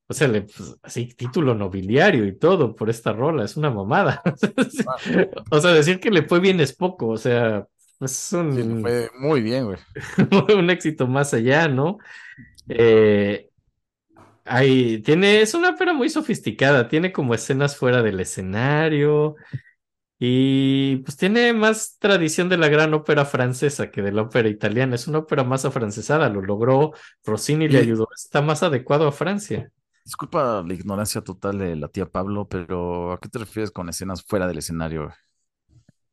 O 0.10 0.14
sea, 0.14 0.28
le, 0.28 0.42
pues, 0.42 0.76
así, 0.82 1.06
título 1.14 1.54
nobiliario 1.54 2.26
y 2.26 2.36
todo 2.38 2.76
por 2.76 2.90
esta 2.90 3.14
rola, 3.14 3.46
es 3.46 3.58
una 3.58 3.70
mamada. 3.70 4.22
O 5.52 5.62
sea, 5.62 5.72
decir 5.72 6.00
que 6.00 6.10
le 6.12 6.24
fue 6.28 6.40
bien 6.40 6.60
es 6.60 6.74
poco, 6.74 7.08
o 7.10 7.18
sea, 7.18 7.68
es 8.00 8.12
Sí, 8.12 8.38
le 8.38 8.64
un, 8.64 8.82
fue 8.82 9.10
muy 9.20 9.42
bien, 9.42 9.66
güey. 9.66 9.78
un 10.58 10.70
éxito 10.70 11.08
más 11.08 11.34
allá, 11.34 11.68
¿no? 11.68 11.98
Eh, 12.70 13.50
hay, 14.46 15.02
tiene, 15.02 15.42
es 15.42 15.54
una 15.54 15.72
ópera 15.72 15.94
muy 15.94 16.10
sofisticada, 16.10 16.88
tiene 16.88 17.12
como 17.12 17.34
escenas 17.36 17.78
fuera 17.78 18.02
del 18.04 18.20
escenario 18.20 19.36
y 20.20 20.98
pues 20.98 21.18
tiene 21.18 21.54
más 21.54 21.98
tradición 22.00 22.50
de 22.50 22.58
la 22.58 22.70
gran 22.70 22.94
ópera 22.94 23.26
francesa 23.26 23.92
que 23.92 24.02
de 24.02 24.12
la 24.12 24.24
ópera 24.24 24.50
italiana, 24.50 24.96
es 24.96 25.08
una 25.08 25.20
ópera 25.20 25.44
más 25.46 25.66
afrancesada, 25.66 26.30
lo 26.30 26.42
logró, 26.42 26.94
Rossini 27.26 27.68
le 27.70 27.80
Y- 27.80 27.82
ayudó, 27.82 28.08
está 28.16 28.42
más 28.42 28.64
adecuado 28.64 29.08
a 29.08 29.12
Francia. 29.14 29.72
Disculpa 30.06 30.64
la 30.66 30.74
ignorancia 30.74 31.22
total 31.22 31.60
de 31.60 31.76
la 31.76 31.88
tía 31.88 32.06
Pablo, 32.06 32.48
pero 32.48 33.14
¿a 33.14 33.20
qué 33.20 33.30
te 33.30 33.40
refieres 33.40 33.72
con 33.72 33.90
escenas 33.90 34.24
fuera 34.24 34.48
del 34.48 34.58
escenario? 34.58 35.12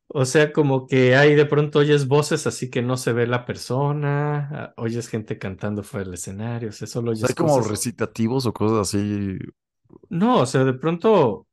O 0.09 0.23
sea, 0.23 0.53
como 0.53 0.87
que 0.87 1.15
hay 1.15 1.35
de 1.35 1.45
pronto 1.45 1.79
oyes 1.79 2.07
voces 2.07 2.47
así 2.47 2.69
que 2.69 2.81
no 2.81 2.95
se 2.95 3.11
ve 3.11 3.27
la 3.27 3.45
persona, 3.45 4.49
ah, 4.51 4.73
oyes 4.77 5.09
gente 5.09 5.37
cantando 5.37 5.83
fuera 5.83 6.05
del 6.05 6.13
escenario, 6.13 6.69
o 6.69 6.71
sea, 6.71 6.87
solo 6.87 7.11
oyes 7.11 7.25
hay 7.27 7.35
como 7.35 7.59
recitativos 7.59 8.45
o 8.45 8.53
cosas 8.53 8.87
así. 8.87 9.37
No, 10.09 10.39
o 10.39 10.45
sea, 10.45 10.63
de 10.63 10.73
pronto 10.73 11.45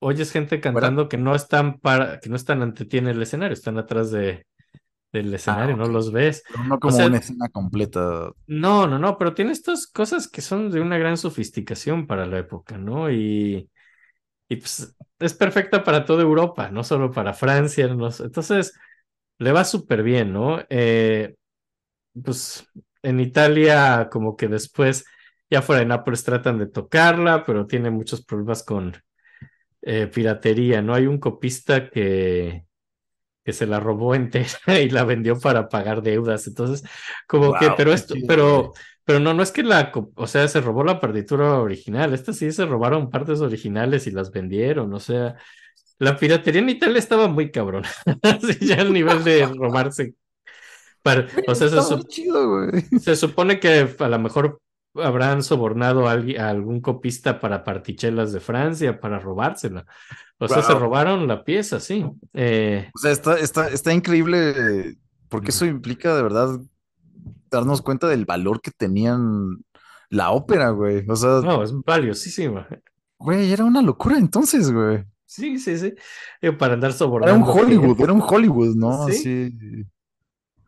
oyes 0.00 0.32
gente 0.32 0.60
cantando 0.60 1.08
que 1.08 1.18
no 1.18 1.34
están 1.34 1.80
para, 1.80 2.18
que 2.20 2.30
no 2.30 2.36
están 2.36 2.62
ante 2.62 2.86
ti 2.86 2.96
en 2.96 3.08
el 3.08 3.20
escenario, 3.20 3.52
están 3.52 3.76
atrás 3.76 4.10
de, 4.10 4.46
del 5.12 5.32
escenario, 5.34 5.76
no 5.76 5.86
los 5.86 6.12
ves. 6.12 6.42
Pero 6.46 6.64
no 6.64 6.78
como 6.80 6.96
sea- 6.96 7.06
una 7.06 7.18
escena 7.18 7.48
completa. 7.48 8.32
No, 8.46 8.86
no, 8.86 8.98
no, 8.98 9.18
pero 9.18 9.34
tiene 9.34 9.52
estas 9.52 9.86
cosas 9.86 10.26
que 10.28 10.40
son 10.40 10.70
de 10.70 10.80
una 10.80 10.96
gran 10.96 11.18
sofisticación 11.18 12.06
para 12.06 12.24
la 12.26 12.38
época, 12.38 12.78
¿no? 12.78 13.10
Y, 13.10 13.68
y 14.48 14.56
pues 14.56 14.96
es 15.20 15.34
perfecta 15.34 15.84
para 15.84 16.04
toda 16.06 16.22
Europa, 16.22 16.70
no 16.70 16.84
solo 16.84 17.10
para 17.12 17.34
Francia, 17.34 17.88
no 17.88 18.10
sé. 18.10 18.24
Entonces, 18.24 18.74
le 19.38 19.52
va 19.52 19.64
súper 19.64 20.02
bien, 20.02 20.32
¿no? 20.32 20.60
Eh, 20.70 21.36
pues 22.24 22.66
en 23.02 23.20
Italia, 23.20 24.08
como 24.12 24.36
que 24.36 24.48
después, 24.48 25.04
ya 25.50 25.62
fuera 25.62 25.80
de 25.80 25.86
Nápoles, 25.86 26.24
tratan 26.24 26.58
de 26.58 26.66
tocarla, 26.68 27.44
pero 27.44 27.66
tiene 27.66 27.90
muchos 27.90 28.24
problemas 28.24 28.64
con 28.64 28.96
eh, 29.82 30.08
piratería, 30.08 30.82
¿no? 30.82 30.94
Hay 30.94 31.06
un 31.06 31.18
copista 31.18 31.90
que, 31.90 32.64
que 33.48 33.54
se 33.54 33.66
la 33.66 33.80
robó 33.80 34.14
entera 34.14 34.46
y 34.78 34.90
la 34.90 35.04
vendió 35.04 35.40
para 35.40 35.70
pagar 35.70 36.02
deudas. 36.02 36.46
Entonces, 36.46 36.86
como 37.26 37.54
que, 37.54 37.70
pero 37.78 37.94
esto, 37.94 38.12
chido, 38.12 38.26
pero, 38.28 38.72
pero 39.04 39.20
no, 39.20 39.32
no 39.32 39.42
es 39.42 39.52
que 39.52 39.62
la, 39.62 39.90
o 40.16 40.26
sea, 40.26 40.46
se 40.48 40.60
robó 40.60 40.84
la 40.84 41.00
partitura 41.00 41.54
original. 41.54 42.12
Esta 42.12 42.34
sí 42.34 42.52
se 42.52 42.66
robaron 42.66 43.08
partes 43.08 43.40
originales 43.40 44.06
y 44.06 44.10
las 44.10 44.30
vendieron. 44.32 44.92
O 44.92 45.00
sea, 45.00 45.36
la 45.98 46.18
piratería 46.18 46.60
en 46.60 46.68
Italia 46.68 46.98
estaba 46.98 47.26
muy 47.26 47.50
cabrón. 47.50 47.84
Así 48.22 48.66
ya 48.66 48.82
al 48.82 48.92
nivel 48.92 49.24
de 49.24 49.46
robarse. 49.46 50.12
Para- 51.02 51.26
o 51.46 51.54
sea, 51.54 51.70
se, 51.70 51.98
chido, 52.02 52.66
se 53.00 53.16
supone 53.16 53.58
que 53.58 53.88
a 53.98 54.08
lo 54.08 54.18
mejor 54.18 54.60
habrán 55.02 55.42
sobornado 55.42 56.08
a, 56.08 56.14
algui- 56.14 56.38
a 56.38 56.48
algún 56.50 56.80
copista 56.80 57.40
para 57.40 57.64
partichelas 57.64 58.32
de 58.32 58.40
Francia 58.40 59.00
para 59.00 59.18
robársela. 59.18 59.84
O 60.38 60.46
sea, 60.48 60.62
se 60.62 60.74
robaron 60.74 61.26
la 61.26 61.42
pieza, 61.44 61.80
sí. 61.80 62.06
Eh, 62.32 62.90
O 62.94 62.98
sea, 62.98 63.10
está, 63.10 63.38
está, 63.38 63.68
está 63.68 63.92
increíble 63.92 64.96
porque 65.28 65.50
eso 65.50 65.66
implica 65.66 66.14
de 66.16 66.22
verdad 66.22 66.60
darnos 67.50 67.82
cuenta 67.82 68.06
del 68.08 68.24
valor 68.24 68.60
que 68.60 68.70
tenían 68.70 69.58
la 70.10 70.30
ópera, 70.30 70.70
güey. 70.70 71.04
O 71.08 71.16
sea, 71.16 71.40
no, 71.42 71.62
es 71.62 71.72
valiosísima. 71.84 72.66
güey, 73.18 73.52
era 73.52 73.64
una 73.64 73.82
locura 73.82 74.16
entonces, 74.18 74.70
güey. 74.72 75.04
Sí, 75.26 75.58
sí, 75.58 75.76
sí. 75.76 75.94
Para 76.58 76.74
andar 76.74 76.90
Era 76.90 76.98
sobornando. 76.98 77.44
un 77.52 77.58
Hollywood, 77.58 78.00
era 78.00 78.12
un 78.12 78.22
Hollywood, 78.26 78.74
¿no? 78.76 79.06
Sí. 79.08 79.12
Así. 79.12 79.84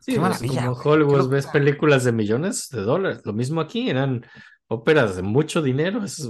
Sí, 0.00 0.14
Qué 0.14 0.18
pues, 0.20 0.40
maravilla, 0.42 0.66
como 0.66 0.80
Hollywood 0.80 1.28
ves 1.28 1.46
películas 1.46 2.04
de 2.04 2.12
millones 2.12 2.68
de 2.70 2.80
dólares. 2.82 3.20
Lo 3.24 3.32
mismo 3.34 3.60
aquí, 3.60 3.90
eran 3.90 4.24
óperas 4.66 5.16
de 5.16 5.22
mucho 5.22 5.62
dinero. 5.62 6.02
es- 6.10 6.28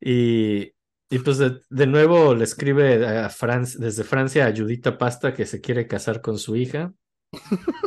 Y, 0.00 0.72
y 1.10 1.18
pues 1.20 1.38
de, 1.38 1.60
de 1.70 1.86
nuevo 1.86 2.34
le 2.34 2.44
escribe 2.44 3.06
a 3.06 3.28
Fran- 3.30 3.78
desde 3.78 4.04
Francia 4.04 4.46
a 4.46 4.52
Judita 4.54 4.98
Pasta 4.98 5.32
que 5.34 5.46
se 5.46 5.60
quiere 5.60 5.86
casar 5.86 6.20
con 6.20 6.38
su 6.38 6.56
hija. 6.56 6.92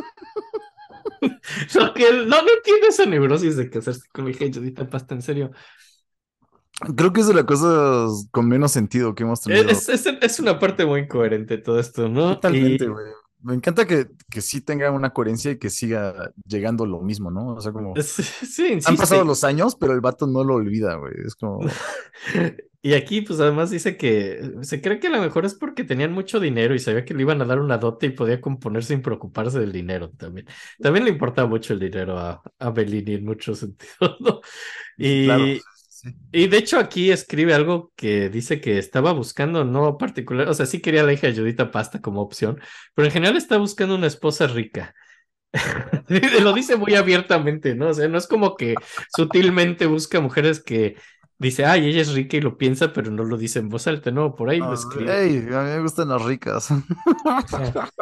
Lo 1.74 1.94
que 1.94 2.12
no, 2.12 2.42
no 2.42 2.48
entiendo 2.56 2.86
esa 2.88 3.06
neurosis 3.06 3.56
de 3.56 3.70
casarse 3.70 4.02
con 4.12 4.24
la 4.26 4.30
hija 4.30 4.44
de 4.44 4.52
Judita 4.52 4.88
Pasta, 4.88 5.14
en 5.14 5.22
serio. 5.22 5.50
Creo 6.96 7.12
que 7.12 7.20
es 7.22 7.26
de 7.26 7.34
las 7.34 7.44
cosas 7.44 8.28
con 8.30 8.48
menos 8.48 8.70
sentido 8.72 9.14
que 9.14 9.24
hemos 9.24 9.40
tenido. 9.40 9.68
Es, 9.68 9.88
es, 9.88 10.06
es 10.06 10.40
una 10.40 10.58
parte 10.58 10.86
muy 10.86 11.00
incoherente 11.00 11.58
todo 11.58 11.80
esto, 11.80 12.08
¿no? 12.08 12.34
Totalmente, 12.34 12.84
Y- 12.84 12.88
güey. 12.88 13.06
Me 13.42 13.54
encanta 13.54 13.86
que, 13.86 14.08
que 14.28 14.40
sí 14.40 14.60
tenga 14.60 14.90
una 14.90 15.10
coherencia 15.10 15.52
y 15.52 15.58
que 15.58 15.70
siga 15.70 16.32
llegando 16.46 16.86
lo 16.86 17.00
mismo, 17.00 17.30
¿no? 17.30 17.54
O 17.54 17.60
sea, 17.60 17.72
como 17.72 17.94
Sí, 18.02 18.22
sí, 18.22 18.80
han 18.84 18.96
pasado 18.96 19.24
los 19.24 19.44
años, 19.44 19.76
pero 19.76 19.92
el 19.92 20.00
vato 20.00 20.26
no 20.26 20.44
lo 20.44 20.54
olvida, 20.54 20.96
güey. 20.96 21.12
Es 21.24 21.34
como, 21.34 21.60
Y 22.80 22.94
aquí, 22.94 23.22
pues 23.22 23.40
además 23.40 23.70
dice 23.70 23.96
que 23.96 24.52
se 24.62 24.80
cree 24.80 25.00
que 25.00 25.08
a 25.08 25.10
lo 25.10 25.20
mejor 25.20 25.44
es 25.44 25.54
porque 25.54 25.82
tenían 25.82 26.12
mucho 26.12 26.38
dinero 26.38 26.74
y 26.74 26.78
sabía 26.78 27.04
que 27.04 27.12
le 27.12 27.22
iban 27.22 27.42
a 27.42 27.44
dar 27.44 27.58
una 27.58 27.76
dote 27.76 28.06
y 28.06 28.10
podía 28.10 28.40
componer 28.40 28.84
sin 28.84 29.02
preocuparse 29.02 29.58
del 29.58 29.72
dinero 29.72 30.10
también. 30.10 30.46
También 30.80 31.04
le 31.04 31.10
importaba 31.10 31.48
mucho 31.48 31.72
el 31.72 31.80
dinero 31.80 32.16
a, 32.18 32.40
a 32.58 32.70
Bellini 32.70 33.14
en 33.14 33.24
muchos 33.24 33.58
sentidos, 33.60 34.20
¿no? 34.20 34.40
Y, 34.96 35.24
claro. 35.24 35.44
Sí. 36.02 36.14
y 36.32 36.48
de 36.48 36.58
hecho 36.58 36.78
aquí 36.78 37.10
escribe 37.10 37.54
algo 37.54 37.92
que 37.96 38.28
dice 38.30 38.60
que 38.60 38.78
estaba 38.78 39.12
buscando, 39.12 39.64
no 39.64 39.98
particular, 39.98 40.48
o 40.48 40.54
sea, 40.54 40.66
sí 40.66 40.80
quería 40.80 41.02
la 41.04 41.12
hija 41.12 41.26
de 41.28 41.34
Judita 41.36 41.70
Pasta 41.70 42.00
como 42.00 42.20
opción, 42.22 42.60
pero 42.94 43.06
en 43.08 43.12
general 43.12 43.36
está 43.36 43.56
buscando 43.58 43.94
una 43.96 44.06
esposa 44.08 44.46
rica. 44.46 44.94
Lo 46.42 46.52
dice 46.52 46.76
muy 46.76 46.94
abiertamente, 46.94 47.74
¿no? 47.74 47.88
O 47.88 47.94
sea, 47.94 48.08
no 48.08 48.18
es 48.18 48.26
como 48.26 48.56
que 48.56 48.74
sutilmente 49.16 49.86
busca 49.86 50.20
mujeres 50.20 50.62
que 50.62 50.96
dice, 51.38 51.64
ay, 51.66 51.86
ella 51.88 52.02
es 52.02 52.12
rica 52.14 52.36
y 52.36 52.40
lo 52.40 52.58
piensa, 52.58 52.92
pero 52.92 53.10
no 53.10 53.24
lo 53.24 53.36
dice 53.38 53.58
en 53.60 53.68
voz 53.68 53.86
alta, 53.86 54.10
no, 54.10 54.34
por 54.34 54.50
ahí 54.50 54.62
lo 54.62 54.72
Ah, 54.72 54.74
escribe. 54.74 55.22
ey, 55.24 55.38
a 55.52 55.62
mí 55.62 55.70
me 55.70 55.80
gustan 55.80 56.08
las 56.08 56.22
ricas. 56.24 56.68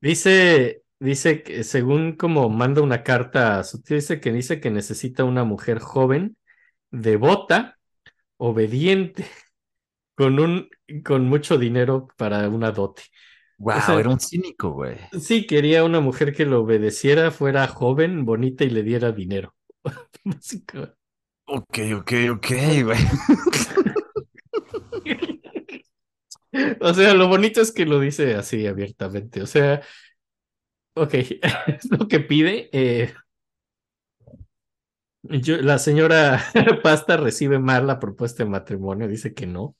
Dice, 0.00 0.82
dice 1.00 1.42
que 1.42 1.64
según 1.64 2.16
como 2.16 2.48
manda 2.50 2.82
una 2.82 3.02
carta 3.02 3.58
a 3.60 3.64
su 3.64 3.82
tío, 3.82 3.96
dice 3.96 4.20
que 4.20 4.32
dice 4.32 4.60
que 4.60 4.70
necesita 4.70 5.24
una 5.24 5.44
mujer 5.44 5.78
joven, 5.80 6.36
devota, 6.92 7.78
obediente, 8.38 9.26
con 10.16 10.38
un, 10.40 10.68
con 11.04 11.24
mucho 11.26 11.58
dinero 11.58 12.08
para 12.16 12.48
una 12.48 12.72
dote. 12.72 13.02
Wow, 13.58 13.80
sea- 13.80 14.00
era 14.00 14.08
un 14.10 14.18
cínico, 14.20 14.70
güey. 14.72 14.96
Sí, 15.20 15.46
quería 15.46 15.84
una 15.84 16.00
mujer 16.00 16.34
que 16.34 16.46
lo 16.46 16.62
obedeciera, 16.62 17.30
fuera 17.30 17.68
joven, 17.68 18.24
bonita 18.24 18.64
y 18.64 18.70
le 18.70 18.82
diera 18.82 19.12
dinero. 19.12 19.54
Ok, 21.46 21.78
ok, 21.98 22.12
ok, 22.32 22.46
güey. 22.84 22.98
O 26.80 26.92
sea, 26.94 27.14
lo 27.14 27.28
bonito 27.28 27.60
es 27.62 27.72
que 27.72 27.86
lo 27.86 27.98
dice 28.00 28.34
así 28.34 28.66
abiertamente. 28.66 29.42
O 29.42 29.46
sea, 29.46 29.80
ok, 30.94 31.14
es 31.14 31.90
lo 31.90 32.08
que 32.08 32.20
pide. 32.20 32.68
eh, 32.72 33.12
yo- 35.22 35.58
la 35.58 35.78
señora 35.78 36.42
Pasta 36.82 37.16
recibe 37.16 37.58
mal 37.58 37.86
la 37.86 37.98
propuesta 38.00 38.44
de 38.44 38.50
matrimonio, 38.50 39.08
dice 39.08 39.34
que 39.34 39.46
no. 39.46 39.76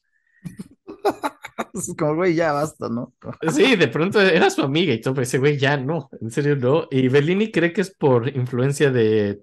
Como, 1.98 2.16
güey, 2.16 2.34
ya 2.34 2.52
basta, 2.52 2.88
¿no? 2.88 3.14
Sí, 3.52 3.76
de 3.76 3.88
pronto 3.88 4.20
era 4.20 4.50
su 4.50 4.62
amiga 4.62 4.92
y 4.92 5.00
todo, 5.00 5.14
pero 5.14 5.24
dice, 5.24 5.38
güey, 5.38 5.58
ya 5.58 5.76
no, 5.76 6.08
en 6.20 6.30
serio 6.30 6.56
no. 6.56 6.86
Y 6.90 7.08
Bellini 7.08 7.50
cree 7.50 7.72
que 7.72 7.80
es 7.82 7.90
por 7.94 8.28
influencia 8.34 8.90
de, 8.90 9.42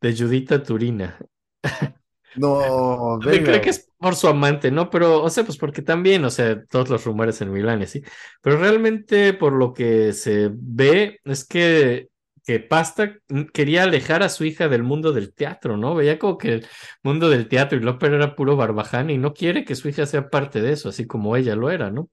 de 0.00 0.16
Judita 0.16 0.62
Turina. 0.62 1.18
No, 2.34 3.18
venga. 3.18 3.44
cree 3.44 3.60
que 3.60 3.70
es 3.70 3.90
por 3.98 4.16
su 4.16 4.26
amante, 4.26 4.70
¿no? 4.70 4.88
Pero, 4.88 5.22
o 5.22 5.28
sea, 5.28 5.44
pues 5.44 5.58
porque 5.58 5.82
también, 5.82 6.24
o 6.24 6.30
sea, 6.30 6.64
todos 6.64 6.88
los 6.88 7.04
rumores 7.04 7.40
en 7.42 7.52
Milán 7.52 7.80
y 7.82 7.84
así. 7.84 8.02
Pero 8.40 8.58
realmente, 8.58 9.34
por 9.34 9.52
lo 9.52 9.74
que 9.74 10.12
se 10.14 10.48
ve, 10.52 11.20
es 11.24 11.44
que 11.46 12.08
que 12.44 12.60
Pasta 12.60 13.18
quería 13.52 13.84
alejar 13.84 14.22
a 14.22 14.28
su 14.28 14.44
hija 14.44 14.68
del 14.68 14.82
mundo 14.82 15.12
del 15.12 15.32
teatro, 15.34 15.76
¿no? 15.76 15.94
Veía 15.94 16.18
como 16.18 16.38
que 16.38 16.54
el 16.54 16.66
mundo 17.02 17.28
del 17.28 17.48
teatro 17.48 17.78
y 17.78 17.82
la 17.82 17.92
ópera 17.92 18.16
era 18.16 18.34
puro 18.34 18.56
barbaján 18.56 19.10
y 19.10 19.18
no 19.18 19.32
quiere 19.34 19.64
que 19.64 19.76
su 19.76 19.88
hija 19.88 20.06
sea 20.06 20.28
parte 20.28 20.60
de 20.60 20.72
eso, 20.72 20.88
así 20.88 21.06
como 21.06 21.36
ella 21.36 21.54
lo 21.54 21.70
era, 21.70 21.90
¿no? 21.90 22.10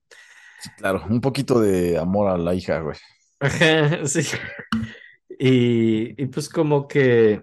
Claro, 0.78 1.04
un 1.10 1.22
poquito 1.22 1.60
de 1.60 1.98
amor 1.98 2.30
a 2.30 2.38
la 2.38 2.54
hija, 2.54 2.80
güey. 2.80 2.98
Ajá, 3.40 4.06
sí. 4.08 4.22
Y, 5.40 6.22
y 6.22 6.26
pues 6.28 6.50
como 6.50 6.88
que, 6.88 7.42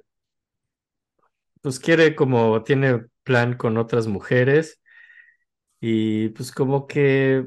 pues 1.63 1.81
quiere 1.81 2.15
como, 2.15 2.63
tiene 2.63 3.07
plan 3.25 3.57
con 3.57 3.77
otras 3.79 4.07
mujeres 4.07 4.81
y 5.81 6.29
pues 6.31 6.53
como 6.53 6.87
que, 6.87 7.47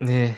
eh, 0.00 0.36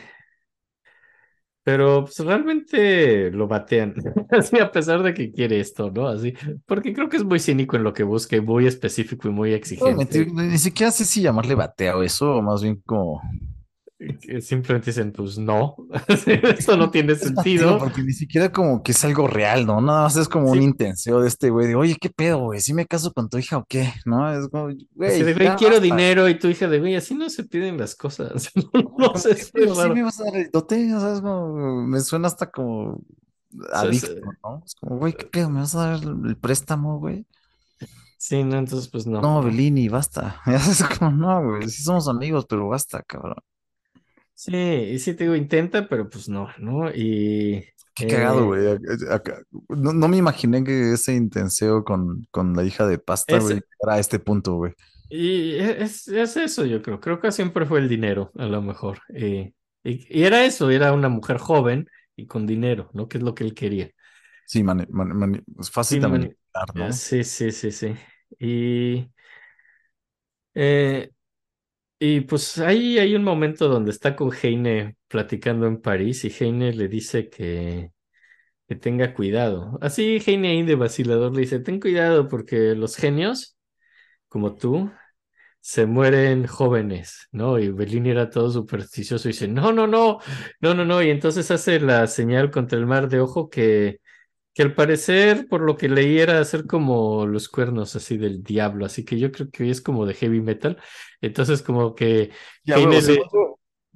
pero 1.67 2.05
pues 2.05 2.17
realmente 2.19 3.29
lo 3.29 3.45
batean, 3.45 3.93
así 4.31 4.57
a 4.57 4.71
pesar 4.71 5.03
de 5.03 5.13
que 5.13 5.33
quiere 5.33 5.59
esto, 5.59 5.91
¿no? 5.91 6.07
Así, 6.07 6.33
porque 6.65 6.93
creo 6.93 7.09
que 7.09 7.17
es 7.17 7.25
muy 7.25 7.41
cínico 7.41 7.75
en 7.75 7.83
lo 7.83 7.91
que 7.91 8.03
busca 8.03 8.37
y 8.37 8.39
muy 8.39 8.65
específico 8.67 9.27
y 9.27 9.31
muy 9.31 9.51
exigente. 9.51 10.27
ni 10.27 10.57
siquiera 10.59 10.93
sé 10.93 11.03
si 11.03 11.21
llamarle 11.21 11.55
bateo 11.55 12.03
eso, 12.03 12.35
o 12.35 12.41
más 12.41 12.63
bien 12.63 12.81
como. 12.85 13.21
Simplemente 14.41 14.91
dicen, 14.91 15.11
pues 15.11 15.39
no, 15.39 15.75
esto 16.07 16.77
no 16.77 16.91
tiene 16.91 17.15
sentido. 17.15 17.79
porque 17.79 18.03
ni 18.03 18.13
siquiera 18.13 18.51
como 18.51 18.83
que 18.83 18.91
es 18.91 19.03
algo 19.03 19.27
real, 19.27 19.65
¿no? 19.65 19.81
Nada 19.81 20.03
más 20.03 20.15
es 20.17 20.29
como 20.29 20.51
un 20.51 20.61
intenseo 20.61 21.19
de 21.21 21.27
este 21.27 21.49
güey 21.49 21.67
de, 21.67 21.75
oye, 21.75 21.97
¿qué 21.99 22.11
pedo, 22.11 22.37
güey? 22.37 22.61
¿Sí 22.61 22.75
me 22.75 22.85
caso 22.85 23.11
con 23.11 23.27
tu 23.27 23.39
hija 23.39 23.57
o 23.57 23.65
qué? 23.67 23.91
¿No? 24.05 24.31
Es 24.31 24.49
como, 24.49 24.65
güey, 24.93 25.23
de, 25.23 25.33
güey, 25.33 25.45
ya 25.47 25.55
quiero 25.55 25.79
dinero 25.79 26.29
y 26.29 26.37
tu 26.37 26.47
hija 26.47 26.67
de, 26.67 26.79
güey, 26.79 26.95
así 26.95 27.15
no 27.15 27.27
se 27.31 27.43
piden 27.43 27.77
las 27.77 27.95
cosas. 27.95 28.51
No, 28.97 29.15
sé, 29.15 29.35
¿qué 29.35 29.63
es? 29.63 29.77
¿Sí 29.77 29.89
me 29.89 30.03
vas 30.03 30.19
a 30.19 30.25
dar 30.25 30.35
el 30.35 30.49
dote? 30.51 30.93
O 30.93 30.99
sea, 30.99 31.13
es 31.13 31.21
como, 31.21 31.85
me 31.87 31.99
suena 32.01 32.27
hasta 32.27 32.49
como 32.49 33.01
adicto, 33.73 34.13
¿no? 34.43 34.63
Es 34.65 34.75
como, 34.75 34.97
güey, 34.97 35.13
¿qué 35.13 35.25
pedo? 35.25 35.49
¿Me 35.49 35.59
vas 35.59 35.75
a 35.75 35.91
dar 35.91 36.03
el, 36.03 36.37
préstamo, 36.37 36.99
güey? 36.99 37.25
Sí, 38.17 38.43
no, 38.43 38.57
entonces 38.57 38.89
pues 38.89 39.07
no. 39.07 39.21
No, 39.21 39.41
Bellini, 39.41 39.89
basta. 39.89 40.41
Ya 40.45 40.55
es 40.55 40.83
como, 40.83 41.11
no, 41.11 41.43
güey, 41.43 41.69
sí 41.69 41.81
somos 41.81 42.07
amigos, 42.07 42.45
pero 42.47 42.67
basta, 42.67 43.01
cabrón. 43.01 43.37
Sí, 44.39 44.51
y 44.55 44.99
sí 44.99 45.15
te 45.15 45.23
digo, 45.23 45.35
intenta, 45.35 45.87
pero 45.89 46.09
pues 46.09 46.29
no, 46.29 46.47
¿no? 46.59 46.91
Y 46.93 47.65
Qué 47.95 48.05
eh, 48.05 48.05
cagado, 48.05 48.45
güey. 48.45 48.61
Ac- 48.67 49.11
acá- 49.11 49.41
No, 49.69 49.91
no 49.93 50.07
me 50.07 50.17
imaginé 50.17 50.63
que 50.63 50.93
ese 50.93 51.13
intenseo 51.15 51.83
con, 51.83 52.27
con 52.31 52.53
la 52.55 52.63
hija 52.63 52.85
de 52.87 52.99
pasta, 52.99 53.39
güey, 53.39 53.61
era 53.81 53.95
a 53.95 53.99
este 53.99 54.19
punto, 54.19 54.53
güey. 54.55 54.73
y 55.09 55.55
es, 55.57 56.07
es 56.07 56.37
eso, 56.37 56.65
yo 56.65 56.81
creo. 56.81 56.99
Creo 56.99 57.19
que 57.19 57.31
siempre 57.31 57.65
fue 57.65 57.79
el 57.79 57.89
dinero, 57.89 58.31
a 58.37 58.45
lo 58.45 58.61
mejor. 58.61 58.99
Y, 59.09 59.53
y, 59.83 60.07
y 60.19 60.23
era 60.23 60.45
eso, 60.45 60.69
era 60.69 60.93
una 60.93 61.09
mujer 61.09 61.37
joven 61.37 61.87
y 62.15 62.27
con 62.27 62.45
dinero, 62.47 62.89
¿no? 62.93 63.07
Que 63.07 63.17
es 63.17 63.23
lo 63.23 63.33
que 63.35 63.43
él 63.45 63.53
quería. 63.53 63.89
Sí, 64.45 64.63
mani- 64.63 64.85
mani- 64.89 65.13
mani- 65.13 65.43
es 65.59 65.69
fácil 65.71 65.99
Sí, 65.99 65.99
manipular, 66.07 66.75
¿no? 66.75 66.91
Sí, 66.91 67.23
sí, 67.23 67.51
sí, 67.51 67.71
sí. 67.71 67.95
Y, 68.39 69.09
eh, 70.53 71.11
y 71.99 72.21
pues 72.21 72.57
ahí 72.59 72.99
hay 72.99 73.15
un 73.15 73.23
momento 73.23 73.67
donde 73.67 73.91
está 73.91 74.15
con 74.15 74.31
Heine 74.31 74.97
platicando 75.07 75.65
en 75.67 75.81
París 75.81 76.23
y 76.25 76.29
Heine 76.29 76.73
le 76.73 76.87
dice 76.87 77.29
que, 77.29 77.91
que 78.67 78.75
tenga 78.75 79.13
cuidado. 79.13 79.77
Así 79.81 80.19
Heine 80.25 80.49
ahí 80.49 80.63
de 80.63 80.75
vacilador 80.75 81.33
le 81.35 81.41
dice, 81.41 81.59
ten 81.59 81.79
cuidado 81.79 82.27
porque 82.29 82.75
los 82.75 82.95
genios, 82.97 83.57
como 84.29 84.55
tú, 84.55 84.91
se 85.61 85.85
mueren 85.85 86.47
jóvenes, 86.47 87.27
¿no? 87.31 87.59
Y 87.59 87.69
Bellini 87.69 88.11
era 88.11 88.29
todo 88.29 88.51
supersticioso 88.51 89.29
y 89.29 89.33
dice, 89.33 89.47
no, 89.47 89.71
no, 89.73 89.87
no, 89.87 90.19
no, 90.61 90.73
no, 90.75 90.85
no. 90.85 91.03
Y 91.03 91.09
entonces 91.11 91.51
hace 91.51 91.79
la 91.79 92.07
señal 92.07 92.51
contra 92.51 92.79
el 92.79 92.85
mar 92.87 93.09
de 93.09 93.19
ojo 93.21 93.49
que, 93.49 93.99
que 94.57 94.63
al 94.63 94.73
parecer, 94.75 95.47
por 95.47 95.61
lo 95.61 95.77
que 95.77 95.87
leí, 95.87 96.19
era 96.19 96.39
hacer 96.39 96.65
como 96.65 97.27
los 97.27 97.47
cuernos 97.47 97.95
así 97.95 98.17
del 98.17 98.43
diablo. 98.43 98.85
Así 98.85 99.05
que 99.05 99.19
yo 99.19 99.31
creo 99.31 99.49
que 99.51 99.63
hoy 99.63 99.69
es 99.69 99.81
como 99.81 100.05
de 100.07 100.15
heavy 100.15 100.41
metal. 100.41 100.81
Entonces 101.21 101.61
como 101.61 101.93
que 101.95 102.31
Ya, 102.65 102.77
le- 102.77 103.19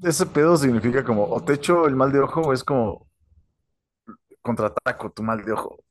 ese 0.04 0.26
pedo 0.28 0.58
significa 0.58 1.04
como, 1.04 1.26
o 1.26 1.44
te 1.44 1.54
echo 1.54 1.88
el 1.88 1.96
mal 1.96 2.12
de 2.12 2.20
ojo, 2.20 2.42
o 2.42 2.54
es 2.54 2.64
como 2.64 3.08
contraataco 4.42 5.12
tu 5.12 5.24
mal 5.24 5.44
de 5.44 5.52
ojo. 5.54 5.84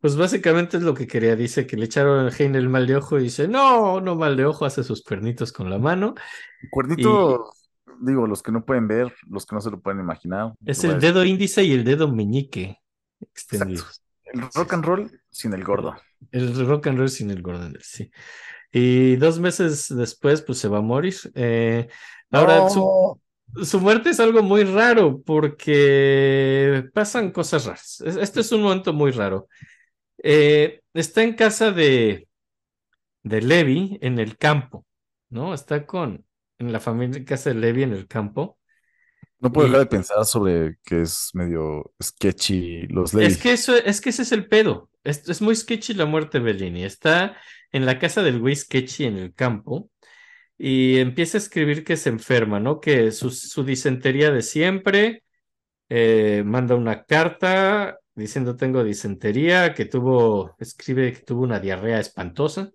Pues 0.00 0.16
básicamente 0.16 0.76
es 0.76 0.82
lo 0.84 0.94
que 0.94 1.06
quería. 1.08 1.34
Dice 1.34 1.66
que 1.66 1.76
le 1.76 1.86
echaron 1.86 2.26
a 2.26 2.30
Heine 2.30 2.58
el 2.58 2.68
mal 2.68 2.86
de 2.86 2.96
ojo 2.96 3.18
y 3.18 3.24
dice, 3.24 3.48
no, 3.48 4.00
no 4.00 4.14
mal 4.14 4.36
de 4.36 4.44
ojo, 4.44 4.64
hace 4.64 4.84
sus 4.84 5.02
cuernitos 5.02 5.52
con 5.52 5.70
la 5.70 5.78
mano. 5.78 6.14
Cuernito, 6.70 7.50
digo, 8.00 8.26
los 8.26 8.42
que 8.42 8.52
no 8.52 8.64
pueden 8.64 8.86
ver, 8.86 9.12
los 9.28 9.44
que 9.44 9.56
no 9.56 9.60
se 9.60 9.70
lo 9.70 9.80
pueden 9.80 10.00
imaginar. 10.00 10.52
Es 10.64 10.84
el 10.84 11.00
dedo 11.00 11.24
índice 11.24 11.64
y 11.64 11.72
el 11.72 11.84
dedo 11.84 12.06
meñique 12.12 12.78
extendido. 13.20 13.82
Exacto. 13.82 14.07
El 14.32 14.42
rock 14.54 14.72
and 14.74 14.84
roll 14.84 15.20
sin 15.30 15.52
el 15.54 15.64
gordo. 15.64 15.96
El 16.32 16.66
rock 16.66 16.88
and 16.88 16.98
roll 16.98 17.08
sin 17.08 17.30
el 17.30 17.42
Gordon, 17.42 17.76
sí. 17.80 18.10
Y 18.72 19.16
dos 19.16 19.38
meses 19.40 19.86
después, 19.96 20.42
pues 20.42 20.58
se 20.58 20.68
va 20.68 20.78
a 20.78 20.82
morir. 20.82 21.14
Eh, 21.34 21.88
ahora, 22.30 22.68
su, 22.68 22.80
No. 23.54 23.64
su 23.64 23.80
muerte 23.80 24.10
es 24.10 24.20
algo 24.20 24.42
muy 24.42 24.64
raro 24.64 25.22
porque 25.22 26.84
pasan 26.92 27.30
cosas 27.32 27.64
raras. 27.66 28.00
Es- 28.02 28.16
Este 28.16 28.40
es 28.40 28.52
un 28.52 28.62
momento 28.62 28.92
muy 28.92 29.10
raro. 29.12 29.48
Eh, 30.22 30.82
está 30.94 31.22
en 31.22 31.34
casa 31.34 31.70
de, 31.72 32.28
de 33.22 33.42
Levi 33.42 33.98
en 34.02 34.18
el 34.18 34.36
campo, 34.36 34.84
¿no? 35.30 35.54
Está 35.54 35.86
con, 35.86 36.24
en 36.58 36.72
la 36.72 36.80
familia, 36.80 37.18
en 37.18 37.24
casa 37.24 37.50
de 37.50 37.56
Levi 37.56 37.84
en 37.84 37.92
el 37.92 38.06
campo. 38.08 38.57
No 39.40 39.52
puedo 39.52 39.68
Y- 39.68 39.70
dejar 39.70 39.84
de 39.86 39.90
pensar 39.90 40.24
sobre 40.24 40.78
que 40.84 41.02
es 41.02 41.30
medio 41.34 41.92
sketchy 42.02 42.86
los 42.88 43.14
Levi. 43.14 43.26
Es 43.26 43.38
que 43.38 43.52
eso, 43.52 43.76
es 43.76 44.00
que 44.00 44.10
ese 44.10 44.22
es 44.22 44.32
el 44.32 44.48
pedo. 44.48 44.90
Es, 45.04 45.28
es 45.28 45.40
muy 45.40 45.54
sketchy 45.56 45.94
la 45.94 46.06
muerte 46.06 46.38
de 46.38 46.44
Bellini. 46.44 46.84
Está 46.84 47.36
en 47.72 47.86
la 47.86 47.98
casa 47.98 48.22
del 48.22 48.40
güey 48.40 48.56
sketchy 48.56 49.04
en 49.04 49.16
el 49.18 49.34
campo 49.34 49.90
y 50.58 50.98
empieza 50.98 51.38
a 51.38 51.40
escribir 51.42 51.84
que 51.84 51.96
se 51.96 52.10
enferma, 52.10 52.60
¿no? 52.60 52.80
Que 52.80 53.12
su, 53.12 53.30
su 53.30 53.64
disentería 53.64 54.30
de 54.32 54.42
siempre, 54.42 55.24
eh, 55.88 56.42
manda 56.46 56.74
una 56.76 57.04
carta 57.04 57.98
diciendo 58.14 58.56
tengo 58.56 58.84
disentería, 58.84 59.74
que 59.74 59.86
tuvo, 59.86 60.56
escribe 60.58 61.12
que 61.14 61.20
tuvo 61.22 61.42
una 61.44 61.60
diarrea 61.60 62.00
espantosa 62.00 62.70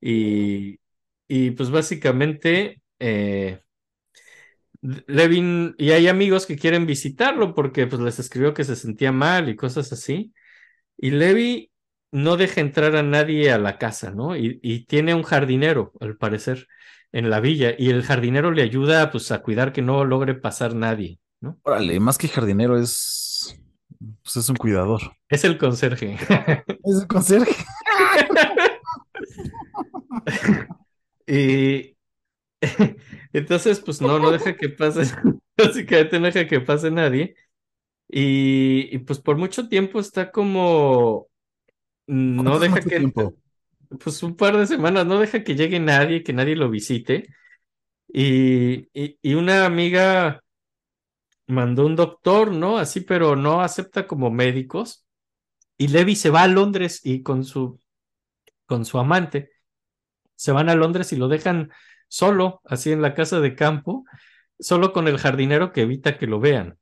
y, 0.00 0.78
y 1.28 1.50
pues 1.52 1.70
básicamente 1.70 2.82
eh, 2.98 3.60
Levin, 5.06 5.74
y 5.78 5.92
hay 5.92 6.08
amigos 6.08 6.46
que 6.46 6.56
quieren 6.56 6.86
visitarlo 6.86 7.54
porque 7.54 7.86
pues 7.86 8.02
les 8.02 8.18
escribió 8.18 8.52
que 8.52 8.64
se 8.64 8.76
sentía 8.76 9.12
mal 9.12 9.48
y 9.48 9.56
cosas 9.56 9.92
así. 9.92 10.34
Y 10.98 11.10
Levi 11.10 11.70
no 12.12 12.36
deja 12.36 12.60
entrar 12.60 12.94
a 12.94 13.02
nadie 13.02 13.50
a 13.50 13.58
la 13.58 13.78
casa, 13.78 14.10
¿no? 14.10 14.36
Y, 14.36 14.60
y 14.62 14.84
tiene 14.84 15.14
un 15.14 15.22
jardinero, 15.22 15.92
al 16.00 16.16
parecer, 16.16 16.68
en 17.12 17.30
la 17.30 17.40
villa, 17.40 17.74
y 17.78 17.90
el 17.90 18.02
jardinero 18.02 18.50
le 18.50 18.62
ayuda 18.62 19.10
pues 19.10 19.32
a 19.32 19.40
cuidar 19.40 19.72
que 19.72 19.82
no 19.82 20.04
logre 20.04 20.34
pasar 20.34 20.74
nadie, 20.74 21.18
¿no? 21.40 21.58
Órale, 21.62 21.98
más 21.98 22.18
que 22.18 22.28
jardinero 22.28 22.78
es, 22.78 23.58
pues 24.22 24.36
es 24.36 24.48
un 24.48 24.56
cuidador. 24.56 25.00
Es 25.28 25.44
el 25.44 25.56
conserje. 25.56 26.18
Es 26.84 26.96
un 26.96 27.06
conserje. 27.06 27.54
Y 31.26 31.96
entonces, 33.38 33.80
pues 33.80 34.00
no, 34.00 34.18
no 34.18 34.30
deja 34.30 34.56
que 34.56 34.68
pase, 34.70 35.02
básicamente 35.56 36.18
no 36.18 36.26
deja 36.26 36.46
que 36.46 36.60
pase 36.60 36.90
nadie. 36.90 37.36
Y, 38.08 38.88
y, 38.94 38.98
pues 38.98 39.18
por 39.18 39.36
mucho 39.36 39.68
tiempo 39.68 40.00
está 40.00 40.30
como, 40.30 41.28
no 42.06 42.42
¿Cuánto 42.42 42.64
es 42.64 42.74
deja 42.74 42.80
que, 42.88 42.98
tiempo? 42.98 43.34
pues 44.02 44.22
un 44.22 44.36
par 44.36 44.56
de 44.56 44.66
semanas, 44.66 45.06
no 45.06 45.18
deja 45.20 45.44
que 45.44 45.56
llegue 45.56 45.80
nadie, 45.80 46.22
que 46.22 46.32
nadie 46.32 46.56
lo 46.56 46.70
visite. 46.70 47.28
Y, 48.08 48.88
y, 48.92 49.18
y 49.22 49.34
una 49.34 49.66
amiga 49.66 50.42
mandó 51.46 51.86
un 51.86 51.96
doctor, 51.96 52.52
¿no? 52.52 52.78
Así, 52.78 53.00
pero 53.00 53.36
no 53.36 53.60
acepta 53.62 54.06
como 54.06 54.30
médicos. 54.30 55.06
Y 55.76 55.88
Levi 55.88 56.16
se 56.16 56.30
va 56.30 56.42
a 56.42 56.48
Londres 56.48 57.00
y 57.04 57.22
con 57.22 57.44
su, 57.44 57.80
con 58.66 58.84
su 58.84 58.98
amante 58.98 59.50
se 60.36 60.52
van 60.52 60.68
a 60.68 60.74
Londres 60.74 61.12
y 61.12 61.16
lo 61.16 61.28
dejan 61.28 61.70
solo, 62.08 62.60
así 62.64 62.92
en 62.92 63.02
la 63.02 63.14
casa 63.14 63.40
de 63.40 63.54
campo, 63.54 64.04
solo 64.58 64.92
con 64.92 65.08
el 65.08 65.18
jardinero 65.18 65.72
que 65.72 65.82
evita 65.82 66.18
que 66.18 66.26
lo 66.26 66.40
vean. 66.40 66.78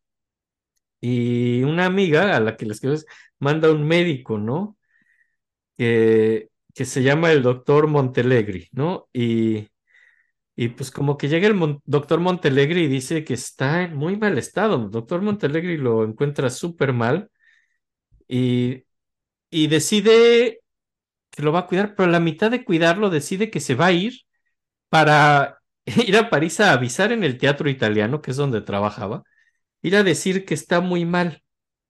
Y 1.01 1.62
una 1.65 1.86
amiga 1.86 2.36
a 2.36 2.41
la 2.41 2.57
que 2.57 2.67
les 2.67 2.76
escribes 2.76 3.07
manda 3.39 3.70
un 3.73 3.86
médico, 3.86 4.39
¿no? 4.39 4.78
Que, 5.76 6.51
que 6.75 6.84
se 6.84 7.02
llama 7.02 7.33
el 7.33 7.42
doctor 7.42 7.86
Montelegri, 7.89 8.68
¿no? 8.73 9.09
Y, 9.12 9.68
y 10.57 10.68
pues 10.68 10.91
como 10.91 11.18
que 11.18 11.28
llega 11.28 11.49
el 11.49 11.81
doctor 11.86 12.20
Montelegri 12.20 12.84
y 12.84 12.89
dice 12.89 13.25
que 13.25 13.34
está 13.34 13.83
en 13.84 13.97
muy 13.97 14.17
mal 14.17 14.39
estado. 14.39 14.76
El 14.84 14.91
doctor 14.91 15.23
Montelegri 15.23 15.76
lo 15.78 16.05
encuentra 16.05 16.51
súper 16.51 16.92
mal 16.92 17.31
y, 18.28 18.84
y 19.51 19.68
decide 19.68 20.60
que 21.31 21.42
lo 21.42 21.52
va 21.52 21.60
a 21.60 21.67
cuidar, 21.67 21.94
pero 21.97 22.09
a 22.09 22.12
la 22.12 22.20
mitad 22.20 22.51
de 22.51 22.65
cuidarlo 22.65 23.10
decide 23.10 23.51
que 23.51 23.60
se 23.60 23.75
va 23.75 23.86
a 23.86 23.92
ir 23.92 24.15
para 24.92 25.58
ir 25.86 26.16
a 26.18 26.28
París 26.28 26.60
a 26.60 26.72
avisar 26.72 27.12
en 27.12 27.24
el 27.24 27.38
teatro 27.38 27.70
italiano, 27.70 28.20
que 28.20 28.32
es 28.32 28.36
donde 28.36 28.60
trabajaba, 28.60 29.22
ir 29.80 29.96
a 29.96 30.02
decir 30.02 30.44
que 30.44 30.52
está 30.52 30.80
muy 30.80 31.06
mal. 31.06 31.42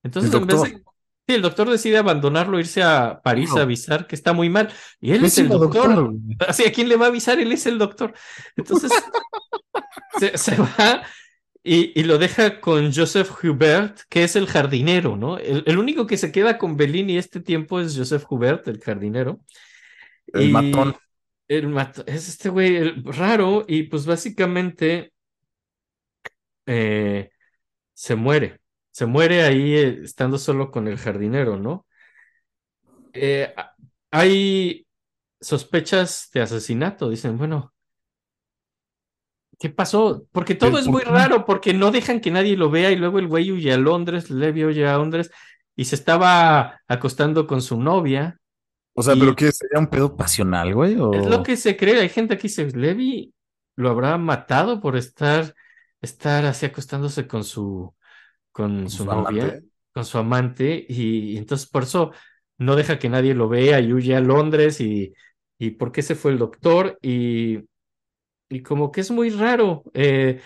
Entonces, 0.04 0.32
en 0.32 0.46
vez 0.46 0.56
doctor. 0.56 0.78
de, 0.78 0.92
Sí, 1.28 1.36
el 1.36 1.42
doctor 1.42 1.70
decide 1.70 1.98
abandonarlo, 1.98 2.58
irse 2.58 2.82
a 2.82 3.20
París 3.22 3.50
a 3.52 3.62
avisar 3.62 4.08
que 4.08 4.16
está 4.16 4.32
muy 4.32 4.50
mal. 4.50 4.72
Y 5.00 5.12
él 5.12 5.24
es 5.24 5.38
el 5.38 5.48
doctor. 5.48 6.12
Así, 6.48 6.64
¿a 6.64 6.72
quién 6.72 6.88
le 6.88 6.96
va 6.96 7.06
a 7.06 7.08
avisar? 7.10 7.38
Él 7.38 7.52
es 7.52 7.66
el 7.66 7.78
doctor. 7.78 8.12
Entonces, 8.56 8.90
se, 10.18 10.36
se 10.36 10.56
va 10.56 11.04
y, 11.62 11.98
y 11.98 12.02
lo 12.04 12.18
deja 12.18 12.60
con 12.60 12.92
Joseph 12.92 13.30
Hubert, 13.44 14.00
que 14.08 14.24
es 14.24 14.34
el 14.34 14.48
jardinero, 14.48 15.16
¿no? 15.16 15.38
El, 15.38 15.62
el 15.66 15.78
único 15.78 16.08
que 16.08 16.16
se 16.16 16.32
queda 16.32 16.58
con 16.58 16.76
Bellini 16.76 17.16
este 17.16 17.40
tiempo 17.40 17.80
es 17.80 17.96
Joseph 17.96 18.24
Hubert, 18.28 18.66
el 18.66 18.80
jardinero. 18.80 19.40
El 20.32 20.48
Y 20.48 20.52
matón. 20.52 20.96
El 21.58 21.76
es 22.06 22.28
este 22.28 22.48
güey 22.48 22.76
el 22.76 23.04
raro 23.04 23.64
y 23.68 23.84
pues 23.84 24.06
básicamente 24.06 25.12
eh, 26.66 27.30
se 27.92 28.14
muere. 28.16 28.60
Se 28.90 29.06
muere 29.06 29.42
ahí 29.42 29.74
eh, 29.74 30.00
estando 30.04 30.38
solo 30.38 30.70
con 30.70 30.88
el 30.88 30.98
jardinero, 30.98 31.58
¿no? 31.58 31.86
Eh, 33.12 33.54
hay 34.10 34.86
sospechas 35.40 36.30
de 36.32 36.42
asesinato. 36.42 37.10
Dicen, 37.10 37.36
bueno, 37.38 37.72
¿qué 39.58 39.70
pasó? 39.70 40.26
Porque 40.32 40.54
todo 40.54 40.70
¿Pero 40.70 40.80
es 40.80 40.88
muy 40.88 41.02
raro, 41.02 41.44
porque 41.44 41.74
no 41.74 41.90
dejan 41.90 42.20
que 42.20 42.30
nadie 42.30 42.56
lo 42.56 42.70
vea 42.70 42.90
y 42.90 42.96
luego 42.96 43.18
el 43.18 43.28
güey 43.28 43.50
huye 43.50 43.72
a 43.72 43.78
Londres, 43.78 44.30
Levi 44.30 44.64
huye 44.64 44.86
a 44.86 44.96
Londres 44.96 45.30
y 45.76 45.84
se 45.86 45.96
estaba 45.96 46.80
acostando 46.86 47.46
con 47.46 47.62
su 47.62 47.80
novia. 47.80 48.38
O 48.94 49.02
sea, 49.02 49.16
y- 49.16 49.18
¿pero 49.18 49.34
qué? 49.36 49.50
¿Sería 49.52 49.78
un 49.80 49.88
pedo 49.88 50.16
pasional, 50.16 50.74
güey? 50.74 50.96
¿O... 51.00 51.10
Es 51.10 51.26
lo 51.26 51.42
que 51.42 51.56
se 51.56 51.76
cree. 51.76 52.00
Hay 52.00 52.08
gente 52.08 52.34
aquí 52.34 52.44
dice, 52.48 52.66
Levi 52.70 53.34
lo 53.76 53.90
habrá 53.90 54.16
matado 54.18 54.80
por 54.80 54.96
estar, 54.96 55.54
estar 56.00 56.44
así 56.46 56.66
acostándose 56.66 57.26
con 57.26 57.44
su, 57.44 57.94
con 58.52 58.90
su 58.90 59.04
su 59.04 59.06
novia, 59.06 59.60
con 59.94 60.04
su 60.04 60.18
amante, 60.18 60.86
y, 60.88 61.34
y 61.34 61.38
entonces 61.38 61.68
por 61.70 61.84
eso 61.84 62.12
no 62.58 62.76
deja 62.76 62.98
que 62.98 63.08
nadie 63.10 63.34
lo 63.34 63.48
vea 63.48 63.80
y 63.80 63.92
huye 63.94 64.16
a 64.16 64.20
Londres 64.20 64.80
y, 64.80 65.14
y 65.58 65.72
por 65.72 65.92
qué 65.92 66.02
se 66.02 66.14
fue 66.16 66.32
el 66.32 66.38
doctor 66.38 66.98
y, 67.02 67.60
y 68.48 68.62
como 68.62 68.92
que 68.92 69.00
es 69.02 69.10
muy 69.10 69.30
raro. 69.30 69.84
Eh, 69.94 70.40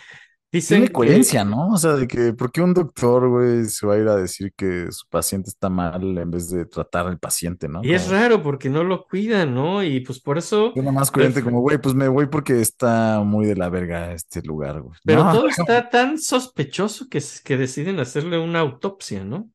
dicen 0.56 0.76
Tiene 0.76 0.86
que- 0.88 0.92
coherencia, 0.92 1.44
¿no? 1.44 1.68
O 1.70 1.76
sea, 1.78 1.92
de 1.92 2.06
que, 2.06 2.32
¿por 2.34 2.52
qué 2.52 2.60
un 2.60 2.74
doctor, 2.74 3.28
güey, 3.28 3.64
se 3.66 3.86
va 3.86 3.94
a 3.94 3.98
ir 3.98 4.08
a 4.08 4.16
decir 4.16 4.52
que 4.56 4.86
su 4.90 5.06
paciente 5.08 5.48
está 5.50 5.70
mal 5.70 6.18
en 6.18 6.30
vez 6.30 6.50
de 6.50 6.66
tratar 6.66 7.06
al 7.06 7.18
paciente, 7.18 7.68
¿no? 7.68 7.80
y 7.82 7.94
es 7.94 8.08
raro 8.08 8.42
porque 8.42 8.68
no 8.68 8.84
lo 8.84 9.04
cuidan, 9.06 9.54
¿no? 9.54 9.82
Y 9.82 10.00
pues 10.00 10.20
por 10.20 10.36
eso... 10.38 10.72
Suena 10.74 10.92
más 10.92 11.10
coherente 11.10 11.42
como, 11.42 11.60
güey, 11.60 11.78
pues 11.78 11.94
me 11.94 12.08
voy 12.08 12.26
porque 12.26 12.60
está 12.60 13.22
muy 13.24 13.46
de 13.46 13.56
la 13.56 13.68
verga 13.68 14.12
este 14.12 14.42
lugar, 14.42 14.82
güey. 14.82 14.98
Pero 15.04 15.24
No, 15.24 15.32
todo 15.32 15.48
está 15.48 15.88
tan 15.90 16.18
sospechoso 16.18 17.08
que, 17.08 17.22
que 17.44 17.56
deciden 17.56 18.00
hacerle 18.00 18.38
una 18.38 18.60
autopsia, 18.60 19.24
¿no? 19.24 19.50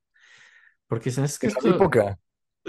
Porque 0.87 1.09
dicen, 1.09 1.23
es 1.23 1.37
que 1.39 1.47
en 1.47 1.53
la 1.53 1.59
esto... 1.59 1.75
época. 1.75 2.17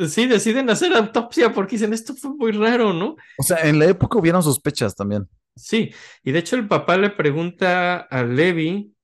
Sí, 0.09 0.27
deciden 0.27 0.70
hacer 0.70 0.94
autopsia 0.94 1.52
porque 1.52 1.77
dicen, 1.77 1.93
esto 1.93 2.15
fue 2.15 2.31
muy 2.35 2.52
raro, 2.52 2.94
¿no? 2.94 3.17
O 3.39 3.43
sea, 3.43 3.59
en 3.69 3.78
la 3.78 3.85
época 3.86 4.19
hubieron 4.19 4.43
sospechas 4.43 4.94
también. 4.94 5.28
Sí, 5.55 5.93
y 6.23 6.33
de 6.33 6.39
hecho 6.39 6.57
el 6.57 6.67
papá 6.67 6.97
le 6.97 7.11
pregunta 7.11 7.99
a 7.99 8.25
Levi, 8.25 8.95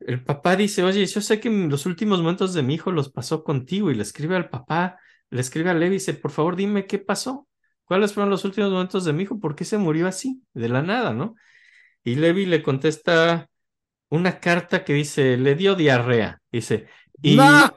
el 0.00 0.24
papá 0.24 0.56
dice, 0.56 0.82
oye, 0.82 1.06
yo 1.06 1.20
sé 1.20 1.40
que 1.40 1.48
en 1.48 1.68
los 1.68 1.86
últimos 1.86 2.20
momentos 2.20 2.54
de 2.54 2.62
mi 2.62 2.74
hijo 2.74 2.90
los 2.90 3.10
pasó 3.10 3.44
contigo 3.44 3.90
y 3.90 3.94
le 3.94 4.02
escribe 4.02 4.36
al 4.36 4.48
papá, 4.50 4.98
le 5.30 5.40
escribe 5.40 5.70
a 5.70 5.74
Levi 5.74 5.96
y 5.96 5.98
dice, 5.98 6.14
por 6.14 6.30
favor 6.30 6.56
dime 6.56 6.86
qué 6.86 6.98
pasó, 6.98 7.48
cuáles 7.84 8.12
fueron 8.12 8.30
los 8.30 8.44
últimos 8.44 8.70
momentos 8.70 9.04
de 9.04 9.12
mi 9.12 9.22
hijo, 9.24 9.38
por 9.38 9.54
qué 9.54 9.64
se 9.64 9.78
murió 9.78 10.08
así, 10.08 10.42
de 10.54 10.68
la 10.68 10.82
nada, 10.82 11.12
¿no? 11.12 11.36
Y 12.04 12.16
Levi 12.16 12.46
le 12.46 12.62
contesta 12.62 13.48
una 14.10 14.40
carta 14.40 14.84
que 14.84 14.94
dice, 14.94 15.36
le 15.36 15.54
dio 15.54 15.74
diarrea, 15.74 16.40
dice, 16.50 16.88
y 17.22 17.36
¡No! 17.36 17.70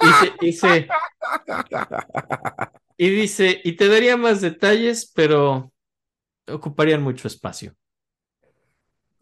dice, 0.00 0.32
dice, 0.40 0.88
y 2.96 3.10
dice, 3.10 3.60
y 3.64 3.72
te 3.72 3.88
daría 3.88 4.16
más 4.16 4.40
detalles, 4.40 5.10
pero 5.14 5.73
ocuparían 6.48 7.02
mucho 7.02 7.28
espacio. 7.28 7.74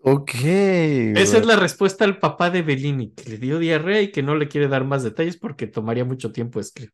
Ok. 0.05 0.35
Esa 0.35 1.39
es 1.39 1.47
la 1.47 1.57
respuesta 1.57 2.05
al 2.05 2.19
papá 2.19 2.51
de 2.51 2.63
Bellini, 2.63 3.13
que 3.13 3.31
le 3.31 3.39
dio 3.39 3.59
diarrea 3.59 4.03
y 4.03 4.11
que 4.11 4.23
no 4.23 4.35
le 4.35 4.49
quiere 4.49 4.67
dar 4.67 4.85
más 4.85 5.05
detalles 5.05 5.37
porque 5.37 5.69
tomaría 5.69 6.05
mucho 6.05 6.33
tiempo 6.33 6.59
escribir. 6.59 6.93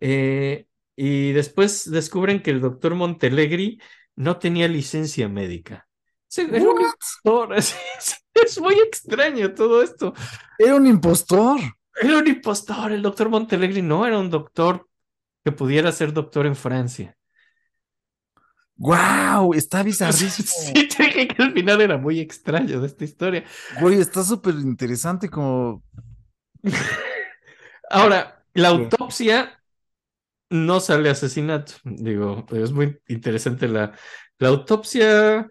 Eh, 0.00 0.66
y 0.96 1.32
después 1.32 1.90
descubren 1.90 2.40
que 2.40 2.50
el 2.50 2.60
doctor 2.60 2.94
Montelegri 2.94 3.80
no 4.14 4.38
tenía 4.38 4.68
licencia 4.68 5.28
médica. 5.28 5.88
Era 6.36 6.70
un 6.70 6.80
impostor. 6.82 7.54
Es, 7.56 7.76
es 8.34 8.60
muy 8.60 8.74
extraño 8.74 9.52
todo 9.54 9.82
esto. 9.82 10.14
Era 10.58 10.76
un 10.76 10.86
impostor. 10.86 11.60
Era 12.00 12.18
un 12.18 12.26
impostor. 12.26 12.92
El 12.92 13.02
doctor 13.02 13.28
Montelegri 13.28 13.82
no 13.82 14.06
era 14.06 14.18
un 14.18 14.30
doctor 14.30 14.88
que 15.44 15.52
pudiera 15.52 15.90
ser 15.92 16.12
doctor 16.12 16.46
en 16.46 16.56
Francia. 16.56 17.16
¡Wow! 18.76 19.54
Está 19.54 19.82
bizarrísimo. 19.84 20.48
Sí, 20.48 20.88
te 20.88 21.04
dije 21.04 21.28
que 21.28 21.42
al 21.42 21.52
final 21.52 21.80
era 21.80 21.96
muy 21.96 22.20
extraño 22.20 22.80
de 22.80 22.86
esta 22.86 23.04
historia. 23.04 23.44
Güey, 23.80 24.00
está 24.00 24.22
súper 24.22 24.54
interesante 24.54 25.28
como... 25.28 25.82
Ahora, 27.90 28.44
la 28.54 28.68
autopsia 28.68 29.62
no 30.50 30.80
sale 30.80 31.10
asesinato. 31.10 31.74
Digo, 31.84 32.46
es 32.52 32.72
muy 32.72 33.00
interesante 33.08 33.68
la, 33.68 33.92
la 34.38 34.48
autopsia. 34.48 35.50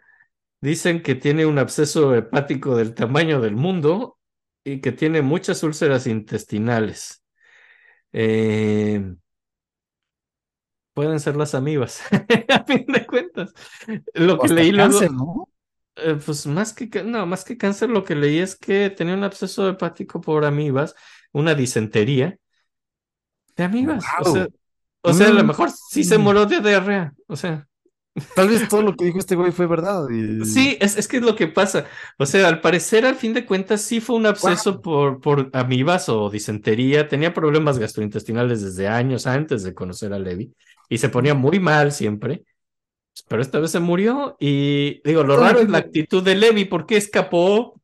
Dicen 0.61 1.03
que 1.03 1.15
tiene 1.15 1.45
un 1.45 1.59
absceso 1.59 2.15
hepático 2.15 2.75
del 2.77 2.95
tamaño 2.95 3.41
del 3.41 3.55
mundo 3.55 4.19
y 4.63 4.81
que 4.81 4.91
tiene 4.93 5.21
muchas 5.21 5.63
úlceras 5.63 6.07
intestinales. 6.07 7.23
Eh, 8.13 9.15
pueden 10.93 11.19
ser 11.19 11.35
las 11.37 11.55
amibas, 11.55 12.01
a 12.49 12.63
fin 12.65 12.85
de 12.87 13.05
cuentas. 13.05 13.53
Lo 14.13 14.39
que 14.39 14.49
leí 14.49 14.71
luego, 14.71 15.01
cáncer, 15.01 15.11
¿no? 15.11 15.49
eh, 15.97 16.17
pues 16.25 16.47
más 16.47 16.73
que, 16.73 17.03
no, 17.03 17.25
más 17.27 17.43
que 17.45 17.57
cáncer, 17.57 17.89
lo 17.89 18.03
que 18.05 18.15
leí 18.15 18.39
es 18.39 18.55
que 18.57 18.89
tenía 18.91 19.15
un 19.15 19.23
absceso 19.23 19.69
hepático 19.69 20.21
por 20.21 20.45
amibas, 20.45 20.95
una 21.33 21.55
disentería 21.55 22.37
de 23.55 23.63
amibas. 23.63 24.13
O 24.17 24.25
sea, 24.25 24.47
o 25.01 25.13
sea, 25.13 25.29
a 25.29 25.31
lo 25.33 25.43
Mm. 25.43 25.47
mejor 25.47 25.71
sí 25.71 26.03
se 26.03 26.17
murió 26.17 26.45
de 26.45 26.61
diarrea. 26.61 27.13
O 27.27 27.35
sea, 27.35 27.67
Tal 28.35 28.47
vez 28.47 28.67
todo 28.69 28.83
lo 28.83 28.95
que 28.95 29.05
dijo 29.05 29.17
este 29.17 29.35
güey 29.35 29.51
fue 29.51 29.65
verdad. 29.65 30.07
y- 30.09 30.45
sí, 30.45 30.77
es, 30.79 30.97
es 30.97 31.07
que 31.07 31.17
es 31.17 31.23
lo 31.23 31.35
que 31.35 31.47
pasa. 31.47 31.85
O 32.19 32.25
sea, 32.27 32.47
al 32.47 32.61
parecer, 32.61 33.05
al 33.05 33.15
fin 33.15 33.33
de 33.33 33.45
cuentas, 33.45 33.81
sí 33.81 33.99
fue 34.01 34.15
un 34.15 34.27
absceso 34.27 34.81
por, 34.81 35.19
por 35.19 35.49
amibas 35.53 36.09
o 36.09 36.29
disentería. 36.29 37.07
Tenía 37.07 37.33
problemas 37.33 37.79
gastrointestinales 37.79 38.61
desde 38.61 38.87
años 38.87 39.25
antes 39.25 39.63
de 39.63 39.73
conocer 39.73 40.13
a 40.13 40.19
Levi 40.19 40.53
y 40.89 40.99
se 40.99 41.09
ponía 41.09 41.33
muy 41.33 41.59
mal 41.59 41.91
siempre. 41.91 42.43
Pero 43.27 43.41
esta 43.41 43.59
vez 43.59 43.71
se 43.71 43.79
murió 43.79 44.35
y 44.39 45.01
digo, 45.07 45.23
lo 45.23 45.37
raro 45.37 45.59
es 45.59 45.69
la 45.69 45.79
actitud 45.79 46.23
de 46.23 46.35
Levi. 46.35 46.65
¿Por 46.65 46.85
qué 46.85 46.97
escapó? 46.97 47.79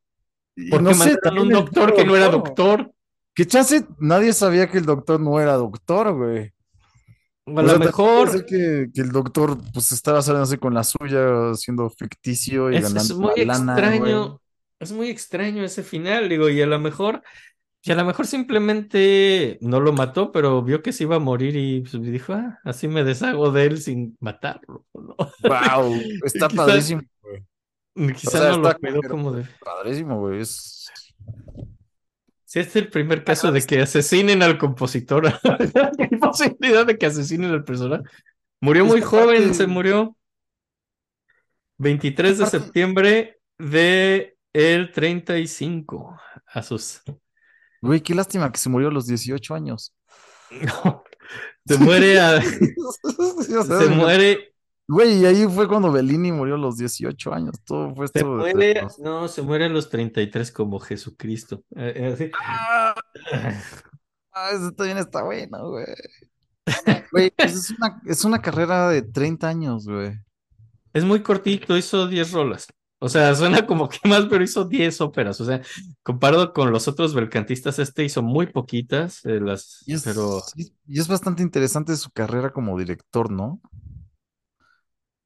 ¿Por 0.70 0.82
no 0.82 0.90
qué 0.90 0.94
sé, 0.94 1.04
mandaron 1.24 1.38
a 1.38 1.42
un 1.42 1.48
doctor 1.50 1.86
tipo 1.86 1.96
que 1.96 2.04
no 2.04 2.16
era 2.16 2.28
doctor. 2.28 2.78
doctor? 2.78 2.94
¿Qué 3.34 3.46
chance? 3.46 3.84
Nadie 3.98 4.32
sabía 4.32 4.68
que 4.68 4.78
el 4.78 4.86
doctor 4.86 5.20
no 5.20 5.40
era 5.40 5.54
doctor, 5.54 6.14
güey. 6.14 6.52
A 7.46 7.50
O 7.52 7.62
lo 7.62 7.68
sea, 7.68 7.78
mejor 7.78 8.26
puede 8.28 8.38
ser 8.38 8.46
que, 8.46 8.90
que 8.94 9.00
el 9.00 9.10
doctor 9.12 9.58
pues 9.72 9.92
estaba 9.92 10.22
saliéndose 10.22 10.58
con 10.58 10.74
la 10.74 10.84
suya, 10.84 11.54
siendo 11.54 11.88
ficticio 11.90 12.70
y 12.70 12.76
es, 12.76 12.84
es 12.84 12.94
ganando 12.94 13.18
muy 13.18 13.42
una 13.42 13.54
lana, 13.58 13.72
extraño. 13.72 14.26
güey. 14.28 14.38
Es 14.78 14.92
muy 14.92 15.08
extraño 15.10 15.62
ese 15.64 15.82
final, 15.82 16.28
digo, 16.28 16.48
y 16.48 16.62
a 16.62 16.66
lo 16.66 16.78
mejor, 16.78 17.22
y 17.82 17.92
a 17.92 17.94
lo 17.96 18.04
mejor 18.04 18.26
simplemente 18.26 19.58
no 19.60 19.80
lo 19.80 19.92
mató, 19.92 20.32
pero 20.32 20.62
vio 20.62 20.82
que 20.82 20.92
se 20.92 21.04
iba 21.04 21.16
a 21.16 21.18
morir 21.18 21.54
y 21.56 21.80
pues, 21.82 22.00
dijo, 22.02 22.32
ah, 22.34 22.58
así 22.64 22.88
me 22.88 23.04
deshago 23.04 23.50
de 23.50 23.64
él 23.66 23.80
sin 23.80 24.16
matarlo, 24.20 24.86
¿no? 24.94 25.16
Wow, 25.42 25.94
está 26.24 26.48
Quizás- 26.48 26.54
padrísimo, 26.66 27.02
güey. 27.22 28.14
Quizá 28.14 28.38
sea, 28.38 28.50
no 28.52 28.58
lo 28.58 28.68
está 28.68 28.78
cuidó 28.78 29.00
como 29.02 29.32
de... 29.32 29.44
Padrísimo, 29.62 30.18
güey. 30.20 30.40
Es... 30.40 30.88
Si 32.50 32.58
este 32.58 32.80
es 32.80 32.84
el 32.86 32.90
primer 32.90 33.22
caso 33.22 33.52
de 33.52 33.62
que 33.62 33.80
asesinen 33.80 34.42
al 34.42 34.58
compositor, 34.58 35.24
hay 36.00 36.08
posibilidad 36.18 36.84
de 36.84 36.98
que 36.98 37.06
asesinen 37.06 37.52
al 37.52 37.62
personaje. 37.62 38.02
Murió 38.60 38.84
muy 38.84 39.00
joven, 39.02 39.54
se 39.54 39.68
murió 39.68 40.16
23 41.78 42.38
de 42.38 42.46
septiembre 42.46 43.40
de 43.56 44.36
el 44.52 44.90
35 44.90 46.20
a 46.46 46.62
sus 46.64 47.02
Güey, 47.82 48.00
qué 48.00 48.16
lástima 48.16 48.50
que 48.50 48.58
se 48.58 48.68
murió 48.68 48.88
a 48.88 48.92
los 48.92 49.06
18 49.06 49.54
años. 49.54 49.94
No, 50.60 51.04
se 51.64 51.78
muere 51.78 52.18
a- 52.18 52.42
se 53.62 53.88
muere, 53.90 54.49
Güey, 54.92 55.20
y 55.20 55.24
ahí 55.24 55.46
fue 55.46 55.68
cuando 55.68 55.92
Bellini 55.92 56.32
murió 56.32 56.56
a 56.56 56.58
los 56.58 56.76
18 56.76 57.32
años. 57.32 57.54
Todo 57.64 57.94
fue 57.94 58.08
se 58.08 58.24
de- 58.24 58.88
no, 58.98 59.28
se 59.28 59.40
muere 59.40 59.66
a 59.66 59.68
los 59.68 59.88
33 59.88 60.50
como 60.50 60.80
Jesucristo. 60.80 61.62
Eh, 61.76 61.92
eh, 61.94 62.12
así. 62.12 62.30
Ah, 62.42 62.92
ah, 64.32 64.50
eso 64.52 64.72
también 64.72 64.98
está 64.98 65.22
bueno, 65.22 65.70
güey. 65.70 65.86
Güey, 67.12 67.30
pues 67.36 67.54
es 67.54 67.70
una, 67.70 68.02
es 68.04 68.24
una 68.24 68.42
carrera 68.42 68.88
de 68.88 69.02
30 69.02 69.48
años, 69.48 69.86
güey. 69.86 70.12
Es 70.92 71.04
muy 71.04 71.22
cortito, 71.22 71.76
hizo 71.76 72.08
10 72.08 72.32
rolas. 72.32 72.66
O 72.98 73.08
sea, 73.08 73.32
suena 73.36 73.64
como 73.66 73.88
que 73.88 74.00
más, 74.08 74.26
pero 74.26 74.42
hizo 74.42 74.64
10 74.64 75.00
óperas. 75.00 75.40
O 75.40 75.44
sea, 75.44 75.62
comparado 76.02 76.52
con 76.52 76.72
los 76.72 76.88
otros 76.88 77.14
belcantistas, 77.14 77.78
este 77.78 78.02
hizo 78.02 78.22
muy 78.22 78.48
poquitas, 78.48 79.24
eh, 79.24 79.38
las, 79.40 79.84
Y 79.86 79.94
es, 79.94 80.02
pero 80.02 80.42
y 80.56 80.98
es 80.98 81.06
bastante 81.06 81.44
interesante 81.44 81.94
su 81.94 82.10
carrera 82.10 82.52
como 82.52 82.76
director, 82.76 83.30
¿no? 83.30 83.60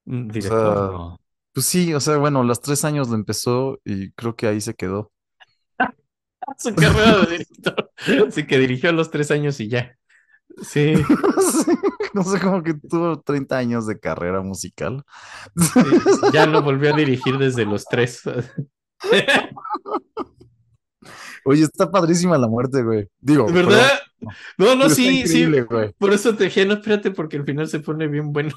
Mm, 0.05 0.28
director, 0.28 0.76
sea, 0.76 0.86
no. 0.91 1.20
Pues 1.52 1.66
sí, 1.66 1.94
o 1.94 2.00
sea, 2.00 2.16
bueno, 2.16 2.42
los 2.42 2.60
tres 2.60 2.84
años 2.84 3.08
lo 3.08 3.15
empezó 3.15 3.78
y 3.84 4.10
creo 4.12 4.34
que 4.36 4.47
ahí 4.49 4.60
se 4.60 4.74
quedó. 4.74 5.12
Su 6.58 6.74
carrera 6.74 7.18
de 7.18 7.26
director. 7.31 7.91
Sí, 8.31 8.47
que 8.47 8.58
dirigió 8.58 8.91
a 8.91 8.92
los 8.92 9.10
tres 9.10 9.31
años 9.31 9.60
y 9.60 9.68
ya. 9.68 9.97
Sí, 10.62 10.94
Sí, 11.65 11.73
No 12.12 12.23
sé, 12.23 12.41
como 12.41 12.62
que 12.62 12.74
tuvo 12.74 13.20
30 13.20 13.57
años 13.57 13.86
de 13.86 13.99
carrera 13.99 14.41
musical. 14.42 15.05
sí, 15.57 15.81
ya 16.33 16.47
no 16.47 16.62
volvió 16.62 16.92
a 16.92 16.97
dirigir 16.97 17.39
desde 17.39 17.65
los 17.65 17.84
tres. 17.86 18.23
Oye, 21.44 21.62
está 21.62 21.91
padrísima 21.91 22.39
la 22.39 22.49
muerte, 22.49 22.83
güey. 22.83 23.08
Digo, 23.20 23.47
¿Verdad? 23.47 23.91
No, 24.58 24.74
no, 24.74 24.83
pero 24.83 24.83
está 24.84 24.94
sí, 24.94 25.05
sí. 25.05 25.20
increíble, 25.20 25.62
güey. 25.62 25.92
Por 25.99 26.12
eso 26.12 26.34
te 26.34 26.44
dije, 26.44 26.65
no, 26.65 26.74
espérate, 26.74 27.10
porque 27.10 27.36
al 27.36 27.44
final 27.44 27.68
se 27.68 27.81
pone 27.81 28.07
bien 28.08 28.33
bueno. 28.33 28.52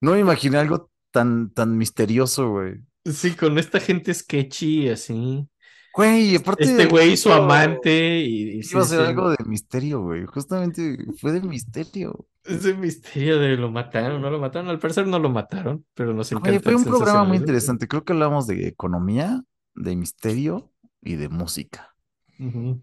No 0.00 0.12
me 0.12 0.20
imaginé 0.20 0.58
algo 0.58 0.90
tan, 1.10 1.50
tan 1.52 1.76
misterioso, 1.76 2.50
güey. 2.50 2.76
Sí, 3.04 3.32
con 3.34 3.58
esta 3.58 3.80
gente 3.80 4.12
sketchy, 4.12 4.88
así. 4.88 5.48
Güey, 5.94 6.32
y 6.32 6.36
aparte. 6.36 6.64
Este 6.64 6.86
güey, 6.86 7.16
su 7.16 7.32
amante, 7.32 8.20
y, 8.20 8.58
y 8.58 8.60
Iba 8.70 8.82
a 8.82 8.84
ser 8.84 9.00
algo 9.00 9.30
de 9.30 9.44
misterio, 9.44 10.02
güey. 10.02 10.26
Justamente 10.26 10.96
fue 11.20 11.32
de 11.32 11.40
misterio. 11.40 12.26
Ese 12.44 12.74
misterio 12.74 13.38
de 13.40 13.56
lo 13.56 13.70
mataron, 13.70 14.22
no 14.22 14.30
lo 14.30 14.38
mataron. 14.38 14.68
Al 14.68 14.78
parecer 14.78 15.06
no 15.06 15.18
lo 15.18 15.28
mataron, 15.28 15.84
pero 15.94 16.14
nos 16.14 16.30
encanta 16.30 16.50
Oye, 16.50 16.60
fue 16.60 16.76
un 16.76 16.84
programa 16.84 17.24
muy 17.24 17.38
interesante. 17.38 17.88
Creo 17.88 18.04
que 18.04 18.12
hablamos 18.12 18.46
de 18.46 18.68
economía, 18.68 19.42
de 19.74 19.96
misterio 19.96 20.70
y 21.02 21.16
de 21.16 21.28
música. 21.28 21.94
Y 22.38 22.80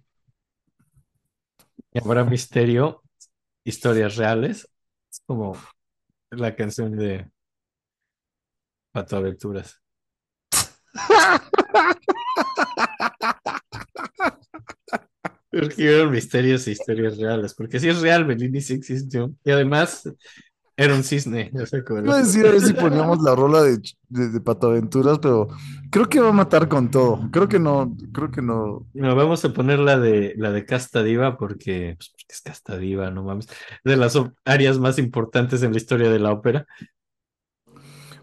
habrá 1.97 2.25
misterio, 2.25 3.01
historias 3.63 4.17
reales. 4.17 4.69
Es 5.09 5.21
como 5.25 5.55
la 6.37 6.55
canción 6.55 6.95
de 6.95 7.29
Pato 8.91 9.17
Aventuras. 9.17 9.81
Eran 15.51 16.11
misterios 16.11 16.67
e 16.67 16.71
historias 16.71 17.17
reales. 17.17 17.53
Porque 17.53 17.79
si 17.79 17.87
es 17.89 18.01
real, 18.01 18.25
Bellini 18.25 18.61
sí 18.61 18.73
existió. 18.73 19.33
Y 19.43 19.51
además 19.51 20.03
era 20.77 20.93
un 20.93 21.03
cisne. 21.03 21.51
o 21.53 21.65
sea, 21.65 21.83
como 21.83 22.01
Iba 22.01 22.15
a 22.15 22.23
decir 22.23 22.45
a 22.45 22.51
ver 22.51 22.61
si 22.61 22.73
poníamos 22.73 23.21
la 23.21 23.33
rola 23.35 23.63
de, 23.63 23.79
de, 24.09 24.29
de 24.29 24.41
Pato 24.41 24.67
Aventuras, 24.67 25.19
pero 25.19 25.47
creo 25.89 26.09
que 26.09 26.19
va 26.19 26.29
a 26.29 26.33
matar 26.33 26.67
con 26.67 26.91
todo. 26.91 27.29
Creo 27.31 27.47
que 27.47 27.59
no, 27.59 27.95
creo 28.11 28.29
que 28.29 28.41
no. 28.41 28.85
No, 28.93 29.15
vamos 29.15 29.45
a 29.45 29.53
poner 29.53 29.79
la 29.79 29.97
de 29.97 30.33
la 30.37 30.51
de 30.51 30.65
Casta 30.65 31.03
Diva 31.03 31.37
porque, 31.37 31.95
pues, 31.97 32.13
es 32.27 32.41
Casta 32.41 32.77
Diva, 32.77 33.11
no 33.11 33.23
mames. 33.23 33.47
De 33.83 33.97
las 33.97 34.17
áreas 34.43 34.79
más 34.79 34.97
importantes 34.97 35.63
en 35.63 35.71
la 35.71 35.77
historia 35.77 36.09
de 36.09 36.19
la 36.19 36.31
ópera. 36.31 36.65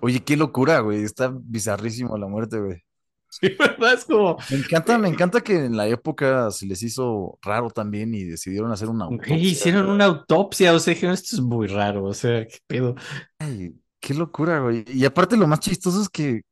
Oye, 0.00 0.20
qué 0.24 0.36
locura, 0.36 0.80
güey. 0.80 1.04
Está 1.04 1.32
bizarrísimo 1.32 2.16
la 2.18 2.26
muerte, 2.26 2.60
güey. 2.60 2.84
Sí, 3.40 3.48
¿verdad? 3.58 3.94
Es 3.94 4.04
como, 4.04 4.36
Me 4.50 4.58
encanta, 4.58 4.98
me 4.98 5.08
encanta 5.08 5.40
que 5.40 5.64
en 5.64 5.74
la 5.74 5.88
época 5.88 6.50
se 6.50 6.66
les 6.66 6.82
hizo 6.82 7.38
raro 7.40 7.70
también 7.70 8.14
y 8.14 8.24
decidieron 8.24 8.70
hacer 8.72 8.90
una 8.90 9.06
autopsia. 9.06 9.36
hicieron 9.38 9.88
una 9.88 10.04
autopsia, 10.04 10.74
o 10.74 10.78
sea, 10.78 10.92
dijeron, 10.92 11.14
esto 11.14 11.36
es 11.36 11.40
muy 11.40 11.66
raro, 11.66 12.04
o 12.04 12.12
sea, 12.12 12.46
qué 12.46 12.58
pedo. 12.66 12.94
Ay, 13.38 13.74
qué 14.00 14.12
locura, 14.12 14.60
güey. 14.60 14.84
Y 14.86 15.06
aparte 15.06 15.38
lo 15.38 15.46
más 15.46 15.60
chistoso 15.60 16.02
es 16.02 16.10
que, 16.10 16.42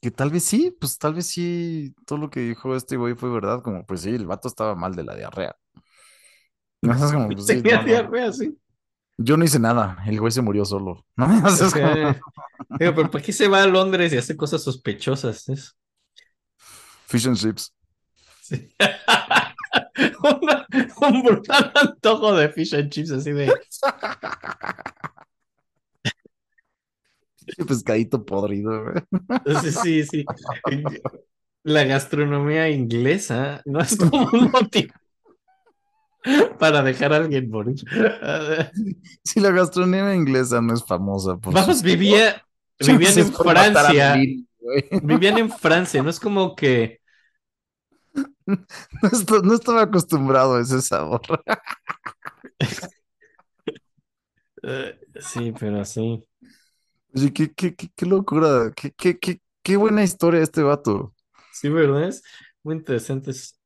que 0.00 0.12
tal 0.12 0.30
vez 0.30 0.44
sí, 0.44 0.72
pues 0.78 0.96
tal 0.96 1.14
vez 1.14 1.26
sí, 1.26 1.92
todo 2.06 2.20
lo 2.20 2.30
que 2.30 2.38
dijo 2.38 2.76
este 2.76 2.96
güey 2.96 3.16
fue 3.16 3.30
verdad, 3.30 3.60
como 3.60 3.84
pues 3.84 4.02
sí, 4.02 4.10
el 4.10 4.26
vato 4.26 4.46
estaba 4.46 4.76
mal 4.76 4.94
de 4.94 5.02
la 5.02 5.16
diarrea. 5.16 5.56
No, 6.82 6.92
es 6.94 7.12
como, 7.12 7.28
pues, 7.28 7.46
sí, 7.46 7.54
Tenía 7.62 7.76
no, 7.76 7.82
no, 7.82 7.88
diarrea, 7.88 8.32
sí. 8.32 8.56
Yo 9.16 9.36
no 9.36 9.44
hice 9.44 9.58
nada, 9.58 9.98
el 10.06 10.20
güey 10.20 10.30
se 10.30 10.42
murió 10.42 10.64
solo. 10.64 11.04
¿no? 11.16 11.26
O 11.44 11.50
sea, 11.50 11.70
como- 11.70 12.76
digo, 12.78 12.94
pero 12.94 13.10
¿para 13.10 13.24
qué 13.24 13.32
se 13.32 13.48
va 13.48 13.62
a 13.62 13.66
Londres 13.66 14.12
y 14.12 14.16
hace 14.16 14.36
cosas 14.36 14.62
sospechosas? 14.62 15.48
Es- 15.48 15.76
Fish 17.06 17.26
and 17.26 17.36
chips. 17.36 17.74
sí. 18.42 18.70
Una- 20.22 20.66
un 21.00 21.22
brutal 21.22 21.72
antojo 21.74 22.34
de 22.36 22.48
fish 22.50 22.74
and 22.74 22.90
chips, 22.90 23.10
así 23.10 23.32
de. 23.32 23.52
Pescadito 27.66 28.24
podrido, 28.24 28.84
güey. 28.84 29.62
Sí, 29.62 29.72
sí, 29.72 30.04
sí. 30.04 30.24
La 31.64 31.84
gastronomía 31.84 32.68
inglesa 32.70 33.62
no 33.64 33.80
es 33.80 33.96
como 33.96 34.28
un 34.32 34.50
motivo 34.50 34.92
para 36.58 36.82
dejar 36.82 37.12
a 37.12 37.16
alguien 37.16 37.50
morir. 37.50 37.76
Si 39.24 39.40
la 39.40 39.50
gastronomía 39.50 40.14
inglesa 40.14 40.60
no 40.60 40.74
es 40.74 40.84
famosa 40.84 41.36
por 41.36 41.54
Vamos, 41.54 41.82
vivía, 41.82 42.44
vivían 42.80 43.18
en 43.18 43.32
Francia. 43.32 44.16
Vivían 45.02 45.38
en 45.38 45.50
Francia, 45.50 46.02
no 46.02 46.10
es 46.10 46.20
como 46.20 46.54
que. 46.54 47.00
No, 49.02 49.08
est- 49.12 49.30
no 49.44 49.54
estaba 49.54 49.82
acostumbrado 49.82 50.56
a 50.56 50.60
ese 50.62 50.80
sabor. 50.80 51.20
eh, 54.62 54.98
sí, 55.20 55.52
pero 55.58 55.84
sí. 55.84 56.24
Oye, 57.14 57.32
qué, 57.32 57.52
qué, 57.52 57.74
qué, 57.74 57.88
qué 57.94 58.06
locura, 58.06 58.72
qué, 58.74 59.76
buena 59.76 60.02
historia 60.02 60.42
este 60.42 60.62
vato. 60.62 61.14
Sí, 61.52 61.68
¿verdad? 61.68 62.04
Es 62.08 62.22
muy 62.62 62.76
interesante. 62.76 63.30
Es- 63.30 63.57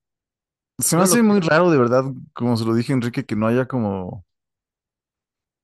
Se 0.83 0.97
me 0.97 1.03
hace 1.03 1.23
muy 1.23 1.41
raro, 1.41 1.71
de 1.71 1.79
verdad, 1.79 2.05
como 2.35 2.57
se 2.57 2.65
lo 2.65 2.75
dije 2.75 2.93
Enrique, 2.93 3.25
que 3.25 3.37
no 3.37 3.47
haya 3.47 3.67
como, 3.67 4.25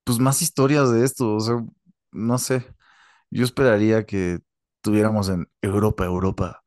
pues 0.05 0.19
más 0.19 0.43
historias 0.43 0.91
de 0.91 1.05
esto. 1.05 1.35
O 1.35 1.41
sea, 1.41 1.65
no 2.13 2.39
sé. 2.39 2.65
Yo 3.31 3.45
esperaría 3.45 4.07
que 4.07 4.41
tuviéramos 4.83 5.29
en 5.29 5.49
Europa, 5.63 6.05
Europa, 6.05 6.63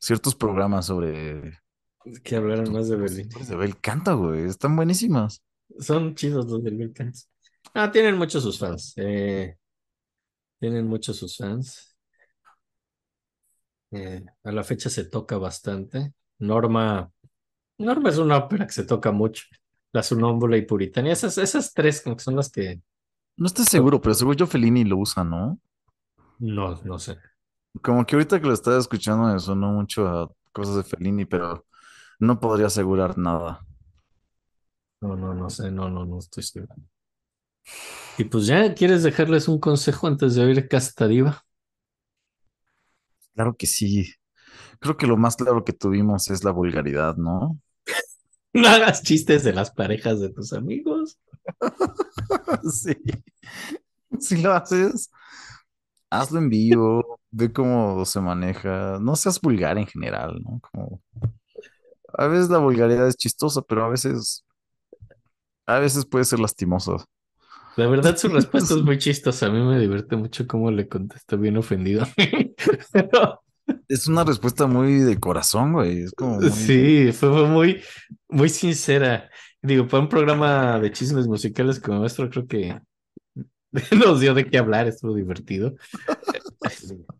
ciertos 0.00 0.34
programas 0.34 0.86
sobre 0.86 1.58
Que 2.24 2.36
hablaran 2.36 2.72
más 2.72 2.88
de 2.88 2.96
Berlín. 2.96 3.28
de 3.28 3.56
Bel 3.56 3.78
Canta, 3.80 4.14
güey. 4.14 4.44
Están 4.44 4.76
buenísimas. 4.76 5.42
Son 5.78 6.14
chidos 6.14 6.46
los 6.46 6.62
del 6.64 6.76
Wilkins. 6.78 7.28
Ah, 7.74 7.90
tienen 7.92 8.16
muchos 8.16 8.42
sus 8.42 8.58
fans. 8.58 8.94
eh, 8.96 9.56
tienen 10.60 10.86
muchos 10.86 11.16
sus 11.16 11.36
fans. 11.36 11.96
Eh, 13.90 14.24
a 14.44 14.52
la 14.52 14.64
fecha 14.64 14.90
se 14.90 15.04
toca 15.04 15.38
bastante. 15.38 16.12
Norma, 16.38 17.10
Norma 17.78 18.10
es 18.10 18.18
una 18.18 18.36
ópera 18.38 18.66
que 18.66 18.72
se 18.72 18.84
toca 18.84 19.10
mucho. 19.12 19.44
La 19.92 20.02
Sonómbula 20.02 20.56
y 20.56 20.62
Puritania. 20.66 21.12
Esas, 21.12 21.38
esas 21.38 21.72
tres 21.74 22.00
como 22.02 22.16
que 22.16 22.22
son 22.24 22.36
las 22.36 22.50
que 22.50 22.80
No 23.38 23.46
estoy 23.46 23.64
seguro, 23.64 24.02
pero 24.02 24.12
seguro 24.14 24.36
yo 24.36 24.46
Fellini 24.46 24.84
lo 24.84 24.98
usa, 24.98 25.24
¿no? 25.24 25.58
no, 26.38 26.80
no 26.84 26.98
sé. 26.98 27.16
Como 27.82 28.04
que 28.06 28.14
ahorita 28.16 28.40
que 28.40 28.46
lo 28.46 28.52
estaba 28.54 28.78
escuchando 28.78 29.32
me 29.32 29.38
sonó 29.40 29.72
mucho 29.72 30.06
a 30.08 30.30
cosas 30.52 30.76
de 30.76 30.84
Fellini, 30.84 31.24
pero 31.26 31.66
no 32.20 32.40
podría 32.40 32.66
asegurar 32.66 33.18
nada. 33.18 33.60
No, 35.00 35.16
no, 35.16 35.34
no 35.34 35.50
sé, 35.50 35.70
no, 35.72 35.88
no, 35.90 36.04
no 36.04 36.18
estoy 36.20 36.42
seguro. 36.44 36.74
Y 38.18 38.24
pues 38.24 38.46
ya, 38.46 38.74
¿quieres 38.74 39.02
dejarles 39.02 39.48
un 39.48 39.58
consejo 39.60 40.06
antes 40.06 40.34
de 40.34 40.44
oír 40.44 40.68
Casta 40.68 41.06
Diva? 41.08 41.44
Claro 43.34 43.56
que 43.56 43.66
sí. 43.66 44.12
Creo 44.80 44.96
que 44.96 45.06
lo 45.06 45.16
más 45.16 45.36
claro 45.36 45.64
que 45.64 45.72
tuvimos 45.74 46.30
es 46.30 46.44
la 46.44 46.52
vulgaridad, 46.52 47.16
¿no? 47.16 47.60
No 48.52 48.68
hagas 48.68 49.02
chistes 49.02 49.44
de 49.44 49.52
las 49.52 49.70
parejas 49.70 50.20
de 50.20 50.30
tus 50.30 50.52
amigos. 50.52 51.18
Sí. 52.70 52.94
Si 54.18 54.40
lo 54.42 54.52
haces, 54.52 55.10
hazlo 56.10 56.38
en 56.38 56.48
vivo, 56.50 57.20
ve 57.30 57.52
cómo 57.52 58.04
se 58.04 58.20
maneja. 58.20 58.98
No 59.00 59.16
seas 59.16 59.40
vulgar 59.40 59.78
en 59.78 59.86
general, 59.86 60.40
¿no? 60.42 60.60
Como 60.60 61.02
a 62.14 62.26
veces 62.26 62.50
la 62.50 62.58
vulgaridad 62.58 63.06
es 63.06 63.16
chistosa, 63.16 63.62
pero 63.62 63.84
a 63.84 63.88
veces, 63.88 64.44
a 65.66 65.78
veces 65.78 66.04
puede 66.06 66.24
ser 66.24 66.40
lastimosa. 66.40 66.96
La 67.76 67.86
verdad, 67.86 68.16
su 68.16 68.28
respuesta 68.28 68.74
es 68.74 68.82
muy 68.84 68.98
chistosa. 68.98 69.46
A 69.46 69.50
mí 69.50 69.60
me 69.60 69.78
divierte 69.78 70.16
mucho 70.16 70.46
cómo 70.46 70.70
le 70.70 70.88
contestó 70.88 71.38
bien 71.38 71.56
ofendido. 71.56 72.04
Pero 72.92 73.42
Es 73.88 74.06
una 74.06 74.24
respuesta 74.24 74.66
muy 74.66 74.94
de 75.00 75.18
corazón, 75.18 75.72
güey. 75.72 76.02
Es 76.02 76.12
como 76.12 76.36
muy- 76.40 76.50
sí, 76.50 77.10
fue, 77.12 77.30
fue 77.30 77.46
muy, 77.48 77.82
muy 78.28 78.48
sincera. 78.48 79.30
Digo, 79.62 79.88
para 79.88 80.02
un 80.02 80.08
programa 80.08 80.78
de 80.78 80.92
chismes 80.92 81.26
musicales 81.26 81.80
como 81.80 82.00
nuestro, 82.00 82.28
creo 82.30 82.46
que 82.46 82.78
nos 83.96 84.20
dio 84.20 84.34
de 84.34 84.46
qué 84.46 84.58
hablar, 84.58 84.86
estuvo 84.86 85.14
divertido. 85.14 85.74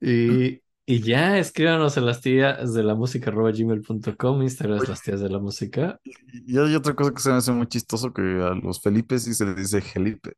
Y, 0.00 0.60
y 0.86 1.00
ya, 1.00 1.38
escríbanos 1.38 1.96
a 1.96 2.02
las 2.02 2.20
tías 2.20 2.74
de 2.74 2.82
la 2.82 2.94
música 2.94 3.30
gmail.com, 3.30 4.42
Instagram 4.42 4.82
es 4.82 4.88
las 4.88 5.02
tías 5.02 5.20
de 5.20 5.30
la 5.30 5.38
música. 5.38 5.98
Y 6.04 6.58
hay 6.58 6.74
otra 6.74 6.94
cosa 6.94 7.12
que 7.12 7.22
se 7.22 7.30
me 7.30 7.36
hace 7.36 7.52
muy 7.52 7.66
chistoso 7.66 8.12
que 8.12 8.20
a 8.20 8.54
los 8.54 8.82
Felipes 8.82 9.22
sí 9.24 9.32
se 9.34 9.46
les 9.46 9.56
dice 9.56 9.80
Felipe. 9.80 10.34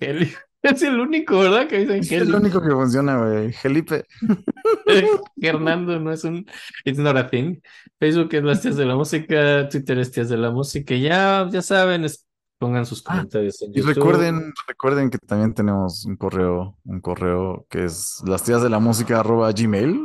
Eli- 0.00 0.34
Es 0.64 0.82
el 0.82 0.98
único, 0.98 1.38
¿verdad? 1.40 1.68
Que 1.68 1.80
dicen 1.80 1.98
Es 1.98 2.10
el 2.12 2.34
único 2.34 2.60
que 2.62 2.70
funciona, 2.70 3.18
güey. 3.18 3.52
Felipe. 3.52 4.04
Hernando 5.40 5.98
no 6.00 6.10
es 6.12 6.24
un, 6.24 6.46
it's 6.84 6.98
not 6.98 7.16
a 7.16 7.28
thing. 7.28 7.60
Facebook 7.98 8.32
es 8.34 8.42
las 8.44 8.62
tías 8.62 8.76
de 8.76 8.86
la 8.86 8.96
música, 8.96 9.68
Twitter 9.68 9.98
es 9.98 10.10
tías 10.10 10.28
de 10.28 10.36
la 10.36 10.50
música. 10.50 10.94
y 10.94 11.02
Ya, 11.02 11.48
ya 11.50 11.62
saben, 11.62 12.04
es- 12.04 12.26
pongan 12.58 12.86
sus 12.86 13.02
Ah, 13.06 13.10
comentarios 13.16 13.60
en 13.62 13.72
Y 13.72 13.74
YouTube. 13.74 13.94
recuerden, 13.94 14.52
recuerden 14.66 15.10
que 15.10 15.18
también 15.18 15.52
tenemos 15.54 16.04
un 16.06 16.16
correo, 16.16 16.78
un 16.84 17.00
correo 17.00 17.66
que 17.68 17.84
es 17.84 18.22
las 18.26 18.42
tías 18.42 18.62
de 18.62 18.70
la 18.70 18.78
música 18.78 19.20
arroba 19.20 19.52
gmail. 19.52 20.00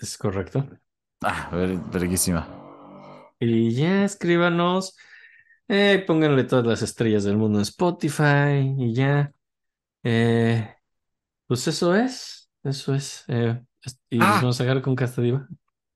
Es 0.00 0.16
correcto. 0.16 0.66
Ah, 1.22 1.50
ver- 1.52 1.78
verguísima. 1.92 2.48
Y 3.40 3.74
ya 3.74 4.04
escríbanos, 4.04 4.96
eh, 5.68 6.02
pónganle 6.06 6.44
todas 6.44 6.64
las 6.66 6.80
estrellas 6.82 7.24
del 7.24 7.36
mundo 7.36 7.58
en 7.58 7.62
Spotify 7.62 8.74
y 8.78 8.94
ya. 8.94 9.32
Eh, 10.04 10.68
pues 11.46 11.66
eso 11.68 11.94
es, 11.94 12.50
eso 12.62 12.94
es. 12.94 13.24
eh, 13.28 13.62
y 14.10 14.20
Ah. 14.22 14.38
vamos 14.42 14.60
a 14.60 14.64
dejar 14.64 14.82
con 14.82 14.94
Castadiva. 14.96 15.46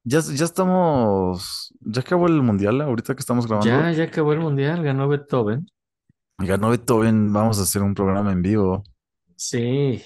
Ya, 0.04 0.20
ya 0.20 0.44
estamos, 0.44 1.74
ya 1.80 2.00
acabó 2.00 2.26
el 2.28 2.42
mundial 2.42 2.80
ahorita 2.80 3.14
que 3.14 3.20
estamos 3.20 3.46
grabando. 3.46 3.68
Ya, 3.70 3.92
ya 3.92 4.04
acabó 4.04 4.32
el 4.32 4.40
mundial, 4.40 4.82
ganó 4.82 5.08
Beethoven. 5.08 5.66
Ganó 6.38 6.70
Beethoven, 6.70 7.32
vamos 7.32 7.58
a 7.58 7.62
hacer 7.62 7.82
un 7.82 7.94
programa 7.94 8.32
en 8.32 8.40
vivo. 8.42 8.82
Sí, 9.36 10.02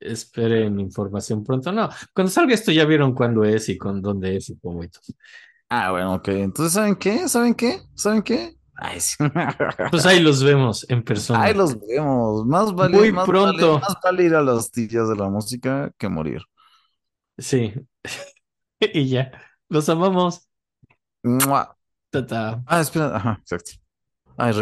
esperen 0.00 0.78
información 0.80 1.44
pronto. 1.44 1.72
No, 1.72 1.88
cuando 2.14 2.30
salga 2.30 2.54
esto 2.54 2.72
ya 2.72 2.84
vieron 2.84 3.14
cuándo 3.14 3.44
es 3.44 3.68
y 3.68 3.78
con 3.78 4.02
dónde 4.02 4.36
es 4.36 4.50
y 4.50 4.58
cómo 4.58 4.84
y 4.84 4.88
todo. 4.88 5.02
Ah, 5.70 5.90
bueno, 5.92 6.14
ok. 6.14 6.28
Entonces, 6.28 6.72
¿saben 6.74 6.96
qué? 6.96 7.28
¿Saben 7.28 7.54
qué? 7.54 7.80
¿Saben 7.94 8.22
qué? 8.22 8.57
Ay, 8.80 9.00
sí. 9.00 9.16
Pues 9.90 10.06
ahí 10.06 10.20
los 10.20 10.42
vemos 10.44 10.86
en 10.88 11.02
persona. 11.02 11.42
Ahí 11.42 11.54
los 11.54 11.78
vemos. 11.80 12.46
Más 12.46 12.72
vale, 12.74 12.96
Muy 12.96 13.12
más 13.12 13.26
pronto. 13.26 13.72
vale- 13.74 13.80
más 13.80 13.96
vale 14.02 14.22
ir 14.24 14.34
a 14.36 14.42
las 14.42 14.70
tías 14.70 15.08
de 15.08 15.16
la 15.16 15.28
música 15.28 15.90
que 15.98 16.08
morir. 16.08 16.42
Sí. 17.38 17.74
Y 18.80 19.08
ya. 19.08 19.32
Los 19.68 19.88
amamos. 19.88 20.48
¡Mua! 21.24 21.76
Tata. 22.10 22.62
Ah, 22.66 22.80
espera, 22.80 23.16
ajá, 23.16 23.38
exacto. 23.42 23.72
Ay, 24.36 24.52